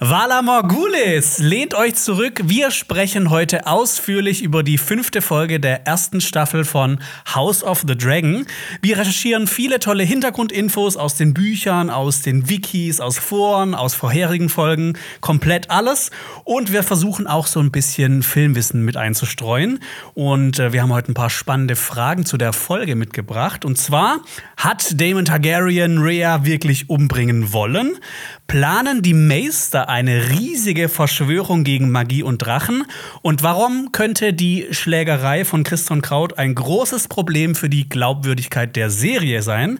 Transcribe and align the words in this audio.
Vala 0.00 0.42
Morgulis, 0.42 1.38
lehnt 1.38 1.74
euch 1.74 1.96
zurück. 1.96 2.42
Wir 2.44 2.70
sprechen 2.70 3.30
heute 3.30 3.66
ausführlich 3.66 4.44
über 4.44 4.62
die 4.62 4.78
fünfte 4.78 5.20
Folge 5.20 5.58
der 5.58 5.88
ersten 5.88 6.20
Staffel 6.20 6.64
von 6.64 7.00
House 7.34 7.64
of 7.64 7.84
the 7.84 7.98
Dragon. 7.98 8.46
Wir 8.80 8.96
recherchieren 8.96 9.48
viele 9.48 9.80
tolle 9.80 10.04
Hintergrundinfos 10.04 10.96
aus 10.96 11.16
den 11.16 11.34
Büchern, 11.34 11.90
aus 11.90 12.22
den 12.22 12.48
Wikis, 12.48 13.00
aus 13.00 13.18
Foren, 13.18 13.74
aus 13.74 13.94
vorherigen 13.94 14.48
Folgen, 14.48 14.96
komplett 15.20 15.68
alles. 15.68 16.12
Und 16.44 16.70
wir 16.72 16.84
versuchen 16.84 17.26
auch 17.26 17.48
so 17.48 17.58
ein 17.58 17.72
bisschen 17.72 18.22
Filmwissen 18.22 18.84
mit 18.84 18.96
einzustreuen. 18.96 19.80
Und 20.14 20.60
äh, 20.60 20.72
wir 20.72 20.82
haben 20.82 20.92
heute 20.92 21.10
ein 21.10 21.14
paar 21.14 21.28
spannende 21.28 21.74
Fragen 21.74 22.24
zu 22.24 22.36
der 22.36 22.52
Folge 22.52 22.94
mitgebracht. 22.94 23.64
Und 23.64 23.78
zwar, 23.78 24.20
hat 24.56 25.00
Damon 25.00 25.24
Targaryen 25.24 25.98
Rhea 25.98 26.44
wirklich 26.44 26.88
umbringen 26.88 27.52
wollen? 27.52 27.98
Planen 28.46 29.02
die 29.02 29.12
Meister 29.12 29.87
eine 29.88 30.30
riesige 30.30 30.88
Verschwörung 30.88 31.64
gegen 31.64 31.90
Magie 31.90 32.22
und 32.22 32.38
Drachen? 32.38 32.84
Und 33.22 33.42
warum 33.42 33.90
könnte 33.92 34.32
die 34.32 34.66
Schlägerei 34.70 35.44
von 35.44 35.64
Christian 35.64 36.02
Kraut 36.02 36.38
ein 36.38 36.54
großes 36.54 37.08
Problem 37.08 37.54
für 37.54 37.68
die 37.68 37.88
Glaubwürdigkeit 37.88 38.76
der 38.76 38.90
Serie 38.90 39.42
sein? 39.42 39.78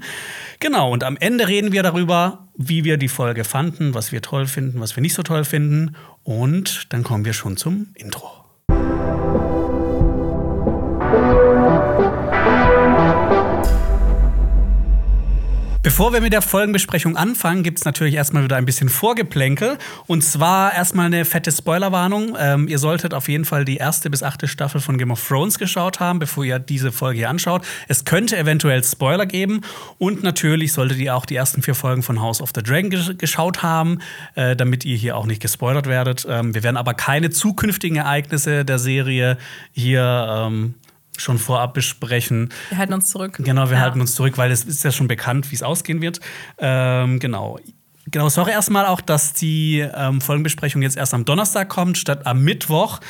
Genau, 0.61 0.93
und 0.93 1.05
am 1.05 1.17
Ende 1.17 1.47
reden 1.47 1.73
wir 1.73 1.83
darüber, 1.83 2.49
wie 2.57 2.85
wir 2.85 2.97
die 2.97 3.09
Folge 3.09 3.45
fanden, 3.45 3.95
was 3.95 4.11
wir 4.11 4.23
toll 4.23 4.47
finden, 4.47 4.81
was 4.81 4.97
wir 4.97 5.03
nicht 5.03 5.15
so 5.15 5.23
toll 5.23 5.45
finden. 5.45 5.95
Und 6.25 6.93
dann 6.93 7.05
kommen 7.05 7.25
wir 7.25 7.33
schon 7.33 7.57
zum 7.57 7.89
Intro. 7.95 8.48
Bevor 15.89 16.13
wir 16.13 16.21
mit 16.21 16.35
der 16.35 16.43
Folgenbesprechung 16.43 17.17
anfangen, 17.17 17.63
gibt 17.63 17.79
es 17.79 17.87
natürlich 17.87 18.13
erstmal 18.13 18.45
wieder 18.45 18.57
ein 18.57 18.67
bisschen 18.67 18.91
Vorgeplänkel. 18.91 19.79
Und 20.07 20.23
zwar 20.23 20.75
erstmal 20.75 21.07
eine 21.07 21.25
fette 21.25 21.51
Spoilerwarnung. 21.51 22.37
Ähm, 22.39 22.69
ihr 22.69 22.79
solltet 22.79 23.15
auf 23.15 23.27
jeden 23.27 23.47
Fall 23.47 23.65
die 23.65 23.79
erste 23.79 24.11
bis 24.11 24.23
achte 24.23 24.49
Staffel 24.49 24.83
von 24.83 24.99
Game 24.99 25.11
of 25.11 25.27
Thrones 25.27 25.59
geschaut 25.59 25.99
haben, 25.99 26.19
bevor 26.19 26.45
ihr 26.45 26.59
diese 26.59 26.93
Folge 26.93 27.21
hier 27.21 27.31
anschaut. 27.31 27.67
Es 27.89 28.05
könnte 28.05 28.37
eventuell 28.37 28.85
Spoiler 28.85 29.25
geben. 29.25 29.63
Und 29.97 30.23
natürlich 30.23 30.75
solltet 30.75 30.99
ihr 30.99 31.17
auch 31.17 31.25
die 31.25 31.37
ersten 31.37 31.63
vier 31.63 31.75
Folgen 31.75 32.03
von 32.03 32.21
House 32.21 32.43
of 32.43 32.51
the 32.55 32.63
Dragon 32.63 32.91
gesch 32.91 33.17
geschaut 33.17 33.63
haben, 33.63 34.01
äh, 34.35 34.55
damit 34.55 34.85
ihr 34.85 34.99
hier 34.99 35.17
auch 35.17 35.25
nicht 35.25 35.41
gespoilert 35.41 35.87
werdet. 35.87 36.27
Ähm, 36.29 36.55
wir 36.55 36.63
werden 36.65 36.77
aber 36.77 36.93
keine 36.93 37.31
zukünftigen 37.31 37.97
Ereignisse 37.97 38.67
der 38.67 38.79
Serie 38.79 39.39
hier 39.73 40.47
ähm, 40.49 40.75
schon 41.21 41.39
vorab 41.39 41.75
besprechen. 41.75 42.51
Wir 42.71 42.79
halten 42.79 42.93
uns 42.93 43.11
zurück. 43.11 43.41
Genau, 43.43 43.71
wir 43.71 43.77
ja. 43.77 43.83
halten 43.83 44.01
uns 44.01 44.15
zurück, 44.15 44.39
weil 44.39 44.51
es 44.51 44.65
ist 44.65 44.85
ja 44.85 44.93
schon 44.93 45.09
bekannt, 45.09 45.51
wie 45.51 45.55
es 45.55 45.63
ausgehen 45.63 46.01
wird. 46.01 46.21
Ähm, 46.59 47.19
genau. 47.19 47.59
Genau, 48.11 48.29
sorry 48.31 48.53
erstmal 48.53 48.87
auch, 48.87 49.03
dass 49.03 49.35
die 49.35 49.81
ähm, 49.81 50.21
Folgenbesprechung 50.21 50.81
jetzt 50.81 50.97
erst 50.97 51.13
am 51.13 51.25
Donnerstag 51.27 51.69
kommt, 51.69 51.99
statt 51.99 52.27
am 52.27 52.43
Mittwoch. 52.43 53.01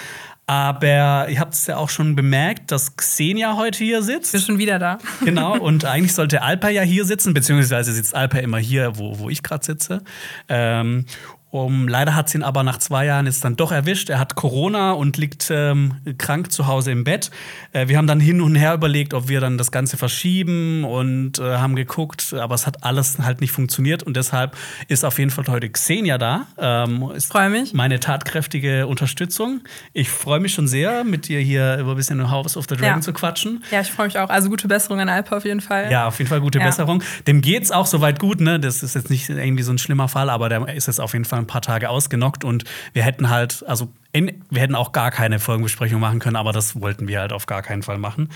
Aber 0.49 1.29
ihr 1.29 1.41
habt 1.41 1.53
es 1.53 1.67
ja 1.67 1.77
auch 1.77 1.91
schon 1.91 2.17
bemerkt, 2.17 2.73
dass 2.73 2.97
Xenia 2.97 3.57
heute 3.57 3.85
hier 3.85 4.03
sitzt. 4.03 4.35
Ist 4.35 4.47
schon 4.47 4.57
wieder 4.57 4.79
da. 4.79 4.97
Genau, 5.23 5.59
und 5.61 5.85
eigentlich 5.85 6.15
sollte 6.15 6.41
Alper 6.41 6.71
ja 6.71 6.81
hier 6.81 7.05
sitzen, 7.05 7.35
beziehungsweise 7.35 7.93
sitzt 7.93 8.15
Alper 8.15 8.41
immer 8.41 8.57
hier, 8.57 8.97
wo, 8.97 9.19
wo 9.19 9.29
ich 9.29 9.43
gerade 9.43 9.63
sitze. 9.63 10.03
Ähm, 10.49 11.05
um, 11.51 11.89
leider 11.89 12.15
hat 12.15 12.29
es 12.29 12.35
ihn 12.35 12.43
aber 12.43 12.63
nach 12.63 12.77
zwei 12.77 13.07
Jahren 13.07 13.25
jetzt 13.25 13.43
dann 13.43 13.57
doch 13.57 13.73
erwischt. 13.73 14.11
Er 14.11 14.19
hat 14.19 14.35
Corona 14.35 14.93
und 14.93 15.17
liegt 15.17 15.49
ähm, 15.51 15.95
krank 16.19 16.53
zu 16.53 16.67
Hause 16.67 16.93
im 16.93 17.05
Bett. 17.05 17.31
Äh, 17.73 17.89
wir 17.89 17.97
haben 17.97 18.07
dann 18.07 18.21
hin 18.21 18.43
und 18.43 18.55
her 18.55 18.75
überlegt, 18.75 19.15
ob 19.15 19.29
wir 19.29 19.41
dann 19.41 19.57
das 19.57 19.73
Ganze 19.73 19.97
verschieben 19.97 20.85
und 20.85 21.39
äh, 21.39 21.57
haben 21.57 21.75
geguckt, 21.75 22.35
aber 22.35 22.55
es 22.55 22.67
hat 22.67 22.85
alles 22.85 23.19
halt 23.19 23.41
nicht 23.41 23.53
funktioniert 23.53 24.03
und 24.03 24.15
deshalb 24.15 24.57
ist 24.89 25.07
auf 25.07 25.19
jeden 25.19 25.31
Fall 25.31 25.47
heute 25.49 25.71
Xenia 25.71 26.19
da. 26.19 26.49
Ähm, 26.59 27.13
freue 27.19 27.49
mich. 27.49 27.73
Meine 27.73 27.99
tatkräftige 27.99 28.87
Unterstützung. 28.87 29.63
Ich 29.95 30.11
freue 30.11 30.41
mich 30.41 30.53
schon 30.53 30.69
sehr, 30.69 31.03
mit 31.05 31.29
dir 31.29 31.41
hier 31.41 31.79
über 31.79 31.93
ein 31.93 31.97
bisschen 31.97 32.31
House 32.31 32.59
of 32.59 32.67
the 32.69 32.77
Dragon 32.77 32.99
ja. 32.99 33.01
zu 33.01 33.15
quatschen. 33.15 33.65
Ja, 33.71 33.81
ich 33.81 33.91
freue 33.91 34.09
mich 34.09 34.19
auch. 34.19 34.29
Also 34.29 34.51
gute 34.51 34.69
Besserung 34.69 35.01
an 35.01 35.09
Alpa 35.09 35.39
auf 35.39 35.47
jeden 35.47 35.63
Fall. 35.63 35.91
Ja, 35.91 36.09
auf 36.09 36.19
jeden 36.19 36.29
Fall 36.29 36.43
gute 36.43 36.59
ja. 36.59 36.67
Besserung. 36.67 37.03
Dem 37.27 37.41
geht's 37.41 37.71
auch 37.71 37.87
soweit 37.87 38.19
gut, 38.19 38.43
ne? 38.43 38.61
Das 38.61 38.83
ist 38.83 38.95
jetzt 38.95 39.09
nicht 39.09 39.31
irgendwie 39.31 39.63
so 39.63 39.73
ein 39.73 39.79
schlimmer 39.79 40.09
Fall, 40.09 40.29
aber 40.29 40.51
der 40.51 40.69
ist 40.75 40.89
jetzt 40.89 41.01
auf 41.01 41.15
jeden 41.15 41.25
Fall 41.25 41.38
ein 41.39 41.47
paar 41.47 41.63
Tage 41.63 41.91
ausgenockt 41.91 42.45
und 42.45 42.65
wir 42.93 43.03
hätten 43.03 43.31
halt, 43.31 43.65
also 43.67 43.93
in, 44.11 44.43
wir 44.49 44.63
hätten 44.63 44.75
auch 44.75 44.93
gar 44.93 45.11
keine 45.11 45.39
Folgenbesprechung 45.39 46.01
machen 46.01 46.19
können, 46.19 46.37
aber 46.37 46.53
das 46.53 46.81
wollten 46.81 47.09
wir 47.09 47.21
halt 47.21 47.33
auf 47.33 47.45
gar 47.45 47.61
keinen 47.61 47.83
Fall 47.83 47.99
machen. 47.99 48.31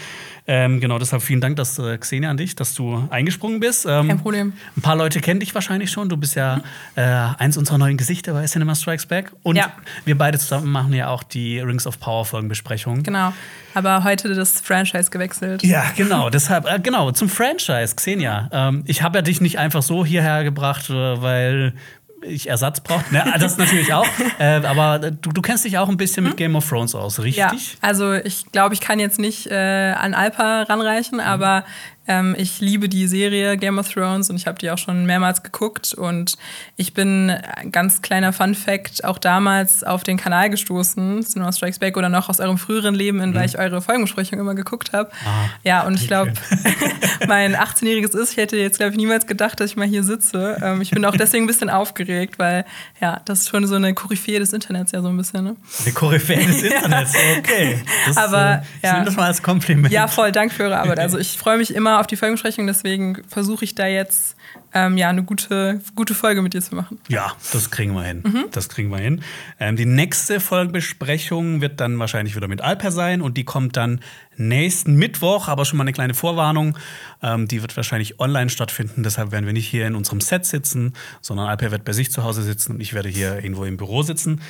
Ähm, 0.46 0.80
genau, 0.80 0.98
deshalb 0.98 1.22
vielen 1.22 1.40
Dank, 1.40 1.56
dass 1.56 1.78
äh, 1.78 1.96
Xenia 1.96 2.30
an 2.30 2.36
dich, 2.36 2.54
dass 2.54 2.74
du 2.74 3.08
eingesprungen 3.08 3.58
bist. 3.58 3.86
Ähm, 3.86 4.08
Kein 4.08 4.20
Problem. 4.20 4.52
Ein 4.76 4.82
paar 4.82 4.96
Leute 4.96 5.20
kennen 5.20 5.40
dich 5.40 5.54
wahrscheinlich 5.54 5.90
schon. 5.90 6.10
Du 6.10 6.18
bist 6.18 6.34
ja 6.34 6.60
äh, 6.94 7.02
eins 7.02 7.56
unserer 7.56 7.78
neuen 7.78 7.96
Gesichter 7.96 8.34
bei 8.34 8.44
Cinema 8.44 8.74
Strikes 8.74 9.06
Back. 9.06 9.32
Und 9.42 9.56
ja. 9.56 9.72
wir 10.04 10.18
beide 10.18 10.38
zusammen 10.38 10.70
machen 10.70 10.92
ja 10.92 11.08
auch 11.08 11.22
die 11.22 11.58
Rings 11.58 11.86
of 11.86 11.98
Power 11.98 12.26
Folgenbesprechung. 12.26 13.02
Genau. 13.02 13.32
Aber 13.74 14.04
heute 14.04 14.34
das 14.34 14.60
Franchise 14.60 15.10
gewechselt. 15.10 15.62
Ja, 15.62 15.84
genau. 15.96 16.28
deshalb, 16.28 16.66
äh, 16.70 16.80
genau, 16.80 17.12
zum 17.12 17.30
Franchise, 17.30 17.96
Xenia. 17.96 18.50
Ähm, 18.52 18.84
ich 18.86 19.02
habe 19.02 19.18
ja 19.18 19.22
dich 19.22 19.40
nicht 19.40 19.58
einfach 19.58 19.82
so 19.82 20.04
hierher 20.04 20.44
gebracht, 20.44 20.90
äh, 20.90 21.22
weil 21.22 21.72
ich 22.22 22.48
Ersatz 22.48 22.80
brauche. 22.80 23.04
Ja, 23.12 23.36
das 23.38 23.58
natürlich 23.58 23.92
auch. 23.92 24.06
äh, 24.38 24.64
aber 24.64 24.98
du, 24.98 25.30
du 25.30 25.42
kennst 25.42 25.64
dich 25.64 25.78
auch 25.78 25.88
ein 25.88 25.96
bisschen 25.96 26.24
mit 26.24 26.32
hm? 26.32 26.36
Game 26.36 26.56
of 26.56 26.68
Thrones 26.68 26.94
aus, 26.94 27.18
richtig? 27.18 27.36
Ja, 27.36 27.52
also 27.80 28.12
ich 28.12 28.50
glaube, 28.52 28.74
ich 28.74 28.80
kann 28.80 28.98
jetzt 28.98 29.18
nicht 29.18 29.46
äh, 29.46 29.94
an 29.96 30.14
Alpa 30.14 30.62
ranreichen, 30.62 31.18
mhm. 31.18 31.24
aber 31.24 31.64
ähm, 32.08 32.34
ich 32.36 32.60
liebe 32.60 32.88
die 32.88 33.06
Serie 33.06 33.56
Game 33.56 33.78
of 33.78 33.88
Thrones 33.88 34.28
und 34.28 34.36
ich 34.36 34.46
habe 34.46 34.58
die 34.58 34.70
auch 34.70 34.78
schon 34.78 35.06
mehrmals 35.06 35.42
geguckt. 35.42 35.94
Und 35.94 36.34
ich 36.76 36.94
bin, 36.94 37.32
ganz 37.70 38.02
kleiner 38.02 38.32
Fun 38.32 38.54
Fact, 38.54 39.04
auch 39.04 39.18
damals 39.18 39.84
auf 39.84 40.02
den 40.02 40.16
Kanal 40.16 40.50
gestoßen, 40.50 41.22
Cinema 41.24 41.52
Strikes 41.52 41.78
Back 41.78 41.96
oder 41.96 42.08
noch 42.08 42.28
aus 42.28 42.40
eurem 42.40 42.58
früheren 42.58 42.94
Leben, 42.94 43.20
in 43.20 43.30
mhm. 43.30 43.34
weil 43.34 43.46
ich 43.46 43.58
eure 43.58 43.80
Folgenbesprechung 43.80 44.38
immer 44.38 44.54
geguckt 44.54 44.92
habe. 44.92 45.10
Ah, 45.24 45.48
ja, 45.62 45.82
und 45.82 45.94
ich 45.94 46.08
glaube, 46.08 46.32
mein 47.28 47.54
18-jähriges 47.56 48.16
Ist, 48.18 48.32
ich 48.32 48.36
hätte 48.36 48.56
jetzt, 48.56 48.78
glaube 48.78 48.92
ich, 48.92 48.96
niemals 48.96 49.26
gedacht, 49.26 49.60
dass 49.60 49.70
ich 49.70 49.76
mal 49.76 49.86
hier 49.86 50.02
sitze. 50.02 50.58
Ähm, 50.62 50.80
ich 50.80 50.90
bin 50.90 51.04
auch 51.04 51.16
deswegen 51.16 51.44
ein 51.44 51.46
bisschen 51.46 51.70
aufgeregt, 51.70 52.38
weil 52.38 52.64
ja, 53.00 53.20
das 53.24 53.40
ist 53.40 53.48
schon 53.48 53.66
so 53.66 53.76
eine 53.76 53.94
Koryphäe 53.94 54.38
des 54.40 54.52
Internets 54.52 54.92
ja 54.92 55.02
so 55.02 55.08
ein 55.08 55.16
bisschen. 55.16 55.44
Ne? 55.44 55.56
Eine 55.84 55.92
Koryphäe 55.92 56.44
des 56.46 56.62
Internets, 56.62 57.14
okay. 57.38 57.82
Das, 58.06 58.16
Aber, 58.16 58.54
äh, 58.54 58.58
ich 58.78 58.82
ja. 58.82 58.92
nehme 58.94 59.04
das 59.04 59.16
mal 59.16 59.26
als 59.26 59.42
Kompliment. 59.42 59.92
Ja, 59.92 60.08
voll, 60.08 60.32
danke 60.32 60.54
für 60.54 60.64
eure 60.64 60.78
Arbeit. 60.78 60.98
Also 60.98 61.18
ich 61.18 61.38
freue 61.38 61.58
mich 61.58 61.74
immer 61.74 61.91
auf 62.00 62.06
die 62.06 62.16
Folgenbesprechung, 62.16 62.66
deswegen 62.66 63.22
versuche 63.28 63.64
ich 63.64 63.74
da 63.74 63.86
jetzt 63.86 64.36
ähm, 64.74 64.96
ja, 64.96 65.08
eine 65.08 65.22
gute, 65.22 65.80
gute 65.94 66.14
Folge 66.14 66.42
mit 66.42 66.54
dir 66.54 66.62
zu 66.62 66.74
machen. 66.74 66.98
Ja, 67.08 67.32
das 67.52 67.70
kriegen 67.70 67.94
wir 67.94 68.02
hin. 68.02 68.22
Mhm. 68.24 68.44
Das 68.50 68.68
kriegen 68.68 68.90
wir 68.90 68.98
hin. 68.98 69.22
Ähm, 69.60 69.76
die 69.76 69.86
nächste 69.86 70.40
Folgenbesprechung 70.40 71.60
wird 71.60 71.80
dann 71.80 71.98
wahrscheinlich 71.98 72.36
wieder 72.36 72.48
mit 72.48 72.60
Alper 72.60 72.90
sein 72.90 73.20
und 73.20 73.36
die 73.36 73.44
kommt 73.44 73.76
dann 73.76 74.00
nächsten 74.36 74.96
Mittwoch, 74.96 75.48
aber 75.48 75.64
schon 75.64 75.76
mal 75.76 75.84
eine 75.84 75.92
kleine 75.92 76.14
Vorwarnung. 76.14 76.78
Ähm, 77.22 77.48
die 77.48 77.60
wird 77.60 77.76
wahrscheinlich 77.76 78.18
online 78.18 78.50
stattfinden, 78.50 79.02
deshalb 79.02 79.30
werden 79.30 79.46
wir 79.46 79.52
nicht 79.52 79.68
hier 79.68 79.86
in 79.86 79.94
unserem 79.94 80.20
Set 80.20 80.46
sitzen, 80.46 80.94
sondern 81.20 81.48
Alper 81.48 81.70
wird 81.70 81.84
bei 81.84 81.92
sich 81.92 82.10
zu 82.10 82.24
Hause 82.24 82.42
sitzen 82.42 82.72
und 82.72 82.80
ich 82.80 82.94
werde 82.94 83.08
hier 83.08 83.36
irgendwo 83.36 83.64
im 83.64 83.76
Büro 83.76 84.02
sitzen. 84.02 84.40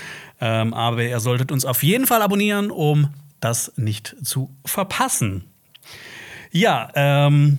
Ähm, 0.40 0.74
aber 0.74 1.02
ihr 1.02 1.20
solltet 1.20 1.52
uns 1.52 1.64
auf 1.64 1.82
jeden 1.82 2.06
Fall 2.06 2.22
abonnieren, 2.22 2.70
um 2.70 3.12
das 3.40 3.72
nicht 3.76 4.16
zu 4.22 4.54
verpassen. 4.64 5.51
Ja, 6.52 6.90
ähm, 6.94 7.58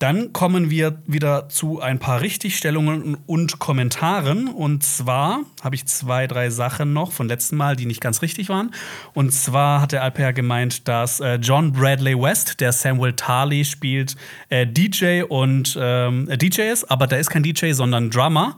dann 0.00 0.32
kommen 0.32 0.68
wir 0.68 1.00
wieder 1.06 1.48
zu 1.48 1.80
ein 1.80 2.00
paar 2.00 2.22
Richtigstellungen 2.22 3.16
und 3.26 3.60
Kommentaren. 3.60 4.48
Und 4.48 4.82
zwar 4.82 5.42
habe 5.62 5.76
ich 5.76 5.86
zwei, 5.86 6.26
drei 6.26 6.50
Sachen 6.50 6.92
noch 6.92 7.12
von 7.12 7.28
letzten 7.28 7.54
Mal, 7.54 7.76
die 7.76 7.86
nicht 7.86 8.00
ganz 8.00 8.20
richtig 8.20 8.48
waren. 8.48 8.72
Und 9.14 9.32
zwar 9.32 9.80
hat 9.80 9.92
der 9.92 10.02
Alper 10.02 10.32
gemeint, 10.32 10.88
dass 10.88 11.20
äh, 11.20 11.36
John 11.36 11.70
Bradley 11.70 12.20
West, 12.20 12.60
der 12.60 12.72
Samuel 12.72 13.12
Tarley 13.12 13.64
spielt, 13.64 14.16
äh, 14.48 14.66
DJ 14.66 15.22
und 15.22 15.78
ähm, 15.80 16.28
äh, 16.28 16.36
DJ 16.36 16.62
ist, 16.62 16.90
aber 16.90 17.06
der 17.06 17.20
ist 17.20 17.30
kein 17.30 17.44
DJ, 17.44 17.70
sondern 17.70 18.10
Drummer. 18.10 18.56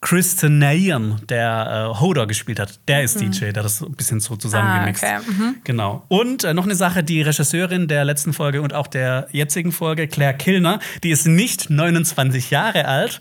Kristen 0.00 0.58
Nairn, 0.58 1.20
der 1.28 1.90
äh, 1.96 2.00
Hodor 2.00 2.28
gespielt 2.28 2.60
hat, 2.60 2.78
der 2.86 3.02
ist 3.02 3.20
mhm. 3.20 3.32
DJ, 3.32 3.50
der 3.50 3.64
das 3.64 3.82
ein 3.82 3.92
bisschen 3.92 4.20
so 4.20 4.36
zusammengemixt. 4.36 5.04
Ah, 5.04 5.18
okay. 5.18 5.30
mhm. 5.30 5.56
Genau. 5.64 6.04
Und 6.06 6.44
äh, 6.44 6.54
noch 6.54 6.64
eine 6.64 6.76
Sache, 6.76 7.02
die 7.02 7.20
Regisseurin 7.20 7.88
der 7.88 8.04
letzten 8.04 8.32
Folge 8.32 8.62
und 8.62 8.74
auch 8.74 8.86
der 8.86 9.26
jetzigen 9.32 9.72
Folge, 9.72 10.06
Claire 10.06 10.34
Kilner, 10.34 10.78
die 11.02 11.10
ist 11.10 11.26
nicht 11.26 11.68
29 11.68 12.50
Jahre 12.50 12.84
alt, 12.86 13.20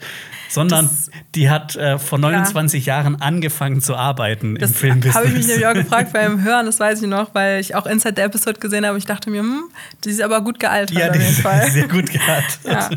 sondern 0.50 0.86
das, 0.86 1.10
die 1.34 1.50
hat 1.50 1.76
äh, 1.76 1.98
vor 1.98 2.20
29 2.20 2.86
ja. 2.86 2.98
Jahren 2.98 3.20
angefangen 3.22 3.82
zu 3.82 3.96
arbeiten 3.96 4.56
das 4.56 4.70
im 4.70 4.76
Filmbusiness. 4.76 5.16
habe 5.16 5.28
ich 5.28 5.34
mich 5.34 5.48
nämlich 5.48 5.66
auch 5.66 5.74
gefragt 5.74 6.14
beim 6.14 6.44
Hören, 6.44 6.68
das 6.68 6.80
weiß 6.80 7.02
ich 7.02 7.08
noch, 7.08 7.34
weil 7.34 7.60
ich 7.60 7.74
auch 7.74 7.88
Inside 7.88 8.14
the 8.18 8.22
Episode 8.22 8.60
gesehen 8.60 8.86
habe. 8.86 9.00
Ich 9.00 9.06
dachte 9.06 9.32
mir, 9.32 9.42
hm, 9.42 9.64
die 10.04 10.10
ist 10.10 10.22
aber 10.22 10.42
gut 10.42 10.60
gealtert. 10.60 10.98
Ja, 10.98 11.10
die 11.12 11.20
ist 11.20 11.42
sehr 11.74 11.88
gut 11.88 12.12
gealtert. 12.12 12.60
ja, 12.64 12.90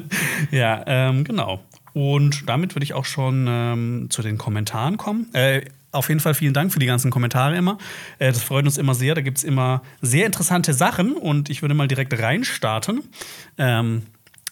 ja 0.51 0.85
ähm, 0.87 1.25
genau. 1.25 1.61
Und 1.93 2.49
damit 2.49 2.75
würde 2.75 2.85
ich 2.85 2.95
auch 2.95 3.05
schon 3.05 3.47
ähm, 3.49 4.07
zu 4.11 4.23
den 4.23 4.39
Kommentaren 4.39 4.97
kommen. 4.97 5.33
Äh, 5.35 5.63
auf 5.93 6.09
jeden 6.09 6.21
Fall 6.21 6.35
vielen 6.35 6.55
Dank 6.55 6.73
für 6.73 6.79
die 6.79 6.87
ganzen 6.87 7.11
Kommentare 7.11 7.57
immer. 7.57 7.79
Äh, 8.19 8.33
das 8.33 8.43
freut 8.43 8.65
uns 8.65 8.79
immer 8.79 8.95
sehr. 8.95 9.15
Da 9.15 9.23
gibt 9.23 9.39
es 9.39 9.45
immer 9.45 9.83
sehr 10.01 10.27
interessante 10.27 10.73
Sachen 10.73 11.15
und 11.15 11.51
ich 11.51 11.63
würde 11.63 11.75
mal 11.75 11.89
direkt 11.89 12.17
reinstarten. 12.19 13.03
Ähm, 13.59 14.03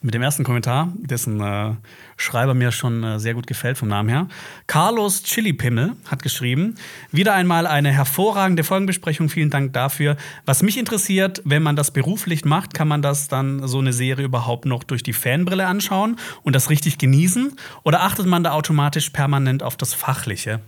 mit 0.00 0.14
dem 0.14 0.23
ersten 0.23 0.44
Kommentar, 0.44 0.93
dessen 0.96 1.40
äh, 1.40 1.73
Schreiber 2.20 2.53
mir 2.53 2.73
schon 2.73 3.05
äh, 3.05 3.19
sehr 3.19 3.35
gut 3.35 3.47
gefällt 3.47 3.79
vom 3.79 3.88
Namen 3.88 4.09
her. 4.09 4.26
Carlos 4.67 5.23
Chilipimmel 5.23 5.93
hat 6.11 6.23
geschrieben: 6.23 6.75
Wieder 7.12 7.32
einmal 7.35 7.67
eine 7.67 7.93
hervorragende 7.93 8.65
Folgenbesprechung. 8.65 9.29
Vielen 9.29 9.50
Dank 9.50 9.73
dafür. 9.73 10.17
Was 10.44 10.62
mich 10.62 10.76
interessiert, 10.76 11.41
wenn 11.44 11.62
man 11.62 11.76
das 11.76 11.93
beruflich 11.93 12.44
macht, 12.44 12.75
kann 12.75 12.88
man 12.88 13.03
das 13.03 13.29
dann 13.29 13.67
so 13.67 13.79
eine 13.79 13.93
Serie 13.93 14.25
überhaupt 14.25 14.67
noch 14.67 14.82
durch 14.82 15.05
die 15.05 15.12
Fanbrille 15.12 15.67
anschauen 15.67 16.17
und 16.43 16.56
das 16.56 16.70
richtig 16.70 16.99
genießen? 16.99 17.53
Oder 17.85 18.03
achtet 18.03 18.26
man 18.26 18.43
da 18.43 18.50
automatisch 18.50 19.11
permanent 19.11 19.62
auf 19.62 19.76
das 19.76 19.94
Fachliche? 19.94 20.61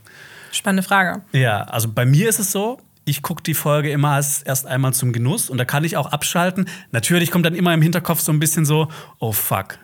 Spannende 0.53 0.85
Frage. 0.85 1.23
Ja, 1.33 1.63
also 1.63 1.89
bei 1.93 2.07
mir 2.07 2.29
ist 2.29 2.39
es 2.39 2.53
so, 2.53 2.79
ich 3.05 3.23
gucke 3.23 3.43
die 3.43 3.55
Folge 3.55 3.91
immer 3.91 4.15
erst 4.15 4.67
einmal 4.67 4.95
zum 4.95 5.13
Genuss 5.13 5.51
und 5.51 5.59
da 5.59 5.65
kann 5.65 5.83
ich 5.83 5.97
auch 5.97 6.13
abschalten. 6.13 6.69
Natürlich 6.93 7.33
kommt 7.33 7.45
dann 7.45 7.57
immer 7.57 7.75
im 7.75 7.83
Hinterkopf 7.83 8.21
so 8.21 8.31
ein 8.31 8.39
bisschen 8.39 8.65
so, 8.65 8.89
oh 9.19 9.33
fuck, 9.33 9.79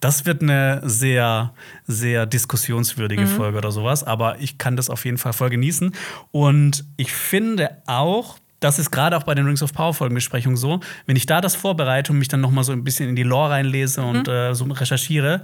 das 0.00 0.26
wird 0.26 0.42
eine 0.42 0.80
sehr, 0.84 1.52
sehr 1.86 2.26
diskussionswürdige 2.26 3.22
mhm. 3.22 3.26
Folge 3.26 3.58
oder 3.58 3.72
sowas, 3.72 4.04
aber 4.04 4.38
ich 4.40 4.58
kann 4.58 4.76
das 4.76 4.90
auf 4.90 5.04
jeden 5.04 5.18
Fall 5.18 5.32
voll 5.32 5.50
genießen. 5.50 5.94
Und 6.30 6.84
ich 6.96 7.12
finde 7.12 7.82
auch, 7.86 8.38
das 8.60 8.78
ist 8.78 8.90
gerade 8.90 9.16
auch 9.16 9.22
bei 9.22 9.34
den 9.34 9.46
Rings 9.46 9.62
of 9.62 9.72
Power 9.72 9.94
Folgenbesprechungen 9.94 10.56
so, 10.56 10.80
wenn 11.06 11.16
ich 11.16 11.26
da 11.26 11.40
das 11.40 11.54
vorbereite 11.54 12.12
und 12.12 12.18
mich 12.18 12.28
dann 12.28 12.40
noch 12.40 12.50
mal 12.50 12.64
so 12.64 12.72
ein 12.72 12.84
bisschen 12.84 13.08
in 13.08 13.16
die 13.16 13.22
Lore 13.22 13.50
reinlese 13.50 14.02
mhm. 14.02 14.08
und 14.08 14.28
äh, 14.28 14.54
so 14.54 14.64
recherchiere, 14.64 15.42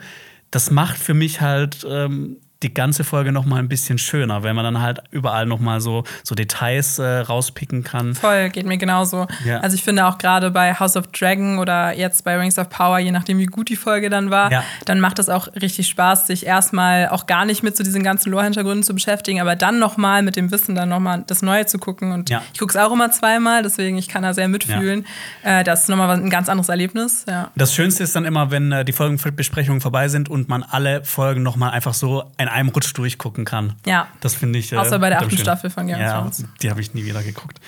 das 0.50 0.70
macht 0.70 0.98
für 0.98 1.14
mich 1.14 1.40
halt 1.40 1.86
ähm, 1.88 2.36
die 2.62 2.72
ganze 2.72 3.04
Folge 3.04 3.30
noch 3.32 3.44
mal 3.44 3.58
ein 3.58 3.68
bisschen 3.68 3.98
schöner, 3.98 4.42
wenn 4.42 4.56
man 4.56 4.64
dann 4.64 4.80
halt 4.80 5.02
überall 5.10 5.44
noch 5.44 5.60
mal 5.60 5.80
so, 5.80 6.04
so 6.22 6.34
Details 6.34 6.98
äh, 6.98 7.18
rauspicken 7.18 7.84
kann. 7.84 8.14
Voll, 8.14 8.48
geht 8.48 8.66
mir 8.66 8.78
genauso. 8.78 9.26
Ja. 9.44 9.60
Also 9.60 9.74
ich 9.74 9.82
finde 9.82 10.06
auch 10.06 10.16
gerade 10.16 10.50
bei 10.50 10.74
House 10.74 10.96
of 10.96 11.08
Dragon 11.08 11.58
oder 11.58 11.92
jetzt 11.92 12.24
bei 12.24 12.38
Rings 12.38 12.58
of 12.58 12.70
Power, 12.70 12.98
je 12.98 13.12
nachdem 13.12 13.38
wie 13.38 13.46
gut 13.46 13.68
die 13.68 13.76
Folge 13.76 14.08
dann 14.08 14.30
war, 14.30 14.50
ja. 14.50 14.64
dann 14.86 15.00
macht 15.00 15.18
es 15.18 15.28
auch 15.28 15.48
richtig 15.60 15.88
Spaß, 15.88 16.26
sich 16.26 16.46
erstmal 16.46 17.08
auch 17.08 17.26
gar 17.26 17.44
nicht 17.44 17.62
mit 17.62 17.76
so 17.76 17.84
diesen 17.84 18.02
ganzen 18.02 18.30
Lore-Hintergründen 18.30 18.82
zu 18.82 18.94
beschäftigen, 18.94 19.40
aber 19.40 19.56
dann 19.56 19.78
noch 19.78 19.98
mal 19.98 20.22
mit 20.22 20.36
dem 20.36 20.50
Wissen 20.50 20.74
dann 20.74 20.88
noch 20.88 21.00
mal 21.00 21.22
das 21.26 21.42
Neue 21.42 21.66
zu 21.66 21.78
gucken. 21.78 22.12
Und 22.12 22.30
ja. 22.30 22.42
ich 22.52 22.58
gucke 22.58 22.76
es 22.76 22.82
auch 22.82 22.92
immer 22.92 23.10
zweimal, 23.10 23.62
deswegen 23.62 23.98
ich 23.98 24.08
kann 24.08 24.22
da 24.22 24.32
sehr 24.32 24.48
mitfühlen. 24.48 25.06
Äh, 25.42 25.64
das 25.64 25.82
ist 25.82 25.88
noch 25.90 25.96
mal 25.96 26.10
ein 26.10 26.30
ganz 26.30 26.48
anderes 26.48 26.70
Erlebnis. 26.70 27.26
Das 27.54 27.74
Schönste 27.74 28.02
ist 28.02 28.16
dann 28.16 28.24
immer, 28.24 28.50
wenn 28.50 28.72
äh, 28.72 28.84
die 28.84 28.92
Folgenbesprechungen 28.92 29.80
vorbei 29.80 30.08
sind 30.08 30.30
und 30.30 30.48
man 30.48 30.62
alle 30.62 31.04
Folgen 31.04 31.42
noch 31.42 31.56
mal 31.56 31.70
einfach 31.70 31.92
so 31.92 32.24
ein 32.38 32.43
einem 32.48 32.68
Rutsch 32.68 32.92
durchgucken 32.94 33.44
kann. 33.44 33.74
Ja. 33.86 34.08
Das 34.20 34.34
finde 34.34 34.58
ich. 34.58 34.72
Äh, 34.72 34.76
Außer 34.76 34.98
bei 34.98 35.08
der 35.08 35.20
achten 35.20 35.36
Staffel 35.38 35.70
von 35.70 35.86
Game 35.86 35.96
of 35.96 36.02
ja, 36.02 36.20
Thrones. 36.20 36.44
Die 36.62 36.70
habe 36.70 36.80
ich 36.80 36.94
nie 36.94 37.04
wieder 37.04 37.22
geguckt. 37.22 37.60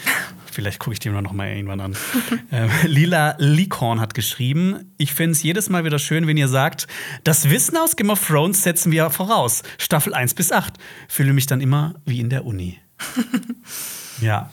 Vielleicht 0.51 0.79
gucke 0.79 0.95
ich 0.95 1.01
die 1.01 1.11
noch 1.11 1.33
mal 1.33 1.49
irgendwann 1.49 1.81
an. 1.81 1.97
äh, 2.51 2.69
Lila 2.87 3.35
Likorn 3.39 4.01
hat 4.01 4.15
geschrieben: 4.15 4.93
Ich 4.97 5.13
finde 5.13 5.33
es 5.33 5.43
jedes 5.43 5.69
Mal 5.69 5.85
wieder 5.85 5.99
schön, 5.99 6.27
wenn 6.27 6.37
ihr 6.37 6.49
sagt, 6.49 6.87
das 7.25 7.51
Wissen 7.51 7.77
aus 7.77 7.97
Game 7.97 8.11
of 8.11 8.27
Thrones 8.27 8.63
setzen 8.63 8.91
wir 8.93 9.11
voraus. 9.11 9.63
Staffel 9.79 10.15
1 10.15 10.35
bis 10.35 10.53
8. 10.53 10.75
Fühle 11.09 11.33
mich 11.33 11.47
dann 11.47 11.61
immer 11.61 11.95
wie 12.05 12.21
in 12.21 12.31
der 12.31 12.45
Uni. 12.45 12.79
ja. 14.21 14.51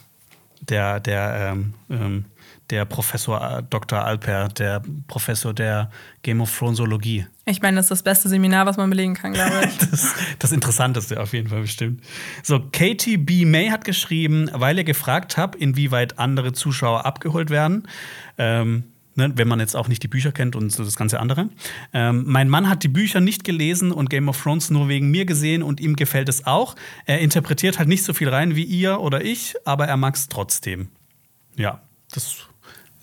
Der, 0.62 1.00
der, 1.02 1.54
ähm, 1.54 1.74
ähm, 1.90 2.26
der 2.70 2.86
Professor 2.86 3.60
äh, 3.60 3.64
Dr. 3.70 4.04
Alper, 4.04 4.48
der 4.50 4.82
Professor 5.08 5.54
der 5.54 5.90
Game 6.22 6.42
of 6.42 6.58
Thronesologie. 6.58 7.28
Ich 7.46 7.62
meine, 7.62 7.76
das 7.76 7.86
ist 7.86 7.92
das 7.92 8.04
beste 8.04 8.30
Seminar, 8.30 8.66
was 8.66 8.78
man 8.78 8.90
belegen 8.90 9.16
kann, 9.16 9.34
glaube 9.34 9.68
ich. 9.68 9.78
das, 9.90 10.16
das 10.40 10.52
Interessanteste 10.52 11.20
auf 11.20 11.34
jeden 11.34 11.50
Fall 11.50 11.62
bestimmt. 11.62 12.02
So, 12.42 12.62
Katie 12.72 13.18
B. 13.18 13.46
May 13.46 13.70
hat 13.70 13.84
geschrieben, 13.84 14.50
weil 14.54 14.78
ihr 14.78 14.86
gefragt 14.86 15.36
habt, 15.38 15.56
inwieweit 15.56 16.20
andere 16.20 16.54
Zuschauer 16.54 17.06
abgeholt 17.06 17.50
werden. 17.50 17.88
Ähm, 18.38 18.86
Ne, 19.16 19.32
wenn 19.36 19.48
man 19.48 19.60
jetzt 19.60 19.76
auch 19.76 19.88
nicht 19.88 20.02
die 20.02 20.08
Bücher 20.08 20.32
kennt 20.32 20.56
und 20.56 20.72
so 20.72 20.84
das 20.84 20.96
ganze 20.96 21.20
andere. 21.20 21.50
Ähm, 21.94 22.24
mein 22.26 22.50
Mann 22.50 22.68
hat 22.68 22.82
die 22.82 22.88
Bücher 22.88 23.20
nicht 23.20 23.44
gelesen 23.44 23.92
und 23.92 24.10
Game 24.10 24.28
of 24.28 24.42
Thrones 24.42 24.72
nur 24.72 24.88
wegen 24.88 25.12
mir 25.12 25.26
gesehen 25.26 25.62
und 25.62 25.80
ihm 25.80 25.96
gefällt 25.96 26.30
es 26.30 26.48
auch. 26.48 26.76
Er 27.06 27.20
interpretiert 27.20 27.78
halt 27.78 27.88
nicht 27.88 28.04
so 28.04 28.14
viel 28.14 28.30
rein 28.30 28.56
wie 28.56 28.64
ihr 28.64 29.02
oder 29.02 29.24
ich, 29.24 29.54
aber 29.66 29.88
er 29.88 29.98
mag 29.98 30.16
es 30.16 30.30
trotzdem. 30.30 30.90
Ja, 31.56 31.82
das 32.12 32.48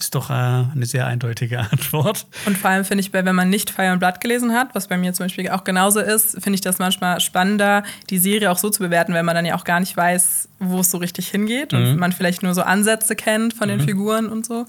ist 0.01 0.15
doch 0.15 0.31
äh, 0.31 0.33
eine 0.33 0.87
sehr 0.87 1.07
eindeutige 1.07 1.59
Antwort. 1.71 2.27
Und 2.47 2.59
vor 2.59 2.71
allem 2.71 2.85
finde 2.85 3.03
ich, 3.03 3.13
wenn 3.13 3.35
man 3.35 3.51
nicht 3.51 3.71
Fire 3.71 3.89
and 3.89 4.01
Blood 4.01 4.21
gelesen 4.21 4.53
hat, 4.53 4.75
was 4.75 4.89
bei 4.89 4.97
mir 4.97 5.13
zum 5.13 5.27
Beispiel 5.27 5.49
auch 5.51 5.65
genauso 5.65 6.01
ist, 6.01 6.33
finde 6.43 6.55
ich 6.55 6.61
das 6.61 6.79
manchmal 6.79 7.21
spannender, 7.21 7.83
die 8.11 8.19
Serie 8.19 8.51
auch 8.51 8.59
so 8.59 8.71
zu 8.71 8.83
bewerten, 8.83 9.15
wenn 9.15 9.25
man 9.25 9.35
dann 9.35 9.47
ja 9.47 9.55
auch 9.55 9.65
gar 9.65 9.81
nicht 9.81 9.97
weiß, 9.97 10.50
wo 10.63 10.81
es 10.81 10.91
so 10.91 10.99
richtig 10.99 11.29
hingeht 11.29 11.73
mhm. 11.73 11.79
und 11.79 11.97
man 11.97 12.13
vielleicht 12.13 12.43
nur 12.43 12.53
so 12.53 12.61
Ansätze 12.61 13.17
kennt 13.17 13.55
von 13.55 13.69
den 13.69 13.79
mhm. 13.81 13.85
Figuren 13.85 14.29
und 14.29 14.45
so. 14.45 14.67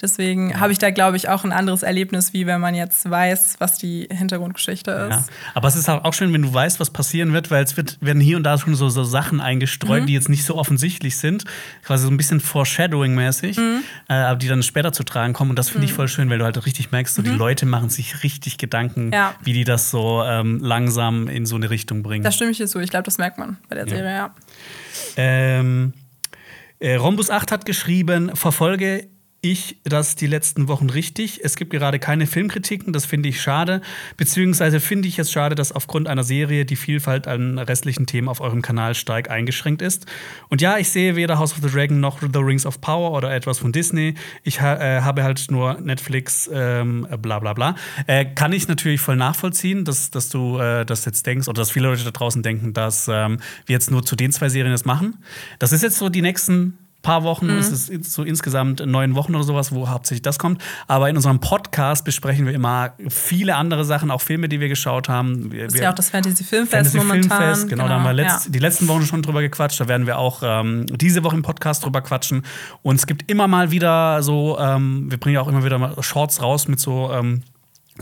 Deswegen 0.00 0.50
ja. 0.50 0.60
habe 0.60 0.72
ich 0.72 0.78
da, 0.78 0.90
glaube 0.90 1.18
ich, 1.18 1.28
auch 1.28 1.44
ein 1.44 1.52
anderes 1.52 1.82
Erlebnis, 1.82 2.32
wie 2.32 2.46
wenn 2.46 2.62
man 2.62 2.74
jetzt 2.74 3.08
weiß, 3.08 3.56
was 3.58 3.76
die 3.76 4.08
Hintergrundgeschichte 4.10 4.90
ist. 4.90 5.10
Ja. 5.10 5.24
Aber 5.52 5.68
es 5.68 5.76
ist 5.76 5.88
auch 5.88 6.14
schön, 6.14 6.32
wenn 6.32 6.42
du 6.42 6.52
weißt, 6.52 6.80
was 6.80 6.90
passieren 6.90 7.34
wird, 7.34 7.50
weil 7.50 7.62
es 7.62 7.76
wird, 7.76 7.98
werden 8.00 8.20
hier 8.20 8.38
und 8.38 8.42
da 8.42 8.56
schon 8.56 8.74
so, 8.74 8.88
so 8.88 9.04
Sachen 9.04 9.42
eingestreut, 9.42 10.02
mhm. 10.02 10.06
die 10.06 10.14
jetzt 10.14 10.30
nicht 10.30 10.44
so 10.44 10.56
offensichtlich 10.56 11.18
sind, 11.18 11.44
quasi 11.84 12.04
so 12.04 12.10
ein 12.10 12.16
bisschen 12.16 12.40
Foreshadowing-mäßig, 12.40 13.58
mhm. 13.58 13.82
äh, 14.08 14.14
aber 14.14 14.38
die 14.38 14.48
dann 14.48 14.62
später 14.62 14.92
zu 14.92 15.04
tragen 15.04 15.34
kommen. 15.34 15.50
Und 15.50 15.58
das 15.58 15.68
finde 15.68 15.84
ich 15.84 15.92
mhm. 15.92 15.96
voll 15.96 16.08
schön, 16.08 16.30
weil 16.30 16.38
du 16.38 16.44
halt 16.46 16.64
richtig 16.64 16.90
merkst, 16.90 17.14
so 17.14 17.20
die 17.20 17.30
mhm. 17.30 17.38
Leute 17.38 17.66
machen 17.66 17.90
sich 17.90 18.22
richtig 18.22 18.56
Gedanken, 18.56 19.12
ja. 19.12 19.34
wie 19.42 19.52
die 19.52 19.64
das 19.64 19.90
so 19.90 20.22
ähm, 20.24 20.60
langsam 20.60 21.28
in 21.28 21.44
so 21.44 21.56
eine 21.56 21.68
Richtung 21.68 22.02
bringen. 22.02 22.24
Da 22.24 22.32
stimme 22.32 22.50
ich 22.50 22.56
dir 22.56 22.66
zu. 22.66 22.78
Ich 22.78 22.88
glaube, 22.88 23.04
das 23.04 23.18
merkt 23.18 23.36
man 23.36 23.58
bei 23.68 23.74
der 23.74 23.86
Serie, 23.86 24.10
ja. 24.10 24.34
Ähm, 25.16 25.92
äh, 26.78 26.96
Rhombus 26.96 27.30
8 27.30 27.52
hat 27.52 27.66
geschrieben, 27.66 28.34
verfolge 28.34 29.08
ich 29.44 29.78
das 29.84 30.16
die 30.16 30.26
letzten 30.26 30.68
Wochen 30.68 30.90
richtig. 30.90 31.40
Es 31.44 31.56
gibt 31.56 31.70
gerade 31.70 31.98
keine 31.98 32.26
Filmkritiken, 32.26 32.92
das 32.92 33.04
finde 33.04 33.28
ich 33.28 33.40
schade. 33.40 33.82
Beziehungsweise 34.16 34.80
finde 34.80 35.06
ich 35.08 35.18
es 35.18 35.30
schade, 35.30 35.54
dass 35.54 35.70
aufgrund 35.70 36.08
einer 36.08 36.24
Serie 36.24 36.64
die 36.64 36.76
Vielfalt 36.76 37.26
an 37.26 37.58
restlichen 37.58 38.06
Themen 38.06 38.28
auf 38.28 38.40
eurem 38.40 38.62
Kanal 38.62 38.94
stark 38.94 39.30
eingeschränkt 39.30 39.82
ist. 39.82 40.06
Und 40.48 40.62
ja, 40.62 40.78
ich 40.78 40.88
sehe 40.88 41.14
weder 41.16 41.38
House 41.38 41.52
of 41.52 41.58
the 41.62 41.70
Dragon 41.70 42.00
noch 42.00 42.20
The 42.20 42.38
Rings 42.38 42.66
of 42.66 42.80
Power 42.80 43.12
oder 43.12 43.34
etwas 43.34 43.58
von 43.58 43.72
Disney. 43.72 44.14
Ich 44.42 44.60
ha 44.60 44.76
äh, 44.76 45.02
habe 45.02 45.22
halt 45.22 45.50
nur 45.50 45.80
Netflix, 45.80 46.48
ähm, 46.52 47.06
bla 47.20 47.38
bla 47.38 47.52
bla. 47.52 47.76
Äh, 48.06 48.24
kann 48.24 48.52
ich 48.52 48.66
natürlich 48.66 49.00
voll 49.00 49.16
nachvollziehen, 49.16 49.84
dass, 49.84 50.10
dass 50.10 50.28
du 50.28 50.58
äh, 50.58 50.86
das 50.86 51.04
jetzt 51.04 51.26
denkst 51.26 51.48
oder 51.48 51.60
dass 51.60 51.70
viele 51.70 51.88
Leute 51.88 52.04
da 52.04 52.10
draußen 52.10 52.42
denken, 52.42 52.72
dass 52.72 53.08
ähm, 53.08 53.38
wir 53.66 53.74
jetzt 53.74 53.90
nur 53.90 54.04
zu 54.04 54.16
den 54.16 54.32
zwei 54.32 54.48
Serien 54.48 54.72
das 54.72 54.84
machen. 54.84 55.18
Das 55.58 55.72
ist 55.72 55.82
jetzt 55.82 55.98
so 55.98 56.08
die 56.08 56.22
nächsten 56.22 56.78
paar 57.04 57.22
Wochen, 57.22 57.46
mhm. 57.46 57.58
ist 57.58 57.70
es 57.70 58.12
so 58.12 58.24
insgesamt 58.24 58.84
neun 58.84 59.14
Wochen 59.14 59.36
oder 59.36 59.44
sowas, 59.44 59.72
wo 59.72 59.88
hauptsächlich 59.88 60.22
das 60.22 60.40
kommt. 60.40 60.60
Aber 60.88 61.08
in 61.08 61.14
unserem 61.14 61.38
Podcast 61.38 62.04
besprechen 62.04 62.46
wir 62.46 62.52
immer 62.52 62.94
viele 63.08 63.54
andere 63.54 63.84
Sachen, 63.84 64.10
auch 64.10 64.20
Filme, 64.20 64.48
die 64.48 64.58
wir 64.58 64.68
geschaut 64.68 65.08
haben. 65.08 65.52
Wir, 65.52 65.64
das 65.66 65.74
ist 65.74 65.80
ja 65.80 65.90
auch 65.90 65.94
das 65.94 66.10
Fantasy 66.10 66.42
Filmfest 66.42 66.72
Fantasy 66.72 66.96
momentan. 66.96 67.38
Filmfest, 67.38 67.68
genau, 67.68 67.84
genau, 67.84 67.94
da 67.94 68.00
haben 68.00 68.04
wir 68.04 68.12
letzt, 68.12 68.46
ja. 68.46 68.50
die 68.50 68.58
letzten 68.58 68.88
Wochen 68.88 69.02
schon 69.02 69.22
drüber 69.22 69.42
gequatscht. 69.42 69.80
Da 69.80 69.86
werden 69.86 70.06
wir 70.06 70.18
auch 70.18 70.42
ähm, 70.42 70.86
diese 70.86 71.22
Woche 71.22 71.36
im 71.36 71.42
Podcast 71.42 71.84
drüber 71.84 72.00
quatschen. 72.00 72.42
Und 72.82 72.96
es 72.96 73.06
gibt 73.06 73.30
immer 73.30 73.46
mal 73.46 73.70
wieder 73.70 74.22
so, 74.22 74.58
ähm, 74.58 75.10
wir 75.10 75.18
bringen 75.18 75.34
ja 75.34 75.40
auch 75.42 75.48
immer 75.48 75.64
wieder 75.64 76.02
Shorts 76.02 76.42
raus 76.42 76.66
mit 76.66 76.80
so 76.80 77.12
ähm, 77.12 77.42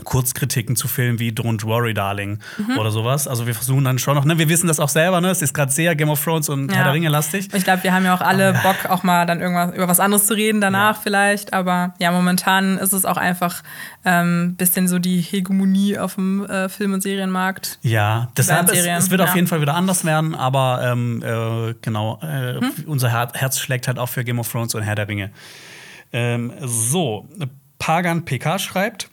Kurzkritiken 0.03 0.75
zu 0.75 0.87
Filmen 0.87 1.19
wie 1.19 1.31
Don't 1.31 1.63
Worry, 1.65 1.93
Darling 1.93 2.39
mhm. 2.57 2.79
oder 2.79 2.89
sowas. 2.89 3.27
Also 3.27 3.45
wir 3.45 3.53
versuchen 3.53 3.83
dann 3.83 3.99
schon 3.99 4.15
noch, 4.15 4.25
ne, 4.25 4.39
wir 4.39 4.49
wissen 4.49 4.67
das 4.67 4.79
auch 4.79 4.89
selber, 4.89 5.21
ne? 5.21 5.29
Es 5.29 5.43
ist 5.43 5.53
gerade 5.53 5.71
sehr 5.71 5.95
Game 5.95 6.09
of 6.09 6.23
Thrones 6.23 6.49
und 6.49 6.69
ja. 6.71 6.77
Herr 6.77 6.83
der 6.85 6.93
Ringe 6.93 7.09
lastig. 7.09 7.49
Ich 7.53 7.63
glaube, 7.63 7.83
wir 7.83 7.93
haben 7.93 8.03
ja 8.03 8.15
auch 8.15 8.21
alle 8.21 8.49
aber, 8.49 8.59
Bock, 8.63 8.89
auch 8.89 9.03
mal 9.03 9.27
dann 9.27 9.39
irgendwas 9.39 9.75
über 9.75 9.87
was 9.87 9.99
anderes 9.99 10.25
zu 10.25 10.33
reden 10.33 10.61
danach 10.61 10.95
ja. 10.95 11.01
vielleicht. 11.03 11.53
Aber 11.53 11.93
ja, 11.99 12.11
momentan 12.11 12.79
ist 12.79 12.91
es 12.91 13.05
auch 13.05 13.17
einfach 13.17 13.61
ein 14.03 14.25
ähm, 14.25 14.55
bisschen 14.55 14.87
so 14.87 14.97
die 14.97 15.21
Hegemonie 15.21 15.99
auf 15.99 16.15
dem 16.15 16.43
äh, 16.45 16.69
Film- 16.69 16.93
und 16.93 17.01
Serienmarkt. 17.01 17.77
Ja, 17.83 18.29
deshalb 18.35 18.71
es, 18.71 18.85
es, 18.85 19.11
wird 19.11 19.21
ja. 19.21 19.27
auf 19.27 19.35
jeden 19.35 19.47
Fall 19.47 19.61
wieder 19.61 19.75
anders 19.75 20.05
werden, 20.05 20.33
aber 20.33 20.81
ähm, 20.83 21.21
äh, 21.23 21.75
genau, 21.81 22.19
äh, 22.23 22.59
hm? 22.59 22.71
unser 22.87 23.09
Herz 23.09 23.59
schlägt 23.59 23.87
halt 23.87 23.99
auch 23.99 24.09
für 24.09 24.23
Game 24.23 24.39
of 24.39 24.51
Thrones 24.51 24.73
und 24.73 24.81
Herr 24.81 24.95
der 24.95 25.07
Ringe. 25.07 25.31
Ähm, 26.11 26.51
so, 26.61 27.29
Pagan 27.77 28.25
PK 28.25 28.57
schreibt. 28.57 29.09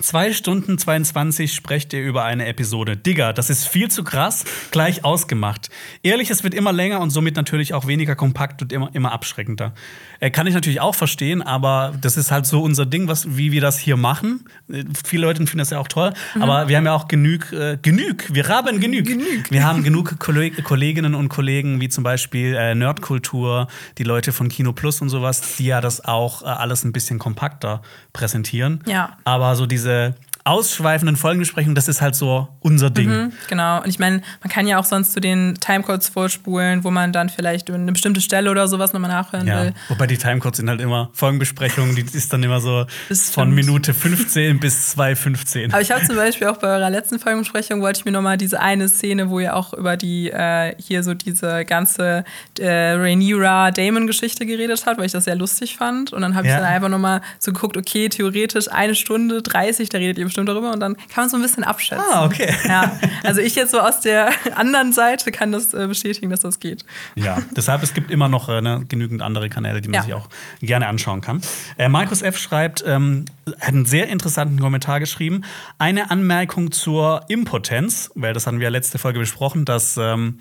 Zwei 0.00 0.32
Stunden 0.32 0.78
22 0.78 1.52
sprecht 1.52 1.92
ihr 1.92 2.02
über 2.02 2.24
eine 2.24 2.46
Episode. 2.46 2.96
Digga, 2.96 3.32
das 3.32 3.50
ist 3.50 3.66
viel 3.66 3.90
zu 3.90 4.04
krass, 4.04 4.44
gleich 4.70 5.04
ausgemacht. 5.04 5.70
Ehrlich, 6.02 6.30
es 6.30 6.44
wird 6.44 6.54
immer 6.54 6.72
länger 6.72 7.00
und 7.00 7.10
somit 7.10 7.36
natürlich 7.36 7.74
auch 7.74 7.86
weniger 7.86 8.14
kompakt 8.14 8.62
und 8.62 8.72
immer, 8.72 8.90
immer 8.94 9.12
abschreckender. 9.12 9.74
Äh, 10.20 10.30
kann 10.30 10.46
ich 10.46 10.54
natürlich 10.54 10.80
auch 10.80 10.94
verstehen, 10.94 11.42
aber 11.42 11.94
das 12.00 12.16
ist 12.16 12.30
halt 12.30 12.46
so 12.46 12.62
unser 12.62 12.86
Ding, 12.86 13.08
was, 13.08 13.36
wie 13.36 13.52
wir 13.52 13.60
das 13.60 13.78
hier 13.78 13.96
machen. 13.96 14.44
Äh, 14.70 14.84
viele 15.04 15.26
Leute 15.26 15.38
finden 15.38 15.58
das 15.58 15.70
ja 15.70 15.78
auch 15.78 15.88
toll, 15.88 16.12
mhm. 16.34 16.42
aber 16.42 16.68
wir 16.68 16.76
haben 16.76 16.86
ja 16.86 16.94
auch 16.94 17.08
genug, 17.08 17.52
äh, 17.52 17.78
genug, 17.80 18.24
wir 18.32 18.48
haben 18.48 18.80
genug. 18.80 19.04
genug. 19.04 19.50
Wir 19.50 19.64
haben 19.64 19.84
genug 19.84 20.18
Kolleg 20.18 20.62
Kolleginnen 20.64 21.14
und 21.14 21.28
Kollegen, 21.28 21.80
wie 21.80 21.88
zum 21.88 22.04
Beispiel 22.04 22.54
äh, 22.54 22.74
Nerdkultur, 22.74 23.68
die 23.98 24.04
Leute 24.04 24.32
von 24.32 24.48
Kino 24.48 24.72
Plus 24.72 25.00
und 25.00 25.08
sowas, 25.08 25.56
die 25.56 25.66
ja 25.66 25.80
das 25.80 26.04
auch 26.04 26.42
äh, 26.42 26.46
alles 26.46 26.84
ein 26.84 26.92
bisschen 26.92 27.18
kompakter 27.18 27.82
präsentieren. 28.12 28.80
Ja. 28.86 29.16
Aber 29.24 29.54
so 29.56 29.66
diese 29.66 30.14
ausschweifenden 30.48 31.16
Folgenbesprechungen, 31.16 31.74
das 31.74 31.88
ist 31.88 32.00
halt 32.00 32.14
so 32.14 32.48
unser 32.60 32.88
Ding. 32.88 33.10
Mhm, 33.10 33.32
genau. 33.48 33.82
Und 33.82 33.88
ich 33.88 33.98
meine, 33.98 34.22
man 34.42 34.50
kann 34.50 34.66
ja 34.66 34.78
auch 34.78 34.84
sonst 34.84 35.12
zu 35.12 35.20
den 35.20 35.56
Timecodes 35.60 36.08
vorspulen, 36.08 36.84
wo 36.84 36.90
man 36.90 37.12
dann 37.12 37.28
vielleicht 37.28 37.70
eine 37.70 37.92
bestimmte 37.92 38.22
Stelle 38.22 38.50
oder 38.50 38.66
sowas 38.66 38.94
nochmal 38.94 39.10
nachhören 39.10 39.46
ja. 39.46 39.62
will. 39.62 39.74
Wobei 39.88 40.06
die 40.06 40.16
Timecodes 40.16 40.56
sind 40.56 40.70
halt 40.70 40.80
immer 40.80 41.10
Folgenbesprechungen, 41.12 41.94
die 41.94 42.02
ist 42.02 42.32
dann 42.32 42.42
immer 42.42 42.60
so 42.60 42.86
von 43.32 43.50
Minute 43.50 43.92
15 43.92 44.58
bis 44.58 44.96
2,15. 44.96 45.72
Aber 45.72 45.82
ich 45.82 45.90
habe 45.90 46.04
zum 46.04 46.16
Beispiel 46.16 46.46
auch 46.46 46.56
bei 46.56 46.68
eurer 46.68 46.88
letzten 46.88 47.18
Folgenbesprechung, 47.18 47.82
wollte 47.82 48.00
ich 48.00 48.04
mir 48.06 48.12
nochmal 48.12 48.38
diese 48.38 48.58
eine 48.60 48.88
Szene, 48.88 49.28
wo 49.28 49.40
ihr 49.40 49.54
auch 49.54 49.74
über 49.74 49.98
die, 49.98 50.30
äh, 50.30 50.74
hier 50.78 51.02
so 51.02 51.12
diese 51.12 51.66
ganze 51.66 52.24
äh, 52.58 52.92
Rhaenyra-Damon-Geschichte 52.92 54.46
geredet 54.46 54.84
habt, 54.86 54.98
weil 54.98 55.06
ich 55.06 55.12
das 55.12 55.24
sehr 55.24 55.36
lustig 55.36 55.76
fand. 55.76 56.12
Und 56.14 56.22
dann 56.22 56.34
habe 56.34 56.46
ich 56.46 56.52
ja. 56.52 56.60
dann 56.60 56.68
einfach 56.68 56.88
nochmal 56.88 57.20
so 57.38 57.52
geguckt, 57.52 57.76
okay, 57.76 58.08
theoretisch 58.08 58.70
eine 58.70 58.94
Stunde 58.94 59.42
30, 59.42 59.90
da 59.90 59.98
redet 59.98 60.18
ihr 60.18 60.24
bestimmt 60.24 60.37
darüber 60.46 60.72
und 60.72 60.80
dann 60.80 60.96
kann 60.96 61.24
man 61.24 61.28
so 61.28 61.36
ein 61.36 61.42
bisschen 61.42 61.64
abschätzen. 61.64 62.04
Ah, 62.12 62.24
okay. 62.24 62.54
Ja, 62.68 62.98
also 63.22 63.40
ich 63.40 63.54
jetzt 63.54 63.70
so 63.70 63.80
aus 63.80 64.00
der 64.00 64.30
anderen 64.54 64.92
Seite 64.92 65.32
kann 65.32 65.52
das 65.52 65.72
äh, 65.72 65.86
bestätigen, 65.86 66.30
dass 66.30 66.40
das 66.40 66.60
geht. 66.60 66.84
Ja, 67.14 67.38
deshalb 67.56 67.82
es 67.82 67.94
gibt 67.94 68.10
immer 68.10 68.28
noch 68.28 68.48
äh, 68.48 68.60
ne, 68.60 68.84
genügend 68.88 69.22
andere 69.22 69.48
Kanäle, 69.48 69.80
die 69.80 69.88
man 69.88 69.96
ja. 69.96 70.02
sich 70.02 70.14
auch 70.14 70.28
gerne 70.60 70.86
anschauen 70.86 71.20
kann. 71.20 71.40
Äh, 71.78 71.88
Markus 71.88 72.22
F. 72.22 72.36
schreibt, 72.38 72.84
ähm, 72.86 73.24
hat 73.60 73.68
einen 73.68 73.86
sehr 73.86 74.08
interessanten 74.08 74.60
Kommentar 74.60 75.00
geschrieben. 75.00 75.42
Eine 75.78 76.10
Anmerkung 76.10 76.72
zur 76.72 77.22
Impotenz, 77.28 78.10
weil 78.14 78.34
das 78.34 78.46
hatten 78.46 78.60
wir 78.60 78.70
letzte 78.70 78.98
Folge 78.98 79.18
besprochen, 79.18 79.64
dass, 79.64 79.96
ähm, 79.96 80.40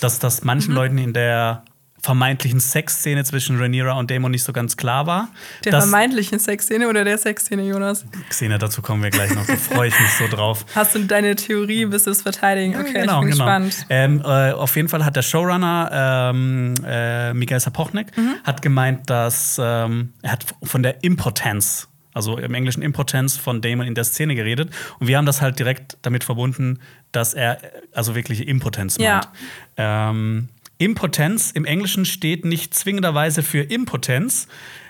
dass 0.00 0.18
das 0.18 0.42
manchen 0.42 0.70
mhm. 0.70 0.76
Leuten 0.76 0.98
in 0.98 1.12
der 1.12 1.64
vermeintlichen 2.02 2.58
Sexszene 2.58 3.22
zwischen 3.24 3.58
Rhaenyra 3.58 3.92
und 3.92 4.10
Daemon 4.10 4.32
nicht 4.32 4.42
so 4.42 4.52
ganz 4.52 4.76
klar 4.76 5.06
war. 5.06 5.28
Der 5.64 5.80
vermeintlichen 5.80 6.40
Sexszene 6.40 6.88
oder 6.88 7.04
der 7.04 7.16
Sexszene, 7.16 7.62
Jonas? 7.62 8.04
Szene, 8.30 8.58
dazu 8.58 8.82
kommen 8.82 9.02
wir 9.04 9.10
gleich 9.10 9.32
noch. 9.34 9.46
Da 9.46 9.56
freue 9.56 9.88
ich 9.88 10.00
mich 10.00 10.10
so 10.18 10.26
drauf. 10.26 10.66
Hast 10.74 10.96
du 10.96 11.04
deine 11.04 11.36
Theorie, 11.36 11.86
bist 11.86 12.08
du 12.08 12.10
es 12.10 12.22
verteidigen? 12.22 12.74
Okay, 12.74 12.92
genau, 12.92 13.20
ich 13.20 13.26
bin 13.26 13.32
genau. 13.32 13.44
gespannt. 13.44 13.86
Ähm, 13.88 14.20
äh, 14.24 14.50
auf 14.52 14.74
jeden 14.74 14.88
Fall 14.88 15.04
hat 15.04 15.14
der 15.14 15.22
Showrunner 15.22 16.32
ähm, 16.34 16.74
äh, 16.84 17.32
Miguel 17.34 17.60
Sapochnik 17.60 18.16
mhm. 18.16 18.34
hat 18.42 18.62
gemeint, 18.62 19.08
dass 19.08 19.60
ähm, 19.62 20.12
er 20.22 20.32
hat 20.32 20.44
von 20.62 20.82
der 20.82 21.04
Impotenz 21.04 21.88
also 22.14 22.36
im 22.36 22.52
Englischen 22.52 22.82
Impotenz 22.82 23.38
von 23.38 23.62
Damon 23.62 23.86
in 23.86 23.94
der 23.94 24.04
Szene 24.04 24.34
geredet. 24.34 24.70
Und 24.98 25.06
wir 25.06 25.16
haben 25.16 25.24
das 25.24 25.40
halt 25.40 25.58
direkt 25.58 25.96
damit 26.02 26.24
verbunden, 26.24 26.80
dass 27.10 27.32
er 27.32 27.58
also 27.94 28.14
wirklich 28.14 28.46
Impotenz 28.46 28.98
meint. 28.98 29.28
Ja. 29.78 30.10
Ähm, 30.10 30.50
Impotenz 30.84 31.50
im 31.50 31.64
Englischen 31.64 32.04
steht 32.04 32.44
nicht 32.44 32.74
zwingenderweise 32.74 33.42
für 33.42 33.60
Impotenz, 33.60 34.48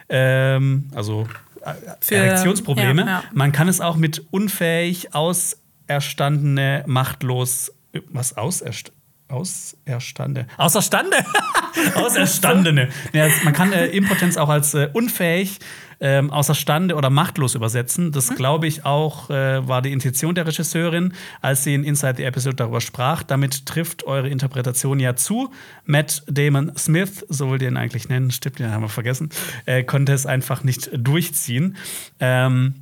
ähm, 0.08 0.90
also 0.94 1.28
äh, 1.64 1.74
für, 2.00 2.16
Erektionsprobleme. 2.16 3.02
Ja, 3.02 3.08
ja. 3.08 3.24
Man 3.32 3.52
kann 3.52 3.68
es 3.68 3.80
auch 3.80 3.96
mit 3.96 4.26
unfähig, 4.30 5.14
auserstandene, 5.14 6.84
machtlos, 6.86 7.72
was 8.10 8.36
auserstandene? 8.36 8.96
Auserstande. 9.28 10.46
Außerstande? 10.58 11.16
Auserstandene. 11.94 12.88
ja, 13.12 13.28
man 13.44 13.54
kann 13.54 13.72
äh, 13.72 13.86
Impotenz 13.86 14.36
auch 14.36 14.50
als 14.50 14.74
äh, 14.74 14.90
unfähig, 14.92 15.58
ähm, 16.02 16.30
außerstande 16.30 16.96
oder 16.96 17.10
machtlos 17.10 17.54
übersetzen. 17.54 18.10
Das, 18.10 18.30
mhm. 18.30 18.34
glaube 18.34 18.66
ich, 18.66 18.84
auch 18.84 19.30
äh, 19.30 19.66
war 19.66 19.80
die 19.80 19.92
Intention 19.92 20.34
der 20.34 20.46
Regisseurin, 20.46 21.14
als 21.40 21.62
sie 21.62 21.74
in 21.74 21.84
Inside 21.84 22.14
the 22.16 22.24
Episode 22.24 22.56
darüber 22.56 22.80
sprach. 22.80 23.22
Damit 23.22 23.66
trifft 23.66 24.04
eure 24.04 24.28
Interpretation 24.28 24.98
ja 24.98 25.14
zu. 25.14 25.50
Matt 25.86 26.24
Damon 26.26 26.72
Smith, 26.76 27.24
so 27.28 27.48
wollt 27.48 27.62
ihr 27.62 27.68
ihn 27.68 27.76
eigentlich 27.76 28.08
nennen, 28.08 28.32
stimmt, 28.32 28.58
den 28.58 28.72
haben 28.72 28.82
wir 28.82 28.88
vergessen, 28.88 29.30
äh, 29.64 29.84
konnte 29.84 30.12
es 30.12 30.26
einfach 30.26 30.64
nicht 30.64 30.90
durchziehen. 30.92 31.76
Ähm, 32.18 32.74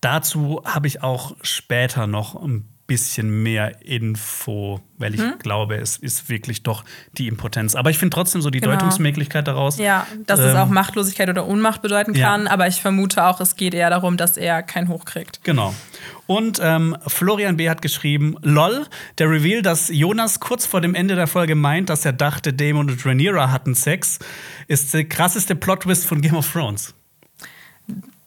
dazu 0.00 0.62
habe 0.64 0.86
ich 0.86 1.02
auch 1.02 1.36
später 1.42 2.06
noch 2.06 2.34
ein 2.42 2.71
bisschen 2.92 3.42
mehr 3.42 3.80
Info, 3.86 4.82
weil 4.98 5.14
ich 5.14 5.22
hm? 5.22 5.38
glaube, 5.38 5.76
es 5.76 5.96
ist 5.96 6.28
wirklich 6.28 6.62
doch 6.62 6.84
die 7.16 7.26
Impotenz. 7.26 7.74
Aber 7.74 7.88
ich 7.88 7.96
finde 7.96 8.14
trotzdem 8.14 8.42
so 8.42 8.50
die 8.50 8.60
genau. 8.60 8.72
Deutungsmöglichkeit 8.72 9.48
daraus. 9.48 9.78
Ja, 9.78 10.06
dass 10.26 10.40
ähm, 10.40 10.46
es 10.46 10.54
auch 10.56 10.68
Machtlosigkeit 10.68 11.30
oder 11.30 11.48
Ohnmacht 11.48 11.80
bedeuten 11.80 12.12
kann. 12.12 12.44
Ja. 12.44 12.50
Aber 12.50 12.66
ich 12.66 12.82
vermute 12.82 13.24
auch, 13.24 13.40
es 13.40 13.56
geht 13.56 13.72
eher 13.72 13.88
darum, 13.88 14.18
dass 14.18 14.36
er 14.36 14.62
kein 14.62 14.88
Hoch 14.88 15.06
kriegt. 15.06 15.42
Genau. 15.42 15.74
Und 16.26 16.60
ähm, 16.62 16.98
Florian 17.06 17.56
B. 17.56 17.70
hat 17.70 17.80
geschrieben: 17.80 18.36
LOL, 18.42 18.84
der 19.16 19.30
Reveal, 19.30 19.62
dass 19.62 19.88
Jonas 19.88 20.38
kurz 20.38 20.66
vor 20.66 20.82
dem 20.82 20.94
Ende 20.94 21.14
der 21.14 21.28
Folge 21.28 21.54
meint, 21.54 21.88
dass 21.88 22.04
er 22.04 22.12
dachte, 22.12 22.52
Damon 22.52 22.90
und 22.90 23.06
Rhaenyra 23.06 23.50
hatten 23.50 23.74
Sex, 23.74 24.18
ist 24.68 24.92
der 24.92 25.06
krasseste 25.06 25.56
Plot-Twist 25.56 26.04
von 26.04 26.20
Game 26.20 26.34
of 26.34 26.52
Thrones. 26.52 26.94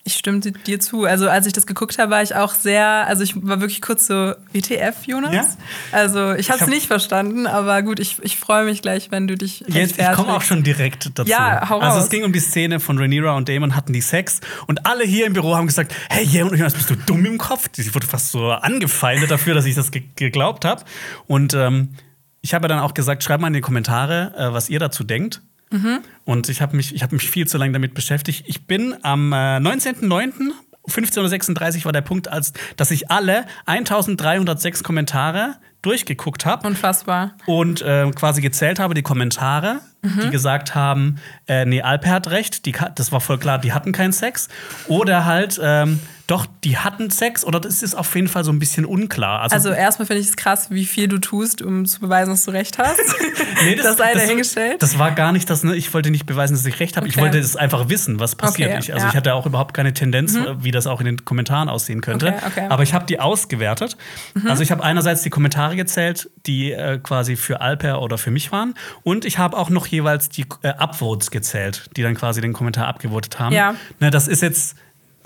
Ich 0.08 0.14
stimme 0.14 0.40
dir 0.40 0.80
zu. 0.80 1.06
Also 1.06 1.28
als 1.30 1.48
ich 1.48 1.54
das 1.54 1.66
geguckt 1.66 1.98
habe, 1.98 2.12
war 2.12 2.22
ich 2.22 2.36
auch 2.36 2.54
sehr, 2.54 3.08
also 3.08 3.24
ich 3.24 3.36
war 3.36 3.60
wirklich 3.60 3.82
kurz 3.82 4.06
so, 4.06 4.36
WTF, 4.54 5.08
Jonas? 5.08 5.34
Ja? 5.34 5.46
Also 5.92 6.34
ich 6.34 6.50
habe 6.50 6.58
es 6.58 6.62
hab 6.62 6.70
nicht 6.70 6.86
verstanden, 6.86 7.48
aber 7.48 7.82
gut, 7.82 8.00
ich, 8.00 8.18
ich 8.22 8.38
freue 8.38 8.66
mich 8.66 8.84
gleich, 8.84 9.10
wenn 9.10 9.28
du 9.28 9.36
dich 9.36 9.66
Jetzt, 9.68 10.00
Ich 10.00 10.12
komme 10.12 10.34
auch 10.34 10.44
schon 10.44 10.62
direkt 10.62 11.18
dazu. 11.18 11.28
Ja, 11.28 11.70
hau 11.72 11.80
Also 11.80 12.02
es 12.02 12.10
ging 12.10 12.24
um 12.24 12.32
die 12.32 12.40
Szene 12.40 12.80
von 12.80 13.00
Rhaenyra 13.00 13.36
und 13.36 13.50
Damon 13.50 13.76
hatten 13.76 13.94
die 13.94 14.02
Sex 14.02 14.42
und 14.68 14.86
alle 14.86 15.06
hier 15.06 15.26
im 15.26 15.34
Büro 15.34 15.56
haben 15.56 15.66
gesagt, 15.66 15.92
hey 16.12 16.24
Jonas, 16.24 16.76
bist 16.76 16.92
du 16.92 16.96
dumm 16.96 17.26
im 17.26 17.40
Kopf? 17.40 17.68
Ich 17.76 17.96
wurde 17.96 18.06
fast 18.06 18.30
so 18.30 18.52
angefeindet 18.52 19.32
dafür, 19.32 19.56
dass 19.56 19.66
ich 19.66 19.74
das 19.74 19.90
ge 19.90 20.04
geglaubt 20.16 20.66
habe. 20.66 20.84
Und 21.26 21.56
ähm, 21.56 21.96
ich 22.42 22.54
habe 22.54 22.68
dann 22.68 22.78
auch 22.78 22.94
gesagt, 22.94 23.24
schreibt 23.24 23.42
mal 23.42 23.48
in 23.48 23.54
die 23.54 23.62
Kommentare, 23.62 24.36
äh, 24.38 24.54
was 24.54 24.70
ihr 24.70 24.78
dazu 24.78 25.04
denkt. 25.04 25.42
Mhm. 25.72 26.00
Und 26.24 26.50
ich 26.50 26.62
habe 26.62 26.76
mich, 26.76 27.02
hab 27.02 27.12
mich 27.12 27.30
viel 27.30 27.48
zu 27.48 27.58
lange 27.58 27.74
damit 27.74 27.94
beschäftigt. 27.94 28.44
Ich 28.48 28.68
bin 28.68 28.96
am 29.04 29.32
äh, 29.34 29.58
19.09. 29.58 30.52
15.36 30.88 31.80
Uhr 31.80 31.86
war 31.86 31.92
der 31.94 32.02
Punkt, 32.02 32.28
als 32.28 32.54
dass 32.76 32.92
ich 32.92 33.10
alle 33.10 33.46
1306 33.66 34.84
Kommentare 34.84 35.56
durchgeguckt 35.86 36.46
habe. 36.46 36.68
Unfassbar. 36.68 37.36
Und 37.46 37.82
äh, 37.82 38.10
quasi 38.12 38.42
gezählt 38.42 38.80
habe, 38.80 38.94
die 38.94 39.04
Kommentare, 39.04 39.82
mhm. 40.02 40.22
die 40.24 40.30
gesagt 40.30 40.76
haben, 40.76 41.18
äh, 41.48 41.66
nee, 41.66 41.82
Alper 41.82 42.12
hat 42.12 42.30
recht, 42.32 42.66
die, 42.66 42.76
das 42.96 43.12
war 43.12 43.22
voll 43.22 43.38
klar, 43.38 43.60
die 43.60 43.74
hatten 43.74 43.92
keinen 43.92 44.14
Sex. 44.14 44.48
Oder 44.88 45.26
halt, 45.26 45.60
ähm, 45.62 46.00
doch, 46.28 46.48
die 46.64 46.78
hatten 46.78 47.12
Sex 47.12 47.46
oder 47.46 47.60
das 47.60 47.84
ist 47.84 47.94
auf 47.94 48.16
jeden 48.16 48.28
Fall 48.28 48.44
so 48.44 48.52
ein 48.52 48.58
bisschen 48.58 48.86
unklar. 48.86 49.42
Also, 49.42 49.56
also 49.56 49.70
erstmal 49.70 50.08
finde 50.08 50.22
ich 50.22 50.30
es 50.30 50.36
krass, 50.36 50.72
wie 50.72 50.86
viel 50.86 51.08
du 51.08 51.20
tust, 51.20 51.62
um 51.62 51.86
zu 51.86 52.00
beweisen, 52.00 52.32
dass 52.32 52.46
du 52.46 52.52
recht 52.52 52.80
hast. 52.80 53.00
nee, 53.64 53.76
das, 53.76 53.86
das 53.86 53.98
sei 53.98 54.14
dahingestellt. 54.14 54.82
Das 54.82 54.98
war 54.98 55.12
gar 55.12 55.32
nicht 55.32 55.48
das, 55.52 55.64
ne? 55.64 55.76
ich 55.76 55.94
wollte 55.94 56.10
nicht 56.10 56.26
beweisen, 56.26 56.56
dass 56.56 56.66
ich 56.66 56.80
recht 56.80 56.98
habe. 56.98 57.06
Okay. 57.06 57.16
Ich 57.16 57.22
wollte 57.22 57.38
es 57.38 57.56
einfach 57.56 57.90
wissen, 57.90 58.20
was 58.20 58.36
passiert. 58.36 58.72
Okay, 58.72 58.80
ich, 58.80 58.94
also 58.94 59.06
ja. 59.06 59.12
ich 59.12 59.16
hatte 59.16 59.36
auch 59.36 59.46
überhaupt 59.46 59.76
keine 59.76 59.94
Tendenz, 59.94 60.34
mhm. 60.34 60.64
wie 60.64 60.72
das 60.72 60.88
auch 60.88 61.00
in 61.00 61.06
den 61.06 61.26
Kommentaren 61.26 61.70
aussehen 61.70 62.02
könnte. 62.02 62.34
Okay, 62.44 62.66
Aber 62.70 62.82
ich 62.82 62.96
habe 62.96 63.06
die 63.06 63.20
ausgewertet. 63.20 63.96
Mhm. 64.34 64.48
Also 64.48 64.64
ich 64.64 64.72
habe 64.72 64.84
einerseits 64.84 65.22
die 65.22 65.30
Kommentare 65.30 65.75
gezählt, 65.76 66.30
die 66.46 66.72
äh, 66.72 67.00
quasi 67.00 67.36
für 67.36 67.62
Alper 67.62 68.02
oder 68.02 68.18
für 68.18 68.32
mich 68.32 68.52
waren. 68.52 68.74
Und 69.04 69.26
ich 69.26 69.38
habe 69.38 69.58
auch 69.58 69.70
noch 69.70 69.88
jeweils 69.88 70.30
die 70.30 70.46
äh, 70.62 70.70
Upvotes 70.70 71.32
gezählt, 71.32 71.90
die 71.96 72.04
dann 72.04 72.16
quasi 72.16 72.42
den 72.42 72.54
Kommentar 72.54 72.88
abgevotet 72.88 73.40
haben. 73.40 73.54
Ja. 73.54 73.76
Ne, 74.00 74.12
das 74.12 74.28
ist 74.28 74.42
jetzt 74.42 74.76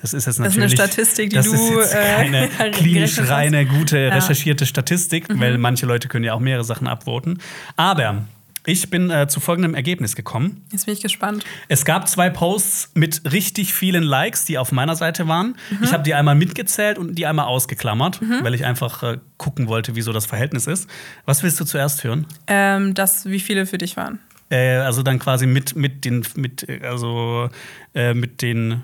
das 0.02 0.14
ist 0.14 0.28
jetzt 0.28 0.40
natürlich. 0.40 0.76
Das 0.76 0.80
ist 0.80 0.80
eine 0.80 0.92
Statistik, 0.92 1.30
die 1.32 1.36
das 1.36 1.46
du. 1.48 1.54
ist 1.54 1.70
jetzt 1.70 1.94
keine 1.94 2.50
äh, 2.60 2.72
klinisch 2.72 3.20
reine, 3.20 3.66
gute, 3.66 3.98
ja. 3.98 4.10
recherchierte 4.10 4.66
Statistik, 4.66 5.30
mhm. 5.30 5.40
weil 5.40 5.58
manche 5.58 5.86
Leute 5.86 6.08
können 6.08 6.24
ja 6.24 6.34
auch 6.34 6.40
mehrere 6.40 6.64
Sachen 6.64 6.88
abvoten. 6.88 7.40
Aber 7.76 8.26
ich 8.66 8.90
bin 8.90 9.10
äh, 9.10 9.28
zu 9.28 9.40
folgendem 9.40 9.74
Ergebnis 9.74 10.16
gekommen. 10.16 10.66
Jetzt 10.72 10.86
bin 10.86 10.94
ich 10.94 11.02
gespannt. 11.02 11.44
Es 11.68 11.86
gab 11.86 12.08
zwei 12.08 12.30
Posts 12.30 12.92
mit 12.94 13.32
richtig 13.32 13.74
vielen 13.74 14.04
Likes, 14.04 14.46
die 14.46 14.58
auf 14.58 14.72
meiner 14.72 14.96
Seite 14.96 15.28
waren. 15.28 15.56
Mhm. 15.70 15.84
Ich 15.84 15.94
habe 15.94 16.04
die 16.04 16.14
einmal 16.14 16.36
mitgezählt 16.36 16.98
und 16.98 17.16
die 17.16 17.26
einmal 17.26 17.46
ausgeklammert, 17.46 18.22
mhm. 18.22 18.44
weil 18.44 18.54
ich 18.54 18.66
einfach 18.66 19.04
äh, 19.04 19.18
gucken 19.38 19.68
wollte, 19.68 19.96
wieso 19.96 20.12
das 20.12 20.26
Verhältnis 20.26 20.68
ist. 20.68 20.90
Was 21.26 21.44
willst 21.44 21.60
du 21.60 21.66
zuerst 21.66 22.04
hören? 22.04 22.26
Ähm, 22.48 22.94
das, 22.94 23.26
wie 23.26 23.40
viele 23.40 23.66
für 23.66 23.78
dich 23.78 23.98
waren. 23.98 24.20
Äh, 24.50 24.78
also 24.78 25.04
dann 25.04 25.20
quasi 25.20 25.46
mit, 25.46 25.76
mit 25.76 26.06
den, 26.06 26.26
mit, 26.36 26.68
also, 26.84 27.50
äh, 27.94 28.14
mit 28.14 28.42
den 28.42 28.84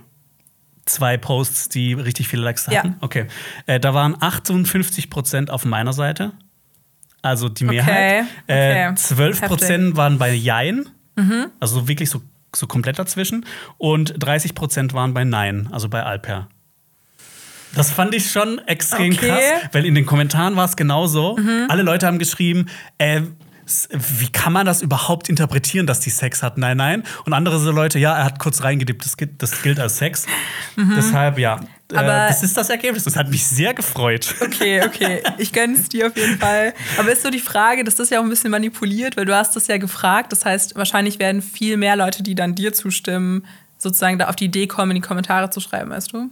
zwei 0.86 1.18
Posts, 1.18 1.70
die 1.70 1.94
richtig 1.94 2.28
viele 2.28 2.44
Likes 2.44 2.68
hatten? 2.68 2.90
Ja. 2.90 2.98
Okay. 3.02 3.26
Äh, 3.66 3.80
da 3.80 3.94
waren 3.94 4.16
58 4.20 5.10
Prozent 5.10 5.50
auf 5.50 5.66
meiner 5.66 5.94
Seite. 5.94 6.34
Also 7.26 7.50
die 7.50 7.64
Mehrheit. 7.64 8.26
Okay. 8.48 8.92
Äh, 8.92 8.94
12 8.94 9.42
Prozent 9.42 9.98
waren 9.98 10.20
bei 10.20 10.32
Jein. 10.32 10.88
Mhm. 11.16 11.48
Also 11.60 11.88
wirklich 11.88 12.12
so, 12.12 12.22
so 12.56 12.68
komplett 12.68 13.00
dazwischen. 13.00 13.48
Und 13.80 14.14
30 14.20 14.54
Prozent 14.54 14.94
waren 14.94 15.16
bei 15.16 15.24
Nein, 15.24 15.68
also 15.72 15.90
bei 15.90 16.04
Alper. 16.04 16.50
Das 17.74 17.92
fand 17.92 18.14
ich 18.14 18.30
schon 18.30 18.60
extrem 18.68 19.14
okay. 19.14 19.28
krass, 19.28 19.70
weil 19.72 19.86
in 19.88 19.96
den 19.96 20.06
Kommentaren 20.06 20.56
war 20.56 20.66
es 20.66 20.76
genauso. 20.76 21.36
Mhm. 21.36 21.66
Alle 21.68 21.82
Leute 21.82 22.06
haben 22.06 22.20
geschrieben, 22.20 22.68
äh, 23.00 23.22
wie 23.92 24.30
kann 24.30 24.54
man 24.54 24.68
das 24.68 24.84
überhaupt 24.84 25.28
interpretieren, 25.28 25.88
dass 25.88 26.00
die 26.00 26.12
Sex 26.12 26.44
hat? 26.44 26.60
Nein, 26.60 26.78
nein. 26.78 27.04
Und 27.26 27.34
andere 27.34 27.58
so 27.58 27.72
Leute, 27.72 27.98
ja, 27.98 28.16
er 28.16 28.24
hat 28.24 28.38
kurz 28.38 28.64
reingedippt, 28.64 29.04
das, 29.04 29.16
das 29.40 29.64
gilt 29.64 29.80
als 29.80 29.98
Sex. 29.98 30.28
Mhm. 30.76 30.94
Deshalb, 30.96 31.40
ja. 31.40 31.60
Äh, 31.92 31.98
Aber 31.98 32.26
äh, 32.26 32.28
das 32.30 32.42
ist 32.44 32.58
das 32.58 32.70
Ergebnis. 32.70 33.04
Das 33.04 33.16
hat 33.16 33.30
mich 33.30 33.46
sehr 33.46 33.74
gefreut. 33.74 34.34
Okay, 34.42 34.82
okay. 34.86 35.22
Ich 35.38 35.54
gönne 35.54 35.76
es 35.76 35.88
dir 35.90 36.08
auf 36.08 36.18
jeden 36.18 36.40
Fall. 36.40 36.74
Aber 36.98 37.12
ist 37.12 37.22
so 37.22 37.30
die 37.30 37.40
Frage, 37.40 37.84
das 37.84 38.00
ist 38.00 38.10
ja 38.12 38.20
auch 38.20 38.24
ein 38.24 38.30
bisschen 38.30 38.52
manipuliert, 38.52 39.18
weil 39.18 39.26
du 39.26 39.36
hast 39.36 39.56
das 39.56 39.68
ja 39.68 39.78
gefragt. 39.78 40.32
Das 40.32 40.46
heißt, 40.46 40.76
wahrscheinlich 40.76 41.20
werden 41.20 41.42
viel 41.42 41.78
mehr 41.78 41.96
Leute, 41.96 42.24
die 42.24 42.34
dann 42.36 42.56
dir 42.56 42.74
zustimmen, 42.74 43.46
sozusagen 43.78 44.18
da 44.18 44.28
auf 44.30 44.36
die 44.36 44.46
Idee 44.46 44.66
kommen, 44.68 44.92
in 44.92 44.96
die 45.02 45.08
Kommentare 45.08 45.50
zu 45.52 45.60
schreiben, 45.60 45.92
weißt 45.92 46.14
du? 46.14 46.30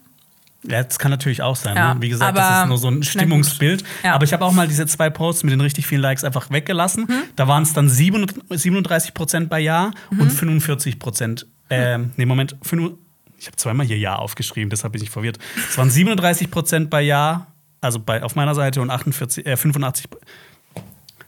Ja, 0.65 0.81
das 0.81 0.97
kann 0.97 1.11
natürlich 1.11 1.41
auch 1.41 1.57
sein. 1.57 1.75
Ja, 1.75 1.93
ne? 1.93 2.01
Wie 2.01 2.07
gesagt, 2.09 2.29
aber- 2.37 2.39
das 2.49 2.61
ist 2.63 2.67
nur 2.69 2.77
so 2.77 2.87
ein 2.89 3.03
Stimmungsbild. 3.03 3.83
Ja. 4.03 4.13
Aber 4.13 4.23
ich 4.23 4.31
habe 4.33 4.45
auch 4.45 4.53
mal 4.53 4.67
diese 4.67 4.85
zwei 4.87 5.09
Posts 5.09 5.43
mit 5.43 5.51
den 5.51 5.59
richtig 5.61 5.85
vielen 5.85 6.01
Likes 6.01 6.23
einfach 6.23 6.49
weggelassen. 6.51 7.05
Da 7.35 7.47
waren 7.49 7.63
es 7.63 7.73
dann 7.73 7.89
37 7.89 9.13
Prozent 9.13 9.49
bei 9.49 9.59
Ja 9.59 9.91
und 10.09 10.31
45 10.31 10.99
Prozent. 10.99 11.45
Ähm, 11.69 12.11
nee, 12.17 12.25
Moment, 12.25 12.55
fünf- 12.61 12.93
ich 13.43 13.47
habe 13.47 13.57
zweimal 13.57 13.85
hier 13.85 13.97
Ja 13.97 14.15
aufgeschrieben, 14.15 14.69
deshalb 14.69 14.93
bin 14.93 15.03
ich 15.03 15.09
verwirrt. 15.09 15.37
Es 15.69 15.77
waren 15.77 15.89
37 15.89 16.49
Prozent 16.49 16.89
bei 16.89 17.01
Ja, 17.01 17.47
also 17.81 17.99
bei, 17.99 18.23
auf 18.23 18.35
meiner 18.35 18.55
Seite 18.55 18.79
und 18.81 18.89
48, 18.89 19.45
äh, 19.45 19.57
85, 19.57 20.07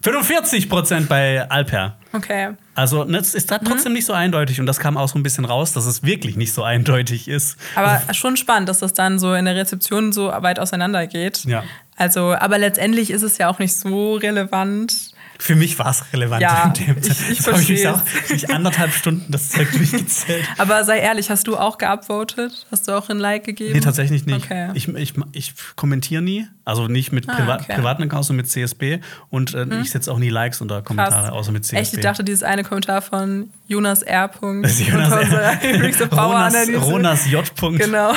45 0.02 0.70
Prozent 0.70 1.10
bei 1.10 1.50
Alper. 1.50 1.98
Okay. 2.14 2.54
Also 2.74 3.04
ne, 3.04 3.18
es 3.18 3.36
ist 3.36 3.52
da 3.52 3.58
trotzdem 3.60 3.92
nicht 3.92 4.06
so 4.06 4.14
eindeutig 4.14 4.62
und 4.62 4.66
das 4.66 4.80
kam 4.80 4.96
auch 4.96 5.10
so 5.10 5.20
ein 5.20 5.24
bisschen 5.24 5.44
raus, 5.44 5.74
dass 5.74 5.86
es 5.86 6.04
wirklich 6.04 6.38
nicht 6.38 6.54
so 6.54 6.64
eindeutig 6.64 7.28
ist. 7.28 7.58
Aber 7.76 8.02
schon 8.14 8.38
spannend, 8.38 8.70
dass 8.70 8.80
das 8.80 8.94
dann 8.94 9.20
so 9.20 9.34
in 9.34 9.44
der 9.44 9.56
Rezeption 9.56 10.14
so 10.14 10.28
weit 10.28 10.60
auseinander 10.60 11.08
geht. 11.08 11.44
Ja. 11.44 11.66
Also, 11.98 12.34
aber 12.34 12.58
letztendlich 12.60 13.12
ist 13.12 13.24
es 13.24 13.38
ja 13.40 13.50
auch 13.50 13.60
nicht 13.60 13.76
so 13.76 14.16
relevant. 14.16 15.15
Für 15.40 15.56
mich 15.56 15.78
war 15.80 15.90
es 15.92 16.04
relevant. 16.14 16.42
Ja, 16.42 16.74
ich- 16.76 16.88
ich 17.30 17.38
das 17.38 17.48
habe 17.48 17.62
ich 17.62 17.70
mich 17.70 17.88
auch 17.88 18.02
mich 18.30 18.50
anderthalb 18.50 18.92
Stunden 18.94 19.32
das 19.32 19.50
Zeug 19.50 19.72
durchgezählt. 19.72 20.46
Aber 20.58 20.84
sei 20.84 21.00
ehrlich, 21.00 21.30
hast 21.30 21.48
du 21.48 21.58
auch 21.58 21.78
geupvotet? 21.78 22.66
Hast 22.72 22.88
du 22.88 22.94
auch 22.94 23.10
ein 23.10 23.18
Like 23.20 23.44
gegeben? 23.44 23.74
Nee, 23.74 23.80
tatsächlich 23.82 24.26
nicht. 24.26 24.46
Okay. 24.46 24.70
Ich, 24.74 24.88
ich, 24.88 25.14
ich 25.34 25.54
kommentiere 25.76 26.22
nie, 26.22 26.48
also 26.64 26.88
nicht 26.88 27.12
mit 27.12 27.28
Ah, 27.30 27.36
Priva 27.36 27.56
okay. 27.56 27.76
privaten 27.76 28.04
Accounts 28.04 28.30
und 28.30 28.38
mit 28.38 28.50
CSB 28.50 29.00
und 29.30 29.54
äh, 29.54 29.66
ich 29.82 29.92
setze 29.92 30.12
auch 30.12 30.20
nie 30.20 30.30
Likes 30.30 30.62
unter 30.62 30.82
Kommentare, 30.82 31.32
außer 31.32 31.52
mit 31.52 31.66
CSB. 31.66 31.82
Echt, 31.82 31.94
ich 31.96 32.00
dachte, 32.02 32.24
dieses 32.24 32.44
eine 32.44 32.64
Kommentar 32.64 33.02
von 33.02 33.50
Jonas 33.68 34.02
R. 34.04 34.30
Das 34.62 34.72
ist 34.80 34.88
Jonas 34.88 35.10
Power 36.10 36.26
Ronas. 36.36 36.56
Ronas 36.82 37.30
J. 37.30 37.44
Genau, 37.78 38.14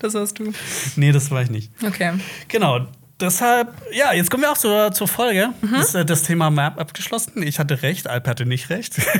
das 0.00 0.14
warst 0.14 0.38
du. 0.38 0.52
Nee, 0.96 1.12
das 1.12 1.30
war 1.30 1.42
ich 1.42 1.50
nicht. 1.50 1.70
Okay. 1.84 2.12
Genau. 2.48 2.86
Deshalb, 3.18 3.72
ja, 3.92 4.12
jetzt 4.12 4.30
kommen 4.30 4.42
wir 4.42 4.52
auch 4.52 4.58
zur, 4.58 4.92
zur 4.92 5.08
Folge. 5.08 5.48
Mhm. 5.62 5.72
Das, 5.72 5.94
äh, 5.94 6.04
das 6.04 6.22
Thema 6.22 6.50
Map 6.50 6.78
abgeschlossen. 6.78 7.42
Ich 7.42 7.58
hatte 7.58 7.82
recht, 7.82 8.08
Alp 8.08 8.28
hatte 8.28 8.44
nicht 8.44 8.68
recht. 8.70 9.00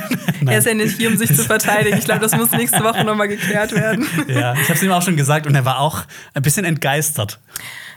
Er 0.45 0.59
ist 0.59 0.67
ja 0.67 0.75
nicht 0.75 0.97
hier, 0.97 1.09
um 1.09 1.17
sich 1.17 1.35
zu 1.35 1.43
verteidigen. 1.43 1.97
Ich 1.97 2.05
glaube, 2.05 2.21
das 2.21 2.31
muss 2.33 2.51
nächste 2.51 2.83
Woche 2.83 3.03
nochmal 3.03 3.27
geklärt 3.27 3.71
werden. 3.73 4.07
Ja, 4.27 4.53
ich 4.53 4.63
habe 4.63 4.73
es 4.73 4.83
ihm 4.83 4.91
auch 4.91 5.01
schon 5.01 5.17
gesagt 5.17 5.47
und 5.47 5.55
er 5.55 5.65
war 5.65 5.79
auch 5.79 6.03
ein 6.35 6.43
bisschen 6.43 6.63
entgeistert. 6.63 7.39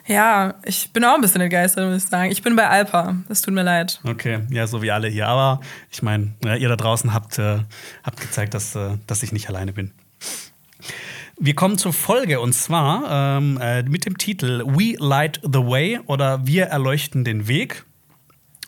Ja, 0.06 0.54
ich 0.64 0.92
bin 0.92 1.04
auch 1.04 1.14
ein 1.14 1.20
bisschen 1.20 1.40
entgeistert, 1.42 1.84
muss 1.86 2.04
ich 2.04 2.08
sagen. 2.08 2.32
Ich 2.32 2.42
bin 2.42 2.56
bei 2.56 2.66
Alpa. 2.66 3.16
Es 3.28 3.42
tut 3.42 3.52
mir 3.52 3.62
leid. 3.62 4.00
Okay, 4.04 4.40
ja, 4.50 4.66
so 4.66 4.80
wie 4.80 4.90
alle 4.90 5.08
hier. 5.08 5.28
Aber 5.28 5.60
ich 5.90 6.02
meine, 6.02 6.32
ja, 6.44 6.56
ihr 6.56 6.68
da 6.68 6.76
draußen 6.76 7.12
habt, 7.12 7.38
äh, 7.38 7.58
habt 8.02 8.20
gezeigt, 8.20 8.54
dass, 8.54 8.74
äh, 8.74 8.96
dass 9.06 9.22
ich 9.22 9.32
nicht 9.32 9.48
alleine 9.48 9.72
bin. 9.72 9.92
Wir 11.42 11.54
kommen 11.54 11.78
zur 11.78 11.94
Folge 11.94 12.38
und 12.38 12.52
zwar 12.52 13.38
ähm, 13.38 13.58
äh, 13.62 13.82
mit 13.82 14.04
dem 14.04 14.18
Titel 14.18 14.62
We 14.66 14.94
Light 14.98 15.40
the 15.42 15.60
Way 15.60 16.00
oder 16.04 16.46
Wir 16.46 16.66
erleuchten 16.66 17.24
den 17.24 17.48
Weg. 17.48 17.86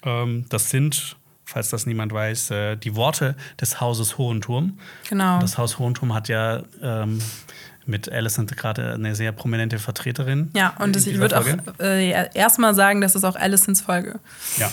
Ähm, 0.05 0.47
das 0.49 0.71
sind, 0.71 1.17
falls 1.45 1.69
das 1.69 1.85
niemand 1.85 2.14
weiß, 2.14 2.50
äh, 2.50 2.76
die 2.76 2.97
Worte 2.97 3.37
des 3.61 3.83
Hauses 3.83 4.17
Hohenturm. 4.17 4.79
Genau. 5.07 5.38
Das 5.41 5.59
Haus 5.59 5.79
Hohenturm 5.79 6.14
hat 6.14 6.29
ja 6.29 6.62
ähm, 6.83 7.21
mit 7.85 8.11
Alicent 8.11 8.57
gerade 8.57 8.95
eine 8.95 9.14
sehr 9.17 9.33
prominente 9.33 9.79
Vertreterin. 9.79 10.49
Ja, 10.55 10.73
und 10.79 10.97
ich 10.97 11.19
würde 11.19 11.38
auch 11.38 11.79
äh, 11.79 12.31
erstmal 12.33 12.75
sagen, 12.75 13.02
das 13.02 13.14
ist 13.14 13.25
auch 13.25 13.37
Alicents 13.37 13.83
Folge. 13.83 14.19
Ja. 14.57 14.73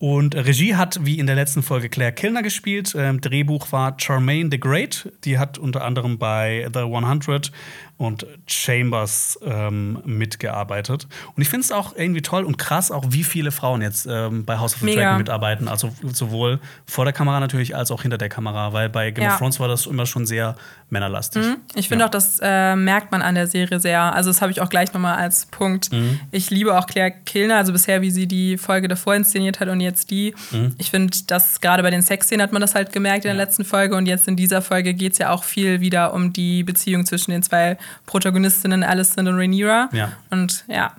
Und 0.00 0.36
Regie 0.36 0.76
hat, 0.76 1.00
wie 1.04 1.18
in 1.18 1.26
der 1.26 1.34
letzten 1.34 1.62
Folge, 1.62 1.88
Claire 1.88 2.12
Kilner 2.12 2.42
gespielt. 2.42 2.94
Ähm, 2.96 3.20
Drehbuch 3.20 3.72
war 3.72 3.94
Charmaine 3.98 4.48
the 4.50 4.60
Great. 4.60 5.10
Die 5.24 5.38
hat 5.40 5.58
unter 5.58 5.84
anderem 5.84 6.18
bei 6.18 6.68
The 6.72 6.80
100 6.80 7.50
und 7.96 8.24
Chambers 8.46 9.40
ähm, 9.44 9.98
mitgearbeitet. 10.04 11.08
Und 11.34 11.42
ich 11.42 11.48
finde 11.48 11.64
es 11.64 11.72
auch 11.72 11.96
irgendwie 11.96 12.22
toll 12.22 12.44
und 12.44 12.56
krass, 12.58 12.92
auch 12.92 13.06
wie 13.08 13.24
viele 13.24 13.50
Frauen 13.50 13.82
jetzt 13.82 14.06
ähm, 14.08 14.44
bei 14.44 14.58
House 14.58 14.74
of 14.74 14.80
the 14.80 14.84
Mega. 14.86 15.02
Dragon 15.02 15.18
mitarbeiten. 15.18 15.66
Also 15.66 15.90
sowohl 16.12 16.60
vor 16.86 17.04
der 17.04 17.12
Kamera 17.12 17.40
natürlich 17.40 17.74
als 17.74 17.90
auch 17.90 18.02
hinter 18.02 18.18
der 18.18 18.28
Kamera. 18.28 18.72
Weil 18.72 18.88
bei 18.88 19.10
Game 19.10 19.24
Ja. 19.24 19.32
of 19.32 19.38
Thrones 19.38 19.58
war 19.58 19.66
das 19.66 19.86
immer 19.86 20.06
schon 20.06 20.26
sehr 20.26 20.54
männerlastig. 20.90 21.44
Ich 21.74 21.88
finde 21.88 22.02
Ja. 22.02 22.06
auch, 22.06 22.10
das 22.10 22.38
äh, 22.42 22.74
merkt 22.76 23.12
man 23.12 23.22
an 23.22 23.34
der 23.34 23.46
Serie 23.46 23.78
sehr. 23.80 24.00
Also, 24.14 24.30
das 24.30 24.40
habe 24.40 24.50
ich 24.52 24.60
auch 24.60 24.68
gleich 24.68 24.92
nochmal 24.92 25.16
als 25.16 25.46
Punkt. 25.46 25.92
Mhm. 25.92 26.20
Ich 26.30 26.50
liebe 26.50 26.78
auch 26.78 26.86
Claire 26.86 27.12
Kilner, 27.26 27.56
also 27.56 27.72
bisher, 27.72 28.00
wie 28.02 28.10
sie 28.10 28.26
die 28.26 28.56
Folge 28.58 28.88
davor 28.88 29.14
inszeniert 29.14 29.60
hat 29.60 29.68
und 29.68 29.80
jetzt 29.80 30.10
die. 30.10 30.34
Mhm. 30.50 30.74
Ich 30.78 30.90
finde, 30.90 31.16
dass 31.26 31.60
gerade 31.60 31.82
bei 31.82 31.90
den 31.90 32.02
Sexszenen 32.02 32.42
hat 32.42 32.52
man 32.52 32.60
das 32.60 32.74
halt 32.74 32.92
gemerkt 32.92 33.24
in 33.24 33.28
der 33.28 33.36
letzten 33.36 33.64
Folge. 33.64 33.96
Und 33.96 34.06
jetzt 34.06 34.28
in 34.28 34.36
dieser 34.36 34.62
Folge 34.62 34.94
geht 34.94 35.12
es 35.12 35.18
ja 35.18 35.30
auch 35.30 35.44
viel 35.44 35.80
wieder 35.80 36.14
um 36.14 36.32
die 36.32 36.62
Beziehung 36.64 37.04
zwischen 37.06 37.30
den 37.32 37.42
zwei 37.42 37.76
Protagonistinnen, 38.06 38.82
Alicent 38.82 39.28
und 39.28 39.36
Rhaenyra. 39.38 39.90
Ja. 39.92 40.12
Und 40.30 40.64
ja, 40.68 40.92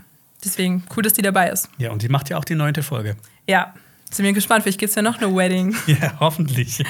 deswegen 0.44 0.84
cool, 0.96 1.04
dass 1.04 1.14
die 1.14 1.22
dabei 1.22 1.50
ist. 1.50 1.70
Ja, 1.78 1.92
und 1.92 2.02
die 2.02 2.10
macht 2.10 2.30
ja 2.30 2.38
auch 2.38 2.46
die 2.46 2.56
neunte 2.56 2.84
Folge. 2.84 3.16
Ja, 3.48 3.74
sind 4.12 4.26
wir 4.26 4.34
gespannt. 4.34 4.64
Vielleicht 4.64 4.80
gibt 4.80 4.90
es 4.90 4.96
ja 4.96 5.02
noch 5.02 5.20
eine 5.22 5.36
Wedding. 5.36 5.76
Ja, 5.88 6.14
hoffentlich. 6.20 6.84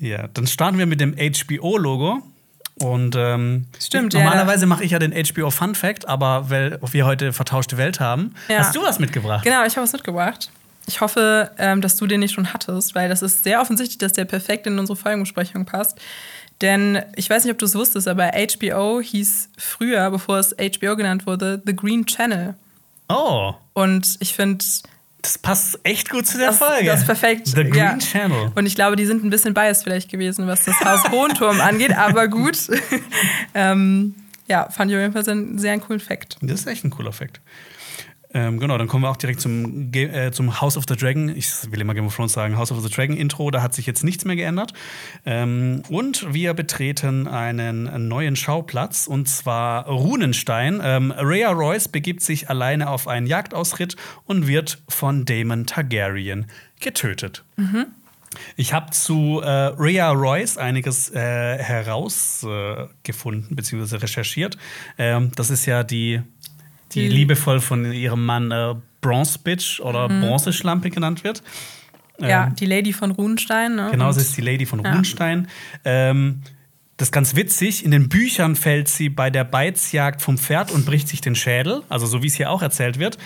Ja, 0.00 0.28
dann 0.28 0.46
starten 0.46 0.78
wir 0.78 0.86
mit 0.86 1.00
dem 1.00 1.14
HBO-Logo. 1.16 2.22
Und 2.80 3.14
ähm, 3.14 3.66
Stimmt, 3.78 4.14
ja. 4.14 4.20
normalerweise 4.24 4.64
mache 4.66 4.82
ich 4.84 4.92
ja 4.92 4.98
den 4.98 5.12
HBO 5.12 5.50
Fun 5.50 5.74
Fact, 5.74 6.08
aber 6.08 6.48
weil 6.48 6.78
wir 6.92 7.04
heute 7.04 7.32
vertauschte 7.34 7.76
Welt 7.76 8.00
haben, 8.00 8.34
Ja. 8.48 8.58
hast 8.60 8.74
du 8.74 8.82
was 8.82 8.98
mitgebracht? 8.98 9.44
Genau, 9.44 9.64
ich 9.66 9.76
habe 9.76 9.84
was 9.84 9.92
mitgebracht. 9.92 10.50
Ich 10.86 11.02
hoffe, 11.02 11.50
ähm, 11.58 11.82
dass 11.82 11.96
du 11.96 12.06
den 12.06 12.20
nicht 12.20 12.32
schon 12.32 12.54
hattest, 12.54 12.94
weil 12.94 13.10
das 13.10 13.20
ist 13.20 13.44
sehr 13.44 13.60
offensichtlich, 13.60 13.98
dass 13.98 14.14
der 14.14 14.24
perfekt 14.24 14.66
in 14.66 14.78
unsere 14.78 14.96
Folgenbesprechung 14.96 15.66
passt. 15.66 16.00
Denn 16.62 17.02
ich 17.16 17.28
weiß 17.28 17.44
nicht, 17.44 17.52
ob 17.52 17.58
du 17.58 17.66
es 17.66 17.74
wusstest, 17.74 18.08
aber 18.08 18.30
HBO 18.32 19.00
hieß 19.00 19.50
früher, 19.58 20.10
bevor 20.10 20.38
es 20.38 20.54
HBO 20.58 20.96
genannt 20.96 21.26
wurde, 21.26 21.62
The 21.66 21.76
Green 21.76 22.06
Channel. 22.06 22.54
Oh, 23.10 23.54
Und 23.74 24.16
ich 24.20 24.32
finde, 24.34 24.64
das 25.22 25.38
passt 25.38 25.78
echt 25.82 26.10
gut 26.10 26.26
zu 26.26 26.38
der 26.38 26.48
das, 26.48 26.58
Folge. 26.58 26.86
das 26.86 27.00
ist 27.00 27.06
perfekt. 27.06 27.48
The 27.48 27.64
Green 27.64 27.74
ja. 27.74 27.98
Channel. 27.98 28.52
Und 28.54 28.66
ich 28.66 28.74
glaube, 28.74 28.96
die 28.96 29.06
sind 29.06 29.24
ein 29.24 29.30
bisschen 29.30 29.54
biased 29.54 29.84
vielleicht 29.84 30.10
gewesen, 30.10 30.46
was 30.46 30.64
das 30.64 30.78
Haus 30.80 31.10
Hohenturm 31.10 31.60
angeht, 31.60 31.96
aber 31.96 32.28
gut. 32.28 32.58
ähm, 33.54 34.14
ja, 34.46 34.68
fand 34.70 34.90
ich 34.90 34.96
auf 34.96 35.02
jeden 35.02 35.12
Fall 35.12 35.28
einen 35.28 35.58
sehr 35.58 35.78
coolen 35.78 36.00
Fact. 36.00 36.36
Das 36.40 36.60
ist 36.60 36.66
echt 36.66 36.84
ein 36.84 36.90
cooler 36.90 37.12
Fact. 37.12 37.40
Ähm, 38.32 38.60
genau, 38.60 38.78
dann 38.78 38.86
kommen 38.86 39.02
wir 39.02 39.10
auch 39.10 39.16
direkt 39.16 39.40
zum, 39.40 39.92
äh, 39.92 40.30
zum 40.30 40.60
House 40.60 40.76
of 40.76 40.84
the 40.88 40.94
Dragon. 40.94 41.28
Ich 41.34 41.50
will 41.72 41.80
immer 41.80 41.94
Game 41.94 42.06
of 42.06 42.14
Thrones 42.14 42.32
sagen, 42.32 42.56
House 42.56 42.70
of 42.70 42.80
the 42.80 42.88
Dragon 42.88 43.16
Intro. 43.16 43.50
Da 43.50 43.60
hat 43.62 43.74
sich 43.74 43.86
jetzt 43.86 44.04
nichts 44.04 44.24
mehr 44.24 44.36
geändert. 44.36 44.72
Ähm, 45.26 45.82
und 45.88 46.32
wir 46.32 46.54
betreten 46.54 47.26
einen 47.26 48.08
neuen 48.08 48.36
Schauplatz 48.36 49.08
und 49.08 49.28
zwar 49.28 49.86
Runenstein. 49.86 50.80
Ähm, 50.82 51.10
Rhea 51.10 51.50
Royce 51.50 51.88
begibt 51.88 52.22
sich 52.22 52.48
alleine 52.48 52.88
auf 52.90 53.08
einen 53.08 53.26
Jagdausritt 53.26 53.96
und 54.26 54.46
wird 54.46 54.82
von 54.88 55.24
Daemon 55.24 55.66
Targaryen 55.66 56.46
getötet. 56.78 57.44
Ich 58.56 58.72
habe 58.72 58.90
zu 58.92 59.40
äh, 59.40 59.48
Rhea 59.48 60.10
Royce 60.10 60.56
einiges 60.56 61.10
äh, 61.10 61.58
herausgefunden 61.58 63.56
bzw. 63.56 63.96
recherchiert. 63.96 64.56
Ähm, 64.98 65.32
das 65.34 65.50
ist 65.50 65.66
ja 65.66 65.82
die, 65.82 66.22
die 66.94 67.08
Die- 67.08 67.14
liebevoll 67.14 67.60
von 67.60 67.92
ihrem 67.92 68.24
Mann 68.26 68.50
äh, 68.50 68.74
Bronze 69.00 69.38
Bitch 69.42 69.80
oder 69.80 70.08
Bronzeschlampe 70.08 70.90
genannt 70.90 71.24
wird. 71.24 71.42
Ja, 72.20 72.48
Ähm, 72.48 72.54
die 72.54 72.66
Lady 72.66 72.92
von 72.92 73.12
Runenstein. 73.12 73.76
Ne? 73.76 73.88
Genau, 73.90 74.12
sie 74.12 74.20
ist 74.20 74.36
die 74.36 74.42
Lady 74.42 74.66
von 74.66 74.82
Ja. 74.84 74.92
Runstein. 74.92 75.48
Ähm, 75.86 76.42
das 76.98 77.08
ist 77.08 77.12
ganz 77.12 77.34
witzig. 77.34 77.82
In 77.82 77.92
den 77.92 78.10
Büchern 78.10 78.56
fällt 78.56 78.88
sie 78.88 79.08
bei 79.08 79.30
der 79.30 79.44
Beizjagd 79.44 80.20
vom 80.20 80.36
Pferd 80.36 80.70
und 80.70 80.84
bricht 80.84 81.08
sich 81.08 81.22
den 81.22 81.34
Schädel. 81.34 81.82
Also 81.88 82.04
so 82.04 82.22
wie 82.22 82.26
es 82.26 82.34
hier 82.34 82.50
auch 82.50 82.60
erzählt 82.60 82.98
wird. 82.98 83.16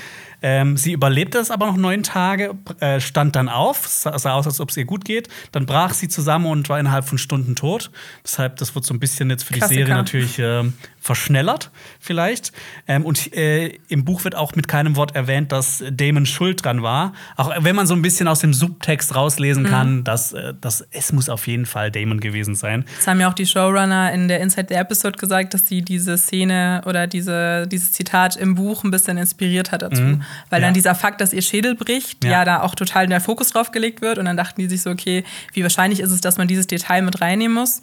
Ähm, 0.46 0.76
sie 0.76 0.92
überlebte 0.92 1.38
es 1.38 1.50
aber 1.50 1.64
noch 1.64 1.78
neun 1.78 2.02
Tage, 2.02 2.54
äh, 2.78 3.00
stand 3.00 3.34
dann 3.34 3.48
auf, 3.48 3.88
sah, 3.88 4.18
sah 4.18 4.34
aus, 4.34 4.46
als 4.46 4.60
ob 4.60 4.68
es 4.68 4.76
ihr 4.76 4.84
gut 4.84 5.06
geht. 5.06 5.28
Dann 5.52 5.64
brach 5.64 5.94
sie 5.94 6.06
zusammen 6.06 6.44
und 6.44 6.68
war 6.68 6.78
innerhalb 6.78 7.06
von 7.06 7.16
Stunden 7.16 7.56
tot. 7.56 7.90
Deshalb, 8.24 8.56
das 8.56 8.74
wird 8.74 8.84
so 8.84 8.92
ein 8.92 9.00
bisschen 9.00 9.30
jetzt 9.30 9.44
für 9.44 9.54
die 9.54 9.60
Klassiker. 9.60 9.86
Serie 9.86 9.94
natürlich 9.94 10.38
ähm, 10.38 10.74
verschnellert, 11.00 11.70
vielleicht. 11.98 12.52
Ähm, 12.86 13.06
und 13.06 13.34
äh, 13.34 13.78
im 13.88 14.04
Buch 14.04 14.24
wird 14.24 14.34
auch 14.34 14.54
mit 14.54 14.68
keinem 14.68 14.96
Wort 14.96 15.14
erwähnt, 15.14 15.50
dass 15.50 15.82
Damon 15.90 16.26
schuld 16.26 16.62
dran 16.62 16.82
war. 16.82 17.14
Auch 17.36 17.50
wenn 17.60 17.74
man 17.74 17.86
so 17.86 17.94
ein 17.94 18.02
bisschen 18.02 18.28
aus 18.28 18.40
dem 18.40 18.52
Subtext 18.52 19.14
rauslesen 19.14 19.64
kann, 19.64 20.04
dass, 20.04 20.34
äh, 20.34 20.52
dass 20.60 20.86
es 20.90 21.10
muss 21.14 21.30
auf 21.30 21.46
jeden 21.46 21.64
Fall 21.64 21.90
Damon 21.90 22.20
gewesen 22.20 22.54
sein. 22.54 22.84
Das 22.96 23.06
haben 23.06 23.18
ja 23.18 23.30
auch 23.30 23.34
die 23.34 23.46
Showrunner 23.46 24.12
in 24.12 24.28
der 24.28 24.40
Inside 24.40 24.66
the 24.68 24.74
Episode 24.74 25.18
gesagt, 25.18 25.54
dass 25.54 25.66
sie 25.68 25.80
diese 25.80 26.18
Szene 26.18 26.82
oder 26.84 27.06
diese, 27.06 27.66
dieses 27.66 27.92
Zitat 27.92 28.36
im 28.36 28.56
Buch 28.56 28.84
ein 28.84 28.90
bisschen 28.90 29.16
inspiriert 29.16 29.72
hat 29.72 29.80
dazu. 29.80 30.02
Weil 30.50 30.60
Ja. 30.60 30.66
dann 30.68 30.74
dieser 30.74 30.94
Fakt, 30.94 31.20
dass 31.20 31.32
ihr 31.32 31.42
Schädel 31.42 31.74
bricht, 31.74 32.24
Ja. 32.24 32.30
ja. 32.30 32.44
da 32.44 32.60
auch 32.62 32.74
total 32.74 33.06
der 33.06 33.20
Fokus 33.20 33.50
drauf 33.50 33.70
gelegt 33.72 34.00
wird. 34.02 34.18
Und 34.18 34.24
dann 34.26 34.36
dachten 34.36 34.60
die 34.60 34.68
sich 34.68 34.82
so, 34.82 34.90
okay, 34.90 35.24
wie 35.52 35.62
wahrscheinlich 35.62 36.00
ist 36.00 36.10
es, 36.10 36.20
dass 36.20 36.36
man 36.38 36.48
dieses 36.48 36.66
Detail 36.66 37.02
mit 37.02 37.20
reinnehmen 37.20 37.54
muss? 37.56 37.82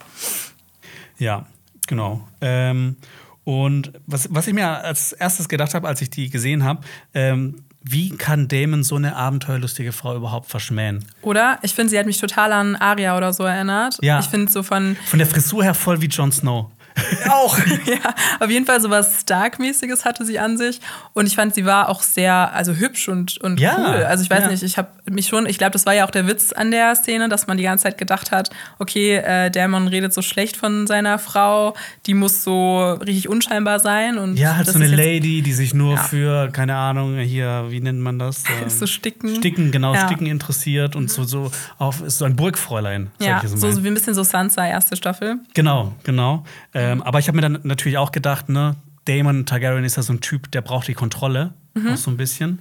Ja, 1.17 1.45
genau. 1.87 2.27
Ähm, 2.41 2.95
und 3.43 3.93
was, 4.07 4.27
was 4.31 4.47
ich 4.47 4.53
mir 4.53 4.67
als 4.67 5.11
erstes 5.13 5.49
gedacht 5.49 5.73
habe, 5.73 5.87
als 5.87 6.01
ich 6.01 6.09
die 6.09 6.29
gesehen 6.29 6.63
habe, 6.63 6.81
ähm, 7.13 7.63
wie 7.83 8.11
kann 8.15 8.47
Damon 8.47 8.83
so 8.83 8.95
eine 8.95 9.15
abenteuerlustige 9.15 9.91
Frau 9.91 10.15
überhaupt 10.15 10.47
verschmähen? 10.49 11.03
Oder? 11.23 11.57
Ich 11.63 11.73
finde, 11.73 11.89
sie 11.89 11.97
hat 11.97 12.05
mich 12.05 12.19
total 12.19 12.53
an 12.53 12.75
Aria 12.75 13.17
oder 13.17 13.33
so 13.33 13.43
erinnert. 13.43 13.97
Ja. 14.03 14.19
Ich 14.19 14.27
finde 14.27 14.51
so 14.51 14.61
von, 14.61 14.95
Von 15.07 15.17
der 15.17 15.27
Frisur 15.27 15.63
her 15.63 15.73
voll 15.73 15.99
wie 16.01 16.05
Jon 16.05 16.31
Snow. 16.31 16.69
auch, 17.29 17.57
ja. 17.85 18.13
Auf 18.39 18.49
jeden 18.49 18.65
Fall 18.65 18.81
so 18.81 18.89
was 18.89 19.21
Stark-mäßiges 19.21 20.05
hatte 20.05 20.25
sie 20.25 20.39
an 20.39 20.57
sich. 20.57 20.79
Und 21.13 21.27
ich 21.27 21.35
fand, 21.35 21.53
sie 21.55 21.65
war 21.65 21.89
auch 21.89 22.01
sehr, 22.01 22.53
also 22.53 22.73
hübsch 22.73 23.07
und, 23.09 23.37
und 23.41 23.59
Ja, 23.59 23.75
cool. 23.77 24.03
Also 24.03 24.23
ich 24.23 24.29
weiß 24.29 24.41
ja. 24.43 24.47
nicht, 24.49 24.63
ich 24.63 24.77
habe 24.77 24.89
mich 25.09 25.27
schon, 25.27 25.45
ich 25.45 25.57
glaube, 25.57 25.71
das 25.71 25.85
war 25.85 25.93
ja 25.93 26.05
auch 26.05 26.11
der 26.11 26.27
Witz 26.27 26.51
an 26.53 26.71
der 26.71 26.95
Szene, 26.95 27.29
dass 27.29 27.47
man 27.47 27.57
die 27.57 27.63
ganze 27.63 27.83
Zeit 27.83 27.97
gedacht 27.97 28.31
hat, 28.31 28.49
okay, 28.79 29.15
äh, 29.17 29.49
Damon 29.51 29.87
redet 29.87 30.13
so 30.13 30.21
schlecht 30.21 30.57
von 30.57 30.87
seiner 30.87 31.19
Frau, 31.19 31.75
die 32.05 32.13
muss 32.13 32.43
so 32.43 32.91
richtig 32.93 33.29
unscheinbar 33.29 33.79
sein. 33.79 34.17
Und 34.17 34.37
Ja, 34.37 34.55
halt 34.57 34.67
so 34.67 34.75
eine 34.77 34.87
Lady, 34.87 35.41
die 35.41 35.53
sich 35.53 35.73
nur 35.73 35.95
Ja. 35.95 36.03
für, 36.03 36.49
keine 36.51 36.75
Ahnung, 36.75 37.17
hier, 37.19 37.65
wie 37.69 37.79
nennt 37.79 37.99
man 37.99 38.19
das? 38.19 38.43
Ähm, 38.61 38.69
So 38.81 38.87
Sticken. 38.87 39.35
Sticken, 39.35 39.71
genau. 39.71 39.93
Mhm. 39.93 39.99
Sticken 39.99 40.25
interessiert 40.27 40.95
und 40.95 41.09
so, 41.11 41.23
so 41.23 41.51
auf, 41.77 42.01
ist 42.01 42.17
so 42.17 42.25
ein 42.25 42.35
Burgfräulein. 42.35 43.11
Ja, 43.19 43.41
so, 43.45 43.55
so 43.71 43.83
wie 43.83 43.87
ein 43.87 43.93
bisschen 43.93 44.13
so 44.15 44.23
Sansa, 44.23 44.65
erste 44.67 44.95
Staffel. 44.95 45.37
Genau, 45.53 45.93
genau. 46.03 46.43
Ähm, 46.81 47.01
aber 47.03 47.19
ich 47.19 47.27
habe 47.27 47.35
mir 47.35 47.41
dann 47.41 47.59
natürlich 47.63 47.97
auch 47.97 48.11
gedacht, 48.11 48.49
ne, 48.49 48.75
Damon 49.05 49.45
Targaryen 49.45 49.83
ist 49.83 49.97
ja 49.97 50.03
so 50.03 50.13
ein 50.13 50.21
Typ, 50.21 50.51
der 50.51 50.61
braucht 50.61 50.87
die 50.87 50.93
Kontrolle, 50.93 51.53
Mhm. 51.73 51.89
auch 51.93 51.97
so 51.97 52.11
ein 52.11 52.17
bisschen. 52.17 52.59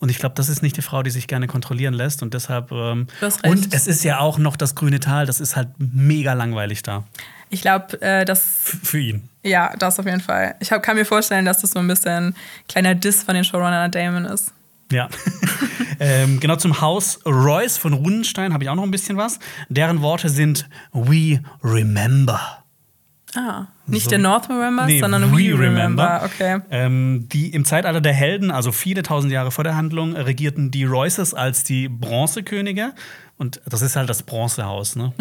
Und 0.00 0.10
ich 0.10 0.18
glaube, 0.18 0.34
das 0.36 0.48
ist 0.48 0.62
nicht 0.62 0.76
die 0.76 0.82
Frau, 0.82 1.02
die 1.02 1.10
sich 1.10 1.26
gerne 1.26 1.46
kontrollieren 1.48 1.92
lässt. 1.94 2.22
Und 2.22 2.32
deshalb. 2.34 2.70
Ähm, 2.70 3.08
Du 3.20 3.26
hast 3.26 3.42
recht. 3.42 3.52
und 3.66 3.74
es 3.74 3.86
ist 3.88 4.04
ja 4.04 4.20
auch 4.20 4.38
noch 4.38 4.56
das 4.56 4.74
grüne 4.76 5.00
Tal, 5.00 5.26
das 5.26 5.40
ist 5.40 5.56
halt 5.56 5.68
mega 5.78 6.34
langweilig 6.34 6.82
da. 6.84 7.04
Ich 7.50 7.62
glaube, 7.62 8.00
äh, 8.02 8.24
das 8.24 8.38
F 8.64 8.78
für 8.84 8.98
ihn. 9.00 9.28
Ja, 9.42 9.74
das 9.78 9.98
auf 9.98 10.06
jeden 10.06 10.20
Fall. 10.20 10.54
Ich 10.60 10.70
hab, 10.70 10.82
kann 10.82 10.96
mir 10.96 11.04
vorstellen, 11.06 11.44
dass 11.46 11.58
das 11.62 11.70
so 11.72 11.78
ein 11.80 11.88
bisschen 11.88 12.26
ein 12.28 12.34
kleiner 12.68 12.94
Diss 12.94 13.22
von 13.24 13.34
den 13.34 13.42
Showrunner 13.44 13.88
Damon 13.88 14.24
ist. 14.26 14.52
Ja. 14.92 15.08
ähm, 16.00 16.38
genau 16.40 16.56
zum 16.56 16.80
Haus 16.80 17.18
Royce 17.26 17.76
von 17.78 17.92
Runenstein 17.92 18.52
habe 18.52 18.64
ich 18.64 18.70
auch 18.70 18.74
noch 18.76 18.82
ein 18.84 18.90
bisschen 18.90 19.16
was. 19.16 19.38
Deren 19.68 20.00
Worte 20.02 20.28
sind 20.28 20.68
We 20.92 21.40
remember. 21.64 22.57
Ah, 23.36 23.66
nicht 23.86 24.04
So. 24.04 24.10
der 24.10 24.18
North 24.20 24.48
Remembers, 24.48 24.86
Nee, 24.86 25.00
sondern 25.00 25.32
We 25.32 25.58
Remember. 25.58 26.22
Okay. 26.24 26.60
Ähm, 26.70 27.28
die 27.30 27.50
im 27.50 27.64
Zeitalter 27.64 28.00
der 28.00 28.14
Helden, 28.14 28.50
also 28.50 28.72
viele 28.72 29.02
tausend 29.02 29.32
Jahre 29.32 29.50
vor 29.50 29.64
der 29.64 29.76
Handlung, 29.76 30.16
regierten 30.16 30.70
die 30.70 30.84
Royces 30.84 31.34
als 31.34 31.62
die 31.62 31.88
Bronzekönige. 31.88 32.92
Und 33.36 33.60
das 33.66 33.82
ist 33.82 33.94
halt 33.94 34.10
das 34.10 34.24
Bronzehaus. 34.24 34.96
Ne? 34.96 35.12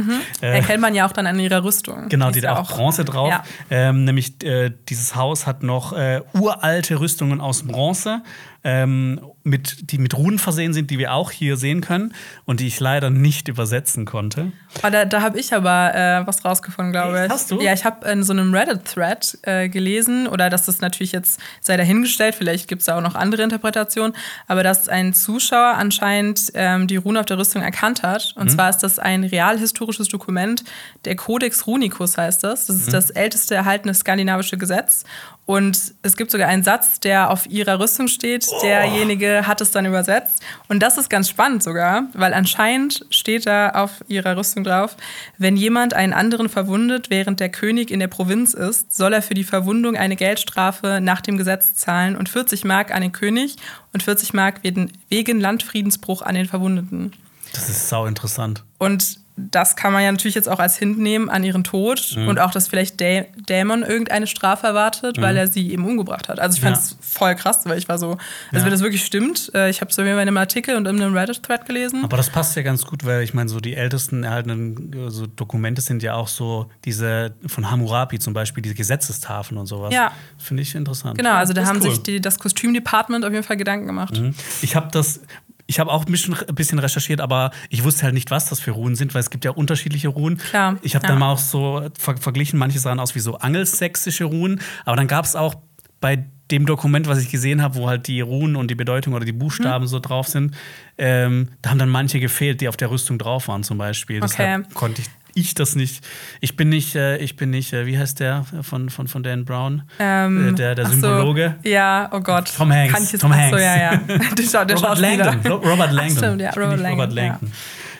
Äh, 0.42 0.56
Erkennt 0.56 0.82
man 0.82 0.96
ja 0.96 1.06
auch 1.06 1.12
dann 1.12 1.28
an 1.28 1.40
ihrer 1.40 1.64
Rüstung. 1.64 2.10
Genau, 2.10 2.32
die 2.32 2.40
ja 2.40 2.58
hat 2.58 2.58
auch 2.66 2.76
Bronze 2.76 3.06
drauf. 3.06 3.30
Ja. 3.30 3.44
Ähm, 3.70 4.06
nämlich 4.06 4.44
äh, 4.44 4.72
dieses 4.90 5.16
Haus 5.16 5.46
hat 5.46 5.62
noch 5.62 5.94
äh, 5.94 6.22
uralte 6.34 7.00
Rüstungen 7.00 7.40
aus 7.42 7.62
Bronze, 7.64 8.24
ähm, 8.64 9.22
mit, 9.48 9.92
die 9.92 9.98
mit 9.98 10.16
Runen 10.16 10.40
versehen 10.40 10.74
sind, 10.74 10.92
die 10.92 11.00
wir 11.00 11.14
auch 11.14 11.32
hier 11.32 11.58
sehen 11.58 11.82
können 11.82 12.14
und 12.46 12.60
die 12.60 12.68
ich 12.68 12.80
leider 12.80 13.10
nicht 13.10 13.48
übersetzen 13.48 14.06
konnte. 14.06 14.52
Aber 14.82 14.92
da, 14.92 15.06
da 15.06 15.22
habe 15.22 15.40
ich 15.40 15.54
aber 15.54 15.96
äh, 15.96 16.28
was 16.28 16.44
rausgefunden, 16.44 16.92
glaube 16.92 17.26
ich. 17.26 17.32
Hast 17.32 17.50
du? 17.52 17.62
Ja, 17.62 17.74
ich 17.74 17.86
habe 17.86 18.08
in 18.10 18.24
so 18.24 18.34
einem 18.34 18.54
Reddit-Thread 18.54 19.40
äh, 19.44 19.70
gelesen, 19.70 20.28
oder 20.28 20.50
dass 20.50 20.66
das 20.66 20.82
natürlich 20.82 21.12
jetzt 21.12 21.40
sei 21.62 21.78
dahingestellt, 21.78 22.36
vielleicht 22.36 22.68
gibt 22.68 22.82
es 22.82 22.86
da 22.86 22.98
auch 22.98 23.02
noch 23.02 23.16
andere 23.16 23.44
Interpretationen, 23.44 24.16
aber 24.48 24.64
dass 24.64 24.90
ein 24.90 25.14
Zuschauer 25.14 25.76
anscheinend 25.78 26.52
ähm, 26.54 26.88
die 26.88 26.98
Rune 26.98 27.20
auf 27.20 27.26
der 27.26 27.38
Rüstung 27.38 27.62
erkannt 27.62 28.04
hat. 28.04 28.34
Und 28.36 28.52
zwar 28.52 28.70
ist 28.70 28.80
das 28.80 29.00
ein 29.00 29.24
realhistorisches 29.24 30.08
Dokument, 30.10 30.64
der 31.06 31.16
Codex 31.16 31.68
Runicus 31.68 32.18
heißt 32.18 32.44
das. 32.44 32.66
Das 32.66 32.76
ist 32.76 32.94
das 32.94 33.10
älteste 33.10 33.56
erhaltene 33.56 33.94
skandinavische 33.94 34.58
Gesetz. 34.58 35.04
Und 35.46 35.94
es 36.02 36.18
gibt 36.18 36.30
sogar 36.30 36.50
einen 36.50 36.64
Satz, 36.64 37.00
der 37.00 37.32
auf 37.32 37.48
ihrer 37.48 37.80
Rüstung 37.80 38.10
steht. 38.10 38.46
Derjenige 38.62 39.37
hat 39.46 39.62
es 39.62 39.72
dann 39.72 39.86
übersetzt. 39.86 40.42
Und 40.68 40.82
das 40.82 40.98
ist 40.98 41.10
ganz 41.10 41.30
spannend 41.30 41.62
sogar, 41.62 42.08
weil 42.14 42.34
anscheinend 42.34 43.06
steht 43.10 43.46
da 43.46 43.70
auf 43.70 44.04
ihrer 44.08 44.38
Rüstung 44.38 44.64
drauf, 44.64 44.98
wenn 45.38 45.58
jemand 45.58 45.94
einen 45.94 46.14
anderen 46.14 46.50
verwundet, 46.50 47.10
während 47.10 47.40
der 47.40 47.50
König 47.50 47.92
in 47.92 48.00
der 48.00 48.08
Provinz 48.08 48.54
ist, 48.54 48.96
soll 48.96 49.14
er 49.14 49.22
für 49.22 49.34
die 49.34 49.44
Verwundung 49.44 49.96
eine 49.96 50.16
Geldstrafe 50.16 51.00
nach 51.02 51.22
dem 51.22 51.38
Gesetz 51.38 51.76
zahlen 51.76 52.16
und 52.16 52.30
40 52.30 52.64
Mark 52.64 52.92
an 52.92 53.02
den 53.02 53.12
König 53.12 53.58
und 53.94 54.02
40 54.02 54.34
Mark 54.34 54.64
wegen, 54.64 54.92
wegen 55.10 55.40
Landfriedensbruch 55.40 56.22
an 56.22 56.36
den 56.36 56.48
Verwundeten. 56.48 57.14
Das 57.54 57.70
ist 57.70 57.90
sau 57.90 58.06
interessant. 58.06 58.64
Und 58.78 59.20
das 59.40 59.76
kann 59.76 59.94
man 59.94 60.04
ja 60.04 60.12
natürlich 60.12 60.34
jetzt 60.36 60.50
auch 60.50 60.58
als 60.60 60.78
Hint 60.78 60.98
nehmen 60.98 61.30
an 61.30 61.44
ihren 61.44 61.64
Tod 61.64 62.16
Mhm. 62.18 62.28
und 62.28 62.40
auch, 62.40 62.50
dass 62.52 62.68
vielleicht 62.68 63.00
Dä 63.00 63.26
Dämon 63.48 63.84
irgendeine 63.84 64.26
Strafe 64.26 64.66
erwartet, 64.68 65.22
weil 65.22 65.38
er 65.38 65.48
sie 65.48 65.72
eben 65.72 65.86
umgebracht 65.86 66.28
hat. 66.28 66.40
Also 66.40 66.56
ich 66.56 66.62
fand 66.62 66.76
Ja. 66.76 66.82
es 66.82 66.98
voll 67.02 67.36
krass, 67.36 67.62
weil 67.66 67.78
ich 67.78 67.88
war 67.88 68.00
so, 68.00 68.12
also 68.12 68.20
Ja. 68.52 68.64
wenn 68.64 68.72
das 68.72 68.82
wirklich 68.82 69.06
stimmt, 69.06 69.52
äh, 69.54 69.70
ich 69.70 69.80
habe 69.82 69.92
es 69.92 69.98
in 69.98 70.08
einem 70.08 70.38
Artikel 70.38 70.76
und 70.76 70.88
in 70.88 71.00
einem 71.02 71.16
Reddit-Thread 71.16 71.66
gelesen. 71.66 72.04
Aber 72.04 72.18
das 72.18 72.30
passt 72.32 72.56
ja 72.56 72.64
ganz 72.64 72.84
gut, 72.86 73.06
weil 73.06 73.22
ich 73.22 73.34
meine, 73.36 73.48
so 73.48 73.60
die 73.60 73.76
ältesten 73.76 74.24
erhaltenen 74.24 74.92
so 75.10 75.28
Dokumente 75.28 75.82
sind 75.82 76.02
ja 76.02 76.16
auch 76.16 76.28
so 76.28 76.70
diese 76.84 77.36
von 77.46 77.70
Hammurabi 77.70 78.18
zum 78.20 78.34
Beispiel, 78.34 78.64
diese 78.64 78.76
Gesetzestafeln 78.76 79.58
und 79.60 79.68
sowas. 79.68 79.94
Ja. 79.94 80.12
Finde 80.40 80.64
ich 80.64 80.74
interessant. 80.74 81.18
Genau, 81.18 81.34
also 81.36 81.54
da 81.54 81.66
haben 81.66 81.78
cool. 81.84 81.92
sich 81.92 82.02
die, 82.04 82.20
das 82.22 82.40
Kostümdepartment 82.40 83.24
auf 83.24 83.32
jeden 83.32 83.44
Fall 83.44 83.58
Gedanken 83.58 83.86
gemacht. 83.86 84.18
Mhm. 84.20 84.34
Ich 84.62 84.76
habe 84.76 84.88
das. 84.92 85.22
Ich 85.68 85.80
habe 85.80 85.92
auch 85.92 86.06
ein 86.06 86.12
bisschen, 86.12 86.34
ein 86.34 86.56
bisschen 86.56 86.80
recherchiert, 86.80 87.20
aber 87.22 87.52
ich 87.70 87.84
wusste 87.84 88.04
halt 88.04 88.14
nicht, 88.14 88.32
was 88.32 88.46
das 88.50 88.60
für 88.60 88.72
Runen 88.72 88.96
sind, 88.96 89.14
weil 89.14 89.20
es 89.20 89.30
gibt 89.30 89.44
ja 89.46 89.52
unterschiedliche 89.52 90.08
Runen. 90.08 90.38
Klar, 90.38 90.78
Ich 90.82 90.96
habe 90.96 91.04
ja. 91.04 91.10
dann 91.12 91.20
mal 91.20 91.32
auch 91.34 91.38
so 91.38 91.90
ver 92.00 92.18
verglichen, 92.18 92.58
manche 92.58 92.80
sahen 92.80 93.00
aus 93.00 93.16
wie 93.16 93.20
so 93.20 93.38
angelsächsische 93.38 94.24
Runen, 94.26 94.62
aber 94.86 94.96
dann 94.96 95.08
gab 95.08 95.26
es 95.26 95.36
auch 95.36 95.56
bei 96.00 96.26
dem 96.52 96.66
Dokument, 96.66 97.08
was 97.08 97.22
ich 97.22 97.30
gesehen 97.30 97.62
habe, 97.62 97.76
wo 97.76 97.90
halt 97.90 98.08
die 98.08 98.22
Runen 98.22 98.56
und 98.56 98.72
die 98.72 98.76
Bedeutung 98.76 99.14
oder 99.14 99.26
die 99.26 99.34
Buchstaben 99.34 99.84
Mhm. 99.84 99.88
so 99.90 100.00
drauf 100.00 100.28
sind, 100.30 100.56
ähm, 100.98 101.50
da 101.62 101.72
haben 101.72 101.80
dann 101.80 101.90
manche 101.90 102.22
gefehlt, 102.22 102.62
die 102.62 102.70
auf 102.70 102.78
der 102.78 102.90
Rüstung 102.90 103.18
drauf 103.20 103.50
waren 103.50 103.64
zum 103.64 103.78
Beispiel. 103.78 104.18
Okay. 104.24 104.28
Deshalb 104.30 104.74
konnte 104.74 105.02
ich, 105.02 105.08
ich 105.38 105.54
das 105.54 105.76
nicht. 105.76 106.04
Ich 106.42 106.56
bin 106.58 106.70
nicht, 106.70 106.96
äh, 106.96 107.18
ich 107.18 107.36
bin 107.36 107.50
nicht, 107.50 107.74
äh, 107.74 107.86
wie 107.86 107.98
heißt 107.98 108.20
der 108.20 108.46
von, 108.64 108.90
von, 108.90 109.08
von 109.08 109.24
Dan 109.24 109.46
Brown? 109.46 109.84
Ähm, 110.00 110.50
Äh, 110.50 110.54
der 110.54 110.76
der 110.76 110.86
ach 110.86 110.90
so, 110.92 111.00
Symbologe. 111.00 111.56
Ja, 111.64 112.10
oh 112.12 112.20
Gott. 112.20 112.52
Tom 112.56 112.72
Hanks, 112.74 112.94
Kann 112.94 113.04
ich 113.04 113.12
jetzt 113.12 113.22
Tom 113.22 113.32
ach 113.32 113.36
so, 113.36 113.42
Hanks. 113.58 113.62
ja, 113.62 113.76
ja. 113.78 113.98
Der, 114.08 114.66
der 114.66 114.76
Robert. 114.78 115.00
Langdon. 115.00 115.40
Ro- 115.52 115.56
Robert 115.70 115.92
Langdon. 115.92 116.18
stimmt, 116.18 116.42
ja, 116.42 116.50
Robert 116.52 116.80
nicht 116.80 116.90
Robert 116.92 117.14
Langdon, 117.14 117.16
Langdon. 117.16 117.52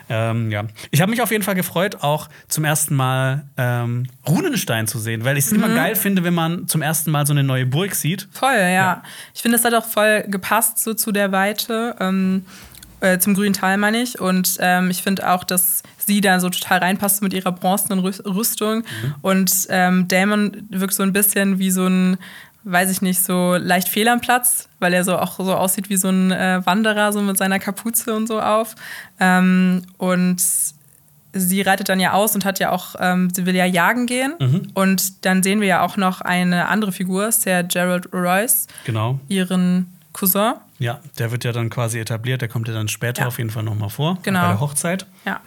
Ähm, 0.10 0.52
ja. 0.52 0.64
Ich 0.92 1.02
habe 1.02 1.10
mich 1.12 1.22
auf 1.22 1.32
jeden 1.32 1.44
Fall 1.44 1.56
gefreut, 1.56 1.98
auch 2.02 2.30
zum 2.48 2.64
ersten 2.64 2.96
Mal 2.96 3.44
ähm, 3.58 4.08
Runenstein 4.26 4.88
zu 4.88 5.00
sehen, 5.00 5.26
weil 5.26 5.38
ich 5.38 5.46
es 5.46 5.52
Mhm. 5.52 5.64
immer 5.64 5.76
geil 5.76 5.96
finde, 5.96 6.24
wenn 6.24 6.34
man 6.34 6.66
zum 6.68 6.82
ersten 6.82 7.12
Mal 7.12 7.26
so 7.28 7.34
eine 7.34 7.44
neue 7.44 7.66
Burg 7.66 7.94
sieht. 7.94 8.28
Voll, 8.32 8.56
ja. 8.56 9.04
Ich 9.36 9.42
finde, 9.42 9.58
das 9.58 9.66
hat 9.66 9.74
auch 9.74 9.86
voll 9.86 10.24
gepasst 10.28 10.80
so 10.80 10.94
zu 10.94 11.12
der 11.12 11.34
Weite, 11.34 11.96
ähm, 12.00 12.46
äh, 13.02 13.18
zum 13.20 13.34
grünen 13.34 13.52
Tal 13.54 13.78
meine 13.78 14.02
ich. 14.02 14.18
Und 14.20 14.56
ähm, 14.62 14.90
ich 14.90 15.04
finde 15.04 15.30
auch, 15.30 15.44
dass 15.44 15.84
sie 16.08 16.22
da 16.22 16.40
so 16.40 16.50
total 16.50 16.80
reinpasst 16.80 17.22
mit 17.22 17.34
ihrer 17.34 17.52
bronzenen 17.52 18.00
Rüs- 18.00 18.24
Rüstung. 18.26 18.84
Und 19.22 19.52
ähm, 19.70 20.08
Damon 20.08 20.66
wirkt 20.70 20.94
so 20.94 21.04
ein 21.04 21.14
bisschen 21.14 21.60
wie 21.60 21.70
so 21.70 21.86
ein, 21.86 22.18
weiß 22.64 22.90
ich 22.90 23.02
nicht, 23.02 23.22
so 23.24 23.56
leicht 23.58 23.90
fehl 23.90 24.08
am 24.08 24.22
Platz, 24.22 24.70
weil 24.80 24.94
er 24.94 25.04
so 25.04 25.18
auch 25.18 25.38
so 25.38 25.54
aussieht 25.54 25.90
wie 25.90 25.98
so 25.98 26.08
ein 26.10 26.32
äh, 26.32 26.62
Wanderer, 26.66 27.12
so 27.14 27.22
mit 27.22 27.38
seiner 27.38 27.60
Kapuze 27.60 28.16
und 28.16 28.28
so 28.28 28.42
auf. 28.42 28.76
Ähm, 29.20 29.84
und 29.98 30.42
sie 31.34 31.62
reitet 31.62 31.90
dann 31.90 32.00
ja 32.00 32.14
aus 32.14 32.34
und 32.36 32.46
hat 32.46 32.60
ja 32.60 32.72
auch, 32.72 32.96
ähm, 33.00 33.30
sie 33.34 33.46
will 33.46 33.56
ja 33.56 33.66
jagen 33.66 34.06
gehen. 34.08 34.34
Und 34.74 35.26
dann 35.26 35.44
sehen 35.44 35.60
wir 35.62 35.68
ja 35.68 35.82
auch 35.82 35.98
noch 35.98 36.22
eine 36.22 36.68
andere 36.70 36.92
Figur, 36.92 37.30
der 37.46 37.64
Gerald 37.64 38.12
Royce, 38.14 38.68
Genau. 38.86 39.20
ihren 39.28 39.94
Cousin. 40.14 40.54
Ja, 40.80 41.00
der 41.20 41.32
wird 41.32 41.44
ja 41.44 41.52
dann 41.52 41.70
quasi 41.70 42.00
etabliert, 42.00 42.42
der 42.42 42.48
kommt 42.50 42.68
ja 42.68 42.74
dann 42.74 42.88
später 42.88 43.24
Ja. 43.24 43.28
auf 43.28 43.38
jeden 43.38 43.50
Fall 43.50 43.64
nochmal 43.64 43.90
vor, 43.90 44.18
Genau. 44.24 44.42
bei 44.42 44.48
der 44.48 44.60
Hochzeit. 44.60 45.06
Ja. 45.26 45.42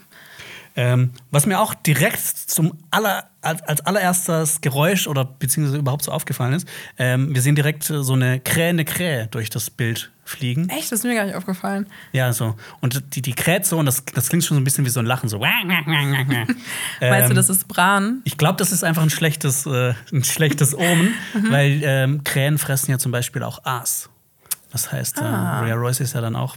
Ähm, 0.76 1.11
was 1.30 1.46
mir 1.46 1.59
auch 1.61 1.74
direkt 1.74 2.20
zum 2.20 2.74
aller, 2.90 3.24
als, 3.42 3.61
als 3.62 3.80
allererstes 3.80 4.61
Geräusch 4.61 5.06
oder 5.09 5.24
beziehungsweise 5.24 5.78
überhaupt 5.78 6.04
so 6.04 6.12
aufgefallen 6.12 6.52
ist, 6.54 6.68
ähm, 6.98 7.35
wir 7.35 7.42
sehen 7.42 7.54
direkt 7.56 7.90
äh, 7.90 8.02
so 8.04 8.12
eine 8.12 8.38
Krähe, 8.40 8.85
Krähe 8.85 9.26
durch 9.30 9.50
das 9.50 9.68
Bild 9.70 10.11
fliegen. 10.24 10.68
Echt, 10.68 10.92
das 10.92 11.00
ist 11.00 11.04
mir 11.04 11.14
gar 11.16 11.24
nicht 11.24 11.35
aufgefallen. 11.35 11.87
Ja, 12.12 12.33
so. 12.33 12.54
Und 12.80 13.16
die, 13.16 13.22
die 13.22 13.33
kräht 13.33 13.66
so 13.66 13.78
und 13.78 13.87
das, 13.87 14.04
das 14.14 14.28
klingt 14.28 14.44
schon 14.44 14.54
so 14.56 14.61
ein 14.61 14.64
bisschen 14.64 14.85
wie 14.85 14.90
so 14.90 15.00
ein 15.00 15.06
Lachen, 15.06 15.28
so. 15.28 15.38
Meinst 15.40 16.54
du, 17.00 17.04
Ähm, 17.04 17.35
das 17.35 17.48
ist 17.50 17.66
Bran? 17.66 18.20
Ich 18.24 18.38
glaube, 18.38 18.56
das 18.59 18.70
ist 18.70 18.85
einfach 18.85 19.02
ein 19.02 19.11
schlechtes, 19.11 19.66
äh, 19.66 19.94
ein 20.12 20.22
schlechtes 20.24 20.74
Omen, 20.74 21.14
Mhm. 21.35 21.50
weil 21.50 21.80
ähm, 21.83 22.24
Krähen 22.24 22.59
fressen 22.59 22.90
ja 22.92 22.98
zum 22.98 23.11
Beispiel 23.12 23.42
auch 23.42 23.64
Aas. 23.64 24.09
Das 24.72 24.92
heißt, 24.92 25.18
äh, 25.20 25.24
Ah. 25.24 25.61
Rhea 25.62 25.74
Royce 25.74 26.00
ist 26.00 26.14
ja 26.14 26.20
dann 26.20 26.37
auch 26.37 26.56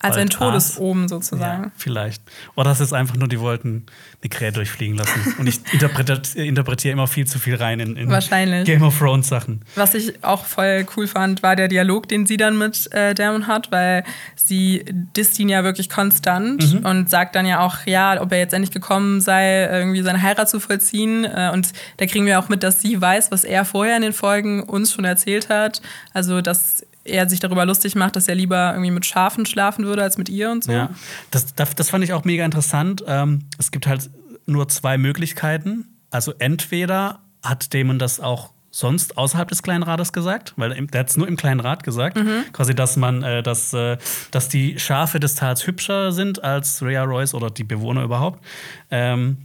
Also 0.00 0.20
ein. 0.20 0.30
Todesomen 0.30 1.08
sozusagen. 1.08 1.64
Ja, 1.64 1.70
vielleicht. 1.76 2.22
Oder 2.56 2.70
das 2.70 2.80
ist 2.80 2.92
einfach 2.92 3.16
nur, 3.16 3.28
die 3.28 3.38
wollten 3.40 3.84
eine 4.22 4.28
Krähe 4.30 4.50
durchfliegen 4.52 4.96
lassen. 4.96 5.34
Und 5.38 5.46
ich 5.46 5.60
interpretiere 5.72 6.20
interpretiere 6.34 6.92
immer 6.92 7.06
viel 7.06 7.26
zu 7.26 7.38
viel 7.38 7.54
rein 7.56 7.80
in, 7.80 7.96
in 7.96 8.08
Wahrscheinlich. 8.10 8.64
Game 8.64 8.82
of 8.82 8.98
Thrones 8.98 9.28
Sachen. 9.28 9.60
Was 9.74 9.94
ich 9.94 10.24
auch 10.24 10.44
voll 10.46 10.86
cool 10.96 11.06
fand, 11.06 11.42
war 11.42 11.54
der 11.56 11.68
Dialog, 11.68 12.08
den 12.08 12.26
sie 12.26 12.36
dann 12.36 12.56
mit 12.58 12.90
äh, 12.92 13.14
Damon 13.14 13.46
hat, 13.46 13.70
weil 13.72 14.04
sie 14.36 14.84
disst 15.16 15.38
ihn 15.38 15.48
ja 15.48 15.64
wirklich 15.64 15.88
konstant 15.88 16.40
Mhm. 16.72 16.84
und 16.86 17.10
sagt 17.10 17.34
dann 17.36 17.46
ja 17.46 17.60
auch, 17.60 17.78
ja, 17.86 18.20
ob 18.20 18.32
er 18.32 18.38
jetzt 18.38 18.52
endlich 18.54 18.70
gekommen 18.72 19.20
sei, 19.20 19.64
irgendwie 19.66 20.02
seine 20.02 20.20
Heirat 20.22 20.48
zu 20.50 20.60
vollziehen. 20.60 21.24
Äh, 21.24 21.50
und 21.52 21.68
da 21.98 22.06
kriegen 22.06 22.26
wir 22.26 22.38
auch 22.38 22.48
mit, 22.48 22.62
dass 22.62 22.80
sie 22.80 23.00
weiß, 23.00 23.30
was 23.30 23.44
er 23.44 23.64
vorher 23.64 23.96
in 23.96 24.02
den 24.02 24.12
Folgen 24.12 24.62
uns 24.62 24.92
schon 24.92 25.04
erzählt 25.04 25.48
hat. 25.48 25.80
Also, 26.12 26.40
dass 26.40 26.84
er 27.04 27.28
sich 27.28 27.40
darüber 27.40 27.64
lustig 27.64 27.94
macht, 27.94 28.16
dass 28.16 28.28
er 28.28 28.34
lieber 28.34 28.72
irgendwie 28.72 28.90
mit 28.90 29.06
Schafen 29.06 29.46
schlafen 29.46 29.86
würde 29.86 30.02
als 30.02 30.18
mit 30.18 30.28
ihr 30.28 30.50
und 30.50 30.64
so. 30.64 30.72
Ja. 30.72 30.90
Das, 31.30 31.54
das, 31.54 31.74
das 31.74 31.90
fand 31.90 32.04
ich 32.04 32.12
auch 32.12 32.24
mega 32.24 32.44
interessant. 32.44 33.02
Ähm, 33.06 33.46
es 33.58 33.70
gibt 33.70 33.86
halt 33.86 34.10
nur 34.46 34.68
zwei 34.68 34.98
Möglichkeiten. 34.98 35.86
Also 36.10 36.34
entweder 36.38 37.20
hat 37.42 37.72
Damon 37.72 37.98
das 37.98 38.20
auch 38.20 38.52
sonst 38.70 39.18
außerhalb 39.18 39.48
des 39.48 39.62
kleinen 39.62 39.82
Rades 39.82 40.12
gesagt? 40.12 40.54
Weil 40.56 40.74
der 40.86 41.00
hat 41.00 41.10
es 41.10 41.16
nur 41.16 41.26
im 41.26 41.36
kleinen 41.36 41.60
Rat 41.60 41.82
gesagt. 41.82 42.16
Mhm. 42.16 42.44
Quasi, 42.52 42.74
dass 42.74 42.96
man, 42.96 43.22
äh, 43.22 43.42
dass, 43.42 43.72
äh, 43.72 43.98
dass 44.30 44.48
die 44.48 44.78
Schafe 44.78 45.20
des 45.20 45.34
Tals 45.34 45.66
hübscher 45.66 46.12
sind 46.12 46.42
als 46.44 46.82
Rhea 46.82 47.02
Royce 47.02 47.34
oder 47.34 47.50
die 47.50 47.64
Bewohner 47.64 48.02
überhaupt. 48.02 48.44
Ähm, 48.90 49.38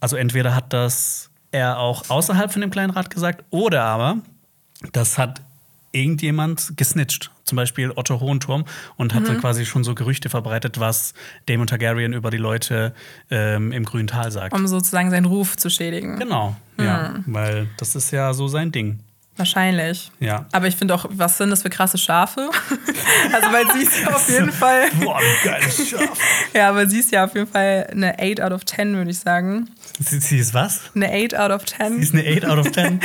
also 0.00 0.16
entweder 0.16 0.54
hat 0.54 0.72
das 0.72 1.30
er 1.52 1.78
auch 1.78 2.08
außerhalb 2.08 2.50
von 2.50 2.62
dem 2.62 2.70
kleinen 2.70 2.90
Rat 2.90 3.10
gesagt, 3.10 3.44
oder 3.50 3.84
aber 3.84 4.16
das 4.92 5.18
hat 5.18 5.42
irgendjemand 5.92 6.72
gesnitcht. 6.76 7.30
Zum 7.44 7.56
Beispiel 7.56 7.92
Otto 7.94 8.20
Hohenturm 8.20 8.64
und 8.96 9.14
hat 9.14 9.28
dann 9.28 9.38
quasi 9.40 9.66
schon 9.66 9.84
so 9.84 9.94
Gerüchte 9.94 10.28
verbreitet, 10.28 10.80
was 10.80 11.12
Daemon 11.46 11.66
Targaryen 11.66 12.12
über 12.12 12.30
die 12.30 12.38
Leute 12.38 12.94
ähm, 13.30 13.72
im 13.72 13.84
grünen 13.84 14.08
Tal 14.08 14.30
sagt. 14.30 14.54
Um 14.54 14.66
sozusagen 14.66 15.10
seinen 15.10 15.26
Ruf 15.26 15.56
zu 15.56 15.68
schädigen. 15.68 16.18
Genau, 16.18 16.56
ja. 16.78 17.16
Weil 17.26 17.68
das 17.76 17.94
ist 17.94 18.10
ja 18.10 18.32
so 18.32 18.48
sein 18.48 18.72
Ding. 18.72 19.00
Wahrscheinlich. 19.36 20.10
Ja. 20.20 20.46
Aber 20.52 20.66
ich 20.66 20.76
finde 20.76 20.94
auch, 20.94 21.06
was 21.08 21.38
sind 21.38 21.50
das 21.50 21.62
für 21.62 21.70
krasse 21.70 21.96
Schafe? 21.96 22.50
also, 23.32 23.52
weil 23.52 23.64
sie 23.72 23.84
ist 23.84 24.00
ja 24.02 24.14
auf 24.14 24.28
jeden 24.28 24.52
Fall. 24.52 24.90
Boah, 25.02 25.16
ein 25.16 25.24
geiles 25.42 25.88
Schaf. 25.88 26.18
Ja, 26.54 26.68
aber 26.68 26.86
sie 26.86 27.00
ist 27.00 27.10
ja 27.12 27.24
auf 27.24 27.34
jeden 27.34 27.46
Fall 27.46 27.88
eine 27.90 28.18
8 28.18 28.42
out 28.42 28.52
of 28.52 28.66
10, 28.66 28.94
würde 28.94 29.10
ich 29.10 29.18
sagen. 29.18 29.70
Sie, 29.98 30.20
sie 30.20 30.38
ist 30.38 30.52
was? 30.52 30.82
Eine 30.94 31.10
8 31.10 31.34
out 31.34 31.50
of 31.50 31.64
10. 31.64 31.96
Sie 31.96 32.02
ist 32.02 32.14
eine 32.14 32.24
8 32.36 32.44
out 32.44 32.58
of 32.58 32.72
10. 32.72 33.00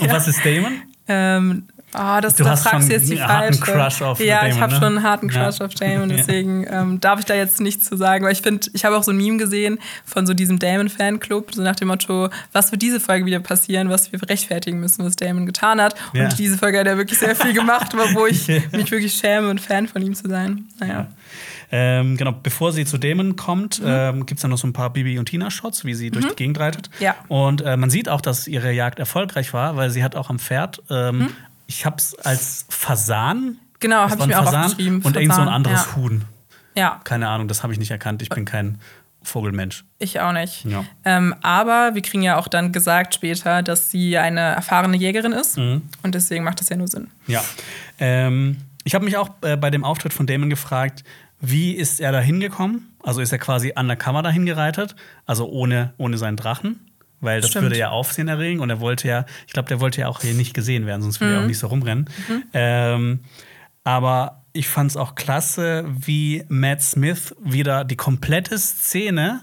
Und 0.00 0.12
was 0.12 0.28
ist 0.28 0.44
Damon? 0.44 0.82
Ähm, 1.08 1.66
oh, 1.94 2.20
das, 2.20 2.36
Du 2.36 2.44
da 2.44 2.50
hast 2.50 2.62
fragst 2.62 2.80
schon 2.80 2.88
du 2.88 2.94
jetzt 2.94 3.08
die 3.10 3.20
einen 3.20 3.28
harten 3.28 3.54
falsche. 3.54 3.72
Crush 3.72 4.02
auf 4.02 4.20
Ja, 4.20 4.46
ich 4.46 4.54
Damon, 4.54 4.60
habe 4.62 4.72
ne? 4.72 4.78
schon 4.78 4.88
einen 4.96 5.02
harten 5.02 5.28
Crush 5.28 5.58
Ja. 5.58 5.66
auf 5.66 5.74
Damon, 5.74 6.10
Ja. 6.10 6.16
deswegen 6.16 6.66
ähm, 6.70 7.00
darf 7.00 7.18
ich 7.20 7.24
da 7.26 7.34
jetzt 7.34 7.60
nichts 7.60 7.86
zu 7.88 7.96
sagen. 7.96 8.24
Weil 8.24 8.32
ich 8.32 8.42
finde, 8.42 8.68
ich 8.72 8.84
habe 8.84 8.96
auch 8.96 9.02
so 9.02 9.10
ein 9.12 9.16
Meme 9.16 9.36
gesehen 9.38 9.78
von 10.04 10.26
so 10.26 10.34
diesem 10.34 10.58
Damon-Fanclub, 10.58 11.54
so 11.54 11.62
nach 11.62 11.76
dem 11.76 11.88
Motto, 11.88 12.28
was 12.52 12.70
wird 12.72 12.82
diese 12.82 13.00
Folge 13.00 13.26
wieder 13.26 13.40
passieren, 13.40 13.88
was 13.88 14.12
wir 14.12 14.20
rechtfertigen 14.28 14.80
müssen, 14.80 15.04
was 15.04 15.16
Damon 15.16 15.46
getan 15.46 15.80
hat. 15.80 15.94
Ja. 16.12 16.24
Und 16.24 16.38
diese 16.38 16.58
Folge 16.58 16.78
hat 16.80 16.86
er 16.86 16.96
wirklich 16.96 17.18
sehr 17.18 17.36
viel 17.36 17.52
gemacht, 17.52 17.92
wo 18.14 18.26
ich 18.26 18.48
mich 18.48 18.90
wirklich 18.90 19.14
schäme 19.14 19.48
und 19.50 19.60
Fan 19.60 19.88
von 19.88 20.02
ihm 20.02 20.14
zu 20.14 20.28
sein. 20.28 20.66
Naja. 20.80 21.08
Ähm, 21.74 22.18
genau, 22.18 22.32
bevor 22.42 22.70
sie 22.72 22.84
zu 22.84 22.98
Damon 22.98 23.34
kommt, 23.36 23.80
ähm, 23.82 24.26
gibt 24.26 24.38
es 24.38 24.42
dann 24.42 24.50
noch 24.50 24.58
so 24.58 24.66
ein 24.66 24.74
paar 24.74 24.92
Bibi 24.92 25.18
und 25.18 25.26
Tina-Shots, 25.30 25.86
wie 25.86 25.94
sie 25.94 26.10
durch 26.10 26.26
die 26.28 26.36
Gegend 26.36 26.60
reitet. 26.60 26.90
Ja. 27.00 27.14
Und 27.28 27.62
äh, 27.62 27.78
man 27.78 27.88
sieht 27.88 28.10
auch, 28.10 28.20
dass 28.20 28.46
ihre 28.46 28.72
Jagd 28.72 28.98
erfolgreich 28.98 29.54
war, 29.54 29.74
weil 29.76 29.88
sie 29.88 30.04
hat 30.04 30.14
auch 30.14 30.28
am 30.28 30.38
Pferd, 30.38 30.82
ähm, 30.90 31.28
ich 31.72 31.86
hab's 31.86 32.14
als 32.14 32.66
Fasan. 32.68 33.58
Genau, 33.80 34.04
es 34.04 34.12
hab 34.12 34.18
war 34.18 34.26
ich 34.26 34.34
mir 34.34 34.40
auch 34.40 34.44
Fasan 34.44 34.64
aufgeschrieben, 34.64 35.02
Und 35.02 35.16
irgend 35.16 35.34
so 35.34 35.40
ein 35.40 35.46
Fasan, 35.46 35.48
anderes 35.48 35.86
ja. 35.86 35.96
Huhn. 35.96 36.24
Ja, 36.74 37.00
Keine 37.04 37.28
Ahnung, 37.28 37.48
das 37.48 37.62
habe 37.62 37.72
ich 37.72 37.78
nicht 37.78 37.90
erkannt. 37.90 38.22
Ich 38.22 38.28
bin 38.30 38.44
kein 38.44 38.78
Vogelmensch. 39.22 39.84
ich 39.98 40.20
auch 40.20 40.32
nicht. 40.32 40.64
Ja. 40.64 40.84
Ähm, 41.04 41.34
aber 41.42 41.94
wir 41.94 42.02
kriegen 42.02 42.22
ja 42.22 42.38
auch 42.38 42.48
dann 42.48 42.72
gesagt 42.72 43.14
später, 43.14 43.62
dass 43.62 43.90
sie 43.90 44.18
eine 44.18 44.40
erfahrene 44.40 44.96
Jägerin 44.96 45.32
ist. 45.32 45.58
Mhm. 45.58 45.82
Und 46.02 46.14
deswegen 46.14 46.44
macht 46.44 46.60
das 46.60 46.68
ja 46.70 46.76
nur 46.76 46.88
Sinn. 46.88 47.08
Ja. 47.26 47.42
Ähm, 47.98 48.56
ich 48.84 48.94
habe 48.94 49.04
mich 49.04 49.16
auch 49.16 49.30
äh, 49.42 49.56
bei 49.56 49.70
dem 49.70 49.84
Auftritt 49.84 50.12
von 50.12 50.26
Damon 50.26 50.50
gefragt, 50.50 51.04
wie 51.40 51.72
ist 51.72 52.00
er 52.00 52.10
da 52.12 52.20
hingekommen? 52.20 52.88
Also 53.02 53.20
ist 53.20 53.32
er 53.32 53.38
quasi 53.38 53.72
undercover 53.76 54.22
dahin 54.22 54.46
gereitet, 54.46 54.96
also 55.26 55.48
ohne, 55.48 55.92
ohne 55.98 56.18
seinen 56.18 56.36
Drachen? 56.36 56.80
Weil 57.22 57.40
das 57.40 57.50
Stimmt. 57.50 57.62
würde 57.62 57.78
ja 57.78 57.88
Aufsehen 57.88 58.28
erregen 58.28 58.60
und 58.60 58.68
er 58.68 58.80
wollte 58.80 59.08
ja, 59.08 59.24
ich 59.46 59.52
glaube, 59.54 59.68
der 59.68 59.80
wollte 59.80 60.02
ja 60.02 60.08
auch 60.08 60.20
hier 60.20 60.34
nicht 60.34 60.52
gesehen 60.52 60.84
werden, 60.84 61.00
sonst 61.00 61.20
würde 61.20 61.32
Mhm. 61.32 61.38
er 61.38 61.42
auch 61.44 61.46
nicht 61.48 61.58
so 61.58 61.68
rumrennen. 61.68 62.10
Ähm, 62.52 63.20
aber 63.84 64.42
ich 64.52 64.68
fand 64.68 64.90
es 64.90 64.96
auch 64.98 65.14
klasse, 65.14 65.84
wie 65.88 66.44
Matt 66.48 66.82
Smith 66.82 67.34
wieder 67.42 67.84
die 67.84 67.96
komplette 67.96 68.58
Szene 68.58 69.42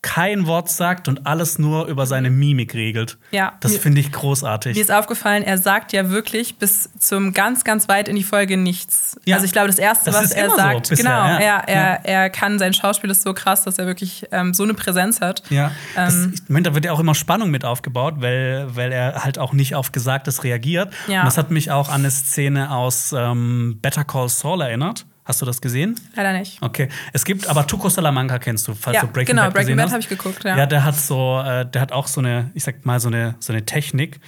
kein 0.00 0.46
Wort 0.46 0.68
sagt 0.68 1.08
und 1.08 1.26
alles 1.26 1.58
nur 1.58 1.86
über 1.86 2.06
seine 2.06 2.30
Mimik 2.30 2.74
regelt. 2.74 3.18
Ja. 3.32 3.54
Das 3.60 3.76
finde 3.76 4.00
ich 4.00 4.12
großartig. 4.12 4.76
Mir 4.76 4.80
ist 4.80 4.92
aufgefallen, 4.92 5.42
er 5.42 5.58
sagt 5.58 5.92
ja 5.92 6.10
wirklich 6.10 6.56
bis 6.56 6.88
zum 6.98 7.32
ganz, 7.32 7.64
ganz 7.64 7.88
weit 7.88 8.08
in 8.08 8.14
die 8.14 8.22
Folge 8.22 8.56
nichts. 8.56 9.18
Ja. 9.24 9.36
Also 9.36 9.46
ich 9.46 9.52
glaube, 9.52 9.66
das 9.66 9.78
Erste, 9.78 10.10
Das 10.10 10.22
was 10.22 10.30
er 10.30 10.44
immer 10.44 10.54
so 10.54 10.56
sagt, 10.56 10.88
bisher, 10.88 10.96
genau, 11.04 11.26
ja. 11.26 11.38
er, 11.38 11.68
er, 11.68 12.04
er 12.04 12.30
kann, 12.30 12.58
sein 12.58 12.74
Schauspiel 12.74 13.10
ist 13.10 13.22
so 13.22 13.34
krass, 13.34 13.64
dass 13.64 13.78
er 13.78 13.86
wirklich 13.86 14.26
ähm, 14.30 14.54
so 14.54 14.62
eine 14.62 14.74
Präsenz 14.74 15.20
hat. 15.20 15.42
Ja, 15.50 15.72
das, 15.94 16.14
Ähm, 16.14 16.32
ich 16.34 16.48
meine, 16.48 16.62
da 16.64 16.74
wird 16.74 16.84
ja 16.84 16.92
auch 16.92 17.00
immer 17.00 17.14
Spannung 17.14 17.50
mit 17.50 17.64
aufgebaut, 17.64 18.14
weil, 18.18 18.68
weil 18.76 18.92
er 18.92 19.24
halt 19.24 19.38
auch 19.38 19.52
nicht 19.52 19.74
auf 19.74 19.90
Gesagtes 19.90 20.44
reagiert. 20.44 20.92
Ja. 21.08 21.20
Und 21.20 21.26
das 21.26 21.36
hat 21.36 21.50
mich 21.50 21.70
auch 21.70 21.88
an 21.88 22.02
eine 22.02 22.10
Szene 22.10 22.70
aus 22.70 23.12
ähm, 23.16 23.78
Better 23.82 24.04
Call 24.04 24.28
Saul 24.28 24.60
erinnert. 24.60 25.06
Hast 25.28 25.42
du 25.42 25.46
das 25.46 25.60
gesehen? 25.60 25.94
Leider 26.16 26.32
nicht. 26.32 26.56
Okay. 26.62 26.88
Es 27.12 27.22
gibt, 27.26 27.46
aber 27.48 27.66
Tuco 27.66 27.90
Salamanca 27.90 28.38
kennst 28.38 28.66
du, 28.66 28.74
falls 28.74 28.94
Ja, 28.94 29.02
du 29.02 29.08
Breaking 29.08 29.36
genau, 29.36 29.42
Bad 29.42 29.52
Breaking 29.52 29.66
gesehen 29.66 29.76
Bad 29.76 29.84
hast. 29.86 29.92
habe 29.92 30.00
ich 30.00 30.08
geguckt, 30.08 30.42
ja. 30.42 30.56
Ja, 30.56 30.64
der 30.64 30.84
hat 30.84 30.96
so, 30.96 31.40
äh, 31.44 31.66
der 31.70 31.82
hat 31.82 31.92
auch 31.92 32.06
so 32.06 32.20
eine, 32.20 32.50
ich 32.54 32.64
sag 32.64 32.86
mal, 32.86 32.98
so 32.98 33.08
eine, 33.08 33.34
so 33.38 33.52
eine 33.52 33.66
Technik. 33.66 34.20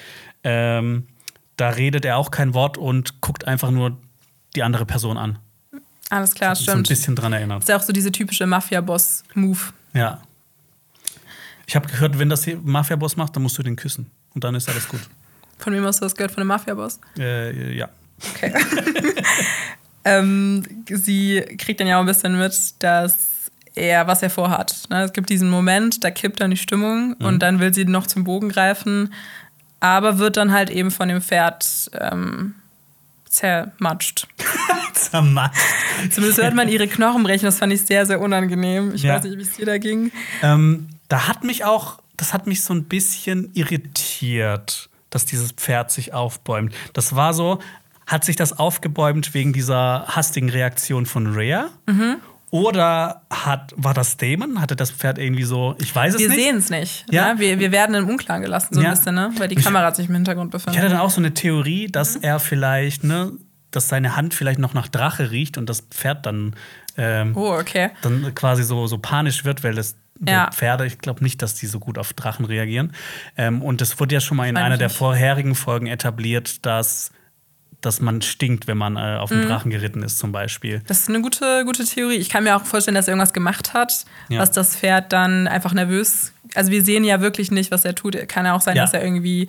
Ähm, 0.44 1.06
da 1.56 1.70
redet 1.70 2.04
er 2.04 2.18
auch 2.18 2.30
kein 2.30 2.52
Wort 2.52 2.76
und 2.76 3.22
guckt 3.22 3.46
einfach 3.48 3.70
nur 3.70 3.96
die 4.54 4.62
andere 4.62 4.84
Person 4.84 5.16
an. 5.16 5.38
Alles 6.10 6.34
klar, 6.34 6.54
So 6.54 6.60
ein 6.70 6.84
stimmt. 6.84 6.88
bisschen 6.88 7.16
dran 7.16 7.32
erinnert. 7.32 7.58
Das 7.60 7.64
ist 7.64 7.68
ja 7.70 7.76
auch 7.78 7.82
so 7.82 7.94
diese 7.94 8.12
typische 8.12 8.44
Mafia-Boss-Move. 8.46 9.58
Ja. 9.94 10.20
Ich 11.66 11.76
habe 11.76 11.88
gehört, 11.88 12.18
wenn 12.18 12.28
das 12.28 12.46
Mafia-Boss 12.62 13.16
macht, 13.16 13.34
dann 13.36 13.42
musst 13.42 13.56
du 13.56 13.62
den 13.62 13.76
küssen. 13.76 14.10
Und 14.34 14.44
dann 14.44 14.54
ist 14.54 14.68
alles 14.68 14.86
gut. 14.86 15.00
Von 15.56 15.72
wem 15.72 15.82
hast 15.86 16.00
du 16.00 16.04
das 16.04 16.14
gehört? 16.14 16.32
Von 16.32 16.42
dem 16.42 16.48
Mafia-Boss? 16.48 17.00
Äh, 17.18 17.74
ja. 17.74 17.88
Okay. 18.34 18.52
ähm, 20.04 20.62
sie 20.88 21.40
kriegt 21.58 21.80
dann 21.80 21.86
ja 21.86 21.96
auch 21.96 22.00
ein 22.00 22.06
bisschen 22.06 22.38
mit, 22.38 22.54
dass 22.80 23.18
er, 23.74 24.06
was 24.06 24.22
er 24.22 24.30
vorhat. 24.30 24.82
Ne? 24.90 25.02
Es 25.04 25.12
gibt 25.12 25.30
diesen 25.30 25.48
Moment, 25.50 26.02
da 26.04 26.10
kippt 26.10 26.40
dann 26.40 26.50
die 26.50 26.56
Stimmung 26.56 27.10
Mhm. 27.18 27.24
und 27.26 27.38
dann 27.40 27.60
will 27.60 27.72
sie 27.72 27.84
noch 27.84 28.06
zum 28.06 28.24
Bogen 28.24 28.48
greifen, 28.48 29.12
aber 29.78 30.18
wird 30.18 30.36
dann 30.36 30.52
halt 30.52 30.70
eben 30.70 30.90
von 30.90 31.08
dem 31.08 31.20
Pferd 31.22 31.90
ähm, 31.98 32.54
zermatscht. 33.28 34.26
Zermatscht. 34.94 35.60
Zumindest 36.10 36.42
hört 36.42 36.54
man 36.54 36.68
ihre 36.68 36.88
Knochen 36.88 37.22
brechen, 37.22 37.44
das 37.46 37.58
fand 37.58 37.72
ich 37.72 37.82
sehr, 37.82 38.04
sehr 38.06 38.20
unangenehm. 38.20 38.92
Ich 38.94 39.02
Ja. 39.02 39.14
weiß 39.16 39.24
nicht, 39.24 39.38
wie 39.38 39.42
es 39.42 39.52
dir 39.52 39.66
da 39.66 39.78
ging. 39.78 40.10
Ähm, 40.42 40.88
da 41.08 41.28
hat 41.28 41.44
mich 41.44 41.64
auch, 41.64 42.00
das 42.16 42.34
hat 42.34 42.46
mich 42.46 42.62
so 42.62 42.74
ein 42.74 42.84
bisschen 42.84 43.50
irritiert, 43.54 44.88
dass 45.10 45.24
dieses 45.24 45.52
Pferd 45.52 45.90
sich 45.90 46.12
aufbäumt. 46.12 46.74
Das 46.92 47.14
war 47.14 47.32
so, 47.34 47.60
hat 48.10 48.24
sich 48.24 48.36
das 48.36 48.58
aufgebäumt 48.58 49.34
wegen 49.34 49.52
dieser 49.52 50.06
hastigen 50.08 50.48
Reaktion 50.50 51.06
von 51.06 51.26
Rhea? 51.28 51.68
Mhm. 51.86 52.16
Oder 52.50 53.22
hat, 53.30 53.72
war 53.76 53.94
das 53.94 54.16
Damon? 54.16 54.60
Hatte 54.60 54.74
das 54.74 54.90
Pferd 54.90 55.18
irgendwie 55.18 55.44
so, 55.44 55.76
ich 55.78 55.94
weiß 55.94 56.14
es 56.14 56.20
Wir 56.20 56.28
nicht. 56.30 56.38
sehen 56.40 56.56
es 56.56 56.68
nicht. 56.70 57.06
Ja. 57.10 57.34
Ne? 57.34 57.40
Wir, 57.40 57.58
wir 57.60 57.70
werden 57.70 57.94
im 57.94 58.08
Unklaren 58.08 58.42
gelassen, 58.42 58.74
so 58.74 58.80
Ja. 58.80 58.88
ein 58.88 58.94
bisschen, 58.96 59.14
ne? 59.14 59.30
weil 59.38 59.46
die 59.46 59.56
Ich- 59.58 59.64
Kamera 59.64 59.94
sich 59.94 60.08
im 60.08 60.14
Hintergrund 60.16 60.48
Ich 60.48 60.52
befindet. 60.52 60.80
hatte 60.82 60.90
dann 60.92 61.00
auch 61.00 61.10
so 61.10 61.20
eine 61.20 61.32
Theorie, 61.32 61.86
dass 61.86 62.16
Mhm. 62.16 62.22
er 62.24 62.40
vielleicht, 62.40 63.04
ne, 63.04 63.30
dass 63.70 63.88
seine 63.88 64.16
Hand 64.16 64.34
vielleicht 64.34 64.58
noch 64.58 64.74
nach 64.74 64.88
Drache 64.88 65.30
riecht 65.30 65.58
und 65.58 65.70
das 65.70 65.82
Pferd 65.82 66.26
dann, 66.26 66.56
ähm, 66.96 67.36
Oh, 67.36 67.52
okay. 67.56 67.90
dann 68.02 68.34
quasi 68.34 68.64
so, 68.64 68.88
so 68.88 68.98
panisch 68.98 69.44
wird, 69.44 69.62
weil 69.62 69.74
das 69.74 69.94
Ja. 70.26 70.50
Pferde, 70.50 70.86
ich 70.86 70.98
glaube 70.98 71.22
nicht, 71.22 71.40
dass 71.42 71.54
die 71.54 71.66
so 71.66 71.78
gut 71.78 71.98
auf 71.98 72.12
Drachen 72.14 72.44
reagieren. 72.44 72.92
Ähm, 73.36 73.62
und 73.62 73.80
es 73.80 74.00
wurde 74.00 74.12
ja 74.16 74.20
schon 74.20 74.36
mal 74.36 74.48
in 74.48 74.56
einer 74.56 74.74
ich 74.74 74.80
der 74.80 74.90
vorherigen 74.90 75.54
Folgen 75.54 75.86
etabliert, 75.86 76.66
dass, 76.66 77.12
dass 77.80 78.00
man 78.00 78.22
stinkt, 78.22 78.66
wenn 78.66 78.76
man 78.78 78.96
äh, 78.96 79.16
auf 79.18 79.30
Mhm. 79.30 79.38
einen 79.40 79.48
Drachen 79.48 79.70
geritten 79.70 80.02
ist, 80.02 80.18
zum 80.18 80.32
Beispiel. 80.32 80.82
Das 80.86 81.00
ist 81.00 81.08
eine 81.08 81.20
gute, 81.22 81.64
gute 81.64 81.84
Theorie. 81.84 82.16
Ich 82.16 82.28
kann 82.28 82.44
mir 82.44 82.56
auch 82.56 82.64
vorstellen, 82.64 82.94
dass 82.94 83.08
er 83.08 83.12
irgendwas 83.12 83.32
gemacht 83.32 83.72
hat, 83.74 84.04
Ja. 84.28 84.40
was 84.40 84.50
das 84.50 84.76
Pferd 84.76 85.12
dann 85.12 85.48
einfach 85.48 85.72
nervös. 85.72 86.32
Also 86.54 86.72
wir 86.72 86.82
sehen 86.82 87.04
ja 87.04 87.20
wirklich 87.20 87.50
nicht, 87.52 87.70
was 87.70 87.84
er 87.84 87.94
tut. 87.94 88.16
Kann 88.28 88.44
ja 88.44 88.54
auch 88.54 88.60
sein, 88.60 88.76
Ja. 88.76 88.82
dass 88.82 88.92
er 88.92 89.04
irgendwie 89.04 89.48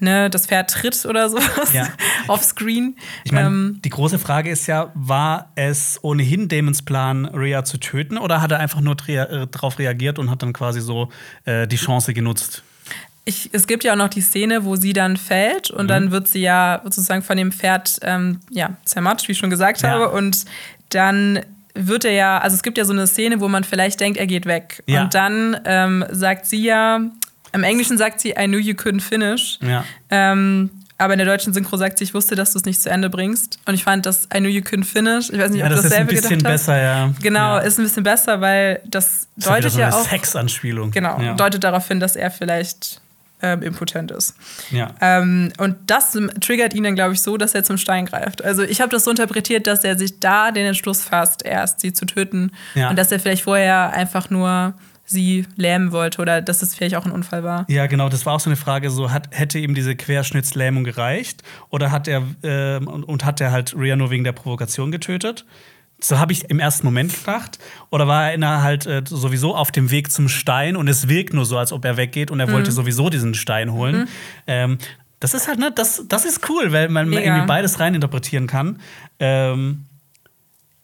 ne, 0.00 0.28
das 0.30 0.46
Pferd 0.46 0.70
tritt 0.70 1.06
oder 1.06 1.28
sowas 1.30 1.72
Ja. 1.72 1.86
auf 2.26 2.42
Screen. 2.42 2.96
Ich 3.24 3.32
meine, 3.32 3.46
ähm, 3.48 3.80
die 3.84 3.90
große 3.90 4.18
Frage 4.18 4.50
ist 4.50 4.66
ja, 4.66 4.90
war 4.94 5.52
es 5.54 5.98
ohnehin 6.02 6.48
Damons 6.48 6.82
Plan, 6.82 7.24
Rhea 7.26 7.64
zu 7.64 7.78
töten, 7.78 8.18
oder 8.18 8.40
hat 8.42 8.50
er 8.50 8.58
einfach 8.58 8.80
nur 8.80 8.96
darauf 8.96 9.78
reagiert 9.78 10.18
und 10.18 10.30
hat 10.30 10.42
dann 10.42 10.52
quasi 10.52 10.80
so 10.80 11.08
äh, 11.44 11.66
die 11.68 11.76
Chance 11.76 12.12
genutzt? 12.14 12.62
Ich, 13.24 13.50
es 13.52 13.66
gibt 13.66 13.84
ja 13.84 13.92
auch 13.92 13.96
noch 13.96 14.08
die 14.08 14.22
Szene, 14.22 14.64
wo 14.64 14.76
sie 14.76 14.92
dann 14.92 15.16
fällt 15.16 15.72
Mhm. 15.72 15.78
und 15.78 15.88
dann 15.88 16.10
wird 16.10 16.26
sie 16.28 16.40
ja 16.40 16.80
sozusagen 16.84 17.22
von 17.22 17.36
dem 17.36 17.52
Pferd 17.52 17.98
ähm, 18.02 18.40
ja, 18.50 18.70
zermatscht, 18.84 19.28
wie 19.28 19.32
ich 19.32 19.38
schon 19.38 19.50
gesagt 19.50 19.82
Ja. 19.82 19.90
habe. 19.90 20.10
Und 20.10 20.44
dann 20.88 21.40
wird 21.74 22.04
er 22.04 22.12
ja, 22.12 22.38
also 22.38 22.56
es 22.56 22.62
gibt 22.62 22.78
ja 22.78 22.84
so 22.84 22.92
eine 22.92 23.06
Szene, 23.06 23.40
wo 23.40 23.46
man 23.48 23.62
vielleicht 23.64 24.00
denkt, 24.00 24.18
er 24.18 24.26
geht 24.26 24.46
weg. 24.46 24.82
Ja. 24.86 25.02
Und 25.04 25.14
dann 25.14 25.60
ähm, 25.64 26.04
sagt 26.10 26.46
sie 26.46 26.62
ja, 26.64 27.00
im 27.52 27.62
Englischen 27.62 27.98
sagt 27.98 28.20
sie, 28.20 28.30
I 28.30 28.46
knew 28.46 28.58
you 28.58 28.74
couldn't 28.74 29.00
finish. 29.02 29.58
Ja. 29.60 29.84
Ähm, 30.08 30.70
aber 30.98 31.14
in 31.14 31.18
der 31.18 31.26
deutschen 31.26 31.52
Synchro 31.54 31.76
sagt 31.78 31.96
sie, 31.98 32.04
ich 32.04 32.12
wusste, 32.14 32.34
dass 32.34 32.52
du 32.52 32.58
es 32.58 32.64
nicht 32.64 32.82
zu 32.82 32.90
Ende 32.90 33.08
bringst. 33.08 33.58
Und 33.66 33.74
ich 33.74 33.84
fand 33.84 34.04
das 34.04 34.24
I 34.34 34.38
knew 34.38 34.48
you 34.48 34.60
couldn't 34.60 34.84
finish. 34.84 35.30
Ich 35.30 35.38
weiß 35.38 35.50
nicht, 35.50 35.60
Ja, 35.60 35.66
ob 35.66 35.70
du 35.70 35.76
das 35.76 35.84
ist 35.86 35.92
ein 35.92 36.06
dasselbe 36.06 36.12
bisschen 36.14 36.38
gedacht 36.38 36.52
hast. 36.52 36.66
besser, 36.66 36.82
ja. 36.82 37.14
Genau, 37.22 37.56
ja. 37.56 37.58
ist 37.60 37.78
ein 37.78 37.84
bisschen 37.84 38.02
besser, 38.02 38.40
weil 38.40 38.80
das 38.86 39.26
Das 39.36 39.44
ist 39.46 39.48
deutet 39.48 39.72
so 39.72 39.80
ja 39.80 39.86
eine 39.86 39.96
auch. 39.96 40.08
Sexanspielung. 40.08 40.90
Genau, 40.90 41.20
Ja. 41.20 41.34
deutet 41.34 41.64
darauf 41.64 41.86
hin, 41.88 42.00
dass 42.00 42.16
er 42.16 42.30
vielleicht 42.30 43.00
ähm, 43.42 43.62
impotent 43.62 44.10
ist. 44.10 44.34
ja. 44.70 44.94
Ähm, 45.00 45.52
und 45.58 45.76
das 45.86 46.16
triggert 46.40 46.74
ihn 46.74 46.84
dann, 46.84 46.94
glaube 46.94 47.14
ich, 47.14 47.22
so, 47.22 47.36
dass 47.36 47.54
er 47.54 47.64
zum 47.64 47.78
Stein 47.78 48.06
greift. 48.06 48.44
Also 48.44 48.62
ich 48.62 48.80
habe 48.80 48.90
das 48.90 49.04
so 49.04 49.10
interpretiert, 49.10 49.66
dass 49.66 49.84
er 49.84 49.98
sich 49.98 50.20
da 50.20 50.50
den 50.50 50.66
Entschluss 50.66 51.02
fasst, 51.02 51.44
erst 51.44 51.80
sie 51.80 51.92
zu 51.92 52.06
töten. 52.06 52.52
Ja. 52.74 52.90
Und 52.90 52.98
dass 52.98 53.12
er 53.12 53.20
vielleicht 53.20 53.42
vorher 53.42 53.92
einfach 53.92 54.30
nur 54.30 54.74
sie 55.10 55.44
lähmen 55.56 55.92
wollte 55.92 56.22
oder 56.22 56.40
dass 56.40 56.62
es 56.62 56.74
vielleicht 56.74 56.94
auch 56.94 57.04
ein 57.04 57.10
Unfall 57.10 57.42
war. 57.42 57.64
Ja, 57.68 57.86
genau, 57.86 58.08
das 58.08 58.26
war 58.26 58.34
auch 58.34 58.40
so 58.40 58.48
eine 58.48 58.56
Frage, 58.56 58.90
so 58.90 59.10
hat, 59.10 59.28
hätte 59.32 59.58
ihm 59.58 59.74
diese 59.74 59.96
Querschnittslähmung 59.96 60.84
gereicht 60.84 61.42
oder 61.68 61.90
hat 61.90 62.06
er 62.06 62.22
äh, 62.42 62.76
und, 62.76 63.04
und 63.04 63.24
hat 63.24 63.40
er 63.40 63.50
halt 63.50 63.74
Rhea 63.76 63.96
nur 63.96 64.10
wegen 64.10 64.24
der 64.24 64.32
Provokation 64.32 64.92
getötet? 64.92 65.44
So 66.04 66.18
habe 66.18 66.32
ich 66.32 66.48
im 66.50 66.58
ersten 66.58 66.86
Moment 66.86 67.12
gedacht. 67.12 67.58
Oder 67.90 68.06
war 68.06 68.32
er 68.32 68.62
halt 68.62 68.86
äh, 68.86 69.02
sowieso 69.06 69.54
auf 69.54 69.70
dem 69.70 69.90
Weg 69.90 70.10
zum 70.10 70.28
Stein 70.28 70.76
und 70.76 70.88
es 70.88 71.08
wirkt 71.08 71.34
nur 71.34 71.44
so, 71.44 71.58
als 71.58 71.72
ob 71.72 71.84
er 71.84 71.96
weggeht 71.96 72.30
und 72.30 72.40
er 72.40 72.46
mhm. 72.46 72.52
wollte 72.52 72.72
sowieso 72.72 73.10
diesen 73.10 73.34
Stein 73.34 73.72
holen. 73.72 73.96
Mhm. 73.96 74.08
Ähm, 74.46 74.78
das 75.20 75.34
ist 75.34 75.48
halt, 75.48 75.58
ne, 75.58 75.70
das, 75.74 76.04
das 76.08 76.24
ist 76.24 76.48
cool, 76.48 76.72
weil 76.72 76.88
man 76.88 77.08
Mega. 77.08 77.22
irgendwie 77.22 77.46
beides 77.46 77.78
reininterpretieren 77.78 78.46
kann. 78.46 78.78
Ähm, 79.18 79.84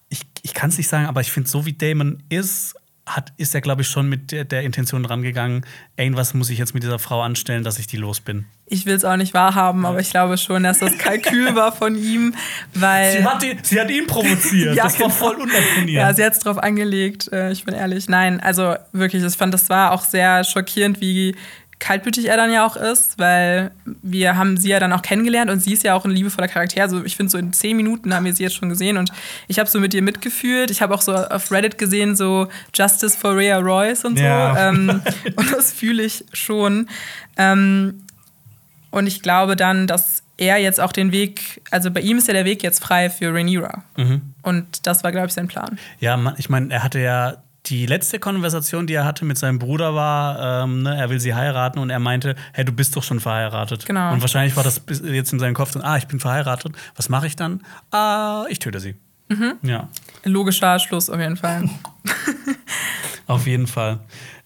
ich 0.08 0.20
ich 0.42 0.54
kann 0.54 0.70
es 0.70 0.78
nicht 0.78 0.88
sagen, 0.88 1.06
aber 1.06 1.20
ich 1.20 1.32
finde, 1.32 1.48
so 1.48 1.66
wie 1.66 1.72
Damon 1.72 2.22
ist, 2.28 2.76
hat, 3.06 3.32
ist 3.36 3.54
er, 3.54 3.60
glaube 3.60 3.82
ich, 3.82 3.88
schon 3.88 4.08
mit 4.08 4.32
der, 4.32 4.44
der 4.44 4.62
Intention 4.62 5.04
rangegangen, 5.04 5.64
irgendwas 5.96 6.34
muss 6.34 6.50
ich 6.50 6.58
jetzt 6.58 6.74
mit 6.74 6.82
dieser 6.82 6.98
Frau 6.98 7.22
anstellen, 7.22 7.62
dass 7.62 7.78
ich 7.78 7.86
die 7.86 7.96
los 7.96 8.20
bin. 8.20 8.46
Ich 8.66 8.84
will 8.84 8.94
es 8.94 9.04
auch 9.04 9.16
nicht 9.16 9.32
wahrhaben, 9.32 9.84
ja. 9.84 9.90
aber 9.90 10.00
ich 10.00 10.10
glaube 10.10 10.36
schon, 10.38 10.64
dass 10.64 10.80
das 10.80 10.98
Kalkül 10.98 11.54
war 11.54 11.70
von 11.70 11.94
ihm, 11.94 12.34
weil. 12.74 13.12
Sie 13.12 13.24
hat, 13.24 13.42
ihn, 13.44 13.58
sie 13.62 13.80
hat 13.80 13.90
ihn 13.90 14.08
provoziert. 14.08 14.74
ja, 14.76 14.84
das 14.84 14.98
war 14.98 15.06
genau. 15.06 15.18
voll 15.18 15.36
unapponiert. 15.36 16.02
Ja, 16.02 16.12
sie 16.12 16.24
hat 16.24 16.32
es 16.32 16.40
drauf 16.40 16.58
angelegt, 16.58 17.30
äh, 17.32 17.52
ich 17.52 17.64
bin 17.64 17.74
ehrlich. 17.74 18.08
Nein, 18.08 18.40
also 18.40 18.74
wirklich, 18.90 19.22
ich 19.22 19.34
fand, 19.34 19.54
das 19.54 19.68
war 19.70 19.92
auch 19.92 20.02
sehr 20.02 20.42
schockierend, 20.42 21.00
wie 21.00 21.36
kaltblütig 21.78 22.26
er 22.26 22.36
dann 22.36 22.50
ja 22.50 22.66
auch 22.66 22.76
ist, 22.76 23.18
weil 23.18 23.70
wir 24.02 24.36
haben 24.36 24.56
sie 24.56 24.70
ja 24.70 24.80
dann 24.80 24.92
auch 24.92 25.02
kennengelernt 25.02 25.50
und 25.50 25.60
sie 25.60 25.74
ist 25.74 25.84
ja 25.84 25.94
auch 25.94 26.04
ein 26.04 26.10
liebevoller 26.10 26.48
Charakter. 26.48 26.82
Also 26.82 27.04
ich 27.04 27.16
finde, 27.16 27.30
so 27.30 27.38
in 27.38 27.52
zehn 27.52 27.76
Minuten 27.76 28.14
haben 28.14 28.24
wir 28.24 28.34
sie 28.34 28.44
jetzt 28.44 28.56
schon 28.56 28.68
gesehen 28.68 28.96
und 28.96 29.10
ich 29.46 29.58
habe 29.58 29.68
so 29.68 29.78
mit 29.78 29.92
ihr 29.92 30.02
mitgefühlt. 30.02 30.70
Ich 30.70 30.80
habe 30.80 30.94
auch 30.94 31.02
so 31.02 31.14
auf 31.14 31.52
Reddit 31.52 31.76
gesehen, 31.76 32.16
so 32.16 32.48
Justice 32.74 33.16
for 33.16 33.36
Rhea 33.36 33.58
Royce 33.58 34.04
und 34.04 34.18
so. 34.18 34.24
Ja. 34.24 34.68
Ähm, 34.68 35.02
und 35.36 35.52
das 35.52 35.72
fühle 35.72 36.02
ich 36.02 36.24
schon. 36.32 36.88
Ähm, 37.36 38.02
und 38.90 39.06
ich 39.06 39.20
glaube 39.20 39.56
dann, 39.56 39.86
dass 39.86 40.22
er 40.38 40.58
jetzt 40.58 40.80
auch 40.80 40.92
den 40.92 41.12
Weg, 41.12 41.62
also 41.70 41.90
bei 41.90 42.00
ihm 42.00 42.18
ist 42.18 42.28
ja 42.28 42.34
der 42.34 42.44
Weg 42.44 42.62
jetzt 42.62 42.82
frei 42.82 43.10
für 43.10 43.32
Rhaenyra. 43.32 43.84
Mhm. 43.96 44.34
Und 44.42 44.86
das 44.86 45.04
war, 45.04 45.12
glaube 45.12 45.28
ich, 45.28 45.34
sein 45.34 45.48
Plan. 45.48 45.78
Ja, 45.98 46.34
ich 46.38 46.48
meine, 46.48 46.72
er 46.72 46.82
hatte 46.82 47.00
ja 47.00 47.36
die 47.66 47.86
letzte 47.86 48.18
Konversation, 48.18 48.86
die 48.86 48.94
er 48.94 49.04
hatte 49.04 49.24
mit 49.24 49.38
seinem 49.38 49.58
Bruder, 49.58 49.94
war, 49.94 50.64
ähm, 50.64 50.82
ne, 50.82 50.96
er 50.96 51.10
will 51.10 51.20
sie 51.20 51.34
heiraten 51.34 51.78
und 51.78 51.90
er 51.90 51.98
meinte, 51.98 52.36
hey, 52.52 52.64
du 52.64 52.72
bist 52.72 52.96
doch 52.96 53.02
schon 53.02 53.20
verheiratet. 53.20 53.86
Genau. 53.86 54.12
Und 54.12 54.20
wahrscheinlich 54.20 54.56
war 54.56 54.64
das 54.64 54.82
jetzt 55.02 55.32
in 55.32 55.38
seinem 55.38 55.54
Kopf 55.54 55.72
dann, 55.72 55.82
ah, 55.82 55.96
ich 55.96 56.06
bin 56.06 56.20
verheiratet, 56.20 56.72
was 56.94 57.08
mache 57.08 57.26
ich 57.26 57.36
dann? 57.36 57.62
Ah, 57.90 58.44
ich 58.48 58.58
töte 58.58 58.80
sie. 58.80 58.94
Mhm. 59.28 59.54
Ja. 59.62 59.88
Logischer 60.24 60.78
Schluss 60.78 61.10
auf 61.10 61.18
jeden 61.18 61.36
Fall. 61.36 61.68
auf 63.26 63.46
jeden 63.46 63.66
Fall. 63.66 63.98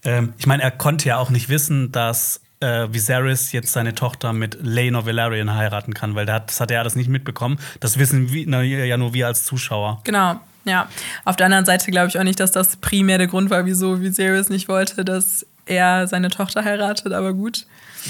Ähm, 0.03 0.33
ich 0.37 0.47
meine, 0.47 0.63
er 0.63 0.71
konnte 0.71 1.07
ja 1.07 1.17
auch 1.17 1.29
nicht 1.29 1.49
wissen, 1.49 1.91
dass 1.91 2.41
äh, 2.59 2.87
Viserys 2.91 3.51
jetzt 3.51 3.73
seine 3.73 3.93
Tochter 3.93 4.33
mit 4.33 4.57
Laenor 4.61 5.05
Velaryon 5.05 5.53
heiraten 5.53 5.93
kann, 5.93 6.15
weil 6.15 6.25
das 6.25 6.59
hat 6.59 6.71
er 6.71 6.79
alles 6.79 6.95
nicht 6.95 7.09
mitbekommen. 7.09 7.59
Das 7.79 7.99
wissen 7.99 8.31
wir, 8.31 8.85
ja 8.85 8.97
nur 8.97 9.13
wir 9.13 9.27
als 9.27 9.45
Zuschauer. 9.45 10.01
Genau. 10.03 10.39
Ja, 10.63 10.89
auf 11.25 11.35
der 11.35 11.47
anderen 11.47 11.65
Seite 11.65 11.89
glaube 11.91 12.09
ich 12.09 12.19
auch 12.19 12.23
nicht, 12.23 12.39
dass 12.39 12.51
das 12.51 12.75
primär 12.75 13.17
der 13.17 13.27
Grund 13.27 13.49
war, 13.49 13.65
wieso 13.65 14.01
Viserys 14.01 14.49
nicht 14.49 14.67
wollte, 14.67 15.03
dass 15.03 15.45
er 15.65 16.07
seine 16.07 16.29
Tochter 16.29 16.63
heiratet, 16.63 17.13
aber 17.13 17.33
gut. 17.33 17.65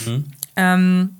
Mhm. 0.05 0.25
Ähm, 0.55 1.15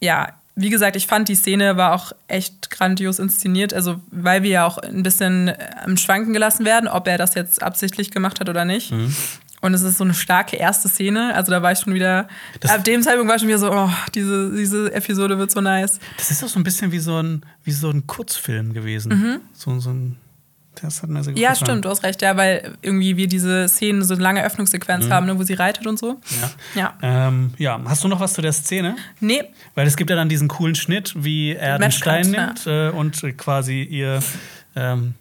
ja, 0.00 0.32
wie 0.56 0.70
gesagt, 0.70 0.96
ich 0.96 1.06
fand 1.06 1.28
die 1.28 1.36
Szene 1.36 1.76
war 1.76 1.94
auch 1.94 2.12
echt 2.26 2.70
grandios 2.70 3.20
inszeniert, 3.20 3.72
also 3.72 4.00
weil 4.10 4.42
wir 4.42 4.50
ja 4.50 4.66
auch 4.66 4.78
ein 4.78 5.04
bisschen 5.04 5.52
im 5.86 5.96
Schwanken 5.96 6.32
gelassen 6.32 6.64
werden, 6.64 6.88
ob 6.88 7.06
er 7.06 7.16
das 7.18 7.34
jetzt 7.34 7.62
absichtlich 7.62 8.10
gemacht 8.10 8.40
hat 8.40 8.48
oder 8.48 8.64
nicht. 8.64 8.90
Mhm. 8.90 9.14
Und 9.60 9.74
es 9.74 9.82
ist 9.82 9.98
so 9.98 10.04
eine 10.04 10.14
starke 10.14 10.56
erste 10.56 10.88
Szene. 10.88 11.34
Also 11.34 11.50
da 11.50 11.62
war 11.62 11.72
ich 11.72 11.80
schon 11.80 11.94
wieder. 11.94 12.28
Das 12.60 12.70
ab 12.70 12.84
dem 12.84 13.02
Zeitpunkt 13.02 13.28
war 13.28 13.36
ich 13.36 13.40
schon 13.40 13.48
wieder 13.48 13.58
so, 13.58 13.72
oh, 13.72 13.90
diese, 14.14 14.54
diese 14.54 14.92
Episode 14.92 15.38
wird 15.38 15.50
so 15.50 15.60
nice. 15.60 15.98
Das 16.16 16.30
ist 16.30 16.42
doch 16.42 16.48
so 16.48 16.60
ein 16.60 16.62
bisschen 16.62 16.92
wie 16.92 17.00
so 17.00 17.20
ein, 17.20 17.44
wie 17.64 17.72
so 17.72 17.90
ein 17.90 18.06
Kurzfilm 18.06 18.72
gewesen. 18.72 19.12
Mhm. 19.12 19.40
So, 19.52 19.78
so 19.80 19.90
ein 19.90 20.16
das 20.82 21.02
hat 21.02 21.10
mir 21.10 21.22
sehr 21.22 21.32
gut 21.32 21.40
Ja, 21.40 21.50
gefallen. 21.50 21.66
stimmt, 21.66 21.84
du 21.84 21.88
hast 21.88 22.02
recht, 22.02 22.22
ja, 22.22 22.36
weil 22.36 22.76
irgendwie 22.82 23.16
wir 23.16 23.26
diese 23.26 23.68
Szenen, 23.68 24.02
so 24.04 24.14
eine 24.14 24.22
lange 24.22 24.44
Öffnungssequenz 24.44 25.06
mhm. 25.06 25.12
haben, 25.12 25.26
ne, 25.26 25.38
wo 25.38 25.42
sie 25.42 25.54
reitet 25.54 25.86
und 25.86 25.98
so. 25.98 26.20
Ja. 26.74 26.94
Ja. 27.02 27.28
Ähm, 27.28 27.52
ja. 27.58 27.80
Hast 27.84 28.04
du 28.04 28.08
noch 28.08 28.20
was 28.20 28.34
zu 28.34 28.42
der 28.42 28.52
Szene? 28.52 28.96
Nee. 29.20 29.44
Weil 29.74 29.86
es 29.86 29.96
gibt 29.96 30.10
ja 30.10 30.16
dann 30.16 30.28
diesen 30.28 30.48
coolen 30.48 30.74
Schnitt, 30.74 31.14
wie 31.16 31.54
er 31.54 31.78
den 31.78 31.92
Stein 31.92 32.30
nimmt 32.30 32.64
ja. 32.64 32.88
äh, 32.88 32.90
und 32.90 33.20
quasi 33.36 33.82
ihr 33.82 34.20
ähm, 34.76 35.14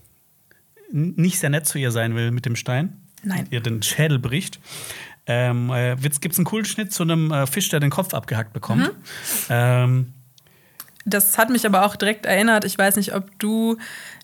nicht 0.92 1.40
sehr 1.40 1.50
nett 1.50 1.68
zu 1.68 1.78
ihr 1.78 1.92
sein 1.92 2.16
will 2.16 2.32
mit 2.32 2.46
dem 2.46 2.56
Stein. 2.56 3.02
Nein. 3.24 3.48
Ihr 3.50 3.62
den 3.62 3.82
Schädel 3.82 4.20
bricht. 4.20 4.60
Ähm, 5.26 5.70
äh, 5.72 5.96
gibt 5.96 6.32
es 6.34 6.38
einen 6.38 6.46
coolen 6.46 6.66
Schnitt 6.66 6.94
zu 6.94 7.04
einem 7.04 7.32
äh, 7.32 7.46
Fisch, 7.48 7.68
der 7.70 7.82
den 7.82 7.90
Kopf 7.90 8.14
abgehackt 8.14 8.54
bekommt. 8.54 8.84
Mhm. 8.84 8.92
Ähm, 9.50 10.14
das 11.06 11.38
hat 11.38 11.50
mich 11.50 11.66
aber 11.66 11.86
auch 11.86 11.96
direkt 11.96 12.26
erinnert. 12.26 12.66
Ich 12.66 12.78
weiß 12.78 12.96
nicht, 12.98 13.14
ob 13.14 13.38
du 13.40 13.78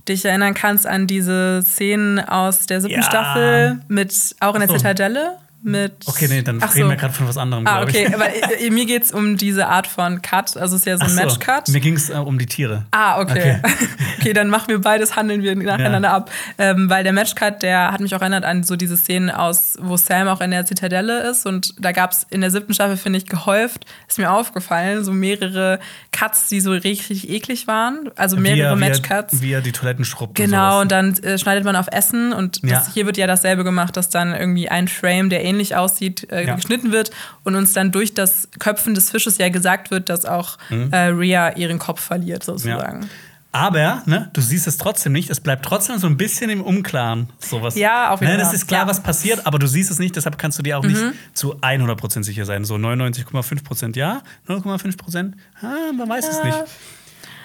dich 0.07 0.25
erinnern 0.25 0.53
kannst 0.53 0.85
an 0.85 1.07
diese 1.07 1.61
Szenen 1.63 2.19
aus 2.19 2.65
der 2.65 2.81
siebten 2.81 3.01
ja. 3.01 3.03
Staffel 3.03 3.79
mit 3.87 4.35
auch 4.39 4.55
in 4.55 4.61
der. 4.61 4.77
Zitadelle 4.77 5.37
mit. 5.63 5.93
Okay, 6.05 6.27
nee, 6.27 6.41
dann 6.41 6.59
Ach 6.61 6.75
reden 6.75 6.89
wir 6.89 6.95
gerade 6.95 7.13
von 7.13 7.27
was 7.27 7.37
anderem. 7.37 7.65
Ah, 7.67 7.83
okay, 7.83 8.13
aber 8.13 8.25
äh, 8.59 8.69
mir 8.69 8.85
geht 8.85 9.03
es 9.03 9.11
um 9.11 9.37
diese 9.37 9.67
Art 9.67 9.87
von 9.87 10.21
Cut. 10.21 10.57
Also 10.57 10.75
es 10.75 10.81
ist 10.81 10.85
ja 10.85 10.97
so 10.97 11.05
ein. 11.05 11.15
Match-Cut. 11.15 11.69
Mir 11.69 11.79
ging 11.79 11.95
es 11.95 12.09
äh, 12.09 12.13
um 12.13 12.37
die 12.37 12.45
Tiere. 12.45 12.85
Ah, 12.91 13.21
okay. 13.21 13.59
Okay, 13.63 13.75
okay 14.19 14.33
dann 14.33 14.49
machen 14.49 14.67
wir 14.69 14.79
beides, 14.79 15.15
handeln 15.15 15.41
wir 15.41 15.55
nacheinander 15.55 16.09
ja. 16.09 16.15
ab. 16.15 16.31
Ähm, 16.57 16.89
weil 16.89 17.03
der 17.03 17.13
Match-Cut, 17.13 17.63
der 17.63 17.91
hat 17.91 17.99
mich 17.99 18.13
auch 18.15 18.21
erinnert 18.21 18.45
an 18.45 18.63
so 18.63 18.75
diese 18.75 18.97
Szenen 18.97 19.29
aus, 19.29 19.77
wo 19.81 19.97
Sam 19.97 20.27
auch 20.27 20.41
in 20.41 20.51
der 20.51 20.65
Zitadelle 20.65 21.29
ist. 21.29 21.45
Und 21.45 21.73
da 21.79 21.91
gab 21.91 22.11
es 22.11 22.25
in 22.29 22.41
der 22.41 22.51
siebten 22.51 22.73
Staffel, 22.73 22.97
finde 22.97 23.17
ich, 23.17 23.25
gehäuft, 23.25 23.85
ist 24.07 24.17
mir 24.17 24.31
aufgefallen, 24.31 25.03
so 25.03 25.11
mehrere 25.11 25.79
Cuts, 26.11 26.47
die 26.49 26.61
so 26.61 26.71
richtig 26.71 27.29
eklig 27.29 27.67
waren. 27.67 28.09
Also 28.15 28.37
mehrere 28.37 28.75
Match-Cuts. 28.75 29.41
Wie 29.41 29.53
er 29.53 29.61
die 29.61 29.71
Toiletten 29.71 30.05
schrubbt. 30.05 30.35
Genau, 30.35 30.77
und, 30.77 30.83
und 30.83 30.91
dann 30.91 31.17
äh, 31.23 31.37
schneidet 31.37 31.63
man 31.63 31.75
auf 31.75 31.87
Essen. 31.91 32.33
Und 32.33 32.61
ja. 32.63 32.69
das, 32.69 32.93
hier 32.93 33.05
wird 33.05 33.17
ja 33.17 33.27
dasselbe 33.27 33.63
gemacht, 33.63 33.97
dass 33.97 34.09
dann 34.09 34.33
irgendwie 34.33 34.69
ein 34.69 34.87
Frame, 34.87 35.29
der 35.29 35.43
ähnlich 35.43 35.52
ähnlich 35.53 35.75
aussieht, 35.75 36.31
äh, 36.31 36.45
ja. 36.45 36.55
geschnitten 36.55 36.91
wird 36.91 37.11
und 37.43 37.55
uns 37.55 37.73
dann 37.73 37.91
durch 37.91 38.13
das 38.13 38.49
Köpfen 38.59 38.95
des 38.95 39.11
Fisches 39.11 39.37
ja 39.37 39.49
gesagt 39.49 39.91
wird, 39.91 40.09
dass 40.09 40.25
auch 40.25 40.57
mhm. 40.69 40.91
äh, 40.91 41.07
Rhea 41.07 41.55
ihren 41.55 41.79
Kopf 41.79 42.01
verliert, 42.01 42.43
sozusagen. 42.43 43.03
Ja. 43.03 43.07
Aber, 43.55 44.01
ne, 44.07 44.31
du 44.33 44.41
siehst 44.41 44.65
es 44.65 44.79
trotzdem 44.79 45.13
nicht. 45.13 45.29
Es 45.29 45.39
bleibt 45.39 45.63
trotzdem 45.63 45.99
so 45.99 46.07
ein 46.07 46.17
bisschen 46.17 46.49
im 46.49 46.63
Unklaren. 46.63 47.29
Sowas. 47.37 47.75
Ja, 47.75 48.09
auf 48.09 48.19
jeden 48.19 48.33
ne, 48.33 48.39
Fall. 48.39 48.45
Das 48.45 48.53
ist 48.53 48.67
klar, 48.67 48.81
ja. 48.81 48.87
was 48.87 49.03
passiert, 49.03 49.45
aber 49.45 49.59
du 49.59 49.67
siehst 49.67 49.91
es 49.91 49.99
nicht. 49.99 50.15
Deshalb 50.15 50.39
kannst 50.39 50.57
du 50.57 50.63
dir 50.63 50.79
auch 50.79 50.83
mhm. 50.83 50.89
nicht 50.89 51.03
zu 51.33 51.59
100% 51.59 52.23
sicher 52.23 52.45
sein. 52.45 52.65
So 52.65 52.75
99,5% 52.75 53.95
ja, 53.95 54.23
0,5% 54.47 55.33
ah, 55.61 55.93
man 55.95 56.09
weiß 56.09 56.25
ja. 56.25 56.31
es 56.31 56.43
nicht. 56.43 56.57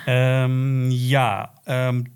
Ähm, 0.06 0.90
ja, 0.90 1.52
ähm, 1.66 2.06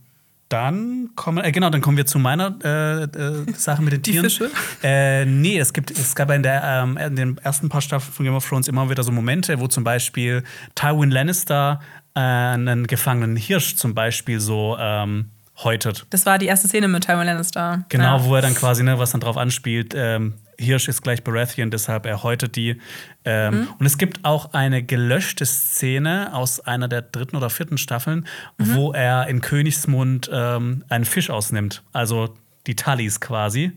dann 0.52 1.10
kommen, 1.14 1.42
äh, 1.44 1.52
genau, 1.52 1.70
dann 1.70 1.80
kommen 1.80 1.96
wir 1.96 2.06
zu 2.06 2.18
meiner 2.18 2.58
äh, 2.62 3.04
äh, 3.04 3.52
Sache 3.54 3.82
mit 3.82 3.92
den 3.92 4.02
Tieren. 4.02 4.24
Die 4.24 4.30
Fische? 4.30 4.50
Äh, 4.82 5.24
nee, 5.24 5.58
es 5.58 5.72
gibt, 5.72 5.90
es 5.90 6.14
gab 6.14 6.30
in, 6.30 6.42
der, 6.42 6.62
ähm, 6.62 6.96
in 6.96 7.16
den 7.16 7.38
ersten 7.38 7.68
paar 7.68 7.80
Staffeln 7.80 8.12
von 8.12 8.24
Game 8.24 8.34
of 8.34 8.46
Thrones 8.46 8.68
immer 8.68 8.88
wieder 8.90 9.02
so 9.02 9.12
Momente, 9.12 9.58
wo 9.60 9.68
zum 9.68 9.84
Beispiel 9.84 10.42
Tywin 10.74 11.10
Lannister 11.10 11.80
äh, 12.14 12.20
einen 12.20 12.86
gefangenen 12.86 13.36
Hirsch 13.36 13.76
zum 13.76 13.94
Beispiel 13.94 14.40
so 14.40 14.76
ähm, 14.78 15.30
häutet. 15.58 16.06
Das 16.10 16.26
war 16.26 16.38
die 16.38 16.46
erste 16.46 16.68
Szene 16.68 16.88
mit 16.88 17.04
Tywin 17.04 17.26
Lannister. 17.26 17.84
Genau, 17.88 18.18
ja. 18.18 18.24
wo 18.24 18.34
er 18.34 18.42
dann 18.42 18.54
quasi, 18.54 18.82
ne, 18.82 18.98
was 18.98 19.10
dann 19.10 19.20
drauf 19.20 19.36
anspielt, 19.36 19.94
ähm, 19.96 20.34
Hirsch 20.58 20.88
ist 20.88 21.02
gleich 21.02 21.22
Baratheon, 21.24 21.70
deshalb 21.70 22.06
er 22.06 22.22
häutet 22.22 22.56
die. 22.56 22.80
Ähm, 23.24 23.54
mhm. 23.54 23.68
Und 23.78 23.86
es 23.86 23.98
gibt 23.98 24.24
auch 24.24 24.52
eine 24.52 24.82
gelöschte 24.82 25.46
Szene 25.46 26.34
aus 26.34 26.60
einer 26.60 26.88
der 26.88 27.02
dritten 27.02 27.36
oder 27.36 27.50
vierten 27.50 27.78
Staffeln, 27.78 28.26
mhm. 28.58 28.74
wo 28.74 28.92
er 28.92 29.28
in 29.28 29.40
Königsmund 29.40 30.30
ähm, 30.32 30.84
einen 30.88 31.04
Fisch 31.04 31.30
ausnimmt. 31.30 31.82
Also 31.92 32.34
die 32.66 32.76
Tallis 32.76 33.20
quasi. 33.20 33.72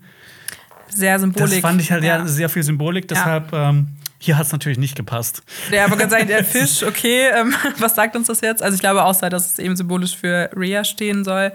Sehr 0.89 1.19
symbolisch. 1.19 1.51
Das 1.51 1.59
fand 1.59 1.81
ich 1.81 1.91
halt 1.91 2.03
ja, 2.03 2.25
sehr 2.27 2.49
viel 2.49 2.63
Symbolik, 2.63 3.07
deshalb. 3.07 3.51
Ja. 3.51 3.69
Ähm, 3.69 3.87
hier 4.17 4.37
hat 4.37 4.45
es 4.45 4.51
natürlich 4.51 4.77
nicht 4.77 4.95
gepasst. 4.95 5.43
Ja, 5.71 5.85
aber 5.85 5.97
ganz 5.97 6.11
sagen, 6.11 6.27
der 6.27 6.43
Fisch, 6.45 6.83
okay, 6.83 7.29
ähm, 7.33 7.53
was 7.79 7.95
sagt 7.95 8.15
uns 8.15 8.27
das 8.27 8.41
jetzt? 8.41 8.63
Also 8.63 8.75
ich 8.75 8.81
glaube 8.81 9.03
außer, 9.03 9.29
dass 9.29 9.53
es 9.53 9.59
eben 9.59 9.75
symbolisch 9.75 10.15
für 10.15 10.49
Rhea 10.55 10.83
stehen 10.83 11.23
soll. 11.23 11.51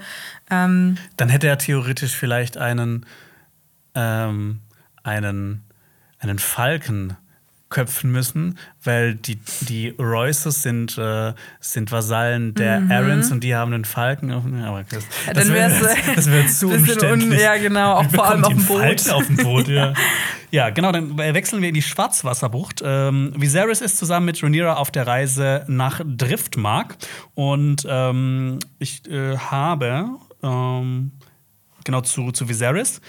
Ähm 0.51 0.97
Dann 1.17 1.29
hätte 1.29 1.49
er 1.49 1.59
theoretisch 1.59 2.13
vielleicht 2.13 2.59
einen 2.59 3.07
ähm, 3.95 4.61
einen, 5.03 5.63
einen 6.19 6.39
Falken 6.39 7.17
köpfen 7.71 8.11
müssen, 8.11 8.59
weil 8.83 9.15
die, 9.15 9.39
die 9.61 9.91
Royces 9.91 10.63
sind, 10.63 10.99
äh, 10.99 11.33
sind 11.61 11.93
Vasallen 11.93 12.53
der 12.55 12.81
mhm. 12.81 12.91
Aarons 12.91 13.31
und 13.31 13.45
die 13.45 13.55
haben 13.55 13.73
einen 13.73 13.85
Falken. 13.85 14.33
Aber 14.33 14.83
das, 14.83 15.05
ja, 15.27 15.33
das, 15.33 15.49
wird, 15.49 15.73
das 16.17 16.31
wird 16.31 16.51
zu 16.51 16.69
umständlich. 16.75 17.31
Un, 17.31 17.39
ja, 17.39 17.57
genau, 17.57 17.95
auch 17.95 18.05
vor 18.11 18.27
allem 18.27 18.45
auf 18.45 18.53
dem 18.53 18.65
Boot. 18.65 18.81
Falken 18.81 19.11
auf 19.13 19.27
dem 19.27 19.37
Boot, 19.37 19.69
ja. 19.69 19.95
ja, 20.51 20.71
genau, 20.71 20.91
dann 20.91 21.17
wechseln 21.17 21.63
wir 21.63 21.69
in 21.69 21.75
die 21.75 21.83
Schwarzwasserbucht. 21.83 22.83
Ähm, 22.85 23.33
Viserys 23.37 23.81
ist 23.81 23.97
zusammen 23.99 24.27
mit 24.27 24.43
Rhaenyra 24.43 24.75
auf 24.75 24.91
der 24.91 25.07
Reise 25.07 25.65
nach 25.69 26.01
Driftmark 26.05 26.97
und 27.37 27.87
ähm, 27.89 28.59
ich 28.81 29.09
äh, 29.09 29.39
habe 29.39 30.09
ähm, 30.43 31.13
genau 31.85 32.01
zu, 32.01 32.33
zu 32.33 32.49
Viserys. 32.49 33.01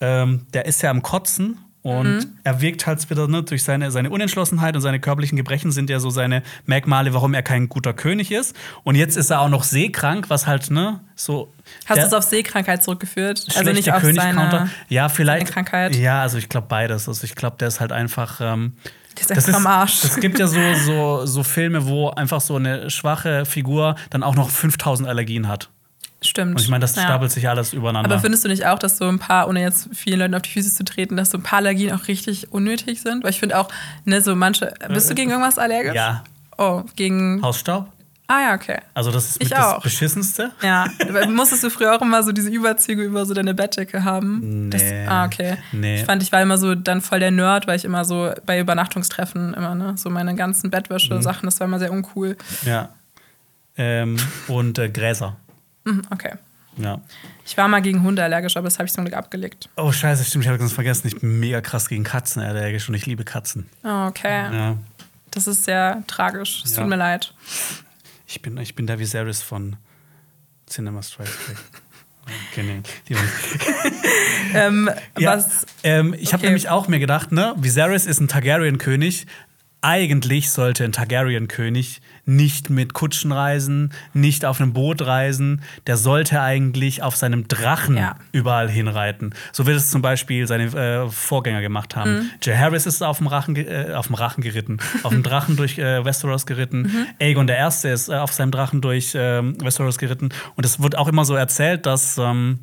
Ähm, 0.00 0.46
der 0.54 0.66
ist 0.66 0.82
ja 0.82 0.90
am 0.90 1.02
Kotzen 1.02 1.58
Und 1.82 2.04
Mhm. 2.18 2.38
er 2.42 2.60
wirkt 2.60 2.84
halt 2.88 3.08
wieder 3.10 3.28
ne, 3.28 3.44
durch 3.44 3.62
seine, 3.62 3.92
seine 3.92 4.10
Unentschlossenheit 4.10 4.74
und 4.74 4.82
seine 4.82 4.98
körperlichen 4.98 5.36
Gebrechen 5.36 5.70
sind 5.70 5.88
ja 5.88 6.00
so 6.00 6.10
seine 6.10 6.42
Merkmale, 6.64 7.14
warum 7.14 7.32
er 7.32 7.44
kein 7.44 7.68
guter 7.68 7.92
König 7.92 8.32
ist. 8.32 8.56
Und 8.82 8.96
jetzt 8.96 9.16
ist 9.16 9.30
er 9.30 9.40
auch 9.40 9.48
noch 9.48 9.62
seekrank, 9.62 10.28
was 10.28 10.48
halt, 10.48 10.68
ne, 10.72 10.98
so. 11.14 11.52
Hast 11.84 12.02
du 12.02 12.06
es 12.06 12.12
auf 12.12 12.24
Seekrankheit 12.24 12.82
zurückgeführt? 12.82 13.46
Also 13.54 13.70
nicht 13.70 13.92
auf 13.92 14.00
König-Counter. 14.00 14.50
seine. 14.50 14.70
Ja, 14.88 15.08
vielleicht. 15.08 15.46
Krankheit? 15.46 15.94
Ja, 15.94 16.22
also 16.22 16.38
ich 16.38 16.48
glaube 16.48 16.66
beides. 16.68 17.06
Also 17.08 17.22
ich 17.22 17.36
glaube, 17.36 17.56
der 17.60 17.68
ist 17.68 17.78
halt 17.78 17.92
einfach. 17.92 18.40
Ähm, 18.40 18.72
Der 19.16 19.22
ist 19.36 19.46
einfach 19.48 19.54
am 19.60 19.66
Arsch. 19.68 20.02
Es 20.02 20.16
gibt 20.18 20.40
ja 20.40 20.48
so, 20.48 20.58
so, 20.84 21.24
so 21.24 21.44
Filme, 21.44 21.86
wo 21.86 22.10
einfach 22.10 22.40
so 22.40 22.56
eine 22.56 22.90
schwache 22.90 23.46
Figur 23.46 23.94
dann 24.10 24.24
auch 24.24 24.34
noch 24.34 24.50
5000 24.50 25.08
Allergien 25.08 25.46
hat. 25.46 25.70
Stimmt. 26.26 26.56
Und 26.56 26.60
ich 26.60 26.68
meine, 26.68 26.82
das 26.82 26.94
Ja. 26.96 27.02
stapelt 27.02 27.30
sich 27.32 27.48
alles 27.48 27.72
übereinander. 27.72 28.10
Aber 28.10 28.20
findest 28.20 28.44
du 28.44 28.48
nicht 28.48 28.66
auch, 28.66 28.78
dass 28.78 28.98
so 28.98 29.06
ein 29.08 29.18
paar, 29.18 29.48
ohne 29.48 29.60
jetzt 29.62 29.88
vielen 29.94 30.18
Leuten 30.20 30.34
auf 30.34 30.42
die 30.42 30.50
Füße 30.50 30.74
zu 30.74 30.84
treten, 30.84 31.16
dass 31.16 31.30
so 31.30 31.38
ein 31.38 31.42
paar 31.42 31.58
Allergien 31.58 31.92
auch 31.94 32.08
richtig 32.08 32.52
unnötig 32.52 33.00
sind? 33.00 33.22
Weil 33.24 33.30
ich 33.30 33.40
finde 33.40 33.58
auch, 33.58 33.68
ne, 34.04 34.20
so 34.20 34.34
manche. 34.36 34.74
Bist 34.88 35.08
du 35.10 35.14
gegen 35.14 35.30
irgendwas 35.30 35.58
allergisch? 35.58 35.94
Ja, 35.94 36.24
Oh, 36.58 36.82
gegen. 36.96 37.40
Hausstaub. 37.42 37.88
Ah 38.28 38.40
ja, 38.48 38.54
okay. 38.54 38.78
Also 38.92 39.12
das 39.12 39.26
ist 39.26 39.42
Ich 39.42 39.50
das 39.50 39.58
auch. 39.64 39.82
Beschissenste. 39.82 40.50
Ja. 40.60 40.86
Musstest 41.28 41.62
du 41.62 41.70
früher 41.70 41.94
auch 41.94 42.02
immer 42.02 42.24
so 42.24 42.32
diese 42.32 42.48
Überzüge 42.50 43.04
über 43.04 43.24
so 43.24 43.34
deine 43.34 43.54
Bettdecke 43.54 44.02
haben? 44.02 44.68
Das, 44.70 44.82
Nee. 44.82 45.06
ah, 45.06 45.26
okay. 45.26 45.58
Nee. 45.70 46.00
Ich 46.00 46.04
fand, 46.06 46.24
ich 46.24 46.32
war 46.32 46.42
immer 46.42 46.58
so 46.58 46.74
dann 46.74 47.02
voll 47.02 47.20
der 47.20 47.30
Nerd, 47.30 47.68
weil 47.68 47.76
ich 47.76 47.84
immer 47.84 48.04
so 48.04 48.32
bei 48.44 48.58
Übernachtungstreffen 48.58 49.54
immer, 49.54 49.76
ne, 49.76 49.94
so 49.96 50.10
meine 50.10 50.34
ganzen 50.34 50.66
Mhm. 50.66 50.70
Bettwäsche-Sachen, 50.72 51.42
das 51.46 51.60
war 51.60 51.68
immer 51.68 51.78
sehr 51.78 51.92
uncool. 51.92 52.36
Ja. 52.64 52.88
Ähm, 53.76 54.16
und 54.48 54.78
äh, 54.78 54.88
Gräser. 54.88 55.36
Mhm, 55.86 56.02
okay. 56.10 56.32
Ja. 56.76 57.00
Ich 57.46 57.56
war 57.56 57.68
mal 57.68 57.80
gegen 57.80 58.02
Hunde 58.02 58.22
allergisch, 58.22 58.56
aber 58.58 58.64
das 58.66 58.78
habe 58.78 58.86
ich 58.86 58.92
zum 58.92 59.04
Glück 59.06 59.16
abgelegt. 59.16 59.70
Oh, 59.76 59.92
scheiße, 59.92 60.24
stimmt, 60.24 60.44
ich 60.44 60.48
habe 60.48 60.58
ganz 60.58 60.72
vergessen. 60.74 61.06
Ich 61.06 61.18
bin 61.18 61.40
mega 61.40 61.62
krass 61.62 61.88
gegen 61.88 62.04
Katzen 62.04 62.42
allergisch 62.42 62.86
und 62.88 62.94
ich 62.94 63.06
liebe 63.06 63.24
Katzen. 63.24 63.66
Oh, 63.82 64.06
okay. 64.08 64.52
Ja. 64.52 64.76
Das 65.30 65.46
ist 65.46 65.64
sehr 65.64 66.02
tragisch. 66.06 66.62
Es 66.64 66.76
Ja. 66.76 66.82
tut 66.82 66.90
mir 66.90 66.96
leid. 66.96 67.32
Ich 68.26 68.42
bin, 68.42 68.58
ich 68.58 68.74
bin 68.74 68.86
der 68.86 68.98
Viserys 68.98 69.40
von 69.42 69.76
Cinema 70.68 71.02
Strikes 71.02 71.36
Back. 71.46 71.56
Okay, 72.50 72.64
nee. 72.64 73.16
Ähm, 74.54 74.90
Ja, 75.16 75.36
Was. 75.36 75.64
ähm, 75.84 76.12
ich 76.18 76.32
habe 76.32 76.40
Okay. 76.40 76.46
nämlich 76.46 76.68
auch 76.68 76.88
mir 76.88 76.98
gedacht, 76.98 77.30
ne, 77.30 77.54
Viserys 77.56 78.04
ist 78.04 78.18
ein 78.20 78.26
Targaryen-König. 78.26 79.26
Eigentlich 79.86 80.50
sollte 80.50 80.82
ein 80.82 80.90
Targaryen-König 80.90 82.00
nicht 82.24 82.70
mit 82.70 82.92
Kutschen 82.92 83.30
reisen, 83.30 83.92
nicht 84.14 84.44
auf 84.44 84.60
einem 84.60 84.72
Boot 84.72 85.00
reisen. 85.02 85.62
Der 85.86 85.96
sollte 85.96 86.40
eigentlich 86.42 87.04
auf 87.04 87.14
seinem 87.14 87.46
Drachen 87.46 87.96
Ja. 87.96 88.16
überall 88.32 88.68
hinreiten. 88.68 89.32
So 89.52 89.64
wie 89.68 89.70
es 89.70 89.88
zum 89.88 90.02
Beispiel 90.02 90.44
seine 90.48 90.64
äh, 90.64 91.08
Vorgänger 91.08 91.60
gemacht 91.60 91.94
haben. 91.94 92.14
Mhm. 92.14 92.30
Jay 92.42 92.56
Harris 92.56 92.84
ist 92.86 93.00
auf 93.00 93.18
dem 93.18 93.28
Rachen, 93.28 93.54
äh, 93.54 93.92
auf 93.94 94.08
dem 94.08 94.16
Rachen 94.16 94.42
geritten, 94.42 94.78
auf 95.04 95.12
dem 95.12 95.22
Drachen 95.22 95.56
durch 95.56 95.78
äh, 95.78 96.04
Westeros 96.04 96.46
geritten. 96.46 96.82
Mhm. 96.82 97.06
Aegon 97.20 97.46
der 97.46 97.56
Erste 97.58 97.88
ist 97.90 98.08
äh, 98.08 98.14
auf 98.16 98.32
seinem 98.32 98.50
Drachen 98.50 98.80
durch 98.80 99.12
ähm, 99.14 99.56
Westeros 99.62 99.98
geritten. 99.98 100.30
Und 100.56 100.66
es 100.66 100.82
wird 100.82 100.98
auch 100.98 101.06
immer 101.06 101.24
so 101.24 101.36
erzählt, 101.36 101.86
dass 101.86 102.18
ähm, 102.18 102.58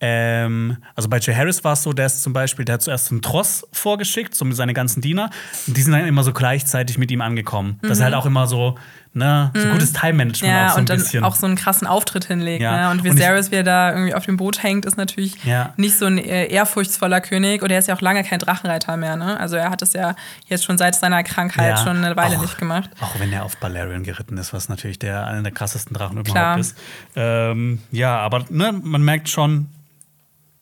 ähm, 0.00 0.76
also 0.94 1.08
bei 1.08 1.18
Jay 1.18 1.34
Harris 1.34 1.64
war 1.64 1.72
es 1.72 1.82
so, 1.82 1.92
der 1.92 2.06
ist 2.06 2.22
zum 2.22 2.32
Beispiel, 2.32 2.64
der 2.64 2.74
hat 2.74 2.82
zuerst 2.82 3.10
einen 3.10 3.22
Tross 3.22 3.66
vorgeschickt, 3.72 4.34
so 4.34 4.44
mit 4.44 4.56
seine 4.56 4.74
ganzen 4.74 5.00
Diener. 5.00 5.30
Und 5.66 5.76
die 5.76 5.82
sind 5.82 5.92
dann 5.92 6.06
immer 6.06 6.22
so 6.22 6.32
gleichzeitig 6.32 6.98
mit 6.98 7.10
ihm 7.10 7.20
angekommen. 7.20 7.78
Das 7.82 7.98
ist 7.98 8.04
halt 8.04 8.14
auch 8.14 8.26
immer 8.26 8.46
so, 8.46 8.76
ne, 9.12 9.50
so 9.54 9.66
gutes 9.68 9.92
Time-Management 9.92 10.54
auch 10.54 10.58
Mhm. 10.58 10.66
Ja, 10.66 10.68
so 10.68 10.74
ein 10.76 10.80
und 10.80 10.90
dann 10.90 10.98
bisschen. 10.98 11.24
auch 11.24 11.34
so 11.34 11.46
einen 11.46 11.56
krassen 11.56 11.88
Auftritt 11.88 12.26
hinlegt. 12.26 12.62
Ja. 12.62 12.76
Ne? 12.76 12.90
Und 12.90 12.98
Und 13.04 13.16
Viserys, 13.16 13.50
wie 13.50 13.56
er 13.56 13.62
da 13.64 13.90
irgendwie 13.92 14.14
auf 14.14 14.24
dem 14.24 14.36
Boot 14.36 14.62
hängt, 14.62 14.86
ist 14.86 14.96
natürlich 14.96 15.42
Ja. 15.44 15.72
nicht 15.76 15.98
so 15.98 16.06
ein 16.06 16.18
äh, 16.18 16.46
ehrfurchtsvoller 16.46 17.20
König. 17.20 17.62
Und 17.62 17.70
er 17.72 17.80
ist 17.80 17.88
ja 17.88 17.96
auch 17.96 18.00
lange 18.00 18.22
kein 18.22 18.38
Drachenreiter 18.38 18.96
mehr. 18.96 19.16
Ne? 19.16 19.38
Also 19.40 19.56
er 19.56 19.70
hat 19.70 19.82
es 19.82 19.94
ja 19.94 20.14
jetzt 20.46 20.64
schon 20.64 20.78
seit 20.78 20.94
seiner 20.94 21.24
Krankheit 21.24 21.70
Ja. 21.78 21.84
schon 21.84 22.04
eine 22.04 22.14
Weile 22.16 22.36
Auch- 22.36 22.42
nicht 22.42 22.56
gemacht. 22.58 22.90
Auch 23.00 23.18
wenn 23.18 23.32
er 23.32 23.44
auf 23.44 23.56
Balerion 23.56 24.04
geritten 24.04 24.38
ist, 24.38 24.52
was 24.52 24.68
natürlich 24.68 24.98
der 25.00 25.26
einer 25.26 25.42
der 25.42 25.50
krassesten 25.52 25.94
Drachen 25.96 26.22
Klar. 26.22 26.56
überhaupt 26.56 26.60
ist. 26.60 26.78
Ähm, 27.16 27.80
ja, 27.90 28.16
aber 28.18 28.44
ne, 28.50 28.72
man 28.80 29.02
merkt 29.02 29.28
schon, 29.28 29.68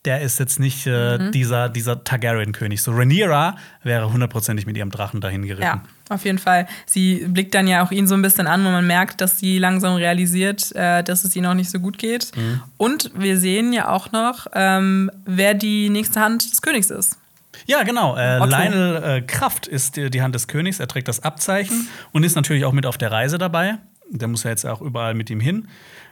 der 0.07 0.23
ist 0.23 0.39
jetzt 0.39 0.59
nicht 0.61 0.87
äh, 0.87 1.19
Mhm. 1.19 1.33
dieser, 1.33 1.69
dieser 1.69 2.03
Targaryen-König. 2.05 2.81
So 2.83 2.93
Rhaenyra 2.93 3.57
wäre 3.83 4.13
hundertprozentig 4.13 4.65
mit 4.67 4.77
ihrem 4.77 4.91
Drachen 4.91 5.21
dahin 5.21 5.43
geritten. 5.43 5.63
Ja, 5.65 5.83
auf 6.09 6.25
jeden 6.25 6.39
Fall. 6.39 6.67
Sie 6.87 7.27
blickt 7.29 7.55
dann 7.55 7.67
ja 7.67 7.85
auch 7.85 7.91
ihn 7.91 8.07
so 8.07 8.15
ein 8.15 8.23
bisschen 8.23 8.47
an, 8.47 8.65
wo 8.65 8.71
man 8.71 8.87
merkt, 8.87 9.21
dass 9.21 9.39
sie 9.39 9.59
langsam 9.59 9.95
realisiert, 9.97 10.75
äh, 10.75 11.03
dass 11.03 11.25
es 11.25 11.35
ihr 11.37 11.43
noch 11.43 11.55
nicht 11.55 11.71
so 11.71 11.81
gut 11.81 11.99
geht. 11.99 12.31
Mhm. 12.37 12.63
Und 12.77 13.11
wir 13.15 13.37
sehen 13.39 13.73
ja 13.73 13.89
auch 13.89 14.13
noch, 14.13 14.47
ähm, 14.55 15.11
wer 15.27 15.55
die 15.55 15.91
nächste 15.91 16.21
Hand 16.21 16.51
des 16.51 16.63
Königs 16.63 16.91
ist. 16.91 17.19
Ja, 17.67 17.83
genau. 17.83 18.17
Äh. 18.17 18.39
Lionel 18.39 19.03
äh, 19.03 19.21
Kraft 19.23 19.67
ist 19.67 19.97
die, 19.97 20.11
die 20.11 20.23
Hand 20.23 20.35
des 20.35 20.47
Königs. 20.47 20.79
Er 20.79 20.89
trägt 20.89 21.09
das 21.09 21.25
Abzeichen 21.25 21.89
und 22.13 22.23
ist 22.23 22.37
natürlich 22.37 22.65
auch 22.65 22.73
mit 22.73 22.87
auf 22.87 22.99
der 22.99 23.11
Reise 23.11 23.39
dabei. 23.39 23.79
Der 24.11 24.29
muss 24.29 24.45
ja 24.45 24.51
jetzt 24.51 24.65
auch 24.67 24.81
überall 24.83 25.15
mit 25.15 25.31
ihm 25.31 25.41
hin. 25.41 25.67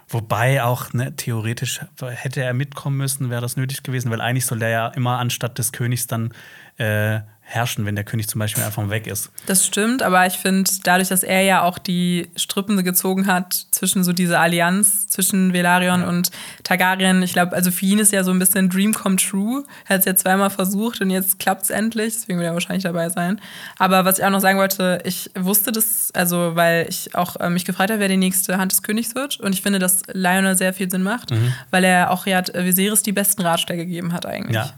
Wobei 0.08 0.62
auch 0.62 0.92
ne, 0.92 1.16
theoretisch 1.16 1.80
hätte 2.00 2.42
er 2.42 2.54
mitkommen 2.54 2.96
müssen, 2.96 3.30
wäre 3.30 3.40
das 3.40 3.56
nötig 3.56 3.82
gewesen, 3.82 4.10
weil 4.10 4.20
eigentlich 4.20 4.46
soll 4.46 4.58
der 4.58 4.68
ja 4.68 4.88
immer 4.88 5.18
anstatt 5.18 5.58
des 5.58 5.72
Königs 5.72 6.06
dann 6.06 6.32
äh, 6.76 7.20
herrschen, 7.46 7.84
wenn 7.84 7.94
der 7.94 8.04
König 8.04 8.26
zum 8.28 8.38
Beispiel 8.38 8.64
einfach 8.64 8.88
weg 8.88 9.06
ist. 9.06 9.30
Das 9.46 9.66
stimmt, 9.66 10.02
aber 10.02 10.26
ich 10.26 10.34
finde, 10.34 10.70
dadurch, 10.82 11.08
dass 11.08 11.22
er 11.22 11.42
ja 11.42 11.62
auch 11.62 11.78
die 11.78 12.28
Strippen 12.36 12.82
gezogen 12.82 13.26
hat 13.26 13.52
zwischen 13.70 14.02
so 14.02 14.12
dieser 14.12 14.40
Allianz 14.40 15.06
zwischen 15.08 15.52
Velaryon 15.52 16.02
und 16.02 16.30
Targaryen, 16.62 17.22
ich 17.22 17.34
glaube, 17.34 17.54
also 17.54 17.70
für 17.70 17.84
ihn 17.84 17.98
ist 17.98 18.12
ja 18.12 18.24
so 18.24 18.30
ein 18.30 18.38
bisschen 18.38 18.70
Dream 18.70 18.94
come 18.94 19.16
true. 19.16 19.64
Er 19.86 19.94
hat 19.94 20.00
es 20.00 20.06
ja 20.06 20.16
zweimal 20.16 20.50
versucht 20.50 21.00
und 21.02 21.10
jetzt 21.10 21.38
klappt 21.38 21.64
es 21.64 21.70
endlich, 21.70 22.14
deswegen 22.14 22.38
will 22.38 22.46
er 22.46 22.54
wahrscheinlich 22.54 22.82
dabei 22.82 23.10
sein. 23.10 23.40
Aber 23.78 24.04
was 24.04 24.18
ich 24.18 24.24
auch 24.24 24.30
noch 24.30 24.40
sagen 24.40 24.58
wollte, 24.58 25.00
ich 25.04 25.30
wusste 25.38 25.70
das, 25.70 26.10
also 26.14 26.56
weil 26.56 26.86
ich 26.88 27.14
auch 27.14 27.36
äh, 27.36 27.50
mich 27.50 27.64
gefragt 27.64 27.90
habe, 27.90 28.00
wer 28.00 28.08
die 28.08 28.16
nächste 28.16 28.56
Hand 28.56 28.72
des 28.72 28.82
Königs 28.82 29.14
wird. 29.14 29.38
Und 29.38 29.52
ich 29.54 29.62
finde, 29.62 29.78
dass 29.78 30.02
Lionel 30.12 30.56
sehr 30.56 30.72
viel 30.72 30.90
Sinn 30.90 31.02
macht, 31.02 31.30
weil 31.70 31.84
er 31.84 32.10
auch 32.10 32.26
ja 32.26 32.42
Viserys 32.54 33.02
die 33.02 33.12
besten 33.12 33.42
Ratschläge 33.42 33.84
gegeben 33.84 34.12
hat 34.12 34.26
eigentlich. 34.26 34.56
Ja, 34.56 34.72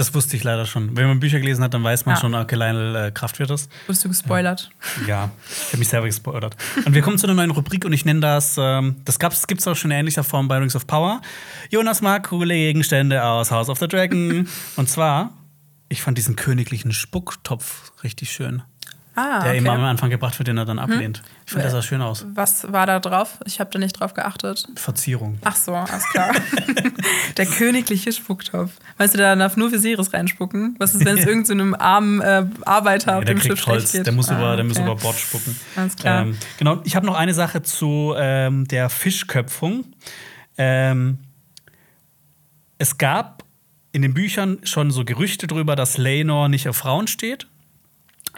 das 0.00 0.14
wusste 0.14 0.36
ich 0.36 0.42
leider 0.44 0.64
schon. 0.66 0.96
Wenn 0.96 1.06
man 1.06 1.20
Bücher 1.20 1.38
gelesen 1.38 1.62
hat, 1.62 1.74
dann 1.74 1.84
weiß 1.84 2.06
man 2.06 2.14
Ja. 2.16 2.20
schon, 2.20 2.34
okay, 2.34 2.56
Lionel 2.56 2.96
äh, 2.96 3.10
Kraft 3.12 3.38
wird 3.38 3.50
das. 3.50 3.68
Wurdest 3.86 4.04
du 4.04 4.08
gespoilert? 4.08 4.70
Ja, 5.06 5.30
ich 5.62 5.68
habe 5.68 5.78
mich 5.78 5.88
selber 5.88 6.06
gespoilert. 6.06 6.56
Und 6.84 6.94
wir 6.94 7.02
kommen 7.02 7.18
zu 7.18 7.26
einer 7.26 7.34
neuen 7.34 7.50
Rubrik 7.50 7.84
und 7.84 7.92
ich 7.92 8.04
nenne 8.04 8.20
das, 8.20 8.56
ähm, 8.58 8.96
das 9.04 9.18
gibt 9.46 9.60
es 9.60 9.68
auch 9.68 9.76
schon 9.76 9.90
in 9.90 9.98
ähnlicher 9.98 10.24
Form 10.24 10.48
bei 10.48 10.56
Rings 10.58 10.74
of 10.74 10.86
Power. 10.86 11.20
Jonas 11.70 12.00
mag 12.00 12.28
coole 12.28 12.54
Gegenstände 12.54 13.22
aus 13.22 13.50
House 13.50 13.68
of 13.68 13.78
the 13.78 13.86
Dragon. 13.88 14.48
und 14.76 14.88
zwar, 14.88 15.32
ich 15.88 16.02
fand 16.02 16.16
diesen 16.18 16.34
königlichen 16.34 16.92
Spucktopf 16.92 17.92
richtig 18.02 18.32
schön. 18.32 18.62
Ah, 19.20 19.40
Der 19.40 19.50
okay. 19.50 19.58
immer 19.58 19.72
am 19.72 19.84
Anfang 19.84 20.08
gebracht 20.10 20.38
wird, 20.38 20.48
den 20.48 20.56
er 20.56 20.64
dann 20.64 20.78
ablehnt. 20.78 21.22
Ich 21.44 21.50
finde, 21.52 21.64
der 21.64 21.70
sah 21.72 21.82
schön 21.82 22.00
aus. 22.00 22.24
Was 22.34 22.72
war 22.72 22.86
da 22.86 23.00
drauf? 23.00 23.38
Ich 23.44 23.60
habe 23.60 23.70
da 23.70 23.78
nicht 23.78 23.92
drauf 24.00 24.14
geachtet. 24.14 24.66
Verzierung. 24.76 25.38
Ach 25.44 25.56
so, 25.56 25.74
alles 25.74 26.08
klar. 26.10 26.32
der 27.36 27.46
königliche 27.46 28.12
Spucktopf. 28.12 28.70
Weißt 28.98 29.14
du, 29.14 29.18
da 29.18 29.34
darf 29.36 29.56
nur 29.56 29.72
Viserys 29.72 30.12
reinspucken? 30.12 30.76
Was 30.78 30.94
ist, 30.94 31.04
wenn 31.04 31.18
es 31.18 31.26
irgendeinem 31.26 31.74
armen 31.74 32.20
äh, 32.20 32.46
Arbeiter 32.64 33.16
auf 33.16 33.20
Ja, 33.20 33.24
der 33.26 33.34
dem 33.34 33.40
Schiff 33.42 33.66
Holz, 33.66 33.92
geht? 33.92 34.06
der 34.06 34.12
muss, 34.12 34.28
Ah, 34.30 34.38
über, 34.38 34.56
der 34.56 34.64
muss 34.64 34.76
okay. 34.78 34.86
über 34.86 34.96
Bord 34.96 35.16
spucken. 35.16 35.54
Alles 35.76 35.96
klar. 35.96 36.22
Ähm, 36.22 36.36
genau, 36.58 36.80
ich 36.84 36.96
habe 36.96 37.04
noch 37.06 37.16
eine 37.16 37.34
Sache 37.34 37.62
zu 37.62 38.14
ähm, 38.16 38.66
der 38.68 38.88
Fischköpfung. 38.88 39.84
Ähm, 40.56 41.18
es 42.78 42.96
gab 42.98 43.44
in 43.92 44.02
den 44.02 44.14
Büchern 44.14 44.58
schon 44.62 44.90
so 44.90 45.04
Gerüchte 45.04 45.46
drüber, 45.46 45.74
dass 45.76 45.98
Lenor 45.98 46.48
nicht 46.48 46.68
auf 46.68 46.76
Frauen 46.76 47.08
steht. 47.08 47.46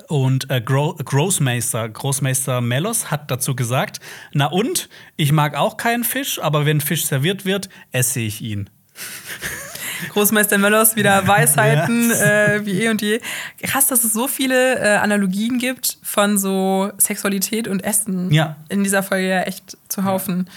Und 0.09 0.51
äh, 0.51 0.61
Gro 0.61 0.95
Großmeister, 0.95 1.89
Großmeister 1.89 2.61
Melos 2.61 3.11
hat 3.11 3.31
dazu 3.31 3.55
gesagt: 3.55 4.01
Na 4.33 4.47
und, 4.47 4.89
ich 5.17 5.33
mag 5.33 5.57
auch 5.57 5.77
keinen 5.77 6.05
Fisch, 6.05 6.41
aber 6.41 6.67
wenn 6.67 6.81
Fisch 6.81 7.07
serviert 7.07 7.45
wird, 7.45 7.69
esse 7.93 8.21
ich 8.21 8.41
ihn. 8.43 8.71
Großmeister 10.11 10.59
Mellos 10.59 10.97
wieder 10.97 11.27
Weisheiten 11.27 12.11
äh, 12.11 12.61
wie 12.65 12.83
eh 12.83 12.89
und 12.89 13.03
je. 13.03 13.21
Krass, 13.63 13.87
dass 13.87 14.05
es 14.05 14.13
so 14.13 14.29
viele 14.29 14.79
äh, 14.79 14.97
Analogien 14.97 15.59
gibt 15.59 15.99
von 16.03 16.39
so 16.39 16.91
Sexualität 16.99 17.69
und 17.69 17.85
Essen. 17.85 18.33
Ja. 18.33 18.57
In 18.69 18.85
dieser 18.85 19.03
Folge 19.03 19.29
ja 19.29 19.43
echt 19.43 19.77
zu 19.89 20.05
Haufen. 20.05 20.47
Ja, 20.47 20.53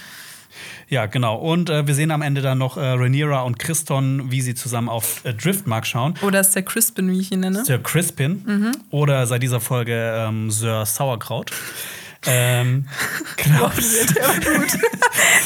genau. 0.88 1.36
Und 1.36 1.68
äh, 1.68 1.86
wir 1.86 1.94
sehen 1.94 2.10
am 2.10 2.22
Ende 2.22 2.42
dann 2.42 2.58
noch 2.58 2.76
äh, 2.76 2.80
Rhaenyra 2.80 3.42
und 3.42 3.58
Christon, 3.58 4.30
wie 4.30 4.40
sie 4.40 4.54
zusammen 4.54 4.88
auf 4.88 5.24
äh, 5.24 5.34
Driftmark 5.34 5.86
schauen. 5.86 6.14
Oder 6.22 6.40
ist 6.40 6.54
der 6.54 6.62
Crispin, 6.62 7.10
wie 7.10 7.20
ich 7.20 7.32
ihn 7.32 7.40
nenne? 7.40 7.64
Sir 7.64 7.78
Crispin 7.82 8.42
Mhm. 8.46 8.72
oder 8.90 9.26
seit 9.26 9.42
dieser 9.42 9.60
Folge 9.60 9.94
ähm, 10.16 10.50
Sir 10.50 10.86
Sauerkraut. 10.86 11.50
ähm, 12.26 12.86
glaubst, 13.36 14.14
Der 14.16 14.24
war 14.24 14.34
gut. 14.58 14.78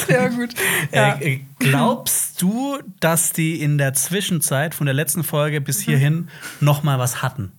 Der 0.09 0.21
war 0.21 0.29
gut. 0.29 0.49
Ja. 0.91 1.13
äh, 1.19 1.33
äh, 1.35 1.39
glaubst 1.59 2.41
du, 2.41 2.77
dass 2.99 3.33
die 3.33 3.61
in 3.61 3.77
der 3.77 3.93
Zwischenzeit 3.93 4.73
von 4.75 4.85
der 4.85 4.93
letzten 4.93 5.23
Folge 5.23 5.59
bis 5.61 5.79
Mhm. 5.79 5.83
hierhin 5.91 6.27
noch 6.59 6.83
mal 6.83 6.97
was 6.99 7.21
hatten? 7.21 7.51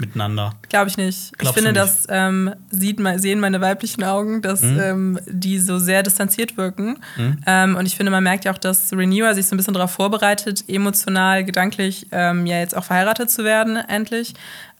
Miteinander. 0.00 0.54
Glaube 0.68 0.88
ich 0.88 0.96
nicht. 0.96 1.36
Glaubst 1.38 1.56
ich 1.58 1.64
finde, 1.64 1.78
das 1.78 2.06
ähm, 2.08 2.54
sieht, 2.70 2.98
sehen 3.16 3.40
meine 3.40 3.60
weiblichen 3.60 4.04
Augen, 4.04 4.42
dass 4.42 4.62
Mhm. 4.62 4.80
ähm, 4.80 5.20
die 5.26 5.58
so 5.58 5.78
sehr 5.78 6.02
distanziert 6.02 6.56
wirken. 6.56 6.98
Ähm, 7.46 7.76
und 7.76 7.86
ich 7.86 7.96
finde, 7.96 8.10
man 8.10 8.22
merkt 8.22 8.44
ja 8.44 8.52
auch, 8.52 8.58
dass 8.58 8.92
Rhaenyra 8.92 9.34
sich 9.34 9.46
so 9.46 9.54
ein 9.54 9.58
bisschen 9.58 9.74
darauf 9.74 9.90
vorbereitet, 9.90 10.64
emotional, 10.68 11.44
gedanklich 11.44 12.06
ähm, 12.12 12.46
ja 12.46 12.58
jetzt 12.58 12.76
auch 12.76 12.84
verheiratet 12.84 13.30
zu 13.30 13.44
werden, 13.44 13.76
endlich. 13.76 14.34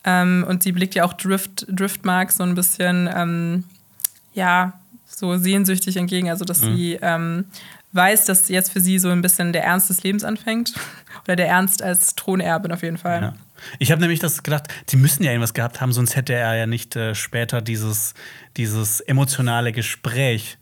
Ähm, 0.04 0.44
und 0.48 0.62
sie 0.62 0.72
blickt 0.72 0.94
ja 0.94 1.04
auch 1.04 1.12
Drift, 1.12 1.66
Driftmark 1.68 2.30
so 2.32 2.42
ein 2.44 2.54
bisschen, 2.54 3.08
ähm, 3.14 3.64
ja, 4.34 4.74
so 5.06 5.36
sehnsüchtig 5.36 5.96
entgegen. 5.96 6.30
Also, 6.30 6.44
Mhm. 6.44 6.46
dass 6.46 6.60
sie 6.60 6.98
ähm, 7.02 7.44
weiß, 7.92 8.26
dass 8.26 8.48
jetzt 8.48 8.72
für 8.72 8.80
sie 8.80 8.98
so 8.98 9.08
ein 9.10 9.22
bisschen 9.22 9.52
der 9.52 9.64
Ernst 9.64 9.88
des 9.90 10.02
Lebens 10.02 10.24
anfängt. 10.24 10.72
Oder 11.24 11.36
der 11.36 11.48
Ernst 11.48 11.82
als 11.82 12.14
Thronerbin 12.14 12.72
auf 12.72 12.82
jeden 12.82 12.98
Fall. 12.98 13.22
Ja. 13.22 13.32
Ich 13.78 13.90
habe 13.90 14.00
nämlich 14.00 14.20
das 14.20 14.42
gedacht, 14.42 14.68
die 14.90 14.96
müssen 14.96 15.24
ja 15.24 15.30
irgendwas 15.32 15.54
gehabt 15.54 15.80
haben, 15.80 15.92
sonst 15.92 16.14
hätte 16.16 16.32
er 16.34 16.54
ja 16.54 16.66
nicht 16.66 16.94
äh, 16.96 17.14
später 17.14 17.60
dieses, 17.60 18.14
dieses 18.56 19.00
emotionale 19.00 19.72
Gespräch. 19.72 20.58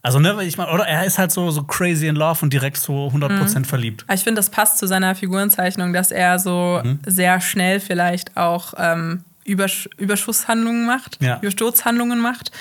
Also, 0.00 0.20
ne, 0.20 0.36
ich 0.44 0.56
meine, 0.56 0.70
oder 0.70 0.86
er 0.86 1.04
ist 1.04 1.18
halt 1.18 1.32
so, 1.32 1.50
so 1.50 1.64
crazy 1.64 2.06
in 2.06 2.14
love 2.14 2.38
und 2.42 2.52
direkt 2.52 2.76
so 2.76 3.08
100% 3.12 3.58
Mhm. 3.58 3.64
verliebt. 3.64 4.06
Ich 4.14 4.22
finde, 4.22 4.38
das 4.38 4.48
passt 4.48 4.78
zu 4.78 4.86
seiner 4.86 5.14
Figurenzeichnung, 5.16 5.92
dass 5.92 6.12
er 6.12 6.38
so 6.38 6.80
Mhm. 6.84 7.00
sehr 7.04 7.40
schnell 7.40 7.80
vielleicht 7.80 8.36
auch 8.36 8.74
ähm, 8.78 9.24
Übersch 9.44 9.88
Überschusshandlungen 9.96 10.86
macht, 10.86 11.18
Ja. 11.22 11.38
Übersturzhandlungen 11.40 12.20
macht. 12.20 12.52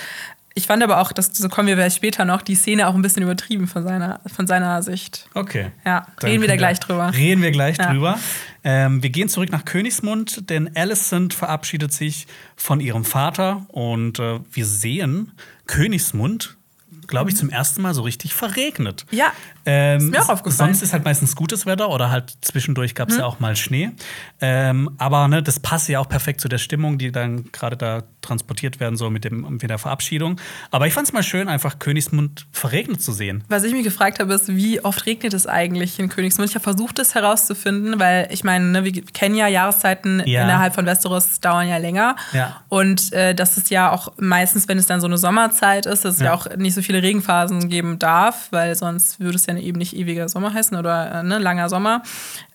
Ich 0.58 0.66
fand 0.66 0.82
aber 0.82 1.00
auch, 1.00 1.12
das, 1.12 1.28
so 1.34 1.50
kommen 1.50 1.68
wir 1.68 1.76
vielleicht 1.76 1.98
später 1.98 2.26
noch, 2.26 2.42
die 2.42 2.56
Szene 2.56 2.88
auch 2.88 2.96
ein 2.96 3.04
bisschen 3.04 3.22
übertrieben 3.22 3.68
von 3.68 3.84
seiner, 3.84 4.22
von 4.26 4.48
seiner 4.48 4.82
Sicht. 4.82 5.30
Okay. 5.36 5.72
Ja, 5.86 6.08
reden 6.24 6.42
wir 6.42 6.48
da 6.48 6.56
gleich 6.56 6.80
drüber. 6.80 7.14
Reden 7.14 7.44
wir 7.44 7.52
gleich 7.52 7.78
Ja. 7.78 7.92
drüber. 7.92 8.18
Ähm, 8.64 9.04
wir 9.04 9.12
gehen 9.12 9.30
zurück 9.30 9.52
nach 9.52 9.66
Königsmund, 9.66 10.50
denn 10.50 10.76
Alicent 10.76 11.36
verabschiedet 11.36 11.94
sich 11.94 12.26
von 12.56 12.80
ihrem 12.80 13.06
Vater 13.06 13.68
und 13.68 14.18
äh, 14.18 14.40
wir 14.52 14.66
sehen 14.66 15.32
Königsmund, 15.68 16.58
glaube 17.06 17.30
ich, 17.30 17.36
zum 17.38 17.52
ersten 17.52 17.84
Mal 17.84 17.94
so 17.94 18.02
richtig 18.02 18.34
verregnet. 18.34 19.06
Ja, 19.12 19.28
Ähm, 19.70 19.98
Ist 20.00 20.10
mir 20.12 20.22
auch 20.24 20.30
aufgefallen. 20.30 20.70
Sonst 20.74 20.82
ist 20.82 20.94
halt 20.94 21.04
meistens 21.04 21.36
gutes 21.36 21.66
Wetter 21.66 21.90
oder 21.90 22.10
halt 22.10 22.38
zwischendurch 22.42 22.96
gab 22.96 23.10
es 23.10 23.16
Mhm. 23.16 23.20
ja 23.22 23.26
auch 23.28 23.40
mal 23.42 23.56
Schnee. 23.58 23.92
Ähm, 24.40 24.90
aber 24.98 25.28
ne, 25.28 25.44
das 25.44 25.60
passt 25.60 25.90
ja 25.90 26.00
auch 26.00 26.08
perfekt 26.08 26.40
zu 26.42 26.48
der 26.48 26.58
Stimmung, 26.58 26.98
die 26.98 27.12
dann 27.12 27.52
gerade 27.52 27.76
da 27.76 28.04
transportiert 28.22 28.80
werden 28.80 28.96
soll 28.98 29.10
mit, 29.10 29.24
dem, 29.26 29.42
mit 29.62 29.70
der 29.70 29.78
Verabschiedung. 29.78 30.40
Aber 30.72 30.88
ich 30.88 30.94
fand 30.94 31.08
es 31.08 31.14
mal 31.14 31.24
schön, 31.24 31.48
einfach 31.50 31.80
Königsmund 31.80 32.48
verregnet 32.52 33.02
zu 33.02 33.12
sehen. 33.12 33.44
Was 33.50 33.64
ich 33.64 33.74
mich 33.74 33.84
gefragt 33.84 34.20
habe, 34.20 34.34
ist, 34.34 34.48
wie 34.50 34.82
oft 34.84 35.06
regnet 35.06 35.34
es 35.34 35.48
eigentlich 35.48 36.00
in 36.00 36.10
Königsmund? 36.10 36.50
Ich 36.50 36.56
habe 36.56 36.64
versucht, 36.64 36.98
das 37.00 37.14
herauszufinden, 37.16 38.00
weil 38.00 38.28
ich 38.32 38.44
meine, 38.44 38.66
ne, 38.66 38.84
wir 38.86 38.92
kennen 38.92 39.36
ja 39.36 39.48
Jahreszeiten 39.48 40.24
Ja. 40.26 40.44
innerhalb 40.44 40.76
von 40.76 40.86
Westeros 40.86 41.40
dauern 41.42 41.68
ja 41.68 41.78
länger. 41.78 42.16
Ja. 42.34 42.62
Und 42.70 43.12
äh, 43.14 43.36
das 43.36 43.58
ist 43.58 43.70
ja 43.70 43.92
auch 43.92 44.14
meistens, 44.18 44.68
wenn 44.68 44.78
es 44.78 44.86
dann 44.88 45.02
so 45.02 45.08
eine 45.08 45.18
Sommerzeit 45.18 45.86
ist, 45.86 46.06
dass 46.06 46.16
es 46.16 46.20
ja. 46.22 46.28
Ja. 46.28 46.34
auch 46.36 46.48
nicht 46.58 46.74
so 46.74 46.82
viele 46.82 47.02
Regenphasen 47.04 47.70
geben 47.70 48.00
darf, 48.00 48.48
weil 48.52 48.76
sonst 48.76 49.20
würde 49.20 49.36
es 49.36 49.46
ja 49.46 49.57
eben 49.62 49.78
nicht 49.78 49.96
ewiger 49.96 50.30
Sommer 50.30 50.54
heißen 50.54 50.78
oder 50.78 51.20
äh, 51.20 51.24
ne, 51.24 51.38
langer 51.40 51.70
Sommer. 51.70 52.04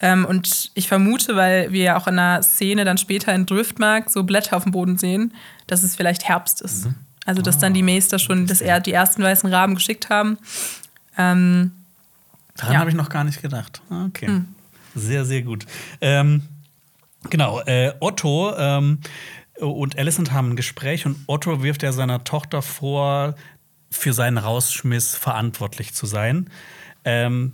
Ähm, 0.01 0.25
und 0.25 0.71
ich 0.75 0.89
vermute, 0.89 1.37
weil 1.37 1.73
wir 1.73 1.83
ja 1.83 1.97
auch 1.97 2.07
in 2.07 2.19
einer 2.19 2.43
Szene 2.43 2.85
dann 2.85 2.99
später 2.99 3.35
in 3.35 3.47
Driftmark 3.47 4.11
so 4.11 4.23
Blätter 4.25 4.57
auf 4.57 4.63
dem 4.65 4.73
Boden 4.73 4.97
sehen, 4.99 5.35
dass 5.67 5.83
es 5.83 5.97
vielleicht 5.97 6.29
Herbst 6.29 6.61
ist. 6.63 6.89
Also, 7.25 7.41
dass 7.43 7.59
dann 7.59 7.73
die 7.75 7.83
Meister 7.85 8.19
schon 8.19 8.47
das, 8.47 8.61
er- 8.61 8.81
die 8.81 8.93
ersten 8.93 9.23
weißen 9.23 9.53
Raben 9.53 9.75
geschickt 9.77 10.11
haben. 10.11 10.39
Ähm, 11.17 11.73
Daran 12.57 12.75
Ja. 12.75 12.81
habe 12.81 12.91
ich 12.91 12.97
noch 12.97 13.09
gar 13.09 13.25
nicht 13.25 13.41
gedacht. 13.43 13.81
Ah, 13.91 14.05
Okay. 14.07 14.43
Sehr, 14.95 15.25
sehr 15.25 15.41
gut. 15.43 15.65
Ähm, 16.03 16.43
genau, 17.31 17.61
äh, 17.63 17.93
Otto 18.01 18.55
ähm, 18.59 18.99
und 19.59 19.97
Alicent 19.99 20.33
haben 20.33 20.51
ein 20.51 20.57
Gespräch 20.57 21.07
und 21.07 21.17
Otto 21.27 21.63
wirft 21.63 21.83
ja 21.83 21.93
seiner 21.93 22.25
Tochter 22.25 22.61
vor, 22.61 23.37
für 23.91 24.13
seinen 24.13 24.37
Rausschmiss 24.37 25.15
verantwortlich 25.15 25.95
zu 25.95 26.05
sein. 26.07 26.51
Ähm, 27.05 27.53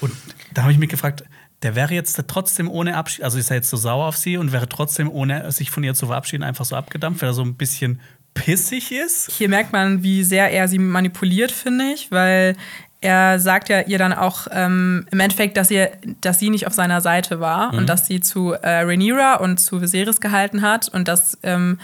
und 0.00 0.12
da 0.54 0.62
habe 0.62 0.72
ich 0.72 0.78
mich 0.78 0.88
gefragt, 0.88 1.24
der 1.62 1.74
wäre 1.74 1.92
jetzt 1.92 2.22
trotzdem 2.28 2.70
ohne 2.70 2.96
Abschied, 2.96 3.24
also 3.24 3.38
ist 3.38 3.50
er 3.50 3.56
jetzt 3.56 3.70
so 3.70 3.76
sauer 3.76 4.06
auf 4.06 4.16
sie 4.16 4.36
und 4.36 4.52
wäre 4.52 4.68
trotzdem 4.68 5.10
ohne 5.10 5.50
sich 5.50 5.70
von 5.70 5.82
ihr 5.82 5.94
zu 5.94 6.06
verabschieden 6.06 6.44
einfach 6.44 6.64
so 6.64 6.76
abgedampft, 6.76 7.22
weil 7.22 7.30
er 7.30 7.34
so 7.34 7.42
ein 7.42 7.54
bisschen 7.54 8.00
pissig 8.34 8.92
ist. 8.92 9.32
Hier 9.32 9.48
merkt 9.48 9.72
man, 9.72 10.02
wie 10.02 10.22
sehr 10.22 10.52
er 10.52 10.68
sie 10.68 10.78
manipuliert, 10.78 11.50
finde 11.50 11.92
ich, 11.92 12.12
weil 12.12 12.54
er 13.00 13.38
sagt 13.38 13.68
ja 13.68 13.82
ihr 13.82 13.98
dann 13.98 14.12
auch 14.12 14.48
ähm, 14.50 15.06
im 15.10 15.20
Endeffekt, 15.20 15.56
dass, 15.56 15.70
ihr, 15.70 15.92
dass 16.20 16.40
sie 16.40 16.50
nicht 16.50 16.66
auf 16.66 16.72
seiner 16.72 17.00
Seite 17.00 17.38
war 17.38 17.72
und 17.72 17.88
dass 17.88 18.06
sie 18.06 18.20
zu 18.20 18.54
äh, 18.54 18.80
Rhaenyra 18.80 19.36
und 19.36 19.58
zu 19.58 19.80
Viserys 19.80 20.20
gehalten 20.20 20.62
hat 20.62 20.88
und 20.88 21.06
das 21.06 21.38
ähm, 21.44 21.78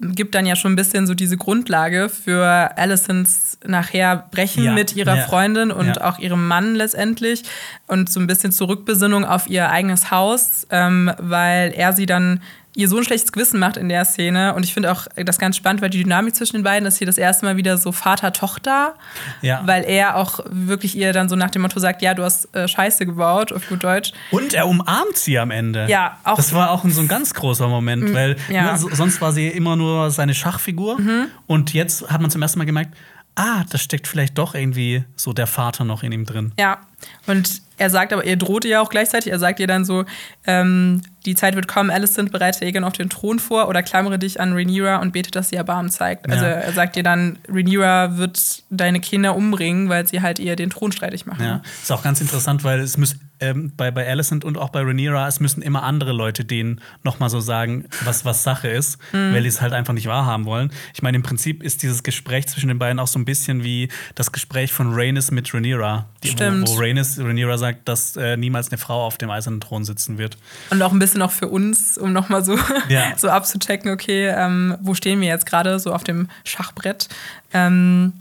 gibt 0.00 0.34
dann 0.34 0.46
ja 0.46 0.56
schon 0.56 0.72
ein 0.72 0.76
bisschen 0.76 1.06
so 1.06 1.14
diese 1.14 1.36
Grundlage 1.36 2.08
für 2.08 2.76
Alicents 2.76 3.58
nachher 3.66 4.28
Brechen 4.30 4.64
Ja, 4.64 4.72
mit 4.72 4.96
ihrer 4.96 5.16
ja, 5.16 5.24
Freundin 5.24 5.70
und 5.70 5.96
ja. 5.96 6.08
auch 6.08 6.18
ihrem 6.18 6.48
Mann 6.48 6.74
letztendlich 6.74 7.42
und 7.86 8.10
so 8.10 8.18
ein 8.18 8.26
bisschen 8.26 8.50
Zurückbesinnung 8.50 9.24
auf 9.24 9.48
ihr 9.48 9.70
eigenes 9.70 10.10
Haus, 10.10 10.66
ähm, 10.70 11.12
weil 11.18 11.72
er 11.76 11.92
sie 11.92 12.06
dann 12.06 12.40
ihr 12.76 12.88
so 12.88 12.96
ein 12.98 13.04
schlechtes 13.04 13.32
Gewissen 13.32 13.58
macht 13.58 13.76
in 13.76 13.88
der 13.88 14.04
Szene. 14.04 14.54
Und 14.54 14.64
ich 14.64 14.72
finde 14.72 14.92
auch 14.92 15.06
das 15.16 15.38
ganz 15.38 15.56
spannend, 15.56 15.82
weil 15.82 15.90
die 15.90 16.02
Dynamik 16.02 16.34
zwischen 16.36 16.56
den 16.56 16.62
beiden 16.62 16.86
ist 16.86 16.98
hier 16.98 17.06
das 17.06 17.18
erste 17.18 17.44
Mal 17.44 17.56
wieder 17.56 17.76
so 17.78 17.90
Vater-Tochter, 17.92 18.94
Ja. 19.42 19.62
weil 19.66 19.84
er 19.84 20.16
auch 20.16 20.40
wirklich 20.48 20.96
ihr 20.96 21.12
dann 21.12 21.28
so 21.28 21.36
nach 21.36 21.50
dem 21.50 21.62
Motto 21.62 21.80
sagt, 21.80 22.00
ja, 22.02 22.14
du 22.14 22.22
hast 22.22 22.54
äh, 22.54 22.68
Scheiße 22.68 23.06
gebaut, 23.06 23.52
auf 23.52 23.68
gut 23.68 23.82
Deutsch. 23.82 24.12
Und 24.30 24.54
er 24.54 24.66
umarmt 24.68 25.16
sie 25.16 25.38
am 25.38 25.50
Ende. 25.50 25.86
Ja, 25.88 26.18
auch- 26.24 26.36
Das 26.36 26.52
war 26.54 26.70
auch 26.70 26.84
so 26.88 27.00
ein 27.00 27.08
ganz 27.08 27.34
großer 27.34 27.68
Moment, 27.68 28.14
weil 28.14 28.36
ja. 28.48 28.62
Mhm. 28.62 28.68
ne, 28.72 28.78
so, 28.78 28.88
sonst 28.94 29.20
war 29.20 29.32
sie 29.32 29.48
immer 29.48 29.76
nur 29.76 30.10
seine 30.10 30.34
Schachfigur. 30.34 30.98
Und 31.46 31.72
jetzt 31.74 32.08
hat 32.10 32.20
man 32.20 32.30
zum 32.30 32.40
ersten 32.42 32.58
Mal 32.58 32.64
gemerkt, 32.66 32.94
ah, 33.34 33.64
da 33.70 33.78
steckt 33.78 34.06
vielleicht 34.06 34.38
doch 34.38 34.54
irgendwie 34.54 35.04
so 35.16 35.32
der 35.32 35.46
Vater 35.46 35.84
noch 35.84 36.02
in 36.02 36.12
ihm 36.12 36.24
drin. 36.24 36.52
Ja, 36.58 36.78
und 37.26 37.62
er 37.80 37.90
sagt 37.90 38.12
aber, 38.12 38.24
er 38.24 38.36
droht 38.36 38.64
ihr 38.64 38.72
ja 38.72 38.80
auch 38.80 38.90
gleichzeitig, 38.90 39.32
er 39.32 39.38
sagt 39.38 39.58
ihr 39.58 39.66
dann 39.66 39.84
so, 39.84 40.04
ähm, 40.46 41.00
die 41.26 41.34
Zeit 41.34 41.54
wird 41.54 41.68
kommen, 41.68 41.90
Alicent, 41.90 42.32
bereite 42.32 42.64
Aegon 42.64 42.82
auf 42.84 42.94
den 42.94 43.10
Thron 43.10 43.38
vor 43.40 43.68
oder 43.68 43.82
klammere 43.82 44.18
dich 44.18 44.40
an 44.40 44.54
Rhaenyra 44.54 44.96
und 44.96 45.12
bete, 45.12 45.30
dass 45.30 45.50
sie 45.50 45.56
Erbarmen 45.56 45.90
zeigt. 45.90 46.30
Also 46.30 46.44
Ja. 46.44 46.52
er 46.52 46.72
sagt 46.72 46.96
ihr 46.96 47.02
dann, 47.02 47.38
Rhaenyra 47.48 48.16
wird 48.16 48.62
deine 48.70 49.00
Kinder 49.00 49.36
umbringen, 49.36 49.88
weil 49.90 50.06
sie 50.06 50.22
halt 50.22 50.38
ihr 50.38 50.56
den 50.56 50.70
Thron 50.70 50.92
streitig 50.92 51.26
machen. 51.26 51.44
Ja, 51.44 51.62
ist 51.82 51.92
auch 51.92 52.02
ganz 52.02 52.20
interessant, 52.22 52.64
weil 52.64 52.80
es 52.80 52.96
muss 52.96 53.16
ähm, 53.42 53.72
bei, 53.76 53.90
bei 53.90 54.06
Alicent 54.06 54.44
und 54.44 54.58
auch 54.58 54.68
bei 54.68 54.80
Rhaenyra, 54.82 55.26
es 55.26 55.40
müssen 55.40 55.62
immer 55.62 55.82
andere 55.82 56.12
Leute 56.12 56.44
denen 56.44 56.80
noch 57.04 57.20
mal 57.20 57.30
so 57.30 57.40
sagen, 57.40 57.86
was, 58.04 58.24
was 58.26 58.42
Sache 58.42 58.68
ist, 58.68 58.98
Mhm. 59.12 59.32
weil 59.34 59.42
die 59.42 59.48
es 59.48 59.60
halt 59.62 59.72
einfach 59.72 59.94
nicht 59.94 60.06
wahrhaben 60.06 60.44
wollen. 60.46 60.70
Ich 60.94 61.02
meine, 61.02 61.16
im 61.16 61.22
Prinzip 61.22 61.62
ist 61.62 61.82
dieses 61.82 62.02
Gespräch 62.02 62.46
zwischen 62.48 62.68
den 62.68 62.78
beiden 62.78 62.98
auch 62.98 63.06
so 63.06 63.18
ein 63.18 63.24
bisschen 63.24 63.62
wie 63.64 63.88
das 64.14 64.32
Gespräch 64.32 64.72
von 64.72 64.92
Rhaenys 64.94 65.30
mit 65.30 65.52
Rhaenyra. 65.54 66.06
Die, 66.22 66.28
Stimmt. 66.28 66.68
Wo, 66.68 66.76
wo 66.76 66.80
Rhaenys, 66.80 67.18
Rhaenyra 67.18 67.56
sagt, 67.58 67.69
dass 67.84 68.16
äh, 68.16 68.36
niemals 68.36 68.70
eine 68.70 68.78
Frau 68.78 69.04
auf 69.06 69.18
dem 69.18 69.30
eisernen 69.30 69.60
Thron 69.60 69.84
sitzen 69.84 70.18
wird. 70.18 70.36
Und 70.70 70.80
auch 70.82 70.92
ein 70.92 70.98
bisschen 70.98 71.22
auch 71.22 71.30
für 71.32 71.48
uns, 71.48 71.98
um 71.98 72.12
nochmal 72.12 72.44
so, 72.44 72.58
Ja. 72.88 73.12
so 73.16 73.28
abzuchecken, 73.30 73.90
okay, 73.92 74.28
ähm, 74.28 74.76
wo 74.80 74.94
stehen 74.94 75.20
wir 75.20 75.28
jetzt 75.28 75.46
gerade 75.46 75.78
so 75.78 75.92
auf 75.92 76.04
dem 76.04 76.28
Schachbrett. 76.44 77.08
Ähm, 77.52 78.12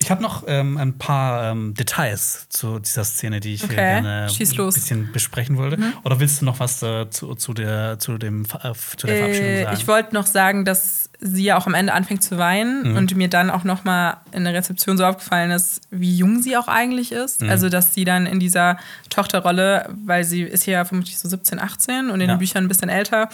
Ich 0.00 0.10
habe 0.10 0.22
noch 0.22 0.44
ähm, 0.46 0.76
ein 0.76 0.98
paar 0.98 1.50
ähm, 1.52 1.72
Details 1.74 2.46
zu 2.50 2.78
dieser 2.78 3.04
Szene, 3.04 3.40
die 3.40 3.54
ich 3.54 3.64
Okay, 3.64 3.74
gerne 3.76 4.26
ein. 4.28 4.48
Mhm. 4.58 4.66
bisschen 4.74 5.12
besprechen 5.12 5.56
wollte. 5.56 5.78
Oder 6.02 6.20
willst 6.20 6.40
du 6.40 6.44
noch 6.44 6.60
was 6.60 6.82
äh, 6.82 7.08
zu, 7.08 7.34
zu, 7.36 7.54
der, 7.54 7.98
zu, 7.98 8.18
dem, 8.18 8.42
äh, 8.44 8.72
zu 8.96 9.06
der 9.06 9.16
Verabschiedung 9.16 9.48
Äh, 9.50 9.62
sagen? 9.64 9.76
ich 9.78 9.88
wollte 9.88 10.14
noch 10.14 10.26
sagen, 10.26 10.64
dass 10.66 11.03
sie 11.26 11.44
ja 11.44 11.56
auch 11.56 11.66
am 11.66 11.72
Ende 11.74 11.94
anfängt 11.94 12.22
zu 12.22 12.36
weinen 12.36 12.90
Mhm. 12.90 12.96
und 12.98 13.16
mir 13.16 13.28
dann 13.28 13.48
auch 13.48 13.64
noch 13.64 13.84
mal 13.84 14.18
in 14.32 14.44
der 14.44 14.52
Rezeption 14.52 14.98
so 14.98 15.04
aufgefallen 15.06 15.50
ist, 15.52 15.80
wie 15.90 16.14
jung 16.14 16.42
sie 16.42 16.54
auch 16.56 16.68
eigentlich 16.68 17.12
ist. 17.12 17.40
Mhm. 17.40 17.48
Also, 17.48 17.70
dass 17.70 17.94
sie 17.94 18.04
dann 18.04 18.26
in 18.26 18.40
dieser 18.40 18.76
Tochterrolle, 19.08 19.88
weil 20.04 20.24
sie 20.24 20.42
ist 20.42 20.64
hier 20.64 20.74
ja 20.74 20.84
vermutlich 20.84 21.18
so 21.18 21.26
17, 21.28 21.58
18 21.58 22.10
und 22.10 22.20
in 22.20 22.28
Ja. 22.28 22.34
den 22.34 22.38
Büchern 22.38 22.64
ein 22.64 22.68
bisschen 22.68 22.90
älter 22.90 23.30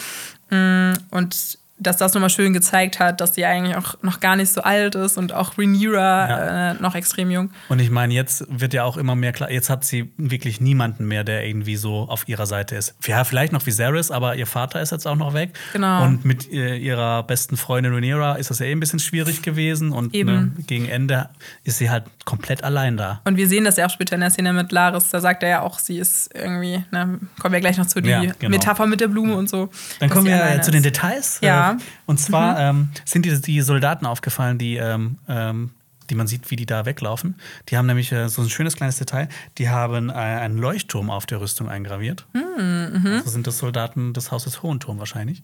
mm, 0.50 0.92
und 1.10 1.58
dass 1.80 1.96
das 1.96 2.14
nochmal 2.14 2.30
schön 2.30 2.52
gezeigt 2.52 3.00
hat, 3.00 3.20
dass 3.20 3.34
sie 3.34 3.44
eigentlich 3.44 3.74
auch 3.76 3.94
noch 4.02 4.20
gar 4.20 4.36
nicht 4.36 4.52
so 4.52 4.60
alt 4.62 4.94
ist 4.94 5.16
und 5.16 5.32
auch 5.32 5.56
Rhaenyra 5.58 6.28
Ja. 6.28 6.70
äh, 6.70 6.74
noch 6.74 6.94
extrem 6.94 7.30
jung. 7.30 7.50
Und 7.68 7.80
ich 7.80 7.90
meine, 7.90 8.12
jetzt 8.14 8.44
wird 8.48 8.74
ja 8.74 8.84
auch 8.84 8.96
immer 8.98 9.14
mehr 9.16 9.32
klar, 9.32 9.50
jetzt 9.50 9.70
hat 9.70 9.84
sie 9.84 10.12
wirklich 10.18 10.60
niemanden 10.60 11.06
mehr, 11.06 11.24
der 11.24 11.46
irgendwie 11.46 11.76
so 11.76 12.06
auf 12.08 12.28
ihrer 12.28 12.46
Seite 12.46 12.76
ist. 12.76 12.94
Ja, 13.06 13.24
vielleicht 13.24 13.52
noch 13.52 13.64
Viserys, 13.66 14.10
aber 14.10 14.36
ihr 14.36 14.46
Vater 14.46 14.80
ist 14.82 14.92
jetzt 14.92 15.06
auch 15.06 15.16
noch 15.16 15.32
weg. 15.34 15.50
Genau. 15.72 16.04
Und 16.04 16.24
mit 16.24 16.52
äh, 16.52 16.76
ihrer 16.76 17.22
besten 17.22 17.56
Freundin 17.56 17.94
Rhaenyra 17.94 18.34
ist 18.34 18.50
das 18.50 18.58
ja 18.58 18.66
eh 18.66 18.72
ein 18.72 18.80
bisschen 18.80 18.98
schwierig 18.98 19.40
gewesen. 19.42 19.92
Und 19.92 20.14
Eben. 20.14 20.32
ne, 20.32 20.52
gegen 20.66 20.86
Ende 20.88 21.30
ist 21.64 21.78
sie 21.78 21.88
halt 21.88 22.04
komplett 22.26 22.62
allein 22.62 22.96
da. 22.98 23.20
Und 23.24 23.36
wir 23.36 23.48
sehen 23.48 23.64
das 23.64 23.76
ja 23.76 23.86
auch 23.86 23.90
später 23.90 24.16
in 24.16 24.20
der 24.20 24.30
Szene 24.30 24.52
mit 24.52 24.70
Laris. 24.70 25.08
Da 25.10 25.20
sagt 25.20 25.42
er 25.42 25.48
ja 25.48 25.60
auch, 25.62 25.78
sie 25.78 25.98
ist 25.98 26.30
irgendwie, 26.34 26.84
ne, 26.90 27.18
kommen 27.40 27.52
wir 27.54 27.60
gleich 27.60 27.78
noch 27.78 27.86
zu 27.86 28.00
die 28.02 28.10
Ja, 28.10 28.20
genau. 28.38 28.50
Metapher 28.50 28.86
mit 28.86 29.00
der 29.00 29.08
Blume 29.08 29.34
und 29.34 29.48
so. 29.48 29.70
Dann 30.00 30.10
kommen 30.10 30.26
wir 30.26 30.60
zu 30.62 30.70
den. 30.70 30.80
Details. 30.80 31.38
Ja. 31.42 31.69
Und 32.06 32.18
zwar 32.18 32.58
ähm, 32.58 32.90
sind 33.04 33.24
die, 33.24 33.40
die 33.40 33.60
Soldaten 33.60 34.06
aufgefallen, 34.06 34.58
die, 34.58 34.76
ähm, 34.76 35.18
ähm, 35.28 35.70
die 36.08 36.14
man 36.14 36.26
sieht, 36.26 36.50
wie 36.50 36.56
die 36.56 36.66
da 36.66 36.86
weglaufen. 36.86 37.36
Die 37.68 37.76
haben 37.76 37.86
nämlich 37.86 38.12
äh, 38.12 38.28
so 38.28 38.42
ein 38.42 38.50
schönes 38.50 38.76
kleines 38.76 38.96
Detail. 38.98 39.28
Die 39.58 39.68
haben 39.68 40.10
äh, 40.10 40.12
einen 40.12 40.58
Leuchtturm 40.58 41.10
auf 41.10 41.26
der 41.26 41.40
Rüstung 41.40 41.68
eingraviert. 41.68 42.26
Mhm. 42.32 43.06
Also 43.18 43.30
sind 43.30 43.46
das 43.46 43.58
Soldaten 43.58 44.12
des 44.12 44.30
Hauses 44.32 44.62
Hohenturm 44.62 44.98
wahrscheinlich. 44.98 45.42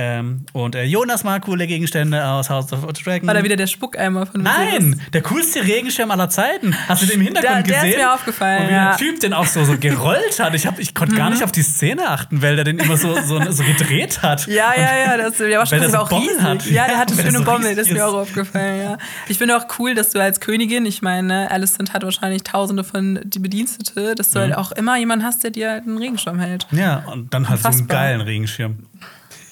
Ähm, 0.00 0.46
und 0.52 0.76
äh, 0.76 0.84
Jonas 0.84 1.24
mag 1.24 1.42
coole 1.42 1.66
Gegenstände 1.66 2.24
aus 2.24 2.48
House 2.50 2.72
of 2.72 2.86
Dragon. 2.92 3.26
War 3.26 3.34
da 3.34 3.42
wieder 3.42 3.56
der 3.56 3.66
Spuckeimer 3.66 4.26
von 4.26 4.42
Nein, 4.42 5.00
der 5.12 5.22
coolste 5.22 5.64
Regenschirm 5.64 6.12
aller 6.12 6.30
Zeiten. 6.30 6.72
Hast 6.86 7.02
du 7.02 7.06
den 7.06 7.16
im 7.16 7.22
Hintergrund 7.22 7.56
Der- 7.56 7.62
der 7.64 7.76
ist 7.78 7.82
gesehen? 7.82 7.98
mir 7.98 8.14
aufgefallen, 8.14 8.62
Und 8.62 8.68
wie 8.68 8.72
ja. 8.74 8.84
Mhm. 8.84 8.88
der 8.90 8.96
Typ 8.96 9.20
den 9.20 9.32
auch 9.34 9.46
so, 9.46 9.64
so 9.64 9.76
gerollt 9.76 10.38
hat. 10.38 10.54
Ich, 10.54 10.66
hab- 10.68 10.78
ich 10.78 10.94
konnte 10.94 11.16
gar 11.16 11.30
nicht 11.30 11.42
auf 11.42 11.50
die 11.50 11.62
Szene 11.62 12.08
achten, 12.08 12.42
weil 12.42 12.54
der 12.54 12.64
den 12.64 12.78
immer 12.78 12.96
so, 12.96 13.12
so, 13.22 13.40
so 13.50 13.64
gedreht 13.64 14.22
hat. 14.22 14.46
Ja, 14.46 14.72
ja, 14.76 14.96
ja, 14.96 15.16
das, 15.16 15.36
der 15.38 15.58
war 15.58 15.66
schon 15.66 15.80
das 15.80 15.92
auch 15.94 16.08
Bommel 16.08 16.28
riesig. 16.28 16.42
hat. 16.44 16.66
Ja, 16.66 16.86
der 16.86 16.98
hatte 16.98 17.14
schöne 17.14 17.38
so 17.38 17.44
Bommel, 17.44 17.74
das 17.74 17.88
ist 17.88 17.92
mir 17.92 18.06
auch 18.06 18.14
aufgefallen, 18.14 18.80
ja. 18.80 18.98
Ich 19.26 19.38
finde 19.38 19.56
auch 19.56 19.66
cool, 19.80 19.96
dass 19.96 20.10
du 20.10 20.20
als 20.22 20.38
Königin, 20.38 20.86
ich 20.86 21.02
meine, 21.02 21.50
Alicent 21.50 21.92
hat 21.92 22.04
wahrscheinlich 22.04 22.44
tausende 22.44 22.84
von 22.84 23.18
die 23.24 23.40
Bedienstete, 23.40 24.14
dass 24.14 24.30
du 24.30 24.38
halt 24.38 24.56
auch 24.56 24.70
immer 24.70 24.96
jemanden 24.96 25.24
hast, 25.24 25.42
der 25.42 25.50
dir 25.50 25.72
einen 25.72 25.98
Regenschirm 25.98 26.38
hält. 26.38 26.68
Ja, 26.70 27.02
und 27.12 27.34
dann 27.34 27.48
halt 27.48 27.60
so 27.62 27.68
einen 27.68 27.88
geilen 27.88 28.20
Regenschirm. 28.20 28.78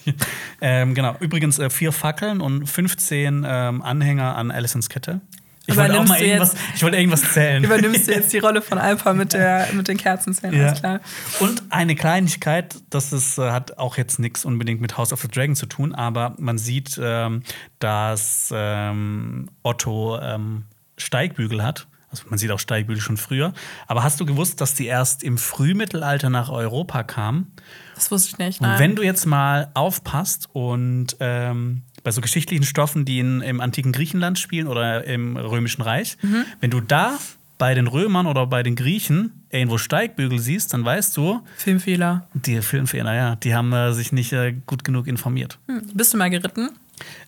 ähm, 0.61 0.95
genau, 0.95 1.17
übrigens 1.21 1.59
äh, 1.59 1.71
vier 1.71 1.93
Fackeln 1.93 2.41
und 2.41 2.67
15 2.67 3.45
ähm, 3.47 3.83
Anhänger 3.83 4.37
an 4.37 4.51
Alisons 4.51 4.89
Kette. 4.89 5.21
Ich 5.69 5.77
wollte 5.77 5.99
auch 5.99 6.07
mal 6.07 6.23
irgendwas, 6.23 6.55
ich 6.77 6.83
wollte 6.83 6.97
irgendwas 6.97 7.33
zählen. 7.33 7.65
Übernimmst 7.65 8.07
du 8.07 8.13
jetzt 8.15 8.33
die 8.33 8.39
Rolle 8.39 8.63
von 8.63 8.79
Alpha 8.79 9.13
mit, 9.15 9.33
der, 9.33 9.69
mit 9.73 9.89
den 9.89 9.97
Kerzenzähnen, 9.97 10.57
Ja. 10.57 10.67
alles 10.69 10.79
klar. 10.81 11.01
Und 11.41 11.63
eine 11.71 11.97
Kleinigkeit, 11.97 12.77
das 12.91 13.13
ist, 13.13 13.39
äh, 13.39 13.51
hat 13.51 13.77
auch 13.79 13.97
jetzt 13.97 14.21
nichts 14.21 14.45
unbedingt 14.45 14.81
mit 14.81 14.97
House 14.97 15.13
of 15.13 15.21
the 15.23 15.29
Dragon 15.29 15.57
zu 15.57 15.67
tun, 15.67 15.93
aber 15.95 16.35
man 16.39 16.57
sieht, 16.59 17.01
ähm, 17.03 17.43
dass 17.81 18.51
ähm, 18.55 19.51
Otto 19.65 20.19
ähm, 20.21 20.67
Steigbügel 20.99 21.65
hat. 21.65 21.89
Also 22.11 22.23
man 22.31 22.39
sieht 22.39 22.53
auch 22.53 22.61
Steigbügel 22.61 23.03
schon 23.03 23.17
früher. 23.17 23.53
Aber 23.89 24.05
hast 24.05 24.21
du 24.21 24.27
gewusst, 24.27 24.61
dass 24.61 24.75
die 24.75 24.87
erst 24.87 25.25
im 25.25 25.37
Frühmittelalter 25.37 26.31
nach 26.31 26.49
Europa 26.49 27.03
kamen? 27.03 27.53
Das 27.97 28.11
wusste 28.13 28.29
ich 28.31 28.39
nicht. 28.39 28.61
Und 28.61 28.69
Nein. 28.69 28.79
wenn 28.79 28.95
du 28.95 29.03
jetzt 29.03 29.27
mal 29.27 29.71
aufpasst 29.75 30.49
und 30.53 31.17
ähm, 31.19 31.83
bei 32.05 32.11
so 32.13 32.21
geschichtlichen 32.21 32.63
Stoffen, 32.65 33.05
die 33.05 33.19
in, 33.19 33.41
im 33.41 33.61
antiken 33.61 33.91
Griechenland 33.91 34.39
spielen 34.39 34.69
oder 34.69 35.03
im 35.05 35.37
Römischen 35.37 35.83
Reich, 35.83 36.17
Mhm. 36.23 36.45
wenn 36.61 36.71
du 36.71 36.81
da 36.81 37.19
bei 37.59 37.75
den 37.75 37.87
Römern 37.87 38.27
oder 38.27 38.47
bei 38.47 38.63
den 38.63 38.77
Griechen 38.77 39.33
irgendwo 39.51 39.79
Steigbügel 39.79 40.39
siehst, 40.39 40.75
dann 40.75 40.85
weißt 40.85 41.17
du, 41.17 41.41
Filmfehler. 41.57 42.29
die 42.35 42.61
Filmfehler, 42.61 43.15
ja, 43.15 43.37
die 43.37 43.55
haben 43.55 43.73
äh, 43.73 43.93
sich 43.95 44.13
nicht 44.13 44.33
äh, 44.35 44.53
gut 44.67 44.85
genug 44.85 45.07
informiert. 45.07 45.59
Hm. 45.67 45.81
Bist 45.95 46.13
du 46.13 46.19
mal 46.19 46.29
geritten? 46.29 46.69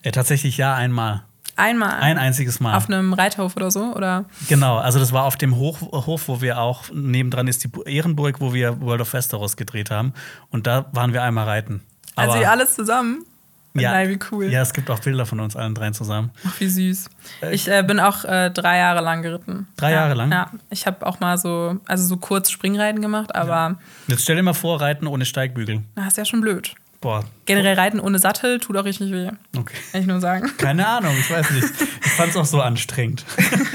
Äh, 0.03 0.11
tatsächlich 0.11 0.57
ja, 0.57 0.75
einmal. 0.75 1.23
Einmal. 1.59 1.99
Ein 1.99 2.17
einziges 2.17 2.59
Mal. 2.59 2.75
Auf 2.75 2.87
einem 2.87 3.13
Reiterhof 3.13 3.55
oder 3.55 3.69
so? 3.69 3.93
Oder? 3.95 4.25
Genau, 4.47 4.77
also 4.77 4.97
das 4.99 5.11
war 5.11 5.25
auf 5.25 5.35
dem 5.35 5.55
Hoch, 5.57 5.81
Hof, 5.81 6.27
wo 6.27 6.41
wir 6.41 6.59
auch, 6.59 6.85
nebendran 6.93 7.47
ist 7.47 7.63
die 7.63 7.67
Bu- 7.67 7.83
Ehrenburg, 7.83 8.39
wo 8.39 8.53
wir 8.53 8.79
World 8.81 9.01
of 9.01 9.13
Westeros 9.13 9.57
gedreht 9.57 9.91
haben. 9.91 10.13
Und 10.49 10.67
da 10.67 10.85
waren 10.93 11.13
wir 11.13 11.21
einmal 11.23 11.45
reiten. 11.45 11.81
Also 12.15 12.33
Aber- 12.33 12.41
ihr 12.41 12.49
alles 12.51 12.75
zusammen? 12.75 13.25
ja, 13.75 13.91
Nein, 13.91 14.09
wie 14.09 14.19
cool. 14.31 14.45
Ja, 14.51 14.61
es 14.61 14.73
gibt 14.73 14.89
auch 14.89 14.99
Bilder 14.99 15.25
von 15.25 15.39
uns 15.39 15.55
allen 15.55 15.75
dreien 15.75 15.93
zusammen. 15.93 16.31
Ach, 16.45 16.59
wie 16.59 16.67
süß. 16.67 17.09
Ich 17.51 17.67
äh, 17.69 17.83
bin 17.83 17.99
auch 17.99 18.25
äh, 18.25 18.49
drei 18.49 18.77
Jahre 18.79 19.01
lang 19.01 19.21
geritten. 19.21 19.67
Drei 19.77 19.91
ja, 19.91 19.97
Jahre 20.01 20.15
lang? 20.15 20.31
Ja. 20.31 20.49
Ich 20.69 20.87
habe 20.87 21.05
auch 21.05 21.19
mal 21.19 21.37
so, 21.37 21.77
also 21.85 22.03
so 22.05 22.17
kurz 22.17 22.49
Springreiten 22.49 23.01
gemacht, 23.01 23.33
aber 23.35 23.77
Jetzt 24.07 24.23
stell 24.23 24.35
dir 24.37 24.43
mal 24.43 24.53
vor, 24.53 24.81
reiten 24.81 25.07
ohne 25.07 25.23
Steigbügel. 25.25 25.81
das 25.95 26.07
ist 26.07 26.17
ja 26.17 26.25
schon 26.25 26.41
blöd. 26.41 26.73
Boah, 27.01 27.23
Generell 27.45 27.75
Reiten 27.75 27.99
ohne 28.01 28.19
Sattel 28.19 28.59
tut 28.59 28.75
auch 28.75 28.83
richtig 28.83 29.11
weh. 29.11 29.29
okay. 29.57 29.77
Kann 29.91 30.01
ich 30.01 30.07
nur 30.07 30.19
sagen. 30.19 30.51
Keine 30.57 30.85
Ahnung, 30.85 31.15
ich 31.17 31.31
weiß 31.31 31.49
nicht. 31.51 31.67
Ich 32.03 32.11
fand's 32.11 32.35
auch 32.35 32.45
so 32.45 32.61
anstrengend. 32.61 33.23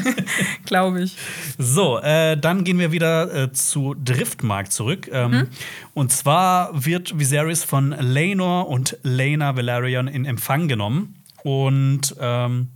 Glaube 0.67 1.03
ich. 1.03 1.17
So, 1.57 1.99
äh, 2.01 2.37
dann 2.37 2.65
gehen 2.65 2.79
wir 2.79 2.93
wieder 2.93 3.35
äh, 3.35 3.53
zu 3.53 3.95
Driftmark 3.95 4.71
zurück. 4.71 5.09
Ähm, 5.11 5.49
Und 5.95 6.13
zwar 6.13 6.85
wird 6.85 7.19
Viserys 7.19 7.65
von 7.65 7.95
Laenor 7.99 8.69
und 8.69 8.99
Laena 9.03 9.57
Velaryon 9.57 10.07
in 10.09 10.27
Empfang 10.27 10.69
genommen. 10.69 11.15
Und 11.43 12.15
ähm, 12.21 12.69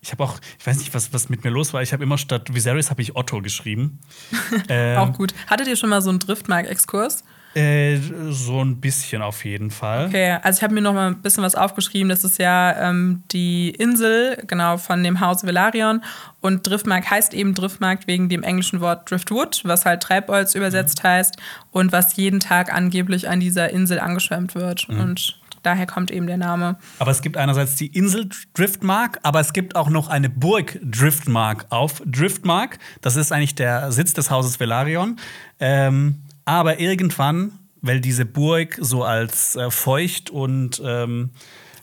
ich 0.00 0.12
habe 0.12 0.22
auch, 0.24 0.38
ich 0.58 0.66
weiß 0.66 0.78
nicht, 0.78 0.94
was, 0.94 1.12
was 1.12 1.28
mit 1.28 1.44
mir 1.44 1.50
los 1.50 1.72
war. 1.74 1.82
Ich 1.82 1.92
habe 1.92 2.02
immer 2.02 2.18
statt 2.18 2.54
Viserys 2.54 2.88
habe 2.90 3.02
ich 3.02 3.16
Otto 3.16 3.42
geschrieben. 3.42 4.00
ähm, 4.68 4.98
Auch 4.98 5.12
gut. 5.12 5.34
Hattet 5.46 5.66
ihr 5.66 5.76
schon 5.76 5.90
mal 5.90 6.00
so 6.02 6.10
einen 6.10 6.20
Driftmark-Exkurs? 6.20 7.24
Äh, 7.54 7.98
so 8.30 8.64
ein 8.64 8.80
bisschen 8.80 9.22
auf 9.22 9.44
jeden 9.44 9.70
Fall. 9.70 10.06
Okay, 10.06 10.38
also 10.42 10.58
ich 10.58 10.62
habe 10.64 10.74
mir 10.74 10.80
noch 10.80 10.92
mal 10.92 11.08
ein 11.08 11.22
bisschen 11.22 11.44
was 11.44 11.54
aufgeschrieben. 11.54 12.08
Das 12.08 12.24
ist 12.24 12.38
ja 12.38 12.90
ähm, 12.90 13.22
die 13.30 13.70
Insel, 13.70 14.42
genau, 14.46 14.76
von 14.76 15.04
dem 15.04 15.20
Haus 15.20 15.44
Velaryon. 15.44 16.02
Und 16.40 16.66
Driftmark 16.66 17.08
heißt 17.08 17.32
eben 17.32 17.54
Driftmark 17.54 18.06
wegen 18.06 18.28
dem 18.28 18.42
englischen 18.42 18.80
Wort 18.80 19.08
Driftwood, 19.10 19.62
was 19.64 19.84
halt 19.84 20.02
Treibholz 20.02 20.54
übersetzt 20.54 21.04
heißt 21.04 21.36
und 21.70 21.92
was 21.92 22.16
jeden 22.16 22.40
Tag 22.40 22.74
angeblich 22.74 23.28
an 23.28 23.38
dieser 23.38 23.70
Insel 23.70 24.00
angeschwemmt 24.00 24.54
wird. 24.56 24.88
Und 24.88 25.38
daher 25.62 25.86
kommt 25.86 26.10
eben 26.10 26.26
der 26.26 26.36
Name. 26.36 26.76
Aber 26.98 27.10
es 27.10 27.22
gibt 27.22 27.36
einerseits 27.36 27.76
die 27.76 27.86
Insel 27.86 28.28
Driftmark, 28.54 29.18
aber 29.22 29.40
es 29.40 29.52
gibt 29.52 29.76
auch 29.76 29.90
noch 29.90 30.08
eine 30.08 30.28
Burg 30.28 30.78
Driftmark 30.82 31.66
auf 31.70 32.02
Driftmark. 32.04 32.78
Das 33.00 33.16
ist 33.16 33.32
eigentlich 33.32 33.54
der 33.54 33.92
Sitz 33.92 34.12
des 34.12 34.30
Hauses 34.30 34.60
Velaryon. 34.60 35.16
Ähm, 35.60 36.20
aber 36.44 36.80
irgendwann, 36.80 37.52
weil 37.82 38.00
diese 38.00 38.24
Burg 38.24 38.76
so 38.80 39.04
als 39.04 39.56
äh, 39.56 39.70
feucht 39.70 40.30
und 40.30 40.80
ähm, 40.84 41.30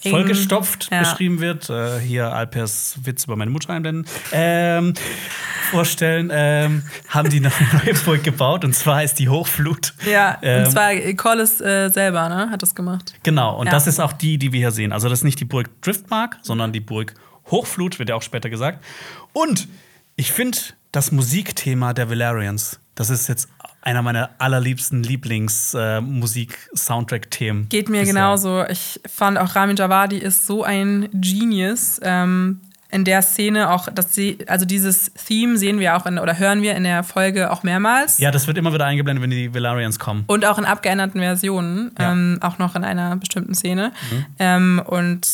vollgestopft 0.01 0.89
Ja. 0.91 0.99
beschrieben 1.01 1.39
wird, 1.39 1.69
äh, 1.69 1.99
hier 1.99 2.33
Alpers 2.33 2.97
Witz 3.03 3.25
über 3.25 3.35
meine 3.35 3.51
Mutter 3.51 3.71
einblenden, 3.71 4.05
ähm, 4.31 4.95
vorstellen, 5.69 6.29
ähm, 6.33 6.83
haben 7.07 7.29
die 7.29 7.37
eine 7.37 7.51
neue 7.85 7.93
Burg 7.93 8.23
gebaut 8.23 8.65
und 8.65 8.73
zwar 8.73 9.03
ist 9.03 9.19
die 9.19 9.29
Hochflut. 9.29 9.93
Ja, 10.11 10.37
Ähm, 10.41 10.65
und 10.65 10.71
zwar 10.71 10.93
Corlys 11.15 11.61
äh, 11.61 11.89
selber, 11.89 12.27
ne, 12.29 12.49
hat 12.49 12.61
das 12.61 12.73
gemacht. 12.75 13.13
Genau, 13.23 13.59
und 13.59 13.67
Ja. 13.67 13.71
das 13.71 13.87
ist 13.87 13.99
auch 13.99 14.13
die, 14.13 14.37
die 14.37 14.51
wir 14.53 14.59
hier 14.59 14.71
sehen. 14.71 14.91
Also 14.91 15.07
das 15.07 15.19
ist 15.19 15.23
nicht 15.23 15.39
die 15.39 15.45
Burg 15.45 15.69
Driftmark, 15.81 16.37
sondern 16.41 16.73
die 16.73 16.79
Burg 16.81 17.13
Hochflut, 17.49 17.99
wird 17.99 18.09
ja 18.09 18.15
auch 18.15 18.21
später 18.21 18.49
gesagt. 18.49 18.83
Und 19.33 19.67
ich 20.15 20.31
finde 20.31 20.57
das 20.91 21.11
Musikthema 21.11 21.93
der 21.93 22.09
Valerians, 22.09 22.79
das 22.95 23.09
ist 23.09 23.27
jetzt 23.29 23.47
einer 23.81 24.01
meiner 24.01 24.29
allerliebsten 24.37 25.03
Lieblings-Musik-Soundtrack-Themen. 25.03 27.69
Geht 27.69 27.89
mir 27.89 27.99
bisher. 28.01 28.13
genauso. 28.13 28.63
Ich 28.69 28.99
fand 29.07 29.37
auch 29.37 29.55
Ramin 29.55 29.75
Javadi 29.75 30.17
ist 30.17 30.45
so 30.45 30.63
ein 30.63 31.09
Genius. 31.13 31.99
Ähm, 32.03 32.61
in 32.93 33.05
der 33.05 33.21
Szene 33.21 33.71
auch, 33.71 33.87
dass 33.87 34.13
sie, 34.13 34.39
also 34.47 34.65
dieses 34.65 35.13
Theme 35.13 35.57
sehen 35.57 35.79
wir 35.79 35.95
auch 35.95 36.05
in, 36.05 36.19
oder 36.19 36.37
hören 36.37 36.61
wir 36.61 36.75
in 36.75 36.83
der 36.83 37.03
Folge 37.03 37.49
auch 37.49 37.63
mehrmals. 37.63 38.17
Ja, 38.17 38.31
das 38.31 38.47
wird 38.47 38.57
immer 38.57 38.73
wieder 38.73 38.85
eingeblendet, 38.85 39.23
wenn 39.23 39.29
die 39.29 39.53
Valerians 39.53 39.97
kommen. 39.97 40.25
Und 40.27 40.43
auch 40.45 40.57
in 40.57 40.65
abgeänderten 40.65 41.21
Versionen, 41.21 41.91
Ja. 41.97 42.11
ähm, 42.11 42.39
auch 42.41 42.57
noch 42.57 42.75
in 42.75 42.83
einer 42.83 43.15
bestimmten 43.15 43.55
Szene. 43.55 43.93
Mhm. 44.11 44.25
Ähm, 44.39 44.81
und 44.85 45.25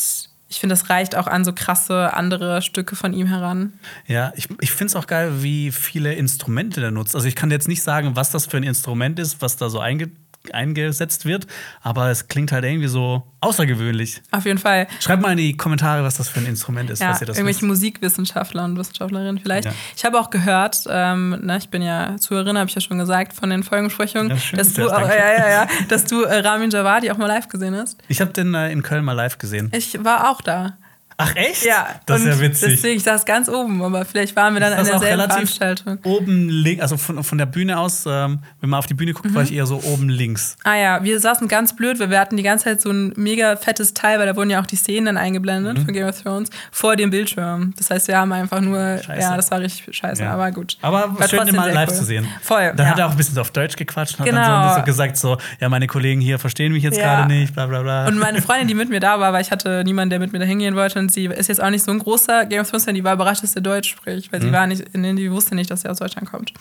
ich 0.49 0.59
finde, 0.59 0.73
das 0.73 0.89
reicht 0.89 1.15
auch 1.15 1.27
an 1.27 1.43
so 1.43 1.51
krasse 1.53 2.13
andere 2.13 2.61
Stücke 2.61 2.95
von 2.95 3.13
ihm 3.13 3.27
heran. 3.27 3.73
Ja, 4.05 4.31
ich, 4.35 4.47
ich 4.61 4.71
finde 4.71 4.91
es 4.91 4.95
auch 4.95 5.07
geil, 5.07 5.43
wie 5.43 5.71
viele 5.71 6.13
Instrumente 6.13 6.79
der 6.79 6.91
nutzt. 6.91 7.15
Also 7.15 7.27
ich 7.27 7.35
kann 7.35 7.51
jetzt 7.51 7.67
nicht 7.67 7.83
sagen, 7.83 8.15
was 8.15 8.31
das 8.31 8.45
für 8.45 8.57
ein 8.57 8.63
Instrument 8.63 9.19
ist, 9.19 9.41
was 9.41 9.57
da 9.57 9.69
so 9.69 9.79
einge 9.79 10.09
eingesetzt 10.53 11.25
wird, 11.25 11.47
aber 11.81 12.09
es 12.09 12.27
klingt 12.27 12.51
halt 12.51 12.63
irgendwie 12.65 12.87
so 12.87 13.23
außergewöhnlich. 13.41 14.21
Auf 14.31 14.45
jeden 14.45 14.57
Fall. 14.57 14.87
Schreibt 14.99 15.21
mal 15.21 15.31
in 15.31 15.37
die 15.37 15.55
Kommentare, 15.57 16.03
was 16.03 16.17
das 16.17 16.27
für 16.29 16.39
ein 16.39 16.45
Instrument 16.45 16.89
ist, 16.89 16.99
Ja, 17.01 17.11
was 17.11 17.21
ihr 17.21 17.27
das 17.27 17.37
irgendwelche 17.37 17.61
wisst. 17.61 17.67
Musikwissenschaftler 17.67 18.63
und 18.65 18.77
Wissenschaftlerinnen 18.77 19.39
vielleicht. 19.39 19.65
Ja. 19.65 19.73
Ich 19.95 20.05
habe 20.05 20.19
auch 20.19 20.29
gehört, 20.29 20.83
ähm, 20.89 21.31
ne, 21.41 21.57
ich 21.57 21.69
bin 21.69 21.81
ja 21.81 22.15
Zuhörerin, 22.17 22.57
habe 22.57 22.67
ich 22.69 22.75
ja 22.75 22.81
schon 22.81 22.97
gesagt, 22.97 23.33
von 23.33 23.49
den 23.49 23.63
Folgensprechungen, 23.63 24.29
Ja, 24.29 24.37
schön, 24.37 24.57
dass, 24.59 24.73
du, 24.73 24.87
auch, 24.89 24.99
danke. 24.99 25.15
ja, 25.15 25.31
ja, 25.33 25.49
ja, 25.49 25.67
dass 25.89 26.05
du 26.05 26.23
äh, 26.23 26.39
Ramin 26.39 26.69
Javadi 26.71 27.11
auch 27.11 27.17
mal 27.17 27.27
live 27.27 27.47
gesehen 27.47 27.75
hast. 27.75 27.97
Ich 28.07 28.21
habe 28.21 28.31
den 28.33 28.53
äh, 28.53 28.71
in 28.71 28.81
Köln 28.83 29.05
mal 29.05 29.13
live 29.13 29.37
gesehen. 29.37 29.69
Ich 29.73 30.03
war 30.03 30.29
auch 30.31 30.41
da. 30.41 30.77
Ach 31.19 31.35
echt? 31.35 31.65
Ja, 31.65 31.87
Das 32.05 32.21
ist 32.21 32.27
ja 32.27 32.39
witzig. 32.39 32.75
Deswegen, 32.75 32.97
ich 32.97 33.03
saß 33.03 33.25
ganz 33.25 33.49
oben, 33.49 33.81
aber 33.81 34.05
vielleicht 34.05 34.35
waren 34.35 34.53
wir 34.53 34.59
dann 34.59 34.73
an 34.73 34.85
derselben 34.85 35.27
Veranstaltung. 35.29 35.97
oben 36.03 36.47
links, 36.47 36.81
also 36.83 36.95
von, 36.97 37.23
von 37.23 37.37
der 37.39 37.47
Bühne 37.47 37.79
aus, 37.79 38.05
ähm, 38.07 38.39
wenn 38.61 38.69
man 38.69 38.77
auf 38.77 38.85
die 38.85 38.93
Bühne 38.93 39.13
guckt, 39.13 39.31
Mhm. 39.31 39.33
war 39.35 39.41
ich 39.41 39.51
eher 39.51 39.65
so 39.65 39.81
oben 39.83 40.09
links. 40.09 40.55
Ah 40.63 40.75
ja, 40.75 41.03
wir 41.03 41.19
saßen 41.19 41.47
ganz 41.47 41.75
blöd, 41.75 41.99
weil 41.99 42.11
wir 42.11 42.19
hatten 42.19 42.37
die 42.37 42.43
ganze 42.43 42.65
Zeit 42.65 42.81
so 42.81 42.91
ein 42.91 43.13
mega 43.15 43.55
fettes 43.55 43.95
Teil, 43.95 44.19
weil 44.19 44.27
da 44.27 44.35
wurden 44.35 44.51
ja 44.51 44.61
auch 44.61 44.67
die 44.67 44.75
Szenen 44.75 45.07
dann 45.07 45.17
eingeblendet 45.17 45.79
von 45.79 45.91
Game 45.91 46.07
of 46.07 46.21
Thrones 46.21 46.51
vor 46.71 46.95
dem 46.95 47.09
Bildschirm. 47.09 47.73
Das 47.77 47.89
heißt, 47.89 48.07
wir 48.07 48.17
haben 48.17 48.31
einfach 48.31 48.61
nur, 48.61 48.77
Mhm. 48.77 49.01
Scheiße. 49.03 49.21
ja, 49.21 49.35
das 49.35 49.49
war 49.49 49.59
richtig 49.59 49.95
scheiße, 49.97 50.21
Ja. 50.21 50.33
aber 50.33 50.51
gut. 50.51 50.77
Aber 50.83 51.17
War 51.19 51.27
schön, 51.27 51.47
den 51.47 51.55
mal 51.55 51.71
live 51.73 51.89
cool. 51.89 51.95
zu 51.95 52.05
sehen. 52.05 52.27
Voll. 52.43 52.73
Dann 52.75 52.85
ja. 52.85 52.91
hat 52.91 52.99
er 52.99 53.07
auch 53.07 53.11
ein 53.11 53.17
bisschen 53.17 53.39
auf 53.39 53.49
Deutsch 53.49 53.75
gequatscht 53.75 54.19
und 54.19 54.25
Genau. 54.25 54.37
hat 54.39 54.47
dann 54.47 54.69
so, 54.69 54.79
so 54.81 54.85
gesagt, 54.85 55.17
so, 55.17 55.37
ja, 55.59 55.67
meine 55.67 55.87
Kollegen 55.87 56.21
hier 56.21 56.37
verstehen 56.37 56.73
mich 56.73 56.83
jetzt 56.83 56.97
Ja. 56.99 57.03
gerade 57.15 57.27
nicht, 57.33 57.55
bla 57.55 57.65
bla 57.65 57.81
bla. 57.81 58.05
Und 58.07 58.19
meine 58.19 58.39
Freundin, 58.43 58.67
die 58.67 58.75
mit 58.75 58.89
mir 58.89 58.99
da 58.99 59.19
war, 59.19 59.33
weil 59.33 59.41
ich 59.41 59.49
hatte 59.49 59.81
niemanden, 59.83 60.11
der 60.11 60.19
mit 60.19 60.31
mir 60.31 60.37
da 60.39 60.45
hingehen 60.45 60.75
wollte 60.75 61.06
und 61.07 61.13
sie 61.13 61.25
ist 61.25 61.47
jetzt 61.47 61.63
auch 61.63 61.69
nicht 61.69 61.85
so 61.85 61.91
ein 61.91 61.99
großer 61.99 62.45
Game 62.47 62.59
of 62.59 62.69
Thrones-Fan, 62.69 62.95
die 62.95 63.03
war 63.03 63.13
überrascht, 63.13 63.41
dass 63.41 63.55
er 63.55 63.61
Deutsch 63.61 63.91
spricht, 63.91 64.31
weil 64.33 64.41
sie 64.41 64.51
war 64.51 64.67
nicht, 64.67 64.83
die 64.93 65.31
wusste 65.31 65.55
nicht, 65.55 65.71
dass 65.71 65.85
er 65.85 65.91
aus 65.91 65.99
Deutschland 65.99 66.29
kommt. 66.29 66.53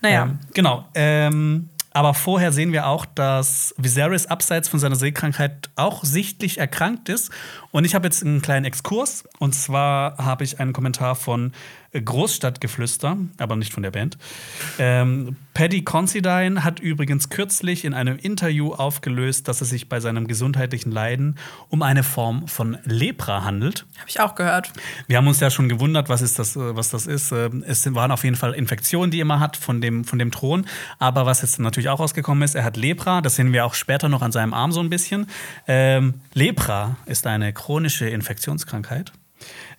Naja. 0.00 0.22
Ähm, 0.22 0.38
genau. 0.54 0.88
Ähm, 0.94 1.68
aber 1.90 2.14
vorher 2.14 2.50
sehen 2.50 2.72
wir 2.72 2.86
auch, 2.86 3.04
dass 3.04 3.74
Viserys 3.76 4.26
abseits 4.26 4.68
von 4.68 4.78
seiner 4.78 4.96
Seekrankheit 4.96 5.68
auch 5.76 6.02
sichtlich 6.02 6.58
erkrankt 6.58 7.10
ist. 7.10 7.30
Und 7.70 7.84
ich 7.84 7.94
habe 7.94 8.06
jetzt 8.06 8.24
einen 8.24 8.42
kleinen 8.42 8.64
Exkurs. 8.64 9.24
Und 9.38 9.54
zwar 9.54 10.16
habe 10.18 10.44
ich 10.44 10.60
einen 10.60 10.72
Kommentar 10.72 11.14
von 11.14 11.52
Großstadtgeflüster, 11.92 13.16
aber 13.38 13.56
nicht 13.56 13.72
von 13.72 13.82
der 13.82 13.90
Band. 13.90 14.18
Ähm, 14.78 15.36
Paddy 15.54 15.82
Considine 15.84 16.62
hat 16.62 16.80
übrigens 16.80 17.30
kürzlich 17.30 17.84
in 17.84 17.94
einem 17.94 18.18
Interview 18.18 18.74
aufgelöst, 18.74 19.48
dass 19.48 19.62
es 19.62 19.70
sich 19.70 19.88
bei 19.88 19.98
seinem 19.98 20.26
gesundheitlichen 20.26 20.92
Leiden 20.92 21.36
um 21.70 21.82
eine 21.82 22.02
Form 22.02 22.46
von 22.46 22.76
Lepra 22.84 23.42
handelt. 23.42 23.86
Habe 23.98 24.08
ich 24.08 24.20
auch 24.20 24.34
gehört. 24.34 24.70
Wir 25.06 25.16
haben 25.16 25.26
uns 25.26 25.40
ja 25.40 25.50
schon 25.50 25.70
gewundert, 25.70 26.10
was, 26.10 26.20
ist 26.20 26.38
das, 26.38 26.56
äh, 26.56 26.76
was 26.76 26.90
das 26.90 27.06
ist. 27.06 27.32
Ähm, 27.32 27.64
es 27.66 27.92
waren 27.94 28.10
auf 28.10 28.22
jeden 28.22 28.36
Fall 28.36 28.52
Infektionen, 28.52 29.10
die 29.10 29.20
er 29.20 29.22
immer 29.22 29.40
hat 29.40 29.56
von 29.56 29.80
dem, 29.80 30.04
von 30.04 30.18
dem 30.18 30.30
Thron. 30.30 30.66
Aber 30.98 31.24
was 31.24 31.40
jetzt 31.40 31.58
natürlich 31.58 31.88
auch 31.88 32.00
rausgekommen 32.00 32.42
ist, 32.42 32.54
er 32.54 32.64
hat 32.64 32.76
Lepra. 32.76 33.22
Das 33.22 33.36
sehen 33.36 33.52
wir 33.54 33.64
auch 33.64 33.74
später 33.74 34.10
noch 34.10 34.20
an 34.20 34.30
seinem 34.30 34.52
Arm 34.52 34.72
so 34.72 34.80
ein 34.80 34.90
bisschen. 34.90 35.26
Ähm, 35.66 36.14
Lepra 36.34 36.96
ist 37.06 37.26
eine 37.26 37.54
chronische 37.58 38.08
Infektionskrankheit. 38.08 39.12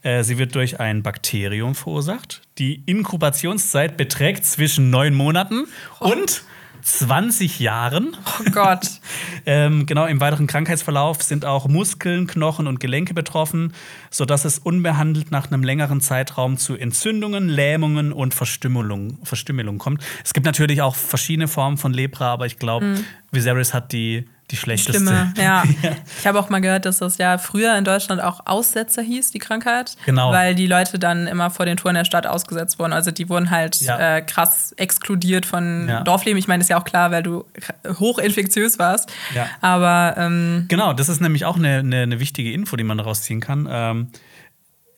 Äh, 0.04 0.24
sie 0.24 0.38
wird 0.38 0.54
durch 0.54 0.80
ein 0.80 1.02
Bakterium 1.02 1.76
verursacht. 1.76 2.42
Die 2.58 2.84
Inkubationszeit 2.86 3.98
beträgt 3.98 4.46
zwischen 4.46 4.90
neun 4.90 5.16
Monaten 5.16 5.66
oh. 6.02 6.12
und 6.12 6.44
20 6.82 7.60
Jahren. 7.60 8.16
Oh 8.26 8.52
Gott. 8.52 8.88
ähm, 9.46 9.86
genau, 9.86 10.06
im 10.06 10.20
weiteren 10.20 10.48
Krankheitsverlauf 10.48 11.24
sind 11.24 11.46
auch 11.46 11.68
Muskeln, 11.68 12.28
Knochen 12.28 12.68
und 12.68 12.80
Gelenke 12.80 13.14
betroffen, 13.14 13.74
sodass 14.10 14.46
es 14.46 14.60
unbehandelt 14.60 15.32
nach 15.32 15.52
einem 15.52 15.64
längeren 15.64 16.02
Zeitraum 16.02 16.58
zu 16.58 16.76
Entzündungen, 16.76 17.48
Lähmungen 17.48 18.12
und 18.12 18.34
Verstümmelung, 18.34 19.20
Verstümmelung 19.24 19.78
kommt. 19.78 20.04
Es 20.24 20.34
gibt 20.34 20.46
natürlich 20.46 20.82
auch 20.82 20.96
verschiedene 20.96 21.48
Formen 21.48 21.78
von 21.78 21.94
Lepra, 21.94 22.34
aber 22.34 22.46
ich 22.46 22.60
glaube, 22.60 22.86
mhm. 22.86 23.06
Viserys 23.32 23.74
hat 23.74 23.94
die 23.94 24.26
die 24.52 24.58
schlechteste. 24.58 24.94
Stimme, 24.94 25.34
ja. 25.38 25.64
ja. 25.82 25.92
Ich 26.20 26.26
habe 26.26 26.40
auch 26.40 26.50
mal 26.50 26.60
gehört, 26.60 26.86
dass 26.86 26.98
das 27.00 27.18
ja 27.18 27.38
früher 27.38 27.78
in 27.78 27.84
Deutschland 27.84 28.22
auch 28.22 28.42
Aussetzer 28.46 29.02
hieß, 29.02 29.32
die 29.32 29.40
Krankheit. 29.40 29.96
Genau. 30.06 30.32
Weil 30.32 30.56
die 30.56 30.68
Leute 30.68 31.00
dann 31.00 31.28
immer 31.28 31.50
vor 31.50 31.66
den 31.66 31.78
Toren 31.78 31.96
der 31.96 32.06
Stadt 32.06 32.26
ausgesetzt 32.26 32.80
wurden. 32.80 32.94
Also 32.94 33.12
die 33.12 33.30
wurden 33.30 33.52
halt 33.52 33.80
ja. 33.82 34.18
äh, 34.18 34.22
krass 34.22 34.74
exkludiert 34.78 35.46
von 35.46 35.88
ja. 35.88 36.02
Dorfleben. 36.04 36.38
Ich 36.38 36.48
meine, 36.48 36.60
das 36.60 36.66
ist 36.66 36.70
ja 36.70 36.80
auch 36.80 36.86
klar, 36.86 37.12
weil 37.12 37.24
du 37.24 37.46
hochinfektiös 37.88 38.80
warst. 38.80 39.12
Ja. 39.36 39.48
Aber 39.62 40.16
ähm, 40.18 40.66
genau, 40.68 40.94
das 40.94 41.10
ist 41.10 41.22
nämlich 41.22 41.46
auch 41.46 41.58
eine, 41.58 41.80
eine, 41.80 42.02
eine 42.02 42.20
wichtige 42.20 42.52
Info, 42.52 42.76
die 42.76 42.84
man 42.84 42.98
daraus 42.98 43.22
ziehen 43.24 43.40
kann. 43.40 43.68
Ähm, 43.70 44.08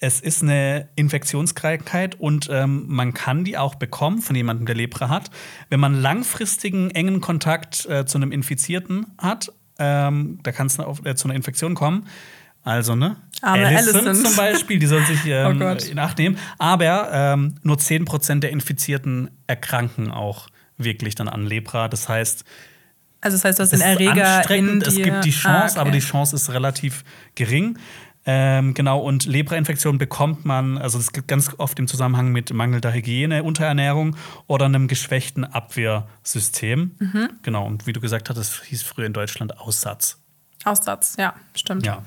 es 0.03 0.19
ist 0.19 0.41
eine 0.41 0.89
Infektionskrankheit 0.95 2.19
und 2.19 2.49
ähm, 2.51 2.85
man 2.87 3.13
kann 3.13 3.43
die 3.45 3.57
auch 3.57 3.75
bekommen 3.75 4.19
von 4.19 4.35
jemandem, 4.35 4.65
der 4.65 4.75
Lepra 4.75 5.09
hat, 5.09 5.29
wenn 5.69 5.79
man 5.79 5.93
langfristigen 6.01 6.89
engen 6.91 7.21
Kontakt 7.21 7.85
äh, 7.85 8.05
zu 8.05 8.17
einem 8.17 8.31
Infizierten 8.31 9.05
hat. 9.19 9.53
Ähm, 9.77 10.39
da 10.43 10.51
kann 10.51 10.67
es 10.67 10.77
äh, 10.79 11.15
zu 11.15 11.27
einer 11.27 11.35
Infektion 11.35 11.75
kommen. 11.75 12.07
Also, 12.63 12.95
ne? 12.95 13.15
Arme 13.41 13.65
Allison, 13.67 14.07
Allison. 14.07 14.25
zum 14.25 14.35
Beispiel, 14.35 14.79
die 14.79 14.85
soll 14.87 15.03
sich 15.05 15.19
Oh 15.25 15.29
ähm, 15.29 15.59
Gott. 15.59 15.83
in 15.87 15.97
Acht 15.99 16.17
nehmen. 16.17 16.37
Aber 16.57 17.09
ähm, 17.11 17.55
nur 17.63 17.77
10% 17.77 18.39
der 18.39 18.49
Infizierten 18.51 19.29
erkranken 19.47 20.11
auch 20.11 20.47
wirklich 20.77 21.13
dann 21.15 21.27
an 21.27 21.45
Lepra. 21.45 21.87
Das 21.87 22.09
heißt, 22.09 22.43
also 23.21 23.37
das 23.37 23.45
heißt, 23.45 23.59
du 23.59 23.63
hast 23.63 23.73
es 23.73 23.79
den 23.79 23.87
ist 23.87 23.99
Erreger 23.99 24.13
in 24.13 24.21
anstrengend, 24.21 24.87
es 24.87 24.95
dir. 24.95 25.03
gibt 25.05 25.25
die 25.25 25.31
Chance, 25.31 25.49
Ah, 25.57 25.65
okay. 25.69 25.79
aber 25.79 25.91
die 25.91 25.99
Chance 25.99 26.35
ist 26.35 26.49
relativ 26.51 27.03
gering. 27.35 27.77
Ähm, 28.23 28.75
genau, 28.75 28.99
und 28.99 29.25
Lepra-Infektion 29.25 29.97
bekommt 29.97 30.45
man, 30.45 30.77
also 30.77 30.99
das 30.99 31.11
gibt 31.11 31.27
ganz 31.27 31.55
oft 31.57 31.79
im 31.79 31.87
Zusammenhang 31.87 32.31
mit 32.31 32.53
mangelnder 32.53 32.93
Hygiene, 32.93 33.43
Unterernährung 33.43 34.15
oder 34.45 34.65
einem 34.65 34.87
geschwächten 34.87 35.43
Abwehrsystem. 35.43 36.91
Mhm. 36.99 37.29
Genau, 37.41 37.65
und 37.65 37.87
wie 37.87 37.93
du 37.93 37.99
gesagt 37.99 38.29
hattest, 38.29 38.63
hieß 38.65 38.83
früher 38.83 39.07
in 39.07 39.13
Deutschland 39.13 39.57
Aussatz. 39.59 40.19
Aussatz, 40.65 41.15
ja, 41.17 41.33
stimmt. 41.55 41.85
Ja. 41.85 42.03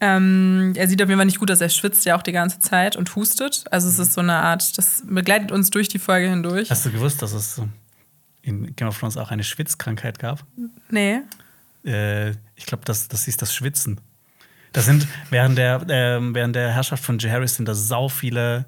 Ähm, 0.00 0.72
er 0.74 0.88
sieht 0.88 1.00
auf 1.00 1.08
jeden 1.08 1.20
Fall 1.20 1.26
nicht 1.26 1.38
gut, 1.38 1.48
dass 1.48 1.60
er 1.60 1.68
schwitzt 1.68 2.04
ja 2.04 2.16
auch 2.16 2.22
die 2.22 2.32
ganze 2.32 2.58
Zeit 2.58 2.96
und 2.96 3.14
hustet. 3.14 3.64
Also 3.70 3.86
es 3.86 4.00
ist 4.00 4.14
so 4.14 4.20
eine 4.20 4.34
Art, 4.34 4.76
das 4.76 5.04
begleitet 5.06 5.52
uns 5.52 5.70
durch 5.70 5.86
die 5.86 6.00
Folge 6.00 6.28
hindurch. 6.28 6.68
Hast 6.70 6.84
du 6.84 6.90
gewusst, 6.90 7.22
dass 7.22 7.32
es 7.32 7.62
in 8.42 8.74
Game 8.74 8.88
of 8.88 8.98
Thrones 8.98 9.16
auch 9.16 9.30
eine 9.30 9.44
Schwitzkrankheit 9.44 10.18
gab? 10.18 10.44
nee. 10.90 11.20
Äh, 11.84 12.30
ich 12.56 12.66
glaube, 12.66 12.84
das, 12.84 13.06
das 13.06 13.26
hieß 13.26 13.36
das 13.36 13.54
Schwitzen. 13.54 14.00
Da 14.72 14.80
sind 14.80 15.06
während 15.30 15.58
der, 15.58 15.84
ähm, 15.88 16.34
während 16.34 16.56
der 16.56 16.70
Herrschaft 16.72 17.04
von 17.04 17.18
Jaehaerys 17.18 17.56
sind 17.56 17.66
da 17.68 17.74
sau 17.74 18.08
viele. 18.08 18.64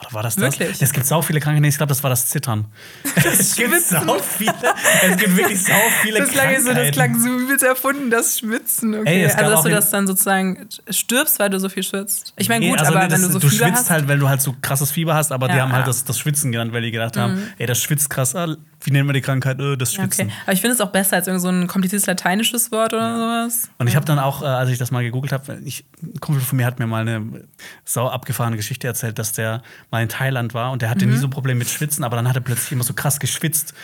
Oder 0.00 0.12
war 0.14 0.22
das 0.22 0.36
das? 0.36 0.58
Wirklich? 0.58 0.80
Es 0.80 0.90
gibt 0.94 1.04
sau 1.04 1.20
viele 1.20 1.38
Krankheiten. 1.38 1.60
Nee, 1.60 1.68
ich 1.68 1.76
glaube, 1.76 1.90
das 1.90 2.02
war 2.02 2.08
das 2.08 2.26
Zittern. 2.30 2.64
es 3.14 3.54
gibt 3.56 3.68
Schwitzen. 3.74 4.00
sau 4.06 4.18
viele. 4.20 4.54
Es 5.02 5.16
gibt 5.18 5.36
wirklich 5.36 5.62
sau 5.62 5.74
viele 6.00 6.20
Das 6.20 6.30
klang, 6.30 6.44
Krankheiten. 6.46 6.64
so, 6.64 6.72
das 6.72 6.90
klang 6.92 7.20
so 7.20 7.28
übelst 7.28 7.62
erfunden, 7.62 8.10
das 8.10 8.38
Schwitzen. 8.38 8.94
Okay. 9.00 9.24
Ey, 9.24 9.30
also, 9.30 9.50
dass 9.50 9.62
du 9.64 9.68
das 9.68 9.90
dann 9.90 10.06
sozusagen 10.06 10.66
stirbst, 10.88 11.38
weil 11.40 11.50
du 11.50 11.60
so 11.60 11.68
viel 11.68 11.82
schwitzt. 11.82 12.32
Ich 12.38 12.48
meine, 12.48 12.64
Nee, 12.64 12.70
gut, 12.70 12.78
also, 12.80 12.90
aber 12.92 13.02
nee, 13.02 13.08
das, 13.10 13.20
wenn 13.20 13.26
du 13.28 13.32
so 13.34 13.38
du 13.38 13.48
Fieber 13.50 13.66
schwitzt 13.66 13.80
hast. 13.80 13.90
halt, 13.90 14.08
weil 14.08 14.18
du 14.18 14.30
halt 14.30 14.40
so 14.40 14.56
krasses 14.62 14.90
Fieber 14.90 15.14
hast, 15.14 15.30
aber 15.30 15.48
die 15.48 15.56
Ja, 15.56 15.64
haben 15.64 15.72
halt 15.72 15.80
ja. 15.82 15.92
Mhm. 15.92 15.96
das, 15.96 16.04
das 16.04 16.18
Schwitzen 16.18 16.52
genannt, 16.52 16.72
weil 16.72 16.80
die 16.80 16.90
gedacht 16.90 17.18
haben, 17.18 17.52
ey, 17.58 17.66
das 17.66 17.82
schwitzt 17.82 18.08
krass. 18.08 18.34
Wie 18.84 18.90
nennen 18.90 19.08
wir 19.08 19.12
die 19.12 19.20
Krankheit? 19.20 19.60
Äh, 19.60 19.76
das 19.76 19.94
Ja, 19.96 20.02
Schwitzen. 20.02 20.26
okay. 20.26 20.34
Aber 20.44 20.52
ich 20.52 20.60
finde 20.60 20.74
es 20.74 20.80
auch 20.80 20.90
besser 20.90 21.16
als 21.16 21.26
irgend 21.26 21.42
so 21.42 21.48
ein 21.48 21.66
kompliziertes 21.66 22.06
lateinisches 22.06 22.72
Wort 22.72 22.92
oder 22.94 23.16
sowas. 23.16 23.70
Und 23.78 23.86
ich 23.86 23.96
habe 23.96 24.04
dann 24.06 24.18
auch, 24.18 24.42
äh, 24.42 24.46
als 24.46 24.70
ich 24.70 24.78
das 24.78 24.90
mal 24.90 25.02
gegoogelt 25.02 25.32
habe, 25.32 25.52
ein 25.52 25.72
Kumpel 26.20 26.42
von 26.42 26.56
mir 26.56 26.66
hat 26.66 26.78
mir 26.78 26.86
mal 26.86 27.02
eine 27.02 27.44
sau 27.84 28.08
abgefahrene 28.08 28.56
Geschichte 28.56 28.86
erzählt, 28.86 29.18
dass 29.18 29.32
der 29.32 29.62
mal 29.90 30.02
in 30.02 30.08
Thailand 30.08 30.54
war 30.54 30.72
und 30.72 30.82
der 30.82 30.90
hatte 30.90 31.06
nie 31.06 31.16
so 31.16 31.28
Probleme 31.28 31.58
mit 31.60 31.68
Schwitzen, 31.68 32.04
aber 32.04 32.16
dann 32.16 32.28
hat 32.28 32.36
er 32.36 32.42
plötzlich 32.42 32.72
immer 32.72 32.84
so 32.84 32.94
krass 32.94 33.20
geschwitzt. 33.20 33.74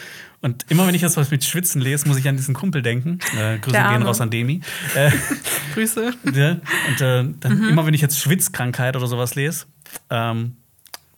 Und 0.41 0.67
immer 0.69 0.87
wenn 0.87 0.95
ich 0.95 1.01
das 1.03 1.17
was 1.17 1.33
mit 1.33 1.43
Schwitzen 1.43 1.81
lese, 1.83 2.07
muss 2.07 2.17
ich 2.17 2.29
an 2.29 2.37
diesen 2.37 2.55
Kumpel 2.55 2.81
denken. 2.83 3.19
Äh, 3.37 3.59
Grüße 3.59 3.77
gehen 3.77 4.03
raus 4.03 4.21
an 4.21 4.31
Demi. 4.31 4.61
Äh, 4.95 5.11
Grüße. 5.75 6.13
ja, 6.33 6.51
und 6.51 7.01
äh, 7.01 7.25
dann 7.41 7.69
immer 7.69 7.87
wenn 7.87 7.95
ich 7.95 8.01
jetzt 8.01 8.21
Schwitzkrankheit 8.21 8.95
oder 8.97 9.07
sowas 9.09 9.35
lese, 9.35 9.67
ähm, 10.11 10.57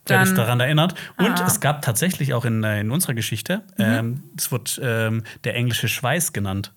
werde 0.06 0.24
ich 0.24 0.30
Dann- 0.30 0.36
daran 0.36 0.60
erinnert. 0.60 0.94
Und 1.18 1.40
Ah. 1.40 1.46
es 1.46 1.60
gab 1.60 1.82
tatsächlich 1.82 2.34
auch 2.34 2.44
in, 2.44 2.64
äh, 2.64 2.80
in 2.80 2.90
unserer 2.90 3.14
Geschichte, 3.14 3.62
ähm, 3.78 4.22
es 4.36 4.50
wird 4.50 4.80
ähm, 4.82 5.22
der 5.44 5.54
englische 5.56 5.88
Schweiß 5.88 6.32
genannt. 6.32 6.72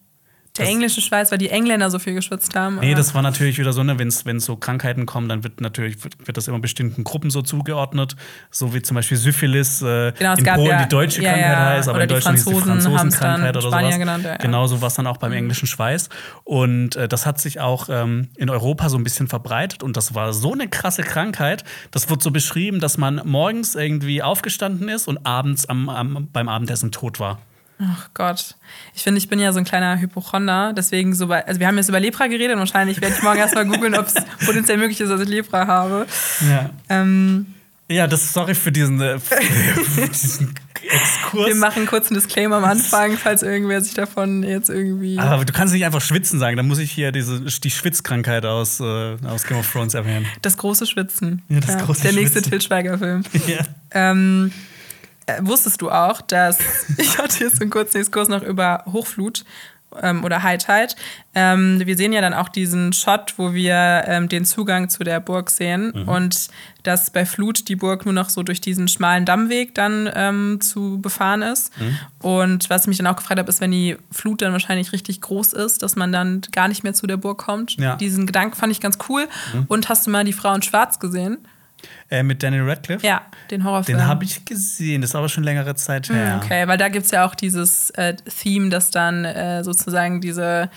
Der 0.55 0.67
englische 0.67 1.01
Schweiß, 1.01 1.31
weil 1.31 1.39
die 1.39 1.49
Engländer 1.49 1.89
so 1.89 1.97
viel 1.97 2.13
geschwitzt 2.13 2.55
haben. 2.55 2.75
Nee, 2.79 2.89
aber- 2.91 2.97
das 2.97 3.15
war 3.15 3.23
natürlich 3.23 3.57
wieder 3.57 3.73
so, 3.73 3.81
ne, 3.81 3.97
wenn 3.97 4.07
es 4.09 4.23
so 4.45 4.55
Krankheiten 4.55 5.07
kommen, 5.07 5.27
dann 5.27 5.43
wird 5.43 5.61
natürlich 5.61 6.03
wird, 6.03 6.27
wird 6.27 6.37
das 6.37 6.47
immer 6.47 6.59
bestimmten 6.59 7.03
Gruppen 7.03 7.31
so 7.31 7.41
zugeordnet, 7.41 8.15
so 8.51 8.71
wie 8.75 8.83
zum 8.83 8.93
Beispiel 8.93 9.17
Syphilis 9.17 9.81
äh, 9.81 10.11
Genau, 10.11 10.33
es 10.33 10.39
in 10.39 10.45
gab 10.45 10.55
Polen 10.57 10.69
ja- 10.69 10.83
die 10.83 10.89
deutsche 10.89 11.23
ja, 11.23 11.31
Krankheit 11.31 11.51
ja, 11.51 11.65
heißt, 11.69 11.87
aber 11.89 11.95
oder 11.95 12.03
in 12.03 12.07
die 12.09 12.13
Deutschland 12.13 12.37
ist 12.37 12.47
die 12.47 12.53
Franzosenkrankheit 12.53 13.57
oder 13.57 13.67
Spanier 13.67 13.85
sowas. 13.87 13.97
genannt, 13.99 14.25
ja. 14.25 14.37
Genauso 14.37 14.79
war 14.81 14.89
es 14.89 14.93
dann 14.93 15.07
auch 15.07 15.17
beim 15.17 15.31
englischen 15.31 15.65
Schweiß. 15.65 16.09
Und 16.43 16.95
äh, 16.97 17.07
das 17.07 17.25
hat 17.25 17.39
sich 17.39 17.59
auch 17.59 17.89
ähm, 17.89 18.27
in 18.37 18.51
Europa 18.51 18.89
so 18.89 18.97
ein 18.97 19.03
bisschen 19.03 19.27
verbreitet 19.27 19.81
und 19.81 19.97
das 19.97 20.13
war 20.13 20.33
so 20.33 20.53
eine 20.53 20.67
krasse 20.67 21.01
Krankheit. 21.01 21.63
Das 21.89 22.11
wird 22.11 22.21
so 22.21 22.29
beschrieben, 22.29 22.79
dass 22.79 22.99
man 22.99 23.21
morgens 23.25 23.73
irgendwie 23.73 24.21
aufgestanden 24.21 24.87
ist 24.87 25.07
und 25.07 25.25
abends 25.25 25.65
am, 25.67 25.89
am, 25.89 26.27
beim 26.31 26.47
Abendessen 26.47 26.91
tot 26.91 27.19
war. 27.19 27.39
Ach 27.79 28.09
Gott. 28.13 28.55
Ich 28.93 29.03
finde, 29.03 29.17
ich 29.17 29.27
bin 29.29 29.39
ja 29.39 29.51
so 29.51 29.59
ein 29.59 29.65
kleiner 29.65 29.99
Hypochonder. 29.99 30.73
Deswegen 30.73 31.13
so 31.15 31.27
bei, 31.27 31.45
also 31.45 31.59
wir 31.59 31.67
haben 31.67 31.77
jetzt 31.77 31.89
über 31.89 31.99
Lepra 31.99 32.27
geredet 32.27 32.53
und 32.53 32.59
wahrscheinlich 32.59 33.01
werde 33.01 33.15
ich 33.15 33.23
morgen 33.23 33.39
erstmal 33.39 33.65
googeln, 33.65 33.95
ob 33.95 34.07
es 34.07 34.13
potenziell 34.45 34.77
möglich 34.77 34.99
ist, 35.01 35.09
dass 35.09 35.21
ich 35.21 35.27
Lepra 35.29 35.67
habe. 35.67 36.05
Ja. 36.49 36.69
Ähm, 36.89 37.47
Ja, 37.89 38.07
das 38.07 38.31
sorry 38.33 38.55
für 38.55 38.71
diesen, 38.71 39.01
äh, 39.01 39.19
für 39.19 40.07
diesen 40.07 40.53
Exkurs. 40.89 41.47
wir 41.47 41.55
machen 41.55 41.85
kurz 41.85 42.07
einen 42.07 42.15
Disclaimer 42.19 42.57
am 42.57 42.65
Anfang, 42.65 43.17
falls 43.17 43.41
irgendwer 43.41 43.81
sich 43.81 43.93
davon 43.93 44.43
jetzt 44.43 44.69
irgendwie. 44.69 45.17
Aber 45.17 45.45
du 45.45 45.53
kannst 45.53 45.73
nicht 45.73 45.85
einfach 45.85 46.01
schwitzen 46.01 46.39
sagen, 46.39 46.57
dann 46.57 46.67
muss 46.67 46.77
ich 46.79 46.91
hier 46.91 47.11
diese, 47.11 47.39
die 47.41 47.71
Schwitzkrankheit 47.71 48.45
aus, 48.45 48.79
äh, 48.79 49.17
aus 49.25 49.43
Game 49.45 49.57
of 49.57 49.71
Thrones 49.71 49.93
erwähnen. 49.93 50.25
Das 50.41 50.57
große 50.57 50.85
Schwitzen. 50.85 51.41
Ja, 51.49 51.59
das 51.61 51.77
große 51.79 52.03
Der 52.03 52.13
nächste 52.13 52.39
Schwitzen. 52.39 52.51
Til 52.51 52.61
Schweiger-Film. 52.61 53.23
Ja. 53.47 53.65
Ähm, 53.91 54.51
äh, 55.27 55.39
wusstest 55.41 55.81
du 55.81 55.89
auch, 55.89 56.21
dass 56.21 56.59
ich 56.97 57.17
hatte 57.17 57.43
jetzt 57.43 57.61
einen 57.61 57.69
kurzen 57.69 57.97
Exkurs 57.97 58.27
noch 58.27 58.43
über 58.43 58.83
Hochflut 58.91 59.45
ähm, 60.01 60.23
oder 60.23 60.43
High 60.43 60.63
Tide. 60.63 60.95
Ähm, 61.35 61.81
wir 61.83 61.95
sehen 61.97 62.13
ja 62.13 62.21
dann 62.21 62.33
auch 62.33 62.49
diesen 62.49 62.93
Shot, 62.93 63.33
wo 63.37 63.53
wir 63.53 64.03
ähm, 64.07 64.29
den 64.29 64.45
Zugang 64.45 64.89
zu 64.89 65.03
der 65.03 65.19
Burg 65.19 65.49
sehen 65.49 65.91
und 65.91 66.47
dass 66.83 67.11
bei 67.11 67.25
Flut 67.25 67.69
die 67.69 67.75
Burg 67.75 68.05
nur 68.05 68.13
noch 68.13 68.29
so 68.29 68.43
durch 68.43 68.59
diesen 68.59 68.87
schmalen 68.87 69.25
Dammweg 69.25 69.73
dann 69.73 70.09
ähm, 70.13 70.59
zu 70.61 70.99
befahren 71.01 71.41
ist. 71.41 71.71
Und 72.19 72.69
was 72.69 72.81
ich 72.81 72.87
mich 72.87 72.97
dann 72.97 73.07
auch 73.07 73.15
gefragt 73.15 73.39
habe, 73.39 73.49
ist, 73.49 73.61
wenn 73.61 73.71
die 73.71 73.97
Flut 74.11 74.41
dann 74.41 74.51
wahrscheinlich 74.51 74.91
richtig 74.91 75.21
groß 75.21 75.53
ist, 75.53 75.81
dass 75.81 75.95
man 75.95 76.11
dann 76.11 76.41
gar 76.51 76.67
nicht 76.67 76.83
mehr 76.83 76.93
zu 76.93 77.07
der 77.07 77.17
Burg 77.17 77.37
kommt. 77.37 77.79
Ja. 77.79 77.95
Diesen 77.95 78.25
Gedanken 78.25 78.55
fand 78.55 78.71
ich 78.71 78.81
ganz 78.81 78.97
cool. 79.07 79.27
Und 79.67 79.87
hast 79.89 80.05
du 80.05 80.11
mal 80.11 80.25
die 80.25 80.33
Frau 80.33 80.53
in 80.53 80.61
Schwarz 80.61 80.99
gesehen? 80.99 81.37
Äh, 82.09 82.23
mit 82.23 82.43
Daniel 82.43 82.63
Radcliffe? 82.69 83.05
Ja, 83.05 83.21
den 83.51 83.63
Horrorfilm. 83.63 83.97
Den 83.97 84.07
habe 84.07 84.23
ich 84.23 84.45
gesehen, 84.45 85.01
das 85.01 85.11
ist 85.11 85.15
aber 85.15 85.29
schon 85.29 85.43
längere 85.43 85.75
Zeit 85.75 86.09
her. 86.09 86.41
Okay, 86.43 86.67
weil 86.67 86.77
da 86.77 86.89
gibt 86.89 87.05
es 87.05 87.11
ja 87.11 87.25
auch 87.25 87.35
dieses 87.35 87.89
äh, 87.91 88.15
Theme, 88.15 88.69
dass 88.69 88.91
dann 88.91 89.25
äh, 89.25 89.63
sozusagen 89.63 90.21
diese, 90.21 90.69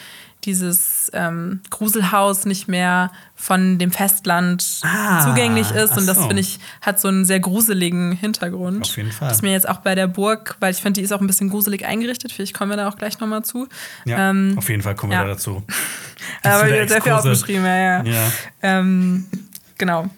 dieses 0.44 1.10
ähm, 1.12 1.60
Gruselhaus 1.70 2.46
nicht 2.46 2.68
mehr 2.68 3.10
von 3.34 3.78
dem 3.78 3.90
Festland 3.90 4.64
Ah, 4.82 5.20
zugänglich 5.22 5.70
ist. 5.72 5.96
Und 5.96 6.06
das, 6.06 6.16
so. 6.16 6.26
finde 6.26 6.40
ich, 6.40 6.58
hat 6.80 7.00
so 7.00 7.08
einen 7.08 7.24
sehr 7.24 7.40
gruseligen 7.40 8.12
Hintergrund. 8.12 8.82
Auf 8.86 8.96
jeden 8.96 9.12
Fall. 9.12 9.28
Das 9.28 9.38
ist 9.38 9.42
mir 9.42 9.52
jetzt 9.52 9.68
auch 9.68 9.78
bei 9.78 9.94
der 9.94 10.06
Burg, 10.06 10.56
weil 10.60 10.70
ich 10.72 10.78
finde, 10.78 11.00
die 11.00 11.04
ist 11.04 11.12
auch 11.12 11.20
ein 11.20 11.26
bisschen 11.26 11.50
gruselig 11.50 11.84
eingerichtet. 11.84 12.32
Vielleicht 12.32 12.54
kommen 12.54 12.70
wir 12.70 12.76
da 12.76 12.88
auch 12.88 12.96
gleich 12.96 13.18
nochmal 13.20 13.44
zu. 13.44 13.68
Ja, 14.04 14.30
Ähm, 14.30 14.54
auf 14.56 14.68
jeden 14.68 14.82
Fall 14.82 14.94
kommen 14.94 15.12
wir 15.12 15.18
ja. 15.18 15.24
da 15.24 15.30
dazu. 15.30 15.62
aber 16.42 16.66
wieder 16.66 16.88
sehr 16.88 17.02
viel 17.02 17.12
aufgeschrieben, 17.12 17.64
ja, 17.64 17.76
ja. 17.76 18.02
Ja. 18.04 18.32
Ähm, 18.62 19.26
genau. 19.78 20.08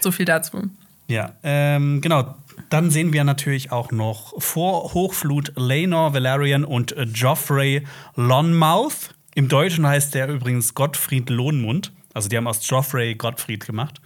So 0.00 0.10
viel 0.10 0.26
dazu. 0.26 0.70
Ja, 1.08 1.32
ähm, 1.42 2.00
genau. 2.00 2.36
Dann 2.70 2.90
sehen 2.90 3.12
wir 3.12 3.24
natürlich 3.24 3.72
auch 3.72 3.92
noch 3.92 4.40
vor 4.42 4.92
Hochflut 4.92 5.52
Laenor 5.56 6.12
Valerian 6.12 6.64
und 6.64 6.94
Joffrey 7.14 7.86
Lonmouth. 8.16 9.14
Im 9.34 9.48
Deutschen 9.48 9.86
heißt 9.86 10.14
der 10.14 10.28
übrigens 10.28 10.74
Gottfried 10.74 11.30
Lohnmund. 11.30 11.92
Also 12.12 12.28
die 12.28 12.36
haben 12.36 12.48
aus 12.48 12.68
Joffrey 12.68 13.14
Gottfried 13.14 13.64
gemacht. 13.64 14.00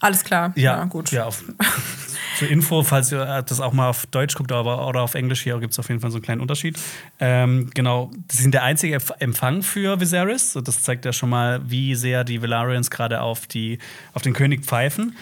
Alles 0.00 0.24
klar. 0.24 0.52
Ja, 0.56 0.84
gut. 0.84 1.12
Ja, 1.12 1.26
auf, 1.26 1.44
zur 2.38 2.48
Info, 2.48 2.82
falls 2.82 3.10
ihr 3.12 3.22
äh, 3.22 3.42
das 3.42 3.60
auch 3.60 3.72
mal 3.72 3.88
auf 3.88 4.06
Deutsch 4.06 4.34
guckt 4.34 4.52
aber, 4.52 4.86
oder 4.86 5.02
auf 5.02 5.14
Englisch, 5.14 5.42
hier 5.42 5.58
gibt 5.58 5.72
es 5.72 5.78
auf 5.78 5.88
jeden 5.88 6.00
Fall 6.00 6.10
so 6.10 6.16
einen 6.18 6.24
kleinen 6.24 6.40
Unterschied. 6.40 6.78
Ähm, 7.20 7.70
genau, 7.74 8.10
sie 8.30 8.42
sind 8.42 8.52
der 8.54 8.62
einzige 8.62 8.96
Empf- 8.98 9.14
Empfang 9.20 9.62
für 9.62 10.00
Viserys. 10.00 10.58
Das 10.64 10.82
zeigt 10.82 11.04
ja 11.04 11.12
schon 11.12 11.30
mal, 11.30 11.60
wie 11.68 11.94
sehr 11.94 12.24
die 12.24 12.40
Valerians 12.42 12.90
gerade 12.90 13.20
auf, 13.20 13.46
die- 13.46 13.78
auf 14.12 14.22
den 14.22 14.32
König 14.34 14.64
pfeifen. 14.64 15.16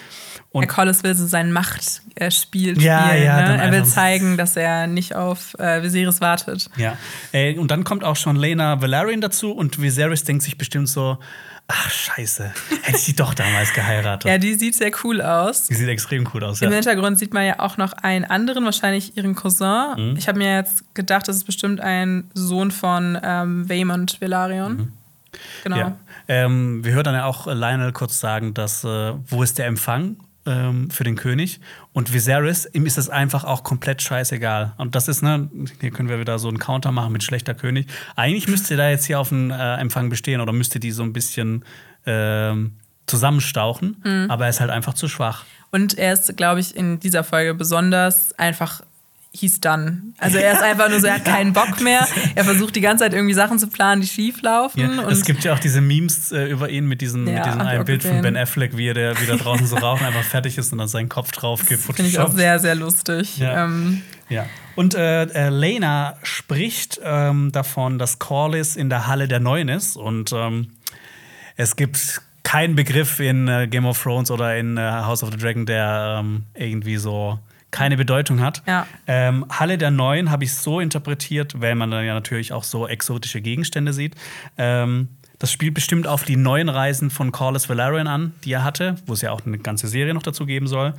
Herr 0.51 0.61
Und 0.61 0.67
Collis 0.67 1.03
will 1.03 1.13
so 1.15 1.25
sein 1.27 1.51
Machtspiel 1.51 2.81
Ja, 2.81 3.09
spielen. 3.09 3.23
ja, 3.23 3.49
ne? 3.55 3.61
Er 3.61 3.71
will 3.71 3.85
zeigen, 3.85 4.37
dass 4.37 4.55
er 4.55 4.87
nicht 4.87 5.15
auf 5.15 5.53
äh, 5.59 5.83
Viserys 5.83 6.21
wartet. 6.21 6.69
Ja, 6.77 6.97
äh, 7.33 7.57
und 7.57 7.71
dann 7.71 7.83
kommt 7.83 8.03
auch 8.03 8.15
schon 8.15 8.35
Lena 8.35 8.81
Valerian 8.81 9.21
dazu 9.21 9.51
und 9.51 9.81
Viserys 9.81 10.23
denkt 10.23 10.43
sich 10.43 10.57
bestimmt 10.57 10.87
so: 10.89 11.17
Ach, 11.67 11.89
Scheiße, 11.89 12.51
hätte 12.83 12.97
ich 12.97 13.05
die 13.05 13.15
doch 13.15 13.33
damals 13.33 13.73
geheiratet. 13.73 14.29
Ja, 14.31 14.37
die 14.37 14.53
sieht 14.53 14.75
sehr 14.75 14.91
cool 15.03 15.19
aus. 15.21 15.63
die 15.63 15.73
sieht 15.73 15.87
extrem 15.89 16.29
cool 16.33 16.43
aus. 16.43 16.61
Im 16.61 16.69
Ja. 16.69 16.75
Hintergrund 16.75 17.17
sieht 17.17 17.33
man 17.33 17.45
ja 17.45 17.59
auch 17.59 17.77
noch 17.77 17.93
einen 17.93 18.23
anderen, 18.25 18.65
wahrscheinlich 18.65 19.17
ihren 19.17 19.33
Cousin. 19.33 19.87
Mhm. 20.11 20.15
Ich 20.17 20.27
habe 20.27 20.37
mir 20.37 20.55
jetzt 20.55 20.93
gedacht, 20.93 21.27
das 21.27 21.37
ist 21.37 21.45
bestimmt 21.45 21.81
ein 21.81 22.29
Sohn 22.35 22.69
von 22.69 23.17
ähm, 23.23 23.67
Vaemond 23.67 24.21
Velaryon. 24.21 24.91
Genau. 25.63 25.75
Mhm. 25.75 25.81
Ja. 25.81 25.95
Ähm, 26.27 26.83
wir 26.85 26.93
hören 26.93 27.03
dann 27.03 27.15
ja 27.15 27.25
auch 27.25 27.47
Lionel 27.47 27.91
kurz 27.93 28.19
sagen, 28.19 28.53
dass 28.53 28.83
äh, 28.83 29.13
wo 29.27 29.41
ist 29.43 29.57
der 29.57 29.65
Empfang 29.65 30.17
ähm, 30.45 30.89
für 30.89 31.03
den 31.03 31.15
König? 31.15 31.59
Und 31.93 32.13
Viserys, 32.13 32.67
ihm 32.73 32.85
ist 32.85 32.97
es 32.97 33.09
einfach 33.09 33.43
auch 33.43 33.63
komplett 33.63 34.01
scheißegal. 34.01 34.73
Und 34.77 34.95
das 34.95 35.07
ist, 35.07 35.21
ne, 35.23 35.49
hier 35.81 35.91
können 35.91 36.09
wir 36.09 36.19
wieder 36.19 36.37
so 36.39 36.47
einen 36.47 36.59
Counter 36.59 36.91
machen 36.91 37.11
mit 37.13 37.23
schlechter 37.23 37.53
König. 37.53 37.87
Eigentlich 38.15 38.47
müsste 38.47 38.75
da 38.77 38.89
jetzt 38.89 39.05
hier 39.05 39.19
auf 39.19 39.31
einen 39.31 39.51
äh, 39.51 39.75
Empfang 39.77 40.09
bestehen 40.09 40.41
oder 40.41 40.53
müsste 40.53 40.79
die 40.79 40.91
so 40.91 41.03
ein 41.03 41.13
bisschen 41.13 41.65
ähm, 42.05 42.73
zusammenstauchen, 43.07 43.97
Mhm. 44.03 44.29
aber 44.31 44.45
er 44.45 44.49
ist 44.49 44.59
halt 44.59 44.71
einfach 44.71 44.93
zu 44.93 45.07
schwach. 45.07 45.45
Und 45.71 45.97
er 45.97 46.13
ist, 46.13 46.35
glaube 46.37 46.59
ich, 46.59 46.75
in 46.75 46.99
dieser 46.99 47.23
Folge 47.23 47.53
besonders 47.53 48.33
einfach 48.39 48.81
he's 49.35 49.59
done. 49.59 50.13
Also 50.17 50.37
er 50.37 50.53
ist 50.53 50.61
einfach 50.63 50.89
nur 50.89 50.99
so, 50.99 51.07
er 51.07 51.15
hat 51.15 51.25
keinen 51.25 51.53
Bock 51.53 51.81
mehr. 51.81 52.07
Er 52.35 52.43
versucht 52.43 52.75
die 52.75 52.81
ganze 52.81 53.03
Zeit 53.03 53.13
irgendwie 53.13 53.33
Sachen 53.33 53.59
zu 53.59 53.67
planen, 53.67 54.01
die 54.01 54.07
schief 54.07 54.41
laufen. 54.41 54.79
Ja, 54.79 55.09
es 55.09 55.25
gibt 55.25 55.43
ja 55.43 55.53
auch 55.53 55.59
diese 55.59 55.81
Memes 55.81 56.31
äh, 56.31 56.45
über 56.45 56.69
ihn 56.69 56.85
mit 56.85 57.01
diesem, 57.01 57.27
Ja, 57.27 57.35
mit 57.35 57.45
diesem 57.45 57.61
auch 57.61 57.83
Bild 57.85 58.03
von. 58.03 58.21
Ben 58.21 58.37
Affleck, 58.37 58.77
wie 58.77 58.87
er 58.87 58.93
der 58.93 59.21
wieder 59.21 59.37
draußen 59.37 59.67
so 59.67 59.75
rauchen 59.77 60.05
einfach 60.05 60.23
fertig 60.23 60.57
ist 60.57 60.71
und 60.71 60.77
dann 60.77 60.87
seinen 60.87 61.09
Kopf 61.09 61.31
drauf 61.31 61.65
gibt. 61.67 61.81
finde 61.81 62.09
ich 62.09 62.19
auch 62.19 62.31
sehr, 62.31 62.59
sehr 62.59 62.75
lustig. 62.75 63.37
Ja. 63.37 63.65
Ähm, 63.65 64.01
Ja. 64.29 64.45
Und 64.75 64.95
äh, 64.95 65.23
äh, 65.23 65.49
Lena 65.49 66.15
spricht 66.23 66.99
ähm, 67.03 67.51
davon, 67.51 67.99
dass 67.99 68.19
Corlys 68.19 68.75
in 68.75 68.89
der 68.89 69.07
Halle 69.07 69.27
der 69.27 69.39
Neuen 69.39 69.69
ist. 69.69 69.95
Und 69.97 70.33
ähm, 70.33 70.71
es 71.55 71.75
gibt 71.75 72.21
keinen 72.43 72.75
Begriff 72.75 73.19
in 73.19 73.47
äh, 73.47 73.67
Game 73.67 73.85
of 73.85 74.01
Thrones 74.01 74.31
oder 74.31 74.57
in 74.57 74.77
äh, 74.77 74.81
House 74.81 75.23
of 75.23 75.31
the 75.31 75.37
Dragon, 75.37 75.65
der 75.65 76.17
ähm, 76.19 76.43
irgendwie 76.53 76.97
so 76.97 77.39
keine 77.75 77.97
Bedeutung 77.97 78.39
hat. 78.39 78.63
Ja. 78.65 78.87
Ähm, 79.05 79.45
Halle 79.49 79.77
der 79.77 79.91
Neuen 79.91 80.31
habe 80.31 80.45
ich 80.45 80.53
so 80.53 80.79
interpretiert, 80.79 81.59
weil 81.59 81.75
man 81.75 81.91
dann 81.91 82.05
ja 82.05 82.13
natürlich 82.13 82.53
auch 82.53 82.63
so 82.63 82.87
exotische 82.87 83.41
Gegenstände 83.41 83.91
sieht. 83.91 84.15
Ähm, 84.57 85.09
das 85.39 85.51
spielt 85.51 85.73
bestimmt 85.73 86.07
auf 86.07 86.23
die 86.23 86.37
neuen 86.37 86.69
Reisen 86.69 87.09
von 87.09 87.33
Corlys 87.33 87.67
Valerian 87.67 88.07
an, 88.07 88.33
die 88.45 88.53
er 88.53 88.63
hatte, 88.63 88.95
wo 89.05 89.11
es 89.11 89.21
ja 89.21 89.31
auch 89.31 89.45
eine 89.45 89.57
ganze 89.57 89.89
Serie 89.89 90.13
noch 90.13 90.23
dazu 90.23 90.45
geben 90.45 90.67
soll. 90.67 90.93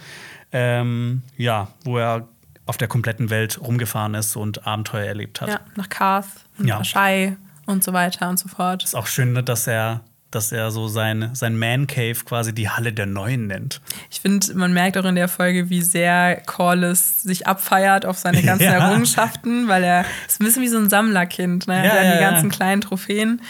Ähm, 0.53 1.22
ja, 1.39 1.68
wo 1.85 1.97
er 1.97 2.29
auf 2.66 2.77
der 2.77 2.89
kompletten 2.89 3.31
Welt 3.31 3.59
rumgefahren 3.59 4.12
ist 4.12 4.37
und 4.37 4.66
Abenteuer 4.66 5.07
erlebt 5.07 5.41
hat. 5.41 5.49
ja, 5.49 5.61
nach 5.77 5.89
Karth 5.89 6.27
und 6.59 6.66
Ja. 6.68 6.81
Aschai 6.81 7.39
und 7.64 7.83
so 7.85 7.95
weiter 7.95 8.29
und 8.29 8.39
so 8.39 8.49
fort. 8.49 8.85
Ist 8.85 8.95
auch 8.95 9.07
schön, 9.07 9.33
ne, 9.33 9.43
dass 9.43 9.66
er, 9.66 10.03
dass 10.37 10.53
er 10.53 10.70
so 10.70 10.87
sein, 10.87 11.30
sein 11.32 11.59
Man 11.59 11.87
Cave 11.89 12.14
quasi 12.24 12.55
die 12.55 12.68
Halle 12.68 12.93
der 12.93 13.07
Neuen 13.07 13.49
nennt. 13.49 13.80
Ich 14.11 14.20
finde, 14.20 14.55
man 14.55 14.72
merkt 14.72 14.97
auch 14.99 15.05
in 15.05 15.16
der 15.16 15.26
Folge, 15.28 15.70
wie 15.70 15.82
sehr 15.82 16.41
Corlys 16.47 17.22
sich 17.22 17.47
abfeiert 17.47 18.07
auf 18.07 18.18
seine 18.18 18.43
ganzen 18.45 18.64
Ja. 18.64 18.74
Errungenschaften, 18.74 19.66
weil 19.66 19.82
er 19.82 20.05
ist 20.28 20.41
ein 20.41 20.45
bisschen 20.45 20.62
wie 20.62 20.68
so 20.68 20.78
ein 20.78 20.89
Sammlerkind. 20.89 21.66
Ne? 21.66 21.74
Er 21.74 21.84
Ja, 21.84 21.91
hat 21.91 21.97
dann 21.99 22.07
ja, 22.07 22.14
die 22.14 22.20
ganzen 22.20 22.51
kleinen 22.51 22.80
Trophäen. 22.82 23.41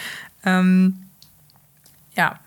Ähm, 0.45 0.97
ja, 2.15 2.39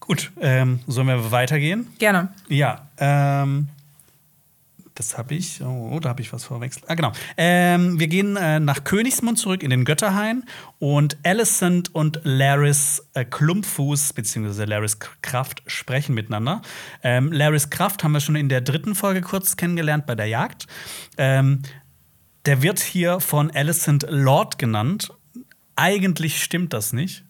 Gut, 0.00 0.30
ähm, 0.40 0.80
sollen 0.86 1.06
wir 1.08 1.30
weitergehen? 1.32 1.86
gerne. 1.98 2.28
Ja, 2.48 2.86
ähm, 2.96 3.68
das 4.98 5.16
habe 5.16 5.34
ich. 5.34 5.62
Oh, 5.62 6.00
da 6.00 6.08
habe 6.08 6.22
ich 6.22 6.32
was 6.32 6.44
verwechselt. 6.44 6.84
Ah, 6.88 6.94
genau. 6.94 7.12
Ähm, 7.36 8.00
wir 8.00 8.08
gehen 8.08 8.36
äh, 8.36 8.58
nach 8.58 8.82
Königsmund 8.82 9.38
zurück 9.38 9.62
in 9.62 9.70
den 9.70 9.84
Götterhain 9.84 10.44
und 10.80 11.16
Alicent 11.22 11.94
und 11.94 12.20
Laris 12.24 13.06
äh, 13.14 13.24
Klumpfuß 13.24 14.12
bzw. 14.12 14.64
Laris 14.64 14.98
Kraft 15.22 15.62
sprechen 15.66 16.14
miteinander. 16.14 16.62
Ähm, 17.02 17.32
Laris 17.32 17.70
Kraft 17.70 18.02
haben 18.02 18.12
wir 18.12 18.20
schon 18.20 18.34
in 18.34 18.48
der 18.48 18.60
dritten 18.60 18.96
Folge 18.96 19.20
kurz 19.20 19.56
kennengelernt 19.56 20.04
bei 20.06 20.16
der 20.16 20.26
Jagd. 20.26 20.66
Ähm, 21.16 21.62
der 22.44 22.62
wird 22.62 22.80
hier 22.80 23.20
von 23.20 23.52
Alicent 23.52 24.04
Lord 24.08 24.58
genannt. 24.58 25.12
Eigentlich 25.76 26.42
stimmt 26.42 26.72
das 26.72 26.92
nicht, 26.92 27.24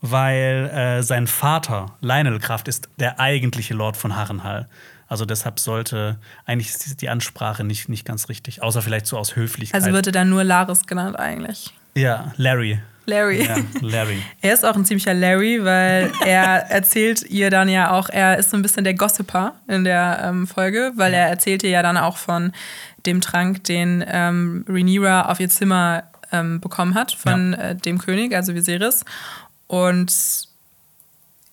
weil 0.00 0.70
äh, 0.72 1.02
sein 1.02 1.26
Vater, 1.26 1.96
Lionel 2.00 2.38
Kraft, 2.38 2.68
ist 2.68 2.88
der 3.00 3.18
eigentliche 3.18 3.74
Lord 3.74 3.96
von 3.96 4.14
Harrenhal. 4.14 4.68
Also 5.08 5.24
deshalb 5.24 5.58
sollte 5.58 6.18
eigentlich 6.44 6.74
die- 6.96 7.08
Ansprache 7.08 7.64
nicht, 7.64 7.88
nicht 7.88 8.04
ganz 8.04 8.28
richtig, 8.28 8.62
außer 8.62 8.82
vielleicht 8.82 9.06
so 9.06 9.16
aus 9.18 9.34
Höflichkeit. 9.36 9.80
Also 9.82 9.92
wird 9.94 10.06
er 10.06 10.12
dann 10.12 10.28
nur 10.30 10.44
Laris 10.44 10.86
genannt 10.86 11.18
eigentlich. 11.18 11.72
ja, 11.94 12.32
Larry. 12.36 12.78
Larry. 13.06 13.42
Ja, 13.46 13.56
Larry. 13.80 14.22
Er 14.42 14.52
ist 14.52 14.66
auch 14.66 14.76
ein 14.76 14.84
ziemlicher 14.84 15.14
Larry, 15.14 15.64
weil 15.64 16.12
er 16.26 16.44
erzählt 16.70 17.22
ihr 17.22 17.48
dann 17.48 17.70
ja 17.70 17.92
auch, 17.92 18.10
er 18.10 18.36
ist 18.36 18.50
so 18.50 18.56
ein 18.58 18.62
bisschen 18.62 18.84
der 18.84 18.92
Gossiper 18.92 19.54
in 19.66 19.84
der 19.84 20.20
ähm, 20.24 20.46
Folge, 20.46 20.92
weil 20.96 21.14
er 21.14 21.26
erzählt 21.28 21.62
ihr 21.62 21.70
ja 21.70 21.82
dann 21.82 21.96
auch 21.96 22.18
von 22.18 22.52
dem 23.06 23.22
Trank, 23.22 23.64
den 23.64 24.04
ähm, 24.06 24.66
Rhaenyra 24.68 25.22
auf 25.30 25.40
ihr 25.40 25.48
Zimmer 25.48 26.02
ähm, 26.32 26.60
bekommen 26.60 26.94
hat 26.94 27.12
von 27.12 27.52
Ja. 27.54 27.58
äh, 27.70 27.74
dem 27.76 27.96
König, 27.98 28.34
also 28.36 28.54
Viserys. 28.54 29.06
Und 29.68 30.12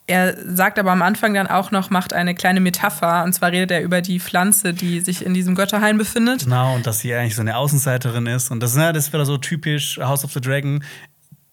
er 0.08 0.36
sagt 0.46 0.78
aber 0.78 0.92
am 0.92 1.02
Anfang 1.02 1.34
dann 1.34 1.48
auch 1.48 1.72
noch, 1.72 1.90
macht 1.90 2.14
eine 2.14 2.36
kleine 2.36 2.60
Metapher, 2.60 3.24
und 3.24 3.34
zwar 3.34 3.52
redet 3.52 3.72
er 3.72 3.82
über 3.82 4.02
die 4.02 4.20
Pflanze, 4.20 4.74
die 4.74 5.00
sich 5.02 5.26
in 5.26 5.34
diesem 5.34 5.56
Götterhain 5.56 5.98
befindet. 5.98 6.44
Genau, 6.44 6.76
und 6.76 6.86
dass 6.86 7.00
sie 7.00 7.14
eigentlich 7.16 7.36
so 7.36 7.42
eine 7.42 7.58
Außenseiterin 7.58 8.28
ist. 8.28 8.52
Und 8.52 8.62
das, 8.62 8.76
ne, 8.76 8.94
das 8.94 9.08
ist 9.08 9.14
wieder 9.14 9.26
so 9.26 9.38
typisch 9.38 9.98
House 10.00 10.24
of 10.24 10.32
the 10.32 10.42
Dragon. 10.42 10.84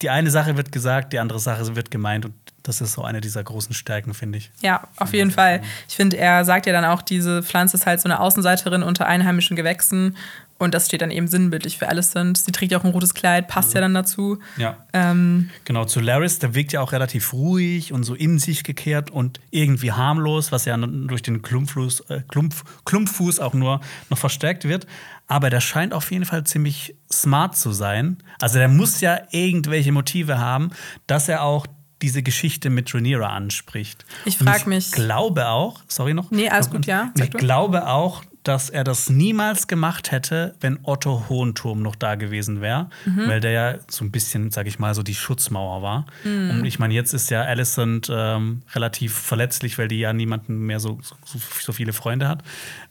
Die 0.02 0.10
eine 0.10 0.30
Sache 0.30 0.56
wird 0.56 0.70
gesagt, 0.70 1.12
die 1.12 1.18
andere 1.18 1.38
Sache 1.38 1.74
wird 1.76 1.90
gemeint. 1.90 2.26
Und 2.26 2.34
das 2.62 2.80
ist 2.80 2.92
so 2.92 3.02
eine 3.02 3.22
dieser 3.22 3.42
großen 3.42 3.74
Stärken, 3.74 4.12
finde 4.12 4.38
ich. 4.38 4.50
Ja, 4.60 4.86
auf 4.96 5.14
jeden 5.14 5.30
Fall. 5.30 5.62
Ich 5.88 5.96
finde, 5.96 6.18
er 6.18 6.44
sagt 6.44 6.66
ja 6.66 6.72
dann 6.72 6.84
auch, 6.84 7.00
diese 7.00 7.42
Pflanze 7.42 7.76
ist 7.76 7.86
halt 7.86 8.00
so 8.00 8.08
eine 8.08 8.20
Außenseiterin 8.20 8.82
unter 8.82 9.06
einheimischen 9.06 9.56
Gewächsen. 9.56 10.16
Und 10.58 10.74
das 10.74 10.86
steht 10.86 11.02
dann 11.02 11.10
eben 11.10 11.26
sinnbildlich 11.26 11.76
für 11.78 11.88
Alicent. 11.88 12.38
Sie 12.38 12.52
trägt 12.52 12.70
ja 12.70 12.78
auch 12.78 12.84
ein 12.84 12.90
rotes 12.92 13.14
Kleid, 13.14 13.48
passt 13.48 13.74
ja 13.74 13.80
dann 13.80 13.94
dazu. 13.94 14.38
Ja. 14.56 14.76
Ähm, 14.92 15.50
Genau, 15.64 15.84
zu 15.86 15.98
Laris, 16.00 16.38
der 16.38 16.54
wirkt 16.54 16.72
ja 16.72 16.80
auch 16.80 16.92
relativ 16.92 17.32
ruhig 17.32 17.92
und 17.92 18.04
so 18.04 18.14
in 18.14 18.38
sich 18.38 18.62
gekehrt 18.62 19.10
und 19.10 19.40
irgendwie 19.50 19.90
harmlos, 19.92 20.52
was 20.52 20.64
ja 20.64 20.76
durch 20.76 21.22
den 21.22 21.42
Klumpfuß, 21.42 22.00
äh, 22.10 22.20
Klumpf, 22.28 22.62
Klumpfuß 22.84 23.40
auch 23.40 23.54
nur 23.54 23.80
noch 24.08 24.18
verstärkt 24.18 24.64
wird. 24.68 24.86
Aber 25.26 25.50
der 25.50 25.60
scheint 25.60 25.92
auf 25.94 26.10
jeden 26.12 26.24
Fall 26.26 26.44
ziemlich 26.44 26.94
smart 27.10 27.56
zu 27.56 27.72
sein. 27.72 28.18
Also 28.40 28.58
der 28.58 28.68
muss 28.68 29.00
ja 29.00 29.18
irgendwelche 29.32 29.90
Motive 29.90 30.38
haben, 30.38 30.70
dass 31.08 31.28
er 31.28 31.42
auch 31.42 31.66
diese 32.02 32.22
Geschichte 32.22 32.68
mit 32.70 32.92
Rhaenyra 32.94 33.28
anspricht. 33.28 34.04
Ich 34.24 34.40
Und 34.40 34.48
frag 34.48 34.66
mich- 34.66 34.86
Ich 34.88 34.92
glaube 34.92 35.48
auch, 35.48 35.80
sorry 35.88 36.14
noch. 36.14 36.30
Nee, 36.30 36.48
alles 36.48 36.68
gut, 36.70 36.84
ja, 36.86 37.12
ich 37.16 37.30
glaube 37.30 37.86
auch, 37.88 38.22
dass 38.44 38.70
er 38.70 38.82
das 38.84 39.08
niemals 39.08 39.66
gemacht 39.68 40.10
hätte, 40.10 40.54
wenn 40.60 40.78
Otto 40.82 41.26
Hohenturm 41.28 41.80
noch 41.82 41.94
da 41.94 42.16
gewesen 42.16 42.60
wäre, 42.60 42.88
Mhm. 43.04 43.28
weil 43.28 43.40
der 43.40 43.50
ja 43.52 43.74
so 43.88 44.04
ein 44.04 44.10
bisschen, 44.10 44.50
sag 44.50 44.66
ich 44.66 44.78
mal, 44.78 44.94
so 44.94 45.02
die 45.02 45.14
Schutzmauer 45.14 45.82
war. 45.82 46.06
Und 46.24 46.64
ich 46.64 46.78
meine, 46.78 46.92
jetzt 46.94 47.12
ist 47.14 47.30
ja 47.30 47.42
Alicent 47.42 48.08
ähm, 48.12 48.62
relativ 48.74 49.14
verletzlich, 49.14 49.78
weil 49.78 49.88
die 49.88 49.98
ja 50.00 50.12
niemanden 50.12 50.58
mehr 50.66 50.80
so, 50.80 50.98
so, 51.02 51.38
so 51.60 51.72
viele 51.72 51.92
Freunde 51.92 52.28
hat. 52.28 52.42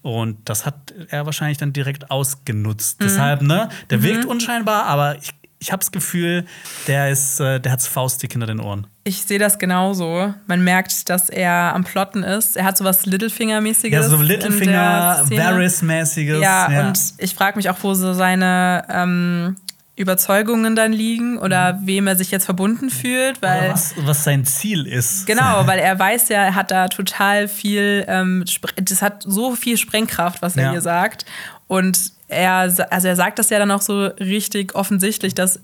Und 0.01 0.37
das 0.49 0.65
hat 0.65 0.93
er 1.09 1.25
wahrscheinlich 1.25 1.57
dann 1.57 1.73
direkt 1.73 2.11
ausgenutzt. 2.11 2.99
Mhm. 3.01 3.05
Deshalb, 3.05 3.41
ne, 3.41 3.69
der 3.89 4.03
wirkt 4.03 4.25
unscheinbar, 4.25 4.85
aber 4.85 5.17
ich, 5.17 5.31
ich 5.59 5.71
habe 5.71 5.79
das 5.81 5.91
Gefühl, 5.91 6.45
der 6.87 7.09
ist, 7.11 7.39
äh, 7.39 7.59
der 7.59 7.71
hat's 7.73 7.87
faustdick 7.87 8.31
hinter 8.31 8.47
den 8.47 8.59
Ohren. 8.59 8.87
Ich 9.03 9.23
sehe 9.23 9.39
das 9.39 9.57
genauso. 9.57 10.31
Man 10.45 10.63
merkt, 10.63 11.09
dass 11.09 11.29
er 11.29 11.73
am 11.73 11.83
Plotten 11.83 12.21
ist. 12.23 12.55
Er 12.55 12.65
hat 12.65 12.77
sowas 12.77 13.05
Littlefinger-mäßiges. 13.07 13.89
Ja, 13.91 14.03
so 14.03 14.17
in 14.17 14.21
Littlefinger. 14.23 15.25
Varys-mäßiges. 15.27 16.39
Ja, 16.41 16.67
und 16.87 16.99
ich 17.17 17.33
frage 17.33 17.57
mich 17.57 17.69
auch, 17.71 17.77
wo 17.81 17.95
so 17.95 18.13
seine 18.13 18.85
ähm, 18.89 19.55
Überzeugungen 19.95 20.75
dann 20.75 20.93
liegen 20.93 21.39
oder 21.39 21.79
wem 21.83 22.05
er 22.07 22.15
sich 22.15 22.29
jetzt 22.29 22.45
verbunden 22.45 22.91
fühlt, 22.91 23.41
Mhm. 23.41 23.47
Oder 23.47 23.61
weil 23.61 23.71
was, 23.73 23.93
was 23.97 24.23
sein 24.23 24.45
Ziel 24.45 24.85
ist. 24.85 25.25
Genau, 25.25 25.65
weil 25.65 25.79
er 25.79 25.97
weiß 25.97 26.29
ja, 26.29 26.43
er 26.43 26.55
hat 26.55 26.69
da 26.69 26.87
total 26.87 27.47
viel, 27.47 28.05
ähm, 28.07 28.45
das 28.77 29.01
hat 29.01 29.23
so 29.25 29.55
viel 29.55 29.77
Sprengkraft, 29.77 30.43
was 30.43 30.55
er 30.57 30.65
Ja. 30.65 30.71
hier 30.71 30.81
sagt. 30.81 31.25
Und 31.67 32.11
er, 32.27 32.53
also 32.91 33.07
er 33.07 33.15
sagt 33.15 33.39
das 33.39 33.49
ja 33.49 33.57
dann 33.59 33.71
auch 33.71 33.81
so 33.81 34.05
richtig 34.05 34.75
offensichtlich, 34.75 35.33
dass 35.33 35.59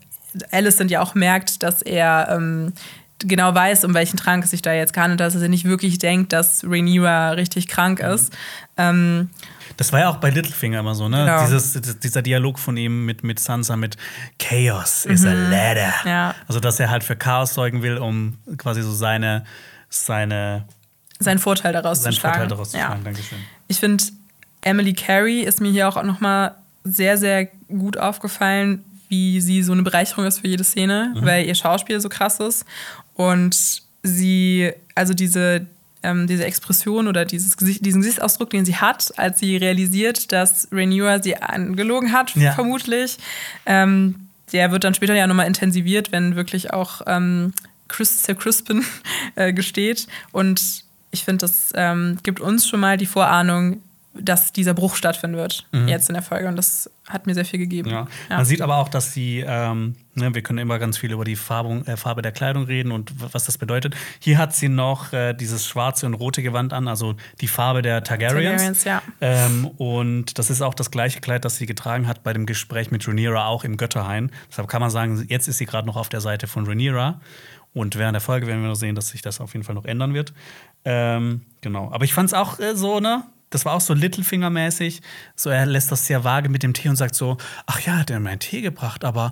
Alicent 0.52 0.90
ja 0.92 1.02
auch 1.02 1.14
merkt, 1.16 1.62
dass 1.64 1.82
er 1.82 2.30
ähm, 2.32 2.74
genau 3.20 3.54
weiß, 3.56 3.84
um 3.86 3.94
welchen 3.94 4.18
Trank 4.18 4.44
es 4.44 4.52
sich 4.52 4.62
da 4.62 4.74
jetzt 4.74 4.96
handelt, 4.98 5.20
dass 5.20 5.36
er 5.36 5.48
nicht 5.50 5.66
wirklich 5.66 5.98
denkt, 5.98 6.34
dass 6.34 6.64
Rhaenyra 6.64 7.32
richtig 7.32 7.68
krank 7.68 8.02
Mhm. 8.02 8.10
ist. 8.10 8.34
Ähm, 8.78 9.30
Das 9.78 9.92
war 9.94 10.00
ja 10.02 10.10
auch 10.10 10.18
bei 10.18 10.30
Littlefinger 10.30 10.80
immer 10.80 10.96
so, 10.96 11.08
ne? 11.10 11.18
Genau. 11.26 11.44
Dieses, 11.46 12.00
dieser 12.00 12.22
Dialog 12.22 12.58
von 12.60 12.78
ihm 12.78 13.06
mit, 13.06 13.24
mit 13.24 13.40
Sansa 13.40 13.76
mit 13.76 13.98
Chaos 14.40 15.06
is 15.06 15.26
a 15.26 15.34
ladder. 15.34 15.94
Mhm. 16.04 16.10
Ja. 16.10 16.36
Also, 16.48 16.60
dass 16.60 16.80
er 16.80 16.90
halt 16.90 17.04
für 17.04 17.16
Chaos 17.16 17.54
sorgen 17.54 17.82
will, 17.84 17.98
um 17.98 18.38
quasi 18.58 18.82
so 18.82 18.92
seine, 18.92 19.44
seine, 19.90 20.66
seinen 21.20 21.40
Vorteil 21.40 21.74
daraus 21.74 22.02
seinen 22.04 22.14
zu 22.14 22.20
schlagen. 22.20 22.36
Vorteil 22.36 22.48
daraus 22.50 22.72
zu 22.72 22.78
Ja. 22.78 22.86
schlagen. 22.88 23.04
Dankeschön. 23.04 23.38
Ich 23.68 23.80
finde, 23.80 24.04
Emily 24.62 24.94
Carey 24.94 25.42
ist 25.42 25.62
mir 25.62 25.72
hier 25.72 25.88
auch 25.88 26.02
noch 26.04 26.20
mal 26.20 26.56
sehr, 26.84 27.18
sehr 27.18 27.46
gut 27.68 27.98
aufgefallen, 27.98 28.84
wie 29.10 29.40
sie 29.42 29.64
so 29.64 29.72
eine 29.74 29.84
Bereicherung 29.84 30.26
ist 30.26 30.40
für 30.40 30.48
jede 30.48 30.64
Szene, 30.66 31.14
weil 31.22 31.46
ihr 31.46 31.56
Schauspiel 31.56 32.00
so 32.02 32.10
krass 32.10 32.40
ist. 32.42 32.66
Und 33.18 33.82
sie, 34.04 34.72
also 34.96 35.14
diese, 35.14 35.66
ähm, 36.04 36.28
diese 36.28 36.46
Expression 36.46 37.08
oder 37.08 37.26
dieses 37.26 37.58
Gesicht, 37.58 37.84
diesen 37.86 38.02
Gesichtsausdruck, 38.02 38.52
den 38.52 38.64
sie 38.64 38.76
hat, 38.76 39.12
als 39.18 39.40
sie 39.40 39.58
realisiert, 39.58 40.32
dass 40.32 40.68
Rhaenyra 40.72 41.22
sie 41.22 41.36
angelogen 41.38 42.12
hat, 42.14 42.36
Ja. 42.36 42.54
vermutlich, 42.54 43.18
ähm, 43.66 44.16
der 44.54 44.72
wird 44.72 44.84
dann 44.84 44.94
später 44.94 45.16
ja 45.16 45.28
nochmal 45.28 45.48
intensiviert, 45.48 46.12
wenn 46.12 46.36
wirklich 46.36 46.72
auch 46.72 47.02
ähm, 47.08 47.54
Chris, 47.88 48.24
Sir 48.24 48.36
Crispin 48.36 48.86
äh, 49.36 49.52
gesteht. 49.52 50.08
Und 50.32 50.86
ich 51.12 51.26
finde, 51.26 51.40
das 51.40 51.72
ähm, 51.76 52.20
gibt 52.24 52.40
uns 52.40 52.68
schon 52.68 52.80
mal 52.80 52.98
die 52.98 53.08
Vorahnung, 53.08 53.82
dass 54.22 54.54
dieser 54.54 54.74
Bruch 54.74 54.96
stattfinden 54.96 55.38
wird, 55.38 55.68
jetzt 55.86 56.10
in 56.10 56.14
der 56.14 56.24
Folge. 56.24 56.48
Und 56.48 56.56
das 56.56 56.90
hat 57.08 57.26
mir 57.26 57.34
sehr 57.34 57.46
viel 57.46 57.60
gegeben. 57.60 57.90
Mhm. 57.90 57.96
Ja. 57.96 58.08
Ja. 58.30 58.38
Man 58.38 58.46
sieht 58.46 58.62
aber 58.62 58.78
auch, 58.78 58.90
dass 58.90 59.14
sie, 59.14 59.44
ähm, 59.48 59.96
ne, 60.14 60.36
wir 60.36 60.42
können 60.42 60.60
immer 60.60 60.78
ganz 60.78 60.98
viel 60.98 61.12
über 61.12 61.24
die 61.24 61.36
Farbung, 61.36 61.86
äh, 61.86 61.96
Farbe 61.96 62.22
der 62.22 62.32
Kleidung 62.32 62.66
reden 62.66 62.92
und 62.92 63.14
was 63.34 63.46
das 63.46 63.58
bedeutet. 63.58 63.96
Hier 64.20 64.38
hat 64.38 64.54
sie 64.54 64.68
noch 64.68 65.14
äh, 65.14 65.34
dieses 65.34 65.66
schwarze 65.66 66.06
und 66.06 66.16
rote 66.16 66.44
Gewand 66.44 66.74
an, 66.74 66.88
also 66.88 67.16
die 67.40 67.48
Farbe 67.48 67.82
der 67.82 68.04
Targaryens. 68.04 68.62
Targaryens, 68.62 68.84
ja. 68.84 69.02
Ähm, 69.22 69.68
und 69.78 70.38
das 70.38 70.50
ist 70.50 70.62
auch 70.62 70.74
das 70.74 70.92
gleiche 70.92 71.22
Kleid, 71.22 71.46
das 71.46 71.58
sie 71.58 71.66
getragen 71.66 72.08
hat 72.08 72.24
bei 72.24 72.34
dem 72.34 72.46
Gespräch 72.46 72.92
mit 72.92 73.08
Rhaenyra 73.08 73.48
auch 73.48 73.64
im 73.64 73.78
Götterhain. 73.78 74.32
Deshalb 74.50 74.68
kann 74.68 74.82
man 74.82 74.90
sagen, 74.90 75.26
jetzt 75.30 75.48
ist 75.48 75.58
sie 75.58 75.66
gerade 75.66 75.88
noch 75.88 75.96
auf 75.96 76.10
der 76.10 76.22
Seite 76.22 76.48
von 76.48 76.66
Rhaenyra. 76.66 77.22
Und 77.74 77.96
während 77.96 78.16
der 78.16 78.22
Folge 78.22 78.48
werden 78.48 78.62
wir 78.62 78.70
noch 78.70 78.76
sehen, 78.76 78.96
dass 78.96 79.10
sich 79.10 79.22
das 79.22 79.40
auf 79.40 79.54
jeden 79.54 79.64
Fall 79.64 79.76
noch 79.76 79.86
ändern 79.86 80.14
wird. 80.14 80.34
Ähm, 80.84 81.42
genau. 81.62 81.92
Aber 81.92 82.06
ich 82.06 82.14
fand 82.14 82.28
es 82.30 82.34
auch 82.34 82.60
äh, 82.60 82.76
so, 82.76 83.00
ne? 83.00 83.24
Das 83.50 83.64
war 83.64 83.74
auch 83.74 83.82
so 83.82 83.94
Littlefinger-mäßig. 83.94 85.02
So, 85.36 85.50
er 85.50 85.66
lässt 85.66 85.92
das 85.92 86.06
sehr 86.06 86.24
vage 86.24 86.50
mit 86.50 86.64
dem 86.64 86.74
Tee 86.74 86.90
und 86.90 86.98
sagt 86.98 87.16
so: 87.16 87.38
Ach 87.66 87.80
ja, 87.80 87.98
hat 87.98 88.10
er 88.10 88.20
mir 88.20 88.32
einen 88.32 88.40
Tee 88.40 88.62
gebracht, 88.62 89.06
aber, 89.06 89.32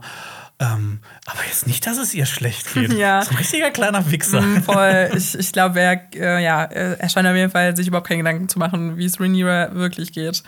ähm, 0.59 0.99
aber 1.25 1.39
jetzt 1.47 1.67
nicht, 1.67 1.85
dass 1.85 1.97
es 1.97 2.13
ihr 2.13 2.25
schlecht 2.25 2.73
geht. 2.73 2.93
Ja. 2.97 3.21
So 3.23 3.31
ein 3.31 3.37
richtiger 3.37 3.71
kleiner 3.71 4.09
Wichser. 4.09 4.41
Mm, 4.41 4.63
Voll. 4.63 5.11
Ich, 5.15 5.37
ich 5.37 5.51
glaube, 5.51 5.81
er, 5.81 6.01
äh, 6.15 6.43
ja, 6.43 6.63
äh, 6.63 6.97
er 6.97 7.09
scheint 7.09 7.27
auf 7.27 7.35
jeden 7.35 7.51
Fall 7.51 7.75
sich 7.75 7.87
überhaupt 7.87 8.07
keine 8.07 8.19
Gedanken 8.19 8.47
zu 8.47 8.57
machen, 8.59 8.97
wie 8.97 9.05
es 9.05 9.19
Rhaenyra 9.19 9.73
wirklich 9.75 10.13
geht. 10.13 10.43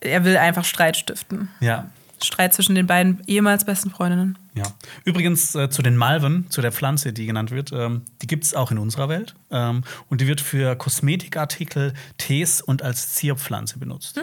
Er 0.00 0.24
will 0.24 0.36
einfach 0.36 0.64
Streit 0.64 0.96
stiften. 0.96 1.48
Ja. 1.60 1.86
Streit 2.24 2.54
zwischen 2.54 2.74
den 2.74 2.86
beiden 2.86 3.22
ehemals 3.26 3.64
besten 3.64 3.90
Freundinnen. 3.90 4.38
Ja. 4.54 4.64
Übrigens 5.04 5.54
äh, 5.54 5.70
zu 5.70 5.82
den 5.82 5.96
Malven, 5.96 6.50
zu 6.50 6.60
der 6.60 6.72
Pflanze, 6.72 7.12
die 7.12 7.26
genannt 7.26 7.50
wird, 7.50 7.72
ähm, 7.72 8.02
die 8.20 8.26
gibt 8.26 8.44
es 8.44 8.54
auch 8.54 8.70
in 8.70 8.78
unserer 8.78 9.08
Welt. 9.08 9.34
Ähm, 9.50 9.82
und 10.08 10.20
die 10.20 10.26
wird 10.26 10.40
für 10.40 10.76
Kosmetikartikel, 10.76 11.94
Tees 12.18 12.60
und 12.60 12.82
als 12.82 13.14
Zierpflanze 13.14 13.78
benutzt. 13.78 14.20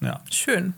Ja. 0.00 0.20
Schön. 0.30 0.74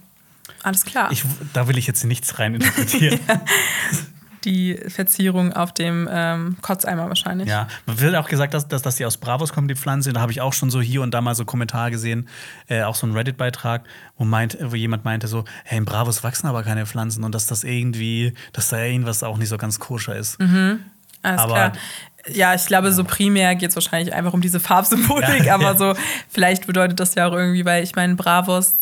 Alles 0.62 0.84
klar. 0.84 1.11
Ich, 1.12 1.24
da 1.53 1.68
will 1.68 1.78
ich 1.78 1.86
jetzt 1.86 2.05
nichts 2.05 2.38
rein 2.38 2.55
interpretieren. 2.55 3.20
die 4.45 4.76
Verzierung 4.88 5.53
auf 5.53 5.72
dem 5.72 6.09
ähm, 6.11 6.57
Kotzeimer 6.62 7.09
wahrscheinlich. 7.09 7.49
Ja, 7.49 7.68
man 7.86 8.01
wird 8.01 8.14
auch 8.16 8.28
gesagt, 8.28 8.55
dass, 8.55 8.68
dass, 8.68 8.82
dass 8.82 8.97
die 8.97 9.05
aus 9.07 9.16
Bravos 9.16 9.53
kommen, 9.53 9.68
die 9.68 9.74
Pflanze. 9.76 10.12
Da 10.12 10.20
habe 10.20 10.32
ich 10.32 10.40
auch 10.40 10.53
schon 10.53 10.70
so 10.70 10.80
hier 10.80 11.03
und 11.03 11.12
da 11.12 11.20
mal 11.20 11.34
so 11.34 11.45
Kommentare 11.45 11.90
gesehen, 11.90 12.28
äh, 12.68 12.82
auch 12.82 12.95
so 12.95 13.07
ein 13.07 13.12
Reddit-Beitrag, 13.12 13.84
wo, 14.16 14.24
meint, 14.24 14.59
wo 14.61 14.74
jemand 14.74 15.05
meinte 15.05 15.28
so, 15.28 15.45
hey, 15.64 15.78
in 15.78 15.84
Bravos 15.84 16.22
wachsen 16.24 16.47
aber 16.47 16.62
keine 16.62 16.86
Pflanzen 16.86 17.24
und 17.24 17.34
dass 17.34 17.47
das 17.47 17.64
irgendwie, 17.64 18.34
dass 18.53 18.68
da 18.68 18.78
irgendwas 18.82 19.22
auch 19.22 19.38
nicht 19.38 19.49
so 19.49 19.57
ganz 19.59 19.78
koscher 19.78 20.16
ist. 20.16 20.38
Alles 20.40 21.40
Aber- 21.40 21.53
klar. 21.55 21.72
Ja, 22.32 22.55
ich 22.55 22.66
glaube, 22.66 22.93
so 22.93 23.03
primär 23.03 23.57
geht 23.57 23.70
es 23.70 23.74
wahrscheinlich 23.74 24.14
einfach 24.14 24.32
um 24.32 24.40
diese 24.40 24.61
Farbsymbolik, 24.61 25.45
Ja, 25.45 25.55
aber 25.57 25.72
ja. 25.72 25.76
so, 25.76 25.95
vielleicht 26.28 26.68
bedeutet 26.68 27.01
das 27.01 27.16
ja 27.16 27.26
auch 27.26 27.32
irgendwie, 27.32 27.64
weil 27.64 27.82
ich 27.82 27.97
meine, 27.97 28.14
Bravos 28.14 28.76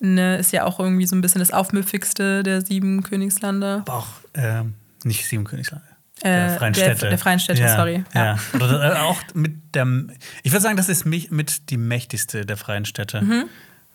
ne, 0.00 0.38
ist 0.38 0.52
ja 0.52 0.64
auch 0.64 0.80
irgendwie 0.80 1.06
so 1.06 1.14
ein 1.16 1.20
bisschen 1.20 1.40
das 1.40 1.50
Aufmüpfigste 1.50 2.42
der 2.42 2.62
sieben 2.64 3.02
Königslande. 3.02 3.82
Aber 3.86 3.98
auch 3.98 4.06
ähm, 4.36 4.74
nicht 5.04 5.26
sieben 5.26 5.44
Königslande. 5.44 5.86
Äh, 6.20 6.30
Der 6.30 6.50
Freien 6.58 6.72
der- 6.72 6.82
Städte. 6.84 7.08
der 7.10 7.18
Freien 7.18 7.40
Städte, 7.40 7.68
sorry. 7.68 8.04
Ja. 8.14 8.38
Ja. 8.58 8.92
Äh, 8.92 8.98
auch 9.00 9.20
mit 9.34 9.74
der. 9.74 9.86
Ich 10.42 10.52
würde 10.52 10.62
sagen, 10.62 10.76
das 10.76 10.88
ist 10.88 11.04
mich 11.04 11.30
mit 11.30 11.70
die 11.70 11.76
mächtigste 11.76 12.46
der 12.46 12.56
Freien 12.56 12.84
Städte. 12.86 13.20
Mhm. 13.22 13.44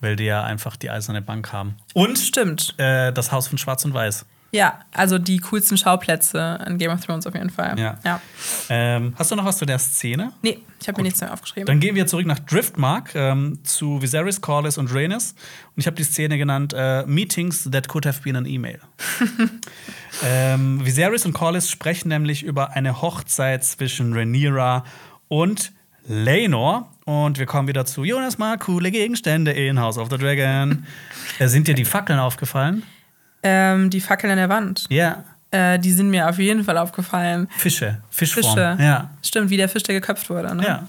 Weil 0.01 0.15
die 0.15 0.23
ja 0.25 0.43
einfach 0.43 0.75
die 0.77 0.89
eiserne 0.89 1.21
Bank 1.21 1.53
haben. 1.53 1.75
Und 1.93 2.17
Stimmt. 2.17 2.73
äh, 2.79 3.11
das 3.13 3.31
Haus 3.31 3.47
von 3.47 3.57
Schwarz 3.59 3.85
und 3.85 3.93
Weiß. 3.93 4.25
Ja, 4.51 4.81
also 4.91 5.17
die 5.17 5.39
coolsten 5.39 5.77
Schauplätze 5.77 6.41
an 6.41 6.77
Game 6.77 6.91
of 6.91 7.03
Thrones 7.05 7.25
auf 7.25 7.33
jeden 7.33 7.49
Fall. 7.49 7.79
Ja. 7.79 7.97
ja. 8.03 8.21
Ähm, 8.69 9.13
hast 9.17 9.31
du 9.31 9.35
noch 9.35 9.45
was 9.45 9.57
zu 9.57 9.65
der 9.65 9.79
Szene? 9.79 10.33
Nee, 10.41 10.59
ich 10.81 10.87
habe 10.89 10.99
mir 10.99 11.03
nichts 11.03 11.21
mehr 11.21 11.31
aufgeschrieben. 11.31 11.65
Dann 11.65 11.79
gehen 11.79 11.95
wir 11.95 12.05
zurück 12.05 12.25
nach 12.25 12.39
Driftmark 12.39 13.15
ähm, 13.15 13.59
zu 13.63 14.01
Viserys, 14.01 14.41
Corlys 14.41 14.77
und 14.77 14.93
Rhaenys. 14.93 15.35
Und 15.75 15.79
ich 15.79 15.87
habe 15.87 15.95
die 15.95 16.03
Szene 16.03 16.37
genannt 16.37 16.73
äh, 16.75 17.05
Meetings 17.05 17.69
that 17.71 17.87
could 17.87 18.05
have 18.05 18.21
been 18.23 18.35
an 18.35 18.45
email. 18.45 18.79
ähm, 20.25 20.85
Viserys 20.85 21.25
und 21.25 21.31
Corlys 21.31 21.69
sprechen 21.69 22.09
nämlich 22.09 22.43
über 22.43 22.71
eine 22.71 23.01
Hochzeit 23.01 23.63
zwischen 23.63 24.13
Rhaenyra 24.13 24.83
und 25.29 25.71
Laenor. 26.07 26.91
Und 27.05 27.39
wir 27.39 27.45
kommen 27.45 27.69
wieder 27.69 27.85
zu 27.85 28.03
Jonas 28.03 28.37
mal 28.37 28.57
coole 28.57 28.91
Gegenstände 28.91 29.51
in 29.51 29.79
House 29.79 29.97
of 29.97 30.09
the 30.11 30.17
Dragon. 30.17 30.85
äh, 31.39 31.47
sind 31.47 31.69
dir 31.69 31.73
die 31.73 31.85
Fackeln 31.85 32.19
aufgefallen? 32.19 32.83
Ähm, 33.43 33.89
die 33.89 34.01
Fackeln 34.01 34.31
an 34.31 34.37
der 34.37 34.49
Wand. 34.49 34.85
Ja. 34.89 35.23
Äh, 35.51 35.79
die 35.79 35.91
sind 35.91 36.09
mir 36.09 36.29
auf 36.29 36.37
jeden 36.39 36.63
Fall 36.63 36.77
aufgefallen. 36.77 37.47
Fische. 37.57 38.01
Fischform. 38.09 38.55
Fische. 38.55 38.77
Ja. 38.79 39.09
Stimmt, 39.23 39.49
wie 39.49 39.57
der 39.57 39.67
Fisch, 39.67 39.83
der 39.83 39.95
geköpft 39.95 40.29
wurde. 40.29 40.55
Ne? 40.55 40.63
Ja. 40.63 40.87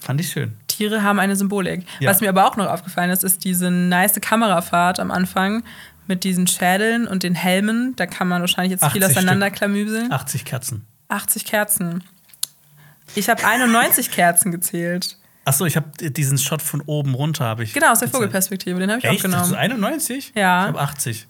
Fand 0.00 0.20
ich 0.20 0.30
schön. 0.30 0.52
Tiere 0.68 1.02
haben 1.02 1.18
eine 1.18 1.36
Symbolik. 1.36 1.84
Ja. 2.00 2.10
Was 2.10 2.20
mir 2.20 2.28
aber 2.28 2.46
auch 2.46 2.56
noch 2.56 2.66
aufgefallen 2.66 3.10
ist, 3.10 3.24
ist 3.24 3.44
diese 3.44 3.70
nice 3.70 4.20
Kamerafahrt 4.20 5.00
am 5.00 5.10
Anfang 5.10 5.64
mit 6.06 6.24
diesen 6.24 6.46
Schädeln 6.46 7.06
und 7.06 7.22
den 7.24 7.34
Helmen. 7.34 7.94
Da 7.96 8.06
kann 8.06 8.28
man 8.28 8.40
wahrscheinlich 8.40 8.72
jetzt 8.72 8.90
viel 8.92 9.02
80 9.02 9.18
auseinanderklamüseln. 9.18 10.10
80 10.10 10.44
Kerzen. 10.44 10.86
80 11.08 11.44
Kerzen. 11.44 12.04
Ich 13.14 13.28
habe 13.28 13.44
91 13.44 14.10
Kerzen 14.10 14.52
gezählt. 14.52 15.18
Achso, 15.44 15.64
ich 15.64 15.76
habe 15.76 15.90
diesen 16.10 16.38
Shot 16.38 16.62
von 16.62 16.82
oben 16.82 17.14
runter, 17.14 17.44
habe 17.44 17.64
ich. 17.64 17.72
Genau, 17.72 17.90
aus 17.92 17.98
der 17.98 18.08
gezählt. 18.08 18.22
Vogelperspektive. 18.22 18.78
Den 18.80 18.90
habe 18.90 18.98
ich 19.00 19.04
Echt? 19.04 19.26
auch 19.26 19.30
Das 19.30 19.42
ist 19.42 19.52
genommen. 19.52 19.72
91? 19.72 20.32
Ja. 20.34 20.62
Ich 20.62 20.68
habe 20.68 20.80
80. 20.80 21.26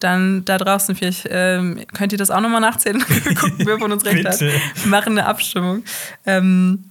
Dann 0.00 0.44
da 0.44 0.58
draußen, 0.58 0.94
vielleicht 0.94 1.26
ähm, 1.30 1.84
könnt 1.92 2.12
ihr 2.12 2.18
das 2.18 2.30
auch 2.30 2.40
nochmal 2.40 2.60
nachzählen. 2.60 3.00
Gucken, 3.34 3.66
wer 3.66 3.78
von 3.78 3.90
uns 3.90 4.04
recht 4.04 4.24
hat. 4.24 4.40
Wir 4.40 4.52
machen 4.86 5.18
eine 5.18 5.26
Abstimmung. 5.26 5.82
Ähm, 6.24 6.84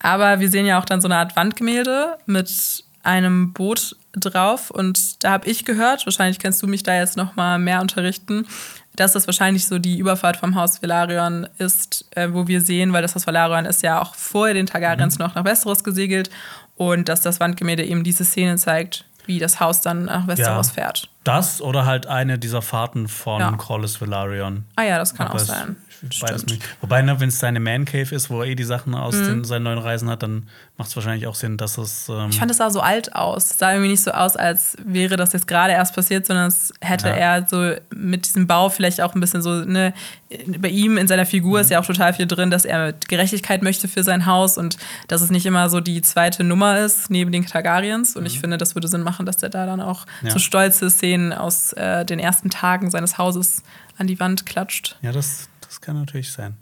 aber 0.00 0.40
wir 0.40 0.48
sehen 0.48 0.66
ja 0.66 0.78
auch 0.78 0.84
dann 0.84 1.00
so 1.00 1.08
eine 1.08 1.16
Art 1.16 1.34
Wandgemälde 1.34 2.18
mit 2.26 2.84
einem 3.02 3.52
Boot 3.52 3.96
drauf. 4.12 4.70
Und 4.70 5.24
da 5.24 5.32
habe 5.32 5.48
ich 5.48 5.64
gehört, 5.64 6.06
wahrscheinlich 6.06 6.38
kannst 6.38 6.62
du 6.62 6.66
mich 6.66 6.82
da 6.82 6.94
jetzt 6.94 7.16
nochmal 7.16 7.58
mehr 7.58 7.80
unterrichten, 7.80 8.46
dass 8.94 9.12
das 9.12 9.26
wahrscheinlich 9.26 9.66
so 9.66 9.78
die 9.78 9.98
Überfahrt 9.98 10.36
vom 10.36 10.54
Haus 10.54 10.82
Velaryon 10.82 11.48
ist, 11.58 12.04
äh, 12.16 12.28
wo 12.32 12.48
wir 12.48 12.60
sehen, 12.60 12.92
weil 12.92 13.02
das 13.02 13.14
Haus 13.14 13.26
Velaryon 13.26 13.64
ist 13.64 13.82
ja 13.82 14.00
auch 14.00 14.14
vor 14.14 14.52
den 14.52 14.66
Targaryens 14.66 15.18
noch 15.18 15.34
nach 15.34 15.44
Westeros 15.44 15.84
gesegelt. 15.84 16.30
und 16.76 17.08
dass 17.08 17.20
das 17.22 17.40
Wandgemälde 17.40 17.84
eben 17.84 18.04
diese 18.04 18.24
Szene 18.24 18.56
zeigt, 18.56 19.04
wie 19.28 19.38
das 19.38 19.60
Haus 19.60 19.80
dann 19.80 20.06
nach 20.06 20.26
Westeros 20.26 20.68
ja. 20.68 20.72
fährt. 20.72 21.08
Das 21.22 21.60
oder 21.60 21.84
halt 21.84 22.06
eine 22.06 22.38
dieser 22.38 22.62
Fahrten 22.62 23.06
von 23.06 23.40
ja. 23.40 23.52
Corlys 23.52 24.00
Velaryon. 24.00 24.64
Ah 24.74 24.82
ja, 24.82 24.98
das 24.98 25.14
kann 25.14 25.28
auch 25.28 25.38
sein. 25.38 25.76
Nicht. 26.02 26.64
Wobei, 26.80 27.02
ne, 27.02 27.18
wenn 27.20 27.28
es 27.28 27.38
seine 27.38 27.60
Man 27.60 27.84
Cave 27.84 28.14
ist, 28.14 28.30
wo 28.30 28.42
er 28.42 28.48
eh 28.48 28.54
die 28.54 28.64
Sachen 28.64 28.94
aus 28.94 29.14
mhm. 29.14 29.24
den, 29.24 29.44
seinen 29.44 29.64
neuen 29.64 29.78
Reisen 29.78 30.08
hat, 30.08 30.22
dann 30.22 30.48
macht 30.76 30.90
es 30.90 30.96
wahrscheinlich 30.96 31.26
auch 31.26 31.34
Sinn, 31.34 31.56
dass 31.56 31.78
es. 31.78 32.08
Ähm 32.08 32.30
ich 32.30 32.38
fand, 32.38 32.50
es 32.50 32.58
sah 32.58 32.70
so 32.70 32.80
alt 32.80 33.14
aus. 33.14 33.50
Es 33.50 33.58
sah 33.58 33.72
irgendwie 33.72 33.90
nicht 33.90 34.02
so 34.02 34.12
aus, 34.12 34.36
als 34.36 34.76
wäre 34.84 35.16
das 35.16 35.32
jetzt 35.32 35.48
gerade 35.48 35.72
erst 35.72 35.94
passiert, 35.94 36.26
sondern 36.26 36.48
es 36.48 36.72
hätte 36.80 37.08
ja. 37.08 37.14
er 37.14 37.46
so 37.48 37.74
mit 37.94 38.26
diesem 38.26 38.46
Bau 38.46 38.68
vielleicht 38.68 39.00
auch 39.00 39.14
ein 39.14 39.20
bisschen 39.20 39.42
so, 39.42 39.64
ne, 39.64 39.92
bei 40.58 40.68
ihm 40.68 40.98
in 40.98 41.08
seiner 41.08 41.26
Figur 41.26 41.58
mhm. 41.58 41.62
ist 41.62 41.70
ja 41.70 41.80
auch 41.80 41.86
total 41.86 42.12
viel 42.12 42.26
drin, 42.26 42.50
dass 42.50 42.64
er 42.64 42.92
Gerechtigkeit 42.92 43.62
möchte 43.62 43.88
für 43.88 44.02
sein 44.02 44.26
Haus 44.26 44.58
und 44.58 44.76
dass 45.08 45.22
es 45.22 45.30
nicht 45.30 45.46
immer 45.46 45.70
so 45.70 45.80
die 45.80 46.02
zweite 46.02 46.44
Nummer 46.44 46.78
ist 46.78 47.10
neben 47.10 47.32
den 47.32 47.46
Targaryens. 47.46 48.14
Und 48.14 48.22
mhm. 48.22 48.26
ich 48.26 48.40
finde, 48.40 48.58
das 48.58 48.74
würde 48.74 48.88
Sinn 48.88 49.02
machen, 49.02 49.26
dass 49.26 49.38
der 49.38 49.48
da 49.48 49.66
dann 49.66 49.80
auch 49.80 50.06
ja. 50.22 50.30
so 50.30 50.38
stolze 50.38 50.90
Szenen 50.90 51.32
aus 51.32 51.72
äh, 51.72 52.04
den 52.04 52.18
ersten 52.18 52.50
Tagen 52.50 52.90
seines 52.90 53.18
Hauses 53.18 53.62
an 53.96 54.06
die 54.06 54.20
Wand 54.20 54.46
klatscht. 54.46 54.96
Ja, 55.02 55.12
das 55.12 55.48
kann 55.88 55.98
natürlich 55.98 56.30
sein. 56.30 56.54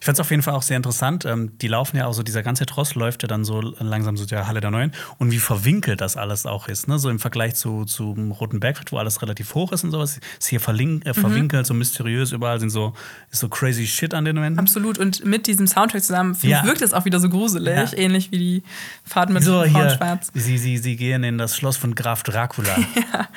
Ich 0.00 0.04
fand 0.04 0.16
es 0.16 0.20
auf 0.20 0.30
jeden 0.30 0.42
Fall 0.42 0.54
auch 0.54 0.62
sehr 0.62 0.76
interessant. 0.76 1.24
Ähm, 1.24 1.56
die 1.58 1.68
laufen 1.68 1.96
ja 1.96 2.06
auch 2.06 2.12
so, 2.12 2.24
dieser 2.24 2.42
ganze 2.42 2.66
Tross 2.66 2.96
läuft 2.96 3.22
ja 3.22 3.28
dann 3.28 3.44
so 3.44 3.60
langsam 3.60 4.16
so 4.16 4.26
der 4.26 4.48
Halle 4.48 4.60
der 4.60 4.72
Neuen 4.72 4.90
und 5.18 5.30
wie 5.30 5.38
verwinkelt 5.38 6.00
das 6.00 6.16
alles 6.16 6.44
auch 6.44 6.66
ist. 6.66 6.88
Ne? 6.88 6.98
So 6.98 7.08
im 7.08 7.20
Vergleich 7.20 7.54
zu, 7.54 7.84
zum 7.84 8.32
Roten 8.32 8.58
Bergfeld, 8.58 8.90
wo 8.90 8.98
alles 8.98 9.22
relativ 9.22 9.54
hoch 9.54 9.70
ist 9.70 9.84
und 9.84 9.92
sowas, 9.92 10.18
ist 10.40 10.48
hier 10.48 10.58
verlink, 10.58 11.06
äh, 11.06 11.10
mhm. 11.10 11.14
verwinkelt, 11.14 11.66
so 11.66 11.74
mysteriös, 11.74 12.32
überall 12.32 12.58
sind 12.58 12.70
so, 12.70 12.94
ist 13.30 13.40
so 13.40 13.48
crazy 13.48 13.86
shit 13.86 14.12
an 14.12 14.24
den 14.24 14.40
Wänden. 14.40 14.58
Absolut. 14.58 14.98
Und 14.98 15.24
mit 15.24 15.46
diesem 15.46 15.68
Soundtrack 15.68 16.02
zusammen 16.02 16.36
ja. 16.42 16.64
wirkt 16.64 16.82
es 16.82 16.92
auch 16.92 17.04
wieder 17.04 17.20
so 17.20 17.28
gruselig, 17.28 17.92
ja. 17.92 17.98
ähnlich 17.98 18.32
wie 18.32 18.38
die 18.38 18.62
Fahrt 19.04 19.30
mit 19.30 19.44
so, 19.44 19.64
Schwarz. 19.66 20.32
Sie, 20.34 20.58
sie, 20.58 20.78
sie 20.78 20.96
gehen 20.96 21.22
in 21.22 21.38
das 21.38 21.56
Schloss 21.56 21.76
von 21.76 21.94
Graf 21.94 22.24
Dracula. 22.24 22.76
ja. 23.12 23.28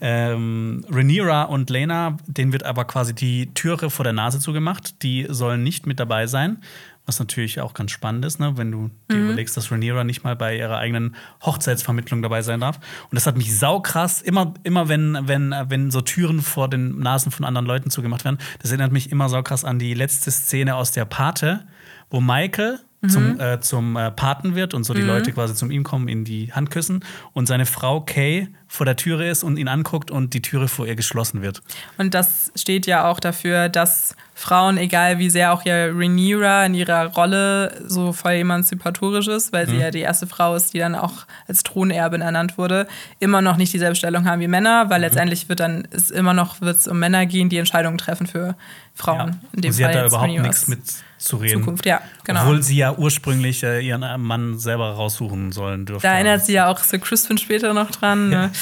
Ähm, 0.00 0.84
Rhaenyra 0.90 1.44
und 1.44 1.68
Lena, 1.70 2.16
denen 2.26 2.52
wird 2.52 2.64
aber 2.64 2.84
quasi 2.84 3.14
die 3.14 3.52
Türe 3.54 3.90
vor 3.90 4.04
der 4.04 4.12
Nase 4.12 4.40
zugemacht. 4.40 5.02
Die 5.02 5.26
sollen 5.28 5.62
nicht 5.62 5.86
mit 5.86 6.00
dabei 6.00 6.26
sein. 6.26 6.58
Was 7.06 7.18
natürlich 7.18 7.60
auch 7.60 7.74
ganz 7.74 7.90
spannend 7.90 8.24
ist, 8.24 8.38
ne? 8.38 8.56
wenn 8.56 8.70
du 8.70 8.90
dir 9.10 9.16
mhm. 9.16 9.24
überlegst, 9.24 9.56
dass 9.56 9.72
Rhaenyra 9.72 10.04
nicht 10.04 10.22
mal 10.22 10.36
bei 10.36 10.56
ihrer 10.56 10.78
eigenen 10.78 11.16
Hochzeitsvermittlung 11.44 12.22
dabei 12.22 12.42
sein 12.42 12.60
darf. 12.60 12.76
Und 12.76 13.14
das 13.16 13.26
hat 13.26 13.36
mich 13.36 13.58
saukrass, 13.58 14.22
immer, 14.22 14.54
immer 14.62 14.88
wenn, 14.88 15.18
wenn, 15.22 15.54
wenn 15.68 15.90
so 15.90 16.02
Türen 16.02 16.40
vor 16.40 16.68
den 16.68 16.98
Nasen 16.98 17.32
von 17.32 17.44
anderen 17.44 17.66
Leuten 17.66 17.90
zugemacht 17.90 18.24
werden, 18.24 18.38
das 18.60 18.70
erinnert 18.70 18.92
mich 18.92 19.10
immer 19.10 19.28
saukrass 19.28 19.64
an 19.64 19.78
die 19.78 19.94
letzte 19.94 20.30
Szene 20.30 20.76
aus 20.76 20.92
der 20.92 21.04
Pate, 21.04 21.64
wo 22.10 22.20
Michael 22.20 22.78
mhm. 23.00 23.08
zum, 23.08 23.40
äh, 23.40 23.60
zum 23.60 23.96
äh, 23.96 24.10
Paten 24.10 24.54
wird 24.54 24.74
und 24.74 24.84
so 24.84 24.94
die 24.94 25.02
mhm. 25.02 25.08
Leute 25.08 25.32
quasi 25.32 25.54
zum 25.54 25.70
ihm 25.70 25.82
kommen, 25.82 26.08
ihn 26.08 26.24
die 26.24 26.52
Hand 26.52 26.70
küssen 26.70 27.04
und 27.32 27.46
seine 27.46 27.66
Frau 27.66 28.02
Kay 28.02 28.48
vor 28.72 28.86
der 28.86 28.94
Türe 28.94 29.28
ist 29.28 29.42
und 29.42 29.56
ihn 29.56 29.66
anguckt 29.66 30.12
und 30.12 30.32
die 30.32 30.42
Türe 30.42 30.68
vor 30.68 30.86
ihr 30.86 30.94
geschlossen 30.94 31.42
wird. 31.42 31.60
Und 31.98 32.14
das 32.14 32.52
steht 32.54 32.86
ja 32.86 33.10
auch 33.10 33.18
dafür, 33.18 33.68
dass 33.68 34.14
Frauen, 34.32 34.78
egal 34.78 35.18
wie 35.18 35.28
sehr 35.28 35.52
auch 35.52 35.64
ja 35.64 35.86
Rhaenyra 35.86 36.64
in 36.66 36.74
ihrer 36.74 37.06
Rolle 37.06 37.74
so 37.84 38.12
voll 38.12 38.34
emanzipatorisch 38.34 39.26
ist, 39.26 39.52
weil 39.52 39.66
sie 39.66 39.74
mhm. 39.74 39.80
ja 39.80 39.90
die 39.90 40.00
erste 40.00 40.28
Frau 40.28 40.54
ist, 40.54 40.72
die 40.72 40.78
dann 40.78 40.94
auch 40.94 41.26
als 41.48 41.64
Thronerbin 41.64 42.20
ernannt 42.20 42.56
wurde, 42.58 42.86
immer 43.18 43.42
noch 43.42 43.56
nicht 43.56 43.72
dieselbe 43.72 43.96
Stellung 43.96 44.24
haben 44.24 44.40
wie 44.40 44.48
Männer, 44.48 44.88
weil 44.88 45.00
mhm. 45.00 45.04
letztendlich 45.04 45.48
wird 45.48 45.58
dann 45.58 45.88
es 45.90 46.12
immer 46.12 46.32
noch 46.32 46.60
wird's 46.60 46.86
um 46.86 47.00
Männer 47.00 47.26
gehen, 47.26 47.48
die 47.48 47.58
Entscheidungen 47.58 47.98
treffen 47.98 48.28
für 48.28 48.54
Frauen. 48.94 49.18
Ja. 49.18 49.48
In 49.52 49.62
dem 49.62 49.68
und 49.68 49.72
sie 49.74 49.82
Fall 49.82 49.94
hat 49.94 50.00
da 50.00 50.06
überhaupt 50.06 50.42
nichts 50.42 50.68
mit 50.68 50.80
zu 51.20 51.36
reden. 51.36 51.60
Zukunft, 51.60 51.84
ja, 51.84 52.00
genau. 52.24 52.40
Obwohl 52.42 52.62
sie 52.62 52.76
ja 52.76 52.96
ursprünglich 52.96 53.62
äh, 53.62 53.86
ihren 53.86 54.22
Mann 54.22 54.58
selber 54.58 54.92
raussuchen 54.92 55.52
sollen 55.52 55.84
dürfte. 55.84 56.06
Da 56.06 56.14
erinnert 56.14 56.44
sie 56.44 56.54
ja 56.54 56.68
auch 56.68 56.78
Sir 56.78 56.98
Crispin 56.98 57.36
später 57.36 57.74
noch 57.74 57.90
dran. 57.90 58.20
Ja. 58.30 58.46
Ne? 58.46 58.52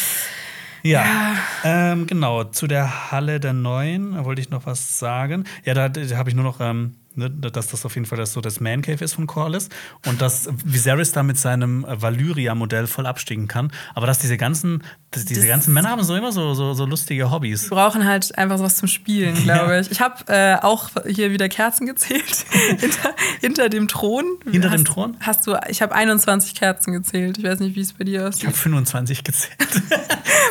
Ja, 0.82 1.04
ja. 1.04 1.36
Ähm, 1.64 2.06
genau. 2.06 2.44
Zu 2.44 2.66
der 2.66 3.10
Halle 3.10 3.40
der 3.40 3.52
Neuen 3.52 4.24
wollte 4.24 4.40
ich 4.40 4.50
noch 4.50 4.66
was 4.66 4.98
sagen. 4.98 5.44
Ja, 5.64 5.74
da, 5.74 5.88
da 5.88 6.16
habe 6.16 6.30
ich 6.30 6.36
nur 6.36 6.44
noch 6.44 6.60
ähm, 6.60 6.94
ne, 7.18 7.30
dass 7.30 7.66
das 7.68 7.84
auf 7.84 7.94
jeden 7.94 8.06
Fall 8.06 8.16
das, 8.16 8.32
so 8.32 8.40
das 8.40 8.60
Man 8.60 8.82
Cave 8.82 9.04
ist 9.04 9.14
von 9.14 9.26
Corlys 9.26 9.68
und 10.06 10.22
dass 10.22 10.48
Viserys 10.64 11.12
da 11.12 11.22
mit 11.22 11.36
seinem 11.38 11.84
Valyria-Modell 11.88 12.86
voll 12.86 13.06
abstiegen 13.06 13.48
kann. 13.48 13.70
Aber 13.94 14.06
dass 14.06 14.18
diese 14.18 14.36
ganzen, 14.36 14.84
dass 15.10 15.24
diese 15.24 15.40
das 15.40 15.48
ganzen 15.48 15.74
Männer 15.74 15.90
haben 15.90 16.02
so 16.02 16.14
immer 16.14 16.32
so, 16.32 16.54
so, 16.54 16.74
so 16.74 16.86
lustige 16.86 17.30
Hobbys. 17.30 17.64
Die 17.64 17.68
brauchen 17.70 18.06
halt 18.06 18.36
einfach 18.38 18.60
was 18.60 18.76
zum 18.76 18.88
Spielen, 18.88 19.34
glaube 19.42 19.72
ja. 19.72 19.80
ich. 19.80 19.90
Ich 19.90 20.00
habe 20.00 20.24
äh, 20.28 20.56
auch 20.62 20.90
hier 21.06 21.30
wieder 21.30 21.48
Kerzen 21.48 21.86
gezählt 21.86 22.46
hinter, 22.78 23.14
hinter, 23.40 23.68
dem 23.68 23.88
Thron. 23.88 24.24
Hinter 24.50 24.70
hast, 24.70 24.78
dem 24.78 24.84
Thron? 24.84 25.16
Hast 25.20 25.46
du, 25.46 25.56
ich 25.68 25.82
habe 25.82 25.94
21 25.94 26.54
Kerzen 26.54 26.92
gezählt. 26.92 27.38
Ich 27.38 27.44
weiß 27.44 27.58
nicht, 27.60 27.74
wie 27.74 27.80
es 27.80 27.92
bei 27.92 28.04
dir 28.04 28.28
aussieht. 28.28 28.38
Ich 28.38 28.46
habe 28.46 28.56
25 28.56 29.24
gezählt. 29.24 29.56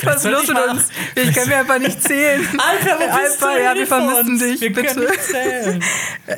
was 0.03 0.17
ist 0.17 0.31
los 0.31 0.47
mit 0.47 0.57
uns? 0.57 0.89
Ich 1.15 1.33
kann 1.33 1.47
mir 1.47 1.57
einfach 1.57 1.79
nicht 1.79 2.03
zählen. 2.03 2.45
Alter, 2.57 2.99
wo 2.99 3.17
bist 3.17 3.41
Alter, 3.41 3.57
du 3.57 3.63
ja, 3.63 3.75
wir 3.75 3.87
vermissen 3.87 4.39
dich. 4.39 4.61
Wir 4.61 4.73
bitte. 4.73 4.93
können 4.93 5.07
nicht 5.07 5.23
zählen. 5.23 5.83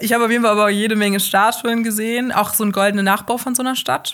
Ich 0.01 0.13
habe 0.13 0.18
auf 0.26 0.32
jeden 0.32 0.43
Fall 0.43 0.51
aber 0.51 0.70
jede 0.70 0.95
Menge 0.95 1.20
Statuen 1.20 1.84
gesehen, 1.84 2.32
auch 2.32 2.53
so 2.53 2.63
ein 2.63 2.72
goldener 2.72 3.03
Nachbau 3.03 3.38
von 3.38 3.55
so 3.55 3.61
einer 3.61 3.76
Stadt. 3.76 4.13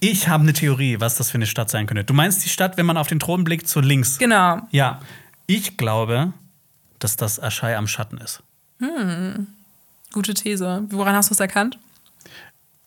Ich 0.00 0.28
habe 0.28 0.42
eine 0.42 0.52
Theorie, 0.52 1.00
was 1.00 1.16
das 1.16 1.30
für 1.30 1.36
eine 1.36 1.46
Stadt 1.46 1.70
sein 1.70 1.86
könnte. 1.86 2.04
Du 2.04 2.14
meinst 2.14 2.44
die 2.44 2.48
Stadt, 2.48 2.76
wenn 2.76 2.86
man 2.86 2.96
auf 2.96 3.08
den 3.08 3.20
Thron 3.20 3.44
blickt, 3.44 3.68
zu 3.68 3.80
links? 3.80 4.18
Genau. 4.18 4.60
Ja. 4.70 5.00
Ich 5.46 5.76
glaube, 5.76 6.32
dass 6.98 7.16
das 7.16 7.40
Aschai 7.40 7.76
am 7.76 7.86
Schatten 7.86 8.18
ist. 8.18 8.42
Hm. 8.80 9.46
Gute 10.12 10.34
These. 10.34 10.84
Woran 10.90 11.14
hast 11.14 11.30
du 11.30 11.34
es 11.34 11.40
erkannt? 11.40 11.78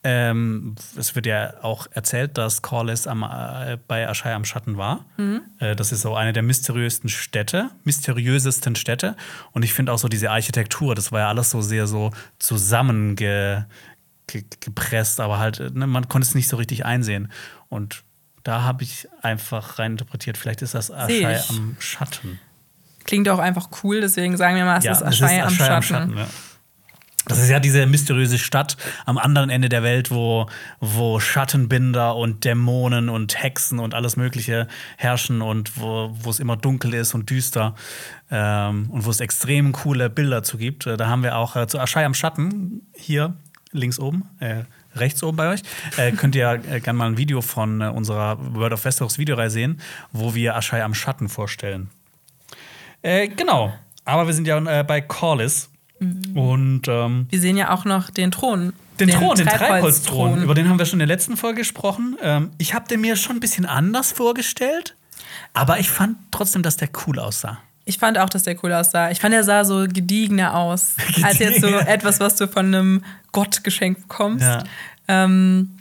Ähm, 0.09 0.75
es 0.95 1.15
wird 1.15 1.25
ja 1.25 1.55
auch 1.63 1.85
erzählt, 1.91 2.37
dass 2.37 2.61
Corlys 2.61 3.07
am, 3.07 3.23
äh, 3.23 3.77
bei 3.89 4.07
Aschai 4.07 4.33
am 4.33 4.45
Schatten 4.45 4.77
war. 4.77 5.03
Mhm. 5.17 5.41
Äh, 5.59 5.75
das 5.75 5.91
ist 5.91 6.01
so 6.01 6.15
eine 6.15 6.31
der 6.31 6.43
mysteriösesten 6.43 7.09
Städte, 7.09 7.71
mysteriösesten 7.83 8.77
Städte. 8.77 9.17
Und 9.51 9.65
ich 9.65 9.73
finde 9.73 9.91
auch 9.91 9.97
so 9.97 10.07
diese 10.07 10.31
Architektur, 10.31 10.95
das 10.95 11.11
war 11.11 11.19
ja 11.19 11.27
alles 11.27 11.49
so 11.49 11.61
sehr 11.61 11.87
so 11.87 12.11
zusammengepresst, 12.39 15.19
aber 15.19 15.39
halt, 15.39 15.75
ne, 15.75 15.87
man 15.87 16.07
konnte 16.07 16.25
es 16.25 16.35
nicht 16.35 16.47
so 16.47 16.55
richtig 16.55 16.85
einsehen. 16.85 17.29
Und 17.67 18.05
da 18.43 18.61
habe 18.61 18.83
ich 18.83 19.09
einfach 19.21 19.77
reininterpretiert, 19.77 20.37
vielleicht 20.37 20.61
ist 20.61 20.73
das 20.73 20.89
Aschai 20.89 21.41
am 21.49 21.75
Schatten. 21.79 22.39
Klingt 23.03 23.27
auch 23.27 23.39
einfach 23.39 23.67
cool, 23.83 23.99
deswegen 23.99 24.37
sagen 24.37 24.55
wir 24.55 24.63
mal, 24.63 24.77
es 24.77 24.85
ja, 24.85 24.93
ist 24.93 25.03
Aschai, 25.03 25.43
am 25.43 25.49
Schatten. 25.49 25.73
Am 25.73 25.83
Schatten 25.83 26.17
ja. 26.17 26.27
Das 27.27 27.39
ist 27.39 27.49
ja 27.49 27.59
diese 27.59 27.85
mysteriöse 27.85 28.37
Stadt 28.37 28.77
am 29.05 29.17
anderen 29.17 29.49
Ende 29.49 29.69
der 29.69 29.83
Welt, 29.83 30.11
wo, 30.11 30.47
wo 30.79 31.19
Schattenbinder 31.19 32.15
und 32.15 32.45
Dämonen 32.45 33.09
und 33.09 33.41
Hexen 33.41 33.79
und 33.79 33.93
alles 33.93 34.15
Mögliche 34.15 34.67
herrschen 34.97 35.41
und 35.41 35.79
wo, 35.79 36.29
es 36.29 36.39
immer 36.39 36.55
dunkel 36.55 36.93
ist 36.93 37.13
und 37.13 37.29
düster 37.29 37.75
ähm, 38.31 38.89
und 38.89 39.05
wo 39.05 39.09
es 39.09 39.19
extrem 39.19 39.73
coole 39.73 40.09
Bilder 40.09 40.43
zu 40.43 40.57
gibt. 40.57 40.87
Äh, 40.87 40.97
da 40.97 41.07
haben 41.07 41.23
wir 41.23 41.37
auch 41.37 41.55
äh, 41.55 41.67
zu 41.67 41.79
Aschai 41.79 42.05
am 42.05 42.13
Schatten 42.13 42.81
hier 42.95 43.35
links 43.71 43.99
oben. 43.99 44.23
Äh, 44.39 44.63
rechts 44.95 45.21
oben 45.21 45.37
bei 45.37 45.49
euch, 45.49 45.61
äh, 45.97 46.11
könnt 46.11 46.35
ihr 46.35 46.49
äh, 46.69 46.79
gerne 46.79 46.97
mal 46.97 47.07
ein 47.07 47.17
Video 47.17 47.41
von 47.41 47.81
äh, 47.81 47.87
unserer 47.87 48.37
World 48.55 48.73
of 48.73 48.85
Westeros 48.85 49.17
Videoreihe 49.17 49.49
sehen, 49.49 49.79
wo 50.11 50.33
wir 50.33 50.55
Aschai 50.55 50.83
am 50.83 50.93
Schatten 50.93 51.29
vorstellen. 51.29 51.89
Äh, 53.01 53.27
genau. 53.27 53.73
Aber 54.05 54.25
wir 54.25 54.33
sind 54.33 54.47
ja 54.47 54.57
äh, 54.57 54.83
bei 54.83 55.01
Corliss. 55.01 55.69
Mhm. 55.99 56.37
Und 56.37 56.87
ähm, 56.87 57.27
wir 57.29 57.39
sehen 57.39 57.57
ja 57.57 57.71
auch 57.73 57.85
noch 57.85 58.09
den 58.09 58.31
Thron. 58.31 58.73
Den, 58.99 59.09
den 59.09 59.17
Thron, 59.17 59.35
den 59.35 59.47
Treibholzthron. 59.47 60.43
Über 60.43 60.55
den 60.55 60.69
haben 60.69 60.79
wir 60.79 60.85
schon 60.85 60.99
in 60.99 61.07
der 61.07 61.15
letzten 61.15 61.37
Folge 61.37 61.59
gesprochen. 61.59 62.17
Ähm, 62.21 62.51
ich 62.57 62.73
habe 62.73 62.87
den 62.87 63.01
mir 63.01 63.15
schon 63.15 63.37
ein 63.37 63.39
bisschen 63.39 63.65
anders 63.65 64.11
vorgestellt, 64.11 64.95
aber 65.53 65.79
ich 65.79 65.89
fand 65.89 66.17
trotzdem, 66.31 66.63
dass 66.63 66.77
der 66.77 66.89
cool 67.05 67.19
aussah. 67.19 67.59
Ich 67.85 67.99
fand 67.99 68.17
auch, 68.17 68.29
dass 68.29 68.43
der 68.43 68.61
cool 68.63 68.73
aussah. 68.73 69.11
Ich 69.11 69.21
fand, 69.21 69.33
er 69.33 69.43
sah 69.43 69.63
so 69.63 69.87
gediegener 69.87 70.55
aus, 70.55 70.95
Gediegen. 70.97 71.23
als 71.23 71.39
jetzt 71.39 71.61
so 71.61 71.67
etwas, 71.67 72.19
was 72.19 72.35
du 72.35 72.47
von 72.47 72.65
einem 72.65 73.03
Gott 73.31 73.63
geschenkt 73.63 74.01
bekommst. 74.07 74.43
Ja. 74.43 74.63
Ähm, 75.07 75.77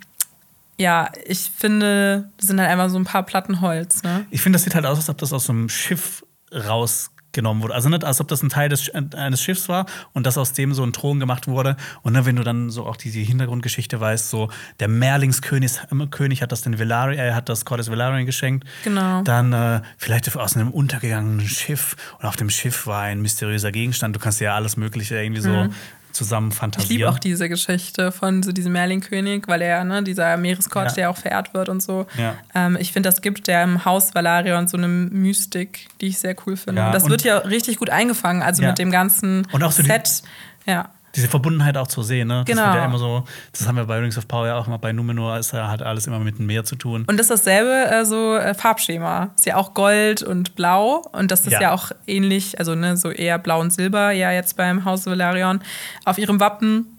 ja, 0.79 1.11
ich 1.25 1.51
finde, 1.55 2.29
das 2.37 2.47
sind 2.47 2.59
halt 2.59 2.69
einfach 2.69 2.89
so 2.89 2.97
ein 2.97 3.03
paar 3.03 3.23
Platten 3.23 3.61
Holz. 3.61 4.03
Ne? 4.03 4.25
Ich 4.29 4.41
finde, 4.41 4.57
das 4.57 4.63
sieht 4.63 4.75
halt 4.75 4.85
aus, 4.85 4.97
als 4.97 5.09
ob 5.09 5.17
das 5.17 5.33
aus 5.33 5.45
so 5.45 5.53
einem 5.53 5.69
Schiff 5.69 6.23
raus 6.53 7.09
genommen 7.37 7.61
wurde. 7.61 7.73
Also 7.73 7.87
nicht, 7.87 8.03
als 8.03 8.19
ob 8.19 8.27
das 8.27 8.43
ein 8.43 8.49
Teil 8.49 8.67
des, 8.67 8.89
eines 8.89 9.41
Schiffs 9.41 9.69
war 9.69 9.85
und 10.13 10.25
dass 10.25 10.37
aus 10.37 10.51
dem 10.53 10.73
so 10.73 10.83
ein 10.83 10.91
Thron 10.91 11.19
gemacht 11.19 11.47
wurde. 11.47 11.77
Und 12.01 12.13
ne, 12.13 12.25
wenn 12.25 12.35
du 12.35 12.43
dann 12.43 12.69
so 12.69 12.85
auch 12.85 12.97
diese 12.97 13.19
Hintergrundgeschichte 13.19 13.99
weißt, 13.99 14.29
so 14.29 14.49
der 14.79 14.87
Mehrlingskönig 14.87 15.71
König 16.11 16.41
hat 16.41 16.51
das 16.51 16.63
den 16.63 16.79
Velaryon, 16.79 17.17
er 17.17 17.35
hat 17.35 17.47
das 17.47 17.63
Cordes 17.63 17.89
Velaryon 17.89 18.25
geschenkt. 18.25 18.67
Genau. 18.83 19.21
Dann 19.21 19.53
äh, 19.53 19.81
vielleicht 19.97 20.35
aus 20.35 20.55
einem 20.55 20.71
untergegangenen 20.71 21.47
Schiff 21.47 21.95
und 22.19 22.25
auf 22.25 22.35
dem 22.35 22.49
Schiff 22.49 22.87
war 22.87 23.03
ein 23.03 23.21
mysteriöser 23.21 23.71
Gegenstand. 23.71 24.15
Du 24.15 24.19
kannst 24.19 24.41
ja 24.41 24.55
alles 24.55 24.75
Mögliche 24.75 25.15
irgendwie 25.15 25.41
so 25.41 25.49
mhm 25.49 25.73
zusammen 26.17 26.51
fantasieren. 26.51 26.91
Ich 26.91 26.97
liebe 26.97 27.09
auch 27.09 27.19
diese 27.19 27.47
Geschichte 27.47 28.11
von 28.11 28.43
so 28.43 28.51
diesem 28.51 28.73
Merlin-König, 28.73 29.47
weil 29.47 29.61
er, 29.61 29.83
ne, 29.83 30.03
dieser 30.03 30.35
Meeresgott, 30.37 30.87
ja. 30.87 30.93
der 30.93 31.09
auch 31.11 31.17
verehrt 31.17 31.53
wird 31.53 31.69
und 31.69 31.81
so. 31.81 32.07
Ja. 32.17 32.35
Ähm, 32.55 32.77
ich 32.79 32.91
finde, 32.91 33.09
das 33.09 33.21
gibt 33.21 33.47
der 33.47 33.63
im 33.63 33.85
Haus 33.85 34.15
Valarion 34.15 34.67
so 34.67 34.77
eine 34.77 34.87
Mystik, 34.87 35.87
die 36.01 36.07
ich 36.07 36.19
sehr 36.19 36.35
cool 36.45 36.57
finde. 36.57 36.81
Ja, 36.81 36.91
das 36.91 37.07
wird 37.07 37.23
ja 37.23 37.37
richtig 37.37 37.77
gut 37.77 37.89
eingefangen, 37.89 38.41
also 38.41 38.63
mit 38.63 38.79
dem 38.79 38.91
ganzen 38.91 39.47
und 39.51 39.63
auch 39.63 39.71
so 39.71 39.83
Set. 39.83 40.23
Die, 40.65 40.71
ja 40.71 40.89
diese 41.17 41.27
Verbundenheit 41.27 41.75
auch 41.77 41.87
zu 41.87 42.03
sehen, 42.03 42.27
ne? 42.27 42.43
Genau. 42.45 42.63
Das, 42.65 42.75
ja 42.75 42.85
immer 42.85 42.97
so, 42.99 43.23
das 43.51 43.67
haben 43.67 43.75
wir 43.75 43.85
bei 43.85 43.97
Rings 43.99 44.17
of 44.17 44.27
Power 44.27 44.47
ja 44.47 44.57
auch 44.57 44.67
immer 44.67 44.77
bei 44.77 44.93
Numenor, 44.93 45.37
ist 45.37 45.51
ja, 45.51 45.67
hat 45.67 45.81
alles 45.81 46.07
immer 46.07 46.19
mit 46.19 46.37
dem 46.39 46.45
Meer 46.45 46.63
zu 46.63 46.75
tun. 46.75 47.03
Und 47.07 47.17
das 47.19 47.29
ist 47.29 47.45
dasselbe 47.45 47.89
äh, 47.91 48.05
so 48.05 48.35
äh, 48.35 48.53
Farbschema. 48.53 49.31
Ist 49.35 49.45
ja 49.47 49.55
auch 49.57 49.73
Gold 49.73 50.21
und 50.23 50.55
Blau. 50.55 51.01
Und 51.11 51.31
das 51.31 51.41
ist 51.41 51.51
ja, 51.53 51.61
Ja. 51.61 51.71
auch 51.73 51.91
ähnlich, 52.05 52.59
also 52.59 52.75
ne, 52.75 52.95
so 52.95 53.09
eher 53.09 53.39
Blau 53.39 53.59
und 53.59 53.73
Silber, 53.73 54.11
ja 54.11 54.31
jetzt 54.31 54.55
beim 54.57 54.85
Haus 54.85 55.05
Valerion 55.07 55.59
auf 56.05 56.17
ihrem 56.17 56.39
Wappen. 56.39 56.96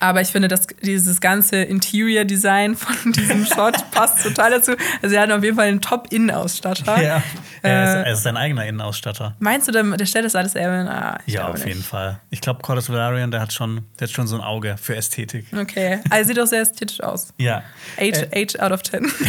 Aber 0.00 0.20
ich 0.20 0.28
finde, 0.28 0.48
dass 0.48 0.66
dieses 0.82 1.20
ganze 1.20 1.56
Interior-Design 1.62 2.76
von 2.76 3.12
diesem 3.12 3.44
Shot 3.46 3.90
passt 3.90 4.22
total 4.22 4.50
dazu. 4.52 4.72
Also, 5.02 5.08
sie 5.14 5.18
hatten 5.18 5.32
auf 5.32 5.42
jeden 5.42 5.56
Fall 5.56 5.68
einen 5.68 5.80
Top-In-Ausstatter. 5.80 7.02
ja. 7.02 7.22
er, 7.62 7.84
ist, 7.84 7.94
Äh, 7.94 8.02
er 8.04 8.12
ist 8.12 8.22
sein 8.22 8.36
eigener 8.36 8.66
Innenausstatter. 8.66 9.34
Meinst 9.40 9.66
du, 9.68 9.72
der, 9.72 9.82
der 9.96 10.06
stellt 10.06 10.24
das 10.24 10.34
alles 10.36 10.52
selber? 10.52 10.78
hin? 10.78 10.88
Ah, 10.88 11.18
Ja, 11.26 11.48
auf 11.48 11.54
nicht. 11.56 11.66
jeden 11.66 11.82
Fall. 11.82 12.20
Ich 12.30 12.40
glaube, 12.40 12.60
Cordes 12.62 12.88
Valerian, 12.90 13.30
der 13.30 13.40
hat 13.40 13.52
schon, 13.52 13.86
der 13.98 14.06
hat 14.08 14.14
schon 14.14 14.26
so 14.28 14.36
ein 14.36 14.42
Auge 14.42 14.76
für 14.80 14.94
Ästhetik. 14.96 15.46
Okay. 15.56 16.00
Also, 16.10 16.28
sieht 16.28 16.38
doch 16.38 16.46
sehr 16.46 16.62
ästhetisch 16.62 17.00
aus. 17.00 17.32
Ja. 17.38 17.62
Eight, 17.96 18.16
Äh, 18.32 18.40
eight 18.42 18.60
out 18.60 18.72
of 18.72 18.82
ten. 18.82 19.10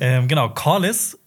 ähm, 0.00 0.28
genau, 0.28 0.48
Corlys, 0.50 1.18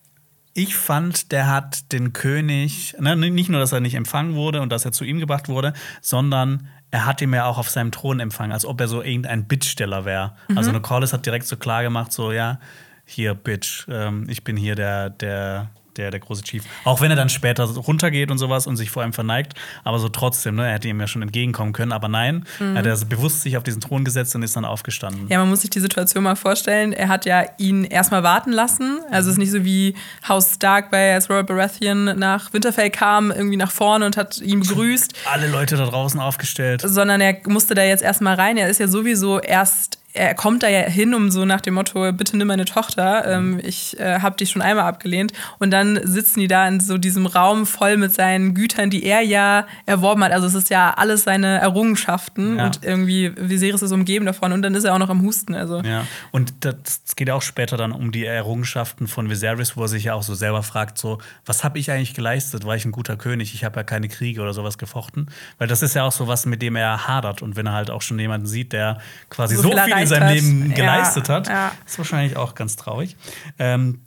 ich 0.53 0.75
fand, 0.75 1.31
der 1.31 1.47
hat 1.47 1.91
den 1.91 2.13
König, 2.13 2.95
ne, 2.99 3.15
nicht 3.15 3.49
nur, 3.49 3.59
dass 3.59 3.71
er 3.71 3.79
nicht 3.79 3.95
empfangen 3.95 4.35
wurde 4.35 4.61
und 4.61 4.69
dass 4.71 4.85
er 4.85 4.91
zu 4.91 5.03
ihm 5.05 5.19
gebracht 5.19 5.47
wurde, 5.47 5.73
sondern 6.01 6.67
er 6.91 7.05
hat 7.05 7.21
ihn 7.21 7.33
ja 7.33 7.45
auch 7.45 7.57
auf 7.57 7.69
seinem 7.69 7.91
Thron 7.91 8.19
empfangen, 8.19 8.51
als 8.51 8.65
ob 8.65 8.81
er 8.81 8.87
so 8.87 9.01
irgendein 9.01 9.45
Bittsteller 9.45 10.05
wäre. 10.05 10.33
Also 10.55 10.69
eine 10.69 10.81
Corlys 10.81 11.13
hat 11.13 11.25
direkt 11.25 11.45
so 11.45 11.57
klar 11.57 11.83
gemacht, 11.83 12.11
so, 12.11 12.31
ja, 12.31 12.59
hier, 13.05 13.33
Bitch, 13.33 13.87
ähm, 13.89 14.25
ich 14.27 14.43
bin 14.43 14.55
hier 14.57 14.75
der, 14.75 15.09
der, 15.09 15.69
der, 15.99 16.11
der 16.11 16.19
große 16.19 16.41
Chief. 16.43 16.63
Auch 16.85 17.01
wenn 17.01 17.11
er 17.11 17.17
dann 17.17 17.29
später 17.29 17.65
runtergeht 17.65 18.31
und 18.31 18.37
sowas 18.39 18.65
und 18.65 18.77
sich 18.77 18.89
vor 18.89 19.03
ihm 19.03 19.13
verneigt, 19.13 19.53
aber 19.83 19.99
so 19.99 20.09
trotzdem, 20.09 20.55
ne, 20.55 20.67
er 20.67 20.73
hätte 20.75 20.87
ihm 20.87 20.99
ja 20.99 21.07
schon 21.07 21.21
entgegenkommen 21.21 21.73
können, 21.73 21.91
aber 21.91 22.07
nein, 22.07 22.45
er 22.59 22.73
hat 22.75 22.85
er 22.85 22.97
bewusst 23.05 23.41
sich 23.41 23.57
auf 23.57 23.63
diesen 23.63 23.81
Thron 23.81 24.03
gesetzt 24.05 24.35
und 24.35 24.43
ist 24.43 24.55
dann 24.55 24.65
aufgestanden. 24.65 25.27
Ja, 25.29 25.39
man 25.39 25.49
muss 25.49 25.61
sich 25.61 25.69
die 25.69 25.79
Situation 25.79 26.23
mal 26.23 26.35
vorstellen. 26.35 26.93
Er 26.93 27.09
hat 27.09 27.25
ja 27.25 27.43
ihn 27.57 27.83
erstmal 27.83 28.23
warten 28.23 28.51
lassen. 28.51 28.99
Also 29.11 29.29
es 29.29 29.33
ist 29.35 29.39
nicht 29.39 29.51
so 29.51 29.63
wie 29.65 29.95
Haus 30.27 30.55
Stark 30.55 30.89
bei 30.91 31.13
als 31.13 31.29
Robert 31.29 31.47
Baratheon 31.47 32.17
nach 32.17 32.53
Winterfell 32.53 32.89
kam, 32.89 33.31
irgendwie 33.31 33.57
nach 33.57 33.71
vorne 33.71 34.05
und 34.05 34.17
hat 34.17 34.39
ihn 34.39 34.61
begrüßt, 34.61 35.13
Alle 35.31 35.47
Leute 35.47 35.75
da 35.75 35.85
draußen 35.85 36.19
aufgestellt. 36.19 36.81
sondern 36.85 37.19
er 37.21 37.37
musste 37.47 37.75
da 37.75 37.83
jetzt 37.83 38.03
erstmal 38.03 38.35
rein. 38.35 38.57
Er 38.57 38.69
ist 38.69 38.79
ja 38.79 38.87
sowieso 38.87 39.39
erst 39.39 39.98
er 40.13 40.33
kommt 40.33 40.63
da 40.63 40.67
ja 40.69 40.81
hin, 40.81 41.13
um 41.13 41.29
so 41.29 41.45
nach 41.45 41.61
dem 41.61 41.75
Motto, 41.75 42.11
bitte 42.13 42.35
nimm 42.35 42.47
meine 42.47 42.65
Tochter, 42.65 43.27
ähm, 43.27 43.59
ich 43.63 43.99
äh, 43.99 44.19
habe 44.19 44.35
dich 44.37 44.49
schon 44.49 44.61
einmal 44.61 44.85
abgelehnt. 44.85 45.33
Und 45.59 45.71
dann 45.71 45.99
sitzen 46.03 46.39
die 46.39 46.47
da 46.47 46.67
in 46.67 46.79
so 46.79 46.97
diesem 46.97 47.27
Raum 47.27 47.65
voll 47.67 47.95
mit 47.97 48.13
seinen 48.13 48.55
Gütern, 48.55 48.89
die 48.89 49.03
er 49.03 49.21
ja 49.21 49.67
erworben 49.85 50.23
hat. 50.23 50.31
Also 50.31 50.47
es 50.47 50.55
ist 50.55 50.69
ja 50.71 50.93
alles 50.97 51.23
seine 51.25 51.59
Errungenschaften 51.59 52.57
Ja. 52.57 52.65
und 52.65 52.79
irgendwie 52.83 53.31
Viserys 53.35 53.81
ist 53.81 53.91
umgeben 53.91 54.25
davon 54.25 54.51
und 54.51 54.61
dann 54.61 54.73
ist 54.75 54.83
er 54.83 54.93
auch 54.95 54.99
noch 54.99 55.09
am 55.09 55.21
Husten. 55.21 55.53
Also 55.53 55.81
Ja, 55.81 56.05
und 56.31 56.53
das 56.65 56.75
es 57.05 57.15
geht 57.15 57.29
auch 57.29 57.41
später 57.41 57.77
dann 57.77 57.91
um 57.91 58.11
die 58.11 58.25
Errungenschaften 58.25 59.07
von 59.07 59.29
Viserys, 59.29 59.77
wo 59.77 59.83
er 59.83 59.87
sich 59.87 60.05
ja 60.05 60.13
auch 60.15 60.23
so 60.23 60.33
selber 60.35 60.63
fragt, 60.63 60.97
so, 60.97 61.19
was 61.45 61.63
habe 61.63 61.77
ich 61.79 61.91
eigentlich 61.91 62.13
geleistet? 62.13 62.65
War 62.65 62.75
ich 62.75 62.85
ein 62.85 62.91
guter 62.91 63.15
König? 63.15 63.53
Ich 63.53 63.63
habe 63.63 63.77
ja 63.79 63.83
keine 63.83 64.07
Kriege 64.09 64.41
oder 64.41 64.53
sowas 64.53 64.77
gefochten. 64.77 65.27
Weil 65.57 65.67
das 65.67 65.81
ist 65.81 65.93
ja 65.95 66.03
auch 66.03 66.11
so 66.11 66.27
was, 66.27 66.45
mit 66.45 66.61
dem 66.61 66.75
er 66.75 67.07
hadert. 67.07 67.41
Und 67.41 67.55
wenn 67.55 67.65
er 67.67 67.73
halt 67.73 67.91
auch 67.91 68.01
schon 68.01 68.17
jemanden 68.19 68.47
sieht, 68.47 68.73
der 68.73 68.99
quasi 69.29 69.55
So 69.55 69.63
so, 69.63 69.69
viel 69.69 69.79
viel 69.83 69.93
in 70.01 70.07
seinem 70.07 70.27
hat. 70.27 70.33
Leben 70.35 70.69
Ja, 70.69 70.75
geleistet 70.75 71.29
hat, 71.29 71.47
ja. 71.47 71.71
ist 71.85 71.97
wahrscheinlich 71.97 72.37
auch 72.37 72.55
ganz 72.55 72.75
traurig. 72.75 73.15
Ähm, 73.57 74.01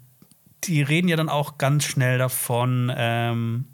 die 0.64 0.82
reden 0.82 1.09
ja 1.09 1.16
dann 1.16 1.28
auch 1.28 1.59
ganz 1.59 1.85
schnell 1.85 2.19
davon, 2.19 2.93
ähm, 2.97 3.66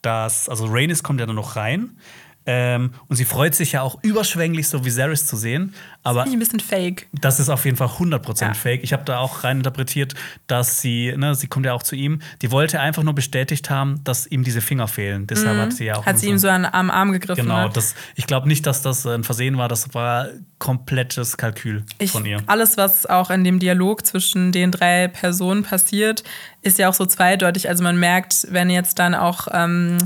dass, 0.00 0.48
also 0.48 0.66
Rhaenys 0.66 1.02
kommt 1.02 1.20
ja 1.20 1.26
dann 1.26 1.36
noch 1.36 1.56
rein. 1.56 1.96
Ähm, 2.44 2.92
und 3.08 3.16
sie 3.16 3.24
freut 3.24 3.54
sich 3.54 3.72
ja 3.72 3.82
auch 3.82 4.02
überschwänglich, 4.02 4.66
so 4.68 4.84
Viserys 4.84 5.26
zu 5.26 5.36
sehen. 5.36 5.74
Aber 6.02 6.24
Finde 6.24 6.30
ich 6.30 6.36
ein 6.36 6.58
bisschen 6.58 6.60
fake. 6.60 7.06
das 7.12 7.38
ist 7.38 7.48
auf 7.48 7.64
jeden 7.64 7.76
Fall 7.76 7.86
100% 7.88 8.40
Ja. 8.42 8.54
fake. 8.54 8.82
Ich 8.82 8.92
habe 8.92 9.04
da 9.04 9.18
auch 9.18 9.44
rein 9.44 9.58
interpretiert, 9.58 10.14
dass 10.48 10.80
sie, 10.80 11.14
ne, 11.16 11.34
sie 11.36 11.46
kommt 11.46 11.66
ja 11.66 11.72
auch 11.72 11.84
zu 11.84 11.94
ihm, 11.94 12.20
die 12.42 12.50
wollte 12.50 12.80
einfach 12.80 13.04
nur 13.04 13.14
bestätigt 13.14 13.70
haben, 13.70 14.02
dass 14.02 14.26
ihm 14.26 14.42
diese 14.42 14.60
Finger 14.60 14.88
fehlen. 14.88 15.28
Deshalb 15.28 15.56
hat 15.58 15.72
sie 15.72 15.84
ja 15.84 15.94
auch. 15.96 16.02
Mhm. 16.02 16.06
Hat 16.06 16.18
sie 16.18 16.28
ihm 16.28 16.38
so 16.38 16.48
an, 16.48 16.64
am 16.64 16.90
Arm 16.90 17.12
gegriffen. 17.12 17.44
Genau, 17.44 17.64
ne? 17.64 17.70
das, 17.72 17.94
ich 18.16 18.26
glaube 18.26 18.48
nicht, 18.48 18.66
dass 18.66 18.82
das 18.82 19.06
ein 19.06 19.22
Versehen 19.22 19.56
war, 19.56 19.68
das 19.68 19.94
war 19.94 20.26
komplettes 20.58 21.36
Kalkül 21.36 21.84
Ich, 21.98 22.10
von 22.12 22.24
ihr. 22.24 22.38
alles, 22.46 22.76
was 22.76 23.06
auch 23.06 23.30
in 23.30 23.44
dem 23.44 23.58
Dialog 23.58 24.04
zwischen 24.06 24.52
den 24.52 24.70
drei 24.72 25.08
Personen 25.08 25.62
passiert, 25.62 26.24
ist 26.62 26.78
ja 26.78 26.88
auch 26.88 26.94
so 26.94 27.04
zweideutig. 27.06 27.68
Also 27.68 27.82
man 27.84 27.98
merkt, 27.98 28.46
wenn 28.50 28.70
jetzt 28.70 28.98
dann 28.98 29.14
auch 29.14 29.48
ähm, 29.52 29.98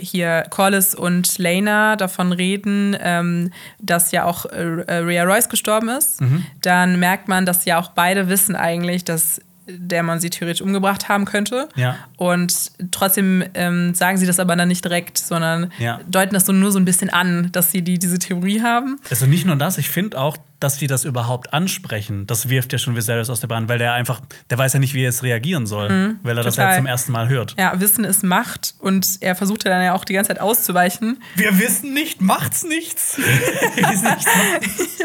hier 0.00 0.44
Corliss 0.50 0.94
und 0.94 1.38
Lena 1.38 1.96
davon 1.96 2.32
reden, 2.32 2.96
ähm, 3.00 3.50
dass 3.80 4.12
ja 4.12 4.24
auch 4.24 4.46
äh, 4.46 4.82
äh, 4.86 4.94
Rhea 4.98 5.24
Royce 5.24 5.48
gestorben 5.48 5.88
ist, 5.88 6.20
Mhm. 6.20 6.44
dann 6.62 6.98
merkt 7.00 7.28
man, 7.28 7.46
dass 7.46 7.64
ja 7.64 7.78
auch 7.78 7.88
beide 7.90 8.28
wissen 8.28 8.54
eigentlich, 8.56 9.04
dass 9.04 9.40
der 9.70 10.02
man 10.02 10.18
sie 10.18 10.30
theoretisch 10.30 10.62
umgebracht 10.62 11.10
haben 11.10 11.26
könnte. 11.26 11.68
Ja. 11.76 11.96
Und 12.16 12.54
trotzdem 12.90 13.44
ähm, 13.52 13.92
sagen 13.94 14.16
sie 14.16 14.24
das 14.26 14.40
aber 14.40 14.56
dann 14.56 14.68
nicht 14.68 14.82
direkt, 14.82 15.18
sondern 15.18 15.70
Ja. 15.78 16.00
deuten 16.08 16.32
das 16.32 16.46
so 16.46 16.52
nur 16.54 16.72
so 16.72 16.78
ein 16.78 16.86
bisschen 16.86 17.10
an, 17.10 17.50
dass 17.52 17.70
sie 17.70 17.82
die, 17.82 17.98
diese 17.98 18.18
Theorie 18.18 18.62
haben. 18.62 18.98
Also 19.10 19.26
nicht 19.26 19.44
nur 19.44 19.56
das, 19.56 19.76
ich 19.76 19.90
finde 19.90 20.18
auch, 20.18 20.38
dass 20.60 20.76
die 20.78 20.86
das 20.88 21.04
überhaupt 21.04 21.52
ansprechen. 21.52 22.26
Das 22.26 22.48
wirft 22.48 22.72
ja 22.72 22.78
schon 22.78 22.96
Viserys 22.96 23.30
aus 23.30 23.38
der 23.40 23.46
Bahn, 23.46 23.68
weil 23.68 23.78
der 23.78 23.92
einfach, 23.92 24.20
der 24.50 24.58
weiß 24.58 24.72
ja 24.72 24.80
nicht, 24.80 24.92
wie 24.94 25.00
er 25.00 25.04
jetzt 25.04 25.22
reagieren 25.22 25.66
soll, 25.66 26.16
weil 26.22 26.36
er 26.36 26.42
das 26.42 26.56
Mhm. 26.56 26.56
total. 26.56 26.66
halt 26.66 26.76
zum 26.78 26.86
ersten 26.86 27.12
Mal 27.12 27.28
hört. 27.28 27.54
Ja, 27.58 27.78
Wissen 27.80 28.02
ist 28.04 28.24
Macht 28.24 28.74
und 28.80 29.06
er 29.20 29.36
versucht 29.36 29.64
ja 29.64 29.70
dann 29.70 29.82
ja 29.84 29.94
auch 29.94 30.04
die 30.04 30.14
ganze 30.14 30.28
Zeit 30.28 30.40
auszuweichen. 30.40 31.22
Wir 31.36 31.56
wissen 31.58 31.94
nicht, 31.94 32.20
macht's 32.20 32.64
nichts. 32.64 33.18
Wir 33.18 33.24
wissen 33.88 34.04
nichts, 34.04 34.26
macht's 34.26 34.98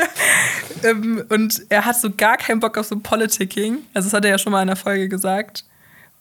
Ähm, 0.84 1.24
und 1.30 1.62
er 1.70 1.86
hat 1.86 2.00
so 2.00 2.10
gar 2.12 2.38
keinen 2.38 2.60
Bock 2.60 2.78
auf 2.78 2.86
so 2.88 3.00
Politicking. 3.00 3.80
Also, 3.94 4.08
das 4.08 4.14
hat 4.14 4.26
er 4.26 4.32
ja 4.32 4.38
schon 4.38 4.52
mal 4.52 4.62
in 4.62 4.68
der 4.68 4.76
Folge 4.76 5.08
gesagt. 5.08 5.66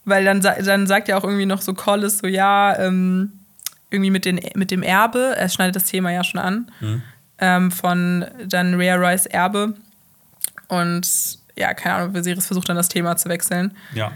Weil 0.04 0.24
dann, 0.24 0.40
dann 0.40 0.86
sagt 0.86 1.08
er 1.08 1.16
auch 1.18 1.24
irgendwie 1.24 1.46
noch 1.46 1.60
so 1.62 1.74
Collis 1.74 2.18
so, 2.18 2.26
ja, 2.26 2.76
ähm, 2.78 3.32
irgendwie 3.90 4.10
mit, 4.10 4.24
den, 4.24 4.40
mit 4.56 4.70
dem 4.70 4.82
Erbe, 4.82 5.34
er 5.36 5.48
schneidet 5.48 5.76
das 5.76 5.84
Thema 5.84 6.10
ja 6.10 6.24
schon 6.24 6.40
an, 6.40 6.70
ähm, 7.42 7.72
von 7.72 8.24
dann 8.46 8.74
Rhea 8.74 8.94
Royce 8.94 9.26
Erbe. 9.26 9.74
Und 10.68 11.38
ja, 11.58 11.74
keine 11.74 11.96
Ahnung, 11.96 12.14
Viserys 12.14 12.46
versucht 12.46 12.68
dann 12.68 12.76
das 12.76 12.88
Thema 12.88 13.16
zu 13.16 13.28
wechseln. 13.28 13.76
Ja. 13.94 14.12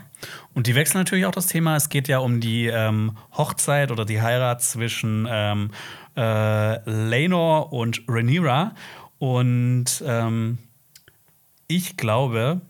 Und 0.54 0.68
die 0.68 0.74
wechseln 0.74 1.00
natürlich 1.00 1.26
auch 1.26 1.32
das 1.32 1.46
Thema. 1.46 1.76
Es 1.76 1.88
geht 1.88 2.08
ja 2.08 2.18
um 2.18 2.40
die 2.40 2.66
ähm, 2.66 3.18
Hochzeit 3.36 3.90
oder 3.90 4.04
die 4.04 4.22
Heirat 4.22 4.62
zwischen 4.62 5.26
ähm, 5.28 5.70
äh, 6.16 6.88
Lenor 6.88 7.72
und 7.72 8.02
Rhaenyra. 8.08 8.74
Und 9.18 10.02
ähm, 10.06 10.58
ich 11.66 11.96
glaube, 11.96 12.60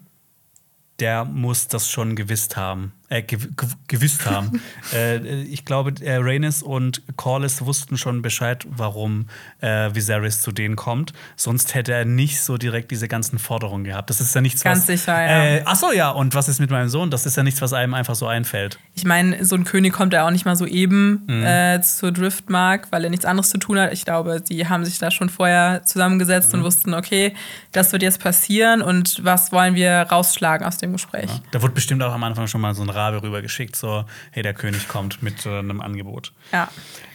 der 0.98 1.26
muss 1.26 1.68
das 1.68 1.88
schon 1.88 2.16
gewusst 2.16 2.56
haben. 2.56 2.92
Äh, 3.08 3.22
gew 3.22 3.38
gew 3.56 3.66
gewusst 3.86 4.26
haben. 4.26 4.60
äh, 4.92 5.18
ich 5.42 5.64
glaube, 5.64 5.92
äh, 6.04 6.16
Rhaenys 6.16 6.60
und 6.62 7.02
Corlys 7.16 7.64
wussten 7.64 7.96
schon 7.96 8.20
Bescheid, 8.20 8.66
warum 8.68 9.28
äh, 9.60 9.94
Viserys 9.94 10.42
zu 10.42 10.50
denen 10.50 10.74
kommt. 10.74 11.12
Sonst 11.36 11.74
hätte 11.76 11.92
er 11.92 12.04
nicht 12.04 12.40
so 12.40 12.56
direkt 12.58 12.90
diese 12.90 13.06
ganzen 13.06 13.38
Forderungen 13.38 13.84
gehabt. 13.84 14.10
Das 14.10 14.20
ist 14.20 14.34
ja 14.34 14.40
nichts, 14.40 14.64
Ganz 14.64 14.80
was. 14.80 14.86
sicher, 14.86 15.12
ja. 15.20 15.44
Äh, 15.44 15.62
ach 15.66 15.76
so, 15.76 15.92
ja. 15.92 16.10
Und 16.10 16.34
was 16.34 16.48
ist 16.48 16.58
mit 16.58 16.70
meinem 16.70 16.88
Sohn? 16.88 17.10
Das 17.12 17.26
ist 17.26 17.36
ja 17.36 17.44
nichts, 17.44 17.60
was 17.62 17.72
einem 17.72 17.94
einfach 17.94 18.16
so 18.16 18.26
einfällt. 18.26 18.80
Ich 18.94 19.04
meine, 19.04 19.44
so 19.44 19.54
ein 19.54 19.62
König 19.62 19.92
kommt 19.92 20.12
ja 20.12 20.26
auch 20.26 20.30
nicht 20.32 20.44
mal 20.44 20.56
so 20.56 20.66
eben 20.66 21.22
Mhm. 21.28 21.44
äh, 21.44 21.80
zur 21.82 22.10
Driftmark, 22.10 22.88
weil 22.90 23.04
er 23.04 23.10
nichts 23.10 23.24
anderes 23.24 23.50
zu 23.50 23.58
tun 23.58 23.78
hat. 23.78 23.92
Ich 23.92 24.04
glaube, 24.04 24.42
sie 24.44 24.66
haben 24.68 24.84
sich 24.84 24.98
da 24.98 25.12
schon 25.12 25.28
vorher 25.28 25.82
zusammengesetzt 25.84 26.52
Mhm. 26.52 26.58
und 26.58 26.64
wussten, 26.64 26.92
okay, 26.94 27.34
das 27.70 27.92
wird 27.92 28.02
jetzt 28.02 28.20
passieren 28.20 28.82
und 28.82 29.24
was 29.24 29.52
wollen 29.52 29.76
wir 29.76 29.92
rausschlagen 30.10 30.66
aus 30.66 30.78
dem 30.78 30.90
Gespräch. 30.92 31.30
Da 31.52 31.62
wurde 31.62 31.74
bestimmt 31.74 32.02
auch 32.02 32.12
am 32.12 32.24
Anfang 32.24 32.48
schon 32.48 32.60
mal 32.60 32.74
so 32.74 32.82
ein 32.82 32.90
Rabe 32.96 33.22
rübergeschickt, 33.22 33.76
so, 33.76 34.04
hey, 34.32 34.42
der 34.42 34.54
König 34.54 34.88
kommt 34.88 35.22
mit 35.22 35.46
äh, 35.46 35.58
einem 35.58 35.80
Angebot. 35.80 36.32
Ja. 36.52 36.68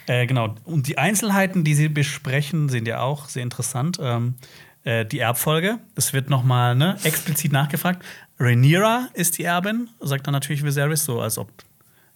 Äh, 0.07 0.25
genau. 0.27 0.55
Und 0.63 0.87
die 0.87 0.97
Einzelheiten, 0.97 1.63
die 1.63 1.75
sie 1.75 1.89
besprechen, 1.89 2.69
sind 2.69 2.87
ja 2.87 3.01
auch 3.01 3.27
sehr 3.27 3.43
interessant. 3.43 3.97
Ähm, 4.01 4.35
äh, 4.83 5.05
die 5.05 5.19
Erbfolge, 5.19 5.77
es 5.95 6.13
wird 6.13 6.29
nochmal 6.29 6.75
ne, 6.75 6.97
explizit 7.03 7.51
nachgefragt. 7.51 8.03
Rhaenyra 8.39 9.09
ist 9.13 9.37
die 9.37 9.43
Erbin, 9.43 9.89
sagt 9.99 10.25
dann 10.27 10.33
natürlich 10.33 10.63
Viserys, 10.63 11.05
so 11.05 11.21
als 11.21 11.37
ob 11.37 11.49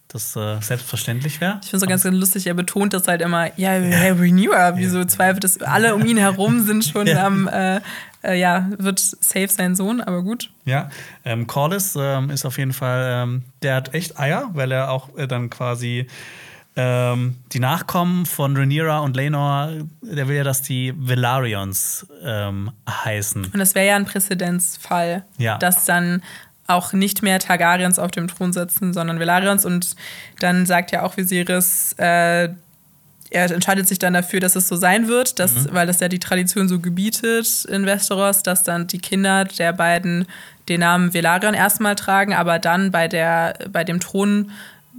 das 0.08 0.36
äh, 0.36 0.60
selbstverständlich 0.60 1.40
wäre. 1.40 1.58
Ich 1.62 1.70
finde 1.70 1.76
es 1.76 1.80
so 1.82 1.86
ganz, 1.88 2.02
ganz 2.04 2.16
lustig, 2.16 2.46
er 2.46 2.54
betont 2.54 2.92
das 2.92 3.08
halt 3.08 3.22
immer, 3.22 3.56
ja, 3.58 3.70
Herr 3.70 4.18
Renewer, 4.20 4.74
wieso 4.76 5.04
zweifelt 5.04 5.42
es? 5.44 5.60
Alle 5.62 5.94
um 5.94 6.04
ihn 6.04 6.16
herum 6.16 6.64
sind 6.64 6.84
schon 6.84 7.06
Ja. 7.08 7.26
am, 7.26 7.48
äh, 7.48 7.80
äh, 8.26 8.34
ja, 8.38 8.68
wird 8.78 8.98
safe 8.98 9.48
sein 9.48 9.74
Sohn, 9.76 10.00
aber 10.00 10.22
gut. 10.22 10.50
Ja, 10.64 10.90
ähm, 11.24 11.46
Corlys 11.46 11.96
ähm, 11.98 12.30
ist 12.30 12.44
auf 12.44 12.58
jeden 12.58 12.72
Fall, 12.72 13.22
ähm, 13.24 13.42
der 13.62 13.76
hat 13.76 13.94
echt 13.94 14.18
Eier, 14.18 14.50
weil 14.52 14.72
er 14.72 14.90
auch 14.90 15.16
äh, 15.16 15.26
dann 15.26 15.48
quasi 15.50 16.06
ähm, 16.78 17.36
die 17.52 17.60
Nachkommen 17.60 18.26
von 18.26 18.54
Rhaenyra 18.56 18.98
und 18.98 19.16
Laenor, 19.16 19.70
der 20.02 20.28
will 20.28 20.36
ja, 20.36 20.44
dass 20.44 20.60
die 20.62 20.92
Velaryons 20.96 22.06
ähm, 22.22 22.70
heißen. 22.88 23.44
Und 23.46 23.58
das 23.58 23.74
wäre 23.74 23.86
ja 23.86 23.96
ein 23.96 24.04
Präzedenzfall, 24.04 25.24
Ja. 25.38 25.56
dass 25.58 25.84
dann 25.86 26.22
auch 26.66 26.92
nicht 26.92 27.22
mehr 27.22 27.38
Targaryens 27.38 27.98
auf 27.98 28.10
dem 28.10 28.28
Thron 28.28 28.52
sitzen, 28.52 28.92
sondern 28.92 29.18
Velaryon. 29.20 29.58
Und 29.60 29.94
dann 30.40 30.66
sagt 30.66 30.90
ja 30.90 31.02
auch 31.04 31.16
Viserys, 31.16 31.94
äh, 31.98 32.50
er 33.36 33.50
entscheidet 33.50 33.86
sich 33.86 33.98
dann 33.98 34.14
dafür, 34.14 34.40
dass 34.40 34.56
es 34.56 34.66
so 34.66 34.76
sein 34.76 35.08
wird, 35.08 35.38
dass, 35.38 35.54
mhm. 35.54 35.68
weil 35.72 35.86
das 35.86 36.00
ja 36.00 36.08
die 36.08 36.18
Tradition 36.18 36.68
so 36.68 36.80
gebietet 36.80 37.66
in 37.66 37.84
Westeros, 37.84 38.42
dass 38.42 38.62
dann 38.62 38.86
die 38.86 38.98
Kinder 38.98 39.44
der 39.44 39.72
beiden 39.72 40.26
den 40.68 40.80
Namen 40.80 41.12
Velaryon 41.12 41.54
erstmal 41.54 41.94
tragen, 41.94 42.34
aber 42.34 42.58
dann 42.58 42.90
bei, 42.90 43.08
der, 43.08 43.58
bei 43.70 43.84
dem 43.84 44.00
Thron 44.00 44.50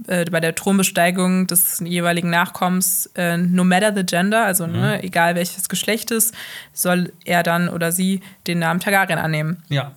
äh, 0.06 0.24
bei 0.30 0.38
der 0.38 0.54
Thronbesteigung 0.54 1.48
des 1.48 1.82
jeweiligen 1.84 2.30
Nachkommens, 2.30 3.10
äh, 3.16 3.36
no 3.36 3.64
matter 3.64 3.92
the 3.92 4.04
gender, 4.04 4.44
also 4.44 4.68
ne, 4.68 4.72
mhm. 4.72 4.80
ne, 4.80 5.02
egal 5.02 5.34
welches 5.34 5.68
Geschlecht 5.68 6.12
ist, 6.12 6.32
soll 6.72 7.12
er 7.24 7.42
dann 7.42 7.68
oder 7.68 7.90
sie 7.90 8.20
den 8.46 8.60
Namen 8.60 8.78
Targaryen 8.78 9.18
annehmen. 9.18 9.64
Ja, 9.68 9.90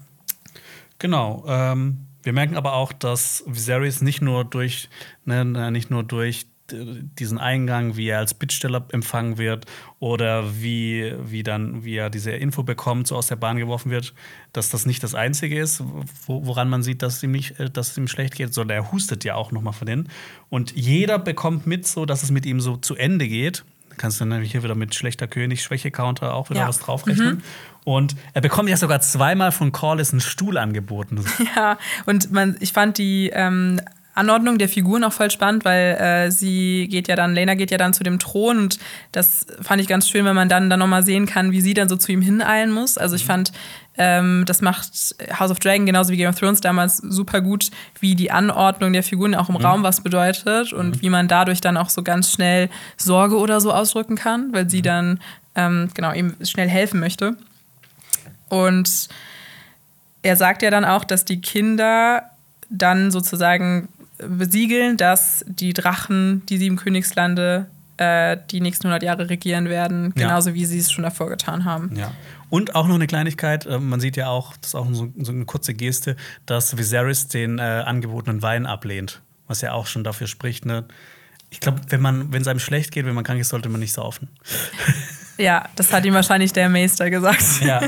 genau. 0.97 1.45
Ähm, 1.47 2.07
wir 2.23 2.33
merken 2.33 2.57
aber 2.57 2.73
auch, 2.73 2.93
dass 2.93 3.43
Viserys 3.45 4.01
nicht 4.01 4.21
nur 4.21 4.43
durch, 4.43 4.89
ne, 5.25 5.71
nicht 5.71 5.91
nur 5.91 6.03
durch 6.03 6.47
diesen 6.73 7.37
Eingang, 7.37 7.95
wie 7.95 8.07
er 8.07 8.19
als 8.19 8.33
Bittsteller 8.33 8.85
empfangen 8.91 9.37
wird 9.37 9.65
oder 9.99 10.61
wie, 10.61 11.13
wie 11.23 11.43
dann, 11.43 11.83
wie 11.83 11.95
er 11.95 12.09
diese 12.09 12.31
Info 12.31 12.63
bekommt, 12.63 13.07
so 13.07 13.15
aus 13.15 13.27
der 13.27 13.35
Bahn 13.35 13.57
geworfen 13.57 13.91
wird, 13.91 14.13
dass 14.53 14.69
das 14.69 14.85
nicht 14.85 15.03
das 15.03 15.15
Einzige 15.15 15.59
ist, 15.59 15.83
woran 16.27 16.69
man 16.69 16.83
sieht, 16.83 17.01
dass 17.01 17.17
es 17.17 17.23
ihm, 17.23 17.31
nicht, 17.31 17.59
äh, 17.59 17.69
dass 17.69 17.91
es 17.91 17.97
ihm 17.97 18.07
schlecht 18.07 18.35
geht, 18.35 18.53
sondern 18.53 18.77
er 18.77 18.91
hustet 18.91 19.23
ja 19.23 19.35
auch 19.35 19.51
nochmal 19.51 19.73
von 19.73 19.85
denen. 19.85 20.09
Und 20.49 20.71
jeder 20.75 21.19
bekommt 21.19 21.67
mit, 21.67 21.87
so 21.87 22.05
dass 22.05 22.23
es 22.23 22.31
mit 22.31 22.45
ihm 22.45 22.59
so 22.59 22.77
zu 22.77 22.95
Ende 22.95 23.27
geht. 23.27 23.63
Da 23.89 23.95
kannst 23.97 24.21
du 24.21 24.25
nämlich 24.25 24.51
hier 24.51 24.63
wieder 24.63 24.75
mit 24.75 24.95
schlechter 24.95 25.27
König, 25.27 25.61
Schwäche-Counter 25.63 26.33
auch 26.33 26.49
wieder 26.49 26.61
ja. 26.61 26.67
was 26.67 26.79
draufrechnen. 26.79 27.35
Mhm. 27.35 27.41
Und 27.83 28.15
er 28.33 28.41
bekommt 28.41 28.69
ja 28.69 28.77
sogar 28.77 29.01
zweimal 29.01 29.51
von 29.51 29.71
Corliss 29.71 30.11
einen 30.11 30.21
Stuhl 30.21 30.57
angeboten. 30.57 31.25
Ja, 31.55 31.77
und 32.05 32.31
man, 32.31 32.55
ich 32.59 32.71
fand 32.71 32.97
die 32.97 33.29
ähm, 33.33 33.81
Anordnung 34.13 34.57
der 34.57 34.67
Figuren 34.67 35.03
auch 35.03 35.13
voll 35.13 35.31
spannend, 35.31 35.63
weil 35.63 35.95
äh, 35.95 36.31
sie 36.31 36.87
geht 36.89 37.07
ja 37.07 37.15
dann, 37.15 37.33
Lena 37.33 37.55
geht 37.55 37.71
ja 37.71 37.77
dann 37.77 37.93
zu 37.93 38.03
dem 38.03 38.19
Thron 38.19 38.57
und 38.57 38.79
das 39.11 39.45
fand 39.61 39.81
ich 39.81 39.87
ganz 39.87 40.09
schön, 40.09 40.25
wenn 40.25 40.35
man 40.35 40.49
dann, 40.49 40.69
dann 40.69 40.79
nochmal 40.79 41.03
sehen 41.03 41.25
kann, 41.25 41.51
wie 41.51 41.61
sie 41.61 41.73
dann 41.73 41.87
so 41.87 41.95
zu 41.95 42.11
ihm 42.11 42.21
hineilen 42.21 42.71
muss. 42.71 42.97
Also 42.97 43.15
ich 43.15 43.23
mhm. 43.23 43.27
fand, 43.27 43.51
ähm, 43.97 44.43
das 44.45 44.61
macht 44.61 45.15
House 45.39 45.51
of 45.51 45.59
Dragon 45.59 45.85
genauso 45.85 46.11
wie 46.11 46.17
Game 46.17 46.29
of 46.29 46.37
Thrones 46.37 46.59
damals 46.59 46.97
super 46.97 47.39
gut, 47.39 47.71
wie 47.99 48.15
die 48.15 48.31
Anordnung 48.31 48.91
der 48.91 49.03
Figuren 49.03 49.33
auch 49.33 49.47
im 49.47 49.55
mhm. 49.55 49.65
Raum 49.65 49.83
was 49.83 50.01
bedeutet 50.01 50.73
und 50.73 50.97
mhm. 50.97 51.01
wie 51.01 51.09
man 51.09 51.27
dadurch 51.27 51.61
dann 51.61 51.77
auch 51.77 51.89
so 51.89 52.03
ganz 52.03 52.31
schnell 52.31 52.69
Sorge 52.97 53.37
oder 53.37 53.61
so 53.61 53.71
ausdrücken 53.71 54.17
kann, 54.17 54.51
weil 54.51 54.69
sie 54.69 54.79
mhm. 54.79 54.83
dann 54.83 55.19
ähm, 55.55 55.89
genau 55.93 56.11
ihm 56.11 56.35
schnell 56.43 56.67
helfen 56.67 56.99
möchte. 56.99 57.37
Und 58.49 59.07
er 60.21 60.35
sagt 60.35 60.61
ja 60.61 60.69
dann 60.69 60.83
auch, 60.85 61.05
dass 61.05 61.23
die 61.23 61.39
Kinder 61.39 62.23
dann 62.69 63.11
sozusagen 63.11 63.87
besiegeln, 64.27 64.97
dass 64.97 65.43
die 65.47 65.73
Drachen, 65.73 66.43
die 66.47 66.57
sieben 66.57 66.75
Königslande, 66.75 67.67
äh, 67.97 68.37
die 68.49 68.61
nächsten 68.61 68.87
100 68.87 69.03
Jahre 69.03 69.29
regieren 69.29 69.69
werden, 69.69 70.13
genauso 70.15 70.49
ja. 70.49 70.55
wie 70.55 70.65
sie 70.65 70.79
es 70.79 70.91
schon 70.91 71.03
davor 71.03 71.29
getan 71.29 71.65
haben. 71.65 71.95
Ja. 71.95 72.11
Und 72.49 72.75
auch 72.75 72.87
noch 72.87 72.95
eine 72.95 73.07
Kleinigkeit, 73.07 73.65
äh, 73.65 73.79
man 73.79 73.99
sieht 73.99 74.17
ja 74.17 74.27
auch, 74.27 74.57
das 74.57 74.69
ist 74.69 74.75
auch 74.75 74.87
so, 74.91 75.13
so 75.17 75.31
eine 75.31 75.45
kurze 75.45 75.73
Geste, 75.73 76.15
dass 76.45 76.77
Viserys 76.77 77.27
den 77.27 77.59
äh, 77.59 77.61
angebotenen 77.61 78.41
Wein 78.41 78.65
ablehnt, 78.65 79.21
was 79.47 79.61
ja 79.61 79.73
auch 79.73 79.87
schon 79.87 80.03
dafür 80.03 80.27
spricht, 80.27 80.65
ne? 80.65 80.85
Ich 81.53 81.59
glaube, 81.59 81.81
wenn 81.89 81.99
man, 81.99 82.31
wenn 82.31 82.41
es 82.41 82.47
einem 82.47 82.61
schlecht 82.61 82.91
geht, 82.91 83.05
wenn 83.05 83.13
man 83.13 83.25
krank 83.25 83.41
ist, 83.41 83.49
sollte 83.49 83.67
man 83.69 83.81
nicht 83.81 83.93
saufen. 83.93 84.29
Ja, 85.37 85.67
das 85.75 85.91
hat 85.91 86.05
ihm 86.05 86.13
wahrscheinlich 86.13 86.53
der 86.53 86.69
Meister 86.69 87.09
gesagt. 87.09 87.61
Ja. 87.61 87.81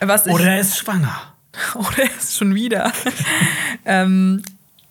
Oder 0.00 0.44
er 0.44 0.60
ist 0.60 0.78
schwanger. 0.78 1.34
Oder 1.74 2.04
er 2.04 2.16
ist 2.16 2.36
schon 2.36 2.54
wieder. 2.54 2.90
ähm, 3.84 4.42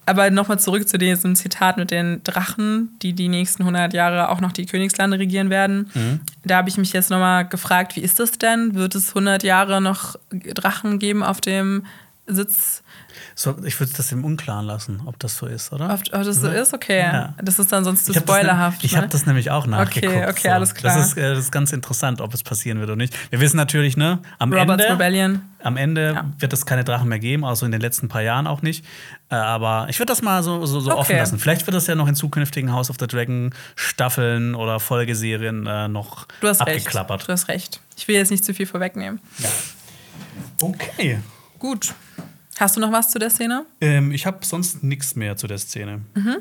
aber 0.05 0.29
nochmal 0.29 0.59
zurück 0.59 0.87
zu 0.87 0.97
diesem 0.97 1.35
Zitat 1.35 1.77
mit 1.77 1.91
den 1.91 2.21
Drachen, 2.23 2.97
die 3.01 3.13
die 3.13 3.29
nächsten 3.29 3.63
100 3.63 3.93
Jahre 3.93 4.29
auch 4.29 4.41
noch 4.41 4.51
die 4.51 4.65
Königslande 4.65 5.19
regieren 5.19 5.49
werden. 5.49 5.89
Mhm. 5.93 6.19
Da 6.43 6.57
habe 6.57 6.69
ich 6.69 6.77
mich 6.77 6.93
jetzt 6.93 7.09
nochmal 7.09 7.47
gefragt, 7.47 7.95
wie 7.95 8.01
ist 8.01 8.19
das 8.19 8.33
denn? 8.33 8.75
Wird 8.75 8.95
es 8.95 9.09
100 9.09 9.43
Jahre 9.43 9.81
noch 9.81 10.15
Drachen 10.29 10.99
geben 10.99 11.23
auf 11.23 11.41
dem 11.41 11.85
Sitz 12.27 12.82
so, 13.35 13.55
ich 13.65 13.79
würde 13.79 13.91
das 13.95 14.11
im 14.11 14.23
Unklaren 14.23 14.65
lassen, 14.65 15.01
ob 15.05 15.17
das 15.19 15.37
so 15.37 15.47
ist, 15.47 15.73
oder? 15.73 15.85
Ob, 15.85 16.01
ob 16.13 16.23
das 16.23 16.41
so 16.41 16.49
ist? 16.49 16.73
Okay. 16.73 16.99
Ja. 16.99 17.33
Das 17.41 17.57
ist 17.57 17.71
dann 17.71 17.83
sonst 17.83 18.05
zu 18.05 18.13
spoilerhaft. 18.13 18.83
Ich 18.83 18.95
habe 18.95 19.07
das, 19.07 19.13
ne? 19.13 19.19
das, 19.19 19.25
nämlich 19.25 19.51
auch 19.51 19.65
nachgeguckt. 19.65 20.15
Okay, 20.15 20.29
okay, 20.29 20.47
so. 20.49 20.49
alles 20.49 20.75
klar. 20.75 20.95
Das 20.95 21.07
ist, 21.07 21.17
äh, 21.17 21.29
das 21.29 21.39
ist 21.39 21.51
ganz 21.51 21.71
interessant, 21.73 22.21
ob 22.21 22.33
es 22.33 22.43
passieren 22.43 22.79
wird 22.79 22.89
oder 22.89 22.95
nicht. 22.95 23.15
Wir 23.31 23.39
wissen 23.39 23.57
natürlich, 23.57 23.97
ne, 23.97 24.19
am 24.39 24.53
Robert's 24.53 24.83
Ende. 24.83 24.93
Rebellion. 24.93 25.41
Am 25.63 25.77
Ende 25.77 26.13
ja. 26.13 26.25
wird 26.37 26.51
es 26.51 26.65
keine 26.65 26.83
Drachen 26.83 27.07
mehr 27.07 27.19
geben, 27.19 27.45
also 27.45 27.65
in 27.65 27.71
den 27.71 27.79
letzten 27.79 28.09
paar 28.09 28.21
Jahren 28.21 28.47
auch 28.47 28.61
nicht. 28.61 28.85
Äh, 29.29 29.35
aber 29.35 29.87
ich 29.89 29.97
würde 29.97 30.11
das 30.11 30.21
mal 30.21 30.43
so, 30.43 30.65
so, 30.65 30.79
so 30.79 30.91
okay. 30.91 30.99
offen 30.99 31.15
lassen. 31.15 31.39
Vielleicht 31.39 31.65
wird 31.65 31.73
das 31.73 31.87
ja 31.87 31.95
noch 31.95 32.07
in 32.07 32.15
zukünftigen 32.15 32.71
House 32.71 32.89
of 32.89 32.97
the 32.99 33.07
Dragon 33.07 33.53
Staffeln 33.75 34.55
oder 34.55 34.79
Folgeserien 34.79 35.65
äh, 35.65 35.87
noch 35.87 36.27
du 36.41 36.47
hast 36.47 36.61
abgeklappert. 36.61 37.21
Recht. 37.21 37.29
Du 37.29 37.31
hast 37.31 37.47
recht. 37.47 37.81
Ich 37.97 38.07
will 38.07 38.15
jetzt 38.15 38.31
nicht 38.31 38.43
zu 38.43 38.53
viel 38.53 38.65
vorwegnehmen. 38.65 39.21
Ja. 39.39 39.49
Okay. 40.61 41.19
Gut. 41.59 41.93
Hast 42.59 42.75
du 42.75 42.79
noch 42.79 42.91
was 42.91 43.09
zu 43.09 43.19
der 43.19 43.29
Szene? 43.29 43.65
Ähm, 43.81 44.11
ich 44.11 44.25
habe 44.25 44.45
sonst 44.45 44.83
nichts 44.83 45.15
mehr 45.15 45.35
zu 45.37 45.47
der 45.47 45.57
Szene. 45.57 46.01
Mhm. 46.13 46.37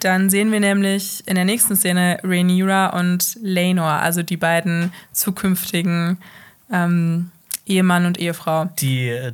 Dann 0.00 0.30
sehen 0.30 0.52
wir 0.52 0.60
nämlich 0.60 1.24
in 1.26 1.34
der 1.34 1.44
nächsten 1.44 1.76
Szene 1.76 2.18
Rhaenyra 2.22 2.98
und 2.98 3.36
Laenor, 3.42 3.90
also 3.90 4.22
die 4.22 4.36
beiden 4.36 4.92
zukünftigen 5.12 6.18
ähm, 6.70 7.30
Ehemann 7.66 8.06
und 8.06 8.18
Ehefrau. 8.18 8.66
Die 8.78 9.08
äh, 9.08 9.32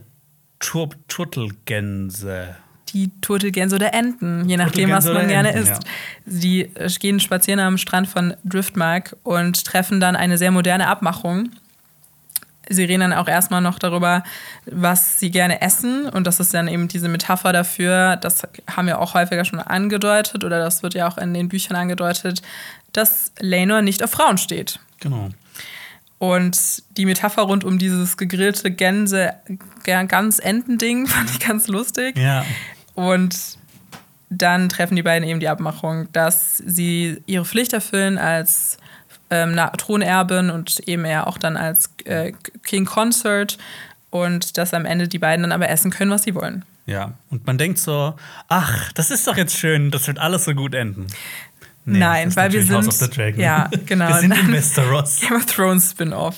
Tur 0.59 0.89
Turtelgänse. 1.09 2.57
Die 2.95 3.11
Turtelgänse 3.21 3.77
oder 3.77 3.93
Enten, 3.93 4.49
je 4.49 4.57
nachdem, 4.57 4.91
was 4.91 5.05
man 5.05 5.29
gerne 5.29 5.53
Enten, 5.53 5.71
isst. 5.71 5.85
Ja. 5.85 5.91
Die 6.25 6.61
äh, 6.75 6.89
gehen 6.99 7.21
spazieren 7.21 7.61
am 7.61 7.77
Strand 7.77 8.09
von 8.09 8.35
Driftmark 8.45 9.17
und 9.23 9.65
treffen 9.65 10.01
dann 10.01 10.17
eine 10.17 10.39
sehr 10.39 10.51
moderne 10.51 10.87
Abmachung 10.87 11.51
sie 12.69 12.85
reden 12.85 13.01
dann 13.01 13.13
auch 13.13 13.29
erstmal 13.29 13.61
noch 13.61 13.79
darüber, 13.79 14.23
was 14.67 15.19
sie 15.21 15.31
gerne 15.31 15.61
essen. 15.61 16.09
Und 16.09 16.27
das 16.27 16.41
ist 16.41 16.55
dann 16.55 16.69
eben 16.69 16.89
diese 16.89 17.09
Metapher 17.09 17.53
dafür, 17.53 18.17
das 18.17 18.43
haben 18.71 18.87
wir 18.87 19.01
auch 19.01 19.15
häufiger 19.15 19.45
schon 19.45 19.61
angedeutet 19.61 20.45
oder 20.45 20.59
das 20.59 20.83
wird 20.83 20.95
ja 20.95 21.09
auch 21.09 21.19
in 21.19 21.35
den 21.35 21.49
Büchern 21.49 21.77
angedeutet, 21.77 22.43
dass 22.93 23.33
Lenor 23.41 23.83
nicht 23.83 24.03
auf 24.03 24.11
Frauen 24.11 24.39
steht. 24.39 24.79
Genau. 25.01 25.31
Und 26.19 26.83
die 26.97 27.05
Metapher 27.05 27.43
rund 27.43 27.65
um 27.65 27.79
dieses 27.79 28.17
gegrillte 28.17 28.71
Gänse, 28.71 29.35
ganz 29.85 30.39
Entending 30.39 31.07
fand 31.09 31.31
ich 31.31 31.41
ganz 31.41 31.69
lustig. 31.69 32.17
Ja. 32.17 32.45
Und 32.95 33.59
dann 34.31 34.69
treffen 34.69 34.97
die 34.97 35.03
beiden 35.03 35.29
eben 35.29 35.41
die 35.41 35.49
Abmachung, 35.49 36.09
dass 36.13 36.59
sie 36.59 37.23
ihre 37.27 37.45
Pflicht 37.45 37.73
erfüllen 37.73 38.19
als 38.19 38.79
ähm, 39.31 39.59
Thronerbin 39.79 40.51
und 40.51 40.81
eben 40.87 41.05
er 41.05 41.27
auch 41.27 41.39
dann 41.39 41.57
als 41.57 41.91
äh, 42.05 42.33
King 42.63 42.85
Consort 42.85 43.59
und 44.11 44.59
dass 44.59 44.75
am 44.75 44.87
Ende 44.87 45.09
die 45.09 45.19
beiden 45.19 45.43
dann 45.43 45.53
aber 45.53 45.69
essen 45.69 45.91
können, 45.91 46.11
was 46.11 46.23
sie 46.23 46.35
wollen. 46.35 46.65
Ja, 46.87 47.13
und 47.31 47.47
man 47.47 47.57
denkt 47.57 47.79
so, 47.79 48.15
ach, 48.49 48.93
das 48.93 49.11
ist 49.11 49.27
doch 49.27 49.37
jetzt 49.37 49.57
schön, 49.57 49.91
das 49.91 50.07
wird 50.07 50.19
alles 50.19 50.45
so 50.45 50.55
gut 50.55 50.75
enden. 50.75 51.07
Nee, 51.87 51.99
Nein, 51.99 52.37
weil 52.37 52.53
wir 52.53 52.65
sind. 52.65 53.37
Ja, 53.37 53.71
genau. 53.87 54.09
wir 54.09 54.21
sind 54.21 54.33
in 54.33 54.53
Westeros. 54.53 55.21
Game 55.21 55.37
of 55.37 55.45
Thrones 55.47 55.91
Spin-off. 55.91 56.37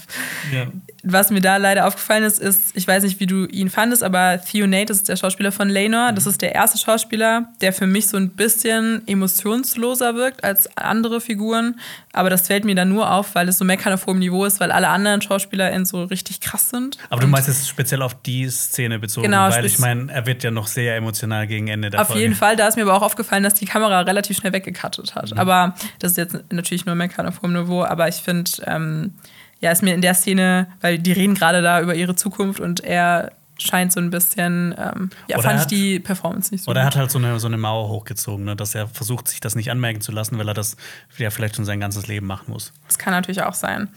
Ja 0.53 0.67
was 1.02 1.31
mir 1.31 1.40
da 1.40 1.56
leider 1.56 1.86
aufgefallen 1.86 2.24
ist, 2.24 2.39
ist, 2.39 2.77
ich 2.77 2.86
weiß 2.86 3.02
nicht, 3.05 3.20
wie 3.20 3.27
du 3.27 3.47
ihn 3.47 3.70
fandest, 3.70 4.02
aber 4.02 4.40
Theo 4.40 4.66
Nate, 4.66 4.86
das 4.86 4.98
ist 4.98 5.09
der 5.09 5.16
Schauspieler 5.16 5.52
von 5.52 5.68
Laenor. 5.68 6.12
Das 6.12 6.27
ist 6.27 6.43
der 6.43 6.55
erste 6.55 6.78
Schauspieler, 6.78 7.48
der 7.60 7.73
für 7.73 7.86
mich 7.86 8.09
so 8.09 8.16
ein 8.16 8.31
bisschen 8.31 9.06
emotionsloser 9.06 10.14
wirkt 10.14 10.43
als 10.43 10.68
andere 10.77 11.20
Figuren. 11.20 11.78
Aber 12.12 12.31
das 12.31 12.47
fällt 12.47 12.64
mir 12.64 12.74
dann 12.74 12.89
nur 12.89 13.10
auf, 13.12 13.35
weil 13.35 13.48
es 13.48 13.59
so 13.59 13.64
meckern 13.64 13.93
auf 13.93 14.06
hohem 14.06 14.18
Niveau 14.18 14.44
ist, 14.44 14.59
weil 14.59 14.73
alle 14.73 14.89
anderen 14.89 15.20
SchauspielerInnen 15.20 15.85
so 15.85 16.05
richtig 16.05 16.40
krass 16.40 16.70
sind. 16.70 16.98
Aber 17.10 17.20
du 17.20 17.27
meinst 17.27 17.48
es 17.48 17.68
speziell 17.68 18.02
auf 18.02 18.14
die 18.23 18.48
Szene 18.48 18.98
bezogen, 18.98 19.27
genau, 19.27 19.51
weil 19.51 19.66
ich 19.66 19.78
meine, 19.78 20.10
er 20.10 20.27
wird 20.27 20.43
ja 20.43 20.51
noch 20.51 20.66
sehr 20.66 20.97
emotional 20.97 21.47
gegen 21.47 21.68
Ende 21.68 21.90
der 21.90 22.01
Auf 22.01 22.09
Folge. 22.09 22.23
jeden 22.23 22.35
Fall, 22.35 22.56
da 22.56 22.66
ist 22.66 22.77
mir 22.77 22.82
aber 22.82 22.94
auch 22.94 23.02
aufgefallen, 23.02 23.43
dass 23.43 23.55
die 23.55 23.66
Kamera 23.66 24.01
relativ 24.01 24.39
schnell 24.39 24.52
weggekattet 24.52 25.14
hat. 25.14 25.32
Mhm. 25.32 25.39
Aber 25.39 25.74
das 25.98 26.12
ist 26.12 26.16
jetzt 26.16 26.36
natürlich 26.51 26.86
nur 26.86 26.94
meckern 26.94 27.27
auf 27.27 27.43
hohem 27.43 27.52
Niveau, 27.52 27.85
aber 27.85 28.09
ich 28.09 28.16
finde, 28.16 28.51
ähm, 28.64 29.12
ja, 29.61 29.70
ist 29.70 29.83
mir 29.83 29.95
in 29.95 30.03
der 30.03 30.15
Szene, 30.15 30.69
weil 30.81 30.99
die 30.99 31.12
reden 31.12 31.35
gerade 31.35 31.62
da 31.62 31.81
über 31.81 31.95
ihre 31.95 32.15
Zukunft 32.15 32.61
und 32.61 32.81
er 32.81 33.33
scheint 33.59 33.93
so 33.93 34.01
ein 34.01 34.11
bisschen, 34.11 34.74
ähm, 34.78 35.11
ja, 35.28 35.39
oder 35.39 35.49
fand 35.49 35.61
ich 35.61 35.66
die 35.66 35.99
Performance 35.99 36.53
nicht 36.53 36.65
so 36.65 36.70
Oder 36.70 36.81
er 36.81 36.87
hat 36.87 36.97
halt 36.97 37.11
so 37.11 37.19
eine, 37.19 37.41
so 37.41 37.47
eine 37.47 37.57
Mauer 37.57 37.89
hochgezogen, 37.89 38.45
ne, 38.45 38.55
dass 38.55 38.74
er 38.74 38.87
versucht, 38.87 39.28
sich 39.28 39.41
das 39.41 39.55
nicht 39.55 39.70
anmerken 39.70 40.01
zu 40.01 40.12
lassen, 40.12 40.39
weil 40.39 40.49
er 40.49 40.55
das 40.55 40.77
ja 41.16 41.31
vielleicht 41.31 41.57
schon 41.57 41.65
sein 41.65 41.81
ganzes 41.81 42.07
Leben 42.07 42.27
machen 42.27 42.53
muss. 42.53 42.73
Das 42.87 42.99
kann 42.99 43.12
natürlich 43.12 43.43
auch 43.43 43.55
sein. 43.55 43.89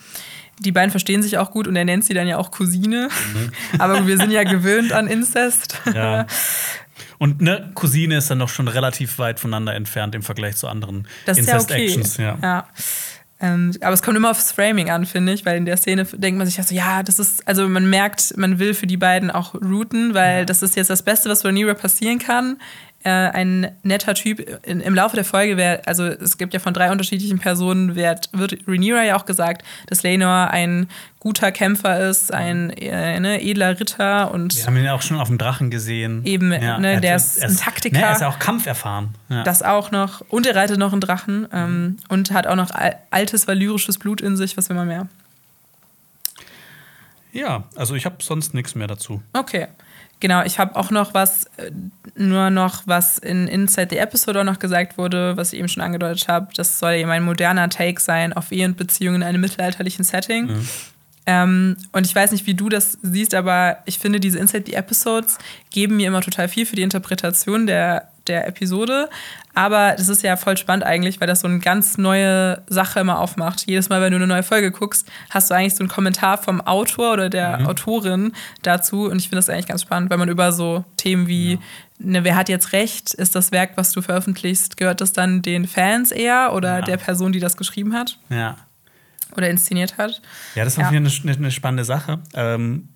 Die 0.59 0.71
beiden 0.71 0.91
verstehen 0.91 1.23
sich 1.23 1.37
auch 1.37 1.51
gut 1.51 1.67
und 1.67 1.75
er 1.75 1.85
nennt 1.85 2.03
sie 2.03 2.13
dann 2.13 2.27
ja 2.27 2.37
auch 2.37 2.51
Cousine. 2.51 3.09
Mhm. 3.33 3.51
Aber 3.79 4.07
wir 4.07 4.17
sind 4.17 4.31
ja 4.31 4.43
gewöhnt 4.43 4.91
an 4.91 5.07
Inzest. 5.07 5.79
Ja. 5.93 6.25
Und 7.17 7.41
eine 7.41 7.71
Cousine 7.73 8.15
ist 8.17 8.31
dann 8.31 8.37
noch 8.37 8.47
schon 8.47 8.69
relativ 8.69 9.19
weit 9.19 9.41
voneinander 9.41 9.75
entfernt 9.75 10.15
im 10.15 10.21
Vergleich 10.21 10.55
zu 10.55 10.69
anderen 10.69 11.05
Incest-Actions. 11.27 12.15
Ja, 12.15 12.33
okay. 12.33 12.41
ja. 12.41 12.47
ja. 12.49 12.67
Ähm, 13.41 13.71
aber 13.81 13.93
es 13.93 14.01
kommt 14.01 14.17
immer 14.17 14.31
aufs 14.31 14.51
Framing 14.51 14.89
an, 14.89 15.05
finde 15.05 15.33
ich, 15.33 15.45
weil 15.45 15.57
in 15.57 15.65
der 15.65 15.77
Szene 15.77 16.03
denkt 16.03 16.37
man 16.37 16.45
sich 16.45 16.57
ja 16.57 16.63
so, 16.63 16.75
ja, 16.75 17.03
das 17.03 17.19
ist, 17.19 17.47
also 17.47 17.69
man 17.69 17.89
merkt, 17.89 18.35
man 18.35 18.59
will 18.59 18.73
für 18.73 18.87
die 18.87 18.97
beiden 18.97 19.31
auch 19.31 19.55
routen, 19.55 20.13
weil 20.13 20.39
ja. 20.39 20.45
das 20.45 20.61
ist 20.61 20.75
jetzt 20.75 20.89
das 20.89 21.03
Beste, 21.03 21.29
was 21.29 21.45
Rhaenyra 21.45 21.73
passieren 21.73 22.19
kann. 22.19 22.57
Äh, 23.03 23.09
ein 23.09 23.71
netter 23.83 24.13
Typ. 24.13 24.39
In, 24.65 24.81
Im 24.81 24.95
Laufe 24.95 25.15
der 25.15 25.25
Folge, 25.25 25.57
wär, 25.57 25.81
also 25.85 26.05
es 26.05 26.37
gibt 26.37 26.53
ja 26.53 26.59
von 26.59 26.73
drei 26.73 26.91
unterschiedlichen 26.91 27.39
Personen, 27.39 27.95
wird, 27.95 28.29
wird 28.33 28.57
Rhaenyra 28.67 29.03
ja 29.03 29.15
auch 29.15 29.25
gesagt, 29.25 29.63
dass 29.87 30.03
Lenor 30.03 30.49
ein 30.51 30.89
guter 31.19 31.51
Kämpfer 31.51 32.09
ist, 32.09 32.33
ein 32.33 32.69
äh, 32.71 33.19
ne, 33.19 33.41
edler 33.41 33.79
Ritter 33.79 34.31
und. 34.31 34.55
Wir 34.55 34.65
haben 34.65 34.77
ihn 34.77 34.85
ja 34.85 34.93
auch 34.93 35.01
schon 35.01 35.19
auf 35.19 35.27
dem 35.27 35.37
Drachen 35.37 35.69
gesehen. 35.69 36.25
Eben, 36.25 36.51
ja, 36.51 36.77
ne, 36.77 36.99
der 37.01 37.15
ist 37.15 37.41
ein 37.41 37.55
Taktiker. 37.55 37.97
Ne, 37.97 38.03
er 38.03 38.13
ist 38.13 38.21
ja 38.21 38.29
auch 38.29 38.39
kampferfahren. 38.39 39.09
Ja. 39.29 39.43
Das 39.43 39.63
auch 39.63 39.91
noch. 39.91 40.21
Und 40.29 40.45
er 40.45 40.55
reitet 40.55 40.77
noch 40.77 40.91
einen 40.91 41.01
Drachen 41.01 41.47
ähm, 41.53 41.97
und 42.09 42.31
hat 42.31 42.47
auch 42.47 42.55
noch 42.55 42.71
altes 43.11 43.47
valyrisches 43.47 43.97
Blut 43.97 44.21
in 44.21 44.37
sich. 44.37 44.57
Was 44.57 44.69
will 44.69 44.75
man 44.75 44.87
mehr? 44.87 45.07
Ja, 47.31 47.63
also 47.75 47.95
ich 47.95 48.05
habe 48.05 48.17
sonst 48.19 48.53
nichts 48.53 48.75
mehr 48.75 48.87
dazu. 48.87 49.21
Okay. 49.33 49.67
Genau, 50.19 50.43
ich 50.43 50.59
habe 50.59 50.75
auch 50.75 50.91
noch 50.91 51.13
was, 51.13 51.45
äh, 51.57 51.71
nur 52.15 52.49
noch 52.49 52.83
was 52.85 53.17
in 53.19 53.47
Inside 53.47 53.87
the 53.91 53.97
Episode 53.97 54.41
auch 54.41 54.45
noch 54.45 54.59
gesagt 54.59 54.97
wurde, 54.97 55.37
was 55.37 55.53
ich 55.53 55.59
eben 55.59 55.69
schon 55.69 55.81
angedeutet 55.81 56.27
habe. 56.27 56.49
Das 56.55 56.79
soll 56.79 56.93
eben 56.93 57.09
ein 57.09 57.23
moderner 57.23 57.69
Take 57.69 58.01
sein 58.01 58.33
auf 58.33 58.51
Ehe 58.51 58.65
und 58.65 58.75
Beziehungen 58.75 59.21
in 59.21 59.23
einem 59.23 59.41
mittelalterlichen 59.41 60.03
Setting. 60.03 60.47
Mhm. 60.47 60.67
Ähm, 61.25 61.77
und 61.91 62.05
ich 62.05 62.13
weiß 62.13 62.31
nicht, 62.31 62.47
wie 62.47 62.53
du 62.53 62.69
das 62.69 62.97
siehst, 63.01 63.33
aber 63.33 63.77
ich 63.85 63.99
finde, 63.99 64.19
diese 64.19 64.39
Inside 64.39 64.63
the 64.65 64.73
Episodes 64.73 65.37
geben 65.69 65.97
mir 65.97 66.07
immer 66.07 66.21
total 66.21 66.49
viel 66.49 66.65
für 66.65 66.75
die 66.75 66.81
Interpretation 66.81 67.67
der 67.67 68.09
der 68.29 68.47
Episode. 68.47 69.09
Aber 69.59 69.93
das 69.97 70.07
ist 70.07 70.23
ja 70.23 70.37
voll 70.37 70.55
spannend 70.55 70.85
eigentlich, 70.85 71.19
weil 71.19 71.27
das 71.27 71.41
so 71.41 71.47
eine 71.49 71.59
ganz 71.59 71.97
neue 71.97 72.61
Sache 72.69 73.01
immer 73.01 73.19
aufmacht. 73.19 73.65
Jedes 73.67 73.89
Mal, 73.89 73.99
wenn 73.99 74.11
du 74.11 74.15
eine 74.15 74.25
neue 74.25 74.41
Folge 74.41 74.71
guckst, 74.71 75.05
hast 75.31 75.51
du 75.51 75.53
eigentlich 75.53 75.75
so 75.75 75.81
einen 75.81 75.89
Kommentar 75.89 76.37
vom 76.37 76.61
Autor 76.61 77.11
oder 77.11 77.29
der 77.29 77.59
mhm. 77.59 77.65
Autorin 77.65 78.31
dazu. 78.61 79.09
Und 79.09 79.17
ich 79.17 79.23
finde 79.23 79.39
das 79.39 79.49
eigentlich 79.49 79.67
ganz 79.67 79.81
spannend, 79.81 80.11
weil 80.11 80.17
man 80.17 80.29
über 80.29 80.53
so 80.53 80.85
Themen 80.95 81.27
wie, 81.27 81.55
ja. 81.55 81.59
ne, 81.97 82.23
wer 82.23 82.37
hat 82.37 82.47
jetzt 82.47 82.71
recht? 82.71 83.13
Ist 83.13 83.35
das 83.35 83.51
Werk, 83.51 83.71
was 83.75 83.91
du 83.91 84.01
veröffentlichst, 84.01 84.77
gehört 84.77 85.01
das 85.01 85.11
dann 85.11 85.41
den 85.41 85.67
Fans 85.67 86.13
eher 86.13 86.53
oder 86.53 86.79
ja. 86.79 86.81
der 86.81 86.95
Person, 86.95 87.33
die 87.33 87.41
das 87.41 87.57
geschrieben 87.57 87.93
hat? 87.93 88.17
Ja. 88.29 88.55
Oder 89.35 89.49
inszeniert 89.49 89.97
hat? 89.97 90.21
Ja, 90.55 90.63
das 90.63 90.77
ist 90.77 90.79
ja. 90.79 90.87
eine, 90.87 91.11
eine, 91.37 91.51
spannende 91.51 91.83
Sache. 91.83 92.19
Ähm, 92.33 92.87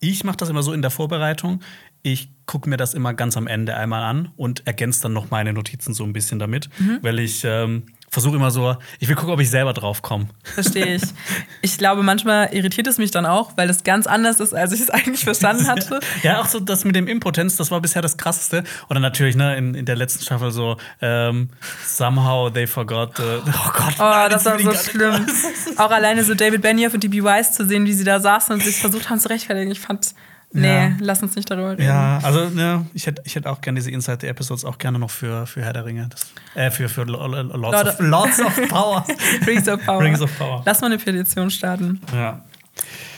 ich 0.00 0.24
mache 0.24 0.38
das 0.38 0.48
immer 0.48 0.62
so 0.62 0.72
in 0.72 0.80
der 0.80 0.90
Vorbereitung. 0.90 1.60
Ich 2.06 2.28
gucke 2.46 2.70
mir 2.70 2.76
das 2.76 2.94
immer 2.94 3.14
ganz 3.14 3.36
am 3.36 3.48
Ende 3.48 3.76
einmal 3.76 4.04
an 4.04 4.30
und 4.36 4.64
ergänze 4.64 5.02
dann 5.02 5.12
noch 5.12 5.32
meine 5.32 5.52
Notizen 5.52 5.92
so 5.92 6.04
ein 6.04 6.12
bisschen 6.12 6.38
damit, 6.38 6.70
mhm. 6.78 7.00
weil 7.02 7.18
ich 7.18 7.42
ähm, 7.42 7.86
versuche 8.10 8.36
immer 8.36 8.52
so, 8.52 8.76
ich 9.00 9.08
will 9.08 9.16
gucken, 9.16 9.34
ob 9.34 9.40
ich 9.40 9.50
selber 9.50 9.72
drauf 9.72 10.02
komme. 10.02 10.28
Verstehe 10.44 10.94
ich. 10.94 11.02
Ich 11.62 11.78
glaube, 11.78 12.04
manchmal 12.04 12.54
irritiert 12.54 12.86
es 12.86 12.96
mich 12.98 13.10
dann 13.10 13.26
auch, 13.26 13.56
weil 13.56 13.68
es 13.68 13.82
ganz 13.82 14.06
anders 14.06 14.38
ist, 14.38 14.54
als 14.54 14.72
ich 14.72 14.80
es 14.80 14.90
eigentlich 14.90 15.24
verstanden 15.24 15.66
hatte. 15.66 15.98
ja, 16.22 16.40
auch 16.40 16.46
so 16.46 16.60
das 16.60 16.84
mit 16.84 16.94
dem 16.94 17.08
Impotenz, 17.08 17.56
das 17.56 17.72
war 17.72 17.80
bisher 17.80 18.02
das 18.02 18.16
Krasseste. 18.16 18.62
Oder 18.88 19.00
natürlich, 19.00 19.34
ne, 19.34 19.56
in, 19.56 19.74
in 19.74 19.84
der 19.84 19.96
letzten 19.96 20.22
Staffel 20.22 20.52
so, 20.52 20.76
ähm, 21.00 21.48
somehow 21.84 22.48
they 22.50 22.68
forgot. 22.68 23.18
Uh, 23.18 23.40
oh 23.44 23.70
Gott, 23.72 23.94
oh, 23.98 24.02
nein, 24.02 24.30
das 24.30 24.44
war 24.44 24.60
so 24.60 24.72
schlimm. 24.72 25.26
auch 25.76 25.90
alleine 25.90 26.22
so 26.22 26.34
David 26.34 26.62
Benioff 26.62 26.94
und 26.94 27.02
DB 27.02 27.24
Wise 27.24 27.50
zu 27.50 27.66
sehen, 27.66 27.84
wie 27.84 27.94
sie 27.94 28.04
da 28.04 28.20
saßen 28.20 28.54
und 28.54 28.62
sich 28.62 28.76
versucht 28.76 29.10
haben 29.10 29.18
zu 29.18 29.28
rechtfertigen. 29.28 29.72
Ich 29.72 29.80
fand 29.80 30.14
Nee, 30.60 30.68
ja. 30.68 30.92
lass 31.00 31.22
uns 31.22 31.36
nicht 31.36 31.50
darüber 31.50 31.72
reden. 31.72 31.82
Ja, 31.82 32.18
also 32.22 32.48
ne, 32.48 32.86
ich 32.94 33.06
hätte 33.06 33.22
ich 33.24 33.34
hätt 33.34 33.46
auch 33.46 33.60
gerne 33.60 33.78
diese 33.78 33.90
Inside-Episodes 33.90 34.64
auch 34.64 34.78
gerne 34.78 34.98
noch 34.98 35.10
für, 35.10 35.46
für 35.46 35.62
Herr 35.62 35.72
der 35.72 35.84
Ringe. 35.84 36.08
Das, 36.08 36.32
äh, 36.54 36.70
für, 36.70 36.88
für 36.88 37.04
Lords, 37.04 37.52
Lord 37.54 37.88
of, 37.88 38.00
Lords 38.00 38.40
of 38.40 38.68
Power. 38.68 39.04
Rings 39.46 39.68
of 39.68 39.84
Power. 39.84 40.00
Rings 40.00 40.20
of 40.20 40.38
Power. 40.38 40.62
Lass 40.64 40.80
mal 40.80 40.86
eine 40.86 40.98
Petition 40.98 41.50
starten. 41.50 42.00
Ja. 42.12 42.42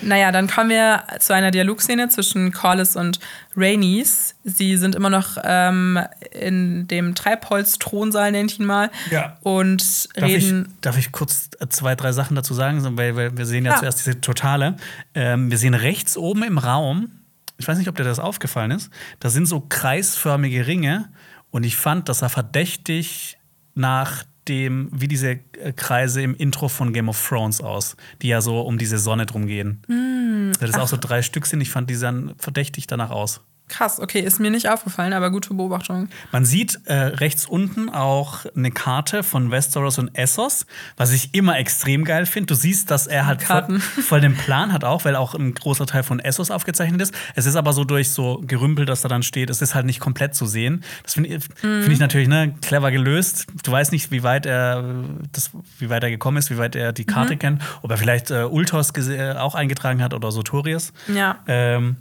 Naja, 0.00 0.30
dann 0.30 0.46
kommen 0.46 0.70
wir 0.70 1.02
zu 1.18 1.34
einer 1.34 1.50
Dialogszene 1.50 2.08
zwischen 2.08 2.52
Corliss 2.52 2.94
und 2.94 3.18
Rhaenys. 3.56 4.36
Sie 4.44 4.76
sind 4.76 4.94
immer 4.94 5.10
noch 5.10 5.36
ähm, 5.42 5.98
in 6.30 6.86
dem 6.86 7.14
Treibholz-Thronsaal, 7.14 8.30
nenne 8.30 8.46
ich 8.46 8.60
ihn 8.60 8.66
mal. 8.66 8.90
Ja. 9.10 9.36
Und 9.42 10.16
darf 10.16 10.28
reden. 10.28 10.68
Ich, 10.68 10.80
darf 10.80 10.98
ich 10.98 11.10
kurz 11.10 11.50
zwei, 11.70 11.96
drei 11.96 12.12
Sachen 12.12 12.36
dazu 12.36 12.54
sagen? 12.54 12.96
Weil, 12.96 13.16
weil 13.16 13.36
wir 13.36 13.46
sehen 13.46 13.64
ja, 13.64 13.72
ja. 13.72 13.78
zuerst 13.78 13.98
diese 13.98 14.20
Totale. 14.20 14.76
Ähm, 15.14 15.50
wir 15.50 15.58
sehen 15.58 15.74
rechts 15.74 16.16
oben 16.16 16.44
im 16.44 16.58
Raum 16.58 17.10
ich 17.58 17.66
weiß 17.66 17.76
nicht, 17.78 17.88
ob 17.88 17.96
dir 17.96 18.04
das 18.04 18.18
aufgefallen 18.18 18.70
ist, 18.70 18.90
da 19.20 19.28
sind 19.28 19.46
so 19.46 19.60
kreisförmige 19.60 20.66
Ringe 20.66 21.10
und 21.50 21.64
ich 21.64 21.76
fand, 21.76 22.08
das 22.08 22.20
sah 22.20 22.28
verdächtig 22.28 23.38
nach 23.74 24.24
dem, 24.48 24.88
wie 24.92 25.08
diese 25.08 25.40
äh, 25.60 25.72
Kreise 25.76 26.22
im 26.22 26.34
Intro 26.34 26.68
von 26.68 26.92
Game 26.92 27.08
of 27.08 27.28
Thrones 27.28 27.60
aus, 27.60 27.96
die 28.22 28.28
ja 28.28 28.40
so 28.40 28.60
um 28.60 28.78
diese 28.78 28.98
Sonne 28.98 29.26
drum 29.26 29.46
gehen. 29.46 29.82
Mm, 29.88 30.52
das 30.58 30.76
auch 30.76 30.88
so 30.88 30.96
drei 30.96 31.20
Stück 31.22 31.46
sind, 31.46 31.60
ich 31.60 31.70
fand 31.70 31.90
die 31.90 31.94
sahen 31.94 32.34
verdächtig 32.38 32.86
danach 32.86 33.10
aus. 33.10 33.42
Krass, 33.68 34.00
okay, 34.00 34.20
ist 34.20 34.40
mir 34.40 34.50
nicht 34.50 34.68
aufgefallen, 34.68 35.12
aber 35.12 35.30
gute 35.30 35.52
Beobachtung. 35.52 36.08
Man 36.32 36.44
sieht 36.44 36.80
äh, 36.86 36.94
rechts 36.94 37.46
unten 37.46 37.90
auch 37.90 38.46
eine 38.56 38.70
Karte 38.70 39.22
von 39.22 39.50
Westeros 39.50 39.98
und 39.98 40.16
Essos, 40.16 40.66
was 40.96 41.12
ich 41.12 41.34
immer 41.34 41.58
extrem 41.58 42.04
geil 42.04 42.24
finde. 42.24 42.46
Du 42.46 42.54
siehst, 42.54 42.90
dass 42.90 43.06
er 43.06 43.26
halt 43.26 43.42
voll, 43.42 43.78
voll, 43.80 44.20
den 44.20 44.34
Plan 44.36 44.72
hat 44.72 44.84
auch, 44.84 45.04
weil 45.04 45.16
auch 45.16 45.34
ein 45.34 45.52
großer 45.52 45.86
Teil 45.86 46.02
von 46.02 46.18
Essos 46.18 46.50
aufgezeichnet 46.50 47.02
ist. 47.02 47.14
Es 47.34 47.46
ist 47.46 47.56
aber 47.56 47.72
so 47.72 47.84
durch 47.84 48.10
so 48.10 48.42
Gerümpel, 48.46 48.86
dass 48.86 49.02
da 49.02 49.08
dann 49.08 49.22
steht, 49.22 49.50
es 49.50 49.60
ist 49.60 49.74
halt 49.74 49.86
nicht 49.86 50.00
komplett 50.00 50.34
zu 50.34 50.46
sehen. 50.46 50.82
Das 51.02 51.14
finde 51.14 51.28
ich, 51.28 51.48
mhm. 51.62 51.82
find 51.82 51.92
ich 51.92 52.00
natürlich 52.00 52.28
ne, 52.28 52.54
clever 52.62 52.90
gelöst. 52.90 53.46
Du 53.64 53.70
weißt 53.70 53.92
nicht, 53.92 54.10
wie 54.10 54.22
weit 54.22 54.46
er 54.46 55.04
das, 55.32 55.50
wie 55.78 55.90
weit 55.90 56.02
er 56.02 56.10
gekommen 56.10 56.38
ist, 56.38 56.50
wie 56.50 56.58
weit 56.58 56.74
er 56.74 56.92
die 56.92 57.04
Karte 57.04 57.34
mhm. 57.34 57.38
kennt, 57.38 57.62
ob 57.82 57.90
er 57.90 57.98
vielleicht 57.98 58.30
äh, 58.30 58.44
Ultos 58.44 58.92
auch 59.36 59.54
eingetragen 59.54 60.02
hat 60.02 60.14
oder 60.14 60.32
Sotorius. 60.32 60.92
Ja. 61.06 61.38
Ähm, 61.46 61.96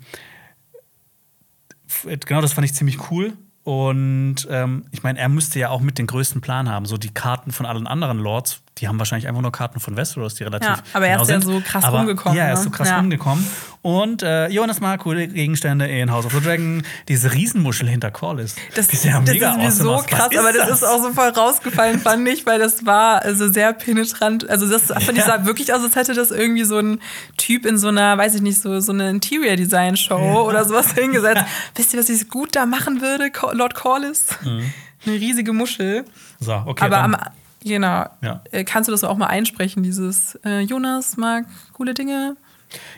genau 2.26 2.41
das 2.41 2.53
fand 2.53 2.65
ich 2.65 2.73
ziemlich 2.73 3.11
cool. 3.11 3.34
Und 3.64 4.47
ähm, 4.49 4.85
ich 4.91 5.03
meine, 5.03 5.19
er 5.19 5.27
müsste 5.27 5.59
ja 5.59 5.69
auch 5.69 5.81
mit 5.81 5.97
den 5.97 6.07
größten 6.07 6.39
Plan 6.39 6.69
haben. 6.69 6.85
So 6.85 6.97
die 6.97 7.14
Karten 7.14 7.51
von 7.51 7.65
allen 7.65 7.85
anderen 7.85 8.18
Lords 8.18 8.61
die 8.80 8.88
haben 8.88 8.99
wahrscheinlich 8.99 9.28
einfach 9.28 9.41
nur 9.41 9.52
Karten 9.52 9.80
von 9.80 9.95
Westeros, 9.95 10.36
die 10.36 10.44
relativ. 10.44 10.68
Ja, 10.68 10.78
aber 10.94 11.08
er 11.08 11.22
ist 11.22 11.30
ja 11.30 11.41
so 11.41 11.62
krass 11.62 11.84
aber, 11.84 11.99
rumgekommen. 11.99 12.38
Ja, 12.38 12.45
er 12.45 12.54
ist 12.54 12.64
so 12.64 12.70
ne? 12.70 12.76
krass 12.76 12.90
ja. 12.90 12.98
rumgekommen. 12.98 13.45
Und 13.82 14.22
äh, 14.22 14.49
Jonas 14.49 14.82
mag 14.82 14.99
coole 14.99 15.28
Gegenstände 15.28 15.88
in 15.88 16.12
House 16.12 16.26
of 16.26 16.34
the 16.34 16.41
Dragon. 16.41 16.84
Diese 17.08 17.34
Riesenmuschel 17.34 17.88
hinter 17.88 18.12
Corliss. 18.12 18.56
Das, 18.76 18.88
das 18.88 18.95
ist 18.95 19.06
ja 19.06 19.20
mega 19.22 19.56
das 19.56 19.76
ist 19.76 19.84
mir 19.84 19.90
awesome. 19.90 19.99
so 19.99 20.16
krass, 20.16 20.38
aber 20.38 20.52
das? 20.52 20.68
das? 20.68 20.82
ist 20.82 20.84
auch 20.84 21.02
so 21.02 21.14
voll 21.14 21.30
rausgefallen, 21.30 21.99
fand 21.99 22.28
ich, 22.28 22.45
weil 22.45 22.60
das 22.60 22.86
war 22.86 23.22
also 23.22 23.52
sehr 23.52 23.74
penetrant. 23.74 24.49
Also, 24.49 24.70
das 24.70 24.88
fand 24.88 25.18
ja. 25.18 25.20
ich 25.20 25.24
sah 25.24 25.45
wirklich 25.45 25.74
aus, 25.74 25.84
als 25.84 25.95
hätte 25.95 26.14
das 26.14 26.32
irgendwie 26.32 26.66
so 26.66 26.78
ein 26.80 26.99
Typ 27.38 27.66
in 27.66 27.78
so 27.78 27.88
einer, 27.88 28.18
weiß 28.18 28.36
ich 28.36 28.41
nicht, 28.41 28.62
so, 28.62 28.80
so 28.80 28.91
eine 28.91 29.10
Interior-Design-Show 29.10 30.20
ja. 30.20 30.41
oder 30.41 30.66
sowas 30.66 30.94
hingesetzt. 30.94 31.44
Wisst 31.76 31.94
ihr, 31.94 31.99
was 31.99 32.10
ich 32.10 32.30
gut 32.30 32.56
da 32.56 32.66
machen 32.66 33.02
würde, 33.02 33.32
Lord 33.54 33.74
Corliss? 33.76 34.28
Mhm. 34.44 34.72
Eine 35.06 35.16
riesige 35.16 35.54
Muschel. 35.54 36.06
So, 36.40 36.64
okay. 36.66 36.86
Aber 36.86 36.98
am 36.98 37.16
Genau. 37.64 38.06
Ja. 38.22 38.44
Äh, 38.52 38.64
kannst 38.64 38.88
du 38.88 38.92
das 38.92 39.04
auch 39.04 39.18
mal 39.18 39.28
einsprechen, 39.28 39.84
dieses 39.84 40.40
äh, 40.46 40.62
Jonas 40.62 41.18
mag 41.18 41.46
coole 41.74 41.94
Dinge? 41.94 42.38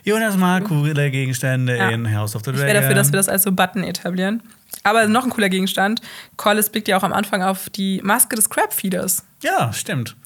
Jonas 0.04 0.36
mag 0.36 0.64
coole 0.64 1.10
Gegenstände 1.10 1.76
ja. 1.76 1.90
in 1.90 2.12
House 2.14 2.34
of 2.34 2.42
the 2.42 2.50
Dragon. 2.50 2.60
Ich 2.60 2.66
wäre 2.66 2.80
dafür, 2.82 2.94
dass 2.94 3.12
wir 3.12 3.16
das 3.16 3.28
als 3.28 3.44
so 3.44 3.52
Button 3.52 3.84
etablieren. 3.84 4.42
Aber 4.82 5.06
noch 5.06 5.24
ein 5.24 5.30
cooler 5.30 5.48
Gegenstand. 5.48 6.00
Collis 6.36 6.70
blickt 6.70 6.88
ja 6.88 6.96
auch 6.96 7.02
am 7.02 7.12
Anfang 7.12 7.42
auf 7.42 7.70
die 7.70 8.00
Maske 8.02 8.36
des 8.36 8.50
Crabfeeders. 8.50 9.24
Ja, 9.42 9.72
stimmt. 9.72 10.16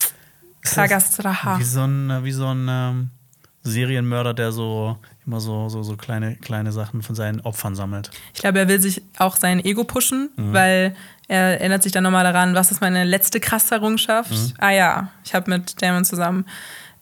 Kragastraha. 0.62 1.58
Wie 1.58 1.64
so 1.64 1.84
ein, 1.84 2.24
wie 2.24 2.32
so 2.32 2.46
ein 2.46 2.66
ähm, 2.70 3.10
Serienmörder, 3.62 4.32
der 4.34 4.52
so 4.52 4.98
immer 5.26 5.40
so, 5.40 5.68
so, 5.68 5.82
so 5.82 5.96
kleine, 5.96 6.36
kleine 6.36 6.72
Sachen 6.72 7.02
von 7.02 7.14
seinen 7.14 7.40
Opfern 7.40 7.74
sammelt. 7.74 8.10
Ich 8.34 8.40
glaube, 8.40 8.58
er 8.58 8.68
will 8.68 8.80
sich 8.80 9.02
auch 9.18 9.36
sein 9.36 9.64
Ego 9.64 9.84
pushen, 9.84 10.30
mhm. 10.36 10.52
weil 10.52 10.96
er 11.28 11.60
erinnert 11.60 11.82
sich 11.82 11.92
dann 11.92 12.04
nochmal 12.04 12.24
daran, 12.24 12.54
was 12.54 12.70
ist 12.70 12.80
meine 12.80 13.04
letzte 13.04 13.40
krasse 13.40 13.76
Errungenschaft? 13.76 14.30
Mhm. 14.30 14.52
Ah 14.58 14.70
ja, 14.70 15.08
ich 15.24 15.34
habe 15.34 15.50
mit 15.50 15.80
Damon 15.80 16.04
zusammen 16.04 16.46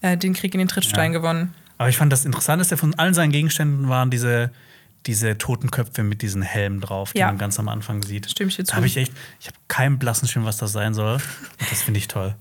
äh, 0.01 0.17
den 0.17 0.33
Krieg 0.33 0.53
in 0.53 0.59
den 0.59 0.67
Trittstein 0.67 1.11
ja. 1.11 1.19
gewonnen. 1.19 1.53
Aber 1.77 1.89
ich 1.89 1.97
fand 1.97 2.13
das 2.13 2.23
Interessanteste 2.23 2.77
von 2.77 2.93
allen 2.95 3.13
seinen 3.13 3.31
Gegenständen 3.31 3.89
waren 3.89 4.09
diese, 4.09 4.51
diese 5.05 5.37
toten 5.37 5.71
Köpfe 5.71 6.03
mit 6.03 6.21
diesen 6.21 6.41
Helmen 6.41 6.79
drauf, 6.79 7.11
die 7.11 7.19
ja. 7.19 7.27
man 7.27 7.37
ganz 7.37 7.59
am 7.59 7.67
Anfang 7.67 8.03
sieht. 8.03 8.29
Stimmt. 8.29 8.57
Da 8.69 8.75
habe 8.75 8.85
ich 8.85 8.95
echt, 8.95 9.11
ich 9.41 9.47
habe 9.47 9.57
keinen 9.67 9.99
blassen 9.99 10.27
Schirm, 10.27 10.45
was 10.45 10.57
das 10.57 10.71
sein 10.71 10.93
soll. 10.93 11.15
Und 11.15 11.71
das 11.71 11.81
finde 11.81 11.97
ich 11.97 12.07
toll. 12.07 12.35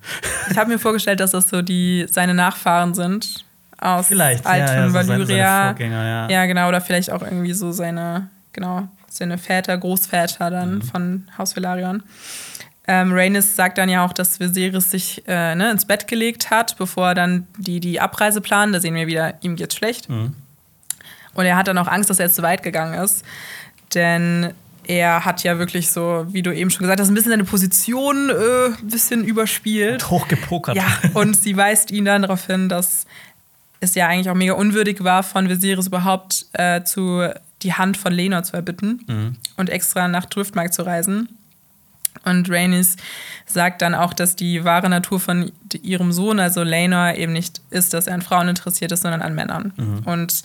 Ich 0.50 0.59
habe 0.59 0.70
mir 0.70 0.78
vorgestellt, 0.78 1.18
dass 1.18 1.32
das 1.32 1.48
so 1.48 1.62
die 1.62 2.06
seine 2.09 2.34
Nachfahren 2.34 2.94
sind 2.94 3.44
aus 3.78 4.06
vielleicht, 4.06 4.46
alten 4.46 4.66
ja, 4.66 4.86
ja, 4.86 4.92
Valyria. 4.92 5.74
So 5.76 5.84
ja. 5.84 6.28
ja, 6.28 6.46
genau, 6.46 6.68
oder 6.68 6.80
vielleicht 6.80 7.10
auch 7.10 7.22
irgendwie 7.22 7.52
so 7.52 7.72
seine, 7.72 8.28
genau, 8.52 8.88
seine 9.16 9.39
Väter, 9.39 9.76
Großväter 9.76 10.51
dann 10.51 10.76
mhm. 10.76 10.82
von 10.82 11.28
Haus 11.39 11.56
Velaryon. 11.56 12.02
Ähm, 12.89 13.12
Rhaenys 13.12 13.55
sagt 13.55 13.78
dann 13.78 13.89
ja 13.89 14.05
auch, 14.05 14.12
dass 14.12 14.40
Viserys 14.40 14.90
sich 14.90 15.22
äh, 15.28 15.55
ne, 15.55 15.70
ins 15.70 15.84
Bett 15.84 16.09
gelegt 16.09 16.51
hat, 16.51 16.76
bevor 16.78 17.14
dann 17.14 17.47
die, 17.56 17.78
die 17.78 18.01
Abreise 18.01 18.40
planen. 18.40 18.72
Da 18.72 18.80
sehen 18.80 18.94
wir 18.94 19.06
wieder, 19.06 19.34
ihm 19.40 19.55
geht's 19.55 19.76
schlecht. 19.76 20.09
Mhm. 20.09 20.34
Und 21.34 21.47
er 21.47 21.56
hat 21.56 21.68
dann 21.68 21.78
auch 21.78 21.86
Angst, 21.86 22.10
dass 22.10 22.18
er 22.18 22.26
jetzt 22.26 22.34
zu 22.34 22.43
weit 22.43 22.62
gegangen 22.62 22.94
ist. 22.94 23.24
Denn 23.94 24.52
er 24.84 25.24
hat 25.24 25.44
ja 25.44 25.59
wirklich 25.59 25.90
so, 25.90 26.26
wie 26.30 26.43
du 26.43 26.52
eben 26.52 26.70
schon 26.70 26.82
gesagt 26.82 27.01
hast, 27.01 27.09
ein 27.09 27.14
bisschen 27.14 27.30
seine 27.30 27.44
Position 27.44 28.30
äh, 28.30 28.66
ein 28.80 28.89
bisschen 28.89 29.24
überspielt. 29.24 30.10
Hochgepokert. 30.10 30.76
Ja, 30.76 30.86
und 31.14 31.36
sie 31.36 31.56
weist 31.56 31.90
ihn 31.93 32.05
dann 32.05 32.22
darauf 32.22 32.47
hin, 32.47 32.68
dass 32.68 33.06
es 33.80 33.94
ja 33.94 34.09
eigentlich 34.09 34.28
auch 34.28 34.34
mega 34.34 34.55
unwürdig 34.55 35.05
war, 35.05 35.22
von 35.22 35.48
Viserys 35.48 35.86
überhaupt 35.86 36.47
äh, 36.52 36.82
zu 36.82 37.28
die 37.62 37.74
Hand 37.74 37.97
von 37.97 38.12
Lenor 38.12 38.43
zu 38.43 38.56
erbitten 38.56 39.05
mhm. 39.06 39.36
und 39.56 39.70
extra 39.70 40.09
nach 40.09 40.26
Driftmark 40.26 40.72
zu 40.72 40.82
reisen. 40.82 41.28
Und 42.24 42.51
Rhaenys 42.51 42.97
sagt 43.47 43.82
dann 43.82 43.94
auch, 43.94 44.12
dass 44.12 44.36
die 44.36 44.64
wahre 44.64 44.89
Natur 44.89 45.18
von 45.18 45.51
ihrem 45.82 46.12
Sohn, 46.12 46.39
also 46.39 46.62
Laenor, 46.62 47.14
eben 47.14 47.32
nicht 47.32 47.60
ist, 47.70 47.94
dass 47.94 48.06
er 48.06 48.14
an 48.14 48.22
Frauen 48.22 48.48
interessiert 48.48 48.93
ist, 48.93 49.02
sondern 49.02 49.22
an 49.22 49.34
Männern. 49.34 49.72
Mhm. 49.76 49.98
Und 50.05 50.43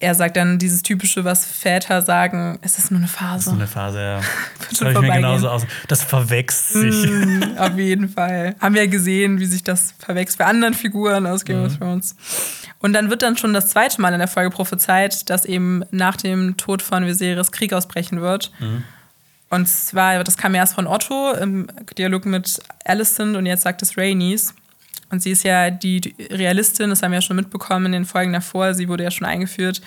er 0.00 0.14
sagt 0.14 0.36
dann 0.36 0.58
dieses 0.58 0.82
typische, 0.82 1.24
was 1.24 1.44
Väter 1.44 2.02
sagen, 2.02 2.58
es 2.62 2.78
ist 2.78 2.90
nur 2.90 2.98
eine 2.98 3.08
Phase. 3.08 3.36
Es 3.36 3.40
ist 3.40 3.46
nur 3.48 3.56
eine 3.56 3.66
Phase, 3.66 4.00
ja. 4.00 4.20
das 4.70 4.80
ich 4.80 5.00
mir 5.00 5.12
genauso 5.12 5.48
aus. 5.48 5.66
Das 5.88 6.04
verwechselt 6.04 6.92
sich. 6.92 7.10
Mm, 7.10 7.58
auf 7.58 7.76
jeden 7.76 8.08
Fall. 8.08 8.54
Haben 8.60 8.74
wir 8.74 8.84
ja 8.84 8.90
gesehen, 8.90 9.40
wie 9.40 9.46
sich 9.46 9.64
das 9.64 9.94
verwechselt 9.98 10.38
bei 10.38 10.44
anderen 10.44 10.74
Figuren 10.74 11.26
aus 11.26 11.44
Game 11.44 11.64
of 11.64 11.76
Thrones. 11.78 12.14
Und 12.80 12.92
dann 12.92 13.10
wird 13.10 13.22
dann 13.22 13.36
schon 13.36 13.52
das 13.52 13.68
zweite 13.68 14.00
Mal 14.00 14.12
in 14.12 14.20
der 14.20 14.28
Folge 14.28 14.50
prophezeit, 14.50 15.28
dass 15.30 15.44
eben 15.44 15.84
nach 15.90 16.16
dem 16.16 16.56
Tod 16.56 16.80
von 16.82 17.06
Viserys 17.06 17.50
Krieg 17.50 17.72
ausbrechen 17.72 18.20
wird. 18.20 18.52
Mhm. 18.60 18.84
Und 19.50 19.66
zwar, 19.66 20.22
das 20.24 20.36
kam 20.36 20.54
erst 20.54 20.74
von 20.74 20.86
Otto 20.86 21.32
im 21.32 21.68
Dialog 21.96 22.26
mit 22.26 22.60
Alicent 22.84 23.36
und 23.36 23.46
jetzt 23.46 23.62
sagt 23.62 23.82
es 23.82 23.96
Rhaenys. 23.96 24.54
Und 25.10 25.22
sie 25.22 25.30
ist 25.30 25.42
ja 25.42 25.70
die 25.70 26.14
Realistin, 26.30 26.90
das 26.90 27.02
haben 27.02 27.12
wir 27.12 27.18
ja 27.18 27.22
schon 27.22 27.36
mitbekommen 27.36 27.86
in 27.86 27.92
den 27.92 28.04
Folgen 28.04 28.32
davor. 28.32 28.74
Sie 28.74 28.88
wurde 28.88 29.04
ja 29.04 29.10
schon 29.10 29.26
eingeführt 29.26 29.80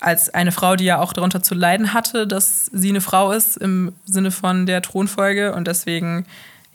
als 0.00 0.30
eine 0.30 0.50
Frau, 0.50 0.76
die 0.76 0.84
ja 0.84 0.98
auch 0.98 1.12
darunter 1.12 1.42
zu 1.42 1.54
leiden 1.54 1.92
hatte, 1.92 2.26
dass 2.26 2.66
sie 2.72 2.88
eine 2.88 3.02
Frau 3.02 3.32
ist 3.32 3.56
im 3.58 3.92
Sinne 4.06 4.30
von 4.30 4.66
der 4.66 4.82
Thronfolge. 4.82 5.54
Und 5.54 5.68
deswegen 5.68 6.26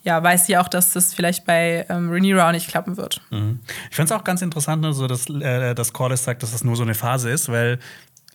ja, 0.06 0.22
weiß 0.22 0.45
sie 0.45 0.56
auch, 0.57 0.68
dass 0.68 0.94
das 0.94 1.15
vielleicht 1.15 1.45
bei 1.45 1.86
ähm, 1.90 2.11
Rhaenyra 2.11 2.48
auch 2.48 2.52
nicht 2.52 2.69
klappen 2.69 2.95
wird. 2.95 3.22
Mhm. 3.32 3.60
Ich 3.90 3.95
finde 3.95 4.14
es 4.14 4.19
auch 4.19 4.23
ganz 4.23 4.44
interessant, 4.44 4.84
ne, 4.84 4.94
so 4.94 5.07
dass, 5.07 5.27
äh, 5.30 5.73
dass 5.73 5.94
Corlys 5.94 6.23
sagt, 6.23 6.44
dass 6.44 6.52
das 6.52 6.64
nur 6.64 6.76
so 6.76 6.84
eine 6.84 6.94
Phase 6.94 7.32
ist, 7.32 7.49
weil 7.49 7.80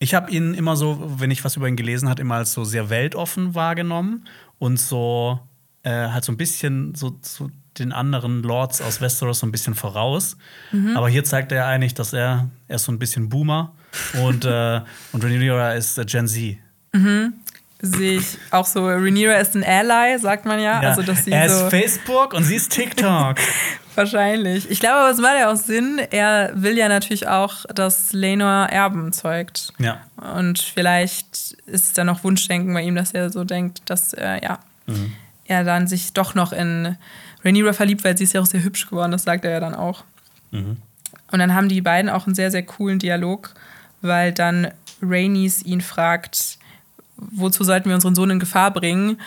ich 0.01 0.15
habe 0.15 0.33
ihn 0.33 0.53
immer 0.55 0.77
so, 0.77 0.99
wenn 1.21 1.31
ich 1.31 1.45
was 1.45 1.57
über 1.57 1.69
ihn 1.69 1.77
gelesen 1.77 2.09
habe, 2.09 2.21
immer 2.21 2.35
als 2.37 2.53
so 2.53 2.65
sehr 2.65 2.91
weltoffen 2.91 3.55
wahrgenommen 3.55 4.27
und 4.59 4.81
so 4.81 5.39
äh, 5.85 6.09
halt 6.09 6.25
so 6.25 6.33
ein 6.33 6.37
bisschen 6.37 6.97
so, 6.97 7.17
so 7.23 7.51
den 7.79 7.93
anderen 7.93 8.43
Lords 8.43 8.83
aus 8.83 9.01
Westeros 9.01 9.39
so 9.39 9.47
ein 9.47 9.53
bisschen 9.53 9.77
voraus. 9.77 10.37
Mhm. 10.73 10.97
Aber 10.97 11.09
hier 11.09 11.23
zeigt 11.23 11.53
er 11.53 11.67
eigentlich, 11.67 11.95
dass 11.95 12.13
er, 12.13 12.51
er 12.67 12.77
ist 12.77 12.85
so 12.85 12.91
ein 12.91 12.99
bisschen 12.99 13.29
Boomer 13.29 13.75
und, 14.21 14.45
äh, 14.45 14.81
und 15.13 15.23
Rhaenyra 15.23 15.75
ist 15.75 15.99
äh, 15.99 16.05
Gen 16.05 16.27
Z. 16.27 16.57
Mhm. 16.93 17.35
Sehe 17.83 18.19
ich 18.19 18.39
auch 18.51 18.67
so. 18.67 18.87
Rhaenyra 18.87 19.35
ist 19.35 19.55
ein 19.55 19.65
Ally, 19.65 20.19
sagt 20.19 20.45
man 20.45 20.61
ja. 20.61 20.83
ja. 20.83 20.91
Also, 20.91 21.03
dass 21.03 21.25
sie 21.25 21.33
er 21.33 21.49
so 21.49 21.65
ist 21.65 21.71
Facebook 21.71 22.35
und 22.35 22.45
sie 22.45 22.57
ist 22.57 22.71
TikTok. 22.73 23.37
Wahrscheinlich. 23.95 24.71
Ich 24.71 24.81
glaube 24.81 24.97
aber, 24.97 25.11
es 25.11 25.19
macht 25.19 25.39
ja 25.39 25.51
auch 25.51 25.57
Sinn. 25.57 26.01
Er 26.11 26.53
will 26.55 26.77
ja 26.77 26.89
natürlich 26.89 27.27
auch, 27.27 27.65
dass 27.75 28.13
Lenor 28.13 28.67
Erben 28.67 29.13
zeugt. 29.13 29.73
Ja. 29.79 30.01
Und 30.17 30.59
vielleicht 30.59 31.53
ist 31.67 31.85
es 31.87 31.93
dann 31.95 32.07
noch 32.07 32.23
Wunschdenken 32.23 32.73
bei 32.73 32.83
ihm, 32.83 32.95
dass 32.95 33.13
er 33.13 33.31
so 33.31 33.45
denkt, 33.45 33.83
dass 33.87 34.13
äh, 34.13 34.43
ja, 34.43 34.59
mhm. 34.87 35.13
er 35.47 35.65
dann 35.65 35.87
sich 35.87 36.13
doch 36.13 36.35
noch 36.35 36.53
in 36.53 36.97
Rhaenyra 37.45 37.73
verliebt, 37.73 38.05
weil 38.05 38.17
sie 38.17 38.25
ist 38.25 38.35
ja 38.35 38.41
auch 38.41 38.47
sehr 38.47 38.63
hübsch 38.63 38.89
geworden, 38.89 39.13
das 39.13 39.25
sagt 39.25 39.45
er 39.45 39.51
ja 39.53 39.61
dann 39.61 39.75
auch. 39.75 40.05
Mhm. 40.51 40.77
Und 41.33 41.39
dann 41.39 41.55
haben 41.55 41.69
die 41.69 41.81
beiden 41.81 42.11
auch 42.11 42.27
einen 42.27 42.35
sehr, 42.35 42.51
sehr 42.51 42.63
coolen 42.63 42.99
Dialog, 42.99 43.55
weil 44.03 44.33
dann 44.33 44.69
Rhaenys 45.03 45.63
ihn 45.63 45.81
fragt, 45.81 46.59
wozu 47.31 47.65
sollten 47.65 47.89
wir 47.89 47.95
unseren 47.95 48.15
Sohn 48.15 48.31
in 48.31 48.41
Gefahr 48.41 48.73
bringen? 48.73 49.21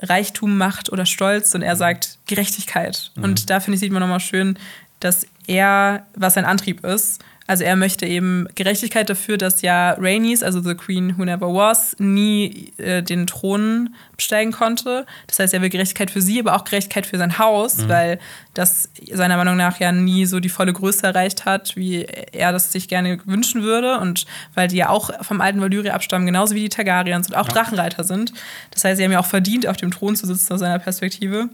Reichtum, 0.00 0.56
Macht 0.56 0.90
oder 0.90 1.06
Stolz? 1.06 1.54
Und 1.54 1.62
er 1.62 1.76
sagt 1.76 2.18
Gerechtigkeit. 2.26 3.10
Mhm. 3.16 3.24
Und 3.24 3.50
da 3.50 3.60
finde 3.60 3.74
ich, 3.74 3.80
sieht 3.80 3.92
man 3.92 4.00
nochmal 4.00 4.20
schön, 4.20 4.58
dass 5.00 5.26
er, 5.46 6.06
was 6.14 6.34
sein 6.34 6.44
Antrieb 6.44 6.84
ist, 6.84 7.22
also 7.50 7.64
er 7.64 7.74
möchte 7.74 8.06
eben 8.06 8.46
Gerechtigkeit 8.54 9.10
dafür, 9.10 9.36
dass 9.36 9.60
ja 9.60 9.96
Rhaenys, 9.98 10.44
also 10.44 10.60
The 10.60 10.76
Queen 10.76 11.18
Who 11.18 11.24
Never 11.24 11.52
Was, 11.52 11.96
nie 11.98 12.72
äh, 12.76 13.02
den 13.02 13.26
Thron 13.26 13.96
besteigen 14.14 14.52
konnte. 14.52 15.04
Das 15.26 15.40
heißt, 15.40 15.52
er 15.52 15.60
will 15.60 15.68
Gerechtigkeit 15.68 16.12
für 16.12 16.22
sie, 16.22 16.38
aber 16.38 16.54
auch 16.54 16.62
Gerechtigkeit 16.62 17.06
für 17.06 17.18
sein 17.18 17.40
Haus, 17.40 17.78
mhm. 17.78 17.88
weil 17.88 18.18
das 18.54 18.88
seiner 19.12 19.36
Meinung 19.36 19.56
nach 19.56 19.80
ja 19.80 19.90
nie 19.90 20.26
so 20.26 20.38
die 20.38 20.48
volle 20.48 20.72
Größe 20.72 21.04
erreicht 21.04 21.44
hat, 21.44 21.74
wie 21.74 22.04
er 22.04 22.52
das 22.52 22.70
sich 22.70 22.86
gerne 22.86 23.18
wünschen 23.24 23.64
würde. 23.64 23.98
Und 23.98 24.26
weil 24.54 24.68
die 24.68 24.76
ja 24.76 24.88
auch 24.88 25.10
vom 25.24 25.40
alten 25.40 25.60
Valyria 25.60 25.92
abstammen, 25.92 26.26
genauso 26.26 26.54
wie 26.54 26.60
die 26.60 26.68
Targaryens 26.68 27.26
und 27.26 27.34
auch 27.34 27.48
ja. 27.48 27.52
Drachenreiter 27.52 28.04
sind. 28.04 28.32
Das 28.70 28.84
heißt, 28.84 28.98
sie 28.98 29.02
haben 29.02 29.10
ja 29.10 29.18
auch 29.18 29.26
verdient, 29.26 29.66
auf 29.66 29.76
dem 29.76 29.90
Thron 29.90 30.14
zu 30.14 30.24
sitzen 30.28 30.52
aus 30.52 30.60
seiner 30.60 30.78
Perspektive. 30.78 31.48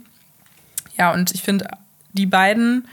Ja, 0.99 1.15
und 1.15 1.31
ich 1.35 1.41
finde, 1.41 1.69
die 2.13 2.27
beiden 2.27 2.87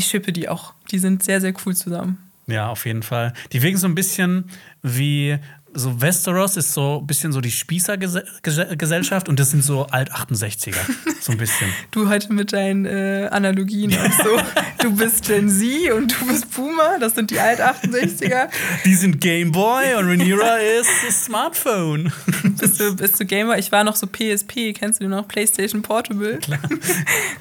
ich 0.00 0.06
schippe 0.06 0.32
die 0.32 0.48
auch. 0.48 0.72
Die 0.90 0.98
sind 0.98 1.22
sehr, 1.22 1.40
sehr 1.40 1.54
cool 1.64 1.74
zusammen. 1.74 2.18
Ja, 2.46 2.68
auf 2.68 2.84
jeden 2.84 3.02
Fall. 3.02 3.32
Die 3.52 3.62
wirken 3.62 3.78
so 3.78 3.86
ein 3.86 3.94
bisschen 3.94 4.50
wie 4.82 5.38
so 5.72 6.00
Westeros 6.00 6.56
ist 6.56 6.74
so 6.74 6.98
ein 7.00 7.06
bisschen 7.06 7.32
so 7.32 7.40
die 7.40 7.50
Spießergesellschaft 7.50 9.28
und 9.28 9.38
das 9.38 9.50
sind 9.50 9.62
so 9.62 9.86
Alt-68er. 9.86 10.76
So 11.20 11.32
ein 11.32 11.38
bisschen. 11.38 11.68
du 11.90 12.08
heute 12.08 12.32
mit 12.32 12.54
deinen 12.54 12.86
äh, 12.86 13.28
Analogien 13.30 13.92
und 13.92 14.14
so. 14.14 14.38
Du 14.80 14.96
bist 14.96 15.26
Gen 15.26 15.50
Z 15.50 15.92
und 15.92 16.18
du 16.18 16.26
bist 16.26 16.50
Boomer, 16.56 16.98
das 16.98 17.14
sind 17.14 17.30
die 17.30 17.38
Alt-68er. 17.38 18.48
Die 18.86 18.94
sind 18.94 19.20
Gameboy 19.20 19.96
und 19.98 20.06
Rhaenyra 20.06 20.56
ist 20.56 20.88
das 21.06 21.26
Smartphone. 21.26 22.10
bist, 22.58 22.80
du, 22.80 22.96
bist 22.96 23.20
du 23.20 23.26
Gamer? 23.26 23.58
Ich 23.58 23.70
war 23.70 23.84
noch 23.84 23.96
so 23.96 24.06
PSP, 24.06 24.72
kennst 24.72 25.02
du 25.02 25.08
noch? 25.08 25.28
PlayStation 25.28 25.82
Portable? 25.82 26.38
Klar. 26.38 26.60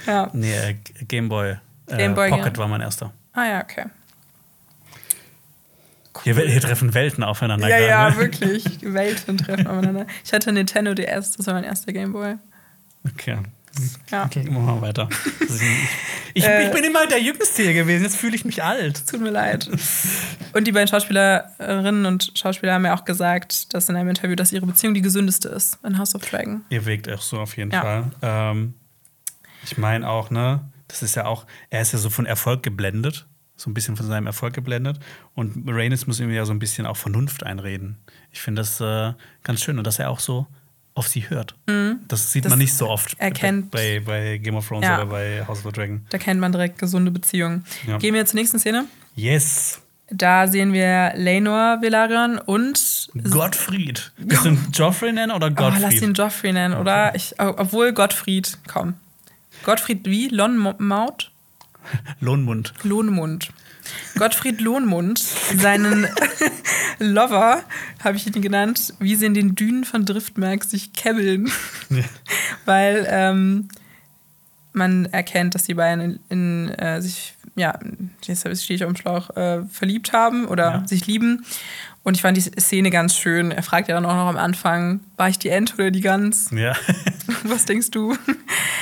ja. 0.05 0.29
Nee, 0.33 0.53
äh, 0.53 0.75
Gameboy. 1.07 1.55
Game 1.87 2.13
Boy, 2.13 2.29
Pocket 2.29 2.53
ja. 2.53 2.57
war 2.57 2.67
mein 2.67 2.81
erster. 2.81 3.13
Ah 3.39 3.47
ja, 3.47 3.63
okay. 3.63 3.85
Cool. 6.13 6.23
Hier, 6.23 6.35
hier, 6.35 6.61
treffen 6.61 6.93
Welten 6.93 7.23
aufeinander. 7.23 7.69
Ja, 7.69 7.79
ja, 7.79 8.09
ne? 8.09 8.17
wirklich. 8.17 8.65
Welten 8.81 9.37
treffen 9.37 9.67
aufeinander. 9.67 10.05
Ich 10.25 10.33
hatte 10.33 10.51
Nintendo 10.51 10.93
DS, 10.93 11.37
das 11.37 11.47
war 11.47 11.53
mein 11.53 11.63
erster 11.63 11.93
Game 11.93 12.11
Boy. 12.11 12.35
Okay. 13.07 13.37
Ja. 14.11 14.25
Okay, 14.25 14.43
machen 14.49 14.65
wir 14.65 14.81
weiter. 14.81 15.09
Ich, 16.35 16.45
äh, 16.45 16.67
ich, 16.67 16.71
bin 16.71 16.83
immer 16.83 17.07
der 17.07 17.19
Jüngste 17.19 17.63
hier 17.63 17.73
gewesen, 17.73 18.03
jetzt 18.03 18.15
fühle 18.15 18.35
ich 18.35 18.45
mich 18.45 18.63
alt. 18.63 19.07
Tut 19.07 19.19
mir 19.19 19.31
leid. 19.31 19.67
Und 20.53 20.67
die 20.67 20.71
beiden 20.71 20.87
Schauspielerinnen 20.87 22.05
und 22.05 22.31
Schauspieler 22.35 22.75
haben 22.75 22.85
ja 22.85 22.95
auch 22.95 23.03
gesagt, 23.03 23.73
dass 23.73 23.89
in 23.89 23.95
einem 23.95 24.09
Interview, 24.09 24.35
dass 24.35 24.51
ihre 24.51 24.67
Beziehung 24.67 24.93
die 24.93 25.01
gesündeste 25.01 25.49
ist 25.49 25.79
in 25.83 25.97
House 25.97 26.13
of 26.13 26.23
Dragon. 26.23 26.61
Ihr 26.69 26.85
wirkt 26.85 27.11
auch 27.11 27.23
so 27.23 27.39
auf 27.39 27.57
jeden 27.57 27.71
ja. 27.71 27.81
Fall. 27.81 28.11
Ähm, 28.21 28.75
ich 29.63 29.79
meine 29.79 30.07
auch, 30.07 30.29
ne? 30.29 30.61
Das 30.87 31.01
ist 31.01 31.15
ja 31.15 31.25
auch, 31.25 31.45
er 31.71 31.81
ist 31.81 31.93
ja 31.93 31.99
so 31.99 32.09
von 32.09 32.27
Erfolg 32.27 32.63
geblendet, 32.63 33.25
so 33.59 33.69
ein 33.69 33.73
bisschen 33.73 33.97
von 33.97 34.07
seinem 34.07 34.25
Erfolg 34.25 34.53
geblendet. 34.53 34.99
Und 35.35 35.67
Rhaenys 35.67 36.07
muss 36.07 36.19
ihm 36.19 36.31
ja 36.31 36.45
so 36.45 36.53
ein 36.53 36.59
bisschen 36.59 36.85
auch 36.85 36.97
Vernunft 36.97 37.43
einreden. 37.43 37.97
Ich 38.31 38.41
finde 38.41 38.61
das 38.61 38.79
äh, 38.79 39.13
ganz 39.43 39.61
schön 39.61 39.77
und 39.77 39.85
dass 39.85 39.99
er 39.99 40.09
auch 40.09 40.19
so 40.19 40.47
auf 40.95 41.07
sie 41.07 41.29
hört. 41.29 41.55
Mhm. 41.67 41.99
Das 42.07 42.31
sieht 42.31 42.45
das 42.45 42.49
man 42.49 42.59
nicht 42.59 42.73
so 42.73 42.89
oft 42.89 43.17
erkennt, 43.19 43.71
bei, 43.71 44.01
bei 44.05 44.37
Game 44.37 44.55
of 44.55 44.67
Thrones 44.67 44.85
ja. 44.85 44.97
oder 44.97 45.05
bei 45.07 45.45
House 45.45 45.59
of 45.59 45.65
the 45.65 45.71
Dragon. 45.71 46.05
Da 46.09 46.17
kennt 46.17 46.39
man 46.39 46.51
direkt 46.51 46.77
gesunde 46.77 47.11
Beziehungen. 47.11 47.65
Ja. 47.87 47.97
Gehen 47.97 48.13
wir 48.13 48.25
zur 48.25 48.39
nächsten 48.39 48.59
Szene? 48.59 48.85
Yes. 49.15 49.81
Da 50.11 50.47
sehen 50.47 50.73
wir 50.73 51.13
Lenor 51.15 51.81
Velaryon 51.81 52.39
und 52.39 53.09
Gottfried. 53.29 54.11
Willst 54.17 54.45
du 54.45 54.49
ihn 54.49 54.67
Joffrey 54.73 55.13
nennen 55.13 55.31
oder 55.31 55.51
Gottfried? 55.51 55.83
Oh, 55.83 55.85
lass 55.85 56.01
ihn 56.01 56.13
Joffrey 56.13 56.51
nennen, 56.51 56.73
okay. 56.73 56.81
oder? 56.81 57.15
Ich, 57.15 57.35
obwohl 57.37 57.93
Gottfried, 57.93 58.57
komm. 58.67 58.95
Gottfried 59.63 60.05
wie? 60.05 60.29
Lonmaut? 60.29 61.28
Lohnmund. 62.19 62.73
Lohnmund. 62.83 63.51
Gottfried 64.17 64.61
Lohnmund, 64.61 65.19
seinen 65.19 66.07
Lover, 66.99 67.63
habe 68.03 68.17
ich 68.17 68.27
ihn 68.27 68.41
genannt, 68.41 68.93
wie 68.99 69.15
sie 69.15 69.25
in 69.25 69.33
den 69.33 69.55
Dünen 69.55 69.83
von 69.83 70.05
Driftmark 70.05 70.63
sich 70.63 70.93
kebbeln. 70.93 71.51
Ja. 71.89 72.03
Weil 72.65 73.07
ähm, 73.09 73.69
man 74.73 75.05
erkennt, 75.05 75.55
dass 75.55 75.63
die 75.63 75.73
beiden 75.73 76.19
in, 76.29 76.67
in 76.67 76.69
äh, 76.69 77.01
sich, 77.01 77.33
ja, 77.55 77.79
jetzt 78.25 78.63
stehe 78.63 78.75
ich 78.75 78.83
auf 78.83 78.91
dem 78.91 78.97
Schlauch, 78.97 79.35
äh, 79.35 79.63
verliebt 79.65 80.13
haben 80.13 80.45
oder 80.47 80.71
ja. 80.71 80.87
sich 80.87 81.07
lieben. 81.07 81.45
Und 82.09 82.15
ich 82.15 82.23
fand 82.23 82.35
die 82.37 82.41
Szene 82.41 82.89
ganz 82.89 83.15
schön. 83.15 83.51
Er 83.51 83.61
fragt 83.61 83.87
ja 83.87 83.93
dann 83.93 84.03
auch 84.03 84.15
noch 84.15 84.29
am 84.29 84.37
Anfang, 84.37 85.01
war 85.15 85.29
ich 85.29 85.37
die 85.37 85.49
Ente 85.49 85.75
oder 85.75 85.91
die 85.91 86.01
Gans? 86.01 86.49
Ja. 86.49 86.73
Was 87.43 87.65
denkst 87.65 87.91
du? 87.91 88.17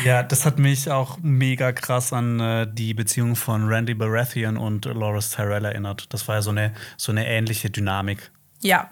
Ja, 0.05 0.23
das 0.23 0.45
hat 0.45 0.59
mich 0.59 0.89
auch 0.89 1.17
mega 1.21 1.73
krass 1.73 2.13
an 2.13 2.39
äh, 2.39 2.67
die 2.71 2.93
Beziehung 2.93 3.35
von 3.35 3.67
Randy 3.67 3.95
Baratheon 3.95 4.55
und 4.55 4.85
Loras 4.85 5.31
Tyrell 5.31 5.65
erinnert. 5.65 6.05
Das 6.13 6.29
war 6.29 6.35
ja 6.35 6.41
so 6.41 6.51
eine, 6.51 6.73
so 6.95 7.11
eine 7.11 7.27
ähnliche 7.27 7.69
Dynamik. 7.69 8.31
Ja, 8.61 8.91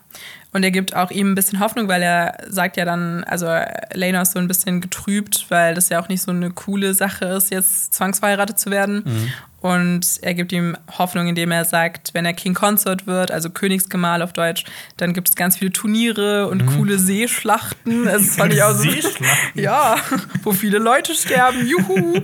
und 0.55 0.63
er 0.63 0.71
gibt 0.71 0.95
auch 0.95 1.11
ihm 1.11 1.33
ein 1.33 1.35
bisschen 1.35 1.59
Hoffnung, 1.59 1.89
weil 1.89 2.01
er 2.01 2.37
sagt 2.47 2.77
ja 2.77 2.85
dann, 2.85 3.25
also 3.25 3.45
Lena 3.93 4.21
ist 4.21 4.31
so 4.31 4.39
ein 4.39 4.47
bisschen 4.47 4.79
getrübt, 4.79 5.47
weil 5.49 5.75
das 5.75 5.89
ja 5.89 6.01
auch 6.01 6.07
nicht 6.07 6.21
so 6.21 6.31
eine 6.31 6.49
coole 6.49 6.93
Sache 6.93 7.25
ist, 7.25 7.51
jetzt 7.51 7.93
zwangsverheiratet 7.93 8.57
zu 8.57 8.71
werden. 8.71 9.03
Mhm. 9.03 9.33
Und 9.59 10.19
er 10.21 10.33
gibt 10.33 10.53
ihm 10.53 10.77
Hoffnung, 10.97 11.27
indem 11.27 11.51
er 11.51 11.65
sagt, 11.65 12.13
wenn 12.13 12.25
er 12.25 12.31
King 12.31 12.53
Consort 12.53 13.05
wird, 13.05 13.31
also 13.31 13.49
Königsgemahl 13.49 14.21
auf 14.21 14.31
Deutsch, 14.31 14.63
dann 14.95 15.11
gibt 15.11 15.27
es 15.27 15.35
ganz 15.35 15.57
viele 15.57 15.73
Turniere 15.73 16.47
und 16.47 16.61
mhm. 16.61 16.77
coole 16.77 16.99
Seeschlachten. 16.99 18.05
Das 18.05 18.35
fand 18.37 18.53
ich 18.53 18.63
auch 18.63 18.75
so. 18.75 18.89
Seeschlachten? 18.89 19.61
Ja, 19.61 19.97
wo 20.43 20.53
viele 20.53 20.77
Leute 20.77 21.15
sterben. 21.15 21.67
Juhu! 21.67 22.21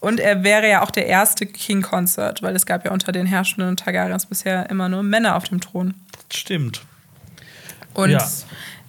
Und 0.00 0.18
er 0.18 0.42
wäre 0.42 0.68
ja 0.68 0.82
auch 0.82 0.90
der 0.90 1.06
erste 1.06 1.46
King 1.46 1.82
Consort, 1.82 2.42
weil 2.42 2.56
es 2.56 2.66
gab 2.66 2.84
ja 2.84 2.90
unter 2.90 3.12
den 3.12 3.26
herrschenden 3.26 3.76
Targaryens 3.76 4.26
bisher 4.26 4.68
immer 4.68 4.88
nur 4.88 5.04
Männer 5.04 5.36
auf 5.36 5.44
dem 5.44 5.60
Thron. 5.60 5.94
Stimmt. 6.28 6.82
Und 7.94 8.10
ja. 8.10 8.28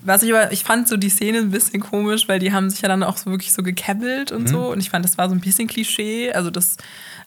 Was 0.05 0.21
ich 0.21 0.33
aber, 0.33 0.51
ich 0.51 0.63
fand 0.63 0.87
so 0.87 0.97
die 0.97 1.09
Szene 1.09 1.39
ein 1.39 1.51
bisschen 1.51 1.79
komisch, 1.79 2.27
weil 2.27 2.39
die 2.39 2.51
haben 2.51 2.69
sich 2.69 2.81
ja 2.81 2.89
dann 2.89 3.03
auch 3.03 3.17
so 3.17 3.31
wirklich 3.31 3.53
so 3.53 3.63
gekebbelt 3.63 4.31
und 4.31 4.43
mhm. 4.43 4.47
so. 4.47 4.71
Und 4.71 4.79
ich 4.79 4.89
fand, 4.89 5.05
das 5.05 5.17
war 5.17 5.29
so 5.29 5.35
ein 5.35 5.39
bisschen 5.39 5.67
Klischee. 5.67 6.33
Also 6.33 6.49
das, 6.49 6.75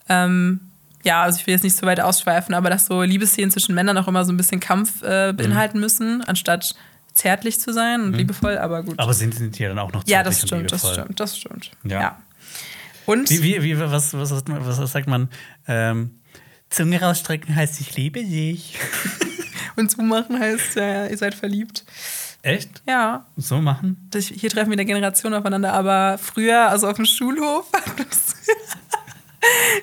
ähm, 0.09 0.61
ja, 1.03 1.23
also 1.23 1.39
ich 1.41 1.47
will 1.47 1.55
jetzt 1.55 1.65
nicht 1.65 1.77
so 1.77 1.87
weit 1.87 2.01
ausschweifen, 2.01 2.55
aber 2.55 2.69
dass 2.69 2.87
so 2.87 3.03
Liebesszenen 3.03 3.51
zwischen 3.51 3.75
Männern 3.75 3.97
auch 3.97 4.09
immer 4.09 4.25
so 4.25 4.33
ein 4.33 4.37
bisschen 4.37 4.61
Kampf 4.61 5.03
äh, 5.03 5.33
beinhalten 5.33 5.79
mhm. 5.79 5.85
müssen, 5.85 6.25
anstatt 6.25 6.75
zärtlich 7.15 7.61
zu 7.61 7.73
sein 7.73 8.03
und 8.03 8.11
mhm. 8.11 8.17
liebevoll, 8.17 8.59
aber 8.59 8.83
gut. 8.83 8.99
Aber 8.99 9.15
sind, 9.15 9.35
sind 9.35 9.59
die 9.59 9.63
ja 9.63 9.71
dann 9.71 9.79
auch 9.79 9.93
noch 9.93 10.05
zärtlich 10.05 10.13
Ja, 10.13 10.23
das 10.23 10.43
stimmt, 10.43 10.71
das 10.71 10.93
stimmt, 10.93 11.19
das 11.19 11.39
stimmt. 11.39 11.71
Ja. 11.85 12.01
ja. 12.01 12.19
Und? 13.07 13.31
Wie, 13.31 13.43
wie, 13.43 13.63
wie, 13.63 13.79
was, 13.79 14.13
was, 14.13 14.45
was 14.47 14.93
sagt 14.93 15.09
man? 15.09 15.29
Ähm, 15.67 16.11
Zunge 16.71 17.01
rausstrecken 17.01 17.55
heißt, 17.55 17.81
ich 17.81 17.97
liebe 17.97 18.23
dich. 18.23 18.79
und 19.77 19.91
zumachen 19.91 20.39
heißt, 20.39 20.77
ja, 20.77 21.07
ihr 21.07 21.17
seid 21.17 21.35
verliebt. 21.35 21.85
Echt? 22.43 22.83
Ja. 22.87 23.27
So 23.37 23.61
machen? 23.61 24.09
Das, 24.11 24.27
hier 24.27 24.51
treffen 24.51 24.71
wir 24.71 24.77
der 24.77 24.85
Generation 24.85 25.35
aufeinander, 25.35 25.73
aber 25.73 26.19
früher, 26.19 26.69
also 26.69 26.89
auf 26.89 26.97
dem 26.97 27.05
Schulhof, 27.05 27.67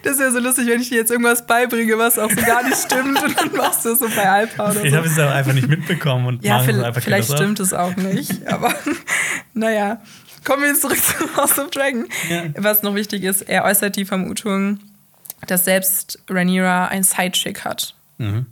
das 0.03 0.13
ist 0.13 0.19
ja 0.19 0.31
so 0.31 0.39
lustig, 0.39 0.67
wenn 0.67 0.81
ich 0.81 0.89
dir 0.89 0.99
jetzt 0.99 1.11
irgendwas 1.11 1.45
beibringe, 1.45 1.97
was 1.97 2.17
auch 2.17 2.29
so 2.29 2.41
gar 2.41 2.63
nicht 2.63 2.77
stimmt 2.77 3.21
und 3.21 3.37
dann 3.37 3.53
machst 3.55 3.83
du 3.83 3.89
es 3.89 3.99
so 3.99 4.07
bei 4.07 4.29
Alpha 4.29 4.65
oder 4.65 4.79
so. 4.79 4.83
Ich 4.83 4.93
habe 4.93 5.07
es 5.07 5.19
aber 5.19 5.33
einfach 5.33 5.53
nicht 5.53 5.67
mitbekommen 5.67 6.25
und 6.25 6.45
ja, 6.45 6.59
vielleicht, 6.59 7.01
vielleicht 7.01 7.33
stimmt 7.33 7.59
es 7.59 7.73
auch 7.73 7.95
nicht, 7.95 8.47
aber 8.47 8.73
naja. 9.53 10.01
Kommen 10.45 10.63
wir 10.63 10.69
jetzt 10.69 10.81
zurück 10.81 10.97
zu 10.97 11.37
House 11.37 11.57
of 11.57 11.69
Dragon. 11.69 12.05
Ja. 12.29 12.43
Was 12.57 12.83
noch 12.83 12.95
wichtig 12.95 13.23
ist, 13.23 13.43
er 13.43 13.63
äußert 13.63 13.95
die 13.95 14.03
Vermutung, 14.03 14.79
dass 15.47 15.65
selbst 15.65 16.19
Rhaenyra 16.29 16.87
ein 16.87 17.03
Sidechick 17.03 17.65
hat. 17.65 17.95
Mhm. 18.17 18.45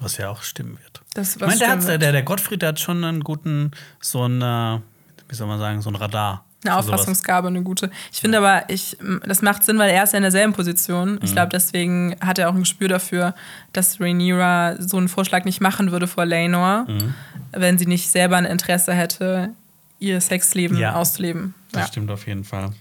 Was 0.00 0.18
ja 0.18 0.28
auch 0.28 0.42
stimmen 0.42 0.78
wird. 0.82 1.02
Das, 1.14 1.36
ich 1.36 1.40
meine, 1.40 1.58
der, 1.58 1.70
hat, 1.70 1.88
der, 1.88 1.98
der 1.98 2.22
Gottfried 2.22 2.60
der 2.60 2.70
hat 2.70 2.80
schon 2.80 3.02
einen 3.02 3.24
guten, 3.24 3.70
so 4.00 4.26
ein, 4.26 4.82
wie 5.28 5.34
soll 5.34 5.46
man 5.46 5.58
sagen, 5.58 5.80
so 5.80 5.90
ein 5.90 5.96
Radar. 5.96 6.44
Eine 6.64 6.76
Auffassungsgabe, 6.76 7.48
eine 7.48 7.62
gute. 7.62 7.90
Ich 8.12 8.20
finde 8.20 8.38
aber, 8.38 8.68
ich, 8.68 8.96
das 9.24 9.40
macht 9.40 9.62
Sinn, 9.62 9.78
weil 9.78 9.90
er 9.90 10.02
ist 10.02 10.12
ja 10.12 10.16
in 10.16 10.22
derselben 10.22 10.52
Position. 10.52 11.18
Ich 11.22 11.30
mhm. 11.30 11.34
glaube, 11.34 11.50
deswegen 11.52 12.16
hat 12.20 12.38
er 12.38 12.48
auch 12.50 12.54
ein 12.54 12.60
Gespür 12.60 12.88
dafür, 12.88 13.34
dass 13.72 14.00
Rhaenyra 14.00 14.76
so 14.80 14.96
einen 14.96 15.08
Vorschlag 15.08 15.44
nicht 15.44 15.60
machen 15.60 15.92
würde 15.92 16.06
vor 16.06 16.26
Laenor, 16.26 16.86
mhm. 16.88 17.14
wenn 17.52 17.78
sie 17.78 17.86
nicht 17.86 18.10
selber 18.10 18.36
ein 18.36 18.46
Interesse 18.46 18.92
hätte, 18.92 19.50
ihr 19.98 20.20
Sexleben 20.20 20.76
ja, 20.76 20.94
auszuleben. 20.94 21.54
Das 21.72 21.82
ja. 21.82 21.88
stimmt 21.88 22.10
auf 22.10 22.26
jeden 22.26 22.44
Fall. 22.44 22.72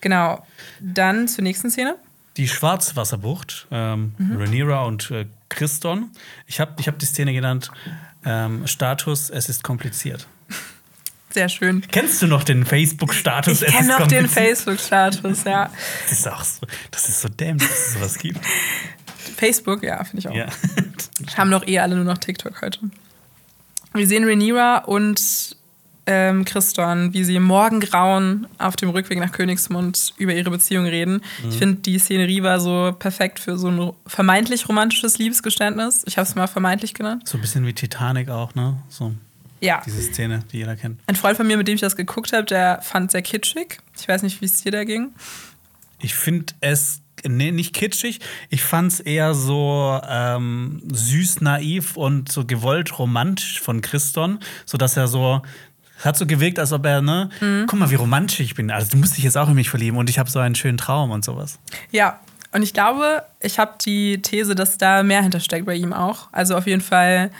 Genau. 0.00 0.46
Dann 0.80 1.28
zur 1.28 1.42
nächsten 1.42 1.70
Szene. 1.70 1.96
Die 2.38 2.48
Schwarzwasserbucht, 2.48 3.66
ähm, 3.70 4.14
mhm. 4.16 4.36
Rhaenyra 4.36 4.84
und 4.84 5.10
äh, 5.10 5.26
Christon. 5.48 6.10
Ich 6.46 6.60
habe 6.60 6.74
ich 6.78 6.86
hab 6.88 6.98
die 6.98 7.06
Szene 7.06 7.32
genannt, 7.32 7.70
ähm, 8.24 8.66
Status, 8.66 9.28
es 9.28 9.48
ist 9.48 9.64
kompliziert. 9.64 10.26
Sehr 11.30 11.48
schön. 11.48 11.82
Kennst 11.90 12.22
du 12.22 12.26
noch 12.26 12.44
den 12.44 12.64
Facebook-Status? 12.64 13.62
Ich 13.62 13.74
kenne 13.74 13.88
noch 13.88 14.06
den 14.06 14.28
Facebook-Status, 14.28 15.44
ja. 15.44 15.70
Das 16.08 16.18
ist 16.18 16.28
auch 16.28 16.42
so, 16.42 16.66
das 16.90 17.08
ist 17.08 17.20
so 17.20 17.28
dämlich, 17.28 17.68
dass 17.68 17.78
es 17.78 17.94
sowas 17.94 18.18
gibt. 18.18 18.40
Facebook, 19.36 19.82
ja, 19.82 20.02
finde 20.04 20.18
ich 20.20 20.28
auch. 20.28 20.34
Ja. 20.34 20.46
Haben 21.36 21.50
doch 21.50 21.66
eh 21.66 21.80
alle 21.80 21.96
nur 21.96 22.04
noch 22.04 22.18
TikTok 22.18 22.62
heute. 22.62 22.78
Wir 23.94 24.06
sehen 24.06 24.24
Rhaenyra 24.24 24.78
und 24.78 25.56
ähm, 26.10 26.46
Christon, 26.46 27.12
wie 27.12 27.22
sie 27.22 27.36
im 27.36 27.42
Morgengrauen 27.42 28.46
auf 28.56 28.76
dem 28.76 28.88
Rückweg 28.88 29.18
nach 29.18 29.30
Königsmund 29.30 30.14
über 30.16 30.32
ihre 30.32 30.50
Beziehung 30.50 30.86
reden. 30.86 31.20
Mhm. 31.42 31.50
Ich 31.50 31.58
finde, 31.58 31.80
die 31.82 31.98
Szenerie 31.98 32.42
war 32.42 32.60
so 32.60 32.96
perfekt 32.98 33.38
für 33.38 33.58
so 33.58 33.68
ein 33.68 33.92
vermeintlich 34.06 34.70
romantisches 34.70 35.18
Liebesgeständnis. 35.18 36.04
Ich 36.06 36.16
habe 36.16 36.26
es 36.26 36.34
mal 36.34 36.46
vermeintlich 36.46 36.94
genannt. 36.94 37.28
So 37.28 37.36
ein 37.36 37.42
bisschen 37.42 37.66
wie 37.66 37.74
Titanic 37.74 38.30
auch, 38.30 38.54
ne? 38.54 38.78
So. 38.88 39.12
Ja. 39.60 39.82
Diese 39.84 40.00
Szene, 40.00 40.44
die 40.50 40.58
jeder 40.58 40.76
kennt. 40.76 40.98
Ein 41.06 41.16
Freund 41.16 41.36
von 41.36 41.46
mir, 41.46 41.58
mit 41.58 41.68
dem 41.68 41.74
ich 41.74 41.82
das 41.82 41.94
geguckt 41.94 42.32
habe, 42.32 42.44
der 42.44 42.80
fand 42.80 43.08
es 43.08 43.12
sehr 43.12 43.22
kitschig. 43.22 43.78
Ich 44.00 44.08
weiß 44.08 44.22
nicht, 44.22 44.40
wie 44.40 44.46
es 44.46 44.62
dir 44.62 44.72
da 44.72 44.84
ging. 44.84 45.10
Ich 46.00 46.14
finde 46.14 46.54
es 46.60 47.02
nee, 47.26 47.50
nicht 47.50 47.74
kitschig. 47.74 48.20
Ich 48.50 48.62
fand 48.62 48.92
es 48.92 49.00
eher 49.00 49.34
so 49.34 50.00
ähm, 50.08 50.82
süß, 50.90 51.40
naiv 51.40 51.96
und 51.96 52.30
so 52.30 52.44
gewollt 52.44 52.98
romantisch 52.98 53.60
von 53.60 53.80
Christon, 53.80 54.38
sodass 54.66 54.96
er 54.96 55.08
so 55.08 55.42
hat 56.04 56.16
so 56.16 56.26
gewirkt, 56.26 56.58
als 56.58 56.72
ob 56.72 56.84
er, 56.86 57.02
ne, 57.02 57.30
mhm. 57.40 57.66
guck 57.68 57.78
mal, 57.78 57.90
wie 57.90 57.96
romantisch 57.96 58.40
ich 58.40 58.54
bin. 58.54 58.70
Also 58.70 58.90
du 58.92 58.96
musst 58.98 59.16
dich 59.16 59.24
jetzt 59.24 59.36
auch 59.36 59.48
in 59.48 59.54
mich 59.54 59.70
verlieben 59.70 59.98
und 59.98 60.08
ich 60.08 60.18
habe 60.18 60.30
so 60.30 60.38
einen 60.38 60.54
schönen 60.54 60.78
Traum 60.78 61.10
und 61.10 61.24
sowas. 61.24 61.58
Ja, 61.90 62.20
und 62.52 62.62
ich 62.62 62.72
glaube, 62.72 63.24
ich 63.40 63.58
habe 63.58 63.72
die 63.84 64.22
These, 64.22 64.54
dass 64.54 64.78
da 64.78 65.02
mehr 65.02 65.22
hintersteckt 65.22 65.66
bei 65.66 65.74
ihm 65.74 65.92
auch. 65.92 66.28
Also 66.32 66.56
auf 66.56 66.66
jeden 66.66 66.80
Fall 66.80 67.30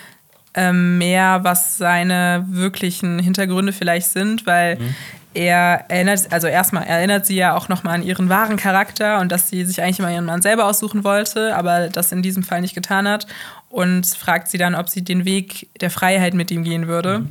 ähm, 0.55 0.99
mehr, 0.99 1.41
was 1.45 1.79
seine 1.79 2.45
wirklichen 2.49 3.19
Hintergründe 3.19 3.73
vielleicht 3.73 4.09
sind, 4.09 4.45
weil 4.47 4.77
mhm. 4.77 4.95
er 5.35 5.85
erinnert, 5.89 6.33
also 6.33 6.47
erstmal 6.47 6.85
erinnert 6.85 7.27
sie 7.27 7.37
ja 7.37 7.57
auch 7.57 7.69
nochmal 7.69 7.95
an 7.95 8.03
ihren 8.03 8.29
wahren 8.29 8.57
Charakter 8.57 9.21
und 9.21 9.31
dass 9.31 9.49
sie 9.49 9.65
sich 9.65 9.81
eigentlich 9.81 10.01
immer 10.01 10.13
ihren 10.13 10.25
Mann 10.25 10.43
selber 10.43 10.67
aussuchen 10.67 11.05
wollte, 11.05 11.57
aber 11.57 11.89
das 11.89 12.13
in 12.13 12.23
diesem 12.23 12.43
Fall 12.43 12.61
nicht 12.61 12.75
getan 12.75 13.09
hat 13.09 13.27
und 13.71 14.07
fragt 14.07 14.49
sie 14.49 14.59
dann, 14.59 14.75
ob 14.75 14.89
sie 14.89 15.03
den 15.03 15.25
Weg 15.25 15.69
der 15.81 15.91
Freiheit 15.91 16.35
mit 16.35 16.51
ihm 16.51 16.65
gehen 16.65 16.87
würde. 16.87 17.21
Mhm. 17.21 17.31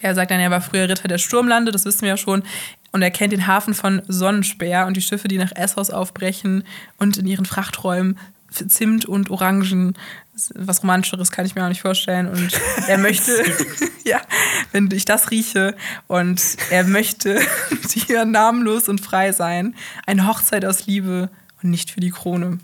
Er 0.00 0.14
sagt 0.14 0.30
dann, 0.30 0.40
er 0.40 0.50
war 0.50 0.60
früher 0.60 0.88
Ritter 0.88 1.08
der 1.08 1.18
Sturmlande, 1.18 1.72
das 1.72 1.84
wissen 1.84 2.02
wir 2.02 2.10
ja 2.10 2.16
schon. 2.16 2.42
Und 2.92 3.02
er 3.02 3.10
kennt 3.10 3.32
den 3.32 3.46
Hafen 3.46 3.74
von 3.74 4.02
Sonnenspeer 4.08 4.86
und 4.86 4.96
die 4.96 5.02
Schiffe, 5.02 5.28
die 5.28 5.38
nach 5.38 5.52
Essos 5.54 5.90
aufbrechen 5.90 6.64
und 6.96 7.18
in 7.18 7.26
ihren 7.26 7.44
Frachträumen 7.44 8.18
Zimt 8.50 9.04
und 9.04 9.30
Orangen. 9.30 9.94
Was 10.54 10.82
Romantischeres 10.82 11.30
kann 11.30 11.44
ich 11.44 11.54
mir 11.54 11.64
auch 11.64 11.68
nicht 11.68 11.82
vorstellen. 11.82 12.28
Und 12.28 12.58
er 12.86 12.98
möchte, 12.98 13.32
ja, 14.04 14.20
wenn 14.72 14.90
ich 14.90 15.04
das 15.04 15.30
rieche, 15.30 15.76
und 16.06 16.40
er 16.70 16.84
möchte 16.84 17.40
hier 17.92 18.24
namenlos 18.24 18.88
und 18.88 19.00
frei 19.00 19.32
sein. 19.32 19.74
Eine 20.06 20.26
Hochzeit 20.26 20.64
aus 20.64 20.86
Liebe 20.86 21.28
und 21.62 21.70
nicht 21.70 21.90
für 21.90 22.00
die 22.00 22.10
Krone. 22.10 22.58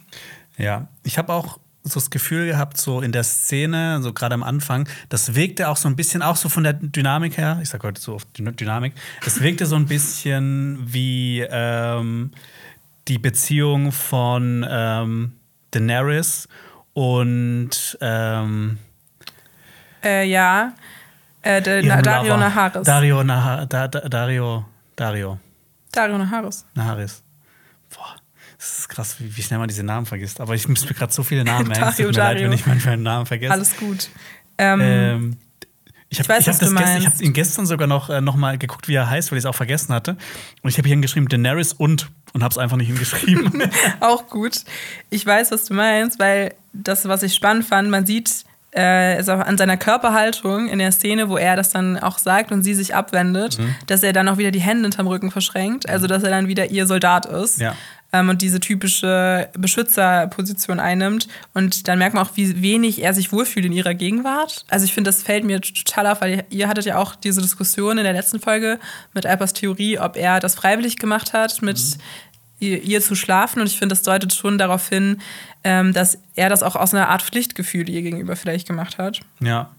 Ja, 0.57 0.89
ich 1.03 1.19
habe 1.19 1.33
auch 1.33 1.59
so 1.85 2.01
das 2.01 2.11
Gefühl 2.11 2.47
gehabt, 2.47 2.79
so 2.79 3.03
in 3.03 3.13
der 3.13 3.25
Szene, 3.25 4.01
so 4.03 4.13
gerade 4.13 4.35
am 4.35 4.43
Anfang, 4.43 4.89
das 5.11 5.35
wirkte 5.35 5.69
auch 5.69 5.77
so 5.77 5.87
ein 5.87 5.97
bisschen, 5.97 6.23
auch 6.23 6.37
so 6.37 6.49
von 6.49 6.65
der 6.65 6.73
Dynamik 6.73 7.37
her, 7.37 7.59
ich 7.63 7.69
sag 7.69 7.83
heute 7.85 8.01
so 8.01 8.15
oft 8.15 8.27
Dynamik, 8.39 8.95
es 9.25 9.41
wirkte 9.43 9.67
so 9.67 9.77
ein 9.77 9.87
bisschen 9.87 10.79
wie 10.83 11.41
ähm, 11.49 12.31
die 13.07 13.19
Beziehung 13.19 13.93
von 13.93 14.67
ähm, 14.69 15.33
Daenerys 15.73 16.49
und 16.95 17.99
ähm, 18.01 18.79
äh, 20.03 20.25
ja, 20.27 20.73
äh, 21.43 21.83
na, 21.83 22.01
Dario 22.01 22.37
Naharis. 22.39 22.87
Dario, 22.87 23.23
Nah 23.23 23.67
da, 23.67 23.89
da, 23.89 24.01
Dario, 24.09 24.65
Dario. 24.97 25.39
Dario 25.93 26.17
Naharis. 26.17 26.65
Naharis. 26.75 27.23
Das 28.65 28.79
ist 28.79 28.89
krass, 28.89 29.17
wie, 29.19 29.37
wie, 29.37 29.43
schnell 29.43 29.59
man 29.59 29.69
diese 29.69 29.83
Namen 29.83 30.07
vergisst. 30.07 30.41
Aber 30.41 30.55
ich 30.55 30.67
muss 30.67 30.89
mir 30.89 30.95
gerade 30.95 31.13
so 31.13 31.23
viele 31.23 31.45
Namen 31.45 31.69
merken. 31.69 31.85
Es 31.89 31.97
tut 31.97 32.07
mir 32.07 32.13
Dario. 32.13 32.35
leid, 32.35 32.45
wenn 32.45 32.53
ich 32.53 32.67
manchmal 32.67 32.95
einen 32.95 33.03
Namen 33.03 33.27
vergesse. 33.27 33.53
Alles 33.53 33.77
gut. 33.77 34.09
Ähm, 34.57 34.81
ähm, 34.81 35.37
ich 36.09 36.19
habe 36.19 36.33
ich, 36.39 36.47
ich 36.47 36.63
hab 36.63 37.05
hab 37.05 37.21
ihn 37.21 37.33
gestern 37.35 37.67
sogar 37.67 37.87
noch, 37.87 38.09
äh, 38.09 38.23
noch 38.23 38.37
mal 38.37 38.57
geguckt, 38.57 38.89
wie 38.89 38.95
er 38.95 39.11
heißt, 39.11 39.31
weil 39.31 39.37
ich 39.37 39.43
es 39.43 39.47
auch 39.47 39.55
vergessen 39.55 39.93
hatte. 39.93 40.17
Und 40.63 40.71
ich 40.71 40.79
habe 40.79 40.89
hier 40.89 40.95
hingeschrieben 40.95 41.29
Daenerys 41.29 41.75
und 41.75 42.11
und 42.33 42.43
habe 42.43 42.51
es 42.51 42.59
einfach 42.59 42.77
nicht 42.77 42.89
hingeschrieben. 42.89 43.71
auch 44.01 44.29
gut. 44.29 44.65
Ich 45.11 45.25
weiß, 45.25 45.53
was 45.53 45.67
du 45.67 45.75
meinst, 45.75 46.19
weil 46.19 46.55
das, 46.73 47.07
was 47.07 47.23
ich 47.23 47.35
spannend 47.35 47.65
fand, 47.65 47.91
man 47.91 48.07
sieht 48.07 48.45
äh, 48.75 49.21
ist 49.21 49.29
auch 49.31 49.39
an 49.39 49.57
seiner 49.57 49.77
Körperhaltung 49.77 50.69
in 50.69 50.81
der 50.81 50.91
Szene, 50.91 51.29
wo 51.29 51.37
er 51.37 51.55
das 51.55 51.71
dann 51.71 51.97
auch 51.97 52.19
sagt 52.19 52.51
und 52.51 52.65
sie 52.65 52.75
sich 52.75 52.93
abwendet, 52.93 53.61
mhm. 53.61 53.77
dass 53.87 54.03
er 54.03 54.13
dann 54.13 54.29
auch 54.29 54.37
wieder 54.37 54.51
die 54.51 54.61
Hände 54.61 54.83
hinterm 54.83 55.07
Rücken 55.07 55.31
verschränkt, 55.31 55.89
also 55.89 56.09
dass 56.09 56.25
er 56.25 56.31
dann 56.31 56.49
wieder 56.49 56.71
ihr 56.71 56.89
Soldat 56.89 57.27
ist. 57.27 57.61
Ja 57.61 57.77
ähm, 58.15 58.29
und 58.29 58.43
diese 58.43 58.61
typische 58.61 59.49
Beschützerposition 59.59 60.79
einnimmt. 60.79 61.27
Und 61.53 61.89
dann 61.89 61.99
merkt 61.99 62.15
man 62.15 62.25
auch, 62.25 62.37
wie 62.37 62.63
wenig 62.63 63.03
er 63.03 63.13
sich 63.13 63.33
wohlfühlt 63.33 63.67
in 63.67 63.73
ihrer 63.73 63.95
Gegenwart. 63.95 64.65
Also 64.69 64.85
ich 64.85 64.95
finde, 64.95 65.09
das 65.09 65.25
fällt 65.25 65.43
mir 65.43 65.61
total 65.61 66.07
auf, 66.07 66.21
weil 66.21 66.45
ihr 66.49 66.69
hattet 66.69 66.85
ja 66.85 66.97
auch 66.99 67.17
diese 67.17 67.43
Diskussion 67.43 67.99
in 67.99 68.05
der 68.05 68.13
letzten 68.13 68.39
Folge 68.39 68.79
mit 69.15 69.27
Alpers 69.27 69.53
Theorie, 69.53 69.99
ob 69.99 70.17
er 70.17 70.39
das 70.39 70.55
freiwillig 70.55 70.97
gemacht 70.97 71.33
hat, 71.33 71.61
mit 71.61 71.77
mhm. 71.77 72.01
ihr, 72.61 72.83
ihr, 72.85 73.01
zu 73.01 73.17
schlafen. 73.17 73.61
Und 73.61 73.67
ich 73.67 73.79
finde, 73.79 73.95
das 73.95 74.05
deutet 74.05 74.33
schon 74.33 74.59
darauf 74.59 74.89
hin, 74.89 75.21
ähm, 75.65 75.93
dass 75.93 76.19
er 76.37 76.49
das 76.49 76.63
auch 76.63 76.77
aus 76.77 76.95
einer 76.95 77.09
Art 77.09 77.23
Pflichtgefühl 77.23 77.89
ihr 77.89 78.03
gegenüber 78.03 78.37
vielleicht 78.37 78.69
gemacht 78.69 78.97
hat. 78.97 79.23
Ja. 79.41 79.75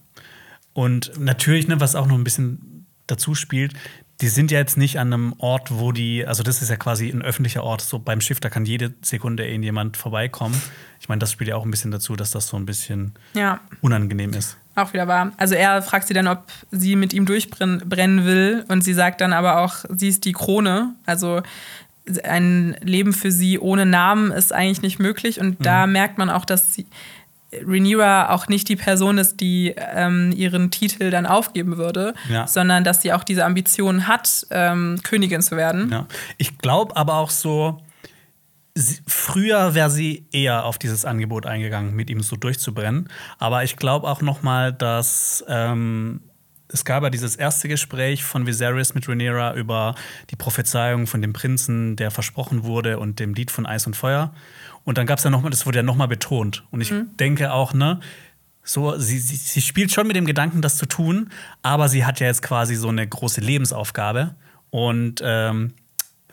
Und 0.73 1.13
natürlich, 1.17 1.69
ne, 1.69 1.79
was 1.79 1.95
auch 1.95 2.05
noch 2.05 2.17
ein 2.17 2.25
bisschen 2.25 2.85
dazu 3.07 3.33
spielt, 3.33 3.75
die 4.21 4.29
sind 4.29 4.51
ja 4.51 4.59
jetzt 4.59 4.77
nicht 4.77 4.97
an 4.99 5.11
einem 5.11 5.33
Ort, 5.39 5.77
wo 5.77 5.91
die, 5.91 6.25
also 6.25 6.41
das 6.41 6.61
ist 6.61 6.69
ja 6.69 6.77
quasi 6.77 7.09
ein 7.09 7.21
öffentlicher 7.21 7.63
Ort. 7.63 7.81
So 7.81 7.99
beim 7.99 8.21
Schiff, 8.21 8.39
da 8.39 8.49
kann 8.49 8.65
jede 8.65 8.93
Sekunde 9.01 9.45
irgendjemand 9.45 9.97
vorbeikommen. 9.97 10.59
Ich 11.01 11.09
meine, 11.09 11.19
das 11.19 11.31
spielt 11.31 11.49
ja 11.49 11.55
auch 11.55 11.65
ein 11.65 11.71
bisschen 11.71 11.91
dazu, 11.91 12.15
dass 12.15 12.31
das 12.31 12.47
so 12.47 12.55
ein 12.55 12.65
bisschen 12.65 13.13
ja. 13.33 13.59
unangenehm 13.81 14.31
ist. 14.33 14.57
Auch 14.75 14.93
wieder 14.93 15.07
wahr. 15.07 15.31
Also 15.37 15.55
er 15.55 15.81
fragt 15.81 16.07
sie 16.07 16.13
dann, 16.13 16.27
ob 16.27 16.43
sie 16.71 16.95
mit 16.95 17.13
ihm 17.13 17.25
durchbrennen 17.25 18.25
will. 18.25 18.65
Und 18.67 18.83
sie 18.83 18.93
sagt 18.93 19.21
dann 19.21 19.33
aber 19.33 19.59
auch, 19.59 19.85
sie 19.89 20.09
ist 20.09 20.23
die 20.25 20.33
Krone. 20.33 20.95
Also 21.05 21.41
ein 22.23 22.75
Leben 22.81 23.13
für 23.13 23.31
sie 23.31 23.59
ohne 23.59 23.85
Namen 23.85 24.31
ist 24.31 24.53
eigentlich 24.53 24.81
nicht 24.81 24.99
möglich. 24.99 25.39
Und 25.39 25.59
mhm. 25.59 25.63
da 25.63 25.87
merkt 25.87 26.17
man 26.17 26.29
auch, 26.29 26.45
dass 26.45 26.73
sie, 26.73 26.85
Rhaenyra 27.65 28.29
auch 28.29 28.47
nicht 28.47 28.67
die 28.69 28.75
Person 28.75 29.17
ist, 29.17 29.39
die 29.39 29.73
ähm, 29.77 30.31
ihren 30.35 30.71
Titel 30.71 31.09
dann 31.09 31.25
aufgeben 31.25 31.77
würde, 31.77 32.13
Ja. 32.29 32.47
sondern 32.47 32.83
dass 32.83 33.01
sie 33.01 33.13
auch 33.13 33.23
diese 33.23 33.45
Ambition 33.45 34.07
hat, 34.07 34.45
ähm, 34.51 34.99
Königin 35.03 35.41
zu 35.41 35.55
werden. 35.57 35.89
Ja. 35.91 36.07
Ich 36.37 36.57
glaube 36.57 36.95
aber 36.95 37.15
auch 37.15 37.29
so, 37.29 37.81
sie, 38.73 38.99
früher 39.07 39.73
wäre 39.73 39.89
sie 39.89 40.25
eher 40.31 40.65
auf 40.65 40.77
dieses 40.77 41.05
Angebot 41.05 41.45
eingegangen, 41.45 41.95
mit 41.95 42.09
ihm 42.09 42.21
so 42.21 42.35
durchzubrennen. 42.35 43.09
Aber 43.39 43.63
ich 43.63 43.75
glaube 43.77 44.07
auch 44.07 44.21
noch 44.21 44.43
mal, 44.43 44.73
dass 44.73 45.43
ähm, 45.47 46.21
es 46.67 46.83
gab 46.83 47.03
ja 47.03 47.09
dieses 47.09 47.35
erste 47.35 47.67
Gespräch 47.67 48.23
von 48.23 48.47
Viserys 48.47 48.95
mit 48.95 49.07
Rhaenyra 49.07 49.53
über 49.53 49.95
die 50.31 50.35
Prophezeiung 50.35 51.05
von 51.07 51.21
dem 51.21 51.31
Prinzen, 51.31 51.95
der 51.95 52.09
versprochen 52.11 52.63
wurde, 52.63 52.99
und 52.99 53.19
dem 53.19 53.33
Lied 53.33 53.51
von 53.51 53.65
Eis 53.65 53.85
und 53.87 53.95
Feuer. 53.95 54.33
Und 54.85 54.97
dann 54.97 55.05
gab 55.05 55.17
es 55.17 55.23
ja 55.23 55.29
noch 55.29 55.41
mal, 55.41 55.49
das 55.49 55.65
wurde 55.65 55.79
ja 55.79 55.83
noch 55.83 55.95
mal 55.95 56.07
betont. 56.07 56.63
Und 56.71 56.79
ich 56.79 56.93
denke 57.19 57.51
auch, 57.51 57.73
ne, 57.73 57.99
so, 58.63 58.97
sie, 58.97 59.19
sie, 59.19 59.35
sie 59.35 59.61
spielt 59.61 59.91
schon 59.91 60.07
mit 60.07 60.15
dem 60.15 60.25
Gedanken, 60.25 60.61
das 60.61 60.77
zu 60.77 60.85
tun, 60.85 61.29
aber 61.61 61.89
sie 61.89 62.05
hat 62.05 62.19
ja 62.19 62.27
jetzt 62.27 62.41
quasi 62.41 62.75
so 62.75 62.87
eine 62.87 63.07
große 63.07 63.41
Lebensaufgabe. 63.41 64.35
Und 64.69 65.21
ähm, 65.23 65.73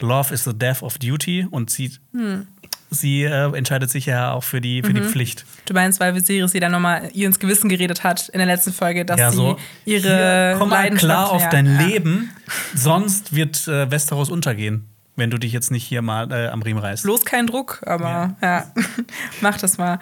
Love 0.01 0.35
is 0.35 0.45
the 0.45 0.53
death 0.53 0.83
of 0.83 0.99
duty 0.99 1.47
und 1.51 1.71
sie, 1.71 1.93
sie 2.91 3.23
äh, 3.23 3.57
entscheidet 3.57 3.91
sich 3.91 4.07
ja 4.07 4.33
auch 4.33 4.43
für 4.43 4.61
die, 4.61 4.83
für 4.83 4.93
die 4.93 5.03
Pflicht. 5.03 5.45
Du 5.67 5.75
meinst, 5.75 6.01
weil 6.01 6.15
Viserys 6.15 6.53
sie 6.53 6.61
dann 6.61 6.73
nochmal 6.73 7.11
ihr 7.13 7.27
ins 7.27 7.39
Gewissen 7.39 7.69
geredet 7.69 8.03
hat 8.03 8.29
in 8.31 8.39
der 8.39 8.47
letzten 8.47 8.73
Folge, 8.73 9.05
dass 9.05 9.21
ja, 9.21 9.31
sie 9.31 9.37
so, 9.37 9.59
ihre 9.85 10.03
hier, 10.03 10.57
komm 10.59 10.71
mal 10.71 10.91
klar 10.91 11.31
auf 11.31 11.49
dein 11.51 11.67
ja. 11.67 11.87
Leben, 11.87 12.31
sonst 12.75 13.35
wird 13.35 13.69
äh, 13.69 13.91
Westeros 13.91 14.31
untergehen, 14.31 14.89
wenn 15.17 15.31
du 15.31 15.39
dich 15.39 15.53
jetzt 15.53 15.71
nicht 15.71 15.85
hier 15.85 16.03
mal 16.03 16.31
äh, 16.33 16.49
am 16.49 16.63
Riemen 16.63 16.81
reißt. 16.83 17.03
Bloß 17.05 17.25
kein 17.25 17.47
Druck, 17.47 17.83
aber 17.87 18.35
ja, 18.43 18.67
mach 19.41 19.59
das 19.59 19.79
mal. 19.79 19.99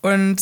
Und 0.00 0.40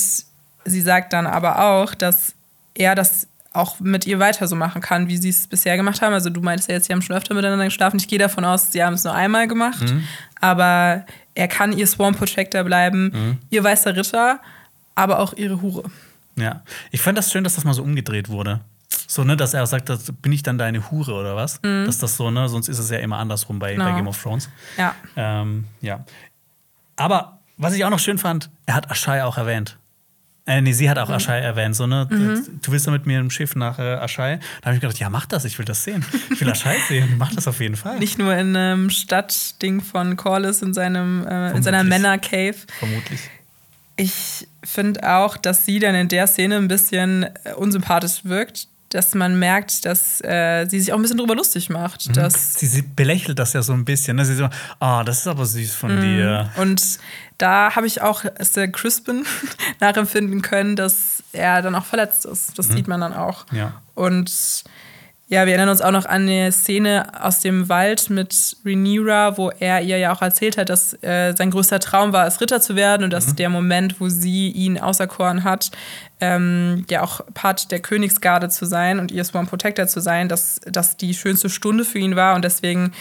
sie 0.64 0.80
sagt 0.80 1.12
dann 1.12 1.26
aber 1.26 1.64
auch, 1.64 1.94
dass 1.94 2.34
er 2.74 2.94
das 2.94 3.26
auch 3.52 3.80
mit 3.80 4.06
ihr 4.06 4.18
weiter 4.18 4.48
so 4.48 4.56
machen 4.56 4.80
kann, 4.80 5.08
wie 5.08 5.18
sie 5.18 5.28
es 5.28 5.46
bisher 5.46 5.76
gemacht 5.76 6.00
haben. 6.00 6.14
Also 6.14 6.30
du 6.30 6.40
meintest 6.40 6.70
ja 6.70 6.76
jetzt, 6.76 6.86
sie 6.86 6.92
haben 6.94 7.02
schon 7.02 7.14
öfter 7.16 7.34
miteinander 7.34 7.66
geschlafen. 7.66 7.98
Ich 7.98 8.08
gehe 8.08 8.18
davon 8.18 8.44
aus, 8.46 8.72
sie 8.72 8.82
haben 8.82 8.94
es 8.94 9.04
nur 9.04 9.14
einmal 9.14 9.46
gemacht. 9.46 9.82
Mhm. 9.82 10.04
Aber 10.40 11.04
er 11.34 11.48
kann 11.48 11.76
ihr 11.76 11.86
Swarm 11.86 12.14
Protector 12.14 12.64
bleiben, 12.64 13.10
Mhm. 13.12 13.38
ihr 13.50 13.62
weißer 13.62 13.94
Ritter, 13.94 14.40
aber 14.94 15.18
auch 15.18 15.34
ihre 15.34 15.60
Hure. 15.60 15.84
Ja. 16.36 16.62
Ich 16.90 17.02
fand 17.02 17.18
das 17.18 17.30
schön, 17.30 17.44
dass 17.44 17.56
das 17.56 17.64
mal 17.64 17.74
so 17.74 17.82
umgedreht 17.82 18.30
wurde. 18.30 18.60
So, 19.06 19.24
ne, 19.24 19.36
dass 19.36 19.54
er 19.54 19.66
sagt, 19.66 19.88
das, 19.88 20.12
bin 20.22 20.32
ich 20.32 20.42
dann 20.42 20.58
deine 20.58 20.90
Hure 20.90 21.12
oder 21.14 21.36
was? 21.36 21.60
Dass 21.62 21.98
das 21.98 22.16
so, 22.16 22.30
ne, 22.30 22.48
sonst 22.48 22.68
ist 22.68 22.78
es 22.78 22.90
ja 22.90 22.98
immer 22.98 23.18
andersrum 23.18 23.58
bei, 23.58 23.76
bei 23.76 23.84
Genau. 23.84 23.96
Game 23.96 24.08
of 24.08 24.20
Thrones. 24.22 24.48
Ja. 24.78 24.94
Ähm, 25.16 25.64
ja. 25.80 26.04
Aber 26.96 27.38
was 27.56 27.74
ich 27.74 27.84
auch 27.84 27.90
noch 27.90 27.98
schön 27.98 28.18
fand, 28.18 28.50
er 28.66 28.74
hat 28.74 28.90
Aschai 28.90 29.22
auch 29.24 29.36
erwähnt. 29.38 29.78
Äh, 30.44 30.60
nee, 30.60 30.72
sie 30.72 30.90
hat 30.90 30.98
auch 30.98 31.08
Aschai 31.08 31.38
erwähnt. 31.38 31.76
So, 31.76 31.86
ne? 31.86 32.06
Du 32.62 32.72
willst 32.72 32.86
doch 32.88 32.92
mit 32.92 33.06
mir 33.06 33.20
im 33.20 33.30
Schiff 33.30 33.54
nach 33.54 33.78
äh, 33.78 33.94
Aschai? 33.94 34.40
Da 34.60 34.66
habe 34.66 34.74
ich 34.74 34.80
gedacht, 34.80 34.98
ja, 34.98 35.08
mach 35.08 35.26
das, 35.26 35.44
ich 35.44 35.56
will 35.56 35.64
das 35.64 35.84
sehen. 35.84 36.04
Ich 36.32 36.40
will 36.40 36.50
Aschai 36.50 36.76
sehen. 36.88 37.14
Mach 37.16 37.32
das 37.32 37.46
auf 37.46 37.60
jeden 37.60 37.76
Fall. 37.76 37.98
Nicht 38.00 38.18
nur 38.18 38.34
in 38.34 38.56
einem 38.56 38.90
Stadtding 38.90 39.80
von 39.80 40.16
Corlys 40.16 40.60
in, 40.62 40.74
seinem, 40.74 41.24
äh, 41.26 41.52
in 41.52 41.62
seiner. 41.62 41.84
Männer-Cave. 41.84 42.56
Vermutlich. 42.80 43.20
Ich 43.94 44.48
finde 44.64 45.08
auch, 45.14 45.36
dass 45.36 45.64
sie 45.64 45.78
dann 45.78 45.94
in 45.94 46.08
der 46.08 46.26
Szene 46.26 46.56
ein 46.56 46.66
bisschen 46.66 47.24
äh, 47.44 47.52
unsympathisch 47.54 48.24
wirkt, 48.24 48.66
dass 48.94 49.14
man 49.14 49.38
merkt, 49.38 49.84
dass 49.84 50.20
äh, 50.22 50.66
sie 50.68 50.80
sich 50.80 50.92
auch 50.92 50.96
ein 50.96 51.02
bisschen 51.02 51.18
drüber 51.18 51.34
lustig 51.34 51.70
macht. 51.70 52.16
Dass, 52.16 52.54
Sie, 52.54 52.66
sie 52.66 52.82
belächelt 52.82 53.38
das 53.38 53.52
ja 53.52 53.62
so 53.62 53.72
ein 53.72 53.84
bisschen. 53.84 54.16
Ne? 54.16 54.24
Sie 54.24 54.34
so, 54.34 54.48
ah, 54.80 55.02
das 55.04 55.20
ist 55.20 55.26
aber 55.26 55.46
süß 55.46 55.74
von 55.74 56.00
dir. 56.00 56.50
und 56.56 56.98
da 57.38 57.74
habe 57.74 57.86
ich 57.86 58.02
auch 58.02 58.24
Sir 58.40 58.68
Crispin 58.68 59.24
nachempfinden 59.80 60.42
können, 60.42 60.76
dass 60.76 61.22
er 61.32 61.62
dann 61.62 61.74
auch 61.74 61.84
verletzt 61.84 62.24
ist. 62.24 62.58
Das 62.58 62.68
sieht 62.68 62.86
man 62.86 63.00
dann 63.00 63.14
auch. 63.14 63.46
Ja. 63.52 63.80
Und 63.94 64.64
ja, 65.32 65.46
wir 65.46 65.54
erinnern 65.54 65.70
uns 65.70 65.80
auch 65.80 65.92
noch 65.92 66.04
an 66.04 66.22
eine 66.28 66.52
Szene 66.52 67.06
aus 67.18 67.40
dem 67.40 67.70
Wald 67.70 68.10
mit 68.10 68.54
Rhaenyra, 68.66 69.38
wo 69.38 69.48
er 69.48 69.80
ihr 69.80 69.96
ja 69.96 70.12
auch 70.14 70.20
erzählt 70.20 70.58
hat, 70.58 70.68
dass 70.68 70.92
äh, 71.02 71.32
sein 71.34 71.50
größter 71.50 71.80
Traum 71.80 72.12
war, 72.12 72.24
als 72.24 72.42
Ritter 72.42 72.60
zu 72.60 72.76
werden 72.76 73.04
und 73.04 73.14
dass 73.14 73.34
der 73.34 73.48
Moment, 73.48 73.98
wo 73.98 74.10
sie 74.10 74.50
ihn 74.50 74.78
auserkoren 74.78 75.42
hat, 75.42 75.70
ähm, 76.22 76.84
ja 76.88 77.02
auch 77.02 77.20
Part 77.34 77.72
der 77.72 77.80
Königsgarde 77.80 78.48
zu 78.48 78.64
sein 78.64 79.00
und 79.00 79.10
ihr 79.10 79.24
Sworn 79.24 79.48
Protector 79.48 79.88
zu 79.88 80.00
sein, 80.00 80.28
dass 80.28 80.60
das 80.64 80.96
die 80.96 81.14
schönste 81.14 81.50
Stunde 81.50 81.84
für 81.84 81.98
ihn 81.98 82.14
war 82.14 82.36
und 82.36 82.44
deswegen 82.44 82.92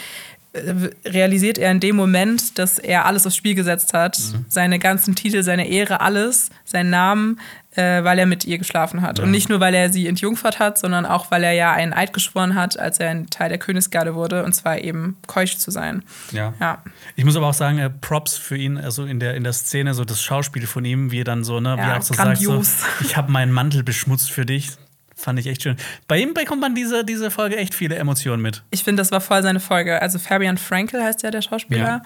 äh, 0.53 0.73
realisiert 1.05 1.59
er 1.59 1.71
in 1.71 1.79
dem 1.79 1.95
Moment, 1.95 2.57
dass 2.57 2.79
er 2.79 3.05
alles 3.05 3.27
aufs 3.27 3.35
Spiel 3.35 3.53
gesetzt 3.53 3.93
hat. 3.93 4.19
Seine 4.49 4.79
ganzen 4.79 5.13
Titel, 5.13 5.43
seine 5.43 5.69
Ehre, 5.69 6.01
alles, 6.01 6.49
seinen 6.65 6.89
Namen, 6.89 7.39
äh, 7.75 8.03
weil 8.03 8.17
er 8.17 8.25
mit 8.25 8.43
ihr 8.43 8.57
geschlafen 8.57 9.03
hat. 9.03 9.19
Und 9.19 9.29
nicht 9.29 9.49
nur, 9.49 9.59
weil 9.59 9.75
er 9.75 9.93
sie 9.93 10.07
entjungfert 10.07 10.57
hat, 10.57 10.79
sondern 10.79 11.05
auch, 11.05 11.29
weil 11.29 11.43
er 11.43 11.53
ja 11.53 11.71
einen 11.71 11.93
Eid 11.93 12.13
geschworen 12.13 12.55
hat, 12.55 12.77
als 12.79 12.99
er 12.99 13.11
ein 13.11 13.29
Teil 13.29 13.49
der 13.49 13.59
Königsgarde 13.59 14.15
wurde, 14.15 14.43
und 14.43 14.53
zwar 14.53 14.79
eben 14.79 15.15
keusch 15.27 15.57
zu 15.57 15.69
sein. 15.69 16.03
Ja. 16.31 16.53
Ja. 16.59 16.81
Ich 17.15 17.25
muss 17.25 17.35
aber 17.35 17.47
auch 17.47 17.53
sagen, 17.53 17.77
äh, 17.79 17.89
Props 17.89 18.37
für 18.37 18.57
ihn, 18.57 18.77
also 18.77 19.05
in 19.05 19.19
der, 19.19 19.35
in 19.35 19.43
der 19.43 19.53
Szene, 19.53 19.93
so 19.93 20.05
das 20.05 20.21
Schauspiel 20.21 20.65
von 20.67 20.85
ihm, 20.85 21.11
wie 21.11 21.21
er 21.21 21.23
dann 21.25 21.43
so, 21.43 21.59
ne, 21.59 21.75
wie 21.75 21.81
Ja, 21.81 21.89
er 21.93 21.97
auch 21.97 22.01
so 22.01 22.13
grandios. 22.13 22.79
sagt, 22.81 22.93
so, 22.99 23.05
ich 23.05 23.17
habe 23.17 23.31
meinen 23.31 23.51
Mantel 23.51 23.83
beschmutzt 23.83 24.31
für 24.31 24.45
dich. 24.45 24.71
Fand 25.15 25.37
ich 25.37 25.45
echt 25.45 25.61
schön. 25.61 25.75
Bei 26.07 26.17
ihm 26.17 26.33
bekommt 26.33 26.61
man 26.61 26.73
diese, 26.73 27.05
diese 27.05 27.29
Folge 27.29 27.55
echt 27.55 27.75
viele 27.75 27.95
Emotionen 27.95 28.41
mit. 28.41 28.63
Ich 28.71 28.83
finde, 28.83 29.01
das 29.01 29.11
war 29.11 29.21
voll 29.21 29.43
seine 29.43 29.59
Folge. 29.59 30.01
Also 30.01 30.17
Fabian 30.17 30.57
Frankel 30.57 31.03
heißt 31.03 31.21
ja 31.21 31.29
der 31.29 31.43
Schauspieler. 31.43 32.01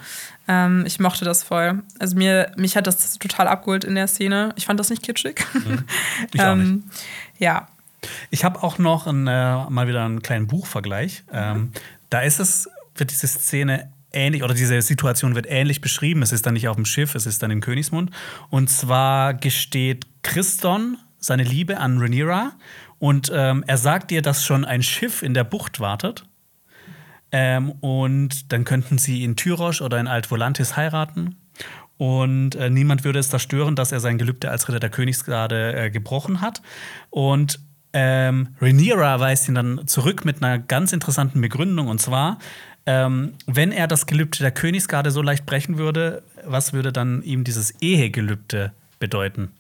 Ähm, 0.49 0.84
ich 0.86 0.99
mochte 0.99 1.23
das 1.23 1.41
voll. 1.41 1.82
Also 1.98 2.18
mir, 2.18 2.52
mich 2.57 2.76
hat 2.76 2.88
das 2.88 3.18
total 3.18 3.48
abgeholt 3.48 3.86
in 3.86 3.95
der 3.95 4.07
Szene. 4.07 4.52
Ich 4.57 4.65
fand 4.65 4.82
das 4.82 4.90
nicht 4.90 5.02
kitschig. 5.02 5.45
Ich 6.34 6.41
auch 6.41 6.56
nicht. 6.56 6.68
ähm, 6.68 6.84
Ja. 7.38 7.69
Ich 8.32 8.44
habe 8.44 8.61
auch 8.61 8.80
noch 8.80 9.07
ein, 9.07 9.27
äh, 9.27 9.69
mal 9.69 9.88
wieder 9.88 10.03
einen 10.03 10.22
kleinen 10.22 10.48
Buchvergleich. 10.48 11.23
Ähm, 11.32 11.72
da 12.10 12.19
ist 12.19 12.41
es, 12.41 12.69
wird 12.95 13.11
diese 13.11 13.27
Szene 13.27 13.90
ähnlich, 14.16 14.44
oder 14.44 14.54
diese 14.54 14.82
Situation 14.82 15.36
wird 15.36 15.46
ähnlich 15.50 15.82
beschrieben. 15.82 16.22
Es 16.22 16.32
ist 16.32 16.46
dann 16.46 16.54
nicht 16.54 16.68
auf 16.68 16.76
dem 16.76 16.86
Schiff, 16.86 17.16
es 17.16 17.26
ist 17.26 17.44
dann 17.44 17.52
in 17.52 17.62
Königsmund. 17.62 18.12
Und 18.50 18.70
zwar 18.70 19.34
gesteht 19.34 20.08
Christon 20.24 20.98
seine 21.20 21.44
Liebe 21.44 21.78
an 21.78 21.98
Rhaenyra 22.00 22.54
und 23.00 23.32
ähm, 23.34 23.64
er 23.68 23.78
sagt 23.78 24.12
ihr, 24.12 24.22
dass 24.22 24.46
schon 24.46 24.66
ein 24.66 24.84
Schiff 24.84 25.22
in 25.22 25.34
der 25.34 25.44
Bucht 25.44 25.80
wartet. 25.80 26.26
Ähm, 27.32 27.72
und 27.82 28.52
dann 28.54 28.64
könnten 28.64 28.98
sie 28.98 29.24
in 29.24 29.36
Tyrosch 29.36 29.82
oder 29.82 30.00
in 30.00 30.08
Alt 30.08 30.32
Volantis 30.32 30.78
heiraten. 30.78 31.36
Und 31.98 32.56
äh, 32.56 32.70
niemand 32.70 33.04
würde 33.04 33.20
es 33.20 33.30
da 33.30 33.40
stören, 33.40 33.76
dass 33.76 33.92
er 33.92 34.00
sein 34.00 34.18
Gelübde 34.18 34.50
als 34.50 34.68
Ritter 34.68 34.80
der 34.80 34.90
Königsgarde 34.90 35.76
äh, 35.76 35.90
gebrochen 35.90 36.42
hat. 36.42 36.62
Und 37.10 37.60
ähm, 37.94 38.50
Rhaenyra 38.62 39.20
weist 39.20 39.48
ihn 39.48 39.56
dann 39.56 39.88
zurück 39.88 40.26
mit 40.26 40.44
einer 40.44 40.60
ganz 40.60 40.92
interessanten 40.92 41.42
Begründung. 41.42 41.88
Und 41.88 42.02
zwar, 42.02 42.40
ähm, 42.86 43.34
wenn 43.48 43.72
er 43.72 43.88
das 43.88 44.06
Gelübde 44.06 44.40
der 44.40 44.52
Königsgarde 44.52 45.12
so 45.12 45.22
leicht 45.22 45.45
brechen 45.45 45.78
würde, 45.78 46.24
was 46.44 46.74
würde 46.74 46.91
dann 46.94 47.22
ihm 47.24 47.44
dieses 47.44 47.72
Ehegelübde 47.82 48.72
bedeuten? 48.99 49.52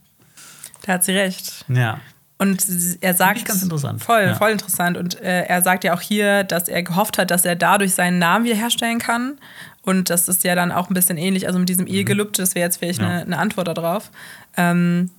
Da 0.83 0.93
hat 0.93 1.03
sie 1.03 1.13
recht. 1.13 1.65
Ja. 1.67 1.99
Und 2.37 2.65
er 3.01 3.13
sagt. 3.13 3.45
ganz 3.45 3.63
interessant. 3.63 4.03
Voll, 4.03 4.23
Ja. 4.23 4.35
voll 4.35 4.51
interessant. 4.51 4.97
Und 4.97 5.19
äh, 5.21 5.43
er 5.45 5.61
sagt 5.61 5.83
ja 5.85 5.93
auch 5.95 6.01
hier, 6.01 6.43
dass 6.43 6.67
er 6.67 6.83
gehofft 6.83 7.17
hat, 7.17 7.31
dass 7.31 7.45
er 7.45 7.55
dadurch 7.55 7.95
seinen 7.95 8.19
Namen 8.19 8.45
wiederherstellen 8.45 8.99
kann. 8.99 9.37
Und 9.83 10.09
das 10.09 10.27
ist 10.27 10.43
ja 10.43 10.53
dann 10.53 10.71
auch 10.71 10.89
ein 10.89 10.93
bisschen 10.93 11.17
ähnlich, 11.17 11.47
also 11.47 11.59
mit 11.59 11.69
diesem 11.69 11.87
Ehegelübde, 11.87 12.41
das 12.41 12.53
wäre 12.55 12.65
jetzt 12.65 12.77
vielleicht 12.77 12.99
Mhm. 12.99 13.05
Ja. 13.07 13.11
eine, 13.13 13.21
eine 13.23 13.37
Antwort 13.39 13.67
darauf. 13.69 14.11
Ähm, 14.57 15.09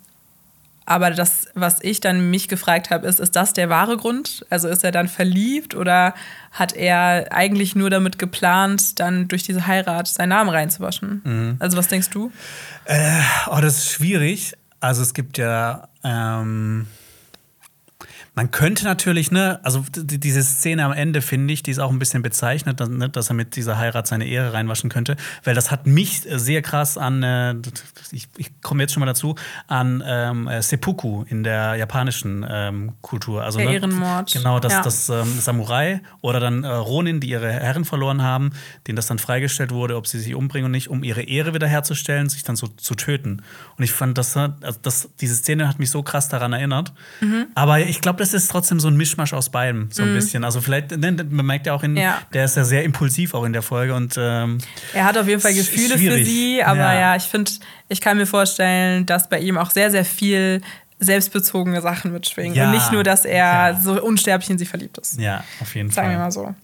aber 0.87 1.11
das, 1.11 1.49
was 1.55 1.79
ich 1.83 2.01
dann 2.01 2.31
mich 2.31 2.47
gefragt 2.47 2.91
habe, 2.91 3.09
ist, 3.09 3.19
ist 3.19 3.35
das 3.35 3.53
der 3.53 3.69
wahre 3.69 3.97
Grund? 3.97 4.47
Also 4.51 4.69
ist 4.69 4.85
er 4.85 4.93
dann 4.93 5.09
verliebt 5.09 5.75
oder 5.75 6.15
hat 6.53 6.75
er 6.75 7.33
eigentlich 7.33 7.75
nur 7.75 7.91
damit 7.91 8.21
geplant, 8.21 9.01
dann 9.01 9.27
durch 9.27 9.43
diese 9.43 9.67
Heirat 9.67 10.07
seinen 10.07 10.29
Namen 10.29 10.49
reinzuwaschen? 10.49 11.23
Mhm. 11.25 11.57
Also 11.59 11.77
was 11.77 11.89
denkst 11.89 12.11
du? 12.11 12.31
Oh, 13.49 13.59
das 13.61 13.79
ist 13.79 13.91
schwierig. 13.91 14.55
Also 14.79 15.03
es 15.03 15.13
gibt 15.13 15.39
ja, 15.39 15.89
ähm, 16.05 16.87
man 18.37 18.51
könnte 18.51 18.85
natürlich, 18.85 19.31
ne, 19.31 19.59
also 19.63 19.83
diese 19.97 20.43
Szene 20.43 20.85
am 20.85 20.93
Ende 20.93 21.23
finde 21.23 21.55
ich, 21.55 21.63
die 21.63 21.71
ist 21.71 21.79
auch 21.79 21.91
ein 21.91 21.99
bisschen 21.99 22.21
bezeichnet, 22.23 22.79
dass, 22.81 22.91
ne, 22.91 23.09
dass 23.09 23.31
er 23.31 23.35
mit 23.35 23.57
dieser 23.57 23.79
Heirat 23.79 24.07
seine 24.07 24.27
Ehre 24.27 24.53
reinwaschen 24.53 24.91
könnte, 24.91 25.17
weil 25.43 25.55
das 25.55 25.71
hat 25.71 25.87
mich 25.87 26.21
sehr 26.31 26.61
krass 26.61 26.99
an, 26.99 27.23
äh, 27.23 27.55
ich, 28.13 28.29
ich 28.37 28.61
komme 28.61 28.83
jetzt 28.83 28.93
schon 28.93 29.01
mal 29.01 29.07
dazu, 29.07 29.37
an 29.69 30.05
ähm, 30.07 30.49
äh, 30.49 30.61
Seppuku 30.61 31.25
in 31.29 31.45
der 31.45 31.77
japanischen 31.77 32.47
ähm, 32.47 32.93
Kultur. 33.01 33.43
Also, 33.43 33.59
Der 33.59 33.69
ne, 33.69 33.75
Ehrenmord. 33.75 34.31
Genau, 34.31 34.61
das, 34.61 34.73
Ja. 34.75 34.83
das 34.83 35.09
ähm, 35.09 35.41
Samurai 35.41 36.03
oder 36.21 36.39
dann 36.39 36.63
äh, 36.63 36.69
Ronin, 36.69 37.21
die 37.21 37.31
ihre 37.31 37.51
Herren 37.51 37.87
verloren 37.87 38.21
haben, 38.21 38.51
denen 38.87 38.97
das 38.97 39.07
dann 39.07 39.19
freigestellt 39.19 39.71
wurde, 39.71 39.97
ob 39.97 40.07
sie 40.07 40.19
sich 40.19 40.35
umbringen 40.35 40.67
und 40.67 40.73
nicht, 40.73 40.91
um 40.91 41.03
ihre 41.03 41.23
Ehre 41.23 41.55
wiederherzustellen, 41.55 42.29
sich 42.29 42.45
dann 42.45 42.57
so 42.57 42.67
zu 42.67 42.95
töten. 42.97 43.43
Und 43.79 43.85
ich 43.85 43.93
fand, 43.93 44.19
das, 44.19 44.37
also 44.37 44.79
das, 44.83 45.09
diese 45.23 45.37
Szene 45.37 45.67
hat 45.69 45.79
mich 45.79 45.91
so 45.91 46.03
krass 46.03 46.29
daran 46.29 46.53
erinnert. 46.53 46.93
Mhm. 47.23 47.47
Aber 47.55 47.81
ich 47.81 48.03
glaube, 48.03 48.26
es 48.35 48.45
ist 48.45 48.51
trotzdem 48.51 48.81
so 48.81 48.89
ein 48.89 48.97
Mischmasch 48.97 49.33
aus 49.33 49.49
beidem, 49.51 49.89
so 49.91 50.03
ein 50.03 50.13
bisschen. 50.15 50.45
Also 50.45 50.61
vielleicht, 50.61 50.91
ne, 50.97 51.13
man 51.31 51.47
merkt 51.47 51.67
ja 51.67 51.75
auch, 51.75 51.83
in, 51.83 51.97
Ja. 51.97 52.19
der 52.33 52.45
ist 52.45 52.57
ja 52.57 52.65
sehr 52.65 52.85
impulsiv 52.85 53.35
auch 53.35 53.45
in 53.45 53.53
der 53.53 53.63
Folge 53.63 53.95
und 53.95 54.15
ähm, 54.19 54.59
Er 54.95 55.05
hat 55.05 55.17
auf 55.19 55.27
jeden 55.29 55.41
Fall 55.41 55.55
Gefühle 55.55 55.95
für 55.95 55.99
schwierig. 55.99 56.27
sie, 56.27 56.63
aber 56.63 56.79
ja, 56.79 57.01
Ja. 57.01 57.17
ich 57.17 57.25
finde, 57.25 57.51
ich 57.89 58.01
kann 58.01 58.17
mir 58.17 58.27
vorstellen, 58.27 59.07
dass 59.07 59.29
bei 59.29 59.39
ihm 59.41 59.57
auch 59.59 59.71
sehr, 59.71 59.91
sehr 59.91 60.05
viel 60.05 60.61
selbstbezogene 60.99 61.81
Sachen 61.83 62.13
mitschwingen. 62.13 62.55
Ja. 62.57 62.67
Und 62.67 62.71
nicht 62.73 62.91
nur, 62.93 63.03
dass 63.05 63.25
er 63.25 63.79
so 63.83 64.03
unsterblich 64.03 64.49
in 64.51 64.59
sie 64.59 64.65
verliebt 64.67 64.97
ist. 64.99 65.21
ja, 65.21 65.45
auf 65.61 65.75
jeden 65.75 65.91
Sagen 65.91 66.09
wir 66.09 66.17
Fall. 66.17 66.25
mal 66.25 66.31
so. 66.31 66.55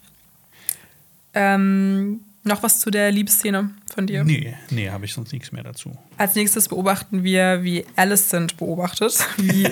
Ähm, 1.34 2.20
noch 2.44 2.62
was 2.62 2.80
zu 2.80 2.90
der 2.90 3.10
Liebesszene 3.10 3.70
von 3.93 4.06
dir? 4.06 4.24
Nee, 4.24 4.55
nee, 4.70 4.90
habe 4.90 5.05
ich 5.05 5.14
sonst 5.14 5.32
nichts 5.32 5.52
mehr 5.52 5.62
dazu. 5.62 5.97
Als 6.16 6.35
nächstes 6.35 6.69
beobachten 6.69 7.23
wir, 7.23 7.62
wie 7.62 7.85
Alicent 7.97 8.56
beobachtet, 8.56 9.27
wie 9.36 9.69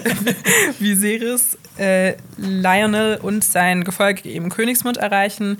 Viserys 0.78 1.58
äh, 1.78 2.14
Lionel 2.36 3.18
und 3.18 3.44
sein 3.44 3.84
Gefolge 3.84 4.28
eben 4.28 4.48
Königsmund 4.50 4.98
erreichen. 4.98 5.58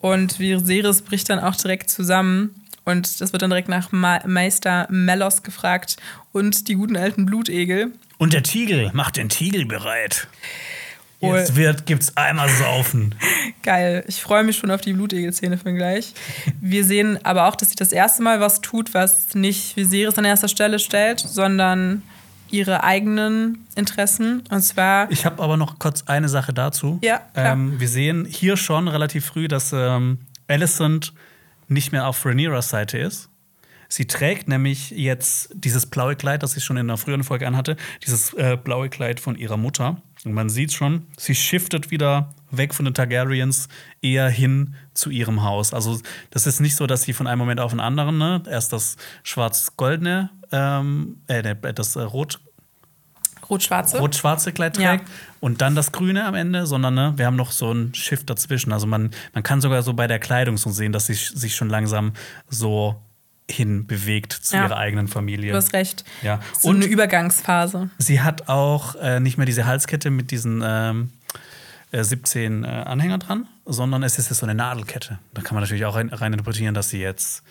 Und 0.00 0.38
Viserys 0.38 1.02
bricht 1.02 1.28
dann 1.28 1.38
auch 1.38 1.56
direkt 1.56 1.90
zusammen. 1.90 2.54
Und 2.84 3.20
das 3.20 3.32
wird 3.32 3.42
dann 3.42 3.50
direkt 3.50 3.68
nach 3.68 3.92
Ma 3.92 4.20
Meister 4.26 4.86
Melos 4.90 5.42
gefragt 5.42 5.96
und 6.32 6.68
die 6.68 6.74
guten 6.74 6.96
alten 6.96 7.26
Blutegel. 7.26 7.92
Und 8.16 8.32
der 8.32 8.42
Tiegel, 8.42 8.90
macht 8.94 9.16
den 9.16 9.28
Tiegel 9.28 9.66
bereit. 9.66 10.28
Jetzt 11.20 11.56
wird, 11.56 11.86
gibt's 11.86 12.16
einmal 12.16 12.48
saufen. 12.48 13.14
Geil. 13.62 14.04
Ich 14.06 14.22
freue 14.22 14.44
mich 14.44 14.56
schon 14.56 14.70
auf 14.70 14.80
die 14.80 14.92
Blutegel-Szene 14.92 15.58
von 15.58 15.74
gleich. 15.74 16.14
Wir 16.60 16.84
sehen 16.84 17.18
aber 17.24 17.48
auch, 17.48 17.56
dass 17.56 17.70
sie 17.70 17.76
das 17.76 17.90
erste 17.90 18.22
Mal 18.22 18.40
was 18.40 18.60
tut, 18.60 18.94
was 18.94 19.34
nicht 19.34 19.76
Viserys 19.76 20.16
an 20.16 20.24
erster 20.24 20.48
Stelle 20.48 20.78
stellt, 20.78 21.18
sondern 21.18 22.02
ihre 22.50 22.84
eigenen 22.84 23.66
Interessen. 23.74 24.44
Und 24.50 24.62
zwar 24.62 25.10
Ich 25.10 25.26
habe 25.26 25.42
aber 25.42 25.56
noch 25.56 25.78
kurz 25.78 26.04
eine 26.06 26.28
Sache 26.28 26.52
dazu. 26.52 26.98
Ja, 27.02 27.18
klar. 27.34 27.52
Ähm, 27.52 27.80
wir 27.80 27.88
sehen 27.88 28.24
hier 28.24 28.56
schon 28.56 28.88
relativ 28.88 29.26
früh, 29.26 29.48
dass 29.48 29.72
ähm, 29.72 30.18
Alicent 30.46 31.12
nicht 31.66 31.92
mehr 31.92 32.06
auf 32.06 32.24
Rhaenyras 32.24 32.70
Seite 32.70 32.96
ist. 32.96 33.28
Sie 33.88 34.06
trägt 34.06 34.48
nämlich 34.48 34.90
jetzt 34.90 35.50
dieses 35.54 35.86
blaue 35.86 36.14
Kleid, 36.14 36.42
das 36.42 36.52
sie 36.52 36.60
schon 36.60 36.76
in 36.76 36.88
einer 36.88 36.98
früheren 36.98 37.24
Folge 37.24 37.46
anhatte, 37.46 37.76
dieses 38.04 38.34
äh, 38.34 38.58
blaue 38.62 38.90
Kleid 38.90 39.18
von 39.18 39.34
ihrer 39.34 39.56
Mutter. 39.56 40.02
Und 40.24 40.32
man 40.32 40.48
sieht 40.48 40.72
schon, 40.72 41.06
sie 41.16 41.34
shiftet 41.34 41.90
wieder 41.90 42.34
weg 42.50 42.74
von 42.74 42.84
den 42.84 42.94
Targaryens 42.94 43.68
eher 44.02 44.28
hin 44.28 44.74
zu 44.94 45.10
ihrem 45.10 45.42
Haus. 45.42 45.72
Also 45.74 46.00
das 46.30 46.46
ist 46.46 46.60
nicht 46.60 46.76
so, 46.76 46.86
dass 46.86 47.02
sie 47.02 47.12
von 47.12 47.26
einem 47.26 47.38
Moment 47.38 47.60
auf 47.60 47.70
den 47.70 47.80
anderen, 47.80 48.18
ne, 48.18 48.42
erst 48.50 48.72
das 48.72 48.96
schwarz-goldene, 49.22 50.30
ähm, 50.50 51.18
äh, 51.28 51.42
ne, 51.42 51.54
das 51.54 51.96
äh, 51.96 52.02
rot 52.02 52.40
rot-schwarze. 53.48 53.98
rot-schwarze 53.98 54.52
Kleid 54.52 54.76
Ja. 54.78 54.96
trägt 54.96 55.08
und 55.40 55.62
dann 55.62 55.74
das 55.74 55.92
Grüne 55.92 56.24
am 56.24 56.34
Ende, 56.34 56.66
sondern 56.66 56.94
ne, 56.94 57.12
wir 57.16 57.26
haben 57.26 57.36
noch 57.36 57.52
so 57.52 57.70
einen 57.70 57.94
Shift 57.94 58.28
dazwischen. 58.28 58.72
Also 58.72 58.86
man, 58.86 59.10
man 59.32 59.42
kann 59.42 59.60
sogar 59.60 59.82
so 59.82 59.94
bei 59.94 60.06
der 60.06 60.18
Kleidung 60.18 60.58
so 60.58 60.70
sehen, 60.70 60.92
dass 60.92 61.06
sie 61.06 61.14
sich 61.14 61.54
schon 61.54 61.70
langsam 61.70 62.12
so 62.48 63.00
hin 63.50 63.86
bewegt 63.86 64.32
zu 64.32 64.56
Ja. 64.56 64.64
ihrer 64.66 64.76
eigenen 64.76 65.08
Familie. 65.08 65.52
Du 65.52 65.56
hast 65.56 65.72
recht. 65.72 66.04
Ja. 66.22 66.40
So 66.58 66.68
Und 66.68 66.76
eine 66.76 66.86
Übergangsphase. 66.86 67.90
sie 67.98 68.20
hat 68.20 68.48
auch 68.48 68.94
äh, 68.96 69.20
nicht 69.20 69.38
mehr 69.38 69.46
diese 69.46 69.66
Halskette 69.66 70.10
mit 70.10 70.30
diesen 70.30 70.62
ähm, 70.64 71.10
äh, 71.92 72.04
17 72.04 72.64
äh, 72.64 72.66
Anhänger 72.66 73.18
dran, 73.18 73.46
sondern 73.64 74.02
es 74.02 74.18
ist 74.18 74.28
jetzt 74.30 74.38
so 74.40 74.46
eine 74.46 74.54
Nadelkette. 74.54 75.18
Da 75.34 75.42
kann 75.42 75.54
man 75.54 75.62
natürlich 75.62 75.84
auch 75.86 75.94
rein, 75.96 76.10
rein 76.10 76.32
interpretieren, 76.32 76.74
dass 76.74 76.90
sie 76.90 77.00
jetzt, 77.00 77.42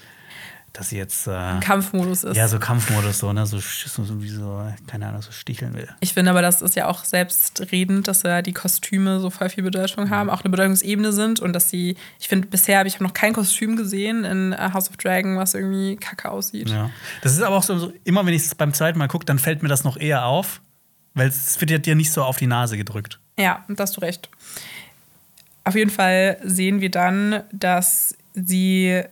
dass 0.77 0.89
sie 0.89 0.97
jetzt 0.97 1.25
äh, 1.25 1.59
Kampfmodus 1.59 2.23
ist. 2.23 2.37
ja 2.37 2.47
so 2.47 2.59
Kampfmodus 2.59 3.17
so 3.17 3.33
ne 3.33 3.47
so, 3.47 3.57
so, 3.59 4.21
wie 4.21 4.29
so 4.29 4.61
keine 4.85 5.07
Ahnung 5.07 5.23
so 5.23 5.31
sticheln 5.31 5.73
will. 5.73 5.87
Ich 6.01 6.13
finde 6.13 6.29
aber, 6.29 6.43
das 6.43 6.61
ist 6.61 6.75
ja 6.75 6.87
auch 6.87 7.03
selbstredend, 7.03 8.07
dass 8.07 8.21
ja 8.21 8.43
die 8.43 8.53
Kostüme 8.53 9.19
so 9.19 9.31
voll 9.31 9.49
viel 9.49 9.63
Bedeutung 9.63 10.11
haben, 10.11 10.29
auch 10.29 10.41
eine 10.41 10.51
Bedeutungsebene 10.51 11.11
sind 11.13 11.39
und 11.39 11.53
dass 11.53 11.71
sie, 11.71 11.97
ich 12.19 12.27
finde, 12.27 12.47
bisher 12.47 12.77
habe 12.77 12.87
ich 12.87 12.99
noch 12.99 13.13
kein 13.13 13.33
Kostüm 13.33 13.75
gesehen 13.75 14.23
in 14.23 14.53
äh, 14.53 14.69
House 14.73 14.89
of 14.89 14.97
Dragon, 14.97 15.37
was 15.37 15.55
irgendwie 15.55 15.95
kacke 15.95 16.29
aussieht. 16.29 16.69
Ja. 16.69 16.91
Das 17.23 17.33
ist 17.33 17.41
aber 17.41 17.55
auch 17.55 17.63
so, 17.63 17.79
so 17.79 17.91
immer 18.03 18.23
wenn 18.27 18.35
ich 18.35 18.43
es 18.43 18.53
beim 18.53 18.73
zweiten 18.73 18.99
Mal 18.99 19.07
gucke, 19.07 19.25
dann 19.25 19.39
fällt 19.39 19.63
mir 19.63 19.69
das 19.69 19.83
noch 19.83 19.97
eher 19.97 20.25
auf, 20.25 20.61
weil 21.15 21.27
es 21.29 21.59
wird 21.59 21.71
ja 21.71 21.79
dir 21.79 21.95
nicht 21.95 22.11
so 22.11 22.23
auf 22.23 22.37
die 22.37 22.47
Nase 22.47 22.77
gedrückt. 22.77 23.19
Ja, 23.39 23.65
da 23.67 23.83
hast 23.83 23.97
du 23.97 24.01
recht. 24.01 24.29
Auf 25.63 25.75
jeden 25.75 25.91
Fall 25.91 26.37
sehen 26.43 26.81
wir 26.81 26.91
dann, 26.91 27.41
dass 27.51 28.15
sie, 28.35 29.03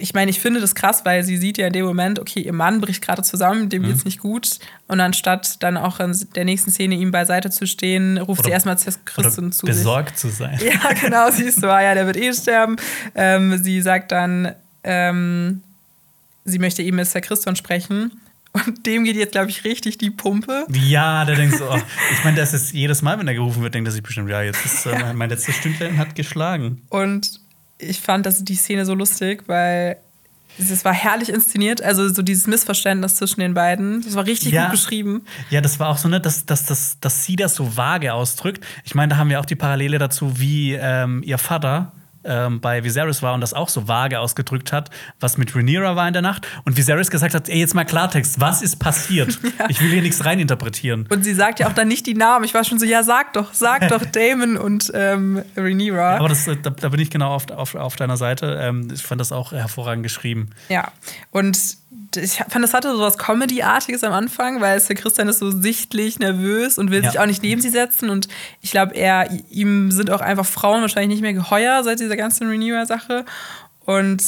ich 0.00 0.14
meine, 0.14 0.30
ich 0.30 0.40
finde 0.40 0.60
das 0.60 0.74
krass, 0.74 1.04
weil 1.04 1.24
sie 1.24 1.36
sieht 1.36 1.58
ja 1.58 1.66
in 1.66 1.72
dem 1.72 1.84
Moment, 1.84 2.18
okay, 2.18 2.40
ihr 2.40 2.52
Mann 2.52 2.80
bricht 2.80 3.02
gerade 3.02 3.22
zusammen, 3.22 3.68
dem 3.68 3.82
Mhm. 3.82 3.86
geht's 3.88 4.04
nicht 4.04 4.20
gut. 4.20 4.58
Und 4.86 5.00
anstatt 5.00 5.62
dann 5.62 5.76
auch 5.76 5.98
in 6.00 6.16
der 6.34 6.44
nächsten 6.44 6.70
Szene 6.70 6.94
ihm 6.94 7.10
beiseite 7.10 7.50
zu 7.50 7.66
stehen, 7.66 8.18
ruft 8.18 8.42
sie 8.42 8.46
Oder- 8.48 8.54
erstmal 8.54 8.76
Oder 8.76 8.92
Christen 9.04 9.52
zu 9.52 9.66
sich. 9.66 9.74
besorgt 9.74 10.18
zu 10.18 10.28
sein. 10.28 10.58
Ja, 10.64 10.92
genau, 11.00 11.30
sie 11.30 11.44
ist 11.44 11.60
so, 11.60 11.68
ah 11.68 11.82
ja, 11.82 11.94
der 11.94 12.06
wird 12.06 12.16
eh 12.16 12.32
sterben. 12.32 12.76
Ähm, 13.14 13.62
sie 13.62 13.80
sagt 13.82 14.12
dann, 14.12 14.54
ähm, 14.84 15.62
sie 16.44 16.58
möchte 16.58 16.82
eben 16.82 16.96
mit 16.96 17.06
Sir 17.06 17.20
Christian 17.20 17.56
sprechen. 17.56 18.12
Und 18.52 18.84
dem 18.84 19.04
geht 19.04 19.14
jetzt, 19.14 19.32
glaube 19.32 19.48
ich, 19.50 19.62
richtig 19.64 19.98
die 19.98 20.10
Pumpe. 20.10 20.66
Ja, 20.72 21.24
der 21.24 21.36
denkt 21.36 21.56
so, 21.56 21.70
oh, 21.70 21.76
ich 22.12 22.24
meine, 22.24 22.36
das 22.36 22.52
ist 22.52 22.72
jedes 22.72 23.00
Mal, 23.00 23.16
wenn 23.18 23.28
er 23.28 23.34
gerufen 23.34 23.62
wird, 23.62 23.74
denkt 23.74 23.88
er 23.88 23.92
sich 23.92 24.02
bestimmt, 24.02 24.28
ja, 24.28 24.42
jetzt 24.42 24.64
ist 24.64 24.86
äh, 24.86 25.12
mein 25.14 25.30
letztes 25.30 25.54
Stündchen 25.56 25.98
hat 25.98 26.16
geschlagen. 26.16 26.82
Und 26.88 27.38
ich 27.80 28.00
fand 28.00 28.26
das, 28.26 28.44
die 28.44 28.54
Szene 28.56 28.84
so 28.86 28.94
lustig, 28.94 29.44
weil 29.46 29.96
es 30.58 30.84
war 30.84 30.92
herrlich 30.92 31.30
inszeniert. 31.30 31.80
Also 31.82 32.08
so 32.12 32.22
dieses 32.22 32.46
Missverständnis 32.46 33.14
zwischen 33.16 33.40
den 33.40 33.54
beiden. 33.54 34.02
Das 34.02 34.14
war 34.14 34.26
richtig 34.26 34.52
Ja. 34.52 34.64
gut 34.64 34.72
beschrieben. 34.72 35.22
Ja, 35.48 35.60
das 35.60 35.78
war 35.80 35.88
auch 35.88 35.96
so, 35.96 36.08
ne, 36.08 36.20
dass, 36.20 36.44
dass, 36.44 36.66
dass, 36.66 36.98
dass 37.00 37.24
sie 37.24 37.36
das 37.36 37.54
so 37.54 37.76
vage 37.76 38.12
ausdrückt. 38.12 38.64
Ich 38.84 38.94
meine, 38.94 39.10
da 39.10 39.16
haben 39.16 39.30
wir 39.30 39.40
auch 39.40 39.46
die 39.46 39.56
Parallele 39.56 39.98
dazu, 39.98 40.38
wie 40.38 40.74
ähm, 40.74 41.22
ihr 41.24 41.38
Vater 41.38 41.92
ähm, 42.24 42.60
bei 42.60 42.84
Viserys 42.84 43.22
war 43.22 43.34
und 43.34 43.40
das 43.40 43.54
auch 43.54 43.68
so 43.68 43.88
vage 43.88 44.20
ausgedrückt 44.20 44.72
hat, 44.72 44.90
was 45.20 45.38
mit 45.38 45.54
Rhaenyra 45.54 45.96
war 45.96 46.06
in 46.06 46.12
der 46.12 46.22
Nacht. 46.22 46.46
Und 46.64 46.76
Viserys 46.76 47.10
gesagt 47.10 47.34
hat, 47.34 47.48
ey, 47.48 47.58
jetzt 47.58 47.74
mal 47.74 47.84
Klartext, 47.84 48.40
was 48.40 48.62
ist 48.62 48.78
passiert? 48.78 49.38
Ich 49.68 49.80
will 49.80 49.90
hier 49.90 50.02
nichts 50.02 50.24
reininterpretieren. 50.24 51.06
Und 51.10 51.22
sie 51.22 51.34
sagt 51.34 51.60
ja 51.60 51.68
auch 51.68 51.72
dann 51.72 51.86
nicht 51.86 52.06
die 52.06 52.14
Namen. 52.14 52.44
Ich 52.44 52.54
war 52.54 52.64
schon 52.64 52.78
so, 52.78 52.86
ja, 52.86 53.02
sag 53.02 53.34
doch, 53.34 53.52
sag 53.52 53.88
doch 53.88 54.04
Damon 54.12 54.56
und 54.56 54.90
ähm, 54.94 55.42
Rhaenyra. 55.56 56.16
Aber 56.16 56.28
das, 56.28 56.46
äh, 56.48 56.56
da, 56.56 56.70
da 56.70 56.88
bin 56.88 56.98
ich 56.98 57.10
genau 57.10 57.32
auf, 57.32 57.50
auf, 57.50 57.74
auf 57.74 57.96
deiner 57.96 58.16
Seite. 58.16 58.58
Ähm, 58.60 58.88
ich 58.92 59.02
fand 59.02 59.20
das 59.20 59.32
auch 59.32 59.52
hervorragend 59.52 60.02
geschrieben. 60.02 60.50
Ja, 60.68 60.90
und 61.30 61.79
ich 62.16 62.34
fand, 62.48 62.62
das 62.64 62.72
hatte 62.74 62.92
so 62.92 63.00
was 63.00 63.18
Comedy-artiges 63.18 64.04
am 64.04 64.12
Anfang, 64.12 64.60
weil 64.60 64.78
Sir 64.80 64.94
Christian 64.94 65.28
ist 65.28 65.38
so 65.40 65.50
sichtlich 65.50 66.18
nervös 66.18 66.78
und 66.78 66.90
will 66.90 67.02
Ja. 67.02 67.10
sich 67.10 67.20
auch 67.20 67.26
nicht 67.26 67.42
neben 67.42 67.60
sie 67.60 67.68
setzen. 67.68 68.10
Und 68.10 68.28
ich 68.60 68.70
glaube, 68.70 68.94
er 68.94 69.28
ihm 69.50 69.90
sind 69.90 70.10
auch 70.10 70.20
einfach 70.20 70.46
Frauen 70.46 70.82
wahrscheinlich 70.82 71.10
nicht 71.10 71.22
mehr 71.22 71.32
geheuer 71.34 71.82
seit 71.82 72.00
dieser 72.00 72.16
ganzen 72.16 72.48
Renewer-Sache. 72.48 73.24
Und 73.84 74.22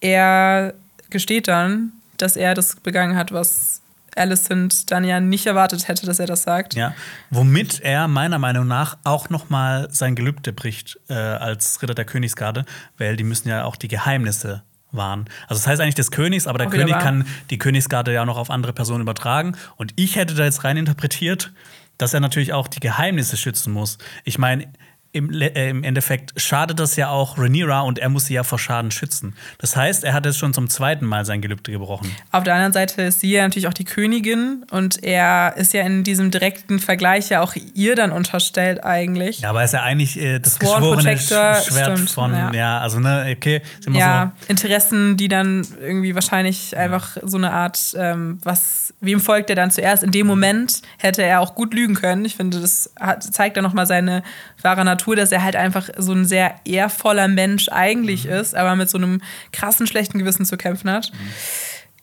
er 0.00 0.74
gesteht 1.10 1.48
dann, 1.48 1.92
dass 2.18 2.36
er 2.36 2.54
das 2.54 2.76
begangen 2.76 3.16
hat, 3.16 3.32
was 3.32 3.80
Alicent 4.14 4.90
dann 4.90 5.04
ja 5.04 5.20
nicht 5.20 5.44
erwartet 5.46 5.88
hätte, 5.88 6.06
dass 6.06 6.18
er 6.18 6.26
das 6.26 6.42
sagt. 6.42 6.74
Ja, 6.74 6.94
womit 7.30 7.80
er 7.80 8.08
meiner 8.08 8.38
Meinung 8.38 8.66
nach 8.66 8.96
auch 9.04 9.28
noch 9.28 9.50
mal 9.50 9.88
sein 9.90 10.14
Gelübde 10.14 10.52
bricht 10.54 10.98
äh, 11.08 11.14
als 11.14 11.82
Ritter 11.82 11.94
der 11.94 12.06
Königsgarde, 12.06 12.64
weil 12.96 13.16
die 13.16 13.24
müssen 13.24 13.48
ja 13.50 13.64
auch 13.64 13.76
die 13.76 13.88
Geheimnisse 13.88 14.62
wahren. 14.92 15.26
Also 15.48 15.60
das 15.60 15.66
heißt 15.66 15.80
eigentlich 15.80 15.94
des 15.94 16.10
Königs, 16.10 16.46
aber 16.46 16.58
der 16.58 16.68
Auch 16.68 16.72
König 16.72 16.98
kann 16.98 17.26
die 17.50 17.58
Königsgarde 17.58 18.12
ja 18.12 18.24
noch 18.24 18.36
auf 18.36 18.50
andere 18.50 18.72
Personen 18.72 19.02
übertragen. 19.02 19.56
Und 19.76 19.92
ich 19.96 20.16
hätte 20.16 20.34
da 20.34 20.44
jetzt 20.44 20.64
rein 20.64 20.76
interpretiert, 20.76 21.52
dass 21.98 22.14
er 22.14 22.20
natürlich 22.20 22.52
auch 22.52 22.68
die 22.68 22.80
Geheimnisse 22.80 23.36
schützen 23.36 23.72
muss. 23.72 23.98
Ich 24.24 24.38
meine, 24.38 24.68
im, 25.12 25.30
äh, 25.40 25.70
im 25.70 25.82
Endeffekt 25.84 26.40
schadet 26.40 26.78
das 26.78 26.96
ja 26.96 27.08
auch 27.08 27.38
Rhaenyra 27.38 27.80
und 27.80 27.98
er 27.98 28.08
muss 28.08 28.26
sie 28.26 28.34
ja 28.34 28.42
vor 28.42 28.58
Schaden 28.58 28.90
schützen. 28.90 29.34
Das 29.58 29.76
heißt, 29.76 30.04
er 30.04 30.12
hat 30.12 30.26
jetzt 30.26 30.38
schon 30.38 30.52
zum 30.52 30.68
zweiten 30.68 31.06
Mal 31.06 31.24
sein 31.24 31.40
Gelübde 31.40 31.72
gebrochen. 31.72 32.10
Auf 32.32 32.44
der 32.44 32.54
anderen 32.54 32.72
Seite 32.72 33.02
ist 33.02 33.20
sie 33.20 33.30
ja 33.30 33.42
natürlich 33.42 33.68
auch 33.68 33.74
die 33.74 33.84
Königin 33.84 34.64
und 34.70 35.02
er 35.02 35.54
ist 35.56 35.72
ja 35.72 35.82
in 35.82 36.04
diesem 36.04 36.30
direkten 36.30 36.78
Vergleich 36.78 37.30
ja 37.30 37.40
auch 37.40 37.54
ihr 37.74 37.94
dann 37.94 38.12
unterstellt 38.12 38.84
eigentlich. 38.84 39.40
Ja, 39.40 39.50
aber 39.50 39.60
er 39.60 39.64
ist 39.64 39.72
ja 39.72 39.82
eigentlich 39.82 40.20
äh, 40.20 40.38
das 40.38 40.54
Sworn 40.54 40.82
geschworene 40.82 41.12
Sch- 41.14 41.70
Schwert 41.70 41.92
stimmt, 41.96 42.10
von, 42.10 42.32
ja. 42.32 42.52
ja. 42.52 42.78
also 42.80 43.00
ne, 43.00 43.34
okay, 43.36 43.62
ja, 43.90 44.32
Interessen, 44.48 45.16
die 45.16 45.28
dann 45.28 45.66
irgendwie 45.80 46.14
wahrscheinlich 46.14 46.76
einfach 46.76 47.16
so 47.22 47.36
eine 47.36 47.52
Art, 47.52 47.94
ähm, 47.96 48.38
was, 48.42 48.92
wem 49.00 49.20
folgt 49.20 49.50
er 49.50 49.56
dann 49.56 49.70
zuerst? 49.70 50.02
In 50.02 50.10
dem 50.10 50.26
Moment 50.26 50.82
hätte 50.98 51.22
er 51.22 51.40
auch 51.40 51.54
gut 51.54 51.72
lügen 51.72 51.94
können. 51.94 52.24
Ich 52.24 52.36
finde, 52.36 52.60
das 52.60 52.92
hat, 52.98 53.22
zeigt 53.22 53.56
dann 53.56 53.64
nochmal 53.64 53.86
seine 53.86 54.22
wahre 54.62 54.84
Natur, 54.84 55.05
dass 55.14 55.32
er 55.32 55.42
halt 55.42 55.56
einfach 55.56 55.88
so 55.98 56.12
ein 56.12 56.24
sehr 56.24 56.54
ehrvoller 56.64 57.28
Mensch 57.28 57.68
eigentlich 57.70 58.24
Mhm. 58.24 58.30
ist, 58.32 58.54
aber 58.54 58.74
mit 58.76 58.90
so 58.90 58.98
einem 58.98 59.20
krassen 59.52 59.86
schlechten 59.86 60.18
Gewissen 60.18 60.44
zu 60.44 60.56
kämpfen 60.56 60.90
hat. 60.90 61.12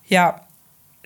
Ja, 0.07 0.41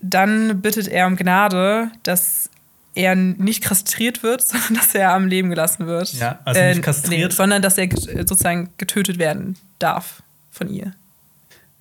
dann 0.01 0.61
bittet 0.61 0.87
er 0.87 1.07
um 1.07 1.15
Gnade, 1.15 1.89
dass 2.03 2.49
er 2.93 3.15
nicht 3.15 3.63
kastriert 3.63 4.23
wird, 4.23 4.41
sondern 4.47 4.75
dass 4.75 4.93
er 4.95 5.13
am 5.13 5.27
Leben 5.27 5.49
gelassen 5.49 5.87
wird. 5.87 6.13
Äh, 6.13 6.17
Ja, 6.17 6.39
also 6.45 6.61
nicht 6.61 6.83
kastriert. 6.83 7.31
Nee, 7.31 7.35
sondern 7.35 7.61
dass 7.61 7.77
er 7.77 7.89
sozusagen 7.91 8.69
getötet 8.77 9.17
werden 9.19 9.55
darf 9.79 10.21
von 10.51 10.69
ihr. 10.69 10.93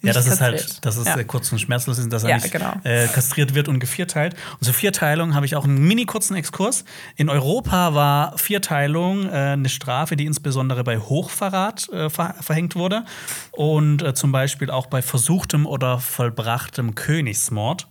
Ja, 0.03 0.13
das 0.13 0.27
ist 0.27 0.41
halt, 0.41 0.85
das 0.85 0.97
ist 0.99 1.07
Ja. 1.07 1.17
äh, 1.19 1.25
kurz 1.25 1.51
und 1.51 1.59
schmerzlos, 1.59 1.99
ist, 1.99 2.13
dass 2.13 2.23
er 2.23 2.31
Ja, 2.31 2.37
nicht 2.37 2.53
genau. 2.53 2.75
äh, 2.85 3.07
kastriert 3.09 3.55
wird 3.55 3.67
und 3.69 3.81
gevierteilt. 3.81 4.37
Und 4.59 4.65
zur 4.65 4.75
Vierteilung 4.75 5.35
habe 5.35 5.47
ich 5.47 5.57
auch 5.57 5.65
einen 5.65 5.79
mini 5.79 6.05
kurzen 6.05 6.37
Exkurs. 6.37 6.85
In 7.17 7.29
Europa 7.31 7.95
war 7.95 8.37
Vierteilung 8.39 9.27
äh, 9.27 9.31
eine 9.31 9.69
Strafe, 9.69 10.15
die 10.17 10.27
insbesondere 10.27 10.85
bei 10.85 10.99
Hochverrat 10.99 11.89
äh, 11.89 12.11
ver 12.11 12.35
verhängt 12.41 12.77
wurde 12.77 13.05
und 13.53 14.03
äh, 14.03 14.15
zum 14.15 14.33
Beispiel 14.33 14.71
auch 14.71 14.87
bei 14.87 15.01
versuchtem 15.03 15.67
oder 15.67 15.99
vollbrachtem 15.99 16.95
Königsmord. 16.95 17.89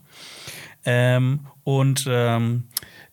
Ähm, 0.86 1.48
und 1.64 2.06
ähm, 2.08 2.66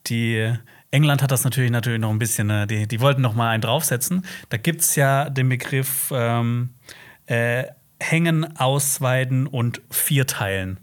die 0.06 0.52
England 0.90 1.23
hat 1.23 1.31
das 1.31 1.44
natürlich 1.44 1.70
natürlich 1.70 2.01
noch 2.01 2.10
ein 2.10 2.19
bisschen, 2.19 2.51
äh, 2.51 2.66
die, 2.66 2.86
die 2.86 3.01
wollten 3.01 3.23
noch 3.23 3.35
mal 3.35 3.48
einen 3.51 3.62
draufsetzen. 3.62 4.27
Da 4.51 4.59
gibt 4.59 4.82
es 4.82 4.94
ja 4.97 5.31
den 5.31 5.48
Begriff 5.48 6.12
ähm, 6.14 6.74
äh, 7.27 7.64
Hängen, 8.03 8.57
Ausweiden 8.59 9.47
und 9.47 9.81
Vierteilen. 9.91 10.79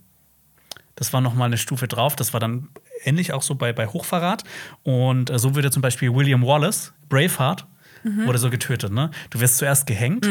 Das 0.96 1.14
war 1.14 1.22
noch 1.22 1.34
mal 1.34 1.46
eine 1.46 1.58
Stufe 1.58 1.88
drauf. 1.88 2.16
Das 2.16 2.34
war 2.34 2.40
dann 2.40 2.68
ähnlich 3.04 3.32
auch 3.34 3.42
so 3.44 3.56
bei, 3.56 3.72
bei 3.74 3.88
Hochverrat. 3.88 4.44
Und 4.84 5.30
äh, 5.30 5.40
so 5.40 5.56
würde 5.56 5.72
zum 5.72 5.82
Beispiel 5.82 6.14
William 6.14 6.46
Wallace, 6.46 6.94
Braveheart, 7.10 7.66
wurde 8.04 8.38
so 8.38 8.50
getötet. 8.50 8.94
Ne? 8.94 9.12
Du 9.30 9.42
wirst 9.42 9.58
zuerst 9.58 9.86
gehängt, 9.86 10.26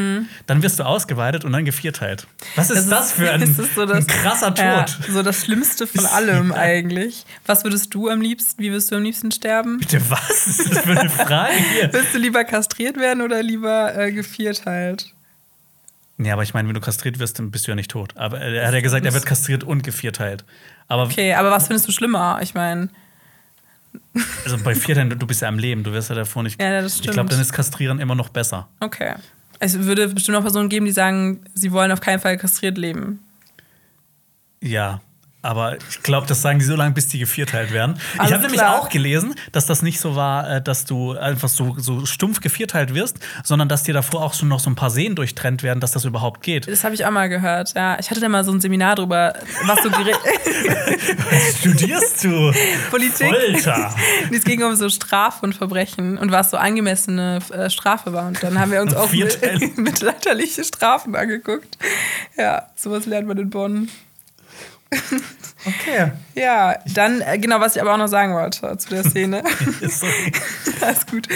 dann 0.47 0.63
wirst 0.63 0.79
du 0.79 0.83
ausgeweidet 0.85 1.45
und 1.45 1.51
dann 1.51 1.65
gevierteilt. 1.65 2.25
Was 2.55 2.71
ist 2.71 2.89
das, 2.89 3.11
für 3.11 3.31
ein, 3.31 3.41
das 3.41 3.59
ist 3.59 3.75
so 3.75 3.85
das- 3.85 3.97
ein 3.97 4.07
krasser 4.07 4.47
Tod? 4.55 4.57
Ja, 4.57 4.85
so 5.07 5.21
das 5.21 5.45
Schlimmste 5.45 5.85
von 5.85 6.03
allem 6.07 6.51
eigentlich. 6.51 7.25
Was 7.45 7.63
würdest 7.63 7.93
du 7.93 8.09
am 8.09 8.21
liebsten, 8.21 8.59
wie 8.63 8.71
wirst 8.71 8.91
du 8.91 8.95
am 8.95 9.03
liebsten 9.03 9.31
sterben? 9.31 9.77
Bitte, 9.77 10.01
was 10.09 10.47
ist 10.47 10.67
das 10.67 10.79
für 10.79 10.99
eine 10.99 11.09
Frage 11.11 11.53
hier? 11.75 11.93
Willst 11.93 12.15
du 12.15 12.17
lieber 12.17 12.43
kastriert 12.43 12.97
werden 12.97 13.21
oder 13.21 13.43
lieber 13.43 13.95
äh, 13.95 14.11
gevierteilt? 14.13 15.13
Ja, 16.21 16.33
aber 16.33 16.43
ich 16.43 16.53
meine, 16.53 16.67
wenn 16.67 16.75
du 16.75 16.81
kastriert 16.81 17.17
wirst, 17.19 17.39
dann 17.39 17.49
bist 17.49 17.65
du 17.65 17.71
ja 17.71 17.75
nicht 17.75 17.91
tot. 17.91 18.15
Aber 18.17 18.39
er 18.41 18.67
hat 18.67 18.73
ja 18.73 18.81
gesagt, 18.81 19.05
er 19.05 19.13
wird 19.13 19.25
kastriert 19.25 19.63
und 19.63 19.83
gevierteilt. 19.83 20.43
Aber 20.87 21.03
Okay, 21.03 21.33
aber 21.33 21.49
was 21.49 21.67
findest 21.67 21.87
du 21.87 21.91
schlimmer? 21.93 22.39
Ich 22.41 22.53
meine, 22.53 22.89
also 24.43 24.57
bei 24.63 24.75
Vierteilen, 24.75 25.17
du 25.17 25.25
bist 25.27 25.41
ja 25.41 25.47
am 25.47 25.57
Leben, 25.59 25.83
du 25.83 25.93
wirst 25.93 26.09
ja 26.09 26.15
davor 26.15 26.43
nicht. 26.43 26.61
Ja, 26.61 26.81
das 26.81 26.93
Ich 26.93 26.99
stimmt. 26.99 27.13
glaube, 27.13 27.29
dann 27.29 27.39
ist 27.39 27.53
Kastrieren 27.53 27.99
immer 27.99 28.15
noch 28.15 28.29
besser. 28.29 28.67
okay. 28.79 29.15
Es 29.61 29.77
würde 29.77 30.07
bestimmt 30.07 30.37
auch 30.37 30.41
Personen 30.41 30.69
geben, 30.69 30.85
die 30.85 30.93
sagen, 30.93 31.41
sie 31.53 31.73
wollen 31.73 31.91
auf 31.91 31.99
keinen 31.99 32.19
Fall 32.21 32.37
kastriert 32.37 32.77
leben. 32.77 33.19
Ja. 34.61 35.01
Aber 35.41 35.77
ich 35.89 36.03
glaube, 36.03 36.27
das 36.27 36.41
sagen 36.41 36.59
die 36.59 36.65
so 36.65 36.75
lange, 36.75 36.93
bis 36.93 37.07
die 37.07 37.17
gevierteilt 37.17 37.71
werden. 37.71 37.97
ich 38.13 38.19
Alles 38.19 38.33
habe 38.33 38.43
nämlich 38.43 38.61
auch 38.61 38.89
gelesen, 38.89 39.35
dass 39.53 39.65
das 39.65 39.81
nicht 39.81 40.01
so 40.01 40.17
war, 40.17 40.49
äh, 40.49 40.61
dass 40.61 40.83
du 40.83 41.13
einfach 41.13 41.47
so, 41.47 41.75
so 41.77 42.05
stumpf 42.05 42.41
gevierteilt 42.41 42.93
wirst, 42.93 43.19
sondern 43.45 43.69
dass 43.69 43.83
dir 43.83 43.93
davor 43.93 44.21
auch 44.21 44.33
schon 44.33 44.49
noch 44.49 44.59
so 44.59 44.69
ein 44.69 44.75
paar 44.75 44.89
Sehnen 44.89 45.15
durchtrennt 45.15 45.63
werden, 45.63 45.79
dass 45.79 45.91
das 45.91 46.03
überhaupt 46.03 46.41
geht. 46.41 46.67
Das 46.67 46.83
habe 46.83 46.93
ich 46.93 47.05
auch 47.05 47.11
mal 47.11 47.29
gehört, 47.29 47.73
ja. 47.73 47.97
Ich 47.99 48.09
hatte 48.09 48.19
da 48.19 48.27
mal 48.27 48.43
so 48.43 48.51
ein 48.51 48.59
Seminar 48.59 48.95
drüber, 48.95 49.33
was 49.65 49.81
so 49.81 49.89
Was 49.89 51.57
studierst 51.59 52.23
du? 52.23 52.51
Politik. 52.89 53.29
Folter. 53.29 53.95
Es 54.31 54.43
ging 54.43 54.61
um 54.63 54.75
so 54.75 54.89
Strafe 54.89 55.45
und 55.45 55.55
Verbrechen 55.55 56.17
und 56.17 56.31
was 56.31 56.51
so 56.51 56.57
angemessene 56.57 57.39
äh, 57.51 57.69
Strafe 57.69 58.11
war. 58.11 58.27
Und 58.27 58.43
dann 58.43 58.59
haben 58.59 58.71
wir 58.71 58.81
uns 58.81 58.93
auch 58.93 59.09
mittelalterliche 59.77 60.65
Strafen 60.65 61.15
angeguckt. 61.15 61.77
Ja, 62.37 62.67
sowas 62.75 63.05
lernt 63.05 63.27
man 63.27 63.37
in 63.37 63.49
Bonn. 63.49 63.89
Okay. 65.65 66.11
Ja, 66.35 66.77
dann, 66.93 67.21
äh, 67.21 67.37
genau, 67.37 67.59
was 67.59 67.75
ich 67.75 67.81
aber 67.81 67.93
auch 67.93 67.97
noch 67.97 68.07
sagen 68.07 68.33
wollte 68.33 68.77
zu 68.77 68.89
der 68.89 69.03
Szene. 69.03 69.43
Sorry. 69.87 70.31
Alles 70.81 71.05
gut. 71.05 71.27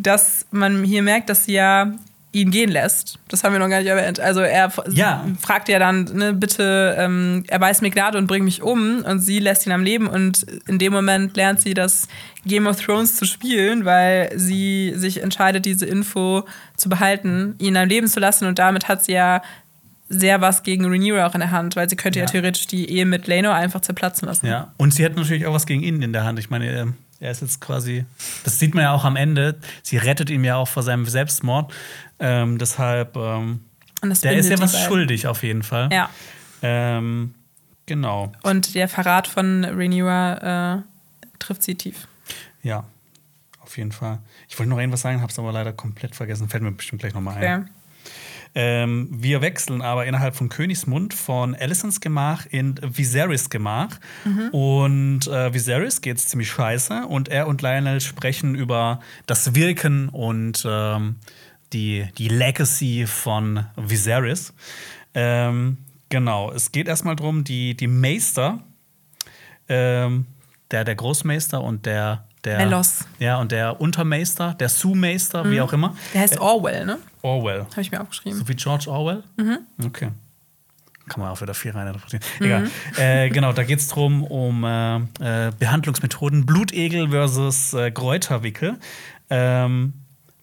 Dass 0.00 0.46
man 0.52 0.84
hier 0.84 1.02
merkt, 1.02 1.28
dass 1.28 1.44
sie 1.46 1.54
ja 1.54 1.92
ihn 2.32 2.50
gehen 2.50 2.70
lässt. 2.70 3.18
Das 3.28 3.42
haben 3.42 3.54
wir 3.54 3.58
noch 3.58 3.68
gar 3.68 3.78
nicht 3.78 3.88
erwähnt. 3.88 4.20
Also 4.20 4.40
er 4.40 4.70
Ja. 4.90 5.24
fragt 5.40 5.68
ja 5.68 5.78
dann, 5.78 6.04
ne, 6.04 6.32
bitte, 6.34 6.94
ähm, 6.98 7.44
erweis 7.48 7.80
mir 7.80 7.90
Gnade 7.90 8.18
und 8.18 8.26
bring 8.26 8.44
mich 8.44 8.62
um. 8.62 9.02
Und 9.04 9.20
sie 9.20 9.38
lässt 9.38 9.66
ihn 9.66 9.72
am 9.72 9.82
Leben. 9.82 10.06
Und 10.06 10.44
in 10.68 10.78
dem 10.78 10.92
Moment 10.92 11.36
lernt 11.36 11.60
sie 11.60 11.72
das 11.74 12.08
Game 12.44 12.66
of 12.66 12.80
Thrones 12.80 13.16
zu 13.16 13.24
spielen, 13.24 13.84
weil 13.84 14.30
sie 14.38 14.92
sich 14.96 15.22
entscheidet, 15.22 15.64
diese 15.64 15.86
Info 15.86 16.44
zu 16.76 16.88
behalten, 16.88 17.54
ihn 17.58 17.76
am 17.76 17.88
Leben 17.88 18.06
zu 18.06 18.20
lassen. 18.20 18.46
Und 18.46 18.58
damit 18.58 18.86
hat 18.86 19.02
sie 19.04 19.12
ja 19.12 19.42
sehr 20.08 20.40
was 20.40 20.62
gegen 20.62 20.84
Rhaenyra 20.86 21.26
auch 21.26 21.34
in 21.34 21.40
der 21.40 21.50
Hand, 21.50 21.74
weil 21.76 21.88
sie 21.88 21.96
könnte 21.96 22.18
ja, 22.20 22.24
Ja. 22.26 22.30
theoretisch 22.30 22.66
die 22.66 22.88
Ehe 22.90 23.06
mit 23.06 23.26
Laenor 23.26 23.54
einfach 23.54 23.80
zerplatzen 23.80 24.26
lassen. 24.28 24.46
Ja, 24.46 24.72
und 24.76 24.94
sie 24.94 25.04
hat 25.04 25.16
natürlich 25.16 25.46
auch 25.46 25.54
was 25.54 25.66
gegen 25.66 25.82
ihn 25.82 26.00
in 26.02 26.12
der 26.12 26.24
Hand. 26.24 26.38
Ich 26.38 26.48
meine, 26.50 26.66
er- 26.66 26.92
er 27.18 27.30
ist 27.30 27.40
jetzt 27.42 27.60
quasi, 27.60 28.04
das 28.44 28.58
sieht 28.58 28.74
man 28.74 28.84
ja 28.84 28.92
auch 28.92 29.04
am 29.04 29.16
Ende, 29.16 29.58
sie 29.82 29.96
rettet 29.96 30.30
ihn 30.30 30.44
ja 30.44 30.56
auch 30.56 30.68
vor 30.68 30.82
seinem 30.82 31.06
Selbstmord. 31.06 31.72
Ähm, 32.20 32.58
deshalb, 32.58 33.16
ähm, 33.16 33.60
der 34.22 34.36
ist 34.36 34.48
ja 34.50 34.58
was 34.60 34.78
schuldig 34.84 35.26
auf 35.26 35.42
jeden 35.42 35.62
Fall. 35.62 35.88
Ja. 35.92 36.08
Ähm, 36.62 37.34
genau, 37.86 38.32
Und 38.42 38.74
der 38.74 38.88
Verrat 38.88 39.26
von 39.28 39.64
Rhaenyra 39.64 40.76
äh, 40.76 40.82
trifft 41.38 41.62
sie 41.62 41.74
tief. 41.74 42.06
ja, 42.62 42.84
auf 43.60 43.76
jeden 43.76 43.92
Fall. 43.92 44.18
Ich 44.48 44.58
wollte 44.58 44.70
noch 44.70 44.78
irgendwas 44.78 45.00
sagen, 45.00 45.20
habe 45.20 45.32
es 45.32 45.38
aber 45.38 45.50
leider 45.52 45.72
komplett 45.72 46.14
vergessen. 46.14 46.48
Fällt 46.48 46.62
mir 46.62 46.70
bestimmt 46.70 47.00
gleich 47.02 47.14
nochmal 47.14 47.36
ein. 47.42 47.62
Okay. 47.62 47.70
Ähm, 48.58 49.08
wir 49.10 49.42
wechseln 49.42 49.82
aber 49.82 50.06
innerhalb 50.06 50.34
von 50.34 50.48
Königsmund 50.48 51.12
von 51.12 51.54
Alicents 51.54 52.00
Gemach 52.00 52.46
in 52.46 52.80
Viserys 52.82 53.50
Gemach. 53.50 54.00
Und 54.50 55.26
äh, 55.26 55.52
Viserys 55.52 56.00
geht's 56.00 56.28
ziemlich 56.28 56.50
scheiße. 56.50 57.04
Und 57.06 57.28
er 57.28 57.48
und 57.48 57.60
Lionel 57.60 58.00
sprechen 58.00 58.54
über 58.54 59.00
das 59.26 59.54
Wirken 59.54 60.08
und 60.08 60.66
ähm, 60.66 61.16
die, 61.74 62.06
die 62.16 62.28
Legacy 62.28 63.06
von 63.06 63.66
Viserys. 63.76 64.54
Ähm, 65.12 65.76
genau, 66.08 66.50
es 66.50 66.72
geht 66.72 66.88
erstmal 66.88 67.16
darum, 67.16 67.44
die, 67.44 67.76
die 67.76 67.88
Meister, 67.88 68.60
ähm, 69.68 70.24
der, 70.70 70.84
der 70.84 70.94
Großmeister 70.94 71.60
und 71.60 71.84
der. 71.84 72.24
Der, 72.44 72.58
Melos. 72.58 73.04
Ja, 73.18 73.38
und 73.38 73.50
der 73.50 73.80
Untermeister, 73.80 74.54
der 74.54 74.68
Sue-Meister, 74.68 75.50
wie 75.50 75.60
auch 75.60 75.72
immer. 75.72 75.96
Der 76.14 76.20
heißt 76.20 76.38
Orwell, 76.38 76.86
ne? 76.86 76.98
Orwell. 77.26 77.66
Habe 77.70 77.80
ich 77.80 77.90
mir 77.90 78.00
aufgeschrieben. 78.00 78.38
So 78.38 78.48
wie 78.48 78.54
George 78.54 78.86
Orwell? 78.88 79.22
Okay. 79.84 80.10
Kann 81.08 81.20
man 81.20 81.30
auch 81.30 81.40
wieder 81.40 81.54
viel 81.54 81.70
rein 81.72 81.86
interpretieren. 81.86 82.22
Egal. 82.40 82.70
Äh, 82.96 83.30
genau, 83.30 83.52
da 83.52 83.62
geht 83.62 83.78
es 83.78 83.88
darum, 83.88 84.24
um 84.24 84.64
äh, 84.64 84.96
äh, 84.96 85.52
Behandlungsmethoden 85.58 86.46
Blutegel 86.46 87.10
versus 87.10 87.72
äh, 87.74 87.90
Kräuterwickel. 87.92 88.76
Ähm, 89.30 89.92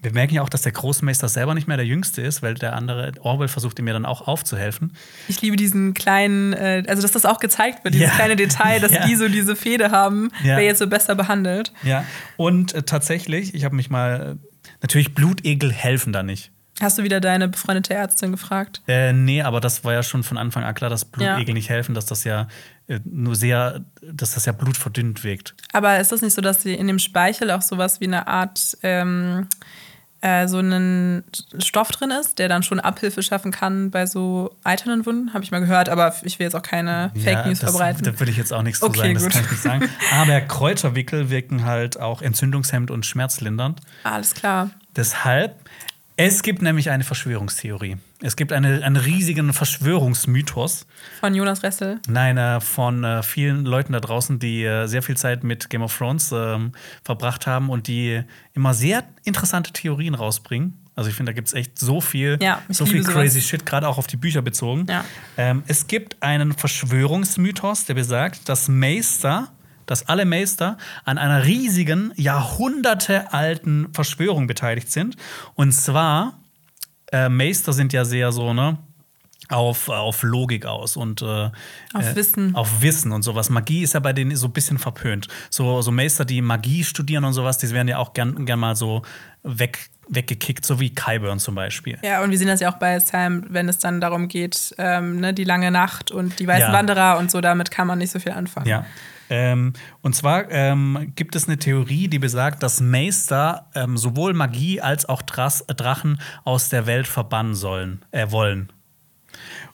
wir 0.01 0.11
merken 0.11 0.35
ja 0.35 0.41
auch, 0.41 0.49
dass 0.49 0.61
der 0.63 0.71
Großmeister 0.73 1.27
selber 1.29 1.53
nicht 1.53 1.67
mehr 1.67 1.77
der 1.77 1.85
Jüngste 1.85 2.21
ist, 2.21 2.41
weil 2.41 2.53
der 2.55 2.73
andere, 2.75 3.11
Orwell, 3.21 3.47
versucht 3.47 3.79
ihm 3.79 3.87
ja 3.87 3.93
dann 3.93 4.05
auch 4.05 4.27
aufzuhelfen. 4.27 4.93
Ich 5.29 5.41
liebe 5.41 5.55
diesen 5.57 5.93
kleinen, 5.93 6.51
äh, 6.53 6.83
also 6.87 7.01
dass 7.01 7.11
das 7.11 7.25
auch 7.25 7.39
gezeigt 7.39 7.83
wird, 7.83 7.93
dieses 7.95 8.09
Ja. 8.09 8.15
kleine 8.15 8.35
Detail, 8.37 8.79
dass 8.81 8.91
Ja. 8.93 9.05
die 9.07 9.15
so 9.15 9.27
diese 9.29 9.55
Fehde 9.57 9.91
haben, 9.91 10.29
Ja. 10.43 10.57
wer 10.57 10.63
jetzt 10.63 10.79
so 10.79 10.87
besser 10.87 11.15
behandelt. 11.15 11.71
Ja. 11.83 12.03
Und 12.37 12.73
äh, 12.73 12.83
tatsächlich, 12.83 13.53
ich 13.53 13.63
habe 13.65 13.75
mich 13.75 13.89
mal, 13.89 14.37
natürlich, 14.81 15.13
Blutegel 15.13 15.71
helfen 15.73 16.11
da 16.13 16.23
nicht. 16.23 16.51
Hast 16.83 16.97
du 16.97 17.03
wieder 17.03 17.19
deine 17.21 17.47
befreundete 17.47 17.93
Ärztin 17.93 18.31
gefragt? 18.31 18.81
Äh, 18.87 19.13
nee, 19.13 19.41
aber 19.41 19.59
das 19.61 19.83
war 19.83 19.93
ja 19.93 20.03
schon 20.03 20.23
von 20.23 20.37
Anfang 20.37 20.63
an 20.63 20.75
klar, 20.75 20.89
dass 20.89 21.05
Blutegel 21.05 21.47
Ja. 21.49 21.53
nicht 21.53 21.69
helfen, 21.69 21.95
dass 21.95 22.05
das 22.05 22.23
ja 22.25 22.47
äh, 22.87 22.99
nur 23.05 23.35
sehr, 23.35 23.81
dass 24.01 24.33
das 24.33 24.45
ja 24.45 24.51
Blut 24.51 24.77
verdünnt 24.77 25.23
wirkt. 25.23 25.55
Aber 25.71 25.99
ist 25.99 26.11
das 26.11 26.21
nicht 26.21 26.33
so, 26.33 26.41
dass 26.41 26.61
sie 26.61 26.73
in 26.73 26.87
dem 26.87 26.99
Speichel 26.99 27.49
auch 27.51 27.61
sowas 27.61 28.01
wie 28.01 28.05
eine 28.05 28.27
Art 28.27 28.77
ähm, 28.83 29.47
äh, 30.21 30.47
so 30.47 30.57
einen 30.59 31.23
Stoff 31.59 31.89
drin 31.91 32.11
ist, 32.11 32.39
der 32.39 32.47
dann 32.49 32.63
schon 32.63 32.79
Abhilfe 32.79 33.23
schaffen 33.23 33.51
kann 33.51 33.91
bei 33.91 34.05
so 34.05 34.55
eiternen 34.63 35.05
Wunden? 35.05 35.33
Habe 35.33 35.43
ich 35.43 35.51
mal 35.51 35.59
gehört, 35.59 35.89
aber 35.89 36.13
ich 36.23 36.39
will 36.39 36.45
jetzt 36.45 36.55
auch 36.55 36.61
keine 36.61 37.11
Fake 37.21 37.45
News 37.45 37.59
das, 37.59 37.71
verbreiten. 37.71 38.03
Da 38.03 38.19
will 38.19 38.29
ich 38.29 38.37
jetzt 38.37 38.51
auch 38.53 38.61
nichts 38.61 38.79
zu 38.79 38.85
Okay, 38.87 38.99
sagen, 38.99 39.13
das 39.15 39.23
gut. 39.23 39.31
kann 39.33 39.43
ich 39.45 39.51
nicht 39.51 39.61
sagen. 39.61 39.89
Aber 40.13 40.41
Kräuterwickel 40.41 41.29
wirken 41.29 41.65
halt 41.65 41.99
auch 41.99 42.21
entzündungshemmend 42.21 42.89
und 42.91 43.05
schmerzlindernd. 43.05 43.81
Alles 44.03 44.33
klar. 44.33 44.69
Deshalb, 44.95 45.55
es 46.15 46.43
gibt 46.43 46.61
nämlich 46.61 46.89
eine 46.89 47.03
Verschwörungstheorie. 47.03 47.97
Es 48.21 48.35
gibt 48.35 48.53
eine, 48.53 48.83
einen 48.83 48.97
riesigen 48.97 49.51
Verschwörungsmythos. 49.53 50.85
Von 51.19 51.35
Jonas 51.35 51.63
Ressel. 51.63 51.99
Nein, 52.07 52.37
äh, 52.37 52.61
von 52.61 53.03
äh, 53.03 53.23
vielen 53.23 53.65
Leuten 53.65 53.93
da 53.93 53.99
draußen, 53.99 54.39
die 54.39 54.63
äh, 54.63 54.87
sehr 54.87 55.01
viel 55.01 55.17
Zeit 55.17 55.43
mit 55.43 55.69
Game 55.69 55.81
of 55.81 55.97
Thrones 55.97 56.31
ähm, 56.31 56.71
verbracht 57.03 57.47
haben 57.47 57.69
und 57.69 57.87
die 57.87 58.21
immer 58.53 58.73
sehr 58.73 59.03
interessante 59.23 59.73
Theorien 59.73 60.13
rausbringen. 60.15 60.77
Also 60.95 61.09
ich 61.09 61.15
finde, 61.15 61.31
da 61.31 61.33
gibt 61.33 61.47
es 61.47 61.55
echt 61.55 61.79
so 61.79 62.01
viel, 62.01 62.37
Ja, 62.41 62.61
so 62.69 62.85
viel 62.85 63.01
sowas. 63.01 63.15
crazy 63.15 63.41
Shit, 63.41 63.65
gerade 63.65 63.87
auch 63.87 63.97
auf 63.97 64.05
die 64.05 64.17
Bücher 64.17 64.43
bezogen. 64.43 64.85
Ja. 64.87 65.03
Ähm, 65.37 65.63
es 65.67 65.87
gibt 65.87 66.21
einen 66.21 66.53
Verschwörungsmythos, 66.53 67.85
der 67.85 67.95
besagt, 67.95 68.47
dass 68.47 68.67
Meister, 68.67 69.51
dass 69.85 70.07
alle 70.07 70.25
Meister 70.25 70.77
an 71.05 71.17
einer 71.17 71.45
riesigen, 71.45 72.11
jahrhundertealten 72.15 73.87
Verschwörung 73.93 74.47
beteiligt 74.47 74.91
sind. 74.91 75.15
Und 75.55 75.71
zwar, 75.71 76.39
äh, 77.11 77.29
Meister 77.29 77.73
sind 77.73 77.93
ja 77.93 78.05
sehr 78.05 78.31
so, 78.31 78.53
ne? 78.53 78.77
auf, 79.49 79.89
auf 79.89 80.23
Logik 80.23 80.65
aus 80.65 80.97
und 80.97 81.21
äh, 81.21 81.49
auf 81.93 82.15
Wissen. 82.15 82.55
Auf 82.55 82.81
Wissen 82.81 83.11
und 83.11 83.23
sowas. 83.23 83.49
Magie 83.49 83.83
ist 83.83 83.93
ja 83.93 83.99
bei 83.99 84.13
denen 84.13 84.35
so 84.35 84.47
ein 84.47 84.53
bisschen 84.53 84.77
verpönt. 84.77 85.27
So, 85.49 85.81
so 85.81 85.91
Meister, 85.91 86.25
die 86.25 86.41
Magie 86.41 86.83
studieren 86.83 87.23
und 87.25 87.33
sowas, 87.33 87.57
die 87.57 87.69
werden 87.71 87.87
ja 87.87 87.97
auch 87.97 88.13
gern, 88.13 88.45
gern 88.45 88.59
mal 88.59 88.75
so 88.75 89.03
weg, 89.43 89.89
weggekickt, 90.07 90.65
so 90.65 90.79
wie 90.79 90.93
Kyburn 90.93 91.39
zum 91.39 91.55
Beispiel. 91.55 91.97
Ja, 92.03 92.23
und 92.23 92.31
wir 92.31 92.37
sehen 92.37 92.47
das 92.47 92.59
ja 92.59 92.71
auch 92.71 92.77
bei 92.77 92.99
Sam, 92.99 93.45
wenn 93.49 93.69
es 93.69 93.77
dann 93.77 94.01
darum 94.01 94.27
geht, 94.27 94.73
ähm, 94.77 95.19
ne, 95.19 95.33
die 95.33 95.43
lange 95.43 95.71
Nacht 95.71 96.11
und 96.11 96.39
die 96.39 96.47
weißen 96.47 96.71
ja. 96.71 96.73
Wanderer 96.73 97.17
und 97.17 97.29
so, 97.29 97.41
damit 97.41 97.71
kann 97.71 97.87
man 97.87 97.99
nicht 97.99 98.11
so 98.11 98.19
viel 98.19 98.31
anfangen. 98.31 98.67
Ja. 98.67 98.85
Ähm, 99.35 99.73
und 100.03 100.13
zwar 100.13 100.51
ähm, 100.51 101.11
gibt 101.15 101.35
es 101.35 101.47
eine 101.47 101.57
Theorie, 101.57 102.07
die 102.07 102.19
besagt, 102.19 102.61
dass 102.61 102.81
Meister 102.81 103.67
ähm, 103.73 103.97
sowohl 103.97 104.35
Magie 104.35 104.79
als 104.79 105.09
auch 105.09 105.23
Dras 105.23 105.65
Drachen 105.65 106.21
aus 106.43 106.69
der 106.69 106.85
Welt 106.85 107.07
verbannen 107.07 107.55
sollen, 107.55 108.05
äh, 108.11 108.29
wollen. 108.29 108.71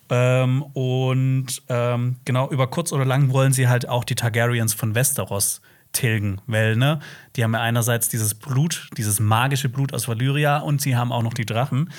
Ähm, 0.10 0.62
und 0.62 1.48
ähm, 1.68 2.16
genau, 2.24 2.50
über 2.50 2.68
kurz 2.68 2.94
oder 2.94 3.04
lang 3.04 3.34
wollen 3.34 3.52
sie 3.52 3.68
halt 3.68 3.90
auch 3.90 4.06
die 4.06 4.16
Targaryens 4.16 4.74
von 4.74 4.96
Westeros 4.96 5.60
tilgen, 5.92 6.40
weil, 6.48 6.78
ne, 6.78 7.00
die 7.36 7.44
haben 7.44 7.54
ja 7.54 7.60
einerseits 7.60 8.08
dieses 8.08 8.36
Blut, 8.36 8.90
dieses 8.96 9.20
magische 9.20 9.68
Blut 9.68 9.94
aus 9.94 10.08
Valyria 10.08 10.60
und 10.60 10.80
sie 10.80 10.96
haben 10.96 11.12
auch 11.12 11.24
noch 11.24 11.34
die 11.34 11.46
Drachen. 11.46 11.92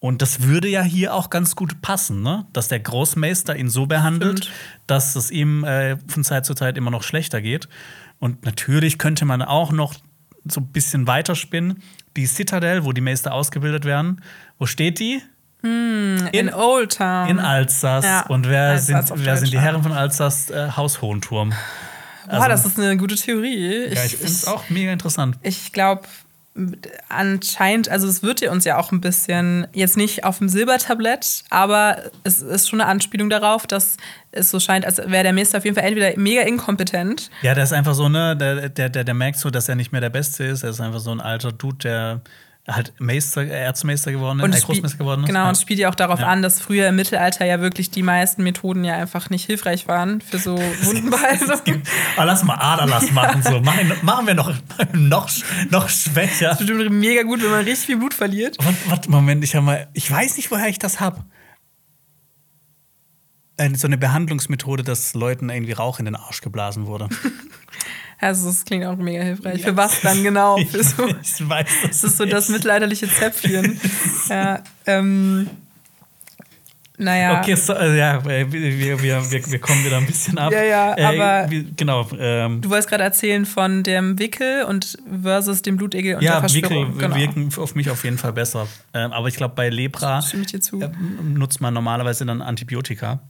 Und 0.00 0.22
das 0.22 0.42
würde 0.42 0.68
ja 0.68 0.82
hier 0.82 1.14
auch 1.14 1.28
ganz 1.28 1.56
gut 1.56 1.82
passen, 1.82 2.22
ne? 2.22 2.46
dass 2.52 2.68
der 2.68 2.78
Großmeister 2.78 3.56
ihn 3.56 3.68
so 3.68 3.86
behandelt, 3.86 4.44
Stimmt. 4.44 4.56
dass 4.86 5.16
es 5.16 5.30
ihm 5.30 5.64
äh, 5.64 5.96
von 6.06 6.22
Zeit 6.22 6.46
zu 6.46 6.54
Zeit 6.54 6.76
immer 6.76 6.90
noch 6.90 7.02
schlechter 7.02 7.40
geht. 7.40 7.68
Und 8.20 8.44
natürlich 8.44 8.98
könnte 8.98 9.24
man 9.24 9.42
auch 9.42 9.72
noch 9.72 9.94
so 10.44 10.60
ein 10.60 10.68
bisschen 10.68 11.06
weiterspinnen. 11.06 11.82
Die 12.16 12.26
Citadel, 12.26 12.84
wo 12.84 12.92
die 12.92 13.00
Meister 13.00 13.32
ausgebildet 13.32 13.84
werden, 13.84 14.22
wo 14.58 14.66
steht 14.66 15.00
die? 15.00 15.20
Hm, 15.62 16.28
in, 16.32 16.48
in, 16.48 16.54
Old 16.54 16.96
Town. 16.96 17.28
In 17.28 17.38
Alsace. 17.40 18.04
Ja, 18.04 18.26
und 18.26 18.48
wer, 18.48 18.70
Alsace 18.70 19.08
sind, 19.08 19.24
wer 19.24 19.36
sind 19.36 19.52
die 19.52 19.58
Herren 19.58 19.82
von 19.82 19.92
Alsace? 19.92 20.50
Äh, 20.50 20.70
Haus 20.76 21.02
Hohenturm. 21.02 21.52
Also, 22.26 22.40
Boah, 22.40 22.48
das 22.48 22.66
ist 22.66 22.78
eine 22.78 22.96
gute 22.96 23.16
Theorie. 23.16 23.84
Ich, 23.86 23.94
ja, 23.94 24.04
ich 24.04 24.16
finde 24.16 24.32
es 24.32 24.46
auch 24.46 24.68
mega 24.68 24.92
interessant. 24.92 25.38
Ich 25.42 25.72
glaube, 25.72 26.02
anscheinend, 27.08 27.88
also 27.88 28.06
es 28.06 28.22
wird 28.22 28.40
ja 28.40 28.50
uns 28.50 28.64
ja 28.64 28.78
auch 28.78 28.92
ein 28.92 29.00
bisschen, 29.00 29.66
jetzt 29.72 29.96
nicht 29.96 30.24
auf 30.24 30.38
dem 30.38 30.48
Silbertablett, 30.48 31.44
aber 31.50 32.10
es 32.24 32.40
ist 32.42 32.68
schon 32.68 32.80
eine 32.80 32.90
Anspielung 32.90 33.30
darauf, 33.30 33.66
dass 33.66 33.96
es 34.30 34.50
so 34.50 34.60
scheint, 34.60 34.84
als 34.84 34.98
wäre 34.98 35.22
der 35.22 35.32
Meister 35.32 35.58
auf 35.58 35.64
jeden 35.64 35.76
Fall 35.76 35.84
entweder 35.84 36.12
mega 36.16 36.42
inkompetent. 36.42 37.30
Ja, 37.42 37.54
der 37.54 37.64
ist 37.64 37.72
einfach 37.72 37.94
so, 37.94 38.08
ne, 38.08 38.36
der, 38.36 38.68
der, 38.68 38.88
der, 38.88 39.04
der 39.04 39.14
merkt 39.14 39.38
so, 39.38 39.50
dass 39.50 39.68
er 39.68 39.74
nicht 39.74 39.92
mehr 39.92 40.00
der 40.00 40.10
Beste 40.10 40.44
ist. 40.44 40.62
Er 40.62 40.70
ist 40.70 40.80
einfach 40.80 41.00
so 41.00 41.10
ein 41.10 41.20
alter 41.20 41.52
Dude, 41.52 41.78
der 41.78 42.20
halt 42.68 42.92
Meister, 42.98 43.46
Erzmeister 43.46 44.12
geworden 44.12 44.40
ist, 44.40 44.62
äh, 44.62 44.66
Großmeister 44.66 44.98
geworden 44.98 45.22
ist. 45.22 45.26
Genau, 45.26 45.40
ja. 45.40 45.48
und 45.48 45.56
spielt 45.56 45.78
ja 45.78 45.88
auch 45.88 45.94
darauf 45.94 46.20
ja. 46.20 46.26
an, 46.26 46.42
dass 46.42 46.60
früher 46.60 46.88
im 46.88 46.96
Mittelalter 46.96 47.44
ja 47.46 47.60
wirklich 47.60 47.90
die 47.90 48.02
meisten 48.02 48.42
Methoden 48.42 48.84
ja 48.84 48.94
einfach 48.94 49.30
nicht 49.30 49.46
hilfreich 49.46 49.88
waren 49.88 50.20
für 50.20 50.38
so 50.38 50.56
Wundenbeheilung. 50.82 51.82
Aber 52.16 52.26
lass 52.26 52.44
mal 52.44 52.54
Aderlass 52.54 53.10
machen, 53.12 53.42
so. 53.42 53.60
Machen, 53.60 53.92
machen 54.02 54.26
wir 54.26 54.34
noch, 54.34 54.52
noch, 54.92 55.30
noch 55.70 55.88
schwächer. 55.88 56.50
Das 56.50 56.60
ist 56.60 56.66
bestimmt 56.66 56.90
mega 56.92 57.22
gut, 57.22 57.42
wenn 57.42 57.50
man 57.50 57.64
richtig 57.64 57.86
viel 57.86 57.96
Blut 57.96 58.14
verliert. 58.14 58.56
Warte, 58.86 59.10
Moment, 59.10 59.42
ich, 59.42 59.54
mal, 59.54 59.88
ich 59.94 60.10
weiß 60.10 60.36
nicht, 60.36 60.50
woher 60.50 60.68
ich 60.68 60.78
das 60.78 61.00
habe. 61.00 61.24
So 63.74 63.88
eine 63.88 63.98
Behandlungsmethode, 63.98 64.84
dass 64.84 65.14
Leuten 65.14 65.50
irgendwie 65.50 65.72
Rauch 65.72 65.98
in 65.98 66.04
den 66.04 66.14
Arsch 66.14 66.42
geblasen 66.42 66.86
wurde. 66.86 67.08
Also 68.20 68.48
das 68.48 68.64
klingt 68.64 68.84
auch 68.84 68.96
mega 68.96 69.22
hilfreich. 69.22 69.60
Ja. 69.60 69.68
Für 69.68 69.76
was 69.76 70.00
dann 70.00 70.22
genau? 70.22 70.56
Für 70.70 70.82
so, 70.82 71.06
ich 71.06 71.48
weiß 71.48 71.68
das. 71.84 72.04
Ist 72.04 72.16
so 72.16 72.24
das 72.24 72.48
mittelalterliche 72.48 73.08
Zäpfchen. 73.08 73.80
ja, 74.28 74.62
ähm, 74.86 75.48
naja. 77.00 77.40
Okay, 77.40 77.54
so, 77.54 77.74
äh, 77.74 77.96
ja, 77.96 78.24
wir, 78.24 78.52
wir, 78.52 79.00
wir, 79.00 79.30
wir 79.30 79.58
kommen 79.60 79.84
wieder 79.84 79.98
ein 79.98 80.06
bisschen 80.06 80.36
ab. 80.36 80.52
Ja, 80.52 80.64
ja, 80.64 80.98
äh, 80.98 81.04
aber 81.04 81.48
genau. 81.76 82.08
Ähm, 82.18 82.60
du 82.60 82.70
wolltest 82.70 82.88
gerade 82.88 83.04
erzählen 83.04 83.46
von 83.46 83.84
dem 83.84 84.18
Wickel 84.18 84.64
und 84.64 84.98
versus 85.22 85.62
dem 85.62 85.76
Blutegel 85.76 86.16
und 86.16 86.22
ja, 86.22 86.40
der 86.40 86.52
Wickel 86.52 86.86
genau. 86.98 87.14
wirken 87.14 87.52
auf 87.56 87.76
mich 87.76 87.88
auf 87.88 88.02
jeden 88.02 88.18
Fall 88.18 88.32
besser. 88.32 88.66
Ähm, 88.94 89.12
aber 89.12 89.28
ich 89.28 89.36
glaube, 89.36 89.54
bei 89.54 89.68
Lepra 89.68 90.18
äh, 90.18 90.88
nutzt 91.22 91.60
man 91.60 91.72
normalerweise 91.72 92.26
dann 92.26 92.42
Antibiotika. 92.42 93.20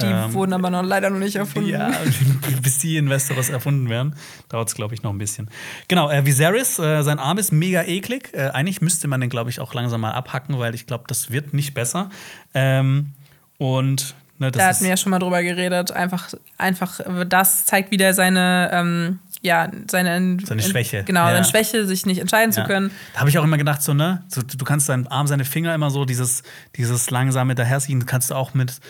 Die 0.00 0.06
ähm, 0.06 0.32
wurden 0.32 0.52
aber 0.52 0.70
noch 0.70 0.82
leider 0.82 1.10
noch 1.10 1.18
nicht 1.18 1.36
erfunden. 1.36 1.70
Ja, 1.70 1.90
bis 2.62 2.78
die 2.78 2.96
in 2.96 3.10
Westeros 3.10 3.48
erfunden 3.48 3.88
werden, 3.88 4.14
dauert 4.48 4.68
es, 4.68 4.74
glaube 4.74 4.94
ich, 4.94 5.02
noch 5.02 5.12
ein 5.12 5.18
bisschen. 5.18 5.50
Genau, 5.88 6.10
äh, 6.10 6.24
Viserys, 6.24 6.78
äh, 6.78 7.02
sein 7.02 7.18
Arm 7.18 7.38
ist 7.38 7.52
mega 7.52 7.82
eklig. 7.82 8.32
Äh, 8.32 8.50
eigentlich 8.50 8.80
müsste 8.80 9.08
man 9.08 9.20
den, 9.20 9.30
glaube 9.30 9.50
ich, 9.50 9.60
auch 9.60 9.74
langsam 9.74 10.00
mal 10.00 10.12
abhacken, 10.12 10.58
weil 10.58 10.74
ich 10.74 10.86
glaube, 10.86 11.04
das 11.08 11.30
wird 11.30 11.52
nicht 11.52 11.74
besser. 11.74 12.10
Ähm, 12.54 13.12
und 13.58 14.14
ne, 14.38 14.52
Da 14.52 14.66
hatten 14.66 14.82
wir 14.82 14.90
ja 14.90 14.96
schon 14.96 15.10
mal 15.10 15.18
drüber 15.18 15.42
geredet. 15.42 15.90
Einfach, 15.90 16.32
einfach 16.56 17.00
das 17.26 17.66
zeigt 17.66 17.90
wieder 17.90 18.14
seine. 18.14 18.70
Ähm, 18.72 19.18
ja, 19.40 19.70
seine, 19.88 20.38
seine 20.44 20.62
Schwäche. 20.62 21.04
Genau, 21.04 21.26
ja. 21.26 21.32
seine 21.32 21.44
Schwäche, 21.44 21.86
sich 21.86 22.06
nicht 22.06 22.18
entscheiden 22.18 22.52
ja. 22.52 22.62
zu 22.62 22.68
können. 22.68 22.90
Da 23.14 23.20
habe 23.20 23.30
ich 23.30 23.38
auch 23.38 23.44
immer 23.44 23.56
gedacht, 23.56 23.82
so, 23.82 23.94
ne, 23.94 24.24
so, 24.28 24.42
du 24.42 24.64
kannst 24.64 24.88
deinen 24.88 25.06
Arm, 25.06 25.26
seine 25.26 25.44
Finger 25.44 25.74
immer 25.74 25.90
so, 25.90 26.04
dieses, 26.04 26.42
dieses 26.76 27.10
langsame 27.10 27.54
daherziehen, 27.54 28.04
kannst 28.04 28.30
du 28.30 28.34
auch 28.34 28.54
mit, 28.54 28.80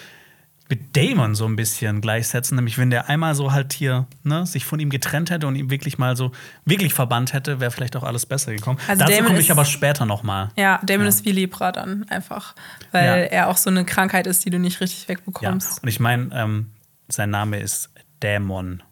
mit 0.68 0.96
Damon 0.96 1.34
so 1.34 1.46
ein 1.46 1.56
bisschen 1.56 2.00
gleichsetzen. 2.00 2.56
Nämlich, 2.56 2.78
wenn 2.78 2.90
der 2.90 3.08
einmal 3.08 3.34
so 3.34 3.52
halt 3.52 3.72
hier 3.72 4.06
ne, 4.22 4.44
sich 4.46 4.64
von 4.66 4.78
ihm 4.80 4.90
getrennt 4.90 5.30
hätte 5.30 5.46
und 5.46 5.56
ihm 5.56 5.70
wirklich 5.70 5.98
mal 5.98 6.16
so 6.16 6.32
wirklich 6.64 6.92
verbannt 6.92 7.32
hätte, 7.32 7.60
wäre 7.60 7.70
vielleicht 7.70 7.96
auch 7.96 8.02
alles 8.02 8.26
besser 8.26 8.52
gekommen. 8.52 8.78
Also 8.86 9.04
Dazu 9.04 9.24
komme 9.24 9.40
ich 9.40 9.50
aber 9.50 9.64
später 9.64 10.04
noch 10.04 10.22
mal. 10.22 10.50
Ja, 10.56 10.80
Damon 10.84 11.04
ja. 11.04 11.08
ist 11.08 11.24
wie 11.24 11.32
Lepra 11.32 11.72
dann 11.72 12.04
einfach. 12.08 12.54
Weil 12.92 13.04
ja. 13.06 13.14
er 13.14 13.48
auch 13.48 13.56
so 13.56 13.70
eine 13.70 13.84
Krankheit 13.84 14.26
ist, 14.26 14.44
die 14.44 14.50
du 14.50 14.58
nicht 14.58 14.80
richtig 14.80 15.08
wegbekommst. 15.08 15.76
Ja. 15.76 15.82
Und 15.82 15.88
ich 15.88 16.00
meine, 16.00 16.30
ähm, 16.34 16.70
sein 17.08 17.30
Name 17.30 17.60
ist 17.60 17.90
Dämon. 18.22 18.82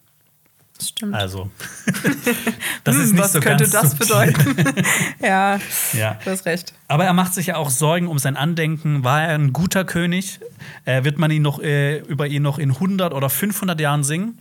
Stimmt. 0.83 1.15
Also, 1.15 1.51
das 2.85 2.97
ist 2.97 3.13
nicht 3.13 3.23
Was 3.23 3.33
so 3.33 3.41
könnte 3.41 3.69
das 3.69 3.95
bedeuten? 3.95 4.57
ja, 5.21 5.59
ja, 5.93 6.19
du 6.25 6.31
hast 6.31 6.45
recht. 6.47 6.73
Aber 6.89 7.05
er 7.05 7.13
macht 7.13 7.35
sich 7.35 7.47
ja 7.47 7.57
auch 7.57 7.71
Sorgen 7.71 8.09
um 8.09 8.19
sein 8.19 8.37
Andenken. 8.37 9.05
War 9.05 9.23
er 9.23 9.35
ein 9.35 9.53
guter 9.53 9.85
König? 9.85 10.41
Äh, 10.85 11.05
wird 11.05 11.19
man 11.19 11.31
ihn 11.31 11.43
noch, 11.43 11.61
äh, 11.61 11.99
über 11.99 12.27
ihn 12.27 12.43
noch 12.43 12.59
in 12.59 12.71
100 12.73 13.15
oder 13.15 13.31
500 13.31 13.81
Jahren 13.81 14.05
singen? 14.05 14.39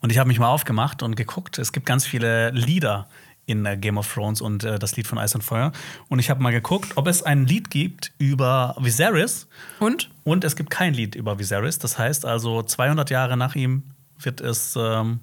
Und 0.00 0.10
ich 0.10 0.18
habe 0.18 0.28
mich 0.28 0.38
mal 0.38 0.48
aufgemacht 0.48 1.02
und 1.02 1.16
geguckt. 1.16 1.58
Es 1.58 1.72
gibt 1.72 1.86
ganz 1.86 2.04
viele 2.04 2.50
Lieder 2.50 3.06
in 3.46 3.66
äh, 3.66 3.76
Game 3.76 3.98
of 3.98 4.12
Thrones 4.12 4.40
und 4.40 4.64
äh, 4.64 4.78
das 4.78 4.96
Lied 4.96 5.06
von 5.06 5.18
Eis 5.18 5.34
und 5.34 5.42
Feuer. 5.42 5.72
Und 6.08 6.18
ich 6.18 6.30
habe 6.30 6.42
mal 6.42 6.52
geguckt, 6.52 6.92
ob 6.96 7.06
es 7.06 7.22
ein 7.22 7.46
Lied 7.46 7.70
gibt 7.70 8.12
über 8.18 8.76
Viserys. 8.80 9.48
Und? 9.78 10.10
Und 10.24 10.44
es 10.44 10.56
gibt 10.56 10.70
kein 10.70 10.94
Lied 10.94 11.14
über 11.14 11.38
Viserys. 11.38 11.78
Das 11.78 11.98
heißt 11.98 12.24
also, 12.24 12.62
200 12.62 13.10
Jahre 13.10 13.36
nach 13.36 13.54
ihm 13.54 13.84
wird 14.22 14.40
es 14.40 14.76
ähm, 14.76 15.20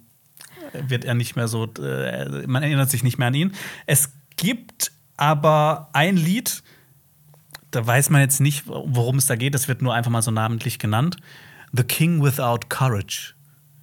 wird 0.73 1.05
er 1.05 1.13
nicht 1.13 1.35
mehr 1.35 1.47
so, 1.47 1.65
äh, 1.79 2.45
man 2.47 2.63
erinnert 2.63 2.89
sich 2.89 3.03
nicht 3.03 3.17
mehr 3.17 3.27
an 3.27 3.33
ihn. 3.33 3.53
Es 3.85 4.11
gibt 4.35 4.91
aber 5.15 5.89
ein 5.93 6.17
Lied, 6.17 6.63
da 7.71 7.85
weiß 7.85 8.09
man 8.09 8.21
jetzt 8.21 8.39
nicht, 8.39 8.63
worum 8.67 9.17
es 9.17 9.25
da 9.25 9.35
geht. 9.35 9.53
Das 9.53 9.67
wird 9.67 9.81
nur 9.81 9.93
einfach 9.93 10.11
mal 10.11 10.21
so 10.21 10.31
namentlich 10.31 10.79
genannt. 10.79 11.17
The 11.73 11.83
King 11.83 12.23
Without 12.23 12.69
Courage. 12.69 13.33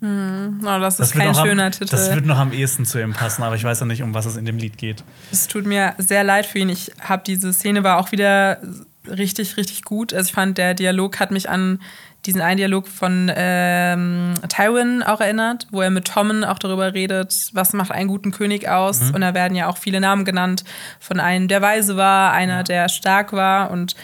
Hm, 0.00 0.60
oh, 0.62 0.78
das 0.78 1.00
ist 1.00 1.00
das 1.00 1.12
kein 1.12 1.34
schöner 1.34 1.66
am, 1.66 1.72
Titel. 1.72 1.90
Das 1.90 2.14
wird 2.14 2.26
noch 2.26 2.38
am 2.38 2.52
ehesten 2.52 2.84
zu 2.84 3.00
ihm 3.00 3.12
passen, 3.12 3.42
aber 3.42 3.56
ich 3.56 3.64
weiß 3.64 3.80
ja 3.80 3.86
nicht, 3.86 4.02
um 4.02 4.14
was 4.14 4.26
es 4.26 4.36
in 4.36 4.44
dem 4.44 4.58
Lied 4.58 4.78
geht. 4.78 5.04
Es 5.32 5.48
tut 5.48 5.66
mir 5.66 5.94
sehr 5.98 6.24
leid 6.24 6.46
für 6.46 6.58
ihn. 6.58 6.68
Ich 6.68 6.92
habe 7.00 7.22
diese 7.26 7.52
Szene 7.52 7.84
war 7.84 7.98
auch 7.98 8.12
wieder 8.12 8.58
richtig, 9.06 9.56
richtig 9.56 9.82
gut. 9.82 10.12
Also 10.12 10.28
ich 10.28 10.34
fand, 10.34 10.58
der 10.58 10.74
Dialog 10.74 11.20
hat 11.20 11.30
mich 11.30 11.48
an 11.48 11.80
diesen 12.26 12.40
einen 12.40 12.56
Dialog 12.56 12.88
von 12.88 13.30
ähm, 13.34 14.34
Tywin 14.48 15.02
auch 15.02 15.20
erinnert, 15.20 15.66
wo 15.70 15.82
er 15.82 15.90
mit 15.90 16.06
Tommen 16.06 16.44
auch 16.44 16.58
darüber 16.58 16.94
redet, 16.94 17.50
was 17.52 17.72
macht 17.72 17.90
einen 17.90 18.08
guten 18.08 18.30
König 18.30 18.68
aus. 18.68 19.00
Mhm. 19.00 19.14
Und 19.14 19.20
da 19.20 19.34
werden 19.34 19.56
ja 19.56 19.68
auch 19.68 19.76
viele 19.76 20.00
Namen 20.00 20.24
genannt 20.24 20.64
von 21.00 21.20
einem, 21.20 21.48
der 21.48 21.62
weise 21.62 21.96
war, 21.96 22.32
einer, 22.32 22.64
der 22.64 22.88
stark 22.88 23.32
war. 23.32 23.70
Und 23.70 23.94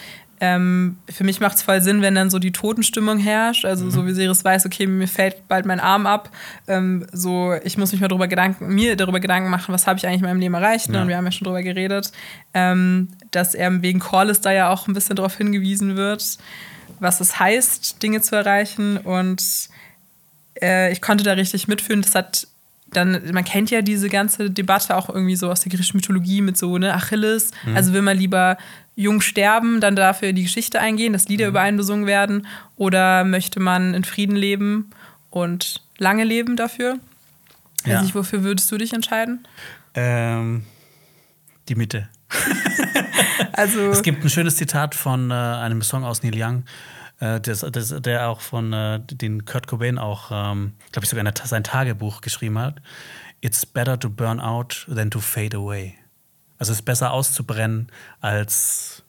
ähm, 0.42 0.96
für 1.08 1.24
mich 1.24 1.40
macht 1.40 1.56
es 1.56 1.62
voll 1.62 1.82
Sinn, 1.82 2.00
wenn 2.00 2.14
dann 2.14 2.30
so 2.30 2.38
die 2.38 2.52
Totenstimmung 2.52 3.18
herrscht. 3.18 3.64
Also 3.64 3.86
mhm. 3.86 3.90
so 3.90 4.06
wie 4.06 4.12
Sirius 4.12 4.44
weiß, 4.44 4.66
okay, 4.66 4.86
mir 4.86 5.08
fällt 5.08 5.48
bald 5.48 5.66
mein 5.66 5.80
Arm 5.80 6.06
ab. 6.06 6.30
Ähm, 6.66 7.06
so, 7.12 7.54
ich 7.62 7.76
muss 7.76 7.92
mich 7.92 8.00
mal 8.00 8.08
darüber 8.08 8.28
Gedanken, 8.28 8.68
mir 8.68 8.96
darüber 8.96 9.20
Gedanken 9.20 9.50
machen, 9.50 9.72
was 9.72 9.86
habe 9.86 9.98
ich 9.98 10.06
eigentlich 10.06 10.20
in 10.20 10.26
meinem 10.26 10.40
Leben 10.40 10.54
erreicht. 10.54 10.88
Ne? 10.88 10.96
Ja. 10.96 11.02
Und 11.02 11.08
wir 11.08 11.16
haben 11.16 11.26
ja 11.26 11.32
schon 11.32 11.44
darüber 11.44 11.62
geredet, 11.62 12.12
ähm, 12.52 13.08
dass 13.30 13.54
er 13.54 13.82
wegen 13.82 13.98
Corliss 13.98 14.40
da 14.40 14.50
ja 14.50 14.70
auch 14.70 14.88
ein 14.88 14.94
bisschen 14.94 15.16
darauf 15.16 15.36
hingewiesen 15.36 15.96
wird 15.96 16.38
was 17.00 17.20
es 17.20 17.38
heißt, 17.38 18.02
Dinge 18.02 18.20
zu 18.20 18.36
erreichen. 18.36 18.98
Und 18.98 19.42
äh, 20.60 20.92
ich 20.92 21.02
konnte 21.02 21.24
da 21.24 21.32
richtig 21.32 21.68
mitfühlen. 21.68 22.02
Das 22.02 22.14
hat 22.14 22.46
dann, 22.92 23.32
man 23.32 23.44
kennt 23.44 23.70
ja 23.70 23.82
diese 23.82 24.08
ganze 24.08 24.50
Debatte 24.50 24.96
auch 24.96 25.08
irgendwie 25.08 25.36
so 25.36 25.50
aus 25.50 25.60
der 25.60 25.70
griechischen 25.70 25.96
Mythologie 25.96 26.40
mit 26.40 26.56
so, 26.56 26.76
ne, 26.76 26.92
Achilles. 26.94 27.52
Mhm. 27.64 27.76
Also 27.76 27.92
will 27.92 28.02
man 28.02 28.16
lieber 28.16 28.58
jung 28.96 29.20
sterben, 29.20 29.80
dann 29.80 29.96
dafür 29.96 30.28
in 30.28 30.36
die 30.36 30.42
Geschichte 30.42 30.80
eingehen, 30.80 31.12
dass 31.12 31.28
Lieder 31.28 31.46
mhm. 31.46 31.50
über 31.50 31.60
einen 31.60 31.76
besungen 31.76 32.06
werden? 32.06 32.46
Oder 32.76 33.24
möchte 33.24 33.60
man 33.60 33.94
in 33.94 34.04
Frieden 34.04 34.36
leben 34.36 34.90
und 35.30 35.82
lange 35.98 36.24
leben 36.24 36.56
dafür? 36.56 36.98
Ja. 37.84 38.02
Nicht, 38.02 38.14
wofür 38.14 38.44
würdest 38.44 38.70
du 38.70 38.76
dich 38.76 38.92
entscheiden? 38.92 39.46
Ähm, 39.94 40.64
die 41.68 41.76
Mitte. 41.76 42.08
also 43.52 43.90
es 43.90 44.02
gibt 44.02 44.24
ein 44.24 44.30
schönes 44.30 44.56
Zitat 44.56 44.94
von 44.94 45.30
äh, 45.30 45.34
einem 45.34 45.82
Song 45.82 46.04
aus 46.04 46.22
Neil 46.22 46.34
Young. 46.34 46.64
äh, 47.20 47.40
das, 47.40 47.60
das, 47.70 47.94
der 48.00 48.28
auch 48.28 48.40
von 48.40 48.72
äh, 48.72 49.00
den 49.00 49.44
Kurt 49.44 49.66
Cobain 49.66 49.98
auch, 49.98 50.30
ähm, 50.32 50.72
glaube 50.92 51.04
ich, 51.04 51.10
sogar 51.10 51.24
eine, 51.24 51.32
sein 51.42 51.64
Tagebuch 51.64 52.20
geschrieben 52.20 52.58
hat. 52.58 52.80
It's 53.40 53.64
better 53.64 53.98
to 53.98 54.10
burn 54.10 54.40
out 54.40 54.86
than 54.92 55.10
to 55.10 55.20
fade 55.20 55.56
away. 55.56 55.94
Also 56.58 56.72
es 56.72 56.80
ist 56.80 56.84
besser 56.84 57.12
auszubrennen 57.12 57.88
als 58.20 59.02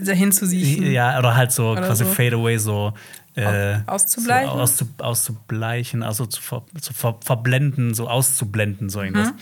dahin 0.00 0.32
zu 0.32 0.46
siechen. 0.46 0.90
Ja, 0.90 1.18
oder 1.18 1.36
halt 1.36 1.52
so 1.52 1.70
Oder 1.70 1.82
quasi 1.82 2.04
so. 2.04 2.10
fade 2.10 2.34
away, 2.34 2.58
so 2.58 2.94
äh, 3.36 3.78
Auszubleichen? 3.86 4.50
So 4.50 4.60
auszu, 4.60 4.88
auszubleichen, 4.98 6.02
also 6.02 6.26
zu, 6.26 6.42
ver, 6.42 6.64
zu 6.80 6.92
ver, 6.92 7.18
verblenden, 7.20 7.94
so 7.94 8.08
auszublenden, 8.08 8.88
so 8.88 9.02
irgendwas. 9.02 9.32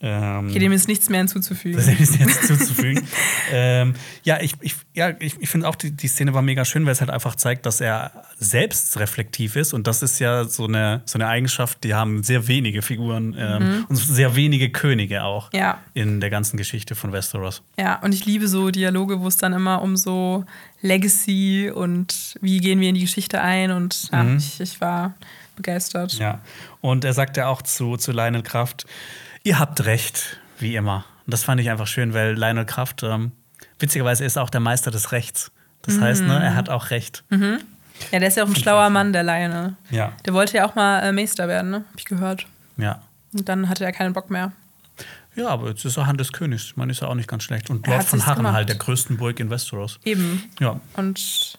Ähm, 0.00 0.48
Okay, 0.50 0.60
dem 0.60 0.70
ist 0.72 0.86
nichts 0.86 1.08
mehr 1.08 1.18
hinzuzufügen. 1.18 1.76
das 1.84 1.88
ist 1.88 2.20
jetzt 2.20 2.46
zuzufügen. 2.46 3.06
ähm, 3.52 3.94
ja, 4.22 4.40
ich, 4.40 4.54
ich, 4.60 4.76
ja, 4.94 5.10
ich, 5.18 5.34
ich 5.40 5.48
finde 5.48 5.68
auch, 5.68 5.74
die, 5.74 5.90
die 5.90 6.06
Szene 6.06 6.34
war 6.34 6.42
mega 6.42 6.64
schön, 6.64 6.84
weil 6.86 6.92
es 6.92 7.00
halt 7.00 7.10
einfach 7.10 7.34
zeigt, 7.34 7.66
dass 7.66 7.80
er 7.80 8.12
selbst 8.38 8.96
reflektiv 9.00 9.56
ist. 9.56 9.72
Und 9.74 9.88
das 9.88 10.02
ist 10.02 10.20
ja 10.20 10.44
so 10.44 10.66
eine, 10.66 11.02
so 11.04 11.18
eine 11.18 11.26
Eigenschaft, 11.26 11.82
die 11.82 11.94
haben 11.94 12.22
sehr 12.22 12.46
wenige 12.46 12.82
Figuren 12.82 13.34
ähm, 13.36 13.86
und 13.88 13.96
sehr 13.96 14.36
wenige 14.36 14.70
Könige 14.70 15.24
auch 15.24 15.52
Mhm. 15.52 15.58
Ja. 15.58 15.78
in 15.94 16.20
der 16.20 16.30
ganzen 16.30 16.56
Geschichte 16.56 16.94
von 16.94 17.12
Westeros. 17.12 17.62
Ja, 17.78 17.96
und 18.02 18.12
ich 18.14 18.24
liebe 18.24 18.46
so 18.48 18.70
Dialoge, 18.70 19.20
wo 19.20 19.26
es 19.26 19.36
dann 19.36 19.52
immer 19.52 19.82
um 19.82 19.96
so 19.96 20.44
Legacy 20.80 21.70
und 21.74 22.36
wie 22.40 22.58
gehen 22.58 22.80
wir 22.80 22.88
in 22.88 22.94
die 22.94 23.00
Geschichte 23.02 23.40
ein. 23.40 23.70
Und 23.72 24.10
ja, 24.12 24.36
ich, 24.36 24.60
ich 24.60 24.80
war 24.80 25.14
begeistert. 25.56 26.12
Ja. 26.14 26.40
Und 26.80 27.04
er 27.04 27.12
sagt 27.12 27.36
ja 27.36 27.48
auch 27.48 27.62
zu, 27.62 27.96
zu 27.96 28.12
Lionel 28.12 28.42
Kraft, 28.42 28.86
ihr 29.42 29.58
habt 29.58 29.84
recht, 29.84 30.38
wie 30.58 30.74
immer. 30.76 31.04
Und 31.26 31.34
das 31.34 31.44
fand 31.44 31.60
ich 31.60 31.70
einfach 31.70 31.86
schön, 31.86 32.14
weil 32.14 32.34
Lionel 32.34 32.64
Kraft, 32.64 33.02
ähm, 33.02 33.32
witzigerweise 33.78 34.24
ist 34.24 34.38
auch 34.38 34.50
der 34.50 34.60
Meister 34.60 34.90
des 34.90 35.12
Rechts. 35.12 35.50
Das 35.82 36.00
heißt, 36.00 36.22
ne, 36.22 36.42
er 36.42 36.54
hat 36.54 36.68
auch 36.68 36.90
recht. 36.90 37.24
Ja, 37.30 38.18
der 38.18 38.28
ist 38.28 38.36
ja 38.36 38.44
auch 38.44 38.48
ein 38.48 38.56
schlauer 38.56 38.90
Mann, 38.90 39.12
der 39.12 39.22
Lionel. 39.22 39.74
Ja. 39.90 40.12
Der 40.26 40.34
wollte 40.34 40.56
ja 40.56 40.66
auch 40.66 40.74
mal 40.74 41.00
äh, 41.00 41.12
Meister 41.12 41.48
werden, 41.48 41.70
ne? 41.70 41.84
Hab 41.90 41.98
ich 41.98 42.04
gehört. 42.04 42.46
Ja. 42.76 43.02
Und 43.32 43.48
dann 43.48 43.68
hatte 43.68 43.84
er 43.84 43.92
keinen 43.92 44.12
Bock 44.12 44.30
mehr. 44.30 44.52
Ja, 45.34 45.48
aber 45.48 45.68
jetzt 45.68 45.84
ist 45.84 45.96
er 45.96 46.06
Hand 46.06 46.18
des 46.18 46.32
Königs. 46.32 46.76
Man 46.76 46.90
ist 46.90 47.00
ja 47.00 47.08
auch 47.08 47.14
nicht 47.14 47.28
ganz 47.28 47.44
schlecht. 47.44 47.70
Und 47.70 47.86
Lord 47.86 48.04
von 48.04 48.26
Harrenhal, 48.26 48.64
gemacht. 48.64 48.68
der 48.68 48.76
größten 48.76 49.18
Burg 49.18 49.38
in 49.38 49.50
Westeros. 49.50 50.00
Eben. 50.04 50.44
Ja. 50.58 50.80
Und 50.94 51.58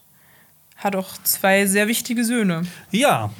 hat 0.75 0.95
auch 0.95 1.17
zwei 1.23 1.65
sehr 1.65 1.87
wichtige 1.87 2.25
Söhne. 2.25 2.63
Ja. 2.91 3.31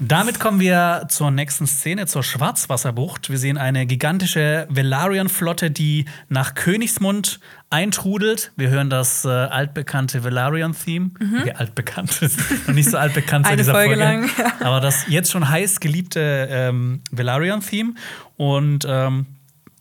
Damit 0.00 0.40
kommen 0.40 0.60
wir 0.60 1.06
zur 1.08 1.30
nächsten 1.30 1.66
Szene, 1.66 2.06
zur 2.06 2.22
Schwarzwasserbucht. 2.22 3.30
Wir 3.30 3.38
sehen 3.38 3.58
eine 3.58 3.86
gigantische 3.86 4.66
Velaryon-Flotte, 4.68 5.70
die 5.70 6.06
nach 6.28 6.54
Königsmund 6.54 7.40
eintrudelt. 7.70 8.52
Wir 8.56 8.70
hören 8.70 8.90
das 8.90 9.24
äh, 9.24 9.28
altbekannte 9.28 10.24
Velaryon-Theme. 10.24 11.10
Okay, 11.40 11.52
altbekannt 11.52 12.22
ist 12.22 12.38
noch 12.66 12.74
nicht 12.74 12.90
so 12.90 12.98
altbekannt 12.98 13.46
Eine 13.46 13.56
dieser 13.58 13.72
Folge 13.72 13.96
Folge. 13.96 14.04
lang, 14.04 14.30
ja. 14.38 14.52
Aber 14.66 14.80
das 14.80 15.06
jetzt 15.08 15.30
schon 15.30 15.48
heiß 15.48 15.80
geliebte 15.80 16.48
ähm, 16.50 17.02
Velaryon-Theme. 17.10 17.94
Und 18.36 18.84
ähm, 18.88 19.26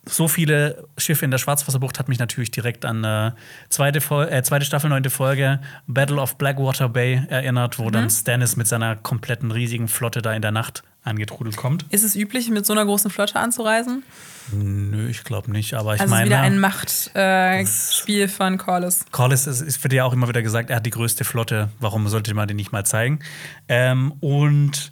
so 0.05 0.27
viele 0.27 0.85
Schiffe 0.97 1.23
in 1.25 1.31
der 1.31 1.37
Schwarzwasserbucht 1.37 1.97
hat 1.97 2.09
mich 2.09 2.19
natürlich 2.19 2.51
direkt 2.51 2.83
an 2.85 3.03
äh, 3.03 3.31
zweite, 3.69 3.99
äh, 4.29 4.43
zweite 4.43 4.65
Staffel, 4.65 4.89
neunte 4.89 5.09
Folge 5.09 5.59
Battle 5.87 6.19
of 6.19 6.37
Blackwater 6.37 6.89
Bay 6.89 7.21
erinnert, 7.29 7.79
wo 7.79 7.85
Mhm. 7.85 7.91
dann 7.91 8.09
Stannis 8.09 8.55
mit 8.57 8.67
seiner 8.67 8.95
kompletten 8.97 9.51
riesigen 9.51 9.87
Flotte 9.87 10.21
da 10.21 10.33
in 10.33 10.41
der 10.41 10.51
Nacht 10.51 10.83
angetrudelt 11.03 11.55
kommt. 11.57 11.85
Ist 11.89 12.03
es 12.03 12.15
üblich, 12.15 12.49
mit 12.49 12.65
so 12.65 12.73
einer 12.73 12.85
großen 12.85 13.11
Flotte 13.11 13.37
anzureisen? 13.39 14.03
Nö, 14.51 15.07
ich 15.09 15.23
glaube 15.23 15.51
nicht, 15.51 15.73
aber 15.73 15.95
ich 15.95 16.01
Also 16.01 16.13
es 16.13 16.19
ist 16.19 16.29
meine, 16.29 16.29
wieder 16.29 16.41
ein 16.41 16.59
Machtspiel 16.59 18.21
äh, 18.21 18.27
von 18.27 18.57
Corlys. 18.57 19.05
Corlys 19.11 19.47
ist, 19.47 19.61
ist 19.61 19.83
wird 19.83 19.93
ja 19.93 20.03
auch 20.05 20.13
immer 20.13 20.27
wieder 20.27 20.41
gesagt, 20.41 20.69
er 20.69 20.77
hat 20.77 20.85
die 20.85 20.89
größte 20.91 21.23
Flotte. 21.23 21.69
Warum 21.79 22.07
sollte 22.07 22.33
man 22.33 22.47
den 22.47 22.57
nicht 22.57 22.71
mal 22.71 22.85
zeigen? 22.85 23.19
Ähm, 23.67 24.13
und 24.19 24.91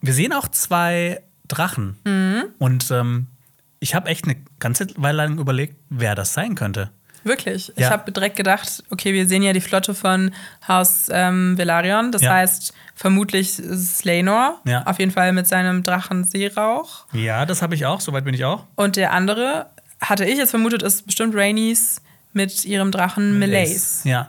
wir 0.00 0.12
sehen 0.12 0.32
auch 0.32 0.48
zwei 0.48 1.22
Drachen. 1.48 1.98
Mhm. 2.04 2.44
Und 2.58 2.90
ähm, 2.90 3.26
ich 3.84 3.94
habe 3.94 4.08
echt 4.08 4.24
eine 4.24 4.36
ganze 4.58 4.86
Weile 4.96 5.18
lang 5.18 5.38
überlegt, 5.38 5.76
wer 5.90 6.14
das 6.14 6.32
sein 6.32 6.54
könnte. 6.54 6.90
Wirklich. 7.22 7.70
Ich 7.76 7.82
Ja. 7.82 7.90
habe 7.90 8.10
direkt 8.12 8.36
gedacht, 8.36 8.82
okay, 8.90 9.12
wir 9.12 9.26
sehen 9.28 9.42
ja 9.42 9.52
die 9.52 9.60
Flotte 9.60 9.94
von 9.94 10.32
Haus 10.66 11.08
ähm, 11.10 11.56
Velaryon. 11.58 12.10
Das 12.12 12.22
Ja. 12.22 12.32
heißt, 12.34 12.72
vermutlich 12.94 13.60
Laenor. 14.04 14.60
Ja. 14.64 14.82
Auf 14.86 14.98
jeden 14.98 15.10
Fall 15.12 15.32
mit 15.32 15.46
seinem 15.46 15.82
Drachen 15.82 16.24
Seerauch. 16.24 17.04
Ja, 17.12 17.44
das 17.46 17.60
habe 17.62 17.74
ich 17.74 17.84
auch, 17.86 18.00
soweit 18.00 18.24
bin 18.24 18.34
ich 18.34 18.44
auch. 18.44 18.66
Und 18.74 18.96
der 18.96 19.12
andere, 19.12 19.70
hatte 20.00 20.24
ich 20.24 20.36
jetzt 20.38 20.50
vermutet, 20.50 20.82
ist 20.82 21.04
bestimmt 21.06 21.34
Rhaenys 21.34 22.00
mit 22.32 22.64
ihrem 22.64 22.90
Drachen 22.90 23.38
Melaise. 23.38 24.08
Ja. 24.08 24.28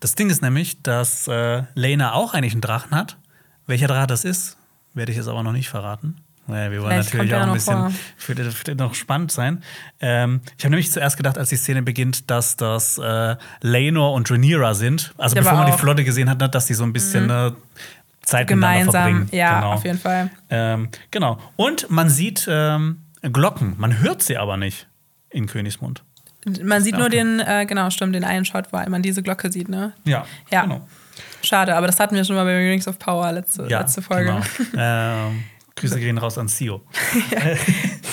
Das 0.00 0.14
Ding 0.14 0.28
ist 0.30 0.42
nämlich, 0.42 0.82
dass 0.82 1.26
äh, 1.28 1.62
Lena 1.74 2.12
auch 2.14 2.34
eigentlich 2.34 2.52
einen 2.52 2.60
Drachen 2.60 2.92
hat. 2.96 3.16
Welcher 3.66 3.86
Drache 3.86 4.06
das 4.08 4.24
ist, 4.24 4.56
werde 4.92 5.10
ich 5.12 5.18
jetzt 5.18 5.28
aber 5.28 5.42
noch 5.42 5.52
nicht 5.52 5.68
verraten. 5.68 6.16
Naja, 6.46 6.70
wir 6.70 6.82
wollen 6.82 6.90
Vielleicht 6.90 7.14
natürlich 7.14 7.34
auch 7.34 7.46
ein 7.46 7.52
bisschen, 7.54 7.98
für 8.18 8.34
das 8.34 8.66
wird 8.66 8.78
noch 8.78 8.94
spannend 8.94 9.32
sein. 9.32 9.62
Ähm, 10.00 10.40
ich 10.58 10.64
habe 10.64 10.70
nämlich 10.72 10.92
zuerst 10.92 11.16
gedacht, 11.16 11.38
als 11.38 11.48
die 11.48 11.56
Szene 11.56 11.82
beginnt, 11.82 12.30
dass 12.30 12.56
das 12.56 12.98
äh, 12.98 13.36
Laenor 13.62 14.12
und 14.12 14.30
Rhaenyra 14.30 14.74
sind. 14.74 15.14
Also 15.16 15.36
Ich 15.36 15.42
bevor 15.42 15.56
man 15.56 15.66
die. 15.66 15.72
Mhm. 15.72 15.78
Flotte 15.78 16.04
gesehen 16.04 16.28
hat, 16.28 16.38
ne, 16.38 16.48
dass 16.48 16.66
die 16.66 16.74
so 16.74 16.84
ein 16.84 16.92
bisschen 16.92 17.30
äh, 17.30 17.52
Zeit 18.22 18.48
miteinander 18.50 18.78
Gemeinsam, 18.78 18.92
verbringen. 18.92 19.28
ja, 19.32 19.54
genau. 19.60 19.72
auf 19.72 19.84
jeden 19.84 19.98
Fall. 19.98 20.30
Ähm, 20.50 20.88
genau. 21.10 21.38
Und 21.56 21.90
man 21.90 22.10
sieht 22.10 22.46
ähm, 22.50 23.00
Glocken. 23.22 23.74
Man 23.78 24.00
hört 24.00 24.22
sie 24.22 24.36
aber 24.36 24.56
nicht 24.58 24.86
in 25.30 25.46
Königsmund. 25.46 26.02
Man 26.62 26.82
sieht 26.82 26.94
nur 26.96 27.06
Okay. 27.06 27.16
den, 27.16 27.40
äh, 27.40 27.64
genau, 27.66 27.88
stimmt, 27.88 28.14
den 28.14 28.24
einen 28.24 28.44
Shot, 28.44 28.70
wo 28.70 28.76
man 28.90 29.00
diese 29.00 29.22
Glocke 29.22 29.50
sieht, 29.50 29.70
ne? 29.70 29.94
Ja, 30.04 30.26
Ja. 30.50 30.62
genau. 30.62 30.86
Schade, 31.42 31.74
aber 31.74 31.86
das 31.86 31.98
hatten 32.00 32.14
wir 32.16 32.24
schon 32.24 32.36
mal 32.36 32.44
bei 32.44 32.54
Rings 32.56 32.86
of 32.88 32.98
Power 32.98 33.32
letzte, 33.32 33.66
Ja, 33.68 33.80
letzte 33.80 34.02
Folge. 34.02 34.26
Genau. 34.26 34.42
ähm, 34.76 35.44
Grüße 35.76 35.98
gehen 35.98 36.18
raus 36.18 36.38
an 36.38 36.48
Sio. 36.48 36.82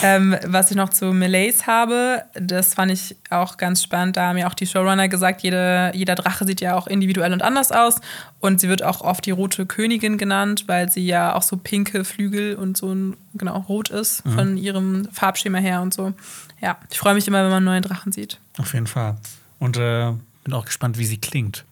Ähm, 0.04 0.36
was 0.48 0.72
ich 0.72 0.78
noch 0.78 0.90
zu 0.90 1.14
Melays 1.14 1.68
habe, 1.68 2.24
das 2.34 2.74
fand 2.74 2.92
ich 2.92 3.16
auch 3.30 3.58
ganz 3.58 3.84
spannend. 3.84 4.18
Da 4.18 4.30
haben 4.30 4.38
ja 4.40 4.48
auch 4.48 4.56
die 4.56 4.66
Showrunner 4.66 5.08
gesagt, 5.10 5.44
jede, 5.44 5.92
jeder 5.94 6.16
Drache 6.16 6.44
sieht 6.46 6.60
ja 6.60 6.76
auch 6.76 6.88
individuell 6.88 7.32
und 7.34 7.44
anders 7.44 7.72
aus. 7.72 8.02
Und 8.40 8.60
sie 8.60 8.68
wird 8.68 8.82
auch 8.82 9.02
oft 9.02 9.24
die 9.28 9.32
rote 9.32 9.68
Königin 9.68 10.18
genannt, 10.18 10.64
weil 10.66 10.92
sie 10.92 11.06
ja 11.06 11.36
auch 11.36 11.44
so 11.44 11.56
pinke 11.56 12.04
Flügel 12.04 12.56
und 12.56 12.78
so 12.78 12.92
ein, 12.92 13.16
genau, 13.36 13.60
rot 13.70 13.90
ist 13.90 14.26
Mhm. 14.26 14.32
von 14.32 14.58
ihrem 14.58 15.08
Farbschema 15.12 15.60
her 15.60 15.84
und 15.84 15.94
so. 15.94 16.14
Ja, 16.62 16.78
ich 16.90 16.98
freue 16.98 17.14
mich 17.14 17.28
immer, 17.28 17.44
wenn 17.44 17.50
man 17.52 17.58
einen 17.58 17.66
neuen 17.66 17.84
Drachen 17.84 18.12
sieht. 18.12 18.40
Auf 18.58 18.74
jeden 18.74 18.88
Fall. 18.88 19.18
Und 19.60 19.78
äh, 19.78 20.14
bin 20.44 20.54
auch 20.56 20.66
gespannt, 20.66 20.98
wie 20.98 21.06
sie 21.06 21.20
klingt. 21.20 21.64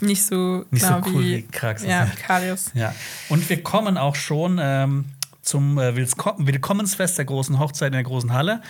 Nicht 0.00 0.24
so, 0.24 0.64
Nicht 0.72 0.82
so 0.84 0.88
genau 0.94 1.06
cool 1.06 1.22
wie, 1.22 1.36
wie 1.36 1.42
Kraxus. 1.42 1.86
Ja, 1.88 2.06
Karius. 2.26 2.72
Ja. 2.74 2.92
Und 3.28 3.48
wir 3.48 3.62
kommen 3.62 3.96
auch 3.96 4.16
schon 4.16 4.58
ähm, 4.60 5.04
zum 5.50 5.78
äh, 5.78 5.94
Willkommensfest 5.96 7.18
der 7.18 7.24
großen 7.26 7.58
Hochzeit 7.58 7.88
in 7.88 7.92
der 7.94 8.02
großen 8.04 8.32
Halle. 8.32 8.62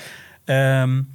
Ähm, 0.47 1.07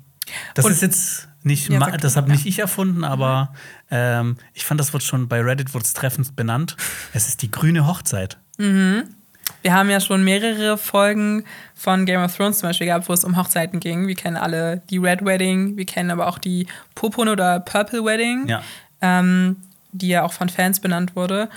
das 0.53 0.65
Und- 0.65 0.71
ist 0.71 0.81
jetzt 0.81 1.27
nicht, 1.43 1.69
Ja, 1.69 1.79
sag- 1.79 2.01
das 2.01 2.15
habe 2.15 2.27
ja. 2.29 2.33
nicht 2.35 2.45
ich 2.47 2.57
erfunden, 2.59 3.03
aber 3.03 3.53
ähm, 3.91 4.37
ich 4.53 4.65
fand, 4.65 4.79
das 4.79 4.93
wird 4.93 5.03
schon 5.03 5.27
bei 5.27 5.41
Reddit 5.41 5.73
wurde 5.75 5.85
es 5.85 5.93
treffend 5.93 6.35
benannt. 6.35 6.75
Es 7.13 7.27
ist 7.27 7.41
die 7.43 7.51
grüne 7.51 7.85
Hochzeit. 7.85 8.37
Wir 8.57 9.73
haben 9.73 9.89
ja 9.91 9.99
schon 9.99 10.23
mehrere 10.23 10.77
Folgen 10.77 11.43
von 11.75 12.05
Game 12.05 12.21
of 12.23 12.35
Thrones 12.35 12.59
zum 12.59 12.69
Beispiel 12.69 12.87
gehabt, 12.87 13.07
wo 13.09 13.13
es 13.13 13.23
um 13.23 13.37
Hochzeiten 13.37 13.79
ging. 13.79 14.07
Wir 14.07 14.15
kennen 14.15 14.37
alle 14.37 14.81
die 14.89 14.97
Red 14.97 15.23
Wedding, 15.25 15.77
wir 15.77 15.85
kennen 15.85 16.09
aber 16.09 16.27
auch 16.27 16.39
die 16.39 16.65
Purpurne 16.95 17.31
oder 17.31 17.59
Purple 17.59 18.03
Wedding, 18.05 18.47
Ja. 18.47 18.63
ähm, 19.01 19.57
die 19.91 20.07
ja 20.07 20.23
auch 20.23 20.33
von 20.33 20.49
Fans 20.49 20.79
benannt 20.79 21.15
wurde. 21.15 21.49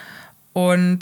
Und 0.52 1.00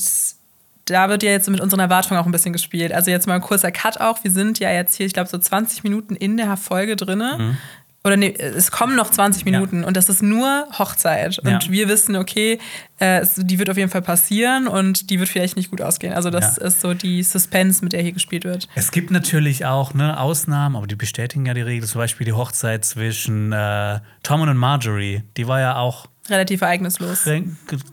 da 0.86 1.08
wird 1.08 1.22
ja 1.22 1.30
jetzt 1.30 1.48
mit 1.50 1.60
unseren 1.60 1.80
Erwartungen 1.80 2.18
auch 2.20 2.26
ein 2.26 2.32
bisschen 2.32 2.52
gespielt. 2.52 2.92
Also 2.92 3.10
jetzt 3.10 3.26
mal 3.26 3.34
ein 3.34 3.40
kurzer 3.40 3.70
Cut 3.70 4.00
auch. 4.00 4.22
Wir 4.24 4.30
sind 4.30 4.58
ja 4.58 4.70
jetzt 4.70 4.94
hier, 4.96 5.06
ich 5.06 5.12
glaube, 5.12 5.28
so 5.28 5.38
20 5.38 5.84
Minuten 5.84 6.16
in 6.16 6.36
der 6.36 6.56
Folge 6.56 6.96
drinne. 6.96 7.36
Mhm. 7.38 7.56
Oder 8.04 8.16
nee, 8.16 8.32
es 8.38 8.70
kommen 8.70 8.94
noch 8.94 9.10
20 9.10 9.44
Minuten 9.46 9.82
und 9.82 9.96
das 9.96 10.08
ist 10.08 10.22
nur 10.22 10.68
Hochzeit. 10.78 11.40
Und 11.40 11.50
Ja. 11.50 11.58
wir 11.68 11.88
wissen, 11.88 12.14
okay, 12.14 12.60
äh, 13.00 13.26
die 13.36 13.58
wird 13.58 13.68
auf 13.68 13.76
jeden 13.76 13.90
Fall 13.90 14.00
passieren 14.02 14.68
und 14.68 15.10
die 15.10 15.18
wird 15.18 15.28
vielleicht 15.28 15.56
nicht 15.56 15.70
gut 15.72 15.82
ausgehen. 15.82 16.12
Also 16.12 16.30
das 16.30 16.56
Ja. 16.56 16.66
ist 16.66 16.80
so 16.80 16.94
die 16.94 17.24
Suspense, 17.24 17.82
mit 17.82 17.92
der 17.92 18.02
hier 18.02 18.12
gespielt 18.12 18.44
wird. 18.44 18.68
Es 18.76 18.92
gibt 18.92 19.10
natürlich 19.10 19.64
auch 19.64 19.92
ne, 19.92 20.20
Ausnahmen, 20.20 20.76
aber 20.76 20.86
die 20.86 20.94
bestätigen 20.94 21.46
ja 21.46 21.54
die 21.54 21.62
Regel. 21.62 21.88
Zum 21.88 21.98
Beispiel 21.98 22.24
die 22.26 22.32
Hochzeit 22.32 22.84
zwischen 22.84 23.50
äh, 23.52 23.98
Tom 24.22 24.40
und 24.40 24.56
Marjorie. 24.56 25.24
Die 25.36 25.48
war 25.48 25.58
ja 25.58 25.74
auch 25.76 26.06
Relativ 26.28 26.60
ereignislos. 26.60 27.24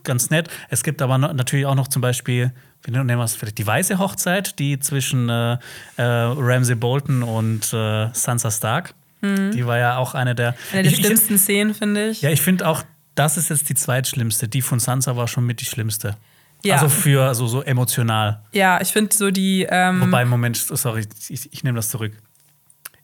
ganz 0.04 0.30
nett. 0.30 0.48
Es 0.70 0.84
gibt 0.84 1.02
aber 1.02 1.18
natürlich 1.18 1.66
auch 1.66 1.76
noch 1.76 1.88
zum 1.88 2.04
Beispiel, 2.04 2.52
wie 2.84 2.92
nennen 2.92 3.08
wir 3.18 3.24
es 3.24 3.36
vielleicht, 3.36 3.58
die 3.58 3.66
weiße 3.68 3.98
Hochzeit, 4.00 4.60
die 4.60 4.80
zwischen 4.80 5.30
äh, 5.30 5.54
äh, 5.98 6.02
Ramsay 6.02 6.76
Bolton 6.76 7.24
und 7.24 7.74
äh, 7.74 8.10
Sansa 8.14 8.52
Stark. 8.52 8.94
Die 9.26 9.66
war 9.66 9.78
ja 9.78 9.96
auch 9.96 10.16
eine 10.16 10.36
der. 10.36 10.52
Mhm. 10.52 10.58
Eine 10.74 10.84
der 10.84 10.92
Ich- 10.92 11.00
ich- 11.00 11.06
schlimmsten 11.06 11.38
Szenen, 11.38 11.74
finde 11.74 12.10
ich. 12.10 12.22
Ja, 12.22 12.30
ich 12.30 12.42
finde 12.42 12.68
auch, 12.68 12.84
das 13.16 13.38
ist 13.38 13.50
jetzt 13.50 13.70
die 13.70 13.76
zweitschlimmste. 13.76 14.50
Die 14.50 14.62
von 14.62 14.80
Sansa 14.80 15.16
war 15.16 15.30
schon 15.30 15.46
mit 15.46 15.62
die 15.62 15.66
schlimmste. 15.66 16.18
Ja. 16.62 16.76
Also 16.76 16.90
für 16.90 17.26
also 17.28 17.48
so 17.48 17.62
emotional. 17.62 18.42
Ja, 18.52 18.82
ich 18.82 18.90
finde 18.90 19.16
so 19.16 19.32
die. 19.32 19.66
Ähm, 19.70 20.02
Wobei, 20.02 20.26
Moment, 20.26 20.58
sorry, 20.58 21.06
ich, 21.30 21.54
ich 21.54 21.64
nehme 21.64 21.78
das 21.78 21.88
zurück. 21.90 22.12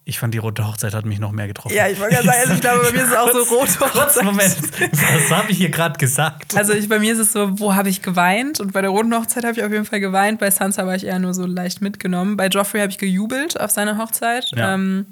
Ich 0.09 0.17
fand, 0.17 0.33
die 0.33 0.39
rote 0.39 0.65
Hochzeit 0.65 0.95
hat 0.95 1.05
mich 1.05 1.19
noch 1.19 1.31
mehr 1.31 1.45
getroffen. 1.45 1.75
Ja, 1.75 1.87
ich 1.87 1.99
wollte 1.99 2.15
gerade 2.15 2.25
sagen, 2.25 2.39
also 2.41 2.53
ich 2.53 2.61
glaube, 2.61 2.79
bei 2.83 2.91
mir 2.93 3.03
ist 3.03 3.11
es 3.11 3.15
auch 3.15 3.31
so 3.31 3.43
rote 3.55 3.79
Hochzeit. 3.79 4.23
Moment, 4.23 4.57
was 4.91 5.37
habe 5.37 5.51
ich 5.51 5.59
hier 5.59 5.69
gerade 5.69 5.99
gesagt? 5.99 6.57
Also 6.57 6.73
ich, 6.73 6.89
bei 6.89 6.97
mir 6.97 7.13
ist 7.13 7.19
es 7.19 7.31
so, 7.31 7.59
wo 7.59 7.75
habe 7.75 7.89
ich 7.89 8.01
geweint? 8.01 8.59
Und 8.59 8.73
bei 8.73 8.81
der 8.81 8.89
roten 8.89 9.13
Hochzeit 9.13 9.43
habe 9.43 9.53
ich 9.53 9.63
auf 9.63 9.71
jeden 9.71 9.85
Fall 9.85 9.99
geweint. 9.99 10.39
Bei 10.39 10.49
Sansa 10.49 10.87
war 10.87 10.95
ich 10.95 11.05
eher 11.05 11.19
nur 11.19 11.35
so 11.35 11.45
leicht 11.45 11.81
mitgenommen. 11.81 12.37
Bei 12.37 12.47
Joffrey 12.47 12.81
habe 12.81 12.91
ich 12.91 12.97
gejubelt 12.97 13.59
auf 13.61 13.69
seine 13.69 13.99
Hochzeit. 13.99 14.49
Ja. 14.55 14.73
Ähm, 14.73 15.05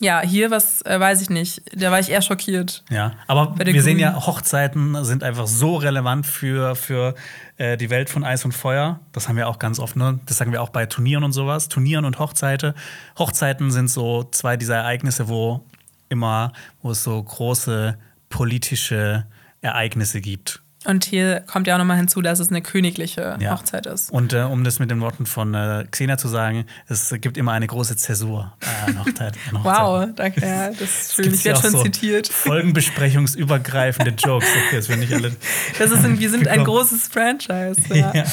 ja, 0.00 0.22
hier 0.22 0.50
was 0.50 0.82
äh, 0.82 0.98
weiß 0.98 1.22
ich 1.22 1.30
nicht. 1.30 1.62
Da 1.72 1.90
war 1.92 2.00
ich 2.00 2.10
eher 2.10 2.22
schockiert. 2.22 2.82
Ja, 2.90 3.12
aber 3.28 3.54
wir 3.56 3.82
sehen 3.82 3.98
Grünen. 3.98 4.14
ja, 4.14 4.26
Hochzeiten 4.26 5.04
sind 5.04 5.22
einfach 5.22 5.46
so 5.46 5.76
relevant 5.76 6.26
für, 6.26 6.74
für 6.74 7.14
äh, 7.58 7.76
die 7.76 7.90
Welt 7.90 8.10
von 8.10 8.24
Eis 8.24 8.44
und 8.44 8.52
Feuer. 8.52 8.98
Das 9.12 9.28
haben 9.28 9.36
wir 9.36 9.48
auch 9.48 9.60
ganz 9.60 9.78
oft, 9.78 9.94
ne? 9.94 10.18
Das 10.26 10.38
sagen 10.38 10.50
wir 10.50 10.62
auch 10.62 10.70
bei 10.70 10.86
Turnieren 10.86 11.22
und 11.22 11.32
sowas. 11.32 11.68
Turnieren 11.68 12.04
und 12.04 12.18
Hochzeiten. 12.18 12.74
Hochzeiten 13.18 13.70
sind 13.70 13.88
so 13.88 14.24
zwei 14.24 14.56
dieser 14.56 14.76
Ereignisse, 14.76 15.28
wo 15.28 15.64
immer, 16.08 16.52
wo 16.82 16.90
es 16.90 17.04
so 17.04 17.22
große 17.22 17.96
politische 18.28 19.26
Ereignisse 19.60 20.20
gibt. 20.20 20.63
Und 20.84 21.04
hier 21.04 21.40
kommt 21.46 21.66
ja 21.66 21.74
auch 21.74 21.78
nochmal 21.78 21.96
hinzu, 21.96 22.20
dass 22.20 22.38
es 22.40 22.50
eine 22.50 22.60
königliche 22.62 23.36
Ja. 23.40 23.52
Hochzeit 23.52 23.86
ist. 23.86 24.10
Und 24.10 24.32
äh, 24.34 24.42
um 24.42 24.64
das 24.64 24.78
mit 24.78 24.90
den 24.90 25.00
Worten 25.00 25.24
von 25.26 25.54
äh, 25.54 25.86
Xena 25.90 26.18
zu 26.18 26.28
sagen, 26.28 26.66
es 26.88 27.14
gibt 27.20 27.38
immer 27.38 27.52
eine 27.52 27.66
große 27.66 27.96
Zäsur 27.96 28.52
bei 28.60 28.86
einer 28.88 29.00
Hochzeit. 29.00 29.34
an 29.50 29.64
Hochzeiten. 29.64 30.08
Wow, 30.08 30.08
danke. 30.14 30.40
Ja, 30.42 30.68
das 30.70 30.80
ist 30.80 31.14
schön. 31.14 31.32
Ich 31.32 31.44
werde 31.44 31.58
auch 31.58 31.62
schon 31.62 31.70
so 31.72 31.82
zitiert. 31.82 32.28
Folgenbesprechungsübergreifende 32.28 34.10
Jokes. 34.12 34.46
Okay, 34.66 34.76
das 34.76 34.86
finde 34.86 35.04
ich 35.06 35.14
alle. 35.14 35.34
Das 35.78 35.90
ist, 35.90 36.18
wir 36.20 36.30
sind 36.30 36.48
ein 36.48 36.64
großes 36.64 37.08
Franchise. 37.08 37.76
Ja. 37.94 38.12
Ja. 38.14 38.24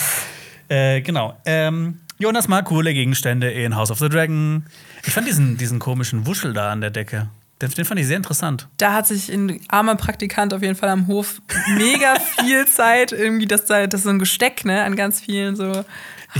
Äh, 0.69 1.01
genau. 1.01 1.37
Ähm, 1.45 1.99
Jonas 2.17 2.47
mag 2.47 2.65
coole 2.65 2.93
Gegenstände 2.93 3.49
in 3.51 3.75
House 3.75 3.91
of 3.91 3.99
the 3.99 4.09
Dragon. 4.09 4.65
Ich 5.05 5.13
fand 5.13 5.27
diesen, 5.27 5.57
diesen 5.57 5.79
komischen 5.79 6.25
Wuschel 6.27 6.53
da 6.53 6.71
an 6.71 6.81
der 6.81 6.89
Decke. 6.91 7.27
Den, 7.61 7.85
fand 7.85 7.99
ich 7.99 8.07
sehr 8.07 8.17
interessant. 8.17 8.67
Da 8.77 8.93
hat 8.93 9.07
sich 9.07 9.29
ein 9.29 9.59
armer 9.67 9.95
Praktikant 9.95 10.53
auf 10.53 10.61
jeden 10.61 10.75
Fall 10.75 10.89
am 10.89 11.07
Hof 11.07 11.41
mega 11.77 12.15
viel 12.39 12.65
Zeit, 12.65 13.11
irgendwie, 13.11 13.45
das, 13.45 13.65
da- 13.65 13.85
das 13.87 14.01
ist 14.01 14.05
so 14.05 14.09
ein 14.09 14.19
Gesteck, 14.19 14.65
ne, 14.65 14.83
an 14.83 14.95
ganz 14.95 15.19
vielen 15.21 15.55
so 15.55 15.85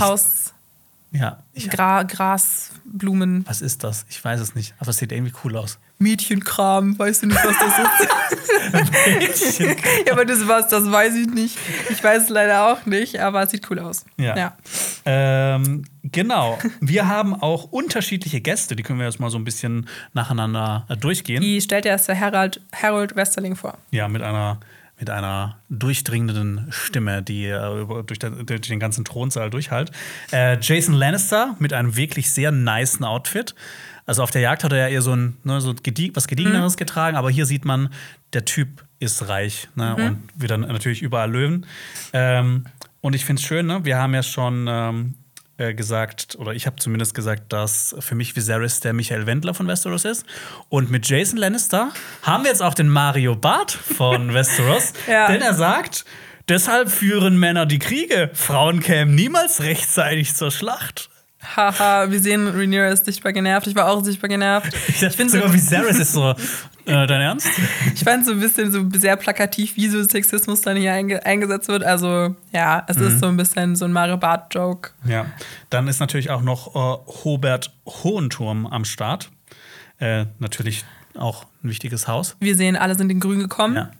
Haus, 0.00 0.52
Ja. 1.12 1.38
Ich, 1.52 1.68
Gra 1.70 2.02
Grasblumen, 2.04 3.44
was 3.46 3.60
ist 3.60 3.84
das? 3.84 4.06
Ich 4.08 4.24
weiß 4.24 4.40
es 4.40 4.54
nicht. 4.54 4.74
Aber 4.78 4.90
es 4.90 4.96
sieht 4.96 5.12
irgendwie 5.12 5.34
cool 5.44 5.56
aus. 5.56 5.78
Mädchenkram, 5.98 6.98
weißt 6.98 7.22
du 7.22 7.26
nicht, 7.26 7.38
was 7.44 7.56
das 7.58 7.78
ist? 7.78 9.58
ja, 10.06 10.12
aber 10.12 10.24
das 10.24 10.46
was, 10.48 10.68
das 10.68 10.90
weiß 10.90 11.14
ich 11.14 11.26
nicht. 11.28 11.58
Ich 11.90 12.02
weiß 12.02 12.24
es 12.24 12.28
leider 12.30 12.66
auch 12.66 12.86
nicht, 12.86 13.20
aber 13.20 13.42
es 13.42 13.50
sieht 13.50 13.70
cool 13.70 13.78
aus. 13.78 14.04
Ja. 14.16 14.36
ja. 14.36 14.56
Ähm, 15.04 15.84
genau. 16.02 16.58
Wir 16.80 17.06
haben 17.08 17.34
auch 17.34 17.64
unterschiedliche 17.64 18.40
Gäste. 18.40 18.76
Die 18.76 18.82
können 18.82 18.98
wir 18.98 19.06
jetzt 19.06 19.20
mal 19.20 19.30
so 19.30 19.38
ein 19.38 19.44
bisschen 19.44 19.88
nacheinander 20.14 20.86
äh, 20.88 20.96
durchgehen. 20.96 21.40
Die 21.42 21.60
stellt 21.60 21.86
erst 21.86 22.08
der 22.08 22.18
Harold, 22.18 22.60
Harold 22.74 23.14
Westerling 23.16 23.56
vor. 23.56 23.78
Ja, 23.90 24.08
mit 24.08 24.22
einer, 24.22 24.58
mit 24.98 25.10
einer 25.10 25.58
durchdringenden 25.70 26.66
Stimme, 26.70 27.22
die 27.22 27.46
äh, 27.46 28.02
durch, 28.06 28.18
den- 28.18 28.46
durch 28.46 28.60
den 28.62 28.80
ganzen 28.80 29.04
Thronsaal 29.04 29.50
durchhallt. 29.50 29.90
Äh, 30.32 30.58
Jason 30.60 30.94
Lannister 30.94 31.54
mit 31.58 31.72
einem 31.72 31.96
wirklich 31.96 32.30
sehr 32.30 32.50
nicen 32.52 33.04
Outfit. 33.04 33.54
Also 34.04 34.22
auf 34.24 34.32
der 34.32 34.40
Jagd 34.40 34.64
hat 34.64 34.72
er 34.72 34.78
ja 34.78 34.88
eher 34.88 35.02
so, 35.02 35.14
ein, 35.14 35.36
ne, 35.44 35.60
so 35.60 35.74
gedie 35.80 36.10
was 36.14 36.26
Gediegeneres 36.26 36.76
getragen, 36.76 37.16
aber 37.16 37.30
hier 37.30 37.46
sieht 37.46 37.64
man, 37.64 37.88
der 38.32 38.44
Typ 38.44 38.84
ist 38.98 39.28
reich 39.28 39.68
ne, 39.76 39.94
und 39.94 40.18
wieder 40.34 40.58
natürlich 40.58 41.02
überall 41.02 41.30
Löwen. 41.30 41.66
Ähm, 42.12 42.64
und 43.00 43.14
ich 43.14 43.24
finde 43.24 43.40
es 43.40 43.46
schön, 43.46 43.66
ne? 43.66 43.84
wir 43.84 43.98
haben 43.98 44.12
ja 44.14 44.22
schon 44.24 44.66
ähm, 44.68 45.14
äh, 45.62 45.74
gesagt, 45.74 46.36
oder 46.38 46.52
ich 46.52 46.66
habe 46.66 46.76
zumindest 46.76 47.14
gesagt, 47.14 47.52
dass 47.52 47.94
für 48.00 48.14
mich 48.14 48.34
Viserys 48.36 48.80
der 48.80 48.92
Michael 48.92 49.26
Wendler 49.26 49.54
von 49.54 49.66
Westeros 49.68 50.04
ist. 50.04 50.26
Und 50.68 50.90
mit 50.90 51.08
Jason 51.08 51.38
Lannister 51.38 51.90
haben 52.22 52.44
wir 52.44 52.50
jetzt 52.50 52.62
auch 52.62 52.74
den 52.74 52.88
Mario 52.88 53.36
Barth 53.36 53.72
von 53.72 54.34
Westeros, 54.34 54.92
Ja. 55.08 55.28
denn 55.28 55.40
er 55.40 55.54
sagt, 55.54 56.04
deshalb 56.48 56.90
führen 56.90 57.38
Männer 57.38 57.64
die 57.66 57.78
Kriege. 57.78 58.30
Frauen 58.34 58.80
kämen 58.80 59.14
niemals 59.14 59.62
rechtzeitig 59.62 60.34
zur 60.34 60.50
Schlacht. 60.50 61.08
Haha, 61.56 62.08
wir 62.10 62.20
sehen, 62.20 62.46
Rhaenyra 62.46 62.88
ist 62.90 63.04
sichtbar 63.04 63.32
genervt. 63.32 63.66
Ich 63.66 63.74
war 63.74 63.88
auch 63.90 64.04
sichtbar 64.04 64.28
genervt. 64.28 64.72
Ich 64.86 65.02
Ich 65.02 65.12
finde 65.16 65.32
sogar 65.32 65.48
so, 65.48 65.54
Viserys 65.54 65.98
ist 65.98 66.12
so, 66.12 66.34
äh, 66.86 67.06
dein 67.06 67.20
Ernst? 67.20 67.46
ich 67.94 68.04
fand 68.04 68.24
so 68.26 68.32
ein 68.32 68.40
bisschen 68.40 68.72
so 68.72 68.88
sehr 68.98 69.16
plakativ, 69.16 69.76
wie 69.76 69.88
so 69.88 70.02
Sexismus 70.02 70.60
dann 70.62 70.76
hier 70.76 70.92
einge 70.92 71.24
eingesetzt 71.24 71.68
wird. 71.68 71.84
Also 71.84 72.34
ja, 72.52 72.84
es 72.88 72.96
Mhm. 72.96 73.06
ist 73.06 73.20
so 73.20 73.26
ein 73.26 73.36
bisschen 73.36 73.76
so 73.76 73.84
ein 73.84 73.92
Mario 73.92 74.16
Barth-Joke. 74.16 74.90
Ja, 75.04 75.26
dann 75.70 75.88
ist 75.88 76.00
natürlich 76.00 76.30
auch 76.30 76.42
noch 76.42 76.74
äh, 76.74 77.10
Hobert 77.24 77.72
Hohenturm 77.86 78.66
am 78.66 78.84
Start. 78.84 79.30
Äh, 79.98 80.26
natürlich 80.38 80.84
auch 81.16 81.44
ein 81.62 81.68
wichtiges 81.70 82.08
Haus. 82.08 82.36
Wir 82.40 82.56
sehen, 82.56 82.76
alle 82.76 82.94
sind 82.96 83.10
in 83.10 83.20
Grün 83.20 83.38
gekommen. 83.38 83.76
Ja. 83.76 83.90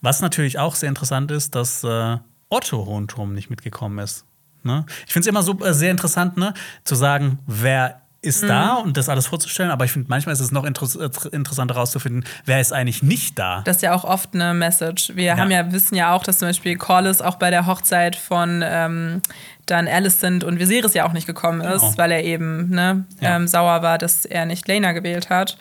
Was 0.00 0.20
natürlich 0.20 0.58
auch 0.58 0.74
sehr 0.74 0.88
interessant 0.88 1.30
ist, 1.30 1.54
dass 1.54 1.82
äh, 1.84 2.18
Otto 2.48 2.86
Hohenturm 2.86 3.32
nicht 3.34 3.50
mitgekommen 3.50 3.98
ist. 3.98 4.24
Ne? 4.62 4.84
Ich 5.06 5.12
finde 5.12 5.26
es 5.26 5.30
immer 5.30 5.42
so 5.42 5.58
äh, 5.64 5.72
sehr 5.72 5.90
interessant, 5.90 6.36
ne, 6.36 6.52
zu 6.84 6.94
sagen, 6.96 7.38
wer 7.46 8.02
ist 8.26 8.42
da 8.42 8.74
und 8.74 8.96
das 8.96 9.08
alles 9.08 9.26
vorzustellen, 9.28 9.70
aber 9.70 9.84
ich 9.86 9.92
finde, 9.92 10.08
manchmal 10.10 10.32
ist 10.34 10.40
es 10.40 10.50
noch 10.52 10.64
interess 10.64 10.96
äh, 10.96 11.08
interessanter 11.32 11.74
herauszufinden, 11.74 12.24
wer 12.44 12.60
ist 12.60 12.72
eigentlich 12.72 13.02
nicht 13.02 13.38
da. 13.38 13.62
Das 13.64 13.76
ist 13.76 13.82
ja 13.82 13.94
auch 13.94 14.04
oft 14.04 14.34
eine 14.34 14.52
Message. 14.52 15.12
Wir 15.14 15.36
haben 15.36 15.50
ja, 15.50 15.72
wissen 15.72 15.94
ja 15.94 16.12
auch, 16.12 16.22
dass 16.24 16.38
zum 16.38 16.48
Beispiel 16.48 16.76
Corlys 16.76 17.20
auch 17.22 17.36
bei 17.36 17.50
der 17.50 17.66
Hochzeit 17.66 18.16
von 18.16 18.62
ähm, 18.64 19.22
dann 19.66 19.88
Alicent 19.88 20.44
und 20.44 20.58
Viserys 20.58 20.94
ja 20.94 21.06
auch 21.08 21.12
nicht 21.12 21.26
gekommen 21.26 21.60
ist, 21.60 21.80
Genau. 21.82 21.98
weil 21.98 22.10
er 22.12 22.24
eben 22.24 22.68
ne, 22.70 23.04
Ja. 23.20 23.36
ähm, 23.36 23.48
sauer 23.48 23.82
war, 23.82 23.98
dass 23.98 24.24
er 24.24 24.44
nicht 24.46 24.68
Lena 24.68 24.92
gewählt 24.92 25.30
hat. 25.30 25.56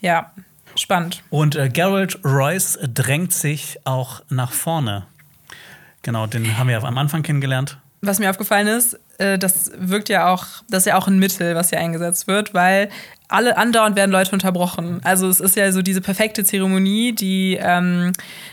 Ja, 0.00 0.32
spannend. 0.76 1.22
Und 1.30 1.56
äh, 1.56 1.68
Geralt 1.68 2.18
Royce 2.24 2.78
drängt 2.82 3.32
sich 3.32 3.78
auch 3.84 4.22
nach 4.28 4.52
vorne. 4.52 5.06
Genau, 6.02 6.26
den 6.26 6.56
haben 6.58 6.68
wir 6.68 6.78
ja 6.78 6.82
am 6.82 6.96
Anfang 6.98 7.22
kennengelernt. 7.22 7.78
Was 8.02 8.18
mir 8.18 8.30
aufgefallen 8.30 8.66
ist, 8.66 8.98
äh, 9.20 9.38
das 9.38 9.70
wirkt 9.78 10.08
ja 10.08 10.32
auch, 10.32 10.46
das 10.68 10.82
ist 10.82 10.86
ja 10.86 10.96
auch 10.96 11.06
ein 11.06 11.18
Mittel, 11.18 11.54
was 11.54 11.70
hier 11.70 11.78
eingesetzt 11.78 12.26
wird, 12.26 12.54
weil 12.54 12.88
alle 13.28 13.56
andauernd 13.56 13.96
werden 13.96 14.10
Leute 14.10 14.32
unterbrochen. 14.32 15.00
Also 15.04 15.28
es 15.28 15.40
ist 15.40 15.56
ja 15.56 15.70
so 15.72 15.82
diese 15.82 16.00
perfekte 16.00 16.42
Zeremonie, 16.44 17.12
die 17.14 17.58
ähm, 17.60 18.12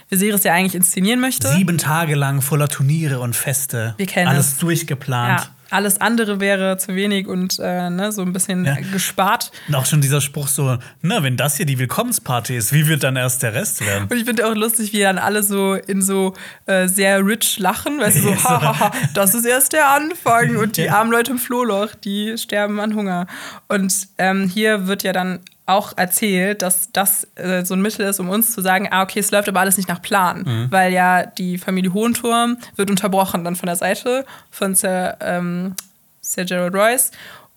Viserys 0.10 0.44
ja 0.44 0.54
eigentlich 0.54 0.76
inszenieren 0.76 1.20
möchte. 1.20 1.48
Sieben 1.48 1.78
Tage 1.78 2.16
lang 2.16 2.42
voller 2.42 2.68
Turniere 2.68 3.20
und 3.20 3.36
Feste. 3.36 3.96
Wir 3.98 4.06
kennen 4.06 4.28
Alles 4.28 4.54
es. 4.54 4.58
durchgeplant. 4.60 5.42
Ja, 5.42 5.48
alles 5.70 6.00
andere 6.02 6.40
wäre 6.40 6.78
zu 6.78 6.96
wenig 6.96 7.28
und 7.28 7.60
äh, 7.60 7.90
ne, 7.90 8.12
so 8.12 8.22
ein 8.22 8.34
bisschen 8.34 8.66
Ja. 8.66 8.78
gespart. 8.92 9.52
Und 9.68 9.76
auch 9.76 9.86
schon 9.86 10.02
dieser 10.02 10.22
Spruch 10.22 10.48
so, 10.48 10.78
na, 11.02 11.24
wenn 11.24 11.38
das 11.38 11.58
hier 11.58 11.66
die 11.66 11.78
Willkommensparty 11.80 12.56
ist, 12.56 12.74
wie 12.74 12.88
wird 12.88 13.04
dann 13.04 13.16
erst 13.16 13.44
der 13.44 13.54
Rest 13.54 13.86
werden? 13.86 14.08
Und 14.10 14.18
ich 14.18 14.26
finde 14.26 14.48
auch 14.48 14.56
lustig, 14.56 14.94
wie 14.94 15.02
dann 15.02 15.18
alle 15.18 15.44
so 15.44 15.74
in 15.76 16.02
so 16.02 16.34
äh, 16.66 16.88
sehr 16.88 17.26
rich 17.26 17.60
lachen, 17.60 18.00
weißt 18.00 18.18
du, 18.18 18.22
so, 18.22 18.36
hahaha, 18.44 18.92
das 19.14 19.34
ist 19.34 19.46
erst 19.46 19.74
der 19.74 19.90
Anfang. 19.90 20.58
Und 20.58 20.78
die 20.78 20.84
Ja. 20.84 20.96
armen 21.00 21.12
Leute 21.12 21.32
im 21.32 21.38
Flohloch, 21.40 21.96
die 21.96 22.38
sterben 22.38 22.80
an 22.80 22.96
Hunger. 22.96 23.28
Und 23.68 23.94
ähm, 24.18 24.48
hier 24.48 24.88
wird 24.88 25.04
ja 25.04 25.14
dann 25.14 25.40
auch 25.68 25.96
erzählt, 25.98 26.62
dass 26.62 26.92
das 26.94 27.28
äh, 27.36 27.64
so 27.66 27.76
ein 27.76 27.82
Mittel 27.82 28.06
ist, 28.08 28.20
um 28.20 28.30
uns 28.30 28.54
zu 28.54 28.62
sagen, 28.62 28.88
ah, 28.90 29.04
okay, 29.04 29.20
es 29.20 29.32
läuft 29.32 29.50
aber 29.50 29.60
alles 29.60 29.78
nicht 29.78 29.90
nach 29.90 30.02
Plan. 30.02 30.44
Mhm. 30.44 30.68
Weil 30.72 30.94
ja 30.94 31.26
die 31.26 31.58
Familie 31.58 31.94
Hohenturm 31.94 32.58
wird 32.76 32.90
unterbrochen 32.90 33.44
dann 33.44 33.56
von 33.56 33.68
der 33.68 33.76
Seite 33.76 34.26
von 34.50 34.76
Sir, 34.76 35.18
ähm, 35.20 35.76
Sir 36.22 36.46
Gerald 36.46 36.74
Royce. 36.74 37.12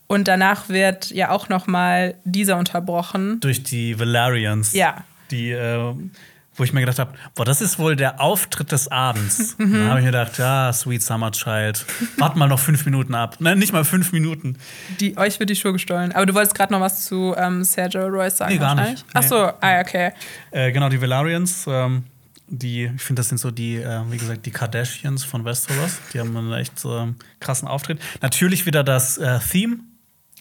Und 0.09 0.27
danach 0.27 0.69
wird 0.69 1.13
ja 1.13 1.31
auch 1.31 1.49
noch 1.49 1.69
mal 1.69 2.17
dieser 2.25 2.59
unterbrochen. 2.59 3.39
Durch 3.39 3.63
die 3.63 3.97
Valerians. 3.99 4.73
Ja. 4.73 5.05
Die, 5.31 5.53
äh, 5.53 5.95
wo 6.61 6.65
ich 6.65 6.73
mir 6.75 6.81
gedacht 6.81 6.99
habe, 6.99 7.15
boah, 7.35 7.45
das 7.45 7.63
ist 7.63 7.79
wohl 7.79 7.97
der 7.97 8.21
Auftritt 8.21 8.71
des 8.71 8.89
Abends. 8.89 9.57
Mhm. 9.71 9.73
Da 9.75 9.89
habe 9.91 9.99
ich 10.01 10.05
mir 10.07 10.13
gedacht, 10.13 10.39
ja, 10.39 10.73
Sweet 10.73 11.03
Summer 11.03 11.33
Child. 11.33 11.85
Wart 12.19 12.37
mal 12.37 12.49
noch 12.49 12.59
fünf 12.59 12.85
Minuten 12.87 13.15
ab. 13.15 13.37
Nein, 13.41 13.59
nicht 13.59 13.73
mal 13.73 13.85
fünf 13.85 14.13
Minuten. 14.13 14.57
Die, 15.01 15.17
euch 15.19 15.39
wird 15.39 15.51
die 15.51 15.57
Schuhe 15.57 15.73
gestohlen. 15.73 16.13
Aber 16.13 16.25
du 16.27 16.35
wolltest 16.35 16.55
gerade 16.55 16.73
noch 16.73 16.81
was 16.81 17.05
zu 17.05 17.35
ähm, 17.37 17.63
Sergio 17.65 18.07
Royce 18.07 18.39
sagen. 18.39 18.53
Nee, 18.53 18.59
gar 18.59 18.75
nicht. 18.75 19.05
wahrscheinlich? 19.05 19.05
Ach 19.15 19.23
so, 19.23 19.37
ah, 19.37 19.81
okay. 19.81 20.13
Äh, 20.51 20.73
genau, 20.73 20.89
die 20.89 21.01
Valerians, 21.01 21.67
ähm, 21.69 22.05
die, 22.49 22.91
ich 22.95 23.03
finde, 23.03 23.21
das 23.21 23.29
sind 23.29 23.39
so 23.39 23.51
die, 23.51 23.77
äh, 23.77 24.01
wie 24.11 24.17
gesagt, 24.17 24.45
die 24.47 24.51
Kardashians 24.51 25.25
von 25.25 25.45
Westeros. 25.45 25.99
Die 26.13 26.21
haben 26.21 26.37
einen 26.37 26.53
echt 26.53 26.85
ähm, 26.85 27.17
krassen 27.39 27.69
Auftritt. 27.69 28.01
Natürlich 28.21 28.67
wieder 28.67 28.83
das 28.83 29.19
äh, 29.19 29.39
Theme 29.39 29.79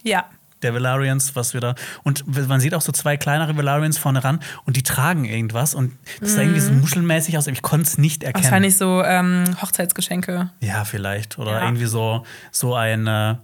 Ja. 0.03 0.25
Der 0.61 0.73
Valerians, 0.73 1.35
was 1.35 1.53
wir 1.53 1.61
da. 1.61 1.75
Und 2.03 2.25
man 2.47 2.59
sieht 2.59 2.73
auch 2.73 2.81
so 2.81 2.91
zwei 2.91 3.17
kleinere 3.17 3.55
Valerians 3.57 3.97
vorne 3.97 4.23
ran 4.23 4.39
und 4.65 4.75
die 4.75 4.83
tragen 4.83 5.25
irgendwas 5.25 5.75
und 5.75 5.93
das 6.19 6.33
sah 6.35 6.41
irgendwie 6.41 6.59
so 6.59 6.71
muschelmäßig 6.73 7.37
aus, 7.37 7.47
ich 7.47 7.61
konnte 7.61 7.87
es 7.87 7.97
nicht 7.97 8.23
erkennen. 8.23 8.43
Wahrscheinlich 8.43 8.77
so 8.77 9.03
ähm, 9.03 9.43
Hochzeitsgeschenke. 9.61 10.49
Ja, 10.59 10.83
vielleicht. 10.85 11.37
Oder 11.39 11.51
Ja. 11.59 11.63
irgendwie 11.63 11.85
so, 11.85 12.25
so 12.51 12.75
ein, 12.75 13.07
äh, 13.07 13.35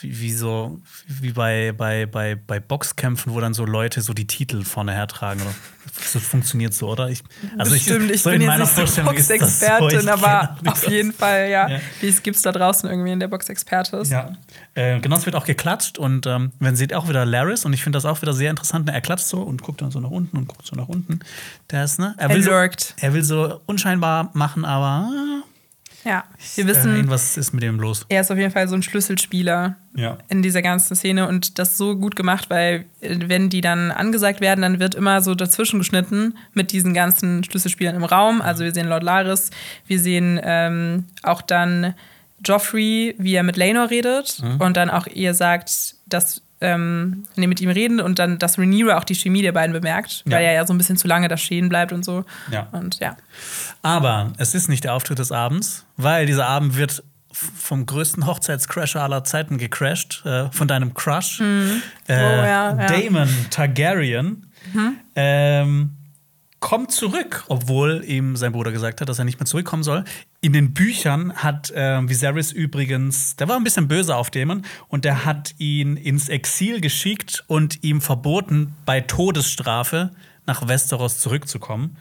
wie, 0.00 0.20
wie 0.20 0.32
so, 0.32 0.80
wie 1.06 1.32
bei, 1.32 1.72
bei, 1.76 2.06
bei, 2.06 2.34
bei 2.34 2.60
Boxkämpfen, 2.60 3.32
wo 3.32 3.40
dann 3.40 3.54
so 3.54 3.64
Leute 3.64 4.00
so 4.00 4.12
die 4.12 4.26
Titel 4.26 4.64
vorne 4.64 4.92
hertragen. 4.92 5.40
Oder? 5.42 5.54
Das 6.12 6.22
funktioniert 6.22 6.74
so, 6.74 6.88
oder? 6.88 7.08
Ich, 7.08 7.22
also 7.58 7.72
Bestimmt, 7.72 8.06
ich, 8.06 8.16
ich 8.16 8.22
so 8.22 8.30
bin 8.30 8.42
jetzt 8.42 8.76
nicht 8.76 8.92
so 8.92 9.02
Boxexpertin, 9.02 10.00
so. 10.00 10.10
aber 10.10 10.56
auf 10.66 10.88
jeden 10.88 11.12
Fall, 11.12 11.48
ja. 11.50 11.68
ja. 11.68 11.80
Wie 12.00 12.08
es 12.08 12.22
gibt 12.22 12.36
es 12.36 12.42
da 12.42 12.52
draußen 12.52 12.88
irgendwie 12.88 13.12
in 13.12 13.20
der 13.20 13.28
Boxexperte 13.28 13.98
ist. 13.98 14.10
Ja. 14.10 14.32
Äh, 14.74 15.00
genau, 15.00 15.16
es 15.16 15.26
wird 15.26 15.36
auch 15.36 15.44
geklatscht 15.44 15.98
und 15.98 16.26
ähm, 16.26 16.52
man 16.58 16.76
sieht 16.76 16.94
auch 16.94 17.08
wieder 17.08 17.24
Laris 17.24 17.64
und 17.64 17.72
ich 17.72 17.82
finde 17.82 17.96
das 17.96 18.04
auch 18.04 18.22
wieder 18.22 18.32
sehr 18.32 18.50
interessant. 18.50 18.88
Er 18.88 19.00
klatscht 19.00 19.26
so 19.26 19.42
und 19.42 19.62
guckt 19.62 19.82
dann 19.82 19.90
so 19.90 20.00
nach 20.00 20.10
unten 20.10 20.36
und 20.36 20.48
guckt 20.48 20.66
so 20.66 20.76
nach 20.76 20.88
unten. 20.88 21.20
Der 21.70 21.84
ist, 21.84 21.98
ne? 21.98 22.14
Er 22.18 22.30
will, 22.30 22.42
so, 22.42 22.50
er 22.50 23.12
will 23.12 23.22
so 23.22 23.60
unscheinbar 23.66 24.30
machen, 24.32 24.64
aber 24.64 25.10
ja, 26.04 26.24
wir 26.56 26.66
wissen. 26.66 26.92
Äh, 26.92 26.96
irgendwas 26.96 27.36
ist 27.36 27.52
mit 27.52 27.62
ihm 27.62 27.78
los. 27.78 28.06
Er 28.08 28.22
ist 28.22 28.30
auf 28.30 28.38
jeden 28.38 28.50
Fall 28.50 28.68
so 28.68 28.74
ein 28.74 28.82
Schlüsselspieler 28.82 29.76
ja. 29.94 30.18
in 30.28 30.42
dieser 30.42 30.62
ganzen 30.62 30.96
Szene 30.96 31.28
und 31.28 31.58
das 31.58 31.76
so 31.76 31.96
gut 31.96 32.16
gemacht, 32.16 32.48
weil 32.48 32.86
äh, 33.00 33.16
wenn 33.26 33.50
die 33.50 33.60
dann 33.60 33.90
angesagt 33.90 34.40
werden, 34.40 34.62
dann 34.62 34.80
wird 34.80 34.94
immer 34.94 35.20
so 35.20 35.34
dazwischen 35.34 35.78
geschnitten 35.78 36.36
mit 36.54 36.72
diesen 36.72 36.94
ganzen 36.94 37.44
Schlüsselspielern 37.44 37.96
im 37.96 38.04
Raum. 38.04 38.40
Also 38.40 38.64
wir 38.64 38.72
sehen 38.72 38.88
Lord 38.88 39.02
Laris, 39.02 39.50
wir 39.86 40.00
sehen 40.00 40.40
ähm, 40.42 41.04
auch 41.22 41.42
dann 41.42 41.94
Joffrey, 42.44 43.14
wie 43.18 43.34
er 43.34 43.42
mit 43.42 43.56
Laenor 43.56 43.90
redet 43.90 44.42
mhm. 44.42 44.60
und 44.60 44.76
dann 44.76 44.88
auch 44.88 45.06
ihr 45.06 45.34
sagt, 45.34 45.96
dass 46.06 46.42
ähm, 46.62 47.24
nee, 47.36 47.46
mit 47.46 47.60
ihm 47.60 47.70
reden 47.70 48.00
und 48.00 48.18
dann, 48.18 48.38
dass 48.38 48.58
Rhaenyra 48.58 48.98
auch 48.98 49.04
die 49.04 49.14
Chemie 49.14 49.40
der 49.42 49.52
beiden 49.52 49.72
bemerkt, 49.72 50.22
weil 50.26 50.44
er 50.44 50.52
ja 50.52 50.66
so 50.66 50.74
ein 50.74 50.78
bisschen 50.78 50.98
zu 50.98 51.08
lange 51.08 51.28
da 51.28 51.38
stehen 51.38 51.70
bleibt 51.70 51.92
und 51.92 52.04
so. 52.04 52.24
Ja. 52.50 52.68
Und 52.72 52.98
ja. 53.00 53.16
Aber 53.82 54.32
es 54.38 54.54
ist 54.54 54.68
nicht 54.68 54.84
der 54.84 54.94
Auftritt 54.94 55.18
des 55.18 55.32
Abends, 55.32 55.86
weil 55.96 56.26
dieser 56.26 56.46
Abend 56.46 56.76
wird 56.76 57.02
vom 57.32 57.86
größten 57.86 58.26
Hochzeitscrasher 58.26 59.02
aller 59.02 59.24
Zeiten 59.24 59.56
gecrashed, 59.56 60.24
äh, 60.26 60.50
von 60.50 60.68
deinem 60.68 60.94
Crush, 60.94 61.40
mhm. 61.40 61.82
äh, 62.08 62.14
oh, 62.14 62.18
ja, 62.18 62.76
ja. 62.76 62.86
Damon 62.86 63.28
Targaryen. 63.50 64.46
Mhm. 64.72 64.96
Ähm, 65.14 65.96
kommt 66.60 66.92
zurück, 66.92 67.44
obwohl 67.48 68.04
ihm 68.04 68.36
sein 68.36 68.52
Bruder 68.52 68.70
gesagt 68.70 69.00
hat, 69.00 69.08
dass 69.08 69.18
er 69.18 69.24
nicht 69.24 69.40
mehr 69.40 69.46
zurückkommen 69.46 69.82
soll. 69.82 70.04
In 70.42 70.52
den 70.52 70.74
Büchern 70.74 71.32
hat 71.34 71.70
äh, 71.70 72.06
Viserys 72.06 72.52
übrigens, 72.52 73.36
der 73.36 73.48
war 73.48 73.56
ein 73.56 73.64
bisschen 73.64 73.88
böse 73.88 74.14
auf 74.14 74.30
Damon 74.30 74.62
und 74.88 75.06
der 75.06 75.24
hat 75.24 75.54
ihn 75.58 75.96
ins 75.96 76.28
Exil 76.28 76.82
geschickt 76.82 77.44
und 77.46 77.82
ihm 77.82 78.02
verboten, 78.02 78.74
bei 78.84 79.00
Todesstrafe 79.00 80.10
nach 80.46 80.68
Westeros 80.68 81.18
zurückzukommen. 81.18 81.96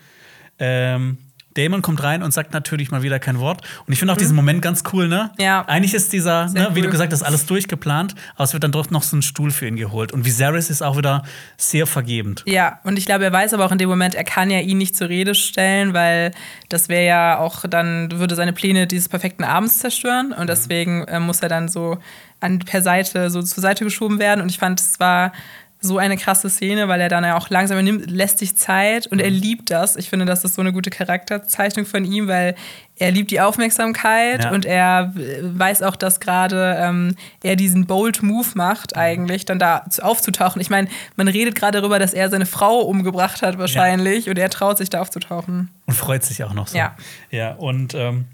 Ähm, 0.60 1.20
Damon 1.56 1.82
kommt 1.82 2.04
rein 2.04 2.24
und 2.24 2.34
sagt 2.34 2.54
natürlich 2.54 2.92
mal 2.92 3.02
wieder 3.02 3.20
kein 3.20 3.40
Wort. 3.40 3.62
Und 3.86 3.94
ich 3.94 4.00
finde 4.00 4.14
auch 4.14 4.18
mhm. 4.18 4.22
diesen 4.22 4.36
Moment 4.36 4.62
ganz 4.62 4.84
cool, 4.94 5.08
ne? 5.08 5.32
Ja. 5.40 5.66
Eigentlich 5.68 5.94
ist 5.94 6.14
dieser, 6.14 6.48
ne, 6.50 6.70
wie 6.74 6.80
cool. 6.80 6.86
du 6.86 6.92
gesagt 6.92 7.12
hast, 7.12 7.24
alles 7.24 7.46
durchgeplant, 7.46 8.16
aber 8.36 8.44
es 8.44 8.54
wird 8.54 8.64
dann 8.64 8.72
doch 8.72 8.90
noch 8.92 9.04
so 9.04 9.18
ein 9.18 9.22
Stuhl 9.22 9.52
für 9.52 9.68
ihn 9.68 9.76
geholt. 9.76 10.12
Und 10.12 10.26
Viserys 10.26 10.70
ist 10.70 10.82
auch 10.82 10.98
wieder 10.98 11.24
sehr 11.58 11.88
vergebend. 11.88 12.44
Ja, 12.46 12.80
und 12.84 12.98
ich 12.98 13.06
glaube, 13.06 13.26
er 13.26 13.34
weiß 13.34 13.54
aber 13.54 13.66
auch 13.66 13.72
in 13.72 13.78
dem 13.78 13.90
Moment, 13.90 14.16
er 14.16 14.24
kann 14.24 14.52
ja 14.52 14.60
ihn 14.60 14.78
nicht 14.78 14.96
zur 14.96 15.10
Rede 15.10 15.36
stellen, 15.36 15.94
weil 15.94 16.32
das 16.70 16.88
wäre 16.88 17.06
ja 17.06 17.40
auch 17.40 17.66
dann, 17.68 18.12
würde 18.12 18.36
seine 18.36 18.54
Pläne 18.54 18.88
dieses 18.88 19.10
perfekten 19.10 19.44
Abends 19.44 19.80
zerstören. 19.80 20.32
Und 20.32 20.44
mhm. 20.44 20.48
deswegen 20.48 21.04
äh, 21.06 21.20
muss 21.20 21.42
er 21.42 21.50
dann 21.50 21.68
so 21.68 21.98
an, 22.40 22.60
per 22.60 22.82
Seite 22.82 23.30
so 23.30 23.42
zur 23.42 23.62
Seite 23.62 23.84
geschoben 23.84 24.20
werden. 24.20 24.42
Und 24.42 24.50
ich 24.50 24.60
fand, 24.60 24.80
es 24.80 25.00
war 25.00 25.34
so 25.82 25.98
eine 25.98 26.18
krasse 26.18 26.50
Szene, 26.50 26.90
weil 26.90 27.00
er 27.00 27.08
dann 27.08 27.24
ja 27.24 27.38
auch 27.38 27.50
langsam 27.50 27.82
nimmt, 27.84 28.12
lässt 28.12 28.40
sich 28.40 28.58
Zeit 28.58 29.08
und 29.08 29.22
er 29.22 29.32
mhm. 29.32 29.38
liebt 29.38 29.72
das. 29.72 29.96
Ich 29.96 30.10
finde, 30.10 30.26
das 30.26 30.44
ist 30.44 30.56
so 30.56 30.62
eine 30.62 30.74
gute 30.74 30.90
Charakterzeichnung 30.90 31.86
von 31.86 32.04
ihm, 32.04 32.28
weil 32.28 32.56
er 32.98 33.12
liebt 33.12 33.32
die 33.32 33.40
Aufmerksamkeit 33.40 34.44
ja. 34.44 34.52
und 34.52 34.66
er 34.66 35.14
weiß 35.16 35.84
auch, 35.84 35.96
dass 35.96 36.20
gerade 36.20 36.76
ähm, 36.78 37.16
er 37.44 37.56
diesen 37.56 37.88
bold 37.88 38.22
Move 38.22 38.50
macht, 38.56 38.96
mhm. 38.96 39.02
eigentlich 39.02 39.46
dann 39.46 39.58
da 39.58 39.86
aufzutauchen. 40.02 40.62
Ich 40.62 40.70
meine, 40.70 40.90
man 41.16 41.30
redet 41.30 41.56
gerade 41.56 41.80
darüber, 41.80 41.98
dass 41.98 42.14
er 42.14 42.30
seine 42.30 42.46
Frau 42.46 42.80
umgebracht 42.82 43.42
hat 43.42 43.58
wahrscheinlich 43.58 44.26
ja. 44.26 44.32
und 44.32 44.38
er 44.38 44.50
traut 44.50 44.78
sich 44.78 44.90
da 44.90 45.00
aufzutauchen. 45.00 45.70
Und 45.86 45.94
freut 45.94 46.24
sich 46.24 46.44
auch 46.44 46.54
noch 46.54 46.68
so. 46.68 46.78
Ja, 46.78 46.96
ja 47.32 47.54
und 47.54 47.94
ähm 47.96 48.26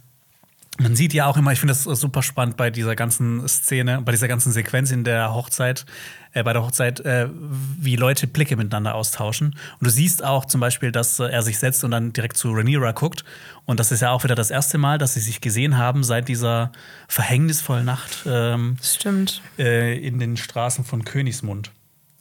man 0.77 0.95
sieht 0.95 1.13
ja 1.13 1.25
auch 1.25 1.37
immer, 1.37 1.51
ich 1.51 1.59
finde 1.59 1.73
das 1.73 1.83
super 1.83 2.21
spannend 2.21 2.57
bei 2.57 2.69
dieser 2.69 2.95
ganzen 2.95 3.47
Szene, 3.47 4.01
bei 4.01 4.11
dieser 4.11 4.27
ganzen 4.27 4.51
Sequenz 4.51 4.91
in 4.91 5.03
der 5.03 5.33
Hochzeit, 5.33 5.85
äh, 6.33 6.43
bei 6.43 6.53
der 6.53 6.63
Hochzeit, 6.63 6.99
äh, 7.01 7.29
wie 7.31 7.95
Leute 7.95 8.27
Blicke 8.27 8.57
miteinander 8.57 8.95
austauschen. 8.95 9.55
Und 9.79 9.87
du 9.87 9.89
siehst 9.89 10.23
auch 10.23 10.45
zum 10.45 10.59
Beispiel, 10.59 10.91
dass 10.91 11.19
äh, 11.19 11.25
er 11.25 11.43
sich 11.43 11.59
setzt 11.59 11.83
und 11.83 11.91
dann 11.91 12.11
direkt 12.11 12.35
zu 12.35 12.51
Rhaenyra 12.51 12.91
guckt. 12.91 13.23
Und 13.65 13.79
das 13.79 13.91
ist 13.91 14.01
ja 14.01 14.11
auch 14.11 14.23
wieder 14.23 14.35
das 14.35 14.51
erste 14.51 14.77
Mal, 14.77 14.97
dass 14.97 15.13
sie 15.13 15.21
sich 15.21 15.39
gesehen 15.39 15.77
haben 15.77 16.03
seit 16.03 16.27
dieser 16.27 16.71
verhängnisvollen 17.07 17.85
Nacht. 17.85 18.23
Ähm, 18.25 18.77
Stimmt. 18.81 19.41
Äh, 19.57 19.97
in 19.99 20.19
den 20.19 20.35
Straßen 20.35 20.83
von 20.83 21.05
Königsmund. 21.05 21.71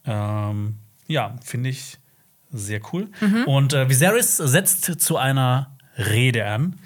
Ähm, 0.07 0.77
ja, 1.09 1.35
finde 1.43 1.71
ich 1.71 1.99
sehr 2.53 2.81
cool. 2.93 3.09
Mhm. 3.21 3.45
Und 3.45 3.73
äh, 3.73 3.89
Viserys 3.89 4.37
setzt 4.37 5.01
zu 5.01 5.17
einer 5.17 5.77
Rede 5.99 6.47
an. 6.47 6.77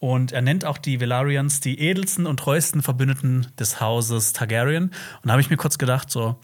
Und 0.00 0.32
er 0.32 0.40
nennt 0.40 0.64
auch 0.64 0.78
die 0.78 0.98
Velarians 0.98 1.60
die 1.60 1.78
edelsten 1.78 2.26
und 2.26 2.38
treuesten 2.38 2.82
Verbündeten 2.82 3.48
des 3.58 3.80
Hauses 3.82 4.32
Targaryen. 4.32 4.84
Und 4.84 4.94
da 5.24 5.32
habe 5.32 5.42
ich 5.42 5.50
mir 5.50 5.58
kurz 5.58 5.76
gedacht, 5.76 6.10
so, 6.10 6.40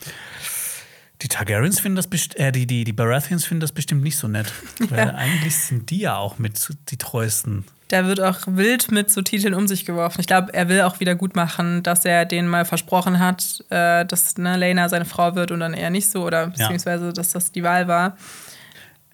die 1.22 1.28
Targaryens 1.28 1.80
finden 1.80 1.96
das 1.96 2.06
äh, 2.34 2.52
die, 2.52 2.66
die, 2.66 2.84
die 2.84 2.92
Baratheons 2.92 3.46
finden 3.46 3.62
das 3.62 3.72
bestimmt 3.72 4.02
nicht 4.02 4.18
so 4.18 4.28
nett. 4.28 4.52
Ja. 4.78 4.90
Weil 4.90 5.10
eigentlich 5.10 5.56
sind 5.56 5.88
die 5.88 6.00
ja 6.00 6.18
auch 6.18 6.38
mit 6.38 6.68
die 6.90 6.98
treuesten. 6.98 7.64
Da 7.88 8.06
wird 8.06 8.20
auch 8.20 8.40
wild 8.46 8.90
mit 8.90 9.10
so 9.10 9.22
Titeln 9.22 9.54
um 9.54 9.66
sich 9.66 9.86
geworfen. 9.86 10.20
Ich 10.20 10.26
glaube, 10.26 10.52
er 10.52 10.68
will 10.68 10.82
auch 10.82 11.00
wieder 11.00 11.14
gut 11.14 11.34
machen, 11.34 11.82
dass 11.82 12.04
er 12.04 12.26
denen 12.26 12.48
mal 12.48 12.66
versprochen 12.66 13.20
hat, 13.20 13.64
äh, 13.70 14.04
dass 14.04 14.36
ne, 14.36 14.58
Lena 14.58 14.90
seine 14.90 15.06
Frau 15.06 15.34
wird 15.34 15.50
und 15.50 15.60
dann 15.60 15.72
eher 15.72 15.90
nicht 15.90 16.10
so, 16.10 16.26
oder 16.26 16.48
beziehungsweise, 16.48 17.06
ja. 17.06 17.12
dass 17.12 17.30
das 17.30 17.52
die 17.52 17.62
Wahl 17.62 17.88
war. 17.88 18.18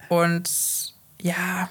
Und 0.08 0.50
ja, 1.20 1.68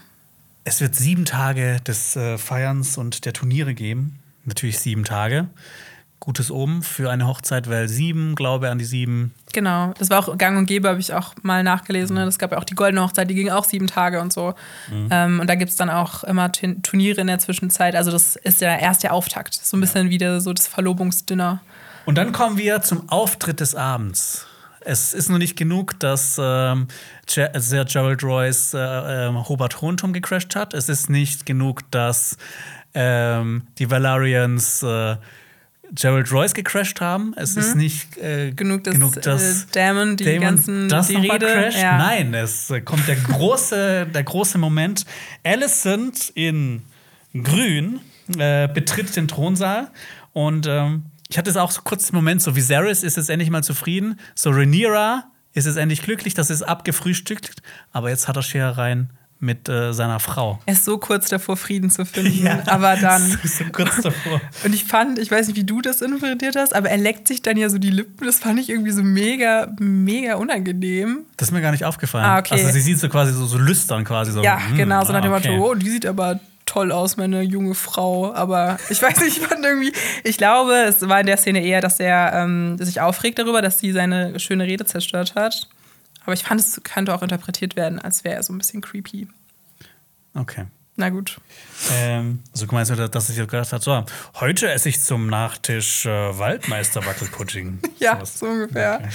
es 0.63 0.81
wird 0.81 0.95
sieben 0.95 1.25
Tage 1.25 1.77
des 1.85 2.15
äh, 2.15 2.37
Feierns 2.37 2.97
und 2.97 3.25
der 3.25 3.33
Turniere 3.33 3.73
geben. 3.73 4.19
Natürlich 4.45 4.79
sieben 4.79 5.03
Tage. 5.03 5.47
Gutes 6.19 6.51
Oben 6.51 6.83
für 6.83 7.09
eine 7.09 7.25
Hochzeit, 7.25 7.67
weil 7.67 7.89
sieben, 7.89 8.35
glaube 8.35 8.69
an 8.69 8.77
die 8.77 8.85
sieben. 8.85 9.33
Genau, 9.53 9.91
das 9.97 10.11
war 10.11 10.19
auch 10.19 10.37
gang 10.37 10.55
und 10.55 10.67
gäbe, 10.67 10.87
habe 10.87 10.99
ich 10.99 11.13
auch 11.15 11.33
mal 11.41 11.63
nachgelesen. 11.63 12.15
Ne? 12.15 12.25
Es 12.25 12.37
gab 12.37 12.51
ja 12.51 12.59
auch 12.59 12.63
die 12.63 12.75
Goldene 12.75 13.01
Hochzeit, 13.01 13.27
die 13.27 13.33
ging 13.33 13.49
auch 13.49 13.65
sieben 13.65 13.87
Tage 13.87 14.21
und 14.21 14.31
so. 14.31 14.53
Mhm. 14.91 15.07
Ähm, 15.09 15.39
und 15.39 15.47
da 15.49 15.55
gibt 15.55 15.71
es 15.71 15.77
dann 15.77 15.89
auch 15.89 16.23
immer 16.23 16.51
Turniere 16.51 17.21
in 17.21 17.27
der 17.27 17.39
Zwischenzeit. 17.39 17.95
Also, 17.95 18.11
das 18.11 18.35
ist 18.35 18.61
ja 18.61 18.77
erst 18.77 19.01
der 19.01 19.13
Auftakt. 19.13 19.55
So 19.55 19.77
ein 19.77 19.81
bisschen 19.81 20.05
ja. 20.05 20.11
wieder 20.11 20.41
so 20.41 20.53
das 20.53 20.67
Verlobungsdinner. 20.67 21.59
Und 22.05 22.15
dann 22.19 22.31
kommen 22.33 22.57
wir 22.57 22.83
zum 22.83 23.09
Auftritt 23.09 23.59
des 23.59 23.73
Abends. 23.73 24.45
Es 24.83 25.13
ist 25.13 25.29
nur 25.29 25.37
nicht 25.37 25.55
genug, 25.57 25.99
dass 25.99 26.39
ähm, 26.41 26.87
Sir 27.27 27.85
Gerald 27.85 28.23
Royce 28.23 28.73
äh, 28.73 29.27
äh, 29.27 29.33
Hobart 29.33 29.79
gecrashed 30.13 30.55
hat. 30.55 30.73
Es 30.73 30.89
ist 30.89 31.09
nicht 31.09 31.45
genug, 31.45 31.89
dass 31.91 32.37
ähm, 32.93 33.63
die 33.77 33.89
Valarians 33.89 34.83
äh, 34.83 35.17
Gerald 35.93 36.31
Royce 36.31 36.53
gecrashed 36.53 37.01
haben. 37.01 37.33
Es 37.35 37.55
mhm. 37.55 37.61
ist 37.61 37.75
nicht 37.75 38.17
äh, 38.17 38.51
genug, 38.51 38.83
dass, 38.83 38.93
genug, 38.93 39.21
dass 39.21 39.63
äh, 39.63 39.65
Damon 39.73 40.17
die 40.17 40.23
Damon 40.23 40.41
ganzen 40.41 40.89
das 40.89 41.07
die 41.07 41.15
Rede 41.15 41.45
crasht. 41.45 41.77
Ja. 41.77 41.97
Nein, 41.97 42.33
es 42.33 42.71
kommt 42.85 43.07
der 43.07 43.17
große, 43.17 44.07
der 44.13 44.23
große 44.23 44.57
Moment. 44.57 45.05
Alicent 45.43 46.31
in 46.33 46.83
Grün 47.33 47.99
äh, 48.37 48.67
betritt 48.67 49.15
den 49.15 49.27
Thronsaal 49.27 49.89
und 50.33 50.65
ähm, 50.67 51.03
ich 51.31 51.37
hatte 51.37 51.49
es 51.49 51.55
auch 51.55 51.71
so 51.71 51.81
kurz 51.81 52.09
im 52.09 52.17
Moment, 52.17 52.41
so 52.41 52.57
Viserys 52.57 53.03
ist 53.03 53.15
jetzt 53.15 53.29
endlich 53.29 53.49
mal 53.49 53.63
zufrieden, 53.63 54.19
so 54.35 54.49
Rhaenyra 54.49 55.23
ist 55.53 55.65
jetzt 55.65 55.77
endlich 55.77 56.01
glücklich, 56.01 56.33
das 56.33 56.49
ist 56.49 56.61
abgefrühstückt, 56.61 57.61
aber 57.93 58.09
jetzt 58.09 58.27
hat 58.27 58.35
er 58.35 58.41
Scherereien 58.41 59.11
mit 59.39 59.69
äh, 59.69 59.93
seiner 59.93 60.19
Frau. 60.19 60.59
Er 60.65 60.73
ist 60.73 60.83
so 60.83 60.97
kurz 60.97 61.29
davor, 61.29 61.55
Frieden 61.55 61.89
zu 61.89 62.05
finden, 62.05 62.43
ja, 62.43 62.61
aber 62.67 62.97
dann. 62.97 63.21
So 63.43 63.63
kurz 63.71 64.01
davor. 64.01 64.41
Und 64.65 64.75
ich 64.75 64.83
fand, 64.83 65.17
ich 65.19 65.31
weiß 65.31 65.47
nicht, 65.47 65.55
wie 65.55 65.63
du 65.63 65.81
das 65.81 66.01
interpretiert 66.01 66.55
hast, 66.57 66.75
aber 66.75 66.89
er 66.89 66.97
leckt 66.97 67.27
sich 67.27 67.41
dann 67.41 67.57
ja 67.57 67.69
so 67.69 67.77
die 67.77 67.89
Lippen. 67.89 68.25
Das 68.25 68.39
fand 68.39 68.59
ich 68.59 68.69
irgendwie 68.69 68.91
so 68.91 69.01
mega, 69.01 69.73
mega 69.79 70.35
unangenehm. 70.35 71.25
Das 71.37 71.47
ist 71.47 71.53
mir 71.53 71.61
gar 71.61 71.71
nicht 71.71 71.85
aufgefallen. 71.85 72.25
Ah, 72.25 72.39
okay. 72.39 72.53
Also 72.53 72.69
sie 72.69 72.81
sieht 72.81 72.99
so 72.99 73.09
quasi 73.09 73.33
so, 73.33 73.45
so 73.45 73.57
lüstern 73.57 74.03
quasi 74.03 74.31
so. 74.31 74.43
Ja, 74.43 74.59
hm, 74.67 74.75
genau, 74.75 75.03
so 75.05 75.11
nach 75.11 75.21
dem 75.21 75.31
ah. 75.31 75.39
Motto, 75.39 75.71
oh, 75.71 75.75
die 75.75 75.89
sieht 75.89 76.05
aber 76.05 76.39
toll 76.71 76.93
aus, 76.93 77.17
meine 77.17 77.41
junge 77.41 77.75
Frau. 77.75 78.33
Aber 78.33 78.77
ich 78.89 79.01
weiß 79.01 79.19
nicht, 79.21 79.37
ich 79.37 79.45
fand 79.45 79.65
irgendwie, 79.65 79.91
ich 80.23 80.37
glaube, 80.37 80.73
es 80.87 81.07
war 81.07 81.19
in 81.19 81.25
der 81.25 81.37
Szene 81.37 81.63
eher, 81.63 81.81
dass 81.81 81.99
er 81.99 82.31
ähm, 82.33 82.77
sich 82.77 83.01
aufregt 83.01 83.39
darüber, 83.39 83.61
dass 83.61 83.79
sie 83.79 83.91
seine 83.91 84.39
schöne 84.39 84.63
Rede 84.65 84.85
zerstört 84.85 85.35
hat. 85.35 85.67
Aber 86.23 86.33
ich 86.33 86.43
fand, 86.43 86.61
es 86.61 86.79
könnte 86.83 87.13
auch 87.13 87.23
interpretiert 87.23 87.75
werden, 87.75 87.99
als 87.99 88.23
wäre 88.23 88.35
er 88.35 88.43
so 88.43 88.53
ein 88.53 88.57
bisschen 88.57 88.81
creepy. 88.81 89.27
Okay. 90.33 90.65
Na 91.01 91.09
gut. 91.09 91.41
Ähm, 91.91 92.43
so 92.53 92.67
also 92.67 92.93
du, 92.93 93.09
dass 93.09 93.27
ich 93.27 93.35
gedacht 93.35 93.73
habe, 93.73 93.83
so, 93.83 94.05
heute 94.39 94.71
esse 94.71 94.87
ich 94.87 95.01
zum 95.01 95.31
Nachtisch 95.31 96.05
äh, 96.05 96.37
Waldmeister 96.37 97.03
Wackelpudding. 97.03 97.79
ja, 97.97 98.23
so, 98.23 98.45
so 98.45 98.45
ungefähr. 98.45 98.99
Okay. 98.99 99.09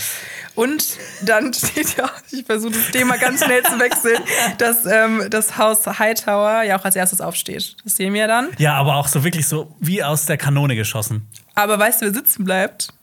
Und 0.57 0.99
dann 1.23 1.55
steht 1.55 1.97
ja, 1.97 2.11
ich 2.33 2.45
versuche 2.45 2.73
das 2.73 2.91
Thema 2.91 3.19
ganz 3.19 3.45
schnell 3.45 3.63
zu 3.63 3.79
wechseln, 3.79 4.21
dass 4.59 4.85
ähm, 4.85 5.29
das 5.31 5.59
Haus 5.59 5.87
Hightower 5.87 6.65
ja 6.65 6.77
auch 6.77 6.85
als 6.85 6.97
erstes 6.97 7.21
aufsteht. 7.21 7.77
Das 7.85 7.95
sehen 7.95 8.13
wir 8.15 8.27
dann. 8.27 8.49
Ja, 8.59 8.75
aber 8.75 8.97
auch 8.97 9.07
so 9.07 9.23
wirklich 9.23 9.47
so 9.47 9.77
wie 9.79 10.03
aus 10.03 10.27
der 10.27 10.37
Kanone 10.37 10.75
geschossen. 10.75 11.29
Aber 11.55 11.79
weißt 11.79 12.03
du, 12.03 12.07
wer 12.07 12.15
sitzen 12.15 12.45
bleibt? 12.45 12.96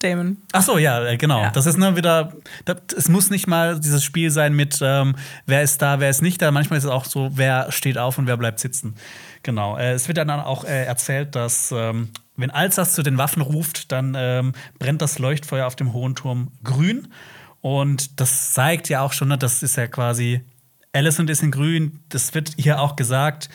Damon. 0.00 0.36
Ach 0.52 0.62
so, 0.62 0.78
ja, 0.78 1.04
äh, 1.04 1.16
genau. 1.16 1.42
Ja. 1.42 1.50
Das 1.50 1.66
ist 1.66 1.78
ne, 1.78 1.96
wieder. 1.96 2.32
Das, 2.64 2.78
es 2.96 3.08
muss 3.08 3.30
nicht 3.30 3.46
mal 3.46 3.80
dieses 3.80 4.04
Spiel 4.04 4.30
sein 4.30 4.54
mit, 4.54 4.78
ähm, 4.82 5.16
wer 5.46 5.62
ist 5.62 5.80
da, 5.80 6.00
wer 6.00 6.10
ist 6.10 6.22
nicht 6.22 6.42
da. 6.42 6.50
Manchmal 6.50 6.78
ist 6.78 6.84
es 6.84 6.90
auch 6.90 7.04
so, 7.04 7.30
wer 7.34 7.72
steht 7.72 7.98
auf 7.98 8.18
und 8.18 8.26
wer 8.26 8.36
bleibt 8.36 8.60
sitzen. 8.60 8.94
Genau. 9.42 9.76
Äh, 9.78 9.92
es 9.92 10.08
wird 10.08 10.18
dann 10.18 10.30
auch 10.30 10.64
äh, 10.64 10.84
erzählt, 10.84 11.34
dass 11.34 11.72
ähm, 11.72 12.10
wenn 12.36 12.50
Alsas 12.50 12.92
zu 12.94 13.02
den 13.02 13.16
Waffen 13.18 13.42
ruft, 13.42 13.92
dann 13.92 14.14
ähm, 14.16 14.52
brennt 14.78 15.00
das 15.00 15.18
Leuchtfeuer 15.18 15.66
auf 15.66 15.76
dem 15.76 15.92
hohen 15.92 16.14
Turm 16.14 16.52
grün. 16.62 17.08
Und 17.60 18.20
das 18.20 18.52
zeigt 18.52 18.88
ja 18.88 19.00
auch 19.00 19.12
schon, 19.12 19.28
ne, 19.28 19.38
das 19.38 19.62
ist 19.62 19.76
ja 19.76 19.86
quasi 19.86 20.42
Alicent 20.92 21.30
ist 21.30 21.42
in 21.42 21.50
grün. 21.50 22.00
Das 22.08 22.34
wird 22.34 22.52
hier 22.56 22.80
auch 22.80 22.96
gesagt 22.96 23.48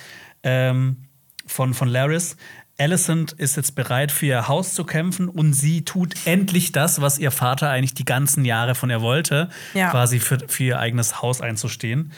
ähm, 0.44 0.98
von, 1.46 1.74
von 1.74 1.88
Laris. 1.88 2.38
Alicent 2.78 3.34
ist 3.34 3.58
jetzt 3.58 3.76
bereit, 3.76 4.12
für 4.12 4.26
ihr 4.26 4.48
Haus 4.48 4.74
zu 4.74 4.84
kämpfen 4.84 5.30
und 5.30 5.54
sie 5.54 5.84
tut 5.86 6.16
endlich 6.26 6.72
das, 6.72 7.00
was 7.02 7.20
ihr 7.20 7.32
Vater 7.32 7.70
eigentlich 7.70 7.94
die 7.94 8.06
ganzen 8.06 8.44
Jahre 8.46 8.76
von 8.76 8.90
ihr 8.90 9.02
wollte, 9.02 9.50
Ja. 9.74 9.92
quasi 9.92 10.20
für, 10.20 10.40
für 10.48 10.64
ihr 10.64 10.80
eigenes 10.80 11.22
Haus 11.22 11.42
einzustehen. 11.42 12.12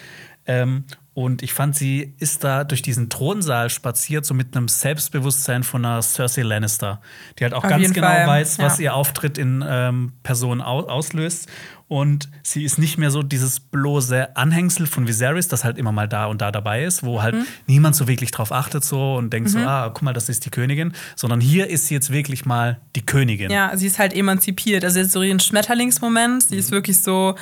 Ähm, 0.46 0.86
und 1.16 1.44
ich 1.44 1.54
fand, 1.54 1.76
sie 1.76 2.16
ist 2.18 2.44
da 2.44 2.64
durch 2.64 2.82
diesen 2.82 3.10
Thronsaal 3.10 3.70
spaziert, 3.70 4.26
so 4.26 4.34
mit 4.34 4.58
einem 4.58 4.68
Selbstbewusstsein 4.68 5.64
von 5.64 5.86
einer 5.86 6.02
Cersei 6.02 6.42
Lannister, 6.42 7.02
die 7.38 7.44
halt 7.44 7.54
auch 7.54 7.64
Auf 7.64 7.70
ganz 7.70 7.94
genau 7.94 8.08
Fall, 8.08 8.26
weiß, 8.28 8.58
was 8.60 8.80
ja. 8.80 8.86
ihr 8.86 8.96
Auftritt 8.96 9.38
in 9.38 9.64
ähm, 9.68 10.14
Person 10.24 10.62
au 10.62 10.80
auslöst. 10.88 11.48
Und 11.94 12.28
sie 12.41 12.64
ist 12.64 12.80
nicht 12.80 12.98
mehr 12.98 13.11
so 13.11 13.22
dieses 13.22 13.60
bloße 13.60 14.36
Anhängsel 14.36 14.88
von 14.88 15.07
Viserys, 15.07 15.48
das 15.48 15.64
halt 15.64 15.78
immer 15.78 15.91
mal 15.91 16.07
da 16.07 16.26
und 16.26 16.41
da 16.41 16.52
dabei 16.52 16.84
ist, 16.84 17.03
wo 17.03 17.18
Mhm. 17.18 17.22
halt 17.22 17.36
niemand 17.68 17.95
so 17.95 18.07
wirklich 18.07 18.32
drauf 18.32 18.52
achtet 18.52 18.84
so 18.84 19.15
und 19.15 19.32
denkt 19.32 19.49
so, 19.52 19.60
ah, 19.60 19.90
guck 19.94 20.02
mal, 20.02 20.14
das 20.14 20.28
ist 20.28 20.44
die 20.45 20.49
Königin. 20.49 20.94
Sondern 21.15 21.40
hier 21.40 21.70
ist 21.70 21.86
sie 21.88 21.94
jetzt 21.94 22.10
wirklich 22.11 22.45
mal 22.45 22.80
die 22.95 23.06
Königin. 23.06 23.52
Ja, 23.52 23.78
sie 23.78 23.86
ist 23.86 23.99
halt 23.99 24.14
emanzipiert. 24.15 24.84
Also 24.84 24.99
jetzt 24.99 25.11
so 25.11 25.22
ihren 25.22 25.40
Schmetterlingsmoment. 25.40 26.41
Sie 26.44 26.57
ist 26.57 26.72
wirklich 26.72 26.99
so 26.99 27.36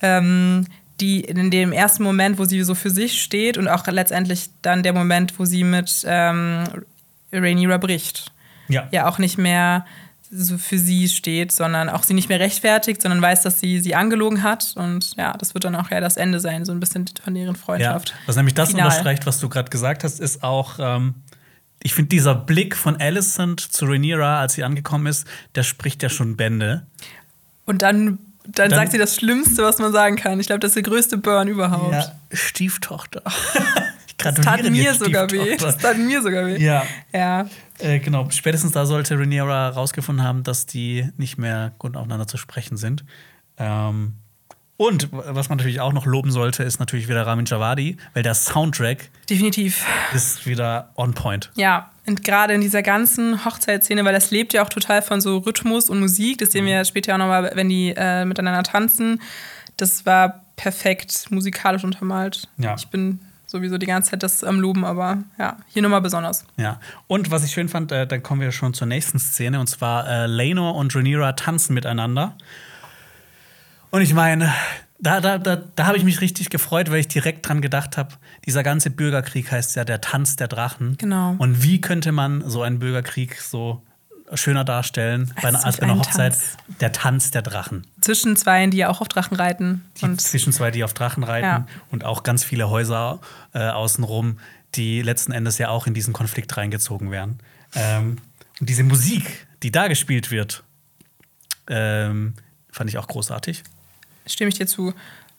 ähm, 0.00 0.66
die 1.00 1.20
in 1.20 1.50
dem 1.50 1.72
ersten 1.72 2.04
Moment, 2.04 2.38
wo 2.38 2.44
sie 2.44 2.62
so 2.62 2.74
für 2.76 2.90
sich 2.90 3.20
steht 3.20 3.58
und 3.58 3.66
auch 3.66 3.86
letztendlich 3.88 4.50
dann 4.62 4.82
der 4.84 4.92
Moment, 4.92 5.38
wo 5.38 5.44
sie 5.44 5.64
mit 5.64 6.04
ähm, 6.06 6.64
Rhaenyra 7.32 7.78
bricht. 7.78 8.30
Ja. 8.68 8.88
Ja, 8.92 9.08
auch 9.08 9.18
nicht 9.18 9.36
mehr 9.36 9.84
so 10.30 10.58
für 10.58 10.78
sie 10.78 11.08
steht, 11.08 11.52
sondern 11.52 11.88
auch 11.88 12.02
sie 12.02 12.14
nicht 12.14 12.28
mehr 12.28 12.40
rechtfertigt, 12.40 13.00
sondern 13.02 13.20
weiß, 13.22 13.42
dass 13.42 13.60
sie 13.60 13.80
sie 13.80 13.94
angelogen 13.94 14.42
hat. 14.42 14.72
Und 14.76 15.14
ja, 15.16 15.32
das 15.36 15.54
wird 15.54 15.64
dann 15.64 15.74
auch 15.74 15.90
ja 15.90 16.00
das 16.00 16.16
Ende 16.16 16.40
sein, 16.40 16.64
so 16.64 16.72
ein 16.72 16.80
bisschen 16.80 17.06
von 17.22 17.34
deren 17.34 17.54
Ja, 17.54 17.60
Freundschaft. 17.60 18.14
was 18.26 18.36
nämlich 18.36 18.54
das 18.54 18.70
Final. 18.70 18.86
unterstreicht, 18.86 19.26
was 19.26 19.38
du 19.40 19.48
gerade 19.48 19.70
gesagt 19.70 20.04
hast, 20.04 20.20
ist 20.20 20.42
auch, 20.42 20.78
ähm, 20.78 21.14
ich 21.82 21.94
finde, 21.94 22.08
dieser 22.08 22.34
Blick 22.34 22.74
von 22.76 22.96
Alicent 23.00 23.60
zu 23.60 23.84
Rhaenyra, 23.86 24.40
als 24.40 24.54
sie 24.54 24.64
angekommen 24.64 25.06
ist, 25.06 25.26
der 25.54 25.62
spricht 25.62 26.02
ja 26.02 26.08
schon 26.08 26.36
Bände. 26.36 26.86
Und 27.64 27.82
dann, 27.82 28.18
dann, 28.44 28.70
Dann- 28.70 28.78
sagt 28.78 28.92
sie 28.92 28.98
das 28.98 29.14
Schlimmste, 29.16 29.62
was 29.62 29.78
man 29.78 29.92
sagen 29.92 30.16
kann. 30.16 30.38
Ich 30.40 30.46
glaube, 30.46 30.60
das 30.60 30.70
ist 30.70 30.76
der 30.76 30.82
größte 30.84 31.18
Burn 31.18 31.48
überhaupt. 31.48 31.92
Ja, 31.92 32.12
Stieftochter. 32.32 33.22
ich 34.18 34.24
Das 34.24 34.34
gratuliere 34.36 34.64
tat 34.64 34.72
mir 34.72 34.94
sogar 34.94 35.30
weh. 35.30 35.56
Das 35.56 35.78
tat 35.78 35.98
mir 35.98 36.22
sogar 36.22 36.46
weh. 36.46 36.58
Ja, 36.62 36.84
Ja. 37.12 37.46
äh, 37.78 37.98
genau. 37.98 38.28
Spätestens 38.30 38.72
da 38.72 38.86
sollte 38.86 39.18
Rhaenyra 39.18 39.68
rausgefunden 39.70 40.24
haben, 40.24 40.42
dass 40.42 40.66
die 40.66 41.08
nicht 41.16 41.38
mehr 41.38 41.72
gut 41.78 41.96
aufeinander 41.96 42.26
zu 42.26 42.36
sprechen 42.36 42.76
sind. 42.76 43.04
Ähm, 43.58 44.14
und 44.78 45.08
was 45.10 45.48
man 45.48 45.56
natürlich 45.56 45.80
auch 45.80 45.94
noch 45.94 46.04
loben 46.04 46.30
sollte, 46.30 46.62
ist 46.62 46.80
natürlich 46.80 47.08
wieder 47.08 47.26
Ramin 47.26 47.46
Javadi, 47.46 47.96
weil 48.12 48.22
der 48.22 48.34
Soundtrack 48.34 49.08
Definitiv. 49.30 49.86
ist 50.14 50.46
wieder 50.46 50.90
on 50.96 51.14
point. 51.14 51.50
Ja, 51.56 51.90
und 52.06 52.22
gerade 52.24 52.52
in 52.52 52.60
dieser 52.60 52.82
ganzen 52.82 53.44
Hochzeitsszene, 53.46 54.04
weil 54.04 54.12
das 54.12 54.30
lebt 54.30 54.52
ja 54.52 54.62
auch 54.62 54.68
total 54.68 55.00
von 55.00 55.22
so 55.22 55.38
Rhythmus 55.38 55.88
und 55.88 55.98
Musik. 56.00 56.38
Das 56.38 56.52
sehen 56.52 56.66
wir 56.66 56.84
später 56.84 57.14
auch 57.14 57.18
nochmal, 57.18 57.50
wenn 57.54 57.70
die 57.70 57.94
äh, 57.96 58.26
miteinander 58.26 58.62
tanzen. 58.64 59.22
Das 59.78 60.04
war 60.04 60.44
perfekt 60.56 61.26
musikalisch 61.30 61.82
untermalt. 61.84 62.46
Ja. 62.58 62.74
Ich 62.78 62.86
bin 62.88 63.20
sowieso 63.46 63.78
die 63.78 63.86
ganze 63.86 64.10
Zeit 64.10 64.22
das 64.22 64.44
am 64.44 64.60
Loben, 64.60 64.84
aber 64.84 65.22
ja, 65.38 65.56
hier 65.68 65.82
nochmal 65.82 66.02
besonders. 66.02 66.44
Ja, 66.56 66.80
und 67.06 67.30
was 67.30 67.44
ich 67.44 67.52
schön 67.52 67.68
fand, 67.68 67.92
äh, 67.92 68.06
dann 68.06 68.22
kommen 68.22 68.40
wir 68.40 68.52
schon 68.52 68.74
zur 68.74 68.86
nächsten 68.86 69.18
Szene, 69.18 69.60
und 69.60 69.68
zwar 69.68 70.08
äh, 70.08 70.26
Lenor 70.26 70.74
und 70.74 70.94
Rhaenyra 70.94 71.32
tanzen 71.32 71.74
miteinander. 71.74 72.36
Und 73.90 74.02
ich 74.02 74.12
meine, 74.12 74.52
da, 74.98 75.20
da, 75.20 75.38
da, 75.38 75.56
da 75.56 75.86
habe 75.86 75.96
ich 75.96 76.04
mich 76.04 76.20
richtig 76.20 76.50
gefreut, 76.50 76.90
weil 76.90 77.00
ich 77.00 77.08
direkt 77.08 77.48
dran 77.48 77.60
gedacht 77.60 77.96
habe, 77.96 78.14
dieser 78.44 78.62
ganze 78.62 78.90
Bürgerkrieg 78.90 79.50
heißt 79.50 79.76
ja 79.76 79.84
der 79.84 80.00
Tanz 80.00 80.36
der 80.36 80.48
Drachen. 80.48 80.96
Genau. 80.98 81.36
Und 81.38 81.62
wie 81.62 81.80
könnte 81.80 82.12
man 82.12 82.48
so 82.48 82.62
einen 82.62 82.78
Bürgerkrieg 82.78 83.40
so 83.40 83.82
schöner 84.34 84.64
darstellen 84.64 85.32
bei 85.40 85.48
einer, 85.48 85.58
Als 85.58 85.64
als 85.64 85.76
bei 85.78 85.84
einer 85.84 85.98
Hochzeit? 85.98 86.32
Tanz. 86.32 86.56
Der 86.80 86.92
Tanz 86.92 87.30
der 87.30 87.42
Drachen. 87.42 87.86
Zwischen 88.00 88.36
zwei, 88.36 88.66
die 88.66 88.78
ja 88.78 88.88
auch 88.88 89.00
auf 89.00 89.08
Drachen 89.08 89.36
reiten. 89.36 89.84
Die 90.00 90.04
Und 90.04 90.20
zwischen 90.20 90.52
zwei, 90.52 90.70
die 90.70 90.82
auf 90.84 90.94
Drachen 90.94 91.22
reiten 91.24 91.46
Ja. 91.46 91.66
und 91.90 92.04
auch 92.04 92.22
ganz 92.22 92.42
viele 92.44 92.68
Häuser 92.68 93.20
äh, 93.54 93.68
außenrum, 93.68 94.38
die 94.74 95.02
letzten 95.02 95.32
Endes 95.32 95.58
ja 95.58 95.68
auch 95.68 95.86
in 95.86 95.94
diesen 95.94 96.12
Konflikt 96.12 96.56
reingezogen 96.56 97.10
werden. 97.10 97.38
Ähm, 97.74 98.16
und 98.60 98.68
diese 98.68 98.82
Musik, 98.84 99.46
die 99.62 99.70
da 99.70 99.88
gespielt 99.88 100.30
wird, 100.30 100.64
ähm, 101.68 102.34
fand 102.70 102.90
ich 102.90 102.98
auch 102.98 103.06
großartig. 103.08 103.62
stimme 104.26 104.48
ich 104.48 104.56
dir 104.56 104.66
zu. 104.66 104.92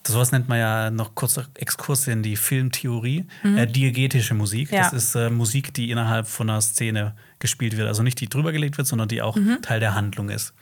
Das 0.03 0.13
sowas 0.13 0.31
nennt 0.31 0.47
man 0.47 0.57
ja 0.59 0.89
noch 0.89 1.15
kurzer 1.15 1.47
Exkurs 1.55 2.07
in 2.07 2.23
die 2.23 2.37
Filmtheorie. 2.37 3.25
Äh, 3.43 3.67
diegetische 3.67 4.33
Musik. 4.33 4.71
Mhm. 4.71 4.77
Ja. 4.77 4.83
Das 4.83 4.93
ist 4.93 5.15
äh, 5.15 5.29
Musik, 5.29 5.73
die 5.73 5.91
innerhalb 5.91 6.27
von 6.27 6.49
einer 6.49 6.61
Szene 6.61 7.13
gespielt 7.39 7.77
wird. 7.77 7.87
Also 7.87 8.03
nicht 8.03 8.19
die 8.19 8.29
drüber 8.29 8.51
gelegt 8.51 8.77
wird, 8.77 8.87
sondern 8.87 9.07
die 9.07 9.21
auch 9.21 9.35
Mhm. 9.35 9.59
Teil 9.61 9.79
der 9.79 9.95
Handlung 9.95 10.29
ist. 10.29 10.53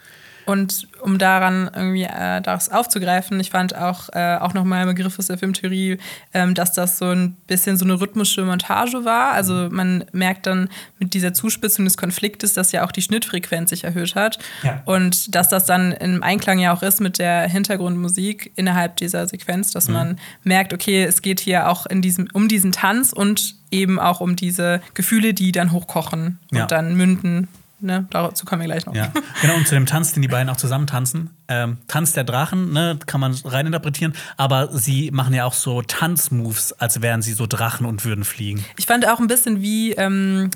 Und 0.45 0.87
um 1.01 1.17
daran 1.17 1.69
irgendwie 1.75 2.03
äh, 2.03 2.41
das 2.41 2.69
aufzugreifen, 2.69 3.39
ich 3.39 3.49
fand 3.49 3.75
auch, 3.75 4.09
äh, 4.13 4.37
auch 4.39 4.53
nochmal 4.53 4.81
ein 4.81 4.87
Begriff 4.95 5.17
aus 5.17 5.27
der 5.27 5.37
Filmtheorie, 5.37 5.97
ähm, 6.33 6.53
dass 6.53 6.71
das 6.73 6.97
so 6.99 7.05
ein 7.05 7.35
bisschen 7.47 7.77
so 7.77 7.85
eine 7.85 7.99
rhythmische 7.99 8.43
Montage 8.43 9.05
war. 9.05 9.31
Also 9.31 9.69
man 9.71 10.05
merkt 10.11 10.45
dann 10.45 10.69
mit 10.99 11.13
dieser 11.13 11.33
Zuspitzung 11.33 11.85
des 11.85 11.97
Konfliktes, 11.97 12.53
dass 12.53 12.71
ja 12.71 12.85
auch 12.85 12.91
die 12.91 13.01
Schnittfrequenz 13.01 13.71
sich 13.71 13.83
erhöht 13.83 14.15
hat. 14.15 14.37
Ja. 14.63 14.81
Und 14.85 15.33
dass 15.33 15.49
das 15.49 15.65
dann 15.65 15.91
im 15.93 16.21
Einklang 16.21 16.59
ja 16.59 16.73
auch 16.73 16.83
ist 16.83 17.01
mit 17.01 17.17
der 17.19 17.47
Hintergrundmusik 17.47 18.51
innerhalb 18.55 18.97
dieser 18.97 19.27
Sequenz, 19.27 19.71
dass 19.71 19.87
man 19.87 20.19
merkt, 20.43 20.73
okay, 20.73 21.03
es 21.03 21.21
geht 21.21 21.39
hier 21.39 21.69
auch 21.69 21.85
in 21.85 22.01
diesem, 22.01 22.27
um 22.33 22.47
diesen 22.47 22.71
Tanz 22.71 23.13
und 23.13 23.55
eben 23.71 23.99
auch 23.99 24.21
um 24.21 24.35
diese 24.35 24.81
Gefühle, 24.93 25.33
die 25.33 25.51
dann 25.51 25.71
hochkochen 25.71 26.39
und 26.51 26.57
Ja. 26.57 26.65
dann 26.67 26.95
münden. 26.95 27.47
Ne? 27.79 28.07
Dazu 28.09 28.45
kommen 28.45 28.61
wir 28.61 28.67
gleich 28.67 28.85
noch. 28.85 28.95
Ja, 28.95 29.11
genau, 29.41 29.55
und 29.55 29.67
zu 29.67 29.75
dem 29.75 29.85
Tanz, 29.85 30.13
den 30.13 30.21
die 30.21 30.27
beiden 30.27 30.49
auch 30.49 30.57
zusammen 30.57 30.87
tanzen. 30.87 31.29
Ähm, 31.47 31.77
Tanz 31.87 32.13
der 32.13 32.23
Drachen, 32.23 32.71
ne, 32.73 32.97
kann 33.05 33.19
man 33.21 33.33
reininterpretieren, 33.43 34.13
aber 34.37 34.69
sie 34.71 35.11
machen 35.11 35.33
ja 35.33 35.45
auch 35.45 35.53
so 35.53 35.81
Tanzmoves, 35.81 36.73
als 36.73 37.01
wären 37.01 37.21
sie 37.21 37.33
so 37.33 37.45
Drachen 37.47 37.85
und 37.85 38.05
würden 38.05 38.23
fliegen. 38.23 38.63
Ich 38.77 38.85
fand 38.85 39.07
auch 39.07 39.19
ein 39.19 39.27
bisschen 39.27 39.61
wie 39.61 39.91
ähm, 39.93 40.49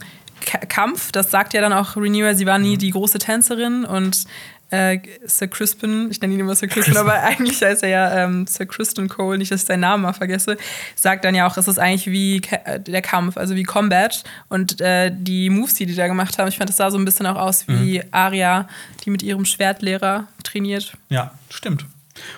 Kampf, 0.70 1.12
das 1.12 1.30
sagt 1.30 1.54
ja 1.54 1.62
dann 1.62 1.74
auch 1.74 1.98
Rhaenyra, 1.98 2.34
sie 2.34 2.46
war 2.46 2.58
nie 2.58 2.76
Mhm. 2.76 2.80
die 2.80 2.92
große 2.92 3.20
Tänzerin 3.20 3.84
und 3.86 4.24
äh, 4.72 5.00
Sir 5.26 5.48
Crispin, 5.48 6.10
ich 6.12 6.22
nenne 6.22 6.34
ihn 6.34 6.40
immer 6.40 6.56
Sir 6.56 6.68
Crispin, 6.68 6.98
aber 6.98 7.14
eigentlich 7.24 7.62
heißt 7.62 7.84
er 7.84 7.90
ja 7.90 8.24
ähm, 8.24 8.48
Sir 8.48 8.66
Kristen 8.66 9.10
Cole, 9.10 9.38
nicht, 9.38 9.52
dass 9.52 9.62
ich 9.62 9.68
seinen 9.68 9.82
Namen 9.82 10.04
mal 10.04 10.14
vergesse, 10.14 10.58
sagt 10.96 11.26
dann 11.26 11.36
ja 11.36 11.48
auch, 11.48 11.58
es 11.58 11.68
ist 11.68 11.80
eigentlich 11.80 12.08
wie 12.08 12.42
äh, 12.66 12.80
der 12.80 13.02
Kampf, 13.02 13.38
also 13.38 13.56
wie 13.56 13.64
Combat 13.64 14.24
und 14.48 14.80
äh, 14.82 15.12
die 15.14 15.50
Moves, 15.50 15.74
die 15.76 15.86
die 15.86 15.96
da 15.96 16.08
gemacht 16.08 16.38
haben, 16.38 16.48
ich 16.48 16.58
fand, 16.58 16.70
das 16.70 16.78
sah 16.78 16.92
so 16.92 16.98
ein 16.98 17.06
bisschen 17.06 17.26
auch 17.26 17.38
aus 17.38 17.68
wie 17.68 18.00
Mhm. 18.00 18.04
Arya, 18.12 18.68
die 19.04 19.10
mit 19.10 19.24
ihrem 19.24 19.46
Schwertlehrer 19.46 20.28
trainiert. 20.44 20.94
Ja, 21.10 21.32
stimmt. 21.50 21.86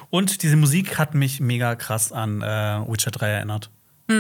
Und 0.10 0.44
diese 0.44 0.56
Musik 0.56 0.98
hat 0.98 1.16
mich 1.16 1.40
mega 1.40 1.76
krass 1.76 2.12
an 2.12 2.42
äh, 2.42 2.46
Witcher 2.88 3.12
3 3.12 3.28
erinnert. 3.30 3.70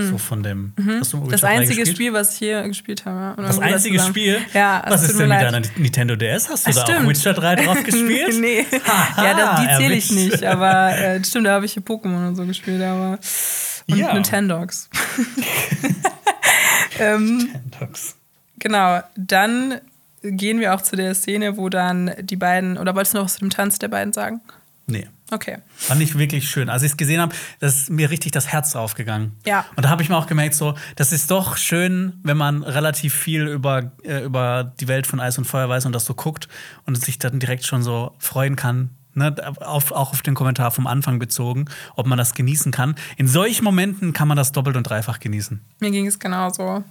So 0.10 0.18
von 0.18 0.44
dem. 0.44 0.74
Mhm. 0.78 1.00
Das 1.30 1.42
3 1.42 1.48
einzige? 1.48 1.86
Spiel, 1.86 2.14
was 2.14 2.34
ich 2.34 2.40
hier 2.40 2.62
gespielt 2.68 3.06
habe. 3.06 3.42
Das 3.42 3.60
einzige 3.60 3.98
zusammen. 3.98 4.14
Spiel? 4.14 4.38
Ja, 4.54 4.84
Was 4.88 5.04
ist 5.04 5.20
denn 5.20 5.30
mit 5.30 5.40
deiner 5.42 5.62
Nintendo 5.78 6.16
DS? 6.16 6.50
Hast 6.50 6.66
du 6.68 6.72
Ach, 6.72 6.76
da 6.76 6.82
auch 6.82 6.88
stimmt. 6.88 7.10
Witcher 7.10 7.34
3 7.34 7.56
drauf 7.56 7.84
gespielt? 7.84 8.40
nee. 8.40 8.66
Ja, 9.18 9.34
das, 9.34 9.60
die 9.62 9.68
zähle 9.78 9.96
ich 9.96 10.12
nicht. 10.12 10.44
Aber 10.46 10.90
äh, 10.98 11.24
stimmt, 11.24 11.48
da 11.48 11.52
habe 11.54 11.66
ich 11.66 11.74
hier 11.74 11.84
Pokémon 11.84 12.28
und 12.30 12.36
so 12.36 12.46
gespielt. 12.46 12.82
Aber 12.82 13.20
und 13.90 13.98
Ja. 13.98 14.14
Nintendogs. 14.14 14.90
ähm, 17.00 17.50
Dogs. 17.80 18.16
genau, 18.60 19.02
dann 19.16 19.80
gehen 20.24 20.60
wir 20.60 20.76
auch 20.76 20.82
zu 20.82 20.96
der 20.96 21.16
Szene, 21.16 21.58
wo 21.58 21.70
dann 21.70 22.12
die 22.22 22.36
beiden, 22.36 22.78
oder 22.78 22.96
wolltest 22.96 23.14
du 23.14 23.18
noch 23.18 23.26
was 23.26 23.34
zu 23.34 23.40
dem 23.40 23.50
Tanz 23.50 23.80
der 23.80 23.88
beiden 23.88 24.14
sagen? 24.14 24.42
Nee. 24.88 25.08
Okay. 25.32 25.60
Fand 25.76 26.02
ich 26.02 26.18
wirklich 26.18 26.50
schön. 26.50 26.70
Als 26.70 26.84
ich 26.84 26.92
es 26.92 26.98
gesehen 26.98 27.22
habe, 27.22 27.34
das 27.60 27.84
ist 27.84 27.90
mir 27.90 28.10
richtig 28.10 28.34
das 28.34 28.50
Herz 28.50 28.76
aufgegangen. 28.76 29.38
Ja. 29.46 29.66
Und 29.78 29.86
da 29.86 29.90
habe 29.90 30.04
ich 30.04 30.10
mir 30.10 30.18
auch 30.18 30.28
gemerkt, 30.28 30.56
so, 30.56 30.76
das 30.98 31.14
ist 31.14 31.32
doch 31.32 31.56
schön, 31.56 32.20
wenn 32.24 32.36
man 32.36 32.64
relativ 32.64 33.14
viel 33.14 33.48
über, 33.48 33.94
äh, 34.04 34.24
über 34.24 34.74
die 34.80 34.90
Welt 34.90 35.08
von 35.08 35.22
Eis 35.22 35.38
und 35.38 35.46
Feuer 35.46 35.70
weiß 35.70 35.86
und 35.86 35.94
das 35.94 36.06
so 36.06 36.14
guckt 36.14 36.50
und 36.86 36.96
sich 36.96 37.18
dann 37.18 37.40
direkt 37.40 37.66
schon 37.66 37.82
so 37.82 38.14
freuen 38.20 38.56
kann. 38.56 38.92
Ne, 39.14 39.36
auf, 39.60 39.92
auch 39.92 40.14
auf 40.14 40.22
den 40.22 40.36
Kommentar 40.36 40.72
vom 40.72 40.88
Anfang 40.88 41.20
bezogen, 41.20 41.66
ob 41.98 42.08
man 42.08 42.18
das 42.18 42.34
genießen 42.34 42.72
kann. 42.72 42.96
In 43.18 43.28
solchen 43.28 43.66
Momenten 43.66 44.14
kann 44.14 44.30
man 44.30 44.38
das 44.38 44.54
doppelt 44.54 44.78
und 44.78 44.84
dreifach 44.84 45.20
genießen. 45.20 45.60
Mir 45.82 45.92
ging 45.92 46.08
es 46.08 46.18
genauso. 46.18 46.86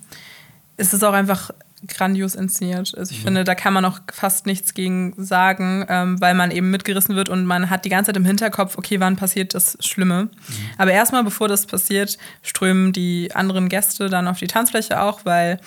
Es 0.77 0.93
ist 0.93 1.03
auch 1.03 1.15
einfach 1.15 1.51
grandios 1.86 2.35
inszeniert. 2.35 2.94
Also 2.97 3.12
ich 3.12 3.20
mhm. 3.20 3.24
finde, 3.24 3.44
da 3.44 3.55
kann 3.55 3.73
man 3.73 3.85
auch 3.85 4.01
fast 4.12 4.47
nichts 4.47 4.74
gegen 4.74 5.15
sagen, 5.16 5.85
ähm, 5.89 6.20
weil 6.20 6.35
man 6.35 6.51
eben 6.51 6.70
mitgerissen 6.70 7.16
wird 7.16 7.28
und 7.28 7.47
man 7.47 7.70
hat 7.70 7.85
die 7.85 7.89
ganze 7.89 8.09
Zeit 8.09 8.16
im 8.16 8.24
Hinterkopf, 8.24 8.77
okay, 8.77 9.01
wann 9.01 9.16
passiert 9.16 9.55
das 9.55 9.78
Schlimme. 9.81 10.24
Mhm. 10.24 10.31
Aber 10.78 10.93
erstmal, 10.93 11.24
bevor 11.24 11.48
das 11.48 11.66
passiert, 11.66 12.19
strömen 12.43 12.93
die 12.93 13.35
anderen 13.35 13.69
Gäste 13.69 14.11
dann 14.11 14.28
auf 14.28 14.39
die 14.39 14.47
Tanzfläche 14.47 15.01
auch, 15.01 15.24
weil 15.24 15.59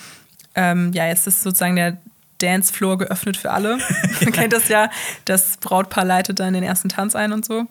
ähm, 0.54 0.92
ja, 0.92 1.06
jetzt 1.06 1.26
ist 1.26 1.42
sozusagen 1.42 1.76
der 1.76 1.98
Dancefloor 2.38 2.98
geöffnet 2.98 3.36
für 3.36 3.50
alle. 3.50 3.78
Man 4.20 4.32
kennt 4.32 4.52
das 4.52 4.68
ja, 4.68 4.90
das 5.24 5.56
Brautpaar 5.58 6.04
leitet 6.04 6.38
dann 6.38 6.54
den 6.54 6.62
ersten 6.62 6.88
Tanz 6.88 7.16
ein 7.16 7.32
und 7.32 7.44
so. 7.44 7.66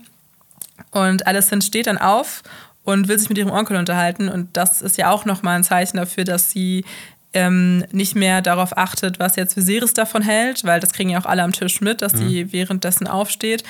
Und 0.91 1.27
Alicent 1.27 1.63
steht 1.63 1.87
dann 1.87 1.97
auf 1.97 2.43
und 2.83 3.07
will 3.07 3.17
sich 3.17 3.29
mit 3.29 3.37
ihrem 3.37 3.51
Onkel 3.51 3.77
unterhalten. 3.77 4.29
Und 4.29 4.55
das 4.57 4.81
ist 4.81 4.97
ja 4.97 5.09
auch 5.09 5.25
nochmal 5.25 5.55
ein 5.55 5.63
Zeichen 5.63 5.97
dafür, 5.97 6.23
dass 6.23 6.51
sie 6.51 6.83
ähm, 7.33 7.85
nicht 7.91 8.15
mehr 8.15 8.41
darauf 8.41 8.77
achtet, 8.77 9.19
was 9.19 9.35
jetzt 9.35 9.57
Viserys 9.57 9.93
davon 9.93 10.21
hält, 10.21 10.63
weil 10.63 10.79
das 10.79 10.93
kriegen 10.93 11.09
ja 11.09 11.19
auch 11.19 11.25
alle 11.25 11.43
am 11.43 11.51
Tisch 11.51 11.81
mit, 11.81 12.01
dass 12.01 12.13
mhm. 12.13 12.29
sie 12.29 12.53
währenddessen 12.53 13.07
aufsteht 13.07 13.63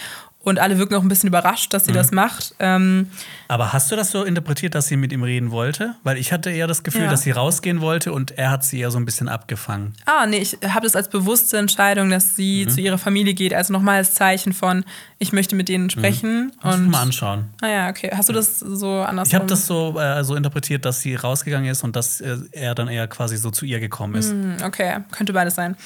und 0.43 0.59
alle 0.59 0.77
wirken 0.77 0.95
auch 0.95 1.01
ein 1.01 1.07
bisschen 1.07 1.27
überrascht, 1.27 1.73
dass 1.73 1.85
sie 1.85 1.91
mhm. 1.91 1.95
das 1.95 2.11
macht. 2.11 2.53
Ähm, 2.59 3.07
Aber 3.47 3.71
hast 3.71 3.91
du 3.91 3.95
das 3.95 4.11
so 4.11 4.23
interpretiert, 4.23 4.75
dass 4.75 4.87
sie 4.87 4.97
mit 4.97 5.13
ihm 5.13 5.23
reden 5.23 5.51
wollte? 5.51 5.95
Weil 6.03 6.17
ich 6.17 6.33
hatte 6.33 6.51
eher 6.51 6.67
das 6.67 6.83
Gefühl, 6.83 7.03
ja. 7.03 7.09
dass 7.09 7.21
sie 7.21 7.31
rausgehen 7.31 7.79
wollte 7.79 8.11
und 8.11 8.31
er 8.31 8.51
hat 8.51 8.63
sie 8.65 8.81
eher 8.81 8.91
so 8.91 8.97
ein 8.97 9.05
bisschen 9.05 9.29
abgefangen. 9.29 9.93
Ah, 10.05 10.25
nee, 10.25 10.39
ich 10.39 10.57
habe 10.67 10.85
das 10.85 10.97
als 10.97 11.07
bewusste 11.07 11.57
Entscheidung, 11.57 12.09
dass 12.09 12.35
sie 12.35 12.65
mhm. 12.65 12.69
zu 12.69 12.81
ihrer 12.81 12.97
Familie 12.97 13.33
geht, 13.33 13.53
also 13.53 13.71
nochmal 13.71 13.97
als 13.97 14.15
Zeichen 14.15 14.51
von, 14.51 14.83
ich 15.17 15.31
möchte 15.31 15.55
mit 15.55 15.69
denen 15.69 15.89
sprechen. 15.89 16.51
Mhm. 16.61 16.69
und 16.69 16.89
mal 16.89 17.01
anschauen. 17.03 17.45
Ah 17.61 17.69
ja, 17.69 17.89
okay. 17.89 18.11
Hast 18.13 18.27
du 18.27 18.33
das 18.33 18.59
so 18.59 18.99
anders? 18.99 19.29
Ich 19.29 19.35
habe 19.35 19.45
das 19.45 19.65
so, 19.65 19.97
äh, 19.97 20.25
so 20.25 20.35
interpretiert, 20.35 20.83
dass 20.83 20.99
sie 20.99 21.15
rausgegangen 21.15 21.71
ist 21.71 21.85
und 21.85 21.95
dass 21.95 22.19
äh, 22.19 22.37
er 22.51 22.75
dann 22.75 22.89
eher 22.89 23.07
quasi 23.07 23.37
so 23.37 23.49
zu 23.49 23.65
ihr 23.65 23.79
gekommen 23.79 24.15
ist. 24.15 24.33
Mhm, 24.33 24.57
okay, 24.65 24.97
könnte 25.11 25.31
beides 25.31 25.55
sein. 25.55 25.77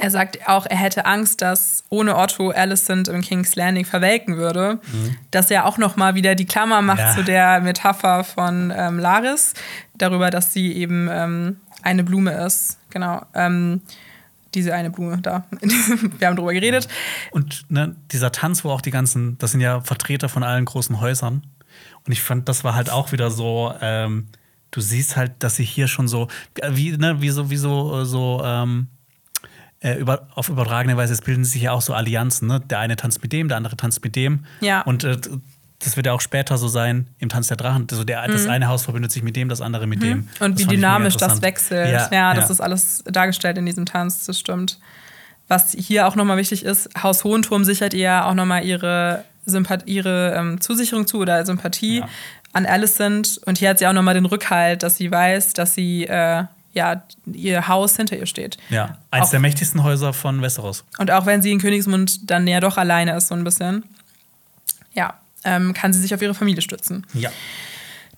Er 0.00 0.12
sagt 0.12 0.48
auch, 0.48 0.64
er 0.64 0.76
hätte 0.76 1.06
Angst, 1.06 1.42
dass 1.42 1.82
ohne 1.88 2.16
Otto 2.16 2.50
Alicent 2.50 3.08
im 3.08 3.20
King's 3.20 3.56
Landing 3.56 3.84
verwelken 3.84 4.36
würde. 4.36 4.78
Mhm. 4.92 5.16
Dass 5.32 5.50
er 5.50 5.66
auch 5.66 5.76
noch 5.76 5.96
mal 5.96 6.14
wieder 6.14 6.36
die 6.36 6.46
Klammer 6.46 6.82
macht 6.82 7.00
ja. 7.00 7.14
zu 7.14 7.24
der 7.24 7.60
Metapher 7.60 8.22
von 8.22 8.72
ähm, 8.74 9.00
Laris, 9.00 9.54
darüber, 9.94 10.30
dass 10.30 10.52
sie 10.52 10.72
eben 10.72 11.08
ähm, 11.10 11.56
eine 11.82 12.04
Blume 12.04 12.30
ist. 12.30 12.78
Genau. 12.90 13.26
Ähm, 13.34 13.82
diese 14.54 14.72
eine 14.72 14.90
Blume 14.90 15.18
da. 15.18 15.44
Wir 16.18 16.28
haben 16.28 16.36
drüber 16.36 16.52
geredet. 16.52 16.88
Und 17.32 17.66
ne, 17.68 17.96
dieser 18.12 18.30
Tanz, 18.30 18.64
wo 18.64 18.70
auch 18.70 18.80
die 18.80 18.92
ganzen, 18.92 19.36
das 19.38 19.50
sind 19.50 19.60
ja 19.60 19.80
Vertreter 19.80 20.28
von 20.28 20.44
allen 20.44 20.64
großen 20.64 21.00
Häusern. 21.00 21.42
Und 22.06 22.12
ich 22.12 22.22
fand, 22.22 22.48
das 22.48 22.62
war 22.62 22.74
halt 22.74 22.88
auch 22.88 23.10
wieder 23.10 23.30
so, 23.30 23.74
ähm, 23.80 24.28
du 24.70 24.80
siehst 24.80 25.16
halt, 25.16 25.32
dass 25.40 25.56
sie 25.56 25.64
hier 25.64 25.88
schon 25.88 26.08
so, 26.08 26.28
wie, 26.70 26.96
ne, 26.96 27.20
wie 27.20 27.30
so, 27.30 27.50
wie 27.50 27.56
so, 27.56 28.04
so 28.04 28.42
ähm, 28.44 28.88
äh, 29.80 29.94
über, 29.94 30.28
auf 30.34 30.48
übertragene 30.48 30.96
Weise, 30.96 31.12
es 31.12 31.22
bilden 31.22 31.44
sich 31.44 31.62
ja 31.62 31.72
auch 31.72 31.82
so 31.82 31.94
Allianzen. 31.94 32.48
Ne? 32.48 32.60
Der 32.60 32.80
eine 32.80 32.96
tanzt 32.96 33.22
mit 33.22 33.32
dem, 33.32 33.48
der 33.48 33.56
andere 33.56 33.76
tanzt 33.76 34.02
mit 34.02 34.16
dem. 34.16 34.44
Ja. 34.60 34.82
Und 34.82 35.04
äh, 35.04 35.16
das 35.78 35.96
wird 35.96 36.06
ja 36.06 36.12
auch 36.12 36.20
später 36.20 36.58
so 36.58 36.66
sein 36.66 37.08
im 37.18 37.28
Tanz 37.28 37.48
der 37.48 37.56
Drachen. 37.56 37.86
Also 37.90 38.02
der, 38.02 38.26
mhm. 38.26 38.32
Das 38.32 38.46
eine 38.46 38.66
Haus 38.68 38.84
verbindet 38.84 39.12
sich 39.12 39.22
mit 39.22 39.36
dem, 39.36 39.48
das 39.48 39.60
andere 39.60 39.86
mit 39.86 40.00
mhm. 40.00 40.04
dem. 40.04 40.28
Und 40.40 40.58
das 40.58 40.66
wie 40.66 40.74
dynamisch 40.74 41.16
das 41.16 41.40
wechselt. 41.42 41.92
Ja, 41.92 42.08
ja 42.10 42.34
das 42.34 42.46
ja. 42.48 42.50
ist 42.50 42.60
alles 42.60 43.04
dargestellt 43.06 43.58
in 43.58 43.66
diesem 43.66 43.86
Tanz, 43.86 44.26
das 44.26 44.38
stimmt. 44.38 44.78
Was 45.46 45.72
hier 45.72 46.06
auch 46.06 46.16
nochmal 46.16 46.36
wichtig 46.36 46.64
ist, 46.64 46.90
Haus 47.00 47.24
Hohenturm 47.24 47.64
sichert 47.64 47.94
ihr 47.94 48.26
auch 48.26 48.34
nochmal 48.34 48.64
ihre, 48.64 49.24
Sympath 49.46 49.86
ihre 49.86 50.34
ähm, 50.34 50.60
Zusicherung 50.60 51.06
zu 51.06 51.18
oder 51.18 51.46
Sympathie 51.46 52.00
ja. 52.00 52.08
an 52.52 52.66
Alicent. 52.66 53.40
Und 53.46 53.58
hier 53.58 53.70
hat 53.70 53.78
sie 53.78 53.86
auch 53.86 53.92
nochmal 53.92 54.14
den 54.14 54.26
Rückhalt, 54.26 54.82
dass 54.82 54.96
sie 54.96 55.10
weiß, 55.10 55.54
dass 55.54 55.74
sie 55.74 56.06
äh, 56.06 56.44
ja, 56.72 57.02
ihr 57.26 57.68
Haus 57.68 57.96
hinter 57.96 58.16
ihr 58.16 58.26
steht. 58.26 58.56
Ja, 58.70 58.98
eins 59.10 59.26
auch, 59.26 59.30
der 59.30 59.40
mächtigsten 59.40 59.82
Häuser 59.82 60.12
von 60.12 60.42
Westeros. 60.42 60.84
Und 60.98 61.10
auch 61.10 61.26
wenn 61.26 61.42
sie 61.42 61.50
in 61.50 61.60
Königsmund 61.60 62.30
dann 62.30 62.46
ja 62.46 62.60
doch 62.60 62.76
alleine 62.76 63.16
ist, 63.16 63.28
so 63.28 63.34
ein 63.34 63.44
bisschen, 63.44 63.84
ja, 64.94 65.14
ähm, 65.44 65.72
kann 65.74 65.92
sie 65.92 66.00
sich 66.00 66.14
auf 66.14 66.22
ihre 66.22 66.34
Familie 66.34 66.62
stützen. 66.62 67.06
Ja. 67.14 67.30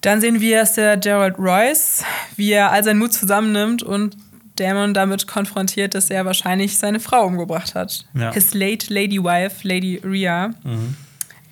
Dann 0.00 0.20
sehen 0.20 0.40
wir, 0.40 0.60
dass 0.60 0.74
der 0.74 0.96
Gerald 0.96 1.38
Royce, 1.38 2.04
wie 2.36 2.50
er 2.52 2.72
all 2.72 2.82
seinen 2.82 2.98
Mut 2.98 3.12
zusammennimmt 3.12 3.82
und 3.82 4.16
Damon 4.56 4.94
damit 4.94 5.26
konfrontiert, 5.26 5.94
dass 5.94 6.10
er 6.10 6.24
wahrscheinlich 6.24 6.78
seine 6.78 7.00
Frau 7.00 7.26
umgebracht 7.26 7.74
hat. 7.74 8.04
Ja. 8.14 8.32
His 8.32 8.54
late 8.54 8.92
lady 8.92 9.22
wife, 9.22 9.66
Lady 9.66 10.00
Rhea. 10.04 10.50
Mhm. 10.62 10.96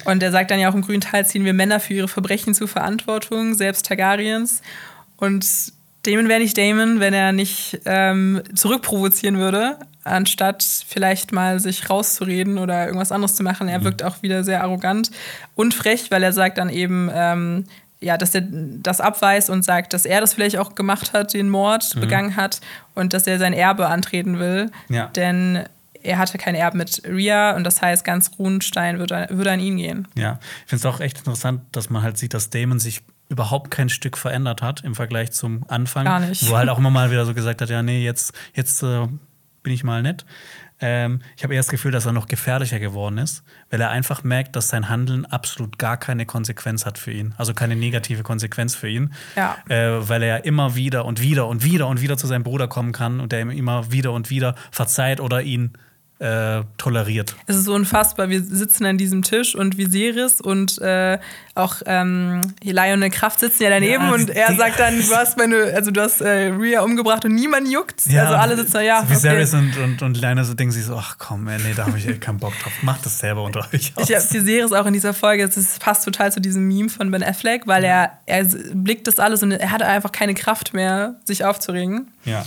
Und 0.05 0.23
er 0.23 0.31
sagt 0.31 0.51
dann 0.51 0.61
ja 0.61 0.71
auch 0.71 0.75
im 0.75 0.83
grünen 0.83 1.01
Teil, 1.01 1.27
ziehen 1.27 1.45
wir 1.45 1.53
Männer 1.53 1.81
für 1.81 1.95
ihre 1.95 2.09
Verbrechen 2.09 2.55
zur 2.55 2.69
Verantwortung, 2.69 3.55
selbst 3.55 3.87
Targaryens. 3.87 4.63
Und 5.17 5.73
Damon 6.03 6.29
wäre 6.29 6.41
nicht 6.41 6.57
Damon, 6.57 7.01
wenn 7.01 7.15
er 7.15 7.33
nicht 7.33 7.81
ähm, 7.85 8.43
zurückprovozieren 8.55 9.39
würde, 9.39 9.79
anstatt 10.05 10.63
vielleicht 10.63 11.33
mal 11.33 11.61
sich 11.61 11.91
rauszureden 11.91 12.59
oder 12.59 12.87
irgendwas 12.87 13.13
anderes 13.13 13.35
zu 13.35 13.43
machen. 13.43 13.69
Er 13.69 13.81
mhm. 13.81 13.85
wirkt 13.85 14.03
auch 14.03 14.23
wieder 14.23 14.45
sehr 14.45 14.63
arrogant 14.63 15.11
und 15.55 15.75
frech, 15.75 16.11
weil 16.11 16.23
er 16.23 16.33
sagt 16.33 16.59
dann 16.59 16.71
eben, 16.71 17.11
ähm, 17.13 17.65
ja, 18.01 18.17
dass 18.17 18.35
er 18.35 18.43
das 18.49 19.01
abweist 19.01 19.51
und 19.51 19.65
sagt, 19.65 19.93
dass 19.93 20.05
er 20.05 20.21
das 20.21 20.35
vielleicht 20.35 20.57
auch 20.57 20.75
gemacht 20.75 21.13
hat, 21.13 21.35
den 21.35 21.51
Mord 21.51 21.95
mhm. 21.95 22.01
begangen 22.01 22.37
hat 22.37 22.61
und 22.95 23.13
dass 23.13 23.27
er 23.27 23.39
sein 23.39 23.53
Erbe 23.53 23.89
antreten 23.89 24.39
will. 24.39 24.71
Ja. 24.89 25.07
Denn 25.07 25.65
er 26.03 26.19
hatte 26.19 26.39
kein 26.39 26.55
Erbe 26.55 26.79
mit 26.79 27.03
Ria 27.05 27.57
und 27.57 27.65
das 27.65 27.83
heißt, 27.83 28.05
ganz 28.05 28.31
Runenstein 28.39 28.99
würde, 28.99 29.27
würde 29.31 29.51
an 29.51 29.61
ihn 29.61 29.77
gehen. 29.77 30.09
Ja, 30.15 30.39
ich 30.65 30.71
finde 30.71 30.89
es 30.89 30.95
auch 30.95 31.01
echt 31.01 31.19
interessant, 31.19 31.63
dass 31.73 31.91
man 31.91 32.03
halt 32.03 32.19
sieht, 32.19 32.35
dass 32.35 32.51
Damon 32.51 32.79
sich 32.79 33.03
überhaupt 33.29 33.71
kein 33.71 33.89
Stück 33.89 34.17
verändert 34.17 34.63
hat 34.63 34.85
im 34.85 34.95
Vergleich 34.95 35.33
zum 35.33 35.65
Anfang. 35.69 36.05
Gar 36.05 36.21
nicht. 36.21 36.49
Wo 36.49 36.53
er 36.53 36.61
halt 36.61 36.69
auch 36.71 36.79
immer 36.79 36.91
mal 36.91 37.11
wieder 37.11 37.27
so 37.27 37.35
gesagt 37.35 37.61
hat, 37.61 37.69
ja, 37.69 37.83
nee, 37.83 38.03
jetzt, 38.03 38.33
jetzt 38.55 38.83
äh, 38.83 39.07
bin 39.63 39.73
ich 39.73 39.85
mal 39.85 40.03
nett. 40.03 40.25
Ähm, 40.81 41.21
ich 41.37 41.43
habe 41.43 41.55
eher 41.55 41.61
das 41.61 41.69
Gefühl, 41.69 41.91
dass 41.91 42.07
er 42.07 42.13
noch 42.13 42.27
gefährlicher 42.27 42.79
geworden 42.79 43.19
ist, 43.19 43.43
weil 43.71 43.81
er 43.81 43.91
einfach 43.91 44.23
merkt, 44.23 44.55
dass 44.55 44.69
sein 44.69 44.89
Handeln 44.89 45.27
absolut 45.27 45.79
gar 45.79 45.97
keine 45.97 46.25
Konsequenz 46.25 46.87
hat 46.87 46.99
für 46.99 47.11
ihn. 47.11 47.35
Also 47.37 47.53
keine 47.53 47.75
negative 47.75 48.23
Konsequenz 48.23 48.75
für 48.75 48.89
ihn. 48.89 49.13
Ja. 49.35 49.57
Äh, 49.69 50.09
weil 50.09 50.23
er 50.23 50.29
ja 50.29 50.37
immer 50.37 50.77
wieder 50.77 51.05
und 51.05 51.21
wieder 51.21 51.49
und 51.49 51.65
wieder 51.65 51.89
und 51.89 52.01
wieder 52.01 52.17
zu 52.17 52.27
seinem 52.27 52.45
Bruder 52.45 52.69
kommen 52.69 52.93
kann 52.93 53.21
und 53.21 53.33
der 53.33 53.41
ihm 53.41 53.51
immer 53.51 53.91
wieder 53.91 54.13
und 54.13 54.31
wieder 54.31 54.55
verzeiht 54.71 55.21
oder 55.21 55.43
ihn 55.43 55.73
äh, 56.21 56.63
toleriert. 56.79 57.37
Es 57.47 57.57
ist 57.57 57.65
so 57.65 57.75
unfassbar. 57.75 58.29
Wir 58.29 58.43
sitzen 58.43 58.85
an 58.87 58.99
diesem 58.99 59.23
Tisch 59.23 59.55
und 59.55 59.79
Viserys 59.79 60.41
und 60.41 60.79
äh, 60.79 61.19
auch 61.55 61.77
ähm, 61.87 62.41
Lionel 62.63 63.11
Kraft 63.11 63.41
sitzen 63.41 63.63
ja 63.63 63.71
daneben 63.71 64.05
ja, 64.05 64.13
und 64.13 64.31
er 64.31 64.55
sagt 64.57 64.81
dann, 64.81 65.01
du 65.01 65.15
hast 65.15 65.37
meine, 65.37 65.57
also 65.75 65.91
du 65.91 66.01
hast 66.01 66.21
äh, 66.21 66.49
Rhea 66.49 66.83
umgebracht 66.83 67.25
und 67.25 67.35
niemand 67.35 67.69
juckt. 67.69 68.07
Ja, 68.07 68.25
also 68.25 68.35
alle 68.35 68.57
sitzen 68.57 68.73
da, 68.73 68.81
ja. 68.81 69.03
So 69.03 69.11
Viserys 69.11 69.55
okay. 69.55 69.63
und, 69.63 69.79
und, 69.79 70.03
und 70.03 70.21
Lionel 70.21 70.45
so 70.45 70.55
denken 70.55 70.73
sich 70.73 70.85
so, 70.85 70.97
ach 70.97 71.17
komm, 71.19 71.47
ey, 71.49 71.59
nee, 71.59 71.75
da 71.77 71.87
habe 71.87 71.99
ich 71.99 72.21
keinen 72.21 72.39
Bock 72.39 72.53
drauf. 72.63 72.73
Macht 72.83 73.07
das 73.07 73.19
selber 73.19 73.45
unter 73.45 73.61
euch 73.73 73.93
aus. 73.95 74.09
Ich 74.09 74.17
habe 74.17 74.25
Viserys 74.29 74.73
auch 74.73 74.87
in 74.87 74.95
dieser 74.95 75.15
Folge, 75.15 75.49
das 75.49 75.79
passt 75.79 76.05
total 76.05 76.33
zu 76.33 76.41
diesem 76.41 76.67
Meme 76.67 76.89
von 76.89 77.11
Ben 77.11 77.23
Affleck, 77.23 77.67
weil 77.67 77.85
er, 77.85 78.13
er 78.27 78.45
blickt 78.75 79.07
das 79.07 79.21
alles 79.21 79.43
und 79.43 79.53
er 79.53 79.71
hat 79.71 79.83
einfach 79.83 80.11
keine 80.11 80.35
Kraft 80.35 80.75
mehr, 80.75 81.17
sich 81.25 81.45
aufzuregen. 81.45 82.09
Ja. 82.25 82.45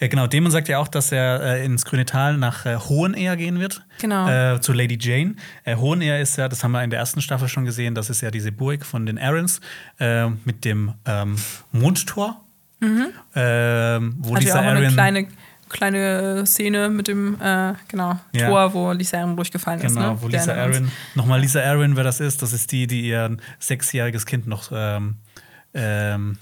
Ja, 0.00 0.08
genau. 0.08 0.26
Damon 0.26 0.50
sagt 0.50 0.68
ja 0.68 0.78
auch, 0.78 0.88
dass 0.88 1.12
er 1.12 1.40
äh, 1.42 1.64
ins 1.64 1.84
Grüne 1.84 2.04
Tal 2.04 2.36
nach 2.36 2.66
äh, 2.66 2.76
Hohenehr 2.76 3.36
gehen 3.36 3.60
wird. 3.60 3.84
Genau. 4.00 4.28
Äh, 4.28 4.60
zu 4.60 4.72
Lady 4.72 4.98
Jane. 5.00 5.36
Äh, 5.64 5.76
Hohenehr 5.76 6.20
ist 6.20 6.36
ja, 6.36 6.48
das 6.48 6.64
haben 6.64 6.72
wir 6.72 6.82
in 6.82 6.90
der 6.90 6.98
ersten 6.98 7.20
Staffel 7.20 7.48
schon 7.48 7.64
gesehen, 7.64 7.94
das 7.94 8.10
ist 8.10 8.20
ja 8.20 8.30
diese 8.30 8.52
Burg 8.52 8.84
von 8.84 9.06
den 9.06 9.18
Arryns 9.18 9.60
äh, 9.98 10.28
mit 10.44 10.64
dem 10.64 10.94
ähm, 11.04 11.36
Mondtor. 11.72 12.40
Mhm. 12.80 13.06
Ähm, 13.34 14.16
wo 14.18 14.34
Hat 14.34 14.42
Lisa 14.42 14.58
auch 14.58 14.64
eine 14.64 14.88
kleine 14.88 15.28
kleine 15.68 16.46
Szene 16.46 16.88
mit 16.88 17.08
dem 17.08 17.34
äh, 17.40 17.74
genau, 17.88 18.18
ja. 18.32 18.48
Tor, 18.48 18.74
wo 18.74 18.92
Lisa 18.92 19.18
Arryn 19.18 19.36
durchgefallen 19.36 19.80
genau, 19.80 19.90
ist. 19.90 19.96
Genau, 19.96 20.12
ne? 20.12 20.22
wo 20.22 20.28
Lisa 20.28 20.54
Arryn, 20.54 20.90
nochmal 21.14 21.40
Lisa 21.40 21.60
Arryn, 21.62 21.96
wer 21.96 22.04
das 22.04 22.20
ist, 22.20 22.42
das 22.42 22.52
ist 22.52 22.70
die, 22.72 22.86
die 22.86 23.08
ihr 23.08 23.36
sechsjähriges 23.58 24.26
Kind 24.26 24.46
noch 24.46 24.70
ähm, 24.72 25.16
ähm, 25.74 26.38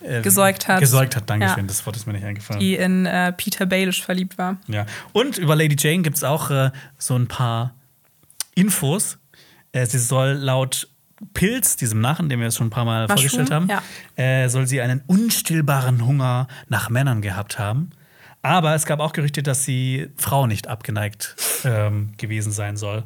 äh, 0.00 0.22
gesäugt 0.22 0.68
hat. 0.68 0.80
Gesäugt 0.80 1.16
hat, 1.16 1.28
danke 1.28 1.48
schön, 1.48 1.64
ja. 1.64 1.68
das 1.68 1.84
Wort 1.86 1.96
ist 1.96 2.06
mir 2.06 2.12
nicht 2.12 2.24
eingefallen. 2.24 2.60
Die 2.60 2.74
in 2.74 3.06
äh, 3.06 3.32
Peter 3.32 3.66
Baelish 3.66 4.02
verliebt 4.02 4.38
war. 4.38 4.56
Ja. 4.66 4.86
Und 5.12 5.38
über 5.38 5.56
Lady 5.56 5.76
Jane 5.78 6.02
gibt 6.02 6.16
es 6.16 6.24
auch 6.24 6.50
äh, 6.50 6.70
so 6.98 7.16
ein 7.16 7.26
paar 7.26 7.74
Infos. 8.54 9.18
Äh, 9.72 9.86
sie 9.86 9.98
soll 9.98 10.32
laut 10.32 10.88
Pilz, 11.34 11.76
diesem 11.76 12.00
Narren, 12.00 12.28
den 12.28 12.38
wir 12.38 12.46
jetzt 12.46 12.56
schon 12.56 12.68
ein 12.68 12.70
paar 12.70 12.84
Mal 12.84 13.02
Mushroom, 13.02 13.18
vorgestellt 13.18 13.50
haben, 13.50 13.68
ja. 13.68 13.82
Äh, 14.16 14.48
soll 14.48 14.66
sie 14.66 14.80
einen 14.80 15.02
unstillbaren 15.06 16.06
Hunger 16.06 16.46
nach 16.68 16.90
Männern 16.90 17.22
gehabt 17.22 17.58
haben. 17.58 17.90
Aber 18.42 18.74
es 18.74 18.86
gab 18.86 19.00
auch 19.00 19.12
Gerüchte, 19.12 19.42
dass 19.42 19.64
sie 19.64 20.08
Frau 20.16 20.46
nicht 20.46 20.68
abgeneigt 20.68 21.34
ähm, 21.64 22.12
gewesen 22.18 22.52
sein 22.52 22.76
soll. 22.76 23.02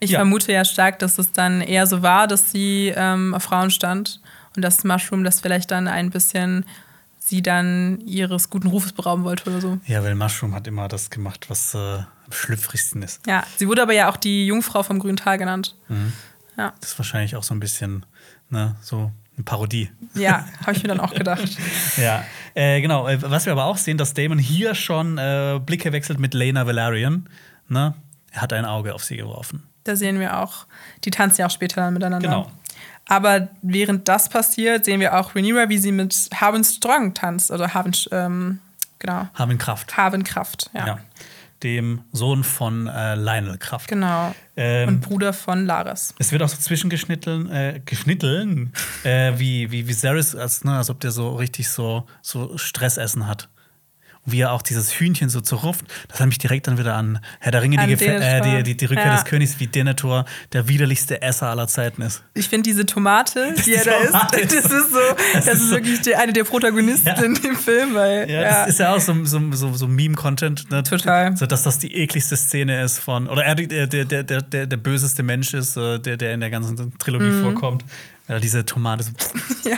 Ich 0.00 0.10
ja. 0.10 0.18
vermute 0.18 0.52
ja 0.52 0.64
stark, 0.64 0.98
dass 0.98 1.18
es 1.18 1.30
dann 1.30 1.60
eher 1.60 1.86
so 1.86 2.02
war, 2.02 2.26
dass 2.26 2.50
sie 2.50 2.92
ähm, 2.96 3.34
auf 3.34 3.44
Frauen 3.44 3.70
stand 3.70 4.20
und 4.60 4.62
das 4.62 4.84
Mushroom 4.84 5.24
das 5.24 5.40
vielleicht 5.40 5.70
dann 5.70 5.88
ein 5.88 6.10
bisschen 6.10 6.66
sie 7.18 7.40
dann 7.40 8.00
ihres 8.00 8.50
guten 8.50 8.68
Rufes 8.68 8.92
berauben 8.92 9.24
wollte 9.24 9.48
oder 9.48 9.60
so. 9.60 9.78
Ja, 9.86 10.02
weil 10.04 10.14
Mushroom 10.14 10.54
hat 10.54 10.66
immer 10.66 10.86
das 10.86 11.08
gemacht, 11.08 11.48
was 11.48 11.74
äh, 11.74 11.78
am 11.78 12.06
schlüpfrigsten 12.30 13.02
ist. 13.02 13.26
Ja, 13.26 13.44
sie 13.56 13.68
wurde 13.68 13.80
aber 13.80 13.94
ja 13.94 14.10
auch 14.10 14.18
die 14.18 14.46
Jungfrau 14.46 14.82
vom 14.82 14.98
grünen 14.98 15.16
Tal 15.16 15.38
genannt. 15.38 15.76
Mhm. 15.88 16.12
Ja. 16.58 16.74
Das 16.80 16.90
ist 16.90 16.98
wahrscheinlich 16.98 17.36
auch 17.36 17.42
so 17.42 17.54
ein 17.54 17.60
bisschen, 17.60 18.04
ne, 18.50 18.76
so 18.82 19.10
eine 19.36 19.44
Parodie. 19.44 19.90
Ja, 20.12 20.46
habe 20.60 20.72
ich 20.72 20.82
mir 20.82 20.88
dann 20.88 21.00
auch 21.00 21.14
gedacht. 21.14 21.56
ja. 21.96 22.22
Äh, 22.54 22.82
genau, 22.82 23.08
äh, 23.08 23.22
was 23.22 23.46
wir 23.46 23.52
aber 23.52 23.64
auch 23.64 23.78
sehen, 23.78 23.96
dass 23.96 24.12
Damon 24.12 24.38
hier 24.38 24.74
schon 24.74 25.16
äh, 25.16 25.58
Blicke 25.64 25.92
wechselt 25.92 26.18
mit 26.18 26.34
Lena 26.34 26.66
Valerian. 26.66 27.28
Ne? 27.68 27.94
Er 28.32 28.42
hat 28.42 28.52
ein 28.52 28.66
Auge 28.66 28.94
auf 28.94 29.04
sie 29.04 29.16
geworfen. 29.16 29.62
Da 29.84 29.96
sehen 29.96 30.20
wir 30.20 30.38
auch, 30.38 30.66
die 31.04 31.10
tanzen 31.10 31.40
ja 31.40 31.46
auch 31.46 31.50
später 31.50 31.90
miteinander. 31.90 32.28
Genau. 32.28 32.52
Aber 33.10 33.48
während 33.60 34.06
das 34.06 34.28
passiert, 34.28 34.84
sehen 34.84 35.00
wir 35.00 35.18
auch 35.18 35.34
Rhaenyra, 35.34 35.68
wie 35.68 35.78
sie 35.78 35.90
mit 35.90 36.30
Harvin 36.32 36.62
Strong 36.62 37.12
tanzt. 37.12 37.50
Oder 37.50 37.74
Harvin, 37.74 37.92
ähm, 38.12 38.60
genau. 39.00 39.28
Haben 39.34 39.58
Kraft. 39.58 39.96
Harvin 39.96 40.22
Kraft, 40.22 40.70
ja. 40.72 40.86
Ja. 40.86 40.98
Dem 41.64 42.02
Sohn 42.12 42.44
von 42.44 42.86
äh, 42.86 43.16
Lionel 43.16 43.58
Kraft. 43.58 43.88
Genau. 43.88 44.32
Ähm, 44.56 44.88
Und 44.88 45.00
Bruder 45.00 45.32
von 45.32 45.66
Laris. 45.66 46.14
Es 46.20 46.30
wird 46.30 46.40
auch 46.40 46.48
so 46.48 46.56
zwischengeschnitten, 46.56 47.50
äh, 47.50 47.80
geschnitten, 47.84 48.72
äh, 49.02 49.32
wie, 49.36 49.72
wie 49.72 49.88
Viserys, 49.88 50.36
als, 50.36 50.62
ne, 50.62 50.76
als 50.76 50.88
ob 50.88 51.00
der 51.00 51.10
so 51.10 51.34
richtig 51.34 51.68
so, 51.68 52.06
so 52.22 52.56
Stressessen 52.56 53.26
hat. 53.26 53.48
Wie 54.26 54.40
er 54.42 54.52
auch 54.52 54.60
dieses 54.60 54.92
Hühnchen 55.00 55.30
so 55.30 55.40
zerrupft, 55.40 55.86
das 56.08 56.20
hat 56.20 56.26
mich 56.26 56.36
direkt 56.36 56.66
dann 56.66 56.76
wieder 56.78 56.94
an 56.94 57.20
Herr 57.40 57.52
der 57.52 57.62
Ringe, 57.62 57.76
die, 57.78 57.82
An 57.82 57.90
Gefä- 57.90 58.20
äh, 58.20 58.40
die, 58.58 58.62
die, 58.62 58.76
die 58.76 58.84
Rückkehr 58.84 59.06
Ja. 59.06 59.14
des 59.16 59.24
Königs, 59.24 59.58
wie 59.60 59.66
Denethor 59.66 60.26
der 60.52 60.68
widerlichste 60.68 61.22
Esser 61.22 61.48
aller 61.48 61.66
Zeiten 61.68 62.02
ist. 62.02 62.22
Ich 62.34 62.48
finde 62.48 62.64
diese 62.64 62.84
Tomate, 62.84 63.54
die 63.64 63.74
er 63.74 63.84
da 63.84 63.96
ist- 63.96 64.12
das 64.14 64.64
ist 64.66 64.70
so, 64.92 64.98
das, 65.32 65.44
das 65.46 65.54
ist 65.54 65.68
so- 65.70 65.74
wirklich 65.76 66.02
die, 66.02 66.14
eine 66.14 66.34
der 66.34 66.44
Protagonisten 66.44 67.08
Ja. 67.08 67.14
in 67.22 67.34
dem 67.34 67.56
Film, 67.56 67.94
weil 67.94 68.30
Ja, 68.30 68.42
ja, 68.42 68.48
das 68.60 68.68
ist 68.68 68.80
ja 68.80 68.94
auch 68.94 69.00
so, 69.00 69.24
so, 69.24 69.40
so, 69.52 69.72
so 69.72 69.88
Meme-Content. 69.88 70.70
Ne? 70.70 70.82
Total. 70.82 71.34
So, 71.36 71.46
dass 71.46 71.62
das 71.62 71.78
die 71.78 71.94
ekligste 71.96 72.36
Szene 72.36 72.82
ist 72.82 72.98
von, 72.98 73.26
oder 73.26 73.44
er 73.46 73.54
die- 73.54 73.68
der, 73.68 73.86
der, 73.86 74.04
der, 74.04 74.22
der, 74.22 74.66
der, 74.66 74.76
böseste 74.76 75.22
Mensch 75.22 75.54
ist, 75.54 75.76
der, 75.76 75.98
der 75.98 76.34
in 76.34 76.40
der 76.40 76.50
ganzen 76.50 76.92
Trilogie 76.98 77.24
Mhm. 77.24 77.42
vorkommt. 77.42 77.84
Er 78.28 78.38
diese 78.38 78.66
Tomate 78.66 79.02
so, 79.04 79.10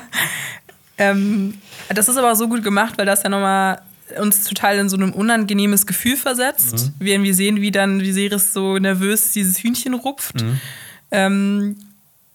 Ähm, 0.98 1.54
das 1.88 2.08
ist 2.08 2.16
aber 2.16 2.36
so 2.36 2.48
gut 2.48 2.62
gemacht, 2.62 2.94
weil 2.98 3.06
das 3.06 3.22
ja 3.22 3.28
nochmal 3.30 3.80
uns 4.18 4.44
total 4.44 4.78
in 4.78 4.88
so 4.88 4.96
ein 4.96 5.12
unangenehmes 5.12 5.86
Gefühl 5.86 6.16
versetzt. 6.16 6.74
Mhm. 6.98 7.04
Wir 7.04 7.14
irgendwie 7.14 7.32
sehen, 7.32 7.60
wie 7.60 7.70
dann 7.70 8.00
Viserys 8.00 8.52
so 8.52 8.78
nervös 8.78 9.32
dieses 9.32 9.58
Hühnchen 9.58 9.94
rupft. 9.94 10.42
Mhm. 10.42 10.60
Ähm, 11.10 11.76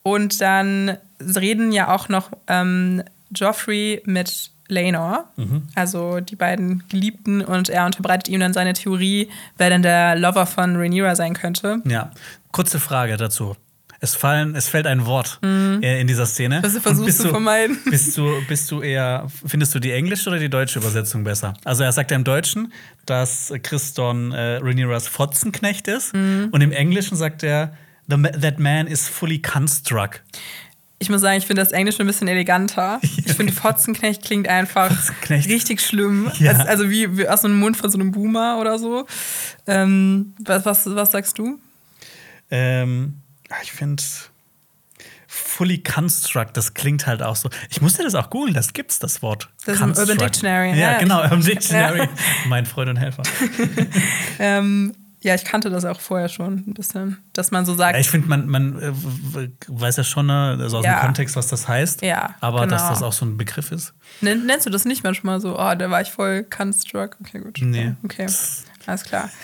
und 0.03 0.39
dann 0.41 0.97
reden 1.19 1.71
ja 1.71 1.93
auch 1.93 2.09
noch 2.09 2.31
ähm, 2.47 3.03
Joffrey 3.35 4.01
mit 4.05 4.51
Laenor, 4.69 5.29
Mhm. 5.37 5.63
also 5.75 6.19
die 6.19 6.35
beiden 6.35 6.83
Geliebten, 6.89 7.41
und 7.41 7.69
er 7.69 7.85
unterbreitet 7.85 8.27
ihm 8.27 8.39
dann 8.41 8.53
seine 8.53 8.73
Theorie, 8.73 9.29
wer 9.57 9.69
denn 9.69 9.81
der 9.81 10.15
Lover 10.17 10.45
von 10.45 10.75
Rhaenyra 10.75 11.15
sein 11.15 11.33
könnte. 11.33 11.81
Ja, 11.85 12.11
kurze 12.51 12.79
Frage 12.79 13.15
dazu. 13.17 13.55
Es, 13.99 14.13
fallen, 14.15 14.55
es 14.55 14.67
fällt 14.67 14.85
ein 14.87 15.05
Wort 15.05 15.39
äh, 15.43 15.99
in 16.01 16.07
dieser 16.07 16.25
Szene. 16.25 16.57
Mhm. 16.57 16.61
Du 16.61 16.67
Und 16.75 16.81
versuchst 16.81 17.17
zu 17.19 17.29
vermeiden. 17.29 17.77
Bist 17.89 18.15
du, 18.17 18.31
bist 18.47 18.69
du 18.71 18.81
eher, 18.81 19.27
findest 19.45 19.73
du 19.73 19.79
die 19.79 19.91
englische 19.91 20.29
oder 20.29 20.39
die 20.39 20.49
deutsche 20.49 20.79
Übersetzung 20.79 21.23
besser? 21.23 21.53
Also 21.63 21.83
er 21.83 21.91
sagt 21.91 22.11
ja 22.11 22.17
im 22.17 22.23
Deutschen, 22.23 22.71
dass 23.05 23.51
Christon 23.63 24.31
äh, 24.31 24.57
Rhaenyras 24.57 25.07
Fotzenknecht 25.07 25.87
ist 25.87 26.13
Mhm. 26.13 26.49
und 26.51 26.61
im 26.61 26.71
Englischen 26.71 27.17
sagt 27.17 27.41
er, 27.43 27.73
that 28.09 28.59
man 28.59 28.87
is 28.87 29.07
fully 29.07 29.41
construct. 29.41 30.21
Ich 30.99 31.09
muss 31.09 31.21
sagen, 31.21 31.37
ich 31.37 31.45
finde 31.45 31.61
das 31.61 31.71
Englische 31.73 31.99
ein 32.01 32.07
bisschen 32.07 32.27
eleganter. 32.27 32.99
Ich 33.25 33.33
finde, 33.33 33.51
Fotzenknecht 33.53 34.23
klingt 34.23 34.47
einfach 34.47 34.89
Fotzenknecht. 34.91 35.47
richtig 35.49 35.81
schlimm. 35.81 36.31
Ja. 36.39 36.51
Also, 36.51 36.63
also 36.63 36.89
wie, 36.89 37.17
wie 37.17 37.27
aus 37.27 37.43
einem 37.45 37.59
Mund 37.59 37.77
von 37.77 37.89
so 37.91 37.99
einem 37.99 38.11
Boomer 38.11 38.57
oder 38.59 38.79
so. 38.79 39.05
Ähm, 39.67 40.33
was, 40.43 40.65
was, 40.65 40.85
was 40.95 41.11
sagst 41.11 41.37
du? 41.37 41.59
Ähm, 42.49 43.15
ich 43.63 43.71
finde 43.71 44.03
fully 45.29 45.79
construct, 45.83 46.55
das 46.55 46.73
klingt 46.73 47.05
halt 47.05 47.21
auch 47.21 47.35
so. 47.35 47.49
Ich 47.69 47.81
musste 47.81 48.03
das 48.03 48.15
auch 48.15 48.29
googeln, 48.29 48.53
das 48.53 48.73
gibt's 48.73 48.97
das 48.99 49.21
Wort. 49.21 49.49
Das 49.65 49.75
ist 49.75 49.81
Construct. 49.81 50.09
Urban 50.09 50.17
Dictionary, 50.25 50.69
Ja, 50.71 50.93
ja. 50.93 50.99
genau, 50.99 51.21
Urban 51.21 51.41
Dictionary. 51.41 52.07
Mein 52.47 52.65
Freund 52.65 52.89
und 52.89 52.97
Helfer. 52.97 53.23
Ähm, 54.39 54.93
ja, 55.21 55.33
ich 55.33 55.43
kannte 55.43 55.69
das 55.71 55.83
auch 55.83 55.99
vorher 55.99 56.29
schon 56.29 56.63
ein 56.67 56.73
bisschen, 56.75 57.17
dass 57.33 57.49
man 57.49 57.65
so 57.65 57.73
sagt. 57.75 57.95
Ja, 57.95 57.99
ich 57.99 58.09
finde, 58.09 58.27
man, 58.27 58.47
man 58.47 58.79
äh, 58.81 59.49
weiß 59.67 59.97
ja 59.97 60.03
schon 60.03 60.27
ne, 60.27 60.57
also 60.61 60.77
aus 60.77 60.85
Ja. 60.85 60.99
dem 60.99 61.05
Kontext, 61.07 61.35
was 61.35 61.47
das 61.47 61.67
heißt. 61.67 62.03
Ja, 62.03 62.35
Aber 62.39 62.67
dass 62.67 62.83
genau. 62.83 62.93
das 62.93 63.03
auch 63.03 63.13
so 63.13 63.25
ein 63.25 63.35
Begriff 63.35 63.71
ist. 63.71 63.93
Nenn, 64.21 64.45
nennst 64.45 64.67
du 64.67 64.69
das 64.69 64.85
nicht 64.85 65.03
manchmal 65.03 65.41
so? 65.41 65.57
Oh, 65.59 65.73
da 65.75 65.89
war 65.89 66.01
ich 66.01 66.11
voll 66.11 66.43
Construct. 66.43 67.17
Okay, 67.19 67.39
gut. 67.39 67.57
Nee. 67.61 67.95
Okay, 68.03 68.27
alles 68.87 69.03
klar. 69.03 69.29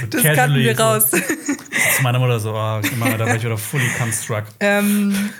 So, 0.00 0.06
Das 0.10 0.22
casually 0.22 0.36
kannten 0.36 0.56
wir 0.56 0.76
so 0.76 0.82
raus. 0.82 1.10
Zu 1.10 2.02
meiner 2.02 2.18
Mutter 2.18 2.38
so, 2.40 2.50
oh, 2.50 2.80
Mama, 2.98 3.16
da 3.16 3.26
war 3.26 3.34
ich 3.36 3.42
wieder 3.42 3.56
fully 3.56 3.88
construct. 3.98 4.48
Ähm, 4.60 5.30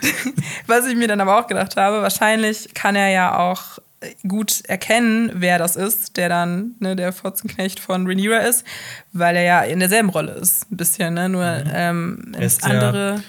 was 0.67 0.87
ich 0.87 0.97
mir 0.97 1.09
dann 1.09 1.21
aber 1.21 1.39
auch 1.39 1.47
gedacht 1.47 1.77
habe, 1.77 2.01
wahrscheinlich 2.03 2.73
kann 2.75 2.97
er 2.97 3.09
ja 3.11 3.39
auch 3.39 3.79
gut 4.27 4.63
erkennen, 4.67 5.31
wer 5.35 5.59
das 5.59 5.77
ist, 5.77 6.17
der 6.17 6.31
dann 6.31 6.75
ne, 6.79 6.97
der 6.97 7.13
Fotzenknecht 7.13 7.81
von 7.81 8.07
Rhaenyra 8.07 8.39
ist, 8.39 8.65
weil 9.13 9.37
er 9.37 9.43
ja 9.43 9.61
in 9.63 9.79
derselben 9.81 10.09
Rolle 10.09 10.33
ist, 10.33 10.71
ein 10.73 10.77
bisschen, 10.79 11.15
ne? 11.15 11.29
nur 11.29 11.45
ähm, 11.75 12.33
Er 12.35 12.43
ist 12.43 12.65
andere, 12.65 13.23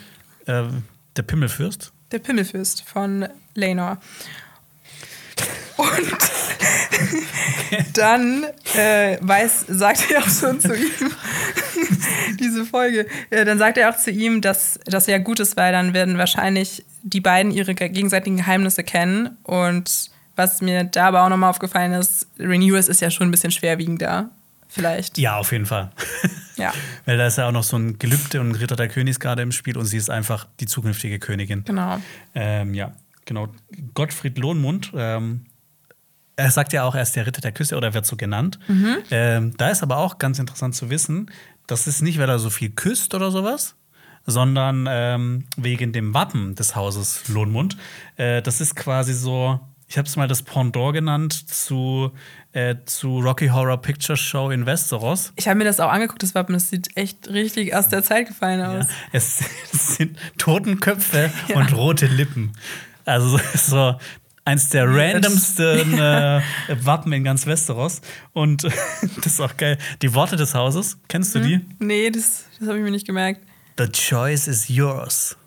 Äh, 0.46 0.64
der 1.18 1.24
Pimmelfürst. 1.24 1.92
der 2.14 2.20
Pimmelfürst 2.20 2.84
von 2.88 3.28
Laenor. 3.54 3.98
Und 5.78 7.98
dann 7.98 8.46
äh, 8.76 9.18
weiß, 9.22 9.66
sagt 9.68 10.12
er 10.12 10.22
auch 10.22 10.30
schon 10.30 10.60
zu 10.60 10.76
ihm, 10.76 11.12
diese 12.40 12.66
Folge, 12.66 13.08
äh, 13.30 13.46
dann 13.46 13.58
sagt 13.58 13.78
er 13.78 13.90
auch 13.90 13.98
zu 13.98 14.12
ihm, 14.12 14.42
dass 14.42 14.80
das 14.86 15.08
ja 15.08 15.18
gut 15.18 15.40
ist, 15.40 15.58
weil 15.58 15.72
dann 15.72 15.94
werden 15.94 16.18
wahrscheinlich 16.18 16.84
die 17.04 17.22
beiden 17.22 17.52
ihre 17.52 17.74
gegenseitigen 17.74 18.38
Geheimnisse 18.38 18.84
kennen. 18.84 19.38
Und 19.44 20.12
was 20.36 20.62
mir 20.62 20.84
da 20.84 21.08
aber 21.08 21.24
auch 21.24 21.30
nochmal 21.30 21.50
aufgefallen 21.50 21.94
ist, 21.94 22.28
Renewers 22.40 22.88
ist 22.88 23.02
ja 23.02 23.10
schon 23.10 23.28
ein 23.28 23.32
bisschen 23.32 23.52
schwerwiegender, 23.52 24.30
vielleicht. 24.68 25.18
Ja, 25.18 25.38
auf 25.38 25.52
jeden 25.52 25.66
Fall. 25.66 25.92
Ja, 26.58 26.74
Weil 27.06 27.18
da 27.18 27.28
ist 27.28 27.38
ja 27.38 27.48
auch 27.48 27.52
noch 27.52 27.64
so 27.64 27.78
ein 27.78 27.98
Gelübde 27.98 28.40
und 28.40 28.50
ein 28.50 28.56
Ritter 28.56 28.76
der 28.76 28.88
Königs 28.88 29.20
gerade 29.20 29.42
im 29.42 29.52
Spiel 29.52 29.78
und 29.78 29.86
sie 29.86 29.98
ist 29.98 30.10
einfach 30.10 30.48
die 30.60 30.66
zukünftige 30.66 31.20
Königin. 31.20 31.64
genau. 31.66 32.00
Ähm, 32.36 32.74
ja, 32.74 32.92
genau. 33.34 33.48
Gottfried 33.94 34.38
Lohnmund, 34.38 34.92
ähm, 34.96 35.46
er 36.36 36.52
sagt 36.52 36.74
ja 36.74 36.84
auch, 36.84 36.96
er 36.96 37.04
ist 37.04 37.16
der 37.16 37.26
Ritter 37.26 37.42
der 37.42 37.52
Küsse 37.52 37.78
oder 37.78 37.94
wird 37.94 38.06
so 38.06 38.16
genannt. 38.16 38.60
Ähm, 39.12 39.56
da 39.58 39.70
ist 39.70 39.84
aber 39.84 39.98
auch 39.98 40.18
ganz 40.18 40.40
interessant 40.40 40.76
zu 40.76 40.90
wissen, 40.90 41.30
das 41.68 41.88
ist 41.88 42.02
nicht, 42.02 42.20
weil 42.20 42.30
er 42.30 42.40
so 42.40 42.50
viel 42.50 42.72
küsst 42.72 43.14
oder 43.14 43.32
sowas, 43.32 43.76
sondern 44.26 44.88
ähm, 44.90 45.46
wegen 45.56 45.94
dem 45.94 46.14
Wappen 46.14 46.56
des 46.56 46.76
Hauses 46.76 47.28
Lohnmund. 47.30 47.78
Äh, 48.18 48.42
das 48.42 48.60
ist 48.60 48.76
quasi 48.76 49.14
so, 49.14 49.60
ich 49.88 49.98
habe 49.98 50.08
es 50.08 50.16
mal 50.16 50.28
das 50.28 50.42
Pendant 50.42 50.94
genannt 50.94 51.34
zu, 51.50 52.12
äh, 52.54 52.76
zu 52.86 53.20
Rocky 53.20 53.48
Horror 53.48 53.82
Picture 53.82 54.18
Show 54.18 54.50
in 54.50 54.66
Westeros. 54.66 55.32
Ich 55.36 55.48
habe 55.48 55.58
mir 55.58 55.66
das 55.66 55.80
auch 55.80 55.92
angeguckt, 55.92 56.24
das 56.24 56.34
Wappen, 56.34 56.54
das 56.54 56.70
sieht 56.70 56.98
echt 56.98 57.30
richtig 57.30 57.76
aus 57.76 57.88
der 57.88 58.04
Zeit 58.04 58.28
gefallen 58.28 58.62
aus. 58.62 58.88
Ja, 58.88 58.96
es, 59.12 59.42
es 59.72 59.96
sind 59.98 60.18
Totenköpfe 60.38 61.32
und 61.54 61.74
rote 61.76 62.08
Lippen. 62.08 62.54
Also 63.12 63.40
so 63.56 63.96
eins 64.46 64.70
der 64.70 64.88
randomsten 64.88 65.94
äh, 66.00 66.42
Wappen 66.84 67.14
in 67.14 67.24
ganz 67.24 67.46
Westeros. 67.46 68.02
Und 68.34 68.64
das 69.18 69.26
ist 69.26 69.40
auch 69.40 69.56
geil. 69.58 69.78
Die 70.02 70.14
Worte 70.14 70.36
des 70.36 70.56
Hauses, 70.56 70.98
kennst 71.08 71.36
du 71.36 71.40
die? 71.40 71.62
Nee, 71.80 72.10
das, 72.10 72.46
das 72.60 72.68
habe 72.68 72.78
ich 72.78 72.84
mir 72.84 72.92
nicht 72.92 73.06
gemerkt. 73.08 73.42
The 73.78 73.88
choice 73.88 74.48
is 74.48 74.68
yours. 74.70 75.38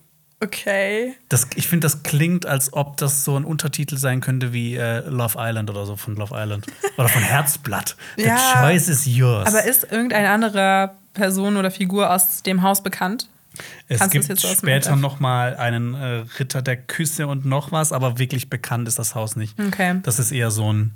Okay. 0.41 1.15
Das, 1.29 1.47
ich 1.55 1.69
finde, 1.69 1.87
das 1.87 2.03
klingt, 2.03 2.45
als 2.45 2.73
ob 2.73 2.99
das 2.99 3.25
so 3.25 3.37
ein 3.37 3.45
Untertitel 3.45 3.97
sein 3.97 4.21
könnte 4.21 4.53
wie 4.53 4.77
äh, 4.77 4.99
Love 5.09 5.37
Island 5.39 5.71
oder 5.71 5.87
so 5.87 5.97
von 5.97 6.17
Love 6.17 6.35
Island. 6.37 6.67
Oder 6.99 7.09
von 7.09 7.23
Herzblatt. 7.23 7.97
The 8.17 8.25
Ja, 8.25 8.37
choice 8.61 8.89
is 8.89 9.07
yours. 9.07 9.47
Aber 9.47 9.65
ist 9.65 9.91
irgendeine 9.91 10.29
andere 10.31 10.91
Person 11.15 11.57
oder 11.57 11.71
Figur 11.71 12.13
aus 12.13 12.43
dem 12.43 12.63
Haus 12.63 12.83
bekannt? 12.83 13.29
Es 13.89 14.01
Kannst 14.01 14.13
gibt 14.29 14.41
später 14.41 14.95
FF? 14.95 15.01
noch 15.01 15.21
mal 15.21 15.57
einen 15.57 15.95
äh, 15.95 16.25
Ritter 16.39 16.61
der 16.63 16.77
Küsse 16.77 17.27
und 17.27 17.45
noch 17.45 17.71
was, 17.73 17.93
aber 17.93 18.19
wirklich 18.19 18.51
bekannt 18.51 18.89
ist 18.89 18.99
das 18.99 19.15
Haus 19.15 19.37
nicht. 19.37 19.59
Okay. 19.61 20.01
Das 20.03 20.19
ist 20.19 20.33
eher 20.33 20.51
so 20.51 20.73
ein 20.73 20.93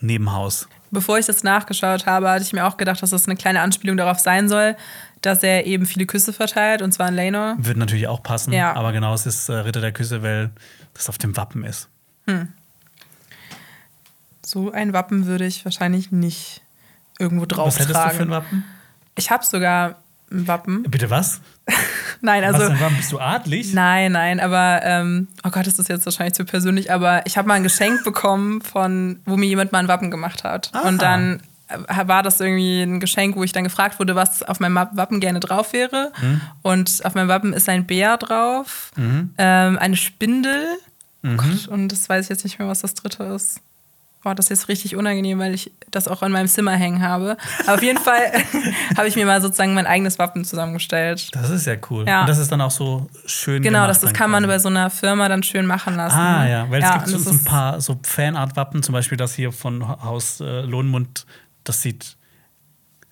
Nebenhaus. 0.00 0.68
Bevor 0.90 1.18
ich 1.18 1.26
das 1.26 1.42
nachgeschaut 1.44 2.06
habe, 2.06 2.30
hatte 2.30 2.42
ich 2.44 2.52
mir 2.52 2.66
auch 2.66 2.76
gedacht, 2.76 3.02
dass 3.02 3.10
das 3.10 3.26
eine 3.26 3.36
kleine 3.36 3.60
Anspielung 3.62 3.96
darauf 3.96 4.18
sein 4.18 4.48
soll, 4.48 4.76
dass 5.22 5.42
er 5.42 5.66
eben 5.66 5.86
viele 5.86 6.06
Küsse 6.06 6.32
verteilt, 6.32 6.80
und 6.82 6.92
zwar 6.92 7.06
an 7.06 7.14
Laenor. 7.14 7.56
Wird 7.58 7.76
natürlich 7.76 8.06
auch 8.08 8.22
passen, 8.22 8.52
Ja. 8.52 8.74
aber 8.74 8.92
genau, 8.92 9.12
es 9.14 9.26
ist 9.26 9.48
äh, 9.48 9.54
Ritter 9.54 9.80
der 9.80 9.92
Küsse, 9.92 10.22
weil 10.22 10.50
das 10.94 11.08
auf 11.08 11.18
dem 11.18 11.36
Wappen 11.36 11.64
ist. 11.64 11.88
So 14.44 14.70
ein 14.72 14.92
Wappen 14.92 15.26
würde 15.26 15.46
ich 15.46 15.64
wahrscheinlich 15.64 16.10
nicht 16.12 16.62
irgendwo 17.18 17.46
drauf 17.46 17.66
was 17.68 17.74
hättest 17.78 17.94
tragen. 17.94 18.10
du 18.10 18.16
für 18.16 18.22
ein 18.24 18.30
Wappen? 18.30 18.64
Ich 19.16 19.30
habe 19.30 19.44
sogar 19.44 19.96
Wappen. 20.30 20.82
Bitte 20.84 21.10
was? 21.10 21.40
Nein, 22.20 22.42
was 22.42 22.54
also 22.54 22.66
für 22.66 22.72
ein 22.72 22.80
Wappen? 22.80 22.96
Bist 22.96 23.12
du 23.12 23.18
adlig? 23.20 23.72
Nein, 23.74 24.12
nein, 24.12 24.40
aber 24.40 24.80
ähm, 24.82 25.28
oh 25.44 25.50
Gott, 25.50 25.66
ist 25.66 25.78
das 25.78 25.88
jetzt 25.88 26.04
wahrscheinlich 26.06 26.34
zu 26.34 26.44
persönlich, 26.44 26.90
aber 26.92 27.24
ich 27.26 27.36
habe 27.38 27.46
mal 27.48 27.54
ein 27.54 27.62
Geschenk 27.62 28.02
bekommen 28.04 28.60
von, 28.60 29.20
wo 29.24 29.36
mir 29.36 29.46
jemand 29.46 29.70
mal 29.72 29.78
ein 29.78 29.88
Wappen 29.88 30.10
gemacht 30.10 30.44
hat. 30.44 30.70
Aha. 30.72 30.88
Und 30.88 31.00
dann 31.02 31.40
äh, 31.68 32.08
war 32.08 32.22
das 32.22 32.40
irgendwie 32.40 32.82
ein 32.82 32.98
Geschenk, 33.00 33.36
wo 33.36 33.44
ich 33.44 33.52
dann 33.52 33.64
gefragt 33.64 33.98
wurde, 34.00 34.16
was 34.16 34.42
auf 34.42 34.58
meinem 34.60 34.74
Wa- 34.74 34.90
Wappen 34.94 35.20
gerne 35.20 35.40
drauf 35.40 35.72
wäre. 35.72 36.12
Mhm. 36.20 36.40
Und 36.62 37.04
auf 37.04 37.14
meinem 37.14 37.28
Wappen 37.28 37.52
ist 37.52 37.68
ein 37.68 37.86
Bär 37.86 38.16
drauf, 38.16 38.90
ähm, 38.96 39.78
eine 39.78 39.96
Spindel 39.96 40.64
Oh 41.26 41.30
Gott, 41.36 41.66
und 41.66 41.88
das 41.88 42.08
weiß 42.08 42.26
ich 42.26 42.28
jetzt 42.30 42.44
nicht 42.44 42.60
mehr, 42.60 42.68
was 42.68 42.80
das 42.82 42.94
dritte 42.94 43.24
ist. 43.24 43.60
Boah, 44.28 44.34
das 44.34 44.46
ist 44.46 44.50
jetzt 44.50 44.68
richtig 44.68 44.94
unangenehm, 44.94 45.38
weil 45.38 45.54
ich 45.54 45.72
das 45.90 46.06
auch 46.06 46.22
in 46.22 46.30
meinem 46.30 46.48
Zimmer 46.48 46.72
hängen 46.72 47.00
habe. 47.00 47.38
Aber 47.62 47.76
auf 47.76 47.82
jeden 47.82 47.98
Fall 47.98 48.20
habe 48.98 49.08
ich 49.08 49.16
mir 49.16 49.24
mal 49.24 49.40
sozusagen 49.40 49.72
mein 49.72 49.86
eigenes 49.86 50.18
Wappen 50.18 50.44
zusammengestellt. 50.44 51.34
Das 51.34 51.48
ist 51.48 51.66
ja 51.66 51.76
cool. 51.88 52.06
Ja. 52.06 52.20
Und 52.20 52.28
das 52.28 52.36
ist 52.36 52.52
dann 52.52 52.60
auch 52.60 52.70
so 52.70 53.08
schön 53.24 53.62
Genau, 53.62 53.78
gemacht 53.78 53.88
das, 53.88 54.00
das 54.02 54.12
kann 54.12 54.30
man 54.30 54.46
bei 54.46 54.58
so 54.58 54.68
einer 54.68 54.90
Firma 54.90 55.30
dann 55.30 55.42
schön 55.42 55.64
machen 55.64 55.96
lassen. 55.96 56.14
Ah 56.18 56.46
ja, 56.46 56.70
weil 56.70 56.82
es 56.82 56.92
gibt 56.92 57.08
so, 57.08 57.30
ein 57.30 57.42
paar 57.42 57.80
so 57.80 57.98
Fanart-Wappen, 58.02 58.82
zum 58.82 58.92
Beispiel 58.92 59.16
das 59.16 59.32
hier 59.32 59.50
von 59.50 59.88
Haus 59.88 60.40
äh, 60.40 60.60
Lohnmund, 60.60 61.24
das 61.64 61.80
sieht. 61.80 62.18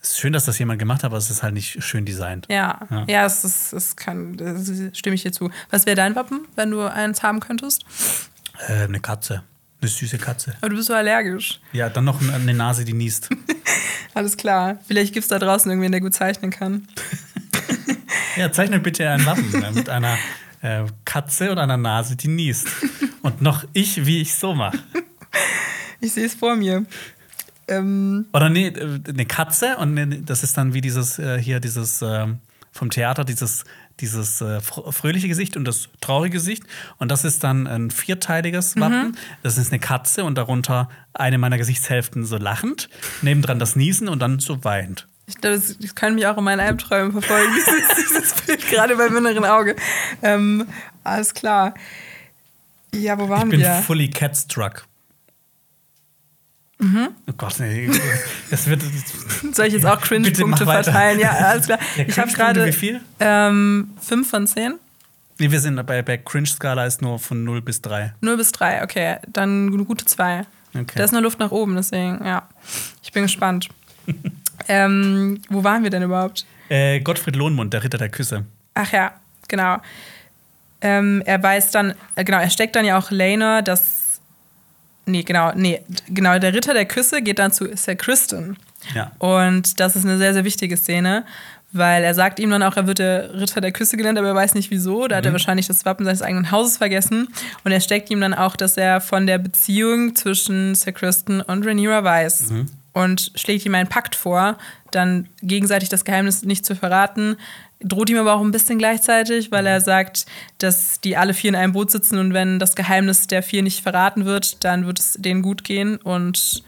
Es 0.02 0.10
ist 0.10 0.18
schön, 0.18 0.34
dass 0.34 0.44
das 0.44 0.58
jemand 0.58 0.78
gemacht 0.78 0.98
hat, 0.98 1.06
aber 1.06 1.16
es 1.16 1.30
ist 1.30 1.42
halt 1.42 1.54
nicht 1.54 1.82
schön 1.82 2.04
designt. 2.04 2.46
Ja, 2.50 2.80
Ja. 2.90 3.04
ja, 3.08 3.24
es, 3.24 3.42
ist, 3.42 3.72
es 3.72 3.96
kann, 3.96 4.36
das 4.36 4.70
stimme 4.92 5.14
ich 5.14 5.22
dir 5.22 5.32
zu. 5.32 5.50
Was 5.70 5.86
wäre 5.86 5.96
dein 5.96 6.14
Wappen, 6.14 6.46
wenn 6.56 6.70
du 6.70 6.82
eins 6.82 7.22
haben 7.22 7.40
könntest? 7.40 7.86
Äh, 8.68 8.84
eine 8.84 9.00
Katze. 9.00 9.44
Eine 9.86 9.94
süße 9.94 10.18
Katze. 10.18 10.55
Aber 10.60 10.70
du 10.70 10.76
bist 10.76 10.89
so 10.89 10.94
allergisch. 10.94 11.60
Ja, 11.73 11.89
dann 11.89 12.05
noch 12.05 12.20
eine 12.20 12.52
Nase, 12.55 12.84
die 12.84 12.92
niest. 12.92 13.28
Alles 14.15 14.36
klar. 14.36 14.78
Vielleicht 14.89 15.12
gibt 15.15 15.23
es 15.24 15.28
da 15.28 15.39
draußen 15.39 15.70
irgendwen, 15.70 15.92
der 15.92 16.00
gut 16.00 16.15
zeichnen 16.15 16.50
kann. 16.50 16.89
Ja, 18.36 18.52
zeichne 18.52 18.81
bitte 18.81 19.08
ein 19.08 19.24
Wappen 19.24 19.62
äh, 19.62 19.70
mit 19.70 19.89
einer 19.89 20.18
äh, 20.60 20.84
Katze 21.06 21.50
und 21.50 21.58
einer 21.58 21.78
Nase, 21.78 22.16
die 22.16 22.28
niest. 22.28 22.68
Und 23.23 23.40
noch 23.40 23.65
ich, 23.73 24.05
wie 24.05 24.20
ich 24.20 24.34
so 24.34 24.55
mache. 24.55 24.78
Ich 26.00 26.12
sehe 26.12 26.26
es 26.26 26.34
vor 26.34 26.55
mir. 26.56 26.84
Ähm, 27.68 28.26
Oder 28.34 28.50
nee, 28.50 28.66
äh, 28.66 29.00
eine 29.08 29.24
Katze 29.24 29.78
und 29.78 29.94
ne- 29.94 30.20
das 30.23 30.42
ist 30.42 30.55
dann 30.58 30.74
wie 30.74 30.82
dieses 30.82 31.18
äh, 31.18 31.40
hier, 31.40 31.58
dieses 31.60 32.02
ähm, 32.02 32.40
vom 32.73 32.90
Theater, 32.90 33.24
dieses, 33.24 33.65
dieses 34.00 34.41
äh, 34.41 34.58
fr- 34.58 34.92
fröhliche 34.92 35.28
Gesicht 35.28 35.57
und 35.57 35.65
das 35.65 35.89
traurige 36.00 36.34
Gesicht. 36.34 36.65
Und 36.99 37.10
das 37.10 37.25
ist 37.25 37.42
dann 37.44 37.66
ein 37.66 37.91
vierteiliges 37.91 38.76
Wappen. 38.76 39.16
Das 39.42 39.57
ist 39.58 39.73
eine 39.73 39.78
Katze 39.81 40.25
und 40.25 40.36
darunter 40.36 40.89
eine 41.15 41.39
meiner 41.39 41.58
Gesichtshälften 41.58 42.25
so 42.26 42.36
lachend, 42.36 42.89
nebendran 43.23 43.58
das 43.58 43.75
Niesen 43.76 44.08
und 44.08 44.20
dann 44.20 44.39
so 44.39 44.62
weinend. 44.65 45.07
ich 45.26 45.36
glaube, 45.41 45.57
das, 45.57 45.78
das 45.78 45.94
kann 45.94 46.15
mich 46.15 46.26
auch 46.26 46.36
in 46.36 46.44
meinen 46.44 46.60
Albträumen 46.60 47.12
verfolgen, 47.12 47.52
dieses, 47.57 47.97
dieses 48.10 48.34
Bild, 48.42 48.68
gerade 48.68 48.97
beim 48.97 49.16
inneren 49.16 49.44
Auge. 49.44 49.76
Ähm, 50.23 50.66
alles 51.05 51.33
klar. 51.34 51.75
Ja, 52.94 53.18
wo 53.18 53.28
waren 53.28 53.44
Ich 53.49 53.50
bin 53.50 53.60
wir? 53.60 53.75
fully 53.86 54.08
catstruck. 54.10 54.86
Mhm. 56.78 57.08
Oh 57.26 57.32
Gott, 57.38 57.58
nee. 57.58 57.90
Das 58.50 58.66
wird. 58.66 58.82
Soll 59.52 59.66
ich 59.66 59.74
jetzt 59.74 59.86
auch 59.86 60.00
Cringe-Punkte 60.02 60.64
verteilen? 60.64 61.18
Ja, 61.18 61.30
alles 61.30 61.66
klar. 61.66 61.78
Ja, 61.96 62.05
ich 62.06 62.18
habe 62.18 62.32
gerade 62.32 62.66
Wie 62.66 62.72
viel? 62.72 63.00
ähm, 63.18 63.90
5 64.02 64.28
von 64.28 64.46
10. 64.46 64.74
Nee, 65.38 65.50
wir 65.50 65.60
sind 65.60 65.84
bei, 65.86 66.02
bei 66.02 66.16
Cringe-Skala 66.18 66.86
ist 66.86 67.02
nur 67.02 67.18
von 67.18 67.44
0 67.44 67.62
bis 67.62 67.80
3. 67.82 68.14
0 68.20 68.36
bis 68.36 68.52
3, 68.52 68.82
okay. 68.82 69.16
Dann 69.28 69.68
eine 69.72 69.84
gute 69.84 70.05
2. 70.05 70.46
Okay. 70.74 70.94
Da 70.96 71.05
ist 71.05 71.12
nur 71.12 71.22
Luft 71.22 71.38
nach 71.38 71.50
oben, 71.50 71.76
deswegen, 71.76 72.24
ja. 72.24 72.42
Ich 73.02 73.12
bin 73.12 73.22
gespannt. 73.22 73.68
ähm, 74.68 75.40
wo 75.48 75.64
waren 75.64 75.82
wir 75.82 75.90
denn 75.90 76.02
überhaupt? 76.02 76.46
Äh, 76.68 77.00
Gottfried 77.00 77.36
Lohnmund, 77.36 77.72
der 77.72 77.84
Ritter 77.84 77.98
der 77.98 78.08
Küsse. 78.10 78.44
Ach 78.74 78.92
ja, 78.92 79.12
genau. 79.48 79.78
Ähm, 80.82 81.22
er 81.24 81.42
weiß 81.42 81.70
dann, 81.70 81.94
äh, 82.16 82.24
genau, 82.24 82.38
er 82.38 82.50
steckt 82.50 82.76
dann 82.76 82.84
ja 82.84 82.98
auch 82.98 83.10
Lena, 83.10 83.62
dass. 83.62 83.95
Nee, 85.09 85.23
genau, 85.23 85.52
nee, 85.55 85.83
genau, 86.09 86.39
der 86.39 86.52
Ritter 86.52 86.75
der 86.75 86.85
Küsse 86.85 87.23
geht 87.23 87.39
dann 87.39 87.52
zu 87.52 87.68
Sir 87.76 87.94
Kristen. 87.94 88.57
Ja. 88.93 89.12
Und 89.18 89.78
das 89.78 89.94
ist 89.94 90.05
eine 90.05 90.18
sehr, 90.18 90.35
sehr 90.35 90.44
wichtige 90.44 90.76
Szene, 90.76 91.25
weil 91.73 92.02
er 92.02 92.12
sagt 92.12 92.41
ihm 92.41 92.51
dann 92.51 92.65
auch, 92.65 92.76
er 92.76 92.89
wird 92.89 92.99
der 92.99 93.33
Ritter 93.35 93.60
der 93.60 93.70
Küsse 93.70 93.97
genannt, 93.97 94.18
aber 94.18 94.28
er 94.28 94.35
weiß 94.35 94.55
nicht 94.55 94.70
wieso. 94.70 95.07
Da 95.07 95.17
hat 95.17 95.26
er 95.26 95.33
wahrscheinlich 95.33 95.68
das 95.68 95.85
Wappen 95.85 96.05
seines 96.05 96.23
eigenen 96.23 96.51
Hauses 96.51 96.78
vergessen. 96.78 97.28
Und 97.62 97.70
er 97.70 97.81
steckt 97.81 98.10
ihm 98.10 98.20
dann 98.20 98.35
auch, 98.35 98.57
dass 98.57 98.76
er 98.76 99.01
von 99.01 99.26
der 99.28 99.39
Beziehung 99.39 100.17
zwischen 100.17 100.75
Sir 100.75 100.93
Kristen 100.93 101.41
und 101.41 101.65
Rhaenyra 101.65 102.02
weiß. 102.02 102.52
Und 102.93 103.31
schlägt 103.35 103.65
ihm 103.67 103.75
einen 103.75 103.89
Pakt 103.89 104.17
vor, 104.17 104.57
dann 104.91 105.28
gegenseitig 105.43 105.89
das 105.89 106.05
Geheimnis 106.05 106.43
nicht 106.43 106.65
zu 106.65 106.75
verraten. 106.75 107.36
Droht 107.80 108.08
ihm 108.08 108.18
aber 108.18 108.34
auch 108.34 108.40
ein 108.40 108.52
bisschen 108.52 108.78
gleichzeitig, 108.78 109.52
weil 109.52 109.66
er 109.66 109.80
sagt, 109.80 110.26
dass 110.58 111.00
die 111.00 111.16
alle 111.16 111.34
vier 111.34 111.50
in 111.50 111.56
einem 111.56 111.72
Boot 111.72 111.90
sitzen 111.90 112.18
und 112.18 112.32
wenn 112.32 112.58
das 112.58 112.74
Geheimnis 112.74 113.26
der 113.26 113.42
vier 113.42 113.62
nicht 113.62 113.82
verraten 113.82 114.24
wird, 114.24 114.64
dann 114.64 114.86
wird 114.86 114.98
es 114.98 115.12
denen 115.18 115.42
gut 115.42 115.62
gehen. 115.62 115.96
Und 115.96 116.62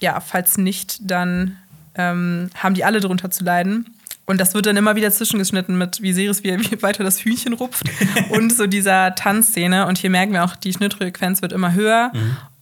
ja, 0.00 0.20
falls 0.20 0.58
nicht, 0.58 0.98
dann 1.00 1.56
ähm, 1.94 2.50
haben 2.56 2.74
die 2.74 2.84
alle 2.84 3.00
drunter 3.00 3.30
zu 3.30 3.44
leiden. 3.44 3.86
Und 4.26 4.40
das 4.40 4.54
wird 4.54 4.66
dann 4.66 4.76
immer 4.76 4.96
wieder 4.96 5.10
zwischengeschnitten 5.10 5.76
mit 5.76 6.00
Viserys, 6.00 6.42
wie 6.42 6.48
er 6.48 6.58
wie 6.58 6.82
weiter 6.82 7.04
das 7.04 7.20
Hühnchen 7.20 7.52
rupft 7.52 7.84
und 8.30 8.52
so 8.52 8.66
dieser 8.66 9.14
Tanzszene. 9.14 9.86
Und 9.86 9.98
hier 9.98 10.10
merken 10.10 10.32
wir 10.32 10.44
auch, 10.44 10.56
die 10.56 10.72
Schnittfrequenz 10.72 11.42
wird 11.42 11.52
immer 11.52 11.74
höher 11.74 12.10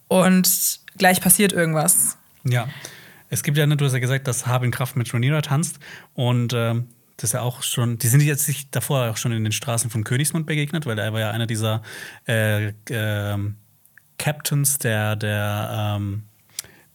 und 0.08 0.80
gleich 0.98 1.20
passiert 1.20 1.52
irgendwas. 1.52 2.18
Ja. 2.44 2.68
Es 3.30 3.42
gibt 3.42 3.56
ja, 3.56 3.64
du 3.64 3.84
hast 3.84 3.94
ja 3.94 3.98
gesagt, 3.98 4.28
dass 4.28 4.46
Harbin 4.46 4.70
Kraft 4.70 4.94
mit 4.96 5.12
Rhaenyra 5.14 5.40
tanzt. 5.40 5.78
Und 6.14 6.52
ähm, 6.52 6.88
das 7.22 7.30
ist 7.30 7.34
ja 7.34 7.42
auch 7.42 7.62
schon, 7.62 7.98
die 7.98 8.08
sind 8.08 8.20
jetzt 8.20 8.44
sich 8.44 8.68
davor 8.70 9.08
auch 9.08 9.16
schon 9.16 9.30
in 9.30 9.44
den 9.44 9.52
Straßen 9.52 9.90
von 9.90 10.02
Königsmund 10.02 10.44
begegnet, 10.44 10.86
weil 10.86 10.98
er 10.98 11.12
war 11.12 11.20
ja 11.20 11.30
einer 11.30 11.46
dieser 11.46 11.82
äh, 12.26 12.72
ähm, 12.90 13.54
Captains 14.18 14.78
der, 14.78 15.14
der, 15.14 15.96
ähm, 15.96 16.24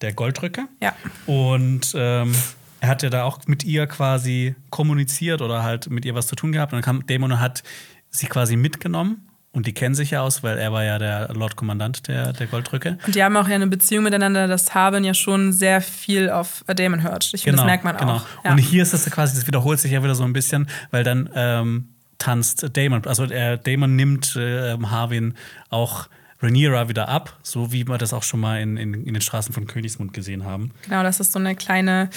der 0.01 0.11
Goldrücke. 0.11 0.67
Ja. 0.81 0.93
Und 1.27 1.93
ähm, 1.95 2.35
er 2.81 2.89
hat 2.89 3.03
ja 3.03 3.09
da 3.09 3.23
auch 3.23 3.39
mit 3.47 3.63
ihr 3.63 3.87
quasi 3.87 4.55
kommuniziert 4.69 5.41
oder 5.41 5.63
halt 5.63 5.89
mit 5.89 6.03
ihr 6.03 6.13
was 6.13 6.27
zu 6.27 6.35
tun 6.35 6.51
gehabt. 6.51 6.73
Und 6.73 6.77
dann 6.77 6.83
kam 6.83 7.07
Dämon 7.07 7.31
und 7.31 7.39
hat 7.39 7.63
sie 8.09 8.27
quasi 8.27 8.57
mitgenommen. 8.57 9.26
Und 9.53 9.65
die 9.65 9.73
kennen 9.73 9.95
sich 9.95 10.11
ja 10.11 10.21
aus, 10.21 10.43
weil 10.43 10.57
er 10.57 10.71
war 10.71 10.83
ja 10.83 10.99
der 10.99 11.29
Lord 11.33 11.55
Kommandant 11.55 12.07
der, 12.07 12.33
der 12.33 12.47
Goldrücke. 12.47 12.97
Und 13.07 13.15
die 13.15 13.23
haben 13.23 13.35
auch 13.37 13.47
ja 13.47 13.55
eine 13.55 13.67
Beziehung 13.67 14.03
miteinander, 14.03 14.47
dass 14.47 14.75
Haben 14.75 15.03
ja 15.03 15.13
schon 15.13 15.51
sehr 15.51 15.81
viel 15.81 16.29
auf 16.29 16.63
Damon 16.67 17.01
hört. 17.01 17.31
Ich 17.33 17.43
finde, 17.43 17.57
das 17.57 17.65
merkt 17.65 17.83
man 17.83 17.95
auch. 17.95 18.01
Ja. 18.01 18.25
Genau. 18.43 18.53
Und 18.53 18.59
hier 18.59 18.83
ist 18.83 18.93
es 18.93 19.09
quasi, 19.09 19.35
das 19.35 19.47
wiederholt 19.47 19.79
sich 19.79 19.91
ja 19.91 20.03
wieder 20.03 20.15
so 20.15 20.23
ein 20.23 20.33
bisschen, 20.33 20.67
weil 20.91 21.03
dann 21.03 21.29
ähm, 21.33 21.89
tanzt 22.17 22.67
Damon, 22.73 23.05
also 23.05 23.23
äh, 23.23 23.57
Damon 23.57 23.95
nimmt 23.95 24.35
äh, 24.35 24.77
Harwin 24.77 25.33
auch 25.69 26.07
Rhaenyra 26.41 26.87
wieder 26.87 27.09
ab, 27.09 27.35
so 27.41 27.71
wie 27.71 27.87
wir 27.87 27.97
das 27.97 28.13
auch 28.13 28.23
schon 28.23 28.39
mal 28.39 28.61
in, 28.61 28.77
in, 28.77 28.93
in 28.93 29.13
den 29.13 29.21
Straßen 29.21 29.53
von 29.53 29.65
Königsmund 29.65 30.13
gesehen 30.13 30.45
haben. 30.45 30.71
Genau, 30.83 31.01
das 31.01 31.19
ist 31.19 31.31
so 31.31 31.39
eine 31.39 31.55
kleine, 31.55 32.09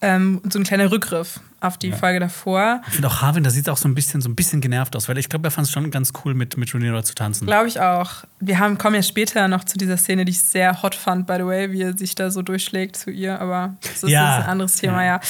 ähm, 0.00 0.42
so 0.50 0.58
ein 0.58 0.64
kleiner 0.64 0.90
Rückgriff 0.90 1.40
auf 1.60 1.78
die 1.78 1.90
Folge 1.90 2.20
davor. 2.20 2.82
Ich 2.86 2.94
finde 2.94 3.08
auch 3.08 3.22
Harwin, 3.22 3.42
da 3.42 3.50
sieht 3.50 3.68
auch 3.68 3.78
so 3.78 3.88
ein 3.88 3.94
bisschen, 3.94 4.20
so 4.20 4.28
ein 4.28 4.36
bisschen 4.36 4.60
genervt 4.60 4.94
aus, 4.94 5.08
weil 5.08 5.16
ich 5.18 5.28
glaube, 5.28 5.48
er 5.48 5.50
fand 5.50 5.66
es 5.66 5.72
schon 5.72 5.90
ganz 5.90 6.12
cool, 6.24 6.34
mit, 6.34 6.56
mit 6.58 6.72
Rhaenyra 6.74 7.02
zu 7.02 7.14
tanzen. 7.14 7.46
Glaube 7.46 7.66
ich 7.68 7.80
auch. 7.80 8.10
Wir 8.40 8.58
haben, 8.58 8.76
kommen 8.78 8.94
ja 8.94 9.02
später 9.02 9.48
noch 9.48 9.64
zu 9.64 9.78
dieser 9.78 9.96
Szene, 9.96 10.24
die 10.26 10.32
ich 10.32 10.40
sehr 10.42 10.82
hot 10.82 10.94
fand, 10.94 11.26
by 11.26 11.36
the 11.38 11.46
way, 11.46 11.72
wie 11.72 11.82
er 11.82 11.96
sich 11.96 12.14
da 12.14 12.30
so 12.30 12.42
durchschlägt 12.42 12.96
zu 12.96 13.10
ihr, 13.10 13.40
aber 13.40 13.74
das 13.82 14.02
ist 14.02 14.10
Ja. 14.10 14.36
jetzt 14.36 14.44
ein 14.44 14.50
anderes 14.50 14.76
Thema, 14.76 15.02
Ja. 15.04 15.14
ja. 15.14 15.20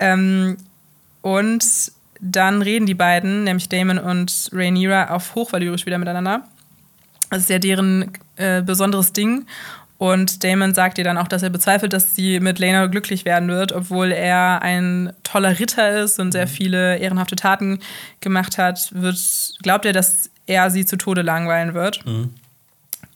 Ähm, 0.00 0.56
und 1.20 1.92
dann 2.20 2.62
reden 2.62 2.86
die 2.86 2.94
beiden, 2.94 3.44
nämlich 3.44 3.68
Damon 3.68 3.98
und 3.98 4.48
Rhaenyra, 4.52 5.10
auf 5.10 5.34
Hochvalyrisch 5.34 5.84
wieder 5.84 5.98
miteinander. 5.98 6.42
Das 7.30 7.40
ist 7.42 7.50
ja 7.50 7.58
deren 7.58 8.12
äh, 8.36 8.62
besonderes 8.62 9.12
Ding. 9.12 9.46
Und 9.96 10.42
Damon 10.42 10.74
sagt 10.74 10.98
ihr 10.98 11.04
dann 11.04 11.18
auch, 11.18 11.28
dass 11.28 11.42
er 11.42 11.50
bezweifelt, 11.50 11.92
dass 11.92 12.14
sie 12.14 12.40
mit 12.40 12.58
Lena 12.58 12.86
glücklich 12.86 13.24
werden 13.24 13.48
wird, 13.48 13.72
obwohl 13.72 14.10
er 14.10 14.60
ein 14.60 15.12
toller 15.22 15.58
Ritter 15.58 16.02
ist 16.02 16.18
und 16.18 16.32
sehr 16.32 16.48
viele 16.48 16.98
ehrenhafte 16.98 17.36
Taten 17.36 17.78
gemacht 18.20 18.58
hat, 18.58 18.90
wird, 18.92 19.18
glaubt 19.62 19.86
er, 19.86 19.92
dass 19.92 20.30
er 20.46 20.70
sie 20.70 20.84
zu 20.84 20.96
Tode 20.96 21.22
langweilen 21.22 21.74
wird. 21.74 22.04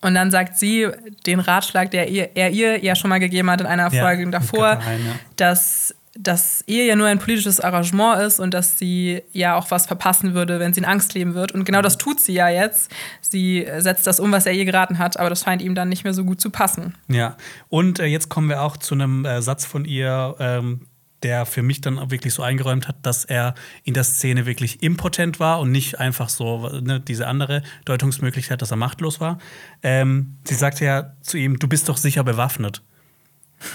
Und 0.00 0.14
dann 0.14 0.30
sagt 0.30 0.56
sie 0.56 0.86
den 1.26 1.40
Ratschlag, 1.40 1.90
der 1.90 2.08
ihr, 2.08 2.30
er 2.36 2.50
ihr 2.50 2.82
ja 2.84 2.94
schon 2.94 3.10
mal 3.10 3.18
gegeben 3.18 3.50
hat 3.50 3.60
in 3.60 3.66
einer 3.66 3.92
Ja, 3.92 4.02
Folge 4.04 4.24
mit 4.24 4.34
davor, 4.34 4.76
Götterhain, 4.76 5.06
ja. 5.06 5.12
dass 5.36 5.94
dass 6.20 6.64
Ehe 6.66 6.84
ja 6.84 6.96
nur 6.96 7.06
ein 7.06 7.20
politisches 7.20 7.60
Arrangement 7.60 8.20
ist 8.20 8.40
und 8.40 8.52
dass 8.52 8.76
sie 8.76 9.22
ja 9.32 9.54
auch 9.54 9.70
was 9.70 9.86
verpassen 9.86 10.34
würde, 10.34 10.58
wenn 10.58 10.74
sie 10.74 10.80
in 10.80 10.84
Angst 10.84 11.14
leben 11.14 11.34
wird. 11.34 11.52
Und 11.52 11.64
genau 11.64 11.80
das 11.80 11.96
tut 11.96 12.18
sie 12.18 12.32
ja 12.32 12.48
jetzt. 12.48 12.90
Sie 13.20 13.66
setzt 13.78 14.06
das 14.06 14.18
um, 14.18 14.32
was 14.32 14.44
er 14.44 14.52
ihr 14.52 14.64
geraten 14.64 14.98
hat, 14.98 15.16
aber 15.16 15.30
das 15.30 15.42
scheint 15.42 15.62
ihm 15.62 15.76
dann 15.76 15.88
nicht 15.88 16.02
mehr 16.02 16.14
so 16.14 16.24
gut 16.24 16.40
zu 16.40 16.50
passen. 16.50 16.94
Ja, 17.06 17.36
und 17.68 18.00
äh, 18.00 18.06
jetzt 18.06 18.28
kommen 18.28 18.48
wir 18.48 18.62
auch 18.62 18.76
zu 18.76 18.94
einem 18.94 19.24
äh, 19.24 19.40
Satz 19.40 19.64
von 19.64 19.84
ihr, 19.84 20.34
ähm, 20.40 20.88
der 21.22 21.46
für 21.46 21.62
mich 21.62 21.80
dann 21.80 21.98
auch 21.98 22.10
wirklich 22.10 22.34
so 22.34 22.42
eingeräumt 22.42 22.88
hat, 22.88 22.96
dass 23.02 23.24
er 23.24 23.54
in 23.84 23.94
der 23.94 24.04
Szene 24.04 24.44
wirklich 24.44 24.82
impotent 24.82 25.38
war 25.38 25.60
und 25.60 25.70
nicht 25.70 26.00
einfach 26.00 26.28
so 26.28 26.68
ne, 26.80 27.00
diese 27.00 27.26
andere 27.28 27.62
Deutungsmöglichkeit, 27.84 28.60
dass 28.60 28.70
er 28.72 28.76
machtlos 28.76 29.20
war. 29.20 29.38
Ähm, 29.82 30.36
sie 30.44 30.54
sagte 30.54 30.84
ja 30.84 31.12
zu 31.22 31.36
ihm, 31.36 31.58
du 31.58 31.68
bist 31.68 31.88
doch 31.88 31.96
sicher 31.96 32.24
bewaffnet. 32.24 32.82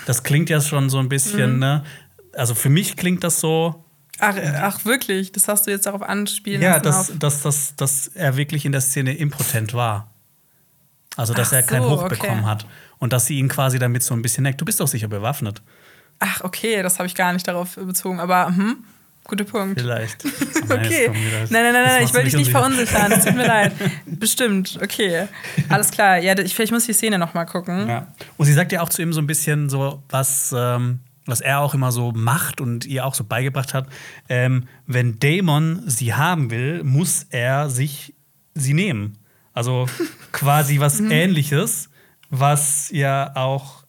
Das 0.06 0.24
klingt 0.24 0.50
ja 0.50 0.62
schon 0.62 0.90
so 0.90 1.00
ein 1.00 1.10
bisschen, 1.10 1.60
ne? 1.60 1.84
Also 2.36 2.56
für 2.56 2.70
mich 2.70 2.96
klingt 2.98 3.24
das 3.24 3.40
so, 3.40 3.84
Ach, 4.20 4.36
ach 4.62 4.86
wirklich? 4.86 5.32
Das 5.32 5.48
hast 5.48 5.66
du 5.66 5.72
jetzt 5.72 5.86
darauf 5.86 6.02
anspielen 6.02 6.62
ja, 6.62 6.78
lassen? 6.78 6.84
dass, 6.84 7.10
auf- 7.10 7.18
dass, 7.20 7.42
dass, 7.42 7.76
dass 7.76 8.08
er 8.10 8.38
wirklich 8.38 8.66
in 8.66 8.72
der 8.72 8.82
Szene 8.82 9.16
impotent 9.16 9.74
war. 9.74 10.12
Also, 11.16 11.34
dass 11.34 11.50
Ach 11.50 11.58
er 11.58 11.64
kein 11.64 11.82
so, 11.82 11.90
Hoch 11.90 12.04
okay. 12.04 12.16
bekommen 12.16 12.46
hat. 12.46 12.66
Und 13.00 13.14
dass 13.14 13.26
sie 13.26 13.38
ihn 13.38 13.50
quasi 13.50 13.80
damit 13.80 14.04
so 14.04 14.14
ein 14.14 14.22
bisschen 14.22 14.44
neckt. 14.44 14.62
Du 14.62 14.66
bist 14.66 14.80
doch 14.80 14.88
sicher 14.88 15.08
bewaffnet. 15.08 15.62
Ach, 16.20 16.42
okay, 16.42 16.82
das 16.82 17.00
habe 17.00 17.08
ich 17.08 17.16
gar 17.16 17.34
nicht 17.34 17.48
darauf 17.48 17.76
bezogen. 17.76 18.20
Aber 18.20 18.48
hm, 18.48 18.78
guter 19.24 19.44
Punkt. 19.44 19.80
Vielleicht. 19.80 20.24
okay. 20.70 21.10
Nein, 21.10 21.48
nein, 21.50 21.74
nein, 21.74 21.86
nein, 21.86 22.04
ich 22.04 22.14
will 22.14 22.24
dich 22.24 22.36
nicht 22.36 22.52
verunsichern. 22.52 23.12
Es 23.12 23.26
tut 23.26 23.36
mir 23.36 23.46
leid. 23.48 23.74
Bestimmt. 24.06 24.80
Okay. 24.82 25.28
Alles 25.70 25.92
klar. 25.92 26.18
Ja, 26.20 26.38
ich, 26.40 26.56
vielleicht 26.56 26.72
muss 26.72 26.84
ich 26.84 26.88
die 26.88 26.94
Szene 26.94 27.20
noch 27.20 27.34
mal 27.34 27.46
gucken. 27.46 27.90
Ja. 27.90 28.08
Und 28.38 28.46
sie 28.46 28.54
sagt 28.54 28.72
ja 28.72 28.82
auch 28.82 28.90
zu 28.90 29.02
ihm 29.02 29.12
so 29.12 29.22
ein 29.22 29.28
bisschen 29.28 29.70
so, 29.70 30.02
was, 30.10 30.54
ähm, 30.58 31.00
was 31.26 31.42
er 31.42 31.60
auch 31.60 31.74
immer 31.74 31.92
so 31.92 32.12
macht 32.12 32.62
und 32.62 32.86
ihr 32.86 33.06
auch 33.06 33.14
so 33.14 33.24
beigebracht 33.24 33.74
hat. 33.74 33.88
Ähm, 34.30 34.68
wenn 34.88 35.20
Damon 35.20 35.84
sie 35.86 36.14
haben 36.14 36.52
will, 36.52 36.84
muss 36.84 37.26
er 37.30 37.70
sich 37.70 38.14
sie 38.54 38.74
nehmen. 38.74 39.18
Also 39.54 39.88
quasi 40.32 40.80
was 40.80 41.00
mhm. 41.00 41.12
Ähnliches, 41.12 41.90
was 42.30 42.90
ja 42.92 43.36
auch 43.36 43.84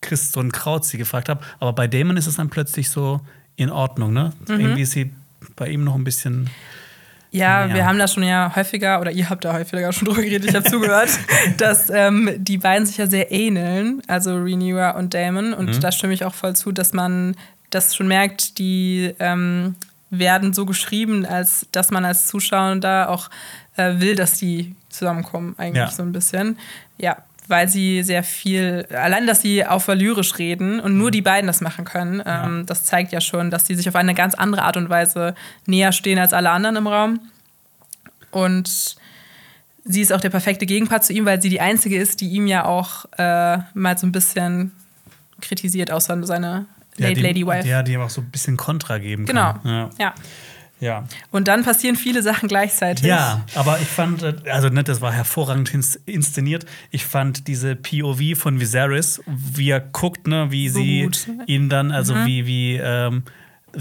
Christon 0.00 0.50
Kraut 0.50 0.84
sie 0.84 0.98
gefragt 0.98 1.28
hat. 1.28 1.42
Aber 1.58 1.72
bei 1.72 1.86
Damon 1.86 2.16
ist 2.16 2.26
es 2.26 2.36
dann 2.36 2.50
plötzlich 2.50 2.90
so 2.90 3.20
in 3.56 3.70
Ordnung, 3.70 4.12
ne? 4.12 4.32
Mhm. 4.48 4.60
Irgendwie 4.60 4.82
ist 4.82 4.92
sie 4.92 5.12
bei 5.56 5.68
ihm 5.68 5.84
noch 5.84 5.94
ein 5.94 6.04
bisschen. 6.04 6.48
Ja, 7.32 7.66
ja, 7.66 7.74
wir 7.74 7.86
haben 7.86 7.98
da 7.98 8.08
schon 8.08 8.24
ja 8.24 8.52
häufiger, 8.56 9.00
oder 9.00 9.12
ihr 9.12 9.30
habt 9.30 9.44
da 9.44 9.52
häufiger 9.52 9.92
schon 9.92 10.08
drüber 10.08 10.22
geredet, 10.22 10.50
ich 10.50 10.56
habe 10.56 10.68
zugehört, 10.68 11.10
dass 11.58 11.88
ähm, 11.90 12.30
die 12.38 12.58
beiden 12.58 12.86
sich 12.86 12.96
ja 12.96 13.06
sehr 13.06 13.30
ähneln, 13.30 14.02
also 14.08 14.36
Renewer 14.36 14.96
und 14.96 15.14
Damon. 15.14 15.54
Und 15.54 15.76
mhm. 15.76 15.80
da 15.80 15.92
stimme 15.92 16.12
ich 16.12 16.24
auch 16.24 16.34
voll 16.34 16.56
zu, 16.56 16.72
dass 16.72 16.92
man 16.92 17.36
das 17.70 17.94
schon 17.94 18.08
merkt, 18.08 18.58
die 18.58 19.14
ähm, 19.20 19.76
werden 20.10 20.52
so 20.52 20.66
geschrieben, 20.66 21.24
als 21.24 21.66
dass 21.70 21.92
man 21.92 22.04
als 22.04 22.26
Zuschauer 22.26 22.76
da 22.76 23.06
auch 23.06 23.30
äh, 23.76 24.00
will, 24.00 24.16
dass 24.16 24.38
die 24.38 24.74
zusammenkommen, 24.88 25.54
eigentlich 25.56 25.76
ja. 25.76 25.90
so 25.90 26.02
ein 26.02 26.12
bisschen. 26.12 26.58
Ja, 26.98 27.18
weil 27.50 27.68
sie 27.68 28.02
sehr 28.02 28.22
viel, 28.22 28.86
allein, 28.90 29.26
dass 29.26 29.42
sie 29.42 29.66
auf 29.66 29.88
Valyrisch 29.88 30.38
reden 30.38 30.80
und 30.80 30.96
nur 30.96 31.08
mhm. 31.08 31.12
die 31.12 31.22
beiden 31.22 31.46
das 31.46 31.60
machen 31.60 31.84
können, 31.84 32.22
ja. 32.24 32.46
ähm, 32.46 32.66
das 32.66 32.84
zeigt 32.84 33.12
ja 33.12 33.20
schon, 33.20 33.50
dass 33.50 33.66
sie 33.66 33.74
sich 33.74 33.88
auf 33.88 33.96
eine 33.96 34.14
ganz 34.14 34.34
andere 34.34 34.62
Art 34.62 34.76
und 34.76 34.88
Weise 34.88 35.34
näher 35.66 35.92
stehen 35.92 36.18
als 36.18 36.32
alle 36.32 36.50
anderen 36.50 36.76
im 36.76 36.86
Raum. 36.86 37.20
Und 38.30 38.96
sie 39.84 40.00
ist 40.00 40.12
auch 40.12 40.20
der 40.20 40.30
perfekte 40.30 40.66
Gegenpart 40.66 41.04
zu 41.04 41.12
ihm, 41.12 41.26
weil 41.26 41.42
sie 41.42 41.48
die 41.48 41.60
einzige 41.60 41.96
ist, 41.96 42.20
die 42.20 42.28
ihm 42.28 42.46
ja 42.46 42.64
auch 42.64 43.06
äh, 43.18 43.58
mal 43.74 43.98
so 43.98 44.06
ein 44.06 44.12
bisschen 44.12 44.72
kritisiert, 45.40 45.90
außer 45.90 46.22
seine 46.24 46.66
Late 46.96 47.20
ja, 47.20 47.26
Lady 47.26 47.46
Wife. 47.46 47.66
Ja, 47.66 47.82
die 47.82 47.92
ihm 47.92 48.00
auch 48.00 48.10
so 48.10 48.20
ein 48.20 48.30
bisschen 48.30 48.56
Kontra 48.56 48.98
geben 48.98 49.26
genau. 49.26 49.52
kann. 49.52 49.62
Genau. 49.62 49.74
Ja. 49.74 49.90
Ja. 49.98 50.14
Und 51.30 51.48
dann 51.48 51.62
passieren 51.62 51.96
viele 51.96 52.22
Sachen 52.22 52.48
gleichzeitig. 52.48 53.06
Ja, 53.06 53.44
aber 53.54 53.78
ich 53.80 53.88
fand, 53.88 54.24
also 54.48 54.68
ne, 54.68 54.82
das 54.82 55.00
war 55.00 55.12
hervorragend 55.12 55.72
inszeniert. 56.06 56.66
Ich 56.90 57.04
fand 57.04 57.46
diese 57.48 57.76
POV 57.76 58.36
von 58.36 58.60
Viserys, 58.60 59.20
wie 59.26 59.70
er 59.70 59.80
guckt, 59.80 60.26
ne, 60.26 60.50
wie 60.50 60.68
so 60.68 60.80
sie 60.80 61.02
gut. 61.02 61.28
ihn 61.46 61.68
dann, 61.68 61.92
also 61.92 62.14
mhm. 62.14 62.26
wie, 62.26 62.46
wie 62.46 62.76
ähm, 62.76 63.24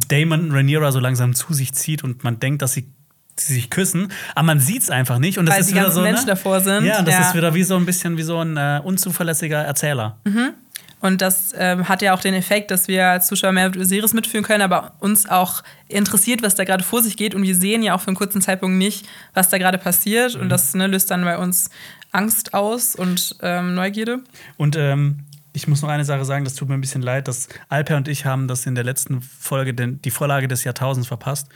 Damon 0.08 0.52
Rhaenyra 0.52 0.92
so 0.92 1.00
langsam 1.00 1.34
zu 1.34 1.53
sich 1.53 1.74
zieht 1.74 2.03
und 2.03 2.24
man 2.24 2.40
denkt, 2.40 2.61
dass 2.61 2.74
sie 2.74 2.92
sie 3.38 3.53
sich 3.53 3.69
küssen, 3.69 4.11
aber 4.36 4.48
man 4.48 4.60
sieht 4.60 4.82
es 4.82 4.90
einfach 4.90 5.18
nicht 5.18 5.38
und 5.38 5.45
das 5.45 5.56
Weil 5.56 5.61
ist 5.61 5.69
die 5.69 5.76
wieder 5.76 5.92
so 5.92 6.02
Menschen 6.02 6.26
ne? 6.26 6.32
davor 6.32 6.60
sind. 6.60 6.84
Ja, 6.84 7.02
das 7.02 7.14
ja. 7.14 7.22
ist 7.22 7.36
wieder 7.36 7.53
wie 7.53 7.64
so 7.64 7.78
ein 7.78 7.86
bisschen 7.86 8.18
wie 8.18 8.24
so 8.24 8.40
ein 8.40 8.58
äh, 8.58 8.82
unzuverlässiger 8.84 9.60
Erzähler. 9.60 10.18
Mhm. 10.26 10.56
Und 11.02 11.22
das 11.22 11.53
ähm, 11.58 11.88
hat 11.88 12.02
ja 12.02 12.14
auch 12.14 12.19
den 12.19 12.34
Effekt, 12.34 12.72
dass 12.72 12.88
wir 12.88 13.08
als 13.08 13.28
Zuschauer 13.28 13.53
mehr 13.53 13.72
Series 13.74 14.14
mitfühlen 14.14 14.44
können, 14.44 14.61
aber 14.61 14.94
uns 15.00 15.30
auch 15.30 15.64
interessiert, 15.88 16.42
was 16.42 16.56
da 16.56 16.66
gerade 16.66 16.84
vor 16.84 17.02
sich 17.02 17.16
geht. 17.16 17.34
Und 17.34 17.44
wir 17.44 17.56
sehen 17.56 17.84
ja 17.84 17.95
auch 17.95 18.02
für 18.02 18.08
einen 18.08 18.18
kurzen 18.18 18.42
Zeitpunkt 18.42 18.78
nicht, 18.78 19.08
was 19.34 19.50
da 19.50 19.58
gerade 19.58 19.78
passiert. 19.78 20.36
Mhm. 20.36 20.42
Und 20.42 20.50
das 20.50 20.74
ne, 20.74 20.88
löst 20.88 21.10
dann 21.11 21.24
bei 21.24 21.38
uns 21.38 21.69
Angst 22.11 22.53
aus 22.53 22.95
und 22.95 23.38
ähm, 23.42 23.76
Neugierde. 23.76 24.19
Und 24.58 24.76
ähm, 24.76 25.26
ich 25.53 25.68
muss 25.68 25.82
noch 25.82 25.90
eine 25.90 26.06
Sache 26.06 26.26
sagen, 26.26 26.44
das 26.44 26.56
tut 26.56 26.69
mir 26.69 26.76
ein 26.76 26.82
bisschen 26.82 27.02
leid, 27.02 27.28
dass 27.28 27.48
Alper 27.69 27.98
und 27.98 28.08
ich 28.08 28.26
haben 28.26 28.48
das 28.48 28.66
in 28.66 28.76
der 28.76 28.84
letzten 28.84 29.22
Folge 29.22 29.74
den, 29.74 30.02
die 30.02 30.11
Vorlage 30.11 30.48
des 30.48 30.64
Jahrtausends 30.64 31.08
verpasst. 31.08 31.48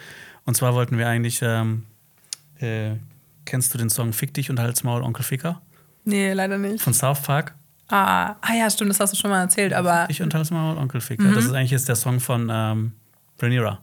Und 0.45 0.55
zwar 0.55 0.73
wollten 0.73 0.97
wir 0.97 1.07
eigentlich, 1.07 1.41
ähm, 1.41 1.83
äh, 2.59 2.95
kennst 3.45 3.73
du 3.73 3.77
den 3.77 3.89
Song 3.89 4.13
Fick 4.13 4.33
dich 4.33 4.49
und 4.49 4.59
halt's 4.59 4.83
Maul 4.83 5.03
Onkel 5.03 5.23
Ficker? 5.23 5.61
Nee, 6.05 6.33
leider 6.33 6.57
nicht. 6.57 6.81
Von 6.81 6.93
South 6.93 7.21
Park. 7.21 7.55
Ah, 7.89 8.35
ah 8.41 8.53
ja, 8.57 8.69
stimmt, 8.69 8.89
das 8.89 8.99
hast 8.99 9.13
du 9.13 9.17
schon 9.17 9.29
mal 9.29 9.41
erzählt, 9.41 9.73
aber. 9.73 10.07
Ich 10.09 10.21
und 10.21 10.33
mal 10.51 10.77
Onkel 10.77 11.01
Ficker. 11.01 11.23
Mhm. 11.23 11.35
Das 11.35 11.45
ist 11.45 11.53
eigentlich 11.53 11.71
jetzt 11.71 11.87
der 11.87 11.95
Song 11.95 12.19
von 12.19 12.49
ähm, 12.51 12.93
Rhaenyra. 13.41 13.79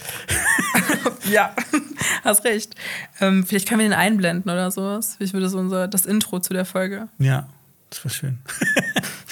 ja, 1.30 1.54
hast 2.24 2.44
recht. 2.44 2.74
Ähm, 3.20 3.44
vielleicht 3.46 3.68
können 3.68 3.80
wir 3.80 3.88
den 3.88 3.94
einblenden 3.94 4.50
oder 4.50 4.70
sowas. 4.70 5.16
Ich 5.18 5.32
würde 5.32 5.48
so 5.48 5.58
unser 5.58 5.88
das 5.88 6.06
Intro 6.06 6.40
zu 6.40 6.52
der 6.52 6.64
Folge. 6.64 7.08
Ja, 7.18 7.48
das 7.90 8.04
wäre 8.04 8.14
schön. 8.14 8.38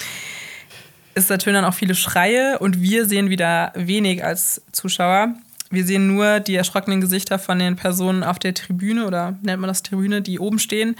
es 1.13 1.29
ertönen 1.29 1.55
dann 1.55 1.65
auch 1.65 1.73
viele 1.73 1.95
Schreie 1.95 2.59
und 2.59 2.81
wir 2.81 3.05
sehen 3.05 3.29
wieder 3.29 3.71
wenig 3.75 4.23
als 4.23 4.61
Zuschauer. 4.71 5.33
Wir 5.71 5.85
sehen 5.85 6.07
nur 6.07 6.39
die 6.39 6.55
erschrockenen 6.55 7.01
Gesichter 7.01 7.37
von 7.37 7.59
den 7.59 7.75
Personen 7.75 8.23
auf 8.23 8.39
der 8.39 8.53
Tribüne 8.53 9.05
oder 9.05 9.37
nennt 9.43 9.61
man 9.61 9.67
das 9.67 9.83
Tribüne, 9.83 10.21
die 10.21 10.39
oben 10.39 10.57
stehen. 10.57 10.95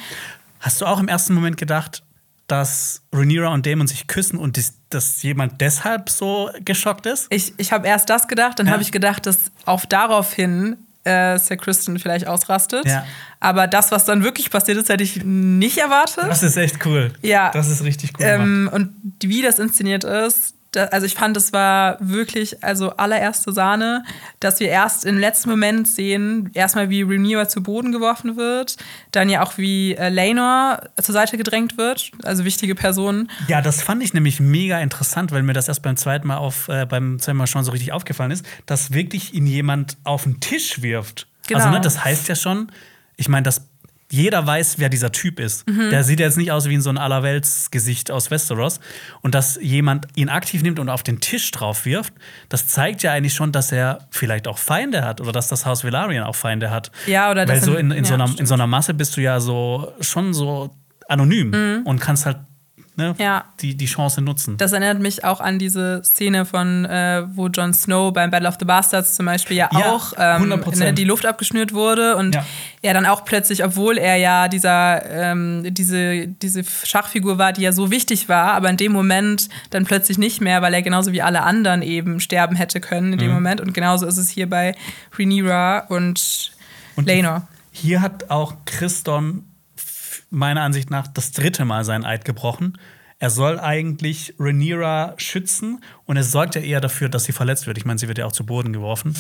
Hast 0.60 0.82
du 0.82 0.86
auch 0.86 1.00
im 1.00 1.08
ersten 1.08 1.34
Moment 1.34 1.58
gedacht, 1.58 2.04
dass 2.52 3.02
Rhaenyra 3.14 3.50
und 3.50 3.66
Damon 3.66 3.88
sich 3.88 4.08
küssen 4.08 4.38
und 4.38 4.58
dass, 4.58 4.74
dass 4.90 5.22
jemand 5.24 5.62
deshalb 5.62 6.10
so 6.10 6.50
geschockt 6.66 7.06
ist? 7.06 7.28
Ich, 7.30 7.54
ich 7.58 7.72
habe 7.72 7.88
erst 7.88 8.10
das 8.10 8.28
gedacht, 8.28 8.60
dann 8.60 8.68
ja. 8.68 8.74
habe 8.74 8.84
ich 8.84 8.92
gedacht, 8.92 9.26
dass 9.26 9.52
auf 9.66 9.86
daraufhin 9.86 10.78
äh, 11.04 11.38
Sir 11.40 11.58
Kristen 11.58 11.98
vielleicht 12.00 12.28
ausrastet. 12.28 12.86
Ja. 12.86 13.06
Aber 13.40 13.68
das, 13.68 13.92
was 13.92 14.06
dann 14.06 14.24
wirklich 14.24 14.50
passiert 14.50 14.78
ist, 14.78 14.90
hätte 14.90 15.04
ich 15.04 15.24
nicht 15.24 15.78
erwartet. 15.78 16.26
Das 16.28 16.44
ist 16.44 16.58
echt 16.58 16.86
cool. 16.86 17.14
Ja. 17.22 17.52
Das 17.52 17.70
ist 17.70 17.84
richtig 17.84 18.14
cool. 18.20 18.26
Ähm, 18.26 18.70
und 18.72 18.94
wie 19.24 19.42
das 19.42 19.60
inszeniert 19.60 20.04
ist, 20.04 20.56
da, 20.72 20.86
also 20.86 21.06
ich 21.06 21.16
fand, 21.16 21.36
es 21.36 21.52
war 21.52 21.98
wirklich 22.00 22.64
also 22.64 22.92
allererste 22.92 23.52
Sahne, 23.52 24.04
dass 24.40 24.60
wir 24.60 24.70
erst 24.70 25.06
im 25.06 25.18
letzten 25.18 25.50
Moment 25.50 25.88
sehen, 25.88 26.52
erstmal 26.54 26.90
wie 26.90 27.02
Rhaenyra 27.02 27.48
zu 27.48 27.64
Boden 27.64 27.92
geworfen 27.92 28.38
wird, 28.38 28.78
dann 29.12 29.30
ja 29.30 29.44
auch 29.44 29.58
wie 29.58 29.96
äh, 29.96 30.10
Laenor 30.10 30.82
zur 31.02 31.14
Seite 31.14 31.38
gedrängt 31.38 31.78
wird, 31.78 32.12
also 32.24 32.46
wichtige 32.46 32.76
Personen. 32.76 33.32
Ja, 33.48 33.62
das 33.62 33.82
fand 33.82 34.04
ich 34.04 34.14
nämlich 34.14 34.40
mega 34.40 34.80
interessant, 34.80 35.32
weil 35.32 35.44
mir 35.44 35.54
das 35.54 35.68
erst 35.68 35.82
beim 35.82 35.98
zweiten 35.98 36.28
Mal 36.28 36.38
auf 36.38 36.68
äh, 36.68 36.86
beim 36.86 37.20
zweiten 37.20 37.38
Mal 37.38 37.48
schon 37.48 37.64
so 37.64 37.72
richtig 37.72 37.92
aufgefallen 37.92 38.32
ist, 38.32 38.46
dass 38.66 38.94
wirklich 38.94 39.34
ihn 39.34 39.48
jemand 39.48 39.98
auf 40.04 40.24
den 40.24 40.40
Tisch 40.40 40.82
wirft. 40.82 41.28
Genau. 41.48 41.60
Also 41.60 41.72
ne, 41.72 41.82
das 41.82 42.04
heißt 42.04 42.28
ja 42.28 42.36
schon, 42.36 42.72
ich 43.18 43.28
meine, 43.28 43.44
das 43.44 43.68
jeder 44.12 44.46
weiß, 44.46 44.80
wer 44.80 44.90
dieser 44.90 45.12
Typ 45.12 45.40
ist. 45.40 45.70
Mhm. 45.70 45.92
Der 45.92 46.04
sieht 46.04 46.20
jetzt 46.20 46.38
nicht 46.38 46.52
aus 46.52 46.68
wie 46.68 46.74
in 46.74 46.82
so 46.82 46.90
ein 46.90 46.98
Allerweltsgesicht 46.98 48.10
aus 48.10 48.32
Westeros. 48.32 48.80
Und 49.22 49.36
dass 49.36 49.60
jemand 49.62 50.08
ihn 50.16 50.30
aktiv 50.30 50.64
nimmt 50.64 50.80
und 50.80 50.90
auf 50.90 51.04
den 51.04 51.20
Tisch 51.20 51.52
drauf 51.52 51.86
wirft, 51.86 52.14
das 52.50 52.68
zeigt 52.68 53.04
ja 53.04 53.12
eigentlich 53.14 53.34
schon, 53.34 53.52
dass 53.52 53.72
er 53.72 54.08
vielleicht 54.10 54.48
auch 54.48 54.58
Feinde 54.58 55.04
hat 55.04 55.22
oder 55.22 55.32
dass 55.32 55.48
das 55.48 55.66
Haus 55.66 55.84
Velaryon 55.84 56.24
auch 56.24 56.36
Feinde 56.36 56.72
hat. 56.72 56.92
Ja, 57.06 57.30
oder 57.30 57.48
Weil 57.48 57.62
so 57.62 57.76
in, 57.76 57.92
in, 57.92 58.04
ja, 58.04 58.10
so 58.10 58.14
einer, 58.16 58.40
in 58.40 58.46
so 58.46 58.56
einer 58.56 58.68
Masse 58.68 58.94
bist 58.94 59.16
du 59.16 59.22
ja 59.22 59.40
so 59.40 59.94
schon 60.02 60.34
so 60.34 60.76
anonym 61.08 61.50
mhm. 61.52 61.82
und 61.86 62.00
kannst 62.00 62.26
halt 62.26 62.38
ne, 63.00 63.16
ja. 63.18 63.46
die, 63.62 63.76
die 63.76 63.86
Chance 63.86 64.22
nutzen. 64.22 64.58
Das 64.58 64.74
erinnert 64.74 65.00
mich 65.00 65.24
auch 65.24 65.40
an 65.40 65.58
diese 65.58 66.02
Szene 66.04 66.46
von, 66.46 66.86
äh, 66.86 67.24
wo 67.34 67.48
Jon 67.48 67.74
Snow 67.74 68.14
beim 68.14 68.30
Battle 68.30 68.48
of 68.48 68.58
the 68.60 68.66
Bastards 68.66 69.16
zum 69.16 69.26
Beispiel 69.26 69.58
ja, 69.58 69.70
ja 69.72 69.92
auch 69.92 70.14
ähm, 70.18 70.50
ne, 70.76 70.94
die 70.94 71.06
Luft 71.06 71.26
abgeschnürt 71.26 71.74
wurde 71.74 72.18
und 72.18 72.36
ja. 72.36 72.46
er 72.82 72.94
dann 72.94 73.06
auch 73.06 73.26
plötzlich, 73.26 73.64
obwohl 73.64 73.98
er 73.98 74.18
ja 74.18 74.48
dieser, 74.48 75.04
ähm, 75.10 75.66
diese, 75.72 76.28
diese 76.28 76.64
Schachfigur 76.64 77.38
war, 77.38 77.54
die 77.54 77.62
ja 77.62 77.72
so 77.72 77.90
wichtig 77.90 78.30
war, 78.30 78.54
aber 78.54 78.70
in 78.70 78.78
dem 78.78 78.92
Moment 78.92 79.50
dann 79.70 79.86
plötzlich 79.86 80.18
nicht 80.18 80.42
mehr, 80.42 80.62
weil 80.62 80.74
er 80.74 80.82
genauso 80.82 81.14
wie 81.14 81.22
alle 81.22 81.42
anderen 81.44 81.82
eben 81.82 82.20
sterben 82.20 82.56
hätte 82.56 82.82
können 82.82 83.14
in 83.14 83.20
dem 83.20 83.30
mhm. 83.30 83.36
Moment. 83.36 83.62
Und 83.62 83.74
genauso 83.74 84.06
ist 84.06 84.18
es 84.18 84.30
hier 84.30 84.50
bei 84.50 84.76
Rhaenyra 85.18 85.86
und, 85.88 86.52
und 86.96 87.08
Laenor. 87.08 87.48
Hier 87.72 88.02
hat 88.02 88.30
auch 88.30 88.56
Christon 88.66 89.49
meiner 90.30 90.62
Ansicht 90.62 90.90
nach 90.90 91.08
das 91.08 91.32
dritte 91.32 91.66
Mal 91.66 91.84
seinen 91.86 92.06
Eid 92.06 92.26
gebrochen. 92.26 92.78
Er 93.20 93.30
soll 93.30 93.60
eigentlich 93.60 94.34
Rhaenyra 94.40 95.16
schützen 95.18 95.82
und 96.06 96.18
er 96.18 96.24
sorgt 96.24 96.56
ja 96.56 96.62
eher 96.62 96.80
dafür, 96.80 97.10
dass 97.10 97.26
sie 97.26 97.34
verletzt 97.34 97.68
wird. 97.68 97.78
Ich 97.78 97.86
meine, 97.86 98.00
sie 98.00 98.08
wird 98.08 98.18
ja 98.18 98.26
auch 98.26 98.32
zu 98.32 98.46
Boden 98.46 98.72
geworfen. 98.72 99.16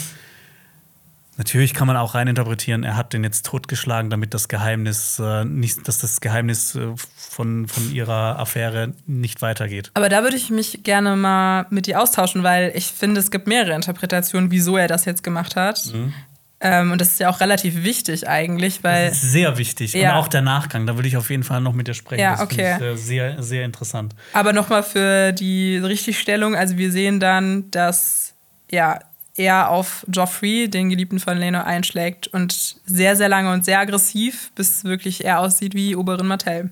Natürlich 1.39 1.73
kann 1.73 1.87
man 1.87 1.95
auch 1.95 2.15
reininterpretieren, 2.15 2.83
er 2.83 2.97
hat 2.97 3.13
den 3.13 3.23
jetzt 3.23 3.45
totgeschlagen, 3.45 4.09
damit 4.09 4.33
das 4.33 4.49
Geheimnis 4.49 5.19
äh, 5.19 5.45
nicht, 5.45 5.87
dass 5.87 5.99
das 5.99 6.19
Geheimnis 6.19 6.75
äh, 6.75 6.87
von, 7.15 7.69
von 7.69 7.93
ihrer 7.93 8.37
Affäre 8.37 8.93
nicht 9.07 9.41
weitergeht. 9.41 9.89
Aber 9.93 10.09
da 10.09 10.21
würde 10.23 10.35
ich 10.35 10.49
mich 10.49 10.83
gerne 10.83 11.15
mal 11.15 11.65
mit 11.69 11.87
dir 11.87 12.01
austauschen, 12.01 12.43
weil 12.43 12.73
ich 12.75 12.87
finde, 12.87 13.21
es 13.21 13.31
gibt 13.31 13.47
mehrere 13.47 13.73
Interpretationen, 13.73 14.51
wieso 14.51 14.75
er 14.75 14.89
das 14.89 15.05
jetzt 15.05 15.23
gemacht 15.23 15.55
hat. 15.55 15.93
Mhm. 15.93 16.13
Ähm, 16.61 16.91
und 16.91 16.99
das 16.99 17.11
ist 17.11 17.19
ja 17.19 17.29
auch 17.29 17.39
relativ 17.39 17.83
wichtig 17.83 18.27
eigentlich, 18.27 18.83
weil. 18.83 19.13
sehr 19.13 19.57
wichtig. 19.57 19.93
Ja. 19.93 20.11
Und 20.11 20.17
auch 20.17 20.27
der 20.27 20.41
Nachgang, 20.41 20.85
da 20.85 20.95
würde 20.95 21.07
ich 21.07 21.15
auf 21.15 21.29
jeden 21.29 21.43
Fall 21.43 21.61
noch 21.61 21.73
mit 21.73 21.87
dir 21.87 21.93
sprechen. 21.93 22.21
Ja, 22.21 22.41
okay. 22.41 22.75
Das 22.79 22.99
ist 22.99 23.07
sehr, 23.07 23.41
sehr 23.41 23.63
interessant. 23.63 24.13
Aber 24.33 24.51
nochmal 24.51 24.83
für 24.83 25.31
die 25.31 25.77
Richtigstellung: 25.77 26.55
also, 26.55 26.77
wir 26.77 26.91
sehen 26.91 27.21
dann, 27.21 27.71
dass 27.71 28.33
ja, 28.69 28.99
er 29.35 29.69
auf 29.69 30.05
Joffrey, 30.13 30.69
den 30.69 30.89
Geliebten 30.89 31.19
von 31.19 31.37
Leno, 31.37 31.61
einschlägt 31.61 32.27
und 32.27 32.75
sehr, 32.85 33.15
sehr 33.15 33.29
lange 33.29 33.53
und 33.53 33.63
sehr 33.63 33.79
aggressiv, 33.79 34.51
bis 34.55 34.83
wirklich 34.83 35.23
er 35.23 35.39
aussieht 35.39 35.73
wie 35.75 35.95
Oberin 35.95 36.27
Martell. 36.27 36.69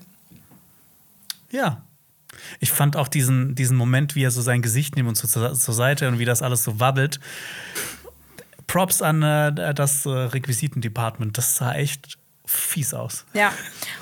Ja, 1.50 1.82
ich 2.60 2.70
fand 2.70 2.94
auch 2.94 3.08
diesen, 3.08 3.54
diesen 3.54 3.76
Moment, 3.76 4.14
wie 4.14 4.22
er 4.22 4.30
so 4.30 4.42
sein 4.42 4.60
Gesicht 4.60 4.96
nimmt 4.96 5.08
und 5.08 5.16
so 5.16 5.26
zur, 5.26 5.54
zur 5.54 5.74
Seite 5.74 6.08
und 6.08 6.18
wie 6.18 6.26
das 6.26 6.42
alles 6.42 6.62
so 6.62 6.78
wabbelt 6.78 7.20
Props 8.68 9.02
an 9.02 9.22
äh, 9.22 9.74
das 9.74 10.06
äh, 10.06 10.10
Requisiten-Department. 10.10 11.36
Das 11.36 11.56
sah 11.56 11.74
echt 11.74 12.18
fies 12.48 12.94
aus. 12.94 13.26
Ja, 13.34 13.52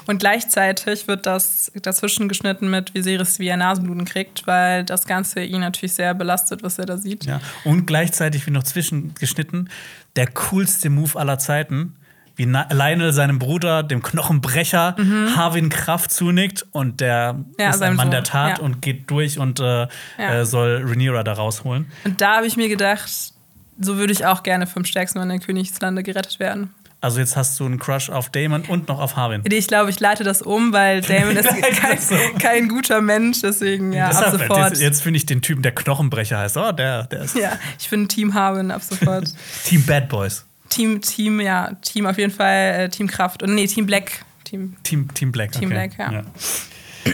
und 0.07 0.19
gleichzeitig 0.19 1.09
wird 1.09 1.27
das 1.27 1.73
dazwischen 1.83 2.28
geschnitten 2.28 2.70
mit 2.70 2.95
Viserys, 2.95 3.39
wie 3.39 3.49
er 3.49 3.57
Nasenbluten 3.57 4.05
kriegt, 4.05 4.47
weil 4.47 4.85
das 4.85 5.07
Ganze 5.07 5.43
ihn 5.43 5.61
natürlich 5.61 5.95
sehr 5.95 6.15
belastet, 6.15 6.62
was 6.62 6.78
er 6.78 6.86
da 6.86 6.97
sieht. 6.97 7.25
Ja, 7.25 7.41
und 7.65 7.86
gleichzeitig 7.86 8.47
wird 8.47 8.55
noch 8.55 8.62
zwischengeschnitten 8.62 9.69
der 10.15 10.28
coolste 10.28 10.91
Move 10.91 11.19
aller 11.19 11.39
Zeiten, 11.39 11.97
wie 12.36 12.45
Lionel 12.45 13.12
seinem 13.12 13.39
Bruder, 13.39 13.83
dem 13.83 14.03
Knochenbrecher, 14.03 14.95
mhm. 14.99 15.36
Harwin 15.36 15.69
Kraft 15.69 16.12
zunickt 16.12 16.67
und 16.70 17.01
der 17.01 17.45
ja, 17.59 17.70
ist 17.70 17.83
ein 17.83 17.97
Mann 17.97 18.07
Sohn. 18.07 18.11
der 18.12 18.23
Tat 18.25 18.59
ja. 18.59 18.65
und 18.65 18.83
geht 18.83 19.11
durch 19.11 19.39
und 19.39 19.59
äh, 19.59 19.65
ja. 19.65 19.89
äh, 20.19 20.47
soll 20.47 20.85
Rhaenyra 20.86 21.25
da 21.25 21.33
rausholen. 21.33 21.91
Und 22.05 22.20
da 22.20 22.36
habe 22.36 22.47
ich 22.47 22.57
mir 22.57 22.69
gedacht, 22.69 23.33
so 23.78 23.96
würde 23.96 24.12
ich 24.12 24.24
auch 24.24 24.42
gerne 24.42 24.66
vom 24.66 24.84
stärksten 24.84 25.18
Mann 25.18 25.28
der 25.28 25.38
Königslande 25.38 26.02
gerettet 26.02 26.38
werden. 26.38 26.74
Also 27.00 27.20
jetzt 27.20 27.36
hast 27.36 27.60
du 27.60 27.66
einen 27.66 27.78
Crush 27.78 28.08
auf 28.08 28.30
Damon 28.30 28.62
und 28.62 28.88
noch 28.88 28.98
auf 28.98 29.16
Harwin. 29.16 29.42
Ich 29.48 29.68
glaube, 29.68 29.90
ich 29.90 30.00
leite 30.00 30.24
das 30.24 30.42
um, 30.42 30.72
weil 30.72 31.02
Damon 31.02 31.36
ist 31.36 31.48
kein, 31.48 32.38
kein, 32.38 32.68
guter 32.68 33.00
Mensch, 33.00 33.42
deswegen 33.42 33.92
ja, 33.92 34.08
ab 34.08 34.32
sofort. 34.32 34.70
Jetzt, 34.70 34.80
jetzt 34.80 35.02
finde 35.02 35.18
ich 35.18 35.26
den 35.26 35.42
Typen, 35.42 35.62
der 35.62 35.72
Knochenbrecher 35.72 36.38
heißt. 36.38 36.56
Oh, 36.56 36.72
der, 36.72 37.05
der 37.05 37.22
ist. 37.22 37.36
Ja, 37.36 37.58
ich 37.78 37.88
finde 37.88 38.08
Team 38.08 38.34
Harwin 38.34 38.70
ab 38.70 38.82
sofort. 38.82 39.32
Team 39.64 39.84
Bad 39.84 40.08
Boys. 40.08 40.46
Team, 40.70 41.00
Team, 41.00 41.40
ja, 41.40 41.74
Team 41.82 42.06
auf 42.06 42.18
jeden 42.18 42.32
Fall, 42.32 42.74
äh, 42.74 42.88
Team 42.88 43.06
Kraft. 43.06 43.42
Und 43.42 43.55
nee, 43.55 43.66
Team 43.66 43.86
Black. 43.86 44.24
Team, 44.44 44.76
Team, 44.82 45.12
Team 45.12 45.32
Black. 45.32 45.52
Team 45.52 45.70
okay. 45.70 45.74
Black, 45.74 45.98
ja. 45.98 46.12
ja. 46.12 46.24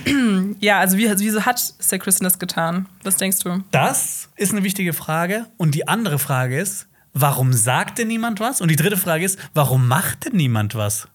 ja, 0.61 0.79
also 0.79 0.97
wie, 0.97 1.11
wieso 1.19 1.45
hat 1.45 1.59
Sir 1.59 1.99
Kristen 1.99 2.25
das 2.25 2.39
getan? 2.39 2.87
Was 3.03 3.17
denkst 3.17 3.41
du? 3.41 3.63
Das 3.71 4.29
ist 4.37 4.53
eine 4.53 4.63
wichtige 4.63 4.93
Frage. 4.93 5.47
Und 5.57 5.75
die 5.75 5.89
andere 5.89 6.19
Frage 6.19 6.59
ist, 6.59 6.87
warum 7.13 7.53
sagt 7.53 7.99
denn 7.99 8.09
niemand 8.09 8.41
was? 8.41 8.61
Und 8.61 8.69
die 8.69 8.77
dritte 8.77 8.97
Frage 8.97 9.25
ist, 9.25 9.39
warum 9.55 9.89
macht 9.89 10.27
denn 10.27 10.37
niemand 10.37 10.75
was? 10.75 11.09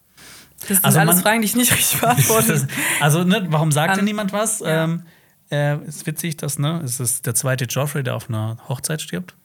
Das 0.60 0.70
sind 0.70 0.86
also 0.86 1.00
alles 1.00 1.16
man, 1.16 1.24
Fragen, 1.24 1.42
die 1.42 1.46
ich 1.46 1.56
nicht 1.56 1.72
richtig 1.72 2.00
beantworte. 2.02 2.68
also, 3.00 3.24
ne, 3.24 3.46
warum 3.50 3.72
sagt 3.72 3.92
An, 3.92 3.98
denn 3.98 4.06
niemand 4.06 4.34
was? 4.34 4.60
Ja. 4.60 4.84
Ähm, 4.84 5.04
äh, 5.52 5.78
ist 5.86 6.06
witzig, 6.06 6.38
dass, 6.38 6.60
ne, 6.60 6.82
es 6.84 7.00
ist 7.00 7.26
der 7.26 7.36
zweite 7.36 7.66
Joffrey, 7.66 8.04
der 8.04 8.16
auf 8.16 8.30
einer 8.30 8.58
Hochzeit 8.68 9.02
stirbt. 9.02 9.36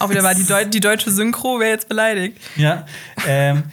Auch 0.00 0.10
wieder 0.10 0.22
war 0.22 0.34
die, 0.34 0.44
Deu 0.44 0.64
die 0.64 0.80
deutsche 0.80 1.10
Synchro, 1.10 1.58
wäre 1.58 1.70
jetzt 1.70 1.88
beleidigt. 1.88 2.38
Ja. 2.56 2.86
Ähm, 3.26 3.64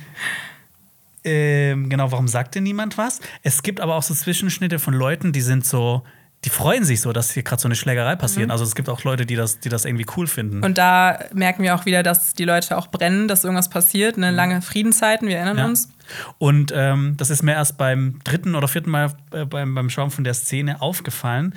ähm, 1.25 1.89
genau, 1.89 2.11
warum 2.11 2.27
sagt 2.27 2.55
denn 2.55 2.63
niemand 2.63 2.97
was? 2.97 3.19
Es 3.41 3.63
gibt 3.63 3.81
aber 3.81 3.95
auch 3.95 4.03
so 4.03 4.13
Zwischenschnitte 4.13 4.79
von 4.79 4.93
Leuten, 4.93 5.33
die 5.33 5.41
sind 5.41 5.65
so, 5.65 6.03
die 6.43 6.49
freuen 6.49 6.85
sich 6.85 7.01
so, 7.01 7.11
dass 7.11 7.31
hier 7.31 7.41
gerade 7.41 7.61
so 7.61 7.67
eine 7.67 7.75
Schlägerei 7.75 8.15
passiert. 8.15 8.47
Mhm. 8.47 8.51
Also 8.51 8.63
es 8.63 8.75
gibt 8.75 8.87
auch 8.87 9.03
Leute, 9.03 9.25
die 9.25 9.35
das, 9.35 9.59
die 9.59 9.69
das 9.69 9.85
irgendwie 9.85 10.05
cool 10.15 10.27
finden. 10.27 10.63
Und 10.63 10.77
da 10.77 11.19
merken 11.33 11.63
wir 11.63 11.73
auch 11.75 11.85
wieder, 11.85 12.03
dass 12.03 12.33
die 12.33 12.45
Leute 12.45 12.77
auch 12.77 12.87
brennen, 12.87 13.27
dass 13.27 13.43
irgendwas 13.43 13.69
passiert. 13.69 14.17
Eine 14.17 14.29
lange 14.29 14.61
Friedenszeiten, 14.61 15.27
wir 15.27 15.37
erinnern 15.37 15.57
ja. 15.57 15.65
uns. 15.65 15.89
Und 16.37 16.71
ähm, 16.75 17.15
das 17.17 17.31
ist 17.31 17.41
mir 17.41 17.53
erst 17.53 17.77
beim 17.77 18.19
dritten 18.23 18.53
oder 18.53 18.67
vierten 18.67 18.91
Mal 18.91 19.13
äh, 19.31 19.45
beim, 19.45 19.73
beim 19.73 19.89
Schauen 19.89 20.11
von 20.11 20.23
der 20.23 20.35
Szene 20.35 20.81
aufgefallen. 20.81 21.55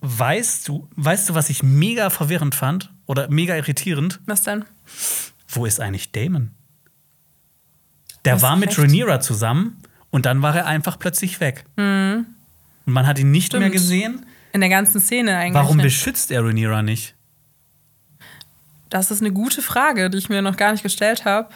Weißt 0.00 0.66
du, 0.66 0.88
weißt 0.96 1.28
du, 1.28 1.34
was 1.34 1.50
ich 1.50 1.62
mega 1.62 2.10
verwirrend 2.10 2.56
fand 2.56 2.92
oder 3.06 3.28
mega 3.28 3.54
irritierend? 3.54 4.18
Was 4.26 4.42
denn? 4.42 4.64
Wo 5.46 5.66
ist 5.66 5.78
eigentlich 5.78 6.10
Damon? 6.10 6.50
Der 8.24 8.42
war 8.42 8.56
mit 8.56 8.78
Rhaenyra 8.78 9.20
zusammen 9.20 9.82
und 10.10 10.26
dann 10.26 10.42
war 10.42 10.54
er 10.54 10.66
einfach 10.66 10.98
plötzlich 10.98 11.40
weg. 11.40 11.64
Mhm. 11.76 12.26
Und 12.86 12.92
man 12.92 13.06
hat 13.06 13.18
ihn 13.18 13.30
nicht 13.30 13.46
Stimmt. 13.46 13.62
mehr 13.62 13.70
gesehen. 13.70 14.26
In 14.52 14.60
der 14.60 14.70
ganzen 14.70 15.00
Szene 15.00 15.36
eigentlich. 15.36 15.54
Warum 15.54 15.76
nicht. 15.76 15.84
beschützt 15.84 16.30
er 16.30 16.44
Rhaenyra 16.44 16.82
nicht? 16.82 17.14
Das 18.88 19.10
ist 19.10 19.20
eine 19.20 19.32
gute 19.32 19.62
Frage, 19.62 20.10
die 20.10 20.18
ich 20.18 20.28
mir 20.28 20.42
noch 20.42 20.56
gar 20.56 20.72
nicht 20.72 20.82
gestellt 20.82 21.24
habe. 21.24 21.48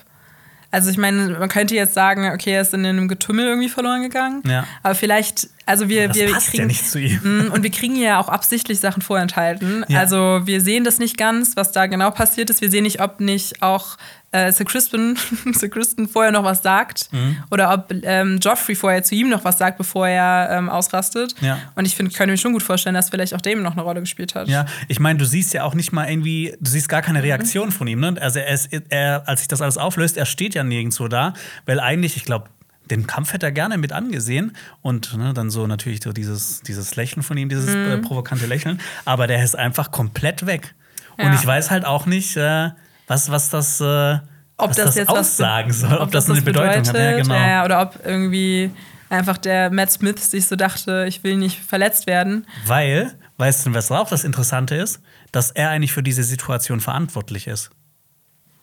Also 0.74 0.90
ich 0.90 0.96
meine, 0.96 1.38
man 1.38 1.48
könnte 1.48 1.76
jetzt 1.76 1.94
sagen, 1.94 2.28
okay, 2.32 2.50
er 2.50 2.62
ist 2.62 2.74
in 2.74 2.84
einem 2.84 3.06
Getümmel 3.06 3.46
irgendwie 3.46 3.68
verloren 3.68 4.02
gegangen. 4.02 4.42
Ja. 4.44 4.64
Aber 4.82 4.96
vielleicht, 4.96 5.48
also 5.66 5.88
wir, 5.88 6.08
das 6.08 6.16
wir 6.16 6.32
passt 6.32 6.48
kriegen 6.48 6.62
ja 6.62 6.66
nicht 6.66 6.90
zu 6.90 6.98
ihm. 6.98 7.20
Mm, 7.22 7.52
und 7.52 7.62
wir 7.62 7.70
kriegen 7.70 7.94
ja 7.94 8.18
auch 8.18 8.28
absichtlich 8.28 8.80
Sachen 8.80 9.00
vorenthalten. 9.00 9.84
Ja. 9.86 10.00
Also 10.00 10.40
wir 10.44 10.60
sehen 10.60 10.82
das 10.82 10.98
nicht 10.98 11.16
ganz, 11.16 11.56
was 11.56 11.70
da 11.70 11.86
genau 11.86 12.10
passiert 12.10 12.50
ist. 12.50 12.60
Wir 12.60 12.70
sehen 12.70 12.82
nicht, 12.82 13.00
ob 13.00 13.20
nicht 13.20 13.62
auch 13.62 13.96
äh, 14.34 14.50
Sir, 14.52 14.64
Crispin, 14.64 15.16
Sir 15.52 15.68
Kristen 15.68 16.08
vorher 16.08 16.32
noch 16.32 16.42
was 16.42 16.62
sagt 16.62 17.08
mhm. 17.12 17.36
oder 17.50 17.72
ob 17.72 17.92
ähm, 18.02 18.38
Joffrey 18.42 18.74
vorher 18.74 19.02
zu 19.04 19.14
ihm 19.14 19.28
noch 19.28 19.44
was 19.44 19.58
sagt, 19.58 19.78
bevor 19.78 20.08
er 20.08 20.48
ähm, 20.50 20.68
ausrastet. 20.68 21.34
Ja. 21.40 21.58
Und 21.76 21.86
ich 21.86 21.94
finde, 21.94 22.12
könnte 22.12 22.32
mir 22.32 22.36
schon 22.36 22.52
gut 22.52 22.62
vorstellen, 22.62 22.94
dass 22.94 23.10
vielleicht 23.10 23.34
auch 23.34 23.40
Damon 23.40 23.62
noch 23.62 23.72
eine 23.72 23.82
Rolle 23.82 24.00
gespielt 24.00 24.34
hat. 24.34 24.48
Ja, 24.48 24.66
ich 24.88 24.98
meine, 24.98 25.18
du 25.18 25.24
siehst 25.24 25.54
ja 25.54 25.62
auch 25.62 25.74
nicht 25.74 25.92
mal 25.92 26.10
irgendwie, 26.10 26.54
du 26.60 26.68
siehst 26.68 26.88
gar 26.88 27.00
keine 27.00 27.20
mhm. 27.20 27.24
Reaktion 27.24 27.68
mhm. 27.68 27.72
von 27.72 27.86
ihm. 27.86 28.00
Ne? 28.00 28.16
Also 28.20 28.40
er, 28.40 28.52
ist, 28.52 28.70
er, 28.88 29.28
als 29.28 29.40
sich 29.40 29.48
das 29.48 29.62
alles 29.62 29.78
auflöst, 29.78 30.16
er 30.16 30.26
steht 30.26 30.54
ja 30.54 30.64
nirgendwo 30.64 31.06
da, 31.06 31.34
weil 31.64 31.78
eigentlich, 31.78 32.16
ich 32.16 32.24
glaube, 32.24 32.48
den 32.90 33.06
Kampf 33.06 33.32
hätte 33.32 33.46
er 33.46 33.52
gerne 33.52 33.78
mit 33.78 33.92
angesehen 33.92 34.54
und 34.82 35.16
ne, 35.16 35.32
dann 35.32 35.48
so 35.48 35.66
natürlich 35.66 36.02
so 36.02 36.12
dieses, 36.12 36.60
dieses 36.60 36.96
Lächeln 36.96 37.22
von 37.22 37.36
ihm, 37.38 37.48
dieses 37.48 37.74
mhm. 37.74 37.90
äh, 37.90 37.98
provokante 37.98 38.46
Lächeln, 38.46 38.80
aber 39.06 39.26
der 39.26 39.42
ist 39.42 39.56
einfach 39.56 39.90
komplett 39.90 40.44
weg. 40.44 40.74
Ja. 41.18 41.26
Und 41.26 41.34
ich 41.34 41.46
weiß 41.46 41.70
halt 41.70 41.86
auch 41.86 42.04
nicht, 42.04 42.36
äh, 42.36 42.70
was, 43.06 43.30
was 43.30 43.50
das, 43.50 43.80
äh, 43.80 44.18
ob 44.56 44.70
was 44.70 44.76
das, 44.76 44.86
das 44.86 44.94
jetzt 44.96 45.08
aussagen 45.08 45.70
was, 45.70 45.80
soll, 45.80 45.94
ob, 45.94 46.02
ob 46.02 46.10
das, 46.12 46.26
das 46.26 46.36
eine 46.36 46.44
Bedeutung 46.44 46.82
bedeutet, 46.82 46.88
hat. 46.88 46.96
Ja, 46.96 47.16
genau. 47.16 47.34
ja, 47.34 47.64
oder 47.64 47.82
ob 47.82 48.00
irgendwie 48.04 48.70
einfach 49.10 49.38
der 49.38 49.70
Matt 49.70 49.92
Smith 49.92 50.30
sich 50.30 50.46
so 50.46 50.56
dachte, 50.56 51.06
ich 51.08 51.22
will 51.24 51.36
nicht 51.36 51.60
verletzt 51.60 52.06
werden. 52.06 52.46
Weil, 52.66 53.14
weißt 53.38 53.66
du, 53.66 53.74
was 53.74 53.90
auch 53.90 54.08
das 54.08 54.24
Interessante 54.24 54.74
ist? 54.74 55.00
Dass 55.32 55.50
er 55.50 55.70
eigentlich 55.70 55.92
für 55.92 56.02
diese 56.02 56.22
Situation 56.22 56.80
verantwortlich 56.80 57.46
ist. 57.46 57.70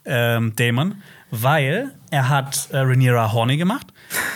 Ähm, 0.04 0.54
Damon, 0.56 0.96
weil 1.30 1.92
er 2.10 2.30
hat 2.30 2.70
äh, 2.72 2.80
Rhaenyra 2.80 3.34
horny 3.34 3.58
gemacht, 3.58 3.88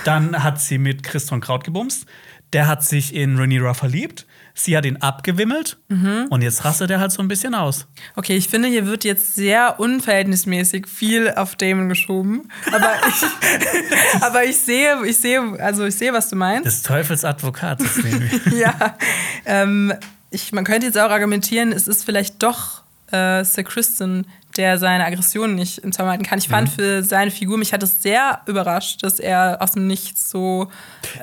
dann 0.04 0.44
hat 0.44 0.62
sie 0.62 0.78
mit 0.78 1.02
Christon 1.02 1.42
Kraut 1.42 1.64
gebumst, 1.64 2.06
der 2.54 2.68
hat 2.68 2.84
sich 2.84 3.16
in 3.16 3.38
Rhaenyra 3.38 3.74
verliebt, 3.74 4.28
Sie 4.58 4.78
hat 4.78 4.86
ihn 4.86 4.96
abgewimmelt 4.98 5.78
mhm. 5.90 6.28
und 6.30 6.42
jetzt 6.42 6.64
rastet 6.64 6.90
er 6.90 7.02
halt 7.02 7.12
so 7.12 7.22
ein 7.22 7.28
bisschen 7.28 7.54
aus. 7.54 7.88
Okay, 8.16 8.38
ich 8.38 8.48
finde, 8.48 8.70
hier 8.70 8.88
wird 8.88 9.04
jetzt 9.04 9.36
sehr 9.36 9.82
unverhältnismäßig 9.82 10.88
viel 10.88 11.30
auf 11.30 11.58
Damon 11.58 11.90
geschoben. 11.90 12.50
Aber 12.72 12.94
ich, 13.10 14.24
aber 14.24 14.46
ich 14.46 14.56
sehe, 14.58 15.06
ich 15.06 15.18
sehe, 15.18 15.42
also 15.60 15.84
ich 15.84 15.96
sehe, 15.96 16.14
was 16.14 16.30
du 16.30 16.38
meinst. 16.38 16.66
Des 16.66 16.84
Teufels 16.84 17.26
Advokat. 17.26 17.82
ja. 18.58 18.96
Ähm, 19.46 19.94
ich, 20.32 20.54
man 20.54 20.64
könnte 20.64 20.88
jetzt 20.88 20.98
auch 20.98 21.12
argumentieren, 21.12 21.74
es 21.74 21.90
ist 21.90 22.06
vielleicht 22.06 22.42
doch 22.42 22.82
äh, 23.12 23.44
Sir 23.44 23.66
Kristen, 23.66 24.26
der 24.58 24.78
seine 24.78 25.06
Aggressionen 25.06 25.56
nicht 25.56 25.80
im 25.80 25.92
Zaum 25.92 26.08
halten 26.08 26.24
kann. 26.24 26.40
Ich 26.40 26.48
fand 26.48 26.70
mhm. 26.70 26.74
für 26.74 27.04
seine 27.04 27.32
Figur, 27.32 27.58
mich 27.58 27.74
hat 27.74 27.84
es 27.84 28.02
sehr 28.02 28.42
überrascht, 28.46 29.04
dass 29.04 29.20
er 29.20 29.58
aus 29.62 29.72
dem 29.72 29.88
Nichts 29.88 30.30
so 30.30 30.70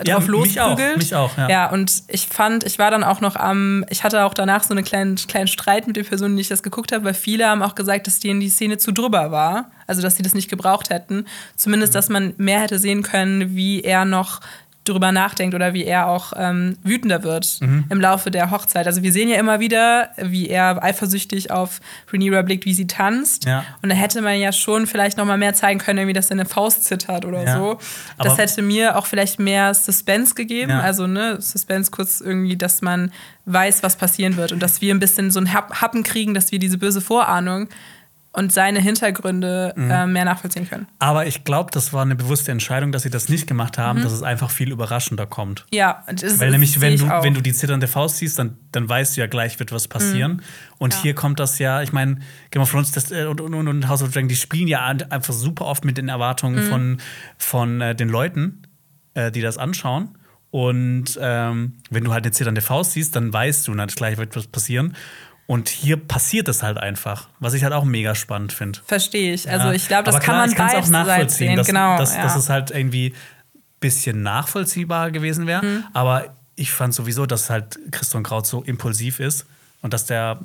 äh, 0.00 0.08
ja, 0.08 0.14
drauf 0.14 0.28
losprügelt. 0.28 0.96
Mich 0.96 1.14
auch, 1.14 1.28
mich 1.30 1.36
auch 1.36 1.38
ja. 1.38 1.48
ja. 1.48 1.70
und 1.70 2.02
ich 2.08 2.26
fand, 2.26 2.64
ich 2.64 2.78
war 2.78 2.90
dann 2.90 3.04
auch 3.04 3.20
noch 3.20 3.36
am, 3.36 3.84
ich 3.90 4.04
hatte 4.04 4.24
auch 4.24 4.34
danach 4.34 4.62
so 4.64 4.74
einen 4.74 4.84
kleinen, 4.84 5.16
kleinen 5.16 5.48
Streit 5.48 5.86
mit 5.86 5.96
den 5.96 6.04
Personen, 6.04 6.36
die 6.36 6.42
ich 6.42 6.48
das 6.48 6.62
geguckt 6.62 6.92
habe, 6.92 7.04
weil 7.04 7.14
viele 7.14 7.46
haben 7.46 7.62
auch 7.62 7.74
gesagt, 7.74 8.06
dass 8.06 8.20
denen 8.20 8.40
die 8.40 8.50
Szene 8.50 8.78
zu 8.78 8.92
drüber 8.92 9.30
war. 9.30 9.70
Also, 9.86 10.00
dass 10.00 10.16
sie 10.16 10.22
das 10.22 10.34
nicht 10.34 10.48
gebraucht 10.48 10.90
hätten. 10.90 11.26
Zumindest, 11.56 11.92
mhm. 11.92 11.94
dass 11.94 12.08
man 12.08 12.34
mehr 12.38 12.60
hätte 12.60 12.78
sehen 12.78 13.02
können, 13.02 13.54
wie 13.54 13.82
er 13.82 14.04
noch 14.04 14.40
darüber 14.84 15.12
nachdenkt 15.12 15.54
oder 15.54 15.74
wie 15.74 15.84
er 15.84 16.08
auch 16.08 16.32
ähm, 16.36 16.76
wütender 16.82 17.22
wird 17.22 17.58
mhm. 17.60 17.84
im 17.88 18.00
Laufe 18.00 18.30
der 18.30 18.50
Hochzeit. 18.50 18.86
Also 18.86 19.02
wir 19.02 19.12
sehen 19.12 19.28
ja 19.28 19.36
immer 19.36 19.60
wieder, 19.60 20.10
wie 20.16 20.48
er 20.48 20.82
eifersüchtig 20.82 21.50
auf 21.52 21.80
Rhaenyra 22.12 22.42
blickt, 22.42 22.64
wie 22.64 22.74
sie 22.74 22.88
tanzt. 22.88 23.44
Ja. 23.44 23.64
Und 23.80 23.90
da 23.90 23.94
hätte 23.94 24.20
man 24.22 24.40
ja 24.40 24.50
schon 24.52 24.86
vielleicht 24.86 25.18
noch 25.18 25.24
mal 25.24 25.38
mehr 25.38 25.54
zeigen 25.54 25.78
können, 25.78 25.98
irgendwie, 26.00 26.14
dass 26.14 26.28
seine 26.28 26.46
Faust 26.46 26.84
zittert 26.84 27.24
oder 27.24 27.44
ja. 27.44 27.56
so. 27.56 27.78
Aber 28.18 28.28
das 28.28 28.38
hätte 28.38 28.62
mir 28.62 28.96
auch 28.96 29.06
vielleicht 29.06 29.38
mehr 29.38 29.72
Suspense 29.74 30.34
gegeben. 30.34 30.72
Ja. 30.72 30.80
Also 30.80 31.06
ne, 31.06 31.40
Suspense 31.40 31.90
kurz 31.90 32.20
irgendwie, 32.20 32.56
dass 32.56 32.82
man 32.82 33.12
weiß, 33.44 33.82
was 33.84 33.96
passieren 33.96 34.36
wird 34.36 34.52
und 34.52 34.60
dass 34.62 34.80
wir 34.80 34.92
ein 34.92 35.00
bisschen 35.00 35.30
so 35.30 35.38
ein 35.38 35.52
Happen 35.52 36.02
kriegen, 36.02 36.34
dass 36.34 36.50
wir 36.50 36.58
diese 36.58 36.78
böse 36.78 37.00
Vorahnung 37.00 37.68
und 38.34 38.50
seine 38.50 38.80
Hintergründe 38.80 39.74
mhm. 39.76 39.90
äh, 39.90 40.06
mehr 40.06 40.24
nachvollziehen 40.24 40.68
können. 40.68 40.86
Aber 40.98 41.26
ich 41.26 41.44
glaube, 41.44 41.70
das 41.70 41.92
war 41.92 42.02
eine 42.02 42.16
bewusste 42.16 42.50
Entscheidung, 42.50 42.90
dass 42.90 43.02
sie 43.02 43.10
das 43.10 43.28
nicht 43.28 43.46
gemacht 43.46 43.76
haben, 43.76 43.98
mhm. 43.98 44.04
dass 44.04 44.12
es 44.12 44.22
einfach 44.22 44.50
viel 44.50 44.70
überraschender 44.70 45.26
kommt. 45.26 45.66
Ja, 45.70 46.02
das 46.06 46.40
Weil 46.40 46.50
nämlich, 46.50 46.80
wenn 46.80 46.96
du, 46.96 47.06
wenn 47.06 47.34
du 47.34 47.42
die 47.42 47.52
zitternde 47.52 47.88
Faust 47.88 48.16
siehst, 48.18 48.38
dann, 48.38 48.56
dann 48.72 48.88
weißt 48.88 49.16
du 49.16 49.20
ja 49.20 49.26
gleich, 49.26 49.58
wird 49.58 49.70
was 49.70 49.86
passieren. 49.86 50.32
Mhm. 50.32 50.40
Und 50.78 50.94
ja. 50.94 51.02
hier 51.02 51.14
kommt 51.14 51.40
das 51.40 51.58
ja, 51.58 51.82
ich 51.82 51.92
meine, 51.92 52.18
Game 52.50 52.62
of 52.62 52.70
Thrones 52.70 52.90
das, 52.92 53.10
äh, 53.10 53.26
und, 53.26 53.40
und, 53.40 53.68
und, 53.68 53.88
House 53.88 54.02
of 54.02 54.10
Dragon, 54.12 54.28
die 54.28 54.36
spielen 54.36 54.66
ja 54.66 54.86
einfach 54.86 55.34
super 55.34 55.66
oft 55.66 55.84
mit 55.84 55.98
den 55.98 56.08
Erwartungen 56.08 56.64
mhm. 56.64 56.68
von, 56.70 56.98
von 57.36 57.80
äh, 57.82 57.94
den 57.94 58.08
Leuten, 58.08 58.62
äh, 59.12 59.30
die 59.30 59.42
das 59.42 59.58
anschauen. 59.58 60.16
Und 60.50 61.18
ähm, 61.20 61.78
wenn 61.90 62.04
du 62.04 62.12
halt 62.12 62.24
eine 62.24 62.32
zitternde 62.32 62.60
Faust 62.60 62.92
siehst, 62.92 63.16
dann 63.16 63.32
weißt 63.32 63.68
du, 63.68 63.74
na, 63.74 63.86
gleich 63.86 64.18
wird 64.18 64.36
was 64.36 64.46
passieren. 64.46 64.94
Und 65.52 65.68
hier 65.68 65.98
passiert 65.98 66.48
es 66.48 66.62
halt 66.62 66.78
einfach, 66.78 67.28
was 67.38 67.52
ich 67.52 67.62
halt 67.62 67.74
auch 67.74 67.84
mega 67.84 68.14
spannend 68.14 68.54
finde. 68.54 68.78
Verstehe 68.86 69.34
ich. 69.34 69.50
Also 69.50 69.70
ich 69.70 69.86
glaube, 69.86 70.04
das 70.04 70.18
kann 70.18 70.36
man 70.36 70.54
beide 70.54 70.78
auch 70.78 70.88
nachvollziehen. 70.88 71.56
Dass, 71.56 71.66
genau, 71.66 71.98
dass, 71.98 72.16
ja. 72.16 72.22
dass 72.22 72.36
es 72.36 72.48
halt 72.48 72.70
irgendwie 72.70 73.08
ein 73.08 73.60
bisschen 73.78 74.22
nachvollziehbar 74.22 75.10
gewesen 75.10 75.46
wäre. 75.46 75.62
Mhm. 75.62 75.84
Aber 75.92 76.34
ich 76.54 76.72
fand 76.72 76.94
sowieso, 76.94 77.26
dass 77.26 77.50
halt 77.50 77.78
Christian 77.90 78.22
Kraut 78.22 78.46
so 78.46 78.62
impulsiv 78.62 79.20
ist 79.20 79.44
und 79.82 79.92
dass 79.92 80.06
der 80.06 80.40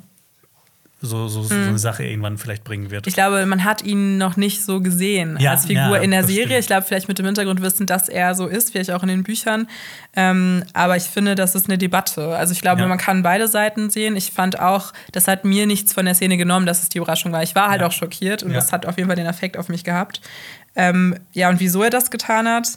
so, 1.00 1.28
so, 1.28 1.42
so 1.44 1.54
eine 1.54 1.78
Sache 1.78 2.04
irgendwann 2.04 2.38
vielleicht 2.38 2.64
bringen 2.64 2.90
wird. 2.90 3.06
Ich 3.06 3.14
glaube, 3.14 3.46
man 3.46 3.62
hat 3.62 3.82
ihn 3.84 4.18
noch 4.18 4.36
nicht 4.36 4.64
so 4.64 4.80
gesehen 4.80 5.36
Ja, 5.38 5.52
als 5.52 5.66
Figur 5.66 5.96
ja, 5.96 6.02
in 6.02 6.10
der 6.10 6.24
Serie. 6.24 6.46
stimmt. 6.46 6.58
Ich 6.60 6.66
glaube, 6.66 6.86
vielleicht 6.86 7.06
mit 7.06 7.18
dem 7.20 7.26
Hintergrundwissen, 7.26 7.86
dass 7.86 8.08
er 8.08 8.34
so 8.34 8.46
ist, 8.48 8.72
vielleicht 8.72 8.90
auch 8.90 9.02
in 9.02 9.08
den 9.08 9.22
Büchern. 9.22 9.68
Ähm, 10.16 10.64
aber 10.72 10.96
ich 10.96 11.04
finde, 11.04 11.36
das 11.36 11.54
ist 11.54 11.68
eine 11.68 11.78
Debatte. 11.78 12.36
Also 12.36 12.52
ich 12.52 12.60
glaube, 12.60 12.80
Ja. 12.80 12.88
man 12.88 12.98
kann 12.98 13.22
beide 13.22 13.46
Seiten 13.46 13.90
sehen. 13.90 14.16
Ich 14.16 14.32
fand 14.32 14.58
auch, 14.58 14.92
das 15.12 15.28
hat 15.28 15.44
mir 15.44 15.66
nichts 15.66 15.92
von 15.92 16.04
der 16.04 16.14
Szene 16.16 16.36
genommen, 16.36 16.66
dass 16.66 16.82
es 16.82 16.88
die 16.88 16.98
Überraschung 16.98 17.30
war. 17.30 17.44
Ich 17.44 17.54
war 17.54 17.70
halt 17.70 17.82
auch 17.84 17.92
schockiert 17.92 18.42
und 18.42 18.52
das 18.52 18.72
hat 18.72 18.84
auf 18.84 18.96
jeden 18.96 19.08
Fall 19.08 19.16
den 19.16 19.26
Effekt 19.26 19.56
auf 19.56 19.68
mich 19.68 19.84
gehabt. 19.84 20.20
Ähm, 20.74 21.16
ja, 21.32 21.48
und 21.48 21.60
wieso 21.60 21.82
er 21.82 21.90
das 21.90 22.10
getan 22.10 22.48
hat, 22.48 22.68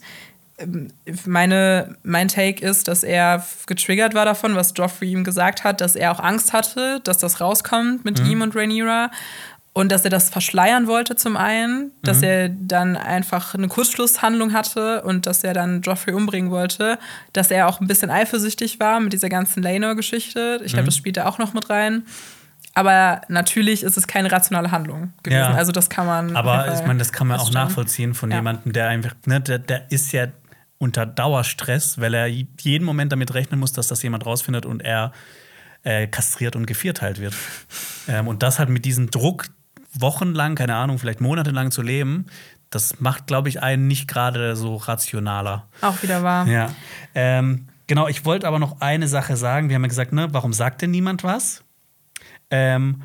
meine, 1.25 1.95
mein 2.03 2.27
Take 2.27 2.65
ist, 2.65 2.87
dass 2.87 3.03
er 3.03 3.45
getriggert 3.67 4.13
war 4.13 4.25
davon, 4.25 4.55
was 4.55 4.73
Joffrey 4.75 5.11
ihm 5.11 5.23
gesagt 5.23 5.63
hat, 5.63 5.81
dass 5.81 5.95
er 5.95 6.11
auch 6.11 6.19
Angst 6.19 6.53
hatte, 6.53 6.99
dass 7.03 7.17
das 7.17 7.41
rauskommt 7.41 8.05
mit 8.05 8.19
ihm 8.19 8.41
und 8.41 8.55
Rhaenyra. 8.55 9.11
Und 9.73 9.89
dass 9.89 10.03
er 10.03 10.09
das 10.09 10.29
verschleiern 10.29 10.85
wollte 10.87 11.15
zum 11.15 11.37
einen, 11.37 11.91
dass 12.03 12.21
er 12.21 12.49
dann 12.49 12.97
einfach 12.97 13.53
eine 13.53 13.69
Kurzschlusshandlung 13.69 14.51
hatte 14.51 15.01
und 15.03 15.25
dass 15.25 15.45
er 15.45 15.53
dann 15.53 15.81
Joffrey 15.81 16.13
umbringen 16.13 16.51
wollte, 16.51 16.99
dass 17.31 17.51
er 17.51 17.69
auch 17.69 17.79
ein 17.79 17.87
bisschen 17.87 18.09
eifersüchtig 18.09 18.81
war 18.81 18.99
mit 18.99 19.13
dieser 19.13 19.29
ganzen 19.29 19.63
Laenor-Geschichte. 19.63 20.59
Ich 20.65 20.73
glaube, 20.73 20.87
das 20.87 20.97
spielt 20.97 21.15
da 21.15 21.25
auch 21.25 21.37
noch 21.37 21.53
mit 21.53 21.69
rein. 21.69 22.03
Aber 22.73 23.21
natürlich 23.29 23.83
ist 23.83 23.95
es 23.97 24.07
keine 24.07 24.29
rationale 24.29 24.71
Handlung 24.71 25.13
gewesen. 25.23 25.39
Ja. 25.39 25.53
Also 25.53 25.71
das 25.71 25.89
kann 25.89 26.05
man. 26.05 26.35
Aber 26.35 26.73
ich 26.73 26.85
meine, 26.85 26.99
das 26.99 27.13
kann 27.13 27.27
man 27.27 27.39
auch 27.39 27.51
nachvollziehen 27.51 28.13
von 28.13 28.29
Ja. 28.29 28.37
jemandem, 28.37 28.73
der 28.73 28.89
einfach, 28.89 29.13
ne, 29.25 29.39
der, 29.39 29.59
der 29.59 29.89
ist 29.89 30.11
ja 30.11 30.27
unter 30.81 31.05
Dauerstress, 31.05 31.99
weil 32.01 32.15
er 32.15 32.25
jeden 32.27 32.83
Moment 32.83 33.11
damit 33.11 33.33
rechnen 33.35 33.59
muss, 33.59 33.71
dass 33.71 33.87
das 33.87 34.01
jemand 34.01 34.25
rausfindet 34.25 34.65
und 34.65 34.81
er 34.81 35.11
äh, 35.83 36.07
kastriert 36.07 36.55
und 36.55 36.65
gevierteilt 36.65 37.21
wird. 37.21 37.35
ähm, 38.07 38.27
und 38.27 38.41
das 38.41 38.57
halt 38.57 38.69
mit 38.69 38.83
diesem 38.83 39.11
Druck 39.11 39.45
wochenlang, 39.93 40.55
keine 40.55 40.75
Ahnung, 40.75 40.97
vielleicht 40.97 41.21
monatelang 41.21 41.69
zu 41.69 41.83
leben, 41.83 42.25
das 42.71 42.99
macht, 42.99 43.27
glaube 43.27 43.49
ich, 43.49 43.61
einen 43.61 43.87
nicht 43.87 44.07
gerade 44.07 44.55
so 44.55 44.77
rationaler. 44.77 45.67
Auch 45.81 46.01
wieder 46.01 46.23
wahr. 46.23 46.47
Ja. 46.47 46.73
Ähm, 47.13 47.67
genau, 47.85 48.07
ich 48.07 48.25
wollte 48.25 48.47
aber 48.47 48.57
noch 48.57 48.81
eine 48.81 49.07
Sache 49.07 49.37
sagen. 49.37 49.69
Wir 49.69 49.75
haben 49.75 49.83
ja 49.83 49.89
gesagt, 49.89 50.13
ne, 50.13 50.29
warum 50.31 50.53
sagt 50.53 50.81
denn 50.81 50.89
niemand 50.89 51.23
was? 51.23 51.63
Ähm, 52.49 53.03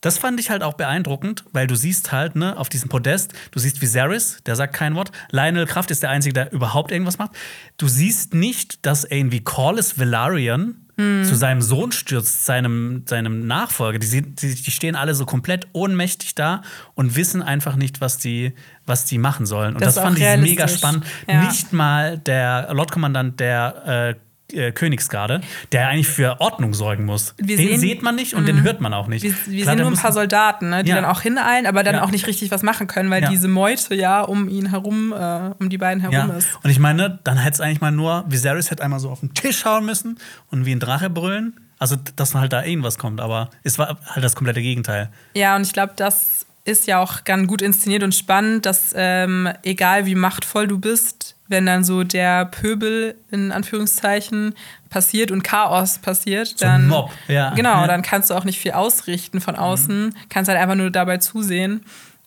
das 0.00 0.18
fand 0.18 0.38
ich 0.40 0.50
halt 0.50 0.62
auch 0.62 0.74
beeindruckend, 0.74 1.44
weil 1.52 1.66
du 1.66 1.74
siehst 1.74 2.12
halt, 2.12 2.36
ne, 2.36 2.56
auf 2.56 2.68
diesem 2.68 2.88
Podest, 2.88 3.32
du 3.50 3.58
siehst 3.58 3.80
Viserys, 3.80 4.38
der 4.46 4.56
sagt 4.56 4.74
kein 4.74 4.94
Wort. 4.94 5.10
Lionel 5.30 5.66
Kraft 5.66 5.90
ist 5.90 6.02
der 6.02 6.10
Einzige, 6.10 6.32
der 6.32 6.52
überhaupt 6.52 6.90
irgendwas 6.92 7.18
macht. 7.18 7.32
Du 7.76 7.88
siehst 7.88 8.34
nicht, 8.34 8.84
dass 8.86 9.04
irgendwie 9.04 9.40
Corlys 9.40 9.98
Velaryon 9.98 10.86
zu 10.98 11.34
seinem 11.34 11.60
Sohn 11.60 11.92
stürzt, 11.92 12.46
seinem, 12.46 13.02
seinem 13.06 13.46
Nachfolger. 13.46 13.98
Die, 13.98 14.22
die, 14.22 14.54
die 14.54 14.70
stehen 14.70 14.96
alle 14.96 15.14
so 15.14 15.26
komplett 15.26 15.66
ohnmächtig 15.74 16.34
da 16.34 16.62
und 16.94 17.16
wissen 17.16 17.42
einfach 17.42 17.76
nicht, 17.76 18.00
was 18.00 18.16
die, 18.16 18.54
was 18.86 19.04
die 19.04 19.18
machen 19.18 19.44
sollen. 19.44 19.74
Und 19.74 19.82
Das 19.82 19.96
das, 19.96 20.04
fand 20.04 20.18
ich 20.18 20.24
mega 20.38 20.66
spannend. 20.66 21.04
Ja. 21.28 21.44
Nicht 21.44 21.74
mal 21.74 22.16
der 22.16 22.72
Lordkommandant 22.72 23.40
der 23.40 24.14
äh, 24.16 24.25
äh, 24.52 24.72
Königsgarde, 24.72 25.40
der 25.72 25.88
eigentlich 25.88 26.08
für 26.08 26.40
Ordnung 26.40 26.72
sorgen 26.74 27.04
muss. 27.04 27.34
Wir 27.36 27.56
den 27.56 27.66
sehen- 27.68 27.76
Mhm. 27.76 27.80
sieht 27.80 28.02
man 28.02 28.14
nicht 28.14 28.34
und 28.34 28.46
den 28.46 28.62
hört 28.62 28.80
man 28.80 28.94
auch 28.94 29.06
nicht. 29.08 29.22
Wir, 29.22 29.34
wir 29.46 29.62
Klar, 29.62 29.74
sehen 29.76 29.82
nur 29.82 29.90
ein 29.92 29.96
paar 29.98 30.12
Soldaten, 30.12 30.70
ne, 30.70 30.84
die 30.84 30.90
Ja. 30.90 30.96
dann 30.96 31.04
auch 31.04 31.20
hineilen, 31.20 31.66
aber 31.66 31.82
dann 31.82 31.96
Ja. 31.96 32.02
auch 32.04 32.10
nicht 32.10 32.26
richtig 32.26 32.50
was 32.50 32.62
machen 32.62 32.86
können, 32.86 33.10
weil 33.10 33.22
Ja. 33.22 33.28
diese 33.28 33.48
Meute 33.48 33.94
ja 33.94 34.20
um 34.22 34.48
ihn 34.48 34.70
herum, 34.70 35.12
äh, 35.12 35.50
um 35.58 35.68
die 35.68 35.78
beiden 35.78 36.00
herum 36.00 36.14
Ja, 36.14 36.26
ist. 36.36 36.48
und 36.62 36.70
ich 36.70 36.78
meine, 36.78 37.18
dann 37.24 37.38
hätte 37.38 37.54
es 37.54 37.60
eigentlich 37.60 37.80
mal 37.80 37.90
nur, 37.90 38.24
Viserys 38.28 38.70
hätte 38.70 38.82
einmal 38.84 39.00
so 39.00 39.10
auf 39.10 39.20
den 39.20 39.34
Tisch 39.34 39.64
hauen 39.64 39.84
müssen 39.84 40.18
und 40.50 40.64
wie 40.66 40.72
ein 40.72 40.80
Drache 40.80 41.10
brüllen. 41.10 41.58
Also, 41.78 41.96
dass 42.16 42.34
halt 42.34 42.52
da 42.54 42.64
irgendwas 42.64 42.96
kommt, 42.98 43.20
aber 43.20 43.50
es 43.62 43.78
war 43.78 43.98
halt 44.06 44.24
das 44.24 44.34
komplette 44.34 44.62
Gegenteil. 44.62 45.10
Ja, 45.34 45.56
und 45.56 45.62
ich 45.66 45.74
glaube, 45.74 45.92
das 45.96 46.46
ist 46.64 46.86
ja 46.86 46.98
auch 47.00 47.24
ganz 47.24 47.46
gut 47.48 47.60
inszeniert 47.62 48.02
und 48.02 48.14
spannend, 48.14 48.64
dass 48.64 48.92
ähm, 48.96 49.48
egal 49.62 50.06
wie 50.06 50.14
machtvoll 50.14 50.66
du 50.66 50.78
bist, 50.78 51.35
wenn 51.48 51.66
dann 51.66 51.84
so 51.84 52.02
der 52.04 52.44
Pöbel 52.46 53.14
in 53.30 53.52
Anführungszeichen 53.52 54.54
passiert 54.90 55.30
und 55.30 55.42
Chaos 55.44 55.98
passiert, 55.98 56.48
So 56.48 56.64
dann 56.66 56.88
Mob, 56.88 57.10
ja. 57.28 57.54
genau, 57.54 57.74
Ja. 57.76 57.82
Mhm. 57.84 57.88
dann 57.88 58.02
kannst 58.02 58.30
du 58.30 58.34
auch 58.34 58.44
nicht 58.44 58.58
viel 58.58 58.72
ausrichten 58.72 59.40
von 59.40 59.56
außen, 59.56 60.14
kannst 60.28 60.48
halt 60.48 60.58
einfach 60.60 60.74
nur 60.74 60.90
dabei 60.90 61.18
zusehen. 61.18 61.84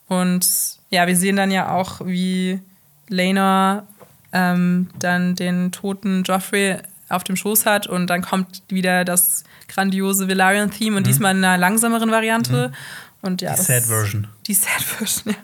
Und 0.08 0.48
ja, 0.90 1.06
wir 1.08 1.16
sehen 1.16 1.36
dann 1.36 1.52
ja 1.52 1.72
auch, 1.72 2.02
wie 2.06 2.60
Lena 3.10 3.86
ähm, 4.32 4.90
dann 5.00 5.36
den 5.36 5.72
toten 5.72 6.24
Joffrey 6.24 6.78
auf 7.10 7.24
dem 7.24 7.36
Schoß 7.36 7.66
hat 7.66 7.88
und 7.88 8.08
dann 8.08 8.22
kommt 8.22 8.62
wieder 8.70 9.04
das 9.04 9.44
grandiose 9.68 10.28
Velaryon-Theme 10.28 10.96
und 10.98 11.08
diesmal 11.08 11.36
in 11.36 11.44
einer 11.44 11.58
langsameren 11.58 12.12
Variante. 12.12 12.72
Und 13.22 13.42
ja, 13.42 13.52
Mhm. 13.52 13.56
Die 13.58 13.62
Sad 13.64 13.84
Version. 13.84 14.28
Die 14.48 14.54
Sad 14.54 14.82
Version, 14.82 15.34
ja. 15.34 15.40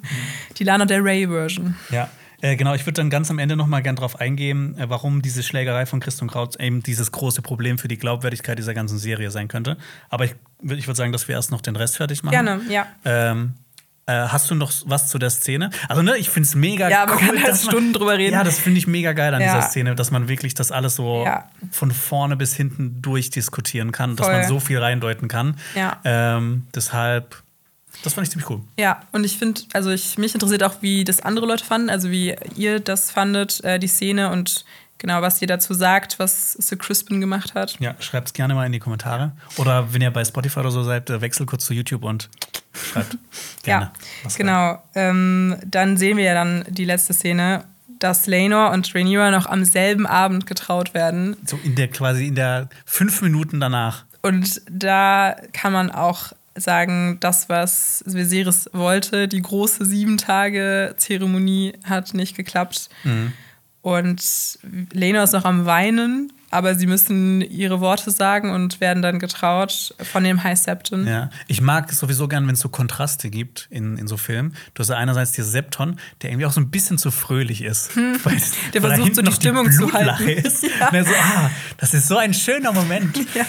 Die 0.57 0.63
Lana 0.63 0.85
Del 0.85 1.01
Rey 1.01 1.27
Version. 1.27 1.75
Ja, 1.89 2.07
äh, 2.41 2.55
genau. 2.55 2.73
Ich 2.73 2.85
würde 2.85 2.93
dann 3.01 3.09
ganz 3.09 3.29
am 3.29 3.39
Ende 3.39 3.55
noch 3.55 3.67
mal 3.67 3.81
gern 3.81 3.95
drauf 3.95 4.19
eingehen, 4.19 4.77
äh, 4.77 4.89
warum 4.89 5.21
diese 5.21 5.43
Schlägerei 5.43 5.85
von 5.85 5.99
Christ 5.99 6.21
und 6.21 6.29
Kraut 6.31 6.59
eben 6.59 6.83
dieses 6.83 7.11
große 7.11 7.41
Problem 7.41 7.77
für 7.77 7.87
die 7.87 7.97
Glaubwürdigkeit 7.97 8.57
dieser 8.57 8.73
ganzen 8.73 8.97
Serie 8.97 9.31
sein 9.31 9.47
könnte. 9.47 9.77
Aber 10.09 10.25
ich, 10.25 10.35
ich 10.61 10.87
würde 10.87 10.95
sagen, 10.97 11.11
dass 11.11 11.27
wir 11.27 11.35
erst 11.35 11.51
noch 11.51 11.61
den 11.61 11.75
Rest 11.75 11.97
fertig 11.97 12.23
machen. 12.23 12.31
Gerne, 12.33 12.61
ja. 12.69 12.85
Ähm, 13.05 13.53
äh, 14.07 14.13
hast 14.27 14.51
du 14.51 14.55
noch 14.55 14.71
was 14.85 15.09
zu 15.09 15.17
der 15.17 15.31
Szene? 15.31 15.71
Also, 15.89 16.03
ne, 16.03 16.15
ich 16.17 16.29
finde 16.29 16.45
es 16.47 16.53
mega 16.53 16.89
Ja, 16.89 17.07
man 17.07 17.15
cool. 17.15 17.25
kann 17.25 17.37
halt 17.37 17.47
dass 17.47 17.63
man- 17.63 17.71
Stunden 17.71 17.93
drüber 17.93 18.17
reden. 18.17 18.33
Ja, 18.33 18.43
das 18.43 18.59
finde 18.59 18.77
ich 18.77 18.85
mega 18.85 19.13
geil 19.13 19.33
an 19.33 19.41
Ja. 19.41 19.55
dieser 19.55 19.67
Szene, 19.69 19.95
dass 19.95 20.11
man 20.11 20.27
wirklich 20.27 20.53
das 20.53 20.71
alles 20.71 20.95
so 20.95 21.23
Ja. 21.25 21.49
von 21.71 21.89
vorne 21.89 22.35
bis 22.35 22.55
hinten 22.55 23.01
durchdiskutieren 23.01 23.91
kann, 23.91 24.15
dass 24.15 24.27
Voll. 24.27 24.35
man 24.37 24.47
so 24.47 24.59
viel 24.59 24.77
reindeuten 24.77 25.27
kann. 25.27 25.55
Ja. 25.73 25.97
Ähm, 26.03 26.67
deshalb, 26.75 27.41
das 28.03 28.13
fand 28.13 28.27
ich 28.27 28.31
ziemlich 28.31 28.49
cool. 28.49 28.61
Ja, 28.77 29.01
und 29.11 29.23
ich 29.23 29.37
finde, 29.37 29.61
also 29.73 29.89
ich, 29.89 30.17
mich 30.17 30.33
interessiert 30.33 30.63
auch, 30.63 30.81
wie 30.81 31.03
das 31.03 31.21
andere 31.21 31.45
Leute 31.45 31.65
fanden, 31.65 31.89
also 31.89 32.11
wie 32.11 32.35
ihr 32.55 32.79
das 32.79 33.11
fandet, 33.11 33.63
äh, 33.63 33.79
die 33.79 33.87
Szene 33.87 34.31
und 34.31 34.65
genau, 34.97 35.21
was 35.21 35.41
ihr 35.41 35.47
dazu 35.47 35.73
sagt, 35.73 36.19
was 36.19 36.53
Sir 36.53 36.77
Crispin 36.77 37.21
gemacht 37.21 37.53
hat. 37.53 37.77
Ja, 37.79 37.95
schreibt 37.99 38.27
es 38.27 38.33
gerne 38.33 38.53
mal 38.55 38.65
in 38.65 38.71
die 38.71 38.79
Kommentare. 38.79 39.31
Oder 39.57 39.93
wenn 39.93 40.01
ihr 40.01 40.11
bei 40.11 40.23
Spotify 40.25 40.59
oder 40.61 40.71
so 40.71 40.83
seid, 40.83 41.09
äh, 41.09 41.21
wechselt 41.21 41.47
kurz 41.47 41.65
zu 41.65 41.73
YouTube 41.73 42.03
und 42.03 42.29
schreibt 42.73 43.17
gerne. 43.63 43.91
Ja, 44.23 44.29
genau. 44.35 44.83
Ähm, 44.95 45.57
dann 45.65 45.97
sehen 45.97 46.17
wir 46.17 46.25
ja 46.25 46.33
dann 46.33 46.65
die 46.69 46.85
letzte 46.85 47.13
Szene, 47.13 47.65
dass 47.99 48.27
Laenor 48.27 48.71
und 48.71 48.93
Rhaenyra 48.93 49.31
noch 49.31 49.45
am 49.45 49.63
selben 49.63 50.05
Abend 50.05 50.45
getraut 50.45 50.93
werden. 50.93 51.37
So 51.45 51.59
in 51.63 51.75
der 51.75 51.87
quasi 51.87 52.27
in 52.27 52.35
der 52.35 52.69
fünf 52.85 53.21
Minuten 53.21 53.59
danach. 53.59 54.03
Und 54.21 54.61
da 54.69 55.35
kann 55.53 55.71
man 55.71 55.91
auch 55.91 56.33
sagen, 56.55 57.17
das, 57.19 57.49
was 57.49 58.03
Viserys 58.05 58.69
wollte, 58.73 59.27
die 59.27 59.41
große 59.41 59.85
sieben 59.85 60.17
Tage 60.17 60.95
Zeremonie 60.97 61.73
hat 61.83 62.13
nicht 62.13 62.35
geklappt. 62.35 62.89
Mhm. 63.03 63.33
Und 63.81 64.59
Lena 64.93 65.23
ist 65.23 65.33
noch 65.33 65.45
am 65.45 65.65
Weinen, 65.65 66.33
aber 66.51 66.75
sie 66.75 66.87
müssen 66.87 67.41
ihre 67.41 67.79
Worte 67.81 68.11
sagen 68.11 68.51
und 68.51 68.79
werden 68.81 69.01
dann 69.01 69.19
getraut 69.19 69.93
von 70.03 70.23
dem 70.23 70.43
High 70.43 70.57
Septon. 70.57 71.07
Ja, 71.07 71.29
ich 71.47 71.61
mag 71.61 71.91
es 71.91 71.99
sowieso 71.99 72.27
gern, 72.27 72.47
wenn 72.47 72.53
es 72.55 72.59
so 72.61 72.69
Kontraste 72.69 73.29
gibt 73.29 73.67
in, 73.69 73.97
in 73.97 74.07
so 74.07 74.17
Filmen. 74.17 74.55
Du 74.73 74.81
hast 74.81 74.89
ja 74.89 74.97
einerseits 74.97 75.31
diesen 75.33 75.51
Septon, 75.51 75.99
der 76.21 76.29
irgendwie 76.31 76.45
auch 76.45 76.51
so 76.51 76.61
ein 76.61 76.69
bisschen 76.69 76.97
zu 76.97 77.11
fröhlich 77.11 77.61
ist. 77.63 77.95
Weil, 78.23 78.35
Hm. 78.35 78.41
Der 78.73 78.81
versucht 78.81 79.15
so 79.15 79.21
die 79.21 79.31
Stimmung 79.31 79.71
zu 79.71 79.87
Blutlache 79.87 80.25
halten. 80.25 80.45
Ist. 80.45 80.63
Ja. 80.63 80.89
Und 80.91 81.05
so, 81.07 81.13
ah, 81.13 81.49
das 81.77 81.93
ist 81.93 82.07
so 82.07 82.17
ein 82.17 82.33
schöner 82.33 82.71
Moment. 82.71 83.17
Ja. 83.35 83.45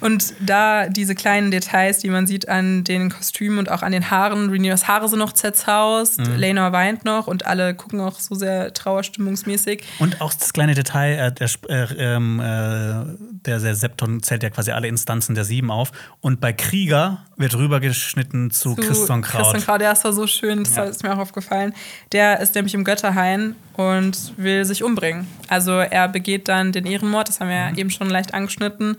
Und 0.00 0.34
da 0.40 0.88
diese 0.88 1.14
kleinen 1.14 1.50
Details, 1.50 1.98
die 2.00 2.10
man 2.10 2.26
sieht 2.26 2.48
an 2.48 2.84
den 2.84 3.10
Kostümen 3.10 3.58
und 3.58 3.70
auch 3.70 3.82
an 3.82 3.92
den 3.92 4.10
Haaren, 4.10 4.50
Rhaenyras 4.50 4.86
Haare 4.88 5.08
sind 5.08 5.18
noch 5.18 5.32
zerzaust, 5.32 6.18
Mhm. 6.20 6.36
Lena 6.36 6.72
weint 6.72 7.04
noch 7.04 7.26
und 7.26 7.46
alle 7.46 7.74
gucken 7.74 8.00
auch 8.00 8.18
so 8.20 8.34
sehr 8.34 8.74
trauerstimmungsmäßig. 8.74 9.84
Und 9.98 10.20
auch 10.20 10.32
das 10.34 10.52
kleine 10.52 10.74
Detail, 10.74 11.12
äh, 11.18 11.32
der, 11.32 11.50
äh, 11.68 12.14
ähm, 12.16 12.39
äh, 12.40 13.16
der, 13.46 13.58
der 13.60 13.74
Septon 13.74 14.22
zählt 14.22 14.42
ja 14.42 14.50
quasi 14.50 14.70
alle 14.72 14.88
Instanzen 14.88 15.34
der 15.34 15.44
sieben 15.44 15.70
auf. 15.70 15.92
Und 16.20 16.40
bei 16.40 16.52
Krieger 16.52 17.24
wird 17.36 17.54
rübergeschnitten 17.56 18.50
zu, 18.50 18.74
Christian 18.76 19.22
Kraut. 19.22 19.42
Christian 19.42 19.62
Kraut, 19.62 19.80
der 19.80 19.92
ist 19.92 20.04
war 20.04 20.12
so 20.12 20.26
schön, 20.26 20.64
das 20.64 20.76
Ja. 20.76 20.84
ist 20.84 21.02
mir 21.02 21.12
auch 21.14 21.18
aufgefallen. 21.18 21.74
Der 22.12 22.40
ist 22.40 22.54
nämlich 22.54 22.74
im 22.74 22.84
Götterhain 22.84 23.54
und 23.74 24.34
will 24.36 24.64
sich 24.64 24.82
umbringen. 24.82 25.26
Also 25.48 25.72
er 25.72 26.08
begeht 26.08 26.48
dann 26.48 26.72
den 26.72 26.86
Ehrenmord, 26.86 27.28
das 27.28 27.40
haben 27.40 27.48
wir 27.48 27.56
Mhm. 27.68 27.74
ja 27.74 27.78
eben 27.78 27.90
schon 27.90 28.10
leicht 28.10 28.34
angeschnitten, 28.34 28.96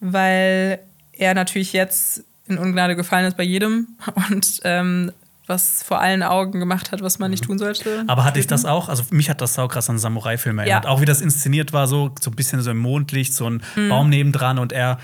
weil 0.00 0.78
er 1.12 1.34
natürlich 1.34 1.72
jetzt 1.72 2.24
in 2.48 2.58
Ungnade 2.58 2.96
gefallen 2.96 3.26
ist 3.26 3.36
bei 3.36 3.42
jedem 3.42 3.88
und 4.30 4.60
ähm, 4.64 5.12
was 5.46 5.82
vor 5.82 6.00
allen 6.00 6.22
Augen 6.22 6.58
gemacht 6.58 6.90
hat, 6.92 7.02
was 7.02 7.18
man 7.18 7.30
nicht 7.30 7.44
tun 7.44 7.58
sollte. 7.58 8.02
Mhm. 8.02 8.08
Aber 8.10 8.24
hatte 8.24 8.40
ich 8.40 8.46
das 8.46 8.64
auch? 8.64 8.88
Also 8.88 9.04
mich 9.10 9.30
hat 9.30 9.40
das 9.40 9.54
saukrass 9.54 9.88
an 9.88 9.98
Samurai-Filme 9.98 10.62
erinnert. 10.62 10.84
Ja. 10.84 10.90
Auch 10.90 11.00
wie 11.00 11.04
das 11.04 11.20
inszeniert 11.20 11.72
war, 11.72 11.86
so, 11.86 12.12
so 12.20 12.30
ein 12.30 12.36
bisschen 12.36 12.62
so 12.62 12.70
im 12.70 12.78
Mondlicht, 12.78 13.32
so 13.34 13.48
ein 13.48 13.62
Mhm. 13.76 13.88
Baum 13.88 14.08
nebendran 14.10 14.58
und 14.58 14.72
er, 14.72 14.98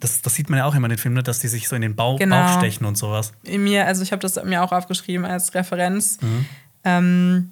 das, 0.00 0.20
das 0.22 0.34
sieht 0.34 0.50
man 0.50 0.58
ja 0.58 0.64
auch 0.66 0.74
immer 0.74 0.86
in 0.86 0.90
den 0.90 0.98
Filmen, 0.98 1.16
ne, 1.16 1.22
dass 1.22 1.38
die 1.40 1.48
sich 1.48 1.68
so 1.68 1.74
in 1.76 1.82
den 1.82 1.96
Bauch, 1.96 2.18
Genau. 2.18 2.40
Bauch 2.42 2.58
stechen 2.58 2.84
und 2.86 2.96
sowas. 2.98 3.32
in 3.44 3.64
mir, 3.64 3.86
also 3.86 4.02
ich 4.02 4.12
habe 4.12 4.20
das 4.20 4.42
mir 4.44 4.62
auch 4.62 4.72
aufgeschrieben 4.72 5.24
als 5.24 5.54
Referenz. 5.54 6.18
Mhm. 6.20 6.46
Ähm, 6.84 7.50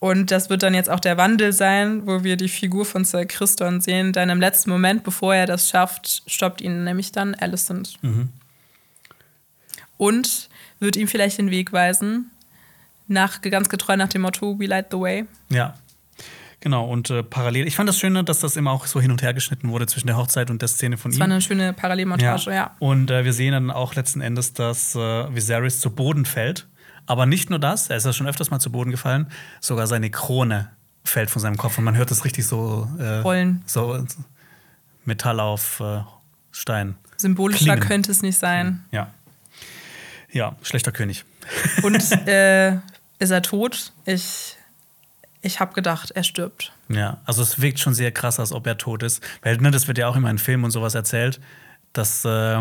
Und 0.00 0.30
das 0.30 0.50
wird 0.50 0.62
dann 0.62 0.74
jetzt 0.74 0.90
auch 0.90 1.00
der 1.00 1.16
Wandel 1.16 1.52
sein, 1.54 2.06
wo 2.06 2.24
wir 2.24 2.36
die 2.36 2.48
Figur 2.50 2.84
von 2.84 3.04
Sir 3.06 3.24
Christon 3.24 3.80
sehen. 3.80 4.12
Denn 4.12 4.28
im 4.28 4.38
letzten 4.40 4.68
Moment, 4.70 5.02
bevor 5.02 5.34
er 5.34 5.46
das 5.46 5.68
schafft, 5.70 6.22
stoppt 6.26 6.60
ihn 6.60 6.84
nämlich 6.84 7.10
dann 7.12 7.34
Alicent. 7.34 7.96
Mhm. 8.02 8.28
Und 9.96 10.48
wird 10.84 10.96
ihm 10.96 11.08
vielleicht 11.08 11.38
den 11.38 11.50
Weg 11.50 11.72
weisen, 11.72 12.30
nach, 13.08 13.42
ganz 13.42 13.68
getreu 13.68 13.96
nach 13.96 14.08
dem 14.08 14.22
Motto 14.22 14.58
We 14.58 14.66
Light 14.66 14.86
the 14.90 14.98
Way. 14.98 15.26
Ja. 15.50 15.74
Genau, 16.60 16.86
und 16.88 17.10
äh, 17.10 17.22
parallel. 17.22 17.66
Ich 17.66 17.76
fand 17.76 17.88
das 17.88 17.98
Schöne, 17.98 18.24
dass 18.24 18.40
das 18.40 18.56
immer 18.56 18.70
auch 18.70 18.86
so 18.86 18.98
hin 18.98 19.10
und 19.10 19.20
her 19.20 19.34
geschnitten 19.34 19.68
wurde 19.68 19.86
zwischen 19.86 20.06
der 20.06 20.16
Hochzeit 20.16 20.48
und 20.50 20.62
der 20.62 20.68
Szene 20.68 20.96
von 20.96 21.10
Das 21.10 21.18
ihm. 21.18 21.20
war 21.20 21.26
eine 21.26 21.42
schöne 21.42 21.74
Parallelmontage, 21.74 22.54
ja. 22.54 22.70
Und 22.78 23.10
äh, 23.10 23.24
wir 23.26 23.34
sehen 23.34 23.52
dann 23.52 23.70
auch 23.70 23.94
letzten 23.94 24.22
Endes, 24.22 24.54
dass 24.54 24.94
äh, 24.94 24.98
Viserys 25.34 25.80
zu 25.80 25.90
Boden 25.90 26.24
fällt. 26.24 26.66
Aber 27.04 27.26
nicht 27.26 27.50
nur 27.50 27.58
das, 27.58 27.90
er 27.90 27.98
ist 27.98 28.06
ja 28.06 28.14
schon 28.14 28.26
öfters 28.26 28.50
mal 28.50 28.60
zu 28.60 28.72
Boden 28.72 28.90
gefallen, 28.90 29.26
sogar 29.60 29.86
seine 29.86 30.08
Krone 30.10 30.70
fällt 31.04 31.28
von 31.28 31.42
seinem 31.42 31.58
Kopf 31.58 31.76
und 31.76 31.84
man 31.84 31.96
hört 31.98 32.10
das 32.10 32.24
richtig 32.24 32.46
so 32.46 32.88
äh, 32.98 33.18
Rollen. 33.18 33.62
So 33.66 34.02
Metall 35.04 35.40
auf 35.40 35.80
äh, 35.80 36.00
Stein. 36.50 36.94
Symbolischer 37.18 37.64
Klingen. 37.74 37.80
könnte 37.80 38.10
es 38.10 38.22
nicht 38.22 38.38
sein. 38.38 38.84
Ja. 38.90 39.10
Ja, 40.34 40.56
schlechter 40.62 40.92
König. 40.92 41.24
Und 41.82 41.94
äh, 42.28 42.72
ist 43.18 43.30
er 43.30 43.40
tot? 43.42 43.92
Ich, 44.04 44.56
ich 45.40 45.60
habe 45.60 45.72
gedacht, 45.72 46.10
er 46.10 46.24
stirbt. 46.24 46.72
Ja, 46.90 47.18
also 47.24 47.40
es 47.42 47.60
wirkt 47.62 47.78
schon 47.80 47.94
sehr 47.94 48.12
krass, 48.12 48.38
als 48.38 48.52
ob 48.52 48.66
er 48.66 48.76
tot 48.76 49.02
ist. 49.02 49.22
Weil 49.42 49.56
ne, 49.56 49.70
das 49.70 49.88
wird 49.88 49.96
ja 49.96 50.08
auch 50.08 50.16
immer 50.16 50.28
in 50.30 50.38
Filmen 50.38 50.64
und 50.64 50.70
sowas 50.70 50.94
erzählt, 50.94 51.40
dass 51.94 52.24
äh, 52.24 52.60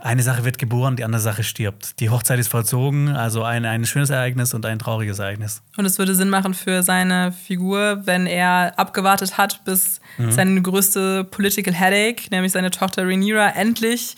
eine 0.00 0.22
Sache 0.22 0.44
wird 0.44 0.58
geboren, 0.58 0.96
die 0.96 1.04
andere 1.04 1.20
Sache 1.20 1.42
stirbt. 1.42 1.98
Die 2.00 2.08
Hochzeit 2.10 2.38
ist 2.38 2.48
vollzogen, 2.48 3.08
also 3.08 3.42
ein, 3.42 3.64
ein 3.64 3.84
schönes 3.84 4.10
Ereignis 4.10 4.54
und 4.54 4.64
ein 4.64 4.78
trauriges 4.78 5.18
Ereignis. 5.18 5.62
Und 5.76 5.84
es 5.84 5.98
würde 5.98 6.14
Sinn 6.14 6.30
machen 6.30 6.54
für 6.54 6.82
seine 6.82 7.32
Figur, 7.32 8.02
wenn 8.06 8.26
er 8.26 8.78
abgewartet 8.78 9.36
hat, 9.38 9.64
bis 9.64 10.00
Mhm. 10.18 10.30
seine 10.30 10.60
größte 10.60 11.24
Political 11.24 11.72
Headache, 11.72 12.28
nämlich 12.30 12.52
seine 12.52 12.70
Tochter 12.70 13.04
Rhaenyra, 13.06 13.48
endlich, 13.56 14.14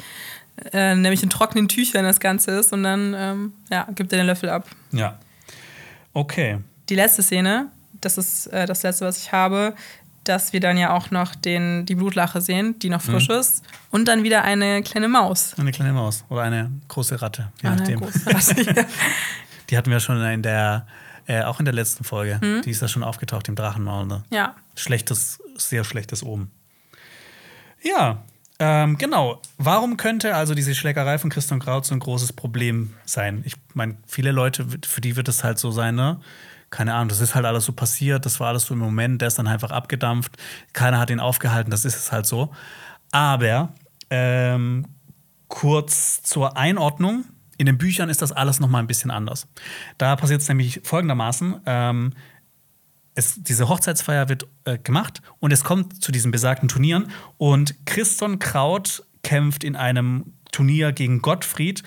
äh, 0.73 0.94
nämlich 0.94 1.23
in 1.23 1.31
trockenen 1.31 1.68
Tüchern 1.68 2.05
das 2.05 2.20
Ganze 2.20 2.52
ist. 2.52 2.73
Und 2.73 2.83
dann 2.84 3.15
ähm, 3.16 3.52
ja, 3.70 3.86
gibt 3.94 4.12
er 4.12 4.18
den 4.18 4.26
Löffel 4.26 4.49
ab. 4.50 4.68
Ja. 4.92 5.18
Okay. 6.12 6.58
Die 6.89 6.94
letzte 6.94 7.23
Szene, 7.23 7.68
das 8.00 8.18
ist 8.18 8.47
äh, 8.49 8.66
das 8.66 8.83
letzte, 8.83 9.05
was 9.07 9.18
ich 9.18 9.33
habe, 9.33 9.74
dass 10.24 10.52
wir 10.52 10.60
dann 10.60 10.78
ja 10.78 10.91
auch 10.94 11.10
noch 11.10 11.34
den, 11.34 11.84
die 11.86 11.94
Blutlache 11.97 12.41
sehen, 12.41 12.78
die 12.78 12.89
noch 12.89 13.05
Mhm. 13.07 13.12
frisch 13.12 13.28
ist. 13.28 13.62
Und 13.91 14.07
dann 14.08 14.23
wieder 14.23 14.42
eine 14.42 14.83
kleine 14.83 15.08
Maus. 15.08 15.55
Eine 15.58 15.70
kleine 15.73 15.92
Maus 15.92 16.24
oder 16.31 16.42
eine 16.42 16.70
große 16.89 17.20
Ratte. 17.20 17.52
Je 17.62 17.68
Eine 17.68 17.76
nachdem. 17.81 18.00
große 18.00 18.26
Ratte. 18.26 18.86
Die 19.70 19.76
hatten 19.78 19.91
wir 19.91 20.00
schon 20.00 20.23
in 20.23 20.42
der, 20.42 20.86
äh, 21.26 21.42
auch 21.42 21.58
in 21.58 21.65
der 21.65 21.74
letzten 21.74 22.05
Folge. 22.05 22.39
Die 22.65 22.70
ist 22.70 22.81
ja 22.83 22.89
schon 22.89 23.02
aufgetaucht 23.02 23.49
im 23.49 23.55
Drachenmaul. 23.55 24.07
Ne? 24.07 24.23
ja. 24.31 24.55
Schlechtes, 24.76 25.39
sehr 25.57 25.84
schlechtes 25.84 26.23
Oben. 26.23 26.50
Ja, 27.83 28.23
ähm, 28.58 28.99
genau. 28.99 29.41
Warum 29.58 29.97
könnte 29.97 30.34
also 30.34 30.55
diese 30.55 30.74
Schlägerei 30.74 31.18
von 31.18 31.31
Christian 31.31 31.60
Kraut 31.60 31.84
so 31.84 31.94
ein 31.94 32.00
großes 32.00 32.33
Problem 32.33 32.94
sein? 33.05 33.42
Ich 33.44 33.55
meine, 33.74 33.97
viele 34.07 34.33
Leute, 34.33 34.66
für 34.86 35.00
die 35.00 35.16
wird 35.16 35.28
es 35.28 35.44
halt 35.44 35.58
so 35.58 35.70
sein, 35.70 35.94
ne? 35.94 36.20
Keine 36.70 36.94
Ahnung, 36.94 37.08
das 37.08 37.20
ist 37.20 37.34
halt 37.34 37.44
alles 37.44 37.66
so 37.66 37.73
passiert, 37.73 38.26
das 38.26 38.41
war 38.41 38.49
alles 38.49 38.65
so 38.65 38.74
im 38.74 38.81
Moment, 38.81 39.20
der 39.20 39.28
ist 39.28 39.39
dann 39.39 39.47
einfach 39.47 39.70
abgedampft, 39.70 40.36
keiner 40.73 40.99
hat 40.99 41.08
ihn 41.10 41.20
aufgehalten, 41.20 41.70
das 41.70 41.84
ist 41.84 41.94
es 41.94 42.10
halt 42.10 42.26
so. 42.26 42.52
Aber 43.12 43.73
ähm, 44.10 44.86
kurz 45.49 46.23
zur 46.23 46.57
Einordnung. 46.57 47.24
In 47.57 47.66
den 47.66 47.78
Büchern 47.78 48.08
ist 48.08 48.20
das 48.20 48.33
alles 48.33 48.58
noch 48.58 48.68
mal 48.68 48.81
ein 48.81 48.89
bisschen 48.89 49.12
anders. 49.12 49.47
Da 49.99 50.16
passiert 50.16 50.41
es 50.41 50.49
nämlich 50.49 50.81
folgendermaßen: 50.83 51.60
ähm, 51.66 52.12
es, 53.15 53.43
diese 53.43 53.68
Hochzeitsfeier 53.68 54.28
wird 54.28 54.47
äh, 54.65 54.78
gemacht 54.78 55.23
und 55.41 55.52
es 55.52 55.65
kommt 55.65 56.02
zu 56.02 56.12
diesen 56.12 56.31
besagten 56.31 56.68
Turnieren 56.68 57.10
und 57.39 57.75
Christon 57.86 58.39
Kraut 58.39 59.05
kämpft 59.23 59.65
in 59.65 59.76
einem 59.76 60.34
Turnier 60.52 60.93
gegen 60.93 61.23
Gottfried 61.23 61.83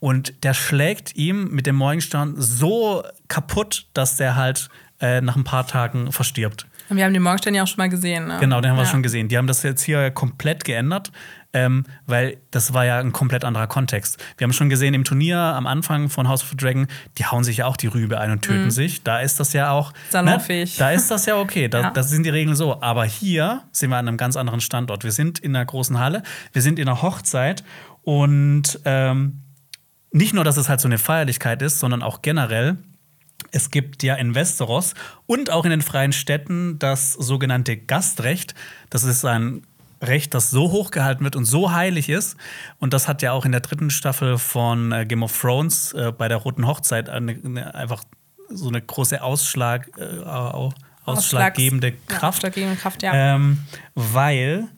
und 0.00 0.44
der 0.44 0.54
schlägt 0.54 1.16
ihm 1.16 1.48
mit 1.48 1.66
dem 1.66 1.76
Morgenstern 1.76 2.34
so 2.36 3.02
kaputt, 3.28 3.88
dass 3.94 4.16
der 4.16 4.36
halt 4.36 4.68
äh, 5.00 5.20
nach 5.20 5.36
ein 5.36 5.44
paar 5.44 5.66
Tagen 5.66 6.12
verstirbt. 6.12 6.66
Und 6.88 6.96
wir 6.96 7.04
haben 7.04 7.12
den 7.12 7.22
Morgenstern 7.22 7.54
ja 7.54 7.64
auch 7.64 7.66
schon 7.66 7.78
mal 7.78 7.88
gesehen. 7.88 8.28
Ne? 8.28 8.38
Genau, 8.38 8.60
den 8.60 8.70
haben 8.70 8.78
wir 8.78 8.84
ja. 8.84 8.90
schon 8.90 9.02
gesehen. 9.02 9.28
Die 9.28 9.36
haben 9.36 9.46
das 9.46 9.62
jetzt 9.62 9.82
hier 9.82 10.10
komplett 10.10 10.64
geändert, 10.64 11.10
ähm, 11.56 11.84
weil 12.06 12.36
das 12.50 12.74
war 12.74 12.84
ja 12.84 12.98
ein 13.00 13.12
komplett 13.12 13.42
anderer 13.42 13.66
Kontext. 13.66 14.22
Wir 14.36 14.44
haben 14.44 14.52
schon 14.52 14.68
gesehen 14.68 14.92
im 14.92 15.04
Turnier 15.04 15.38
am 15.38 15.66
Anfang 15.66 16.10
von 16.10 16.28
House 16.28 16.42
of 16.42 16.50
the 16.50 16.56
Dragon, 16.56 16.86
die 17.16 17.24
hauen 17.24 17.44
sich 17.44 17.56
ja 17.58 17.66
auch 17.66 17.78
die 17.78 17.86
Rübe 17.86 18.20
ein 18.20 18.30
und 18.30 18.42
töten 18.42 18.70
sich. 18.70 19.02
Da 19.02 19.20
ist 19.20 19.40
das 19.40 19.54
ja 19.54 19.70
auch 19.70 19.92
Mhm. 19.92 19.96
Salonfähig. 20.10 20.78
Ne? 20.78 20.84
Da 20.84 20.90
ist 20.90 21.10
das 21.10 21.24
ja 21.24 21.36
okay. 21.36 21.68
Da, 21.68 21.80
Ja. 21.80 21.90
Das 21.90 22.10
sind 22.10 22.24
die 22.24 22.30
Regeln 22.30 22.54
so. 22.54 22.82
Aber 22.82 23.04
hier 23.06 23.62
sind 23.72 23.88
wir 23.90 23.96
an 23.96 24.06
einem 24.06 24.18
ganz 24.18 24.36
anderen 24.36 24.60
Standort. 24.60 25.02
Wir 25.02 25.12
sind 25.12 25.38
in 25.38 25.56
einer 25.56 25.64
großen 25.64 25.98
Halle, 25.98 26.22
wir 26.52 26.60
sind 26.60 26.78
in 26.78 26.88
einer 26.88 27.00
Hochzeit 27.00 27.64
und 28.02 28.78
ähm, 28.84 29.40
nicht 30.12 30.34
nur, 30.34 30.44
dass 30.44 30.56
es 30.58 30.68
halt 30.68 30.80
so 30.80 30.88
eine 30.88 30.98
Feierlichkeit 30.98 31.62
ist, 31.62 31.78
sondern 31.80 32.02
auch 32.02 32.20
generell. 32.22 32.76
Es 33.50 33.70
gibt 33.70 34.02
ja 34.02 34.14
in 34.14 34.34
Westeros 34.34 34.94
und 35.26 35.50
auch 35.50 35.64
in 35.64 35.70
den 35.70 35.82
freien 35.82 36.12
Städten 36.12 36.78
das 36.78 37.12
sogenannte 37.12 37.76
Gastrecht. 37.76 38.54
Das 38.90 39.04
ist 39.04 39.24
ein 39.24 39.65
Recht, 40.02 40.34
das 40.34 40.50
so 40.50 40.70
hochgehalten 40.72 41.24
wird 41.24 41.36
und 41.36 41.44
so 41.46 41.72
heilig 41.72 42.08
ist. 42.08 42.36
Und 42.78 42.92
das 42.92 43.08
hat 43.08 43.22
ja 43.22 43.32
auch 43.32 43.44
in 43.44 43.52
der 43.52 43.60
dritten 43.62 43.90
Staffel 43.90 44.36
von 44.38 44.92
äh, 44.92 45.06
Game 45.06 45.22
of 45.22 45.38
Thrones 45.40 45.92
äh, 45.94 46.12
bei 46.16 46.28
der 46.28 46.36
Roten 46.38 46.66
Hochzeit 46.66 47.08
eine, 47.08 47.32
eine, 47.32 47.74
einfach 47.74 48.04
so 48.48 48.68
eine 48.68 48.80
große 48.82 49.22
Ausschlag, 49.22 49.90
äh, 49.98 50.22
au- 50.24 50.72
ausschlaggebende 51.04 51.88
Ja, 51.88 51.94
Kraft. 52.08 52.24
ausschlaggebende 52.36 52.76
Kraft, 52.76 53.02
ja. 53.02 53.12
Ähm, 53.14 53.58
weil 53.94 54.68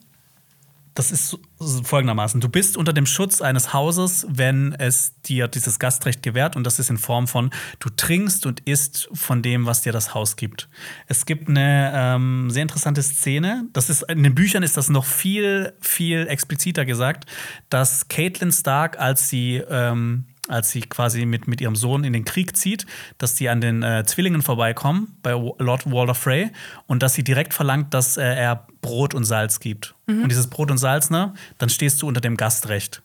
das 0.99 1.13
ist 1.13 1.39
folgendermaßen: 1.85 2.41
Du 2.41 2.49
bist 2.49 2.77
unter 2.77 2.93
dem 2.93 3.07
Schutz 3.07 3.41
eines 3.41 3.73
Hauses, 3.73 4.27
wenn 4.29 4.73
es 4.73 5.21
dir 5.23 5.47
dieses 5.47 5.79
Gastrecht 5.79 6.25
gewährt, 6.25 6.57
und 6.57 6.65
das 6.65 6.81
ist 6.81 6.91
in 6.91 6.99
Form 6.99 7.29
von, 7.29 7.51
du 7.79 7.89
trinkst 7.89 8.47
und 8.47 8.61
isst 8.61 9.09
von 9.13 9.41
dem, 9.41 9.65
was 9.65 9.83
dir 9.83 9.93
das 9.93 10.15
Haus 10.15 10.35
gibt. 10.35 10.69
Es 11.07 11.25
gibt 11.25 11.49
eine 11.49 11.93
ähm, 11.95 12.51
sehr 12.51 12.63
interessante 12.63 13.03
Szene. 13.03 13.65
Das 13.73 13.91
ist, 13.91 14.03
in 14.03 14.25
den 14.25 14.35
Büchern 14.35 14.65
ist 14.65 14.77
das 14.77 14.89
noch 14.89 15.05
viel, 15.05 15.73
viel 15.81 16.27
expliziter 16.27 16.85
gesagt, 16.85 17.27
dass 17.71 18.09
Caitlin 18.09 18.51
Stark, 18.51 18.99
als 18.99 19.29
sie 19.29 19.59
ähm, 19.69 20.25
als 20.49 20.71
sie 20.71 20.81
quasi 20.81 21.27
mit, 21.27 21.47
mit 21.47 21.61
ihrem 21.61 21.77
Sohn 21.77 22.05
in 22.05 22.13
den 22.13 22.25
Krieg 22.25 22.57
zieht, 22.57 22.87
dass 23.19 23.35
die 23.35 23.49
an 23.49 23.61
den 23.61 23.83
äh, 23.83 24.05
Zwillingen 24.07 24.43
vorbeikommen 24.43 25.17
bei 25.23 25.33
Lord 25.33 25.91
Walder 25.91 26.15
Frey 26.15 26.51
und 26.87 27.03
dass 27.03 27.15
sie 27.15 27.23
direkt 27.23 27.55
verlangt, 27.55 27.95
dass 27.95 28.17
äh, 28.17 28.23
er 28.23 28.67
Brot 28.89 29.15
und 29.15 29.25
Salz 29.25 29.61
gibt. 29.61 29.95
Und 30.07 30.29
dieses 30.31 30.47
Brot 30.49 30.71
und 30.71 30.79
Salz, 30.79 31.11
ne, 31.11 31.35
dann 31.59 31.69
stehst 31.69 32.01
du 32.03 32.09
unter 32.09 32.21
dem 32.21 32.37
Gastrecht. 32.37 33.03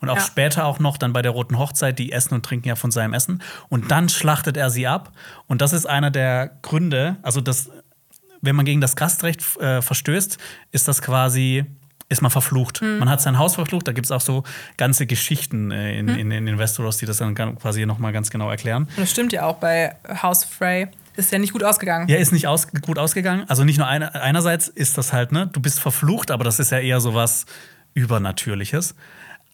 Und 0.00 0.10
auch 0.10 0.16
Ja. 0.16 0.22
später 0.22 0.64
auch 0.64 0.80
noch 0.80 0.96
dann 0.98 1.12
bei 1.12 1.22
der 1.22 1.30
Roten 1.30 1.58
Hochzeit, 1.58 1.96
die 1.98 2.10
essen 2.10 2.34
und 2.34 2.44
trinken 2.44 2.66
ja 2.68 2.74
von 2.74 2.90
seinem 2.90 3.14
Essen. 3.14 3.40
Und 3.68 3.90
dann 3.92 4.08
schlachtet 4.08 4.56
er 4.56 4.68
sie 4.68 4.88
ab. 4.88 5.12
Und 5.46 5.62
das 5.62 5.72
ist 5.72 5.86
einer 5.86 6.10
der 6.10 6.58
Gründe, 6.62 7.16
also 7.22 7.40
das, 7.40 7.70
wenn 8.40 8.56
man 8.56 8.64
gegen 8.64 8.80
das 8.80 8.96
Gastrecht 8.96 9.40
äh, 9.60 9.80
verstößt, 9.80 10.38
ist 10.72 10.88
das 10.88 11.02
quasi, 11.02 11.64
ist 12.08 12.20
man 12.20 12.32
verflucht. 12.32 12.82
Man 12.82 13.08
hat 13.08 13.20
sein 13.22 13.38
Haus 13.38 13.54
verflucht, 13.54 13.86
da 13.86 13.92
gibt 13.92 14.06
es 14.06 14.10
auch 14.10 14.20
so 14.20 14.42
ganze 14.76 15.06
Geschichten 15.06 15.70
äh, 15.70 15.96
in, 15.96 16.08
in, 16.08 16.32
in 16.32 16.58
Westeros, 16.58 16.96
die 16.96 17.06
das 17.06 17.18
dann 17.18 17.34
quasi 17.36 17.86
nochmal 17.86 18.12
ganz 18.12 18.28
genau 18.30 18.50
erklären. 18.50 18.82
Und 18.96 18.98
das 18.98 19.10
stimmt 19.12 19.32
ja 19.32 19.46
auch 19.46 19.58
bei 19.58 19.94
House 20.20 20.44
Frey. 20.44 20.88
Ist 21.16 21.32
ja 21.32 21.38
nicht 21.38 21.52
gut 21.52 21.62
ausgegangen. 21.62 22.08
Ja, 22.08 22.16
ist 22.16 22.32
nicht 22.32 22.46
aus, 22.46 22.68
gut 22.68 22.98
ausgegangen. 22.98 23.44
Also 23.48 23.64
nicht 23.64 23.78
nur 23.78 23.86
eine, 23.86 24.14
einerseits 24.14 24.68
ist 24.68 24.96
das 24.96 25.12
halt, 25.12 25.32
ne, 25.32 25.48
du 25.52 25.60
bist 25.60 25.80
verflucht, 25.80 26.30
aber 26.30 26.44
das 26.44 26.58
ist 26.58 26.70
ja 26.70 26.78
eher 26.78 27.00
so 27.00 27.14
was 27.14 27.44
Übernatürliches. 27.94 28.94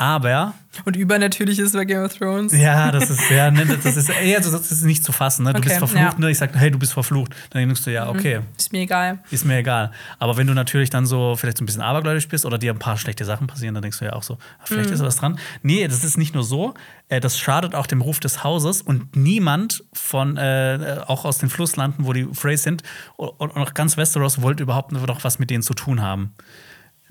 Aber 0.00 0.54
Und 0.84 0.94
übernatürlich 0.94 1.58
ist 1.58 1.72
bei 1.72 1.84
Game 1.84 2.04
of 2.04 2.16
Thrones. 2.16 2.52
Ja, 2.52 2.92
das 2.92 3.10
ist 3.10 3.28
ja, 3.30 3.50
ne, 3.50 3.66
das 3.66 3.96
ist 3.96 4.08
eher, 4.22 4.38
das 4.38 4.52
ist 4.70 4.84
nicht 4.84 5.02
zu 5.02 5.10
fassen. 5.10 5.44
Ne? 5.44 5.52
Du 5.52 5.58
Okay, 5.58 5.68
bist 5.70 5.78
verflucht, 5.78 6.12
ja. 6.12 6.18
ne? 6.18 6.30
Ich 6.30 6.38
sag, 6.38 6.54
hey, 6.54 6.70
du 6.70 6.78
bist 6.78 6.92
verflucht. 6.92 7.34
Dann 7.50 7.62
denkst 7.62 7.82
du, 7.82 7.90
ja, 7.90 8.08
okay, 8.08 8.40
Ist 8.56 8.70
mir 8.72 8.82
egal. 8.82 9.18
ist 9.32 9.44
mir 9.44 9.56
egal. 9.58 9.90
Aber 10.20 10.36
wenn 10.36 10.46
du 10.46 10.54
natürlich 10.54 10.90
dann 10.90 11.04
so 11.04 11.34
vielleicht 11.34 11.58
so 11.58 11.64
ein 11.64 11.66
bisschen 11.66 11.82
abergläubisch 11.82 12.28
bist 12.28 12.46
oder 12.46 12.58
dir 12.58 12.72
ein 12.72 12.78
paar 12.78 12.96
schlechte 12.96 13.24
Sachen 13.24 13.48
passieren, 13.48 13.74
dann 13.74 13.82
denkst 13.82 13.98
du 13.98 14.04
ja 14.04 14.12
auch 14.12 14.22
so, 14.22 14.34
ah, 14.34 14.64
vielleicht 14.66 14.90
ist 14.90 15.02
was 15.02 15.16
dran. 15.16 15.36
Nee, 15.62 15.88
das 15.88 16.04
ist 16.04 16.16
nicht 16.16 16.32
nur 16.32 16.44
so. 16.44 16.74
Äh, 17.08 17.18
das 17.18 17.36
schadet 17.36 17.74
auch 17.74 17.88
dem 17.88 18.00
Ruf 18.00 18.20
des 18.20 18.44
Hauses 18.44 18.82
und 18.82 19.16
niemand 19.16 19.82
von, 19.92 20.36
äh, 20.36 21.00
auch 21.08 21.24
aus 21.24 21.38
den 21.38 21.50
Flusslanden, 21.50 22.06
wo 22.06 22.12
die 22.12 22.28
Freys 22.32 22.62
sind, 22.62 22.84
und 23.16 23.28
und 23.40 23.56
auch 23.62 23.74
ganz 23.74 23.96
Westeros 23.96 24.42
wollte 24.42 24.62
überhaupt 24.62 24.92
noch 24.92 25.24
was 25.24 25.40
mit 25.40 25.50
denen 25.50 25.64
zu 25.64 25.74
tun 25.74 26.02
haben. 26.02 26.34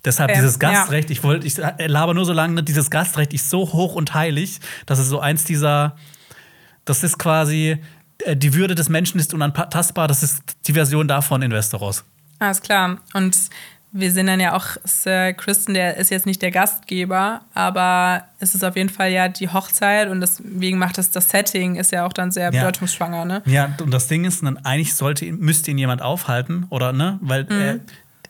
Deshalb 0.08 0.32
Ähm, 0.32 0.38
dieses 0.38 0.54
ja. 0.54 0.60
Gastrecht, 0.72 1.12
ich 1.12 1.22
wollte, 1.24 1.46
ich 1.46 1.58
laber 1.88 2.14
nur 2.14 2.26
so 2.26 2.34
lange, 2.34 2.54
ne, 2.56 2.64
dieses 2.64 2.90
Gastrecht 2.90 3.34
ist 3.34 3.50
so 3.50 3.74
hoch 3.74 3.94
und 3.96 4.14
heilig, 4.14 4.60
dass 4.86 5.00
es 5.00 5.08
so 5.10 5.20
eins 5.20 5.44
dieser, 5.44 5.96
das 6.86 7.04
ist 7.04 7.20
quasi, 7.20 7.78
äh, 8.24 8.36
die 8.36 8.54
Würde 8.54 8.74
des 8.74 8.90
Menschen 8.90 9.20
ist 9.20 9.34
unantastbar, 9.34 10.08
das 10.08 10.24
ist 10.24 10.42
die 10.66 10.74
Version 10.74 11.08
davon 11.08 11.42
in 11.42 11.52
Westeros. 11.52 12.06
Alles 12.40 12.62
klar. 12.62 12.98
Und 13.14 13.38
wir 13.92 14.12
sehen 14.12 14.28
dann 14.28 14.40
ja 14.40 14.54
auch 14.56 14.66
Sir 14.84 15.34
Kristen, 15.34 15.74
der 15.74 15.98
ist 15.98 16.12
jetzt 16.12 16.26
nicht 16.26 16.42
der 16.42 16.52
Gastgeber, 16.52 17.42
aber 17.54 18.24
es 18.40 18.54
ist 18.54 18.64
auf 18.64 18.76
jeden 18.76 18.90
Fall 18.90 19.10
ja 19.12 19.28
die 19.28 19.50
Hochzeit 19.50 20.10
und 20.10 20.22
deswegen 20.22 20.78
macht 20.78 20.98
es 21.00 21.10
das 21.10 21.30
Setting 21.30 21.76
ist 21.76 21.92
ja 21.92 22.06
auch 22.06 22.14
dann 22.14 22.32
sehr 22.32 22.46
Ja. 22.54 22.62
bedeutungsschwanger, 22.62 23.26
ne? 23.26 23.42
Ja, 23.46 23.74
und 23.82 23.92
das 23.92 24.08
Ding 24.08 24.26
ist, 24.26 24.44
dann 24.44 24.58
eigentlich 24.66 24.94
sollte, 24.94 25.26
müsste 25.32 25.72
ihn 25.72 25.78
jemand 25.78 26.02
aufhalten, 26.02 26.66
oder 26.70 26.94
ne? 26.94 27.18
Weil 27.22 27.44
Mhm. 27.46 27.52
äh, 27.62 27.80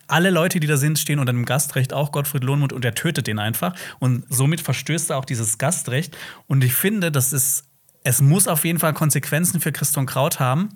alle 0.08 0.30
Leute, 0.30 0.60
die 0.60 0.68
da 0.68 0.77
sind, 0.77 1.00
stehen 1.00 1.19
unter 1.19 1.34
dem 1.34 1.45
Gastrecht, 1.45 1.94
auch 1.94 2.11
Gottfried 2.11 2.44
Lohnmund, 2.44 2.74
und 2.74 2.86
er 2.86 2.95
tötet 2.95 3.27
den 3.27 3.40
einfach. 3.40 3.76
Und 4.00 4.26
somit 4.30 4.61
verstößt 4.61 5.10
er 5.10 5.18
auch 5.18 5.26
dieses 5.26 5.58
Gastrecht. 5.58 6.18
Und 6.48 6.64
ich 6.64 6.74
finde, 6.74 7.11
das 7.11 7.34
ist, 7.34 7.66
es 8.03 8.22
muss 8.22 8.48
auf 8.48 8.66
jeden 8.66 8.80
Fall 8.80 8.94
Konsequenzen 8.94 9.60
für 9.60 9.72
Christian 9.72 10.06
Kraut 10.06 10.40
haben. 10.40 10.69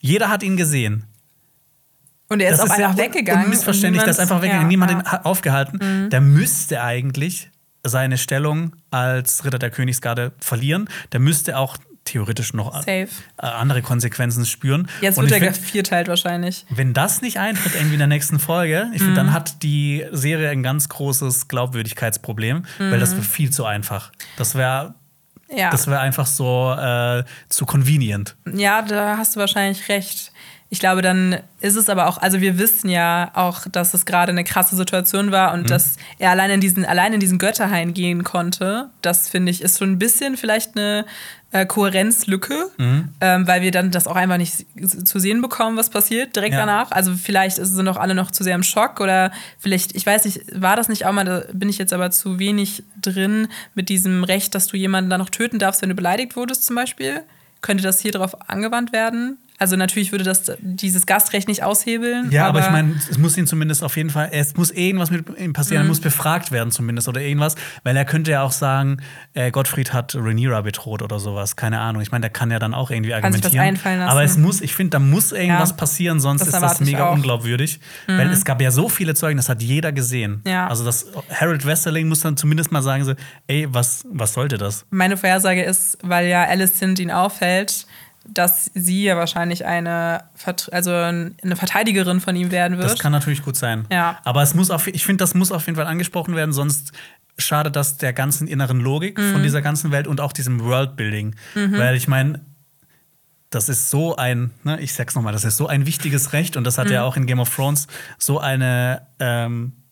Jeder 0.00 0.28
hat 0.28 0.42
ihn 0.42 0.56
gesehen. 0.56 1.04
Und 2.28 2.40
er 2.40 2.50
ist 2.50 2.58
das 2.58 2.70
auch 2.70 2.78
ja 2.78 2.88
einfach 2.88 2.98
weggegangen. 2.98 3.44
Unmissverständlich, 3.44 4.04
das 4.04 4.16
ist 4.16 4.20
einfach 4.20 4.42
weggegangen. 4.42 4.68
Niemand 4.68 4.90
ja, 4.90 5.04
hat 5.04 5.20
ihn 5.20 5.26
aufgehalten. 5.26 6.10
Der 6.10 6.20
müsste 6.20 6.82
eigentlich 6.82 7.50
seine 7.84 8.18
Stellung 8.18 8.74
als 8.90 9.44
Ritter 9.44 9.60
der 9.60 9.70
Königsgarde 9.70 10.32
verlieren. 10.38 10.88
Der 11.12 11.20
müsste 11.20 11.56
auch 11.56 11.76
theoretisch 12.06 12.54
noch 12.54 12.74
Safe. 12.74 13.08
äh, 13.08 13.46
andere 13.46 13.82
Konsequenzen 13.82 14.46
spüren. 14.46 14.88
Jetzt 15.02 15.18
wird 15.20 15.30
er 15.32 15.52
find, 15.52 16.08
wahrscheinlich. 16.08 16.64
wenn 16.70 16.94
das 16.94 17.20
nicht 17.20 17.38
eintritt, 17.38 17.74
irgendwie 17.74 17.94
in 17.94 17.98
der 17.98 18.08
nächsten 18.08 18.38
Folge, 18.38 18.86
ich 18.94 19.02
Mhm. 19.02 19.14
dann 19.14 19.32
hat 19.32 19.62
die 19.62 20.04
Serie 20.12 20.48
ein 20.50 20.62
ganz 20.62 20.88
großes 20.88 21.48
Glaubwürdigkeitsproblem, 21.48 22.64
weil 22.78 22.98
das 23.00 23.12
wäre 23.12 23.22
viel 23.22 23.50
zu 23.50 23.64
einfach. 23.64 24.12
Das 24.36 24.54
wäre 24.54 24.94
Mhm. 25.48 25.58
Ja. 25.58 25.70
das 25.70 25.86
wäre 25.86 26.00
einfach 26.00 26.26
so 26.26 26.72
äh, 26.76 27.22
zu 27.48 27.66
convenient. 27.66 28.34
Ja, 28.52 28.82
da 28.82 29.16
hast 29.16 29.36
du 29.36 29.40
wahrscheinlich 29.40 29.88
recht. 29.88 30.32
Ich 30.68 30.80
glaube, 30.80 31.00
dann 31.00 31.36
ist 31.60 31.76
es 31.76 31.88
aber 31.88 32.08
auch, 32.08 32.18
also 32.18 32.40
wir 32.40 32.58
wissen 32.58 32.88
ja 32.88 33.30
auch, 33.34 33.68
dass 33.70 33.94
es 33.94 34.04
gerade 34.04 34.32
eine 34.32 34.42
krasse 34.42 34.74
Situation 34.74 35.30
war 35.30 35.52
und 35.54 35.70
dass 35.70 35.94
er 36.18 36.32
allein 36.32 36.50
in 36.50 36.60
diesen, 36.60 36.84
allein 36.84 37.12
in 37.12 37.20
diesen 37.20 37.38
Götterhain 37.38 37.94
gehen 37.94 38.24
konnte. 38.24 38.90
Das 39.00 39.28
finde 39.28 39.52
ich 39.52 39.62
ist 39.62 39.78
schon 39.78 39.92
ein 39.92 39.98
bisschen 40.00 40.36
vielleicht 40.36 40.76
eine 40.76 41.06
äh, 41.52 41.64
Kohärenzlücke, 41.64 42.70
ähm, 42.78 43.46
weil 43.46 43.62
wir 43.62 43.70
dann 43.70 43.90
das 43.90 44.06
auch 44.08 44.16
einfach 44.16 44.36
nicht 44.36 44.66
zu 45.06 45.18
sehen 45.18 45.40
bekommen, 45.40 45.76
was 45.76 45.90
passiert 45.90 46.34
direkt 46.34 46.54
Ja. 46.54 46.60
danach. 46.60 46.90
Also 46.90 47.14
vielleicht 47.14 47.56
sind 47.56 47.86
doch 47.86 47.96
alle 47.96 48.14
noch 48.14 48.30
zu 48.30 48.42
sehr 48.44 48.54
im 48.54 48.62
Schock 48.62 49.00
oder 49.00 49.30
vielleicht, 49.58 49.94
ich 49.94 50.04
weiß 50.04 50.24
nicht, 50.24 50.42
war 50.60 50.76
das 50.76 50.88
nicht 50.88 51.06
auch 51.06 51.12
mal, 51.12 51.24
da 51.24 51.42
bin 51.52 51.68
ich 51.68 51.78
jetzt 51.78 51.92
aber 51.92 52.10
zu 52.10 52.38
wenig 52.38 52.82
drin 53.00 53.48
mit 53.74 53.88
diesem 53.88 54.24
Recht, 54.24 54.54
dass 54.54 54.66
du 54.66 54.76
jemanden 54.76 55.08
dann 55.08 55.20
noch 55.20 55.30
töten 55.30 55.58
darfst, 55.58 55.82
wenn 55.82 55.88
du 55.88 55.94
beleidigt 55.94 56.36
wurdest 56.36 56.64
zum 56.64 56.76
Beispiel? 56.76 57.22
Könnte 57.62 57.82
das 57.84 58.00
hier 58.00 58.12
drauf 58.12 58.48
angewandt 58.50 58.92
werden? 58.92 59.38
Also 59.58 59.76
natürlich 59.76 60.12
würde 60.12 60.24
das 60.24 60.52
dieses 60.60 61.06
Gastrecht 61.06 61.48
nicht 61.48 61.62
aushebeln. 61.62 62.30
Ja, 62.30 62.46
aber, 62.46 62.60
ich 62.60 62.70
meine, 62.70 62.94
es 63.10 63.16
muss 63.18 63.36
ihn 63.38 63.46
zumindest 63.46 63.82
auf 63.82 63.96
jeden 63.96 64.10
Fall, 64.10 64.28
es 64.32 64.54
muss 64.56 64.70
irgendwas 64.70 65.10
mit 65.10 65.24
ihm 65.38 65.52
passieren, 65.52 65.82
Mhm. 65.82 65.86
er 65.86 65.88
muss 65.88 66.00
befragt 66.00 66.52
werden 66.52 66.70
zumindest 66.70 67.08
oder 67.08 67.20
irgendwas, 67.22 67.54
weil 67.82 67.96
er 67.96 68.04
könnte 68.04 68.30
ja 68.32 68.42
auch 68.42 68.52
sagen, 68.52 68.98
äh, 69.34 69.50
Gottfried 69.50 69.92
hat 69.92 70.14
Rhaenyra 70.14 70.60
bedroht 70.60 71.00
oder 71.02 71.18
sowas, 71.18 71.56
keine 71.56 71.80
Ahnung. 71.80 72.02
Ich 72.02 72.10
meine, 72.12 72.22
der 72.22 72.30
kann 72.30 72.50
ja 72.50 72.58
dann 72.58 72.74
auch 72.74 72.90
irgendwie 72.90 73.10
Kann 73.10 73.32
sich 73.32 73.42
argumentieren. 73.44 73.64
was 73.64 73.68
einfallen 73.68 73.98
lassen. 74.00 74.10
Aber 74.10 74.22
es 74.24 74.36
muss, 74.36 74.60
ich 74.60 74.74
finde, 74.74 74.90
da 74.90 74.98
muss 74.98 75.32
irgendwas 75.32 75.70
Ja. 75.70 75.76
passieren, 75.76 76.20
sonst 76.20 76.40
Das 76.42 76.48
ist 76.48 76.60
das 76.60 76.80
mega 76.80 77.04
auch. 77.06 77.10
Mhm. 77.12 77.16
unglaubwürdig, 77.20 77.80
weil 78.06 78.28
es 78.30 78.44
gab 78.44 78.60
ja 78.60 78.70
so 78.70 78.88
viele 78.88 79.14
Zeugen, 79.14 79.36
das 79.38 79.48
hat 79.48 79.62
jeder 79.62 79.92
gesehen. 79.92 80.42
Ja. 80.46 80.66
Also 80.68 80.84
das 80.84 81.06
Harold 81.30 81.64
Westerling 81.64 82.08
muss 82.08 82.20
dann 82.20 82.36
zumindest 82.36 82.72
mal 82.72 82.82
sagen 82.82 83.04
so, 83.04 83.14
ey, 83.46 83.66
was 83.70 84.04
was 84.10 84.34
sollte 84.34 84.58
das? 84.58 84.84
Meine 84.90 85.16
Vorhersage 85.16 85.62
ist, 85.62 85.98
weil 86.02 86.26
ja 86.28 86.44
Alicent 86.44 86.98
ihn 86.98 87.10
aufhält, 87.10 87.85
dass 88.28 88.70
sie 88.74 89.04
ja 89.04 89.16
wahrscheinlich 89.16 89.64
eine, 89.66 90.24
Vert- 90.34 90.72
also 90.72 90.92
eine 90.92 91.56
Verteidigerin 91.56 92.20
von 92.20 92.34
ihm 92.36 92.50
werden 92.50 92.78
wird. 92.78 92.90
Das 92.90 92.98
kann 92.98 93.12
natürlich 93.12 93.42
gut 93.42 93.56
sein. 93.56 93.86
Ja. 93.90 94.18
Aber 94.24 94.42
es 94.42 94.54
muss 94.54 94.70
auf, 94.70 94.86
ich 94.86 95.04
finde, 95.04 95.22
das 95.22 95.34
muss 95.34 95.52
auf 95.52 95.66
jeden 95.66 95.76
Fall 95.76 95.86
angesprochen 95.86 96.34
werden, 96.36 96.52
sonst 96.52 96.92
schadet 97.38 97.76
das 97.76 97.98
der 97.98 98.12
ganzen 98.12 98.48
inneren 98.48 98.80
Logik 98.80 99.18
Mhm. 99.18 99.32
von 99.32 99.42
dieser 99.42 99.60
ganzen 99.62 99.90
Welt 99.90 100.06
und 100.06 100.20
auch 100.20 100.32
diesem 100.32 100.60
Worldbuilding. 100.60 101.34
Weil 101.54 101.94
ich 101.96 102.08
meine, 102.08 102.40
das 103.50 103.68
ist 103.68 103.90
so 103.90 104.16
ein, 104.16 104.50
ne, 104.64 104.80
ich 104.80 104.92
sag's 104.94 105.14
nochmal, 105.14 105.32
das 105.32 105.44
ist 105.44 105.56
so 105.56 105.66
ein 105.68 105.86
wichtiges 105.86 106.32
Recht 106.32 106.56
und 106.56 106.64
das 106.64 106.78
hat 106.78 106.90
ja 106.90 107.02
Mhm. 107.02 107.06
auch 107.08 107.16
in 107.16 107.26
Game 107.26 107.38
of 107.40 107.54
Thrones 107.54 107.86
so 108.18 108.40
eine 108.40 109.02
ähm, 109.20 109.72
äh, 109.74 109.85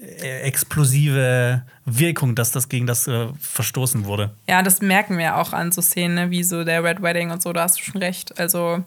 explosive 0.00 1.62
Wirkung, 1.84 2.34
dass 2.34 2.50
das 2.50 2.68
gegen 2.68 2.86
das 2.86 3.08
äh, 3.08 3.26
verstoßen 3.40 4.04
wurde. 4.04 4.30
Ja, 4.48 4.62
das 4.62 4.80
merken 4.80 5.18
wir 5.18 5.36
auch 5.36 5.52
an 5.52 5.72
so 5.72 5.80
Szenen, 5.82 6.14
ne, 6.14 6.30
wie 6.30 6.44
so 6.44 6.64
der 6.64 6.84
Red 6.84 7.02
Wedding 7.02 7.30
und 7.30 7.42
so, 7.42 7.52
da 7.52 7.62
hast 7.62 7.78
du 7.80 7.82
schon 7.84 8.00
recht. 8.00 8.38
Also, 8.38 8.84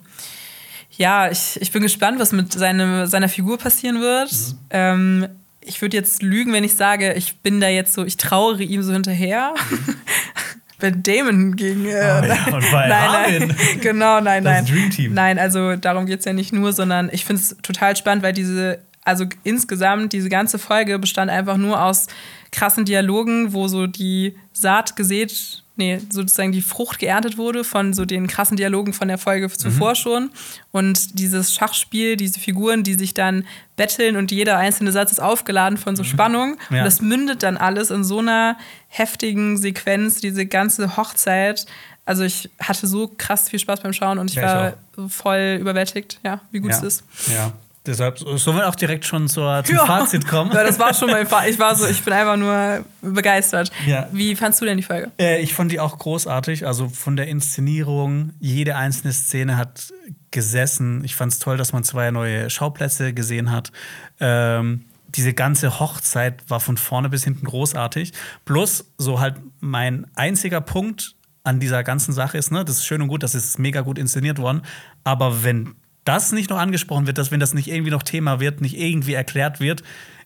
ja, 0.98 1.30
ich, 1.30 1.60
ich 1.62 1.72
bin 1.72 1.82
gespannt, 1.82 2.20
was 2.20 2.32
mit 2.32 2.54
seine, 2.54 3.08
seiner 3.08 3.30
Figur 3.30 3.58
passieren 3.58 4.02
wird. 4.02 4.32
Mhm. 4.32 4.58
Ähm, 4.70 5.28
ich 5.62 5.82
würde 5.82 5.98
jetzt 5.98 6.24
lügen, 6.24 6.54
wenn 6.54 6.64
ich 6.64 6.76
sage, 6.76 7.14
ich 7.14 7.38
bin 7.40 7.60
da 7.62 7.68
jetzt 7.68 7.94
so, 7.94 8.04
ich 8.06 8.18
trauere 8.18 8.60
ihm 8.62 8.82
so 8.82 8.94
hinterher. 8.94 9.54
bei 10.80 10.90
Damon 10.92 11.56
gegen. 11.56 11.86
Äh, 11.86 11.92
Oh 11.92 12.26
ja, 12.26 12.46
und 12.56 12.72
bei 12.72 12.88
nein, 12.88 13.48
nein. 13.48 13.56
genau, 13.82 14.20
nein, 14.20 14.44
Das 14.44 14.54
nein. 14.54 14.66
Dream 14.66 14.90
Team. 14.90 15.14
Nein, 15.14 15.38
also 15.40 15.76
darum 15.76 16.06
geht 16.08 16.20
es 16.20 16.26
ja 16.26 16.34
nicht 16.34 16.52
nur, 16.54 16.74
sondern 16.74 17.10
ich 17.12 17.24
finde 17.26 17.42
es 17.42 17.56
total 17.62 17.96
spannend, 17.96 18.24
weil 18.24 18.34
diese, 18.34 18.80
also 19.04 19.26
insgesamt, 19.44 20.14
diese 20.14 20.30
ganze 20.30 20.60
Folge 20.60 21.00
bestand 21.00 21.32
einfach 21.32 21.58
nur 21.58 21.82
aus 21.82 22.08
krassen 22.52 22.86
Dialogen, 22.86 23.54
wo 23.54 23.68
so 23.68 23.88
die 23.88 24.36
Saat 24.54 24.96
gesät, 24.96 25.64
nee, 25.76 26.00
sozusagen 26.12 26.52
die 26.52 26.62
Frucht 26.62 27.00
geerntet 27.00 27.38
wurde 27.38 27.64
von 27.64 27.94
so 27.94 28.06
den 28.06 28.28
krassen 28.28 28.58
Dialogen 28.58 28.94
von 28.94 29.08
der 29.08 29.18
Folge 29.18 29.48
Mhm. 29.48 29.54
zuvor 29.58 29.96
schon. 29.96 30.30
Und 30.72 31.18
dieses 31.18 31.54
Schachspiel, 31.56 32.18
diese 32.18 32.40
Figuren, 32.40 32.84
die 32.84 32.94
sich 32.94 33.14
dann 33.14 33.46
betteln 33.76 34.18
und 34.18 34.32
jeder 34.32 34.58
einzelne 34.58 34.92
Satz 34.92 35.12
ist 35.14 35.20
aufgeladen 35.22 35.78
von 35.78 35.96
so 35.96 36.04
Spannung. 36.04 36.58
Mhm. 36.70 36.76
Ja. 36.76 36.82
Und 36.82 36.86
das 36.86 37.02
mündet 37.02 37.42
dann 37.42 37.58
alles 37.58 37.90
in 37.90 38.04
so 38.04 38.20
einer 38.20 38.58
heftigen 38.90 39.58
Sequenz, 39.58 40.20
diese 40.20 40.46
ganze 40.46 40.98
Hochzeit. 40.98 41.66
Also 42.06 42.24
ich 42.24 42.50
hatte 42.60 42.86
so 42.86 43.10
krass 43.18 43.50
viel 43.50 43.60
Spaß 43.60 43.80
beim 43.82 43.94
Schauen 43.94 44.20
und 44.20 44.30
ich 44.30 44.36
Ja, 44.36 44.44
ich 44.44 44.74
war 44.74 44.74
so 44.96 45.08
voll 45.08 45.58
überwältigt, 45.60 46.20
ja, 46.24 46.42
wie 46.52 46.60
gut 46.60 46.72
ja. 46.72 46.78
es 46.78 46.84
ist. 46.84 47.04
Ja. 47.32 47.54
Deshalb 47.85 48.19
sollen 48.19 48.58
wir 48.58 48.69
auch 48.69 48.76
direkt 48.76 49.06
schon 49.06 49.27
zur, 49.27 49.64
zum 49.64 49.76
Ja. 49.76 49.85
Fazit 49.88 50.27
kommen. 50.27 50.51
Ja, 50.53 50.64
das 50.64 50.77
war 50.77 50.93
schon 50.93 51.10
mein 51.10 51.26
Fall. 51.26 51.50
Ich 51.50 51.58
war 51.58 51.76
so, 51.76 51.88
ich 51.88 52.03
bin 52.03 52.14
einfach 52.14 52.38
nur 52.38 52.85
begeistert. 53.01 53.72
Ja. 53.88 54.08
Wie 54.11 54.35
fandst 54.35 54.61
du 54.61 54.66
denn 54.66 54.77
die 54.77 54.84
Folge? 54.84 55.10
Äh, 55.19 55.42
ich 55.42 55.56
fand 55.56 55.72
die 55.72 55.80
auch 55.80 55.98
großartig. 55.98 56.68
Also 56.68 56.90
von 56.90 57.16
der 57.16 57.27
Inszenierung, 57.27 58.34
jede 58.40 58.76
einzelne 58.76 59.14
Szene 59.14 59.58
hat 59.58 59.92
gesessen. 60.30 61.03
Ich 61.03 61.16
fand 61.16 61.34
es 61.34 61.40
toll, 61.40 61.58
dass 61.58 61.74
man 61.74 61.84
zwei 61.84 62.11
neue 62.11 62.51
Schauplätze 62.51 63.14
gesehen 63.14 63.51
hat. 63.51 63.72
Ähm, 64.19 64.85
diese 65.10 65.34
ganze 65.34 65.80
Hochzeit 65.80 66.43
war 66.50 66.60
von 66.60 66.77
vorne 66.77 67.10
bis 67.10 67.24
hinten 67.24 67.45
großartig. 67.48 68.14
Plus, 68.45 68.85
so 69.00 69.19
halt 69.19 69.35
mein 69.60 70.06
einziger 70.16 70.61
Punkt 70.61 71.16
an 71.43 71.60
dieser 71.60 71.84
ganzen 71.84 72.14
Sache 72.14 72.38
ist, 72.38 72.51
ne, 72.51 72.64
das 72.64 72.77
ist 72.77 72.85
schön 72.85 73.01
und 73.01 73.08
gut, 73.08 73.24
das 73.24 73.34
ist 73.34 73.58
mega 73.58 73.82
gut 73.82 73.98
inszeniert 73.98 74.38
worden. 74.38 74.61
Aber 75.03 75.43
wenn 75.43 75.74
das 76.06 76.32
nicht 76.32 76.50
noch 76.50 76.58
angesprochen 76.58 77.08
wird, 77.08 77.18
dass 77.18 77.32
wenn 77.32 77.40
das 77.40 77.54
nicht 77.54 77.68
irgendwie 77.68 77.92
noch 77.92 78.04
Thema 78.04 78.40
wird, 78.40 78.62
nicht 78.62 78.78
irgendwie 78.78 79.14
erklärt 79.14 79.60
wird, 79.60 79.84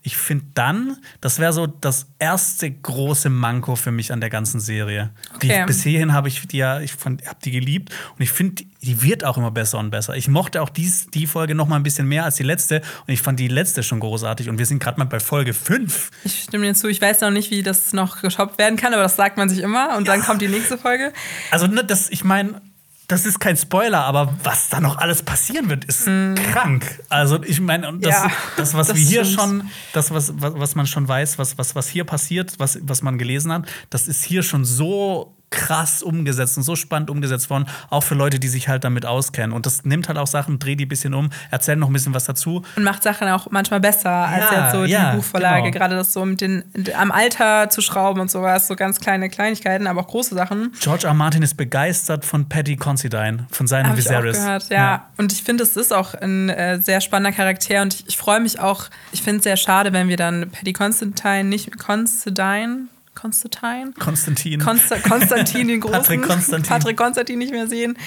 ich 0.08 0.18
finde 0.18 0.46
dann, 0.54 0.98
das 1.20 1.40
wäre 1.40 1.52
so 1.52 1.66
das 1.66 2.06
erste 2.20 2.70
große 2.70 3.32
Manko 3.32 3.76
für 3.76 3.90
mich 3.90 4.14
an 4.14 4.22
der 4.22 4.30
ganzen 4.30 4.60
Serie. 4.60 5.10
Die, 5.42 5.48
Okay. 5.50 5.64
bis 5.66 5.82
hierhin 5.82 6.14
habe 6.14 6.28
ich 6.28 6.46
die 6.48 6.58
ja, 6.58 6.80
ich 6.80 6.94
habe 7.04 7.18
die 7.44 7.50
geliebt 7.50 7.90
und 8.16 8.22
ich 8.22 8.30
finde, 8.30 8.66
die 8.84 9.02
wird 9.02 9.24
auch 9.24 9.36
immer 9.36 9.50
besser 9.50 9.80
und 9.80 9.90
besser. 9.90 10.16
Ich 10.16 10.28
mochte 10.28 10.62
auch 10.62 10.70
dies, 10.70 11.08
die 11.08 11.26
Folge 11.26 11.56
noch 11.56 11.68
mal 11.68 11.78
ein 11.78 11.82
bisschen 11.84 12.08
mehr 12.08 12.24
als 12.24 12.36
die 12.36 12.44
letzte 12.44 12.84
und 13.08 13.14
ich 13.14 13.22
fand 13.24 13.40
die 13.40 13.48
letzte 13.48 13.82
schon 13.82 14.00
großartig 14.00 14.48
und 14.48 14.60
wir 14.60 14.68
sind 14.68 14.78
gerade 14.78 15.00
mal 15.00 15.06
bei 15.06 15.20
Folge 15.20 15.56
5. 15.56 16.12
Ich 16.24 16.44
stimme 16.44 16.68
dir 16.68 16.76
zu. 16.76 16.88
Ich 16.88 17.02
weiß 17.02 17.22
noch 17.22 17.32
nicht, 17.32 17.50
wie 17.50 17.64
das 17.64 17.92
noch 17.92 18.22
geshoppt 18.22 18.60
werden 18.60 18.78
kann, 18.78 18.94
aber 18.94 19.02
das 19.02 19.16
sagt 19.16 19.38
man 19.38 19.50
sich 19.50 19.58
immer. 19.60 19.98
Und 19.98 20.08
dann 20.08 20.22
kommt 20.22 20.40
die 20.40 20.50
nächste 20.50 20.78
Folge. 20.78 21.14
Also, 21.50 21.66
ne, 21.66 21.84
das, 21.84 22.12
ich 22.12 22.24
meine, 22.24 22.62
das 23.08 23.26
ist 23.26 23.40
kein 23.40 23.56
Spoiler, 23.58 24.04
aber 24.04 24.34
was 24.44 24.70
da 24.70 24.80
noch 24.80 24.98
alles 24.98 25.22
passieren 25.22 25.70
wird, 25.70 25.86
ist 25.86 26.06
krank. 26.06 27.04
Also, 27.10 27.42
ich 27.44 27.60
meine, 27.62 27.98
das. 28.00 28.12
Ja, 28.12 28.32
das, 28.58 28.74
was 28.74 28.88
das 28.88 28.98
wir 28.98 29.06
hier 29.06 29.26
schon, 29.26 29.70
das, 29.94 30.12
was, 30.12 30.34
was, 30.42 30.54
was 30.56 30.76
man 30.76 30.88
schon 30.88 31.08
weiß, 31.08 31.38
was, 31.38 31.58
was, 31.58 31.76
was 31.76 31.88
hier 31.88 32.04
passiert, 32.04 32.54
was, 32.58 32.80
was 32.82 33.02
man 33.02 33.18
gelesen 33.18 33.52
hat, 33.52 33.66
das 33.90 34.08
ist 34.08 34.24
hier 34.24 34.44
schon 34.44 34.66
so 34.66 35.35
krass 35.52 36.04
umgesetzt 36.04 36.58
und 36.58 36.64
so 36.64 36.76
spannend 36.76 37.10
umgesetzt 37.10 37.50
worden, 37.50 37.66
auch 37.90 38.02
für 38.02 38.16
Leute, 38.16 38.40
die 38.40 38.48
sich 38.48 38.68
halt 38.68 38.84
damit 38.84 39.06
auskennen. 39.06 39.54
Und 39.56 39.66
das 39.66 39.86
nimmt 39.86 40.08
halt 40.08 40.18
auch 40.18 40.28
Sachen, 40.28 40.60
dreht 40.60 40.80
die 40.80 40.86
ein 40.86 40.90
bisschen 40.90 41.14
um, 41.14 41.30
erzählt 41.52 41.80
noch 41.80 41.88
ein 41.88 41.94
bisschen 41.94 42.14
was 42.14 42.26
dazu. 42.26 42.64
Und 42.76 42.84
macht 42.84 43.04
Sachen 43.04 43.28
auch 43.30 43.48
manchmal 43.52 43.80
besser 43.80 44.10
als 44.12 44.44
Ja, 44.52 44.64
jetzt 44.66 44.76
so 44.76 44.86
die 44.86 44.92
ja, 44.92 45.16
Buchvorlage. 45.16 45.64
genau. 45.72 45.78
Gerade 45.78 45.96
das 45.96 46.12
so 46.14 46.26
mit 46.26 46.42
den 46.42 46.64
am 46.98 47.12
Alter 47.12 47.70
zu 47.70 47.82
schrauben 47.82 48.20
und 48.20 48.30
sowas, 48.32 48.68
so 48.68 48.76
ganz 48.76 49.00
kleine 49.00 49.30
Kleinigkeiten, 49.30 49.88
aber 49.88 50.02
auch 50.02 50.08
große 50.08 50.36
Sachen. 50.36 50.72
George 50.80 51.08
R. 51.08 51.14
Martin 51.14 51.42
ist 51.42 51.56
begeistert 51.56 52.26
von 52.26 52.50
Patty 52.50 52.76
Considine, 52.76 53.46
von 53.52 53.68
seinem 53.68 53.88
Habe 53.90 54.00
ich 54.00 54.08
auch 54.08 54.12
Viserys. 54.12 54.38
gehört, 54.38 54.70
ja. 54.70 55.10
Und 55.18 55.32
ich 55.32 55.44
finde, 55.44 55.64
es 55.64 55.78
ist 55.78 55.94
auch 55.94 56.14
ein 56.16 56.50
äh, 56.50 56.82
sehr 56.82 57.00
spannender 57.02 57.36
Charakter 57.36 57.82
und 57.82 57.94
ich, 57.94 58.08
ich 58.08 58.18
freue 58.18 58.40
mich 58.40 58.60
auch. 58.60 58.86
Ich 59.12 59.22
finde 59.22 59.38
es 59.38 59.44
sehr 59.44 59.58
schade, 59.58 59.94
wenn 59.94 60.08
wir 60.10 60.18
dann 60.18 60.50
Paddy 60.50 60.74
Constantine 60.74 61.44
nicht 61.46 61.78
Constantine, 61.78 62.88
Constantine, 63.16 63.94
Konstantin. 63.98 64.60
Konsta 64.60 65.00
Konstantin 65.00 65.68
den 65.68 65.80
Großen, 65.82 65.98
Patrick 65.98 66.22
Konstantin. 66.24 66.70
Patrick 66.70 66.98
Konstantin 66.98 67.40
nicht 67.40 67.52
mehr 67.52 67.68
sehen. 67.68 67.98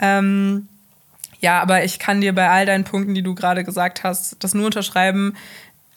Ähm, 0.00 0.68
Ja, 1.40 1.60
aber 1.60 1.84
ich 1.84 1.98
kann 1.98 2.22
dir 2.22 2.34
bei 2.34 2.48
all 2.48 2.64
deinen 2.64 2.84
Punkten, 2.84 3.14
die 3.14 3.22
du 3.22 3.34
gerade 3.34 3.64
gesagt 3.64 4.02
hast, 4.02 4.42
das 4.42 4.54
nur 4.54 4.66
unterschreiben. 4.66 5.34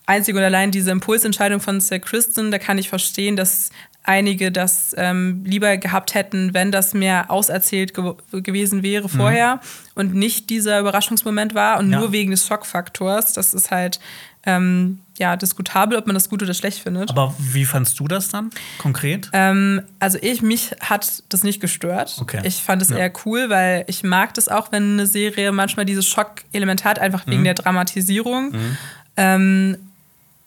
Einzig 0.06 0.36
und 0.36 0.42
allein 0.42 0.72
diese 0.72 0.92
Impulsentscheidung 0.92 1.60
von 1.60 1.82
Sir 1.82 2.00
Kristen, 2.00 2.52
da 2.52 2.60
kann 2.60 2.78
ich 2.78 2.90
verstehen, 2.90 3.36
dass 3.36 3.70
einige 4.04 4.54
das 4.54 4.96
ähm, 4.98 5.44
lieber 5.46 5.76
gehabt 5.78 6.14
hätten, 6.16 6.54
wenn 6.54 6.72
das 6.72 6.94
mehr 6.94 7.30
auserzählt 7.30 7.94
ge 7.94 8.14
gewesen 8.32 8.82
wäre 8.82 9.10
vorher 9.10 9.56
mhm. 9.56 9.60
und 9.96 10.16
nicht 10.16 10.50
dieser 10.50 10.80
Überraschungsmoment 10.80 11.54
war 11.56 11.78
und 11.78 11.92
ja. 11.92 12.00
nur 12.00 12.14
wegen 12.14 12.32
des 12.32 12.48
Schockfaktors. 12.48 13.34
Das 13.34 13.54
ist 13.54 13.70
halt 13.70 14.00
ähm, 14.44 15.00
ja 15.18 15.36
diskutabel, 15.36 15.98
ob 15.98 16.08
man 16.08 16.14
das 16.14 16.30
gut 16.30 16.44
oder 16.44 16.54
schlecht 16.54 16.80
findet. 16.80 17.10
Aber 17.10 17.34
wie 17.38 17.66
fandst 17.66 18.00
du 18.00 18.08
das 18.08 18.30
dann 18.30 18.52
konkret? 18.78 19.30
Ähm, 19.34 19.82
also 20.00 20.18
ich, 20.22 20.42
mich 20.42 20.72
hat 20.80 21.24
das 21.30 21.44
nicht 21.44 21.60
gestört. 21.60 22.18
Okay. 22.20 22.42
Ich 22.44 22.64
fand 22.64 22.82
es 22.82 22.90
ja. 22.90 22.98
eher 22.98 23.14
cool, 23.26 23.50
weil 23.50 23.84
ich 23.88 24.04
mag 24.04 24.34
das 24.34 24.48
auch, 24.48 24.72
wenn 24.72 24.94
eine 24.94 25.08
Serie 25.08 25.52
manchmal 25.52 25.86
dieses 25.86 26.08
Schockelement 26.08 26.86
hat, 26.86 27.00
einfach 27.00 27.26
wegen 27.28 27.42
mhm. 27.42 27.46
der 27.46 27.56
Dramatisierung. 27.56 28.52
Mhm. 28.52 28.78
Ähm, 29.18 29.78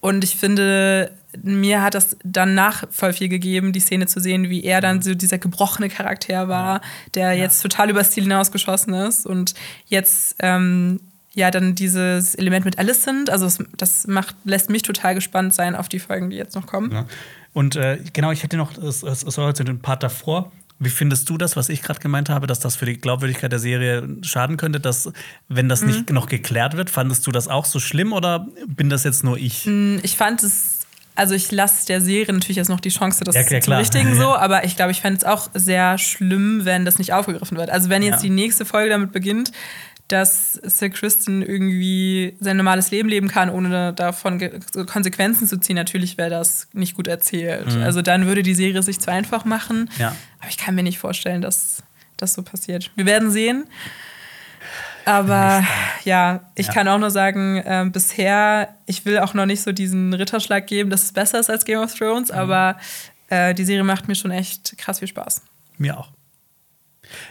und 0.00 0.24
ich 0.24 0.36
finde, 0.36 1.12
mir 1.42 1.82
hat 1.82 1.94
das 1.94 2.16
dann 2.24 2.54
nach 2.54 2.84
voll 2.90 3.12
viel 3.12 3.28
gegeben, 3.28 3.72
die 3.72 3.80
Szene 3.80 4.06
zu 4.06 4.20
sehen, 4.20 4.48
wie 4.48 4.64
er 4.64 4.80
dann 4.80 4.96
mhm. 4.96 5.02
so 5.02 5.14
dieser 5.14 5.38
gebrochene 5.38 5.88
Charakter 5.88 6.48
war, 6.48 6.80
der 7.14 7.32
ja. 7.32 7.44
jetzt 7.44 7.60
total 7.60 7.90
übers 7.90 8.12
Ziel 8.12 8.24
hinausgeschossen 8.24 8.94
ist 8.94 9.26
und 9.26 9.54
jetzt 9.86 10.36
ähm, 10.38 11.00
ja 11.34 11.50
dann 11.50 11.74
dieses 11.74 12.34
Element 12.34 12.64
mit 12.64 12.78
Alicent, 12.78 13.30
also 13.30 13.44
das, 13.44 13.58
das, 13.76 14.06
macht, 14.06 14.34
lässt 14.44 14.70
mich 14.70 14.82
total 14.82 15.14
gespannt 15.14 15.54
sein 15.54 15.76
auf 15.76 15.88
die 15.88 15.98
Folgen, 15.98 16.30
die 16.30 16.36
jetzt 16.36 16.54
noch 16.54 16.66
kommen. 16.66 16.90
Ja. 16.92 17.06
Und 17.52 17.76
äh, 17.76 17.98
genau, 18.12 18.30
ich 18.30 18.42
hätte 18.42 18.56
noch, 18.56 18.76
es 18.78 19.00
soll 19.00 19.48
jetzt 19.48 19.58
den 19.58 19.80
Part 19.80 20.02
davor. 20.02 20.52
Wie 20.82 20.88
findest 20.88 21.28
du 21.28 21.36
das, 21.36 21.56
was 21.56 21.68
ich 21.68 21.82
gerade 21.82 22.00
gemeint 22.00 22.30
habe, 22.30 22.46
dass 22.46 22.58
das 22.58 22.74
für 22.74 22.86
die 22.86 22.96
Glaubwürdigkeit 22.96 23.52
der 23.52 23.58
Serie 23.58 24.08
schaden 24.22 24.56
könnte, 24.56 24.80
dass, 24.80 25.12
wenn 25.48 25.68
das 25.68 25.82
mhm. 25.82 25.88
nicht 25.88 26.10
noch 26.10 26.26
geklärt 26.26 26.76
wird, 26.76 26.88
fandest 26.88 27.26
du 27.26 27.32
das 27.32 27.48
auch 27.48 27.66
so 27.66 27.80
schlimm 27.80 28.12
oder 28.12 28.46
bin 28.66 28.88
das 28.88 29.04
jetzt 29.04 29.22
nur 29.22 29.36
ich? 29.36 29.66
Mm, 29.66 29.98
ich 30.02 30.16
fand 30.16 30.42
es 30.42 30.80
also 31.16 31.34
ich 31.34 31.52
lasse 31.52 31.86
der 31.86 32.00
Serie 32.00 32.32
natürlich 32.32 32.56
jetzt 32.56 32.70
noch 32.70 32.80
die 32.80 32.88
Chance, 32.88 33.24
das 33.24 33.34
ja, 33.34 33.42
klar, 33.42 33.60
zu 33.60 33.72
richtigen 33.72 34.14
so, 34.18 34.34
aber 34.34 34.64
ich 34.64 34.74
glaube, 34.76 34.92
ich 34.92 35.02
fände 35.02 35.18
es 35.18 35.24
auch 35.24 35.50
sehr 35.52 35.98
schlimm, 35.98 36.64
wenn 36.64 36.86
das 36.86 36.98
nicht 36.98 37.12
aufgegriffen 37.12 37.58
wird. 37.58 37.68
Also 37.68 37.90
wenn 37.90 38.02
jetzt 38.02 38.22
ja. 38.22 38.22
die 38.22 38.30
nächste 38.30 38.64
Folge 38.64 38.88
damit 38.88 39.12
beginnt, 39.12 39.52
dass 40.12 40.54
Sir 40.54 40.90
Kristen 40.90 41.42
irgendwie 41.42 42.36
sein 42.40 42.56
normales 42.56 42.90
Leben 42.90 43.08
leben 43.08 43.28
kann, 43.28 43.50
ohne 43.50 43.92
davon 43.92 44.40
Konsequenzen 44.86 45.46
zu 45.46 45.58
ziehen, 45.58 45.76
natürlich 45.76 46.18
wäre 46.18 46.30
das 46.30 46.68
nicht 46.72 46.96
gut 46.96 47.06
erzählt. 47.06 47.74
Mhm. 47.74 47.82
Also 47.82 48.02
dann 48.02 48.26
würde 48.26 48.42
die 48.42 48.54
Serie 48.54 48.82
sich 48.82 48.98
zu 48.98 49.10
einfach 49.10 49.44
machen. 49.44 49.90
Ja. 49.98 50.16
Aber 50.40 50.48
ich 50.48 50.58
kann 50.58 50.74
mir 50.74 50.82
nicht 50.82 50.98
vorstellen, 50.98 51.42
dass 51.42 51.82
das 52.16 52.34
so 52.34 52.42
passiert. 52.42 52.90
Wir 52.96 53.06
werden 53.06 53.30
sehen. 53.30 53.64
Aber 55.04 55.64
ja, 56.04 56.50
ich 56.54 56.66
ja. 56.66 56.72
kann 56.72 56.88
auch 56.88 56.98
nur 56.98 57.10
sagen, 57.10 57.56
äh, 57.58 57.88
bisher, 57.90 58.76
ich 58.86 59.04
will 59.04 59.18
auch 59.18 59.34
noch 59.34 59.46
nicht 59.46 59.62
so 59.62 59.72
diesen 59.72 60.12
Ritterschlag 60.12 60.66
geben, 60.66 60.90
dass 60.90 61.04
es 61.04 61.12
besser 61.12 61.40
ist 61.40 61.50
als 61.50 61.64
Game 61.64 61.78
of 61.78 61.94
Thrones, 61.94 62.30
mhm. 62.30 62.38
aber 62.38 62.76
äh, 63.28 63.54
die 63.54 63.64
Serie 63.64 63.84
macht 63.84 64.08
mir 64.08 64.14
schon 64.14 64.30
echt 64.30 64.76
krass 64.76 64.98
viel 64.98 65.08
Spaß. 65.08 65.42
Mir 65.78 65.98
auch. 65.98 66.10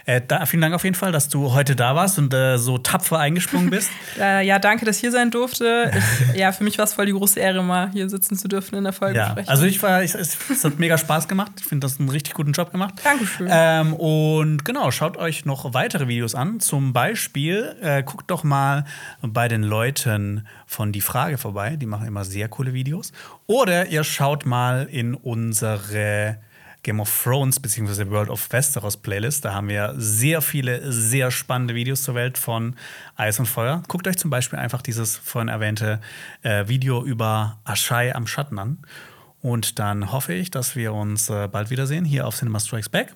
Äh, 0.04 0.20
da, 0.26 0.46
vielen 0.46 0.60
Dank 0.60 0.74
auf 0.74 0.84
jeden 0.84 0.96
Fall, 0.96 1.12
dass 1.12 1.28
du 1.28 1.52
heute 1.52 1.76
da 1.76 1.94
warst 1.94 2.18
und 2.18 2.32
äh, 2.34 2.58
so 2.58 2.78
tapfer 2.78 3.18
eingesprungen 3.18 3.70
bist. 3.70 3.90
äh, 4.18 4.46
ja, 4.46 4.58
danke, 4.58 4.84
dass 4.84 4.96
ich 4.96 5.00
hier 5.00 5.12
sein 5.12 5.30
durfte. 5.30 5.90
Ich, 6.32 6.38
ja, 6.38 6.52
für 6.52 6.64
mich 6.64 6.78
war 6.78 6.84
es 6.84 6.94
voll 6.94 7.06
die 7.06 7.12
große 7.12 7.40
Ehre, 7.40 7.62
mal 7.62 7.90
hier 7.90 8.08
sitzen 8.08 8.36
zu 8.36 8.48
dürfen 8.48 8.76
in 8.76 8.84
der 8.84 8.92
Folge. 8.92 9.18
Ja, 9.18 9.36
also 9.46 9.64
ich 9.64 9.82
war, 9.82 10.02
ich, 10.02 10.14
es, 10.14 10.36
es 10.50 10.64
hat 10.64 10.78
mega 10.78 10.98
Spaß 10.98 11.28
gemacht. 11.28 11.52
Ich 11.58 11.64
finde, 11.64 11.86
das 11.86 11.98
einen 11.98 12.08
richtig 12.08 12.34
guten 12.34 12.52
Job 12.52 12.72
gemacht. 12.72 12.94
Dankeschön. 13.04 13.48
Ähm, 13.50 13.94
und 13.94 14.64
genau, 14.64 14.90
schaut 14.90 15.16
euch 15.16 15.44
noch 15.44 15.74
weitere 15.74 16.08
Videos 16.08 16.34
an. 16.34 16.60
Zum 16.60 16.92
Beispiel 16.92 17.76
äh, 17.80 18.02
guckt 18.02 18.30
doch 18.30 18.44
mal 18.44 18.84
bei 19.22 19.48
den 19.48 19.62
Leuten 19.62 20.46
von 20.66 20.92
Die 20.92 21.00
Frage 21.00 21.38
vorbei. 21.38 21.76
Die 21.76 21.86
machen 21.86 22.06
immer 22.06 22.24
sehr 22.24 22.48
coole 22.48 22.72
Videos. 22.72 23.12
Oder 23.46 23.86
ihr 23.86 24.04
schaut 24.04 24.46
mal 24.46 24.86
in 24.90 25.14
unsere 25.14 26.38
Game 26.82 27.00
of 27.00 27.22
Thrones 27.22 27.60
bzw. 27.60 28.10
World 28.10 28.30
of 28.30 28.50
Westeros 28.52 28.96
Playlist. 28.96 29.44
Da 29.44 29.54
haben 29.54 29.68
wir 29.68 29.94
sehr 29.96 30.40
viele, 30.40 30.90
sehr 30.92 31.30
spannende 31.30 31.74
Videos 31.74 32.02
zur 32.02 32.14
Welt 32.14 32.38
von 32.38 32.76
Eis 33.16 33.38
und 33.38 33.46
Feuer. 33.46 33.82
Guckt 33.88 34.06
euch 34.06 34.16
zum 34.16 34.30
Beispiel 34.30 34.58
einfach 34.58 34.82
dieses 34.82 35.16
vorhin 35.16 35.48
erwähnte 35.48 36.00
äh, 36.42 36.68
Video 36.68 37.04
über 37.04 37.58
Aschai 37.64 38.14
am 38.14 38.26
Schatten 38.26 38.58
an. 38.58 38.78
Und 39.42 39.78
dann 39.78 40.12
hoffe 40.12 40.34
ich, 40.34 40.50
dass 40.50 40.76
wir 40.76 40.92
uns 40.92 41.30
äh, 41.30 41.48
bald 41.48 41.70
wiedersehen 41.70 42.04
hier 42.04 42.26
auf 42.26 42.36
Cinema 42.36 42.60
Strikes 42.60 42.88
Back. 42.88 43.14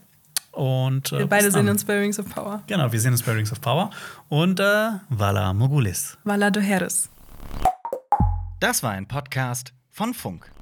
Und, 0.52 1.12
äh, 1.12 1.20
wir 1.20 1.26
beide 1.26 1.50
sehen 1.50 1.68
uns 1.68 1.84
bei 1.84 1.98
Rings 1.98 2.18
of 2.18 2.28
Power. 2.28 2.62
Genau, 2.66 2.90
wir 2.92 3.00
sehen 3.00 3.12
uns 3.12 3.22
bei 3.22 3.32
Rings 3.32 3.52
of 3.52 3.60
Power. 3.60 3.90
Und 4.28 4.60
äh, 4.60 4.90
Vala 5.08 5.52
Mogulis. 5.52 6.16
Vala 6.24 6.50
Doheres. 6.50 7.10
Das 8.60 8.82
war 8.82 8.92
ein 8.92 9.06
Podcast 9.06 9.72
von 9.90 10.14
Funk. 10.14 10.53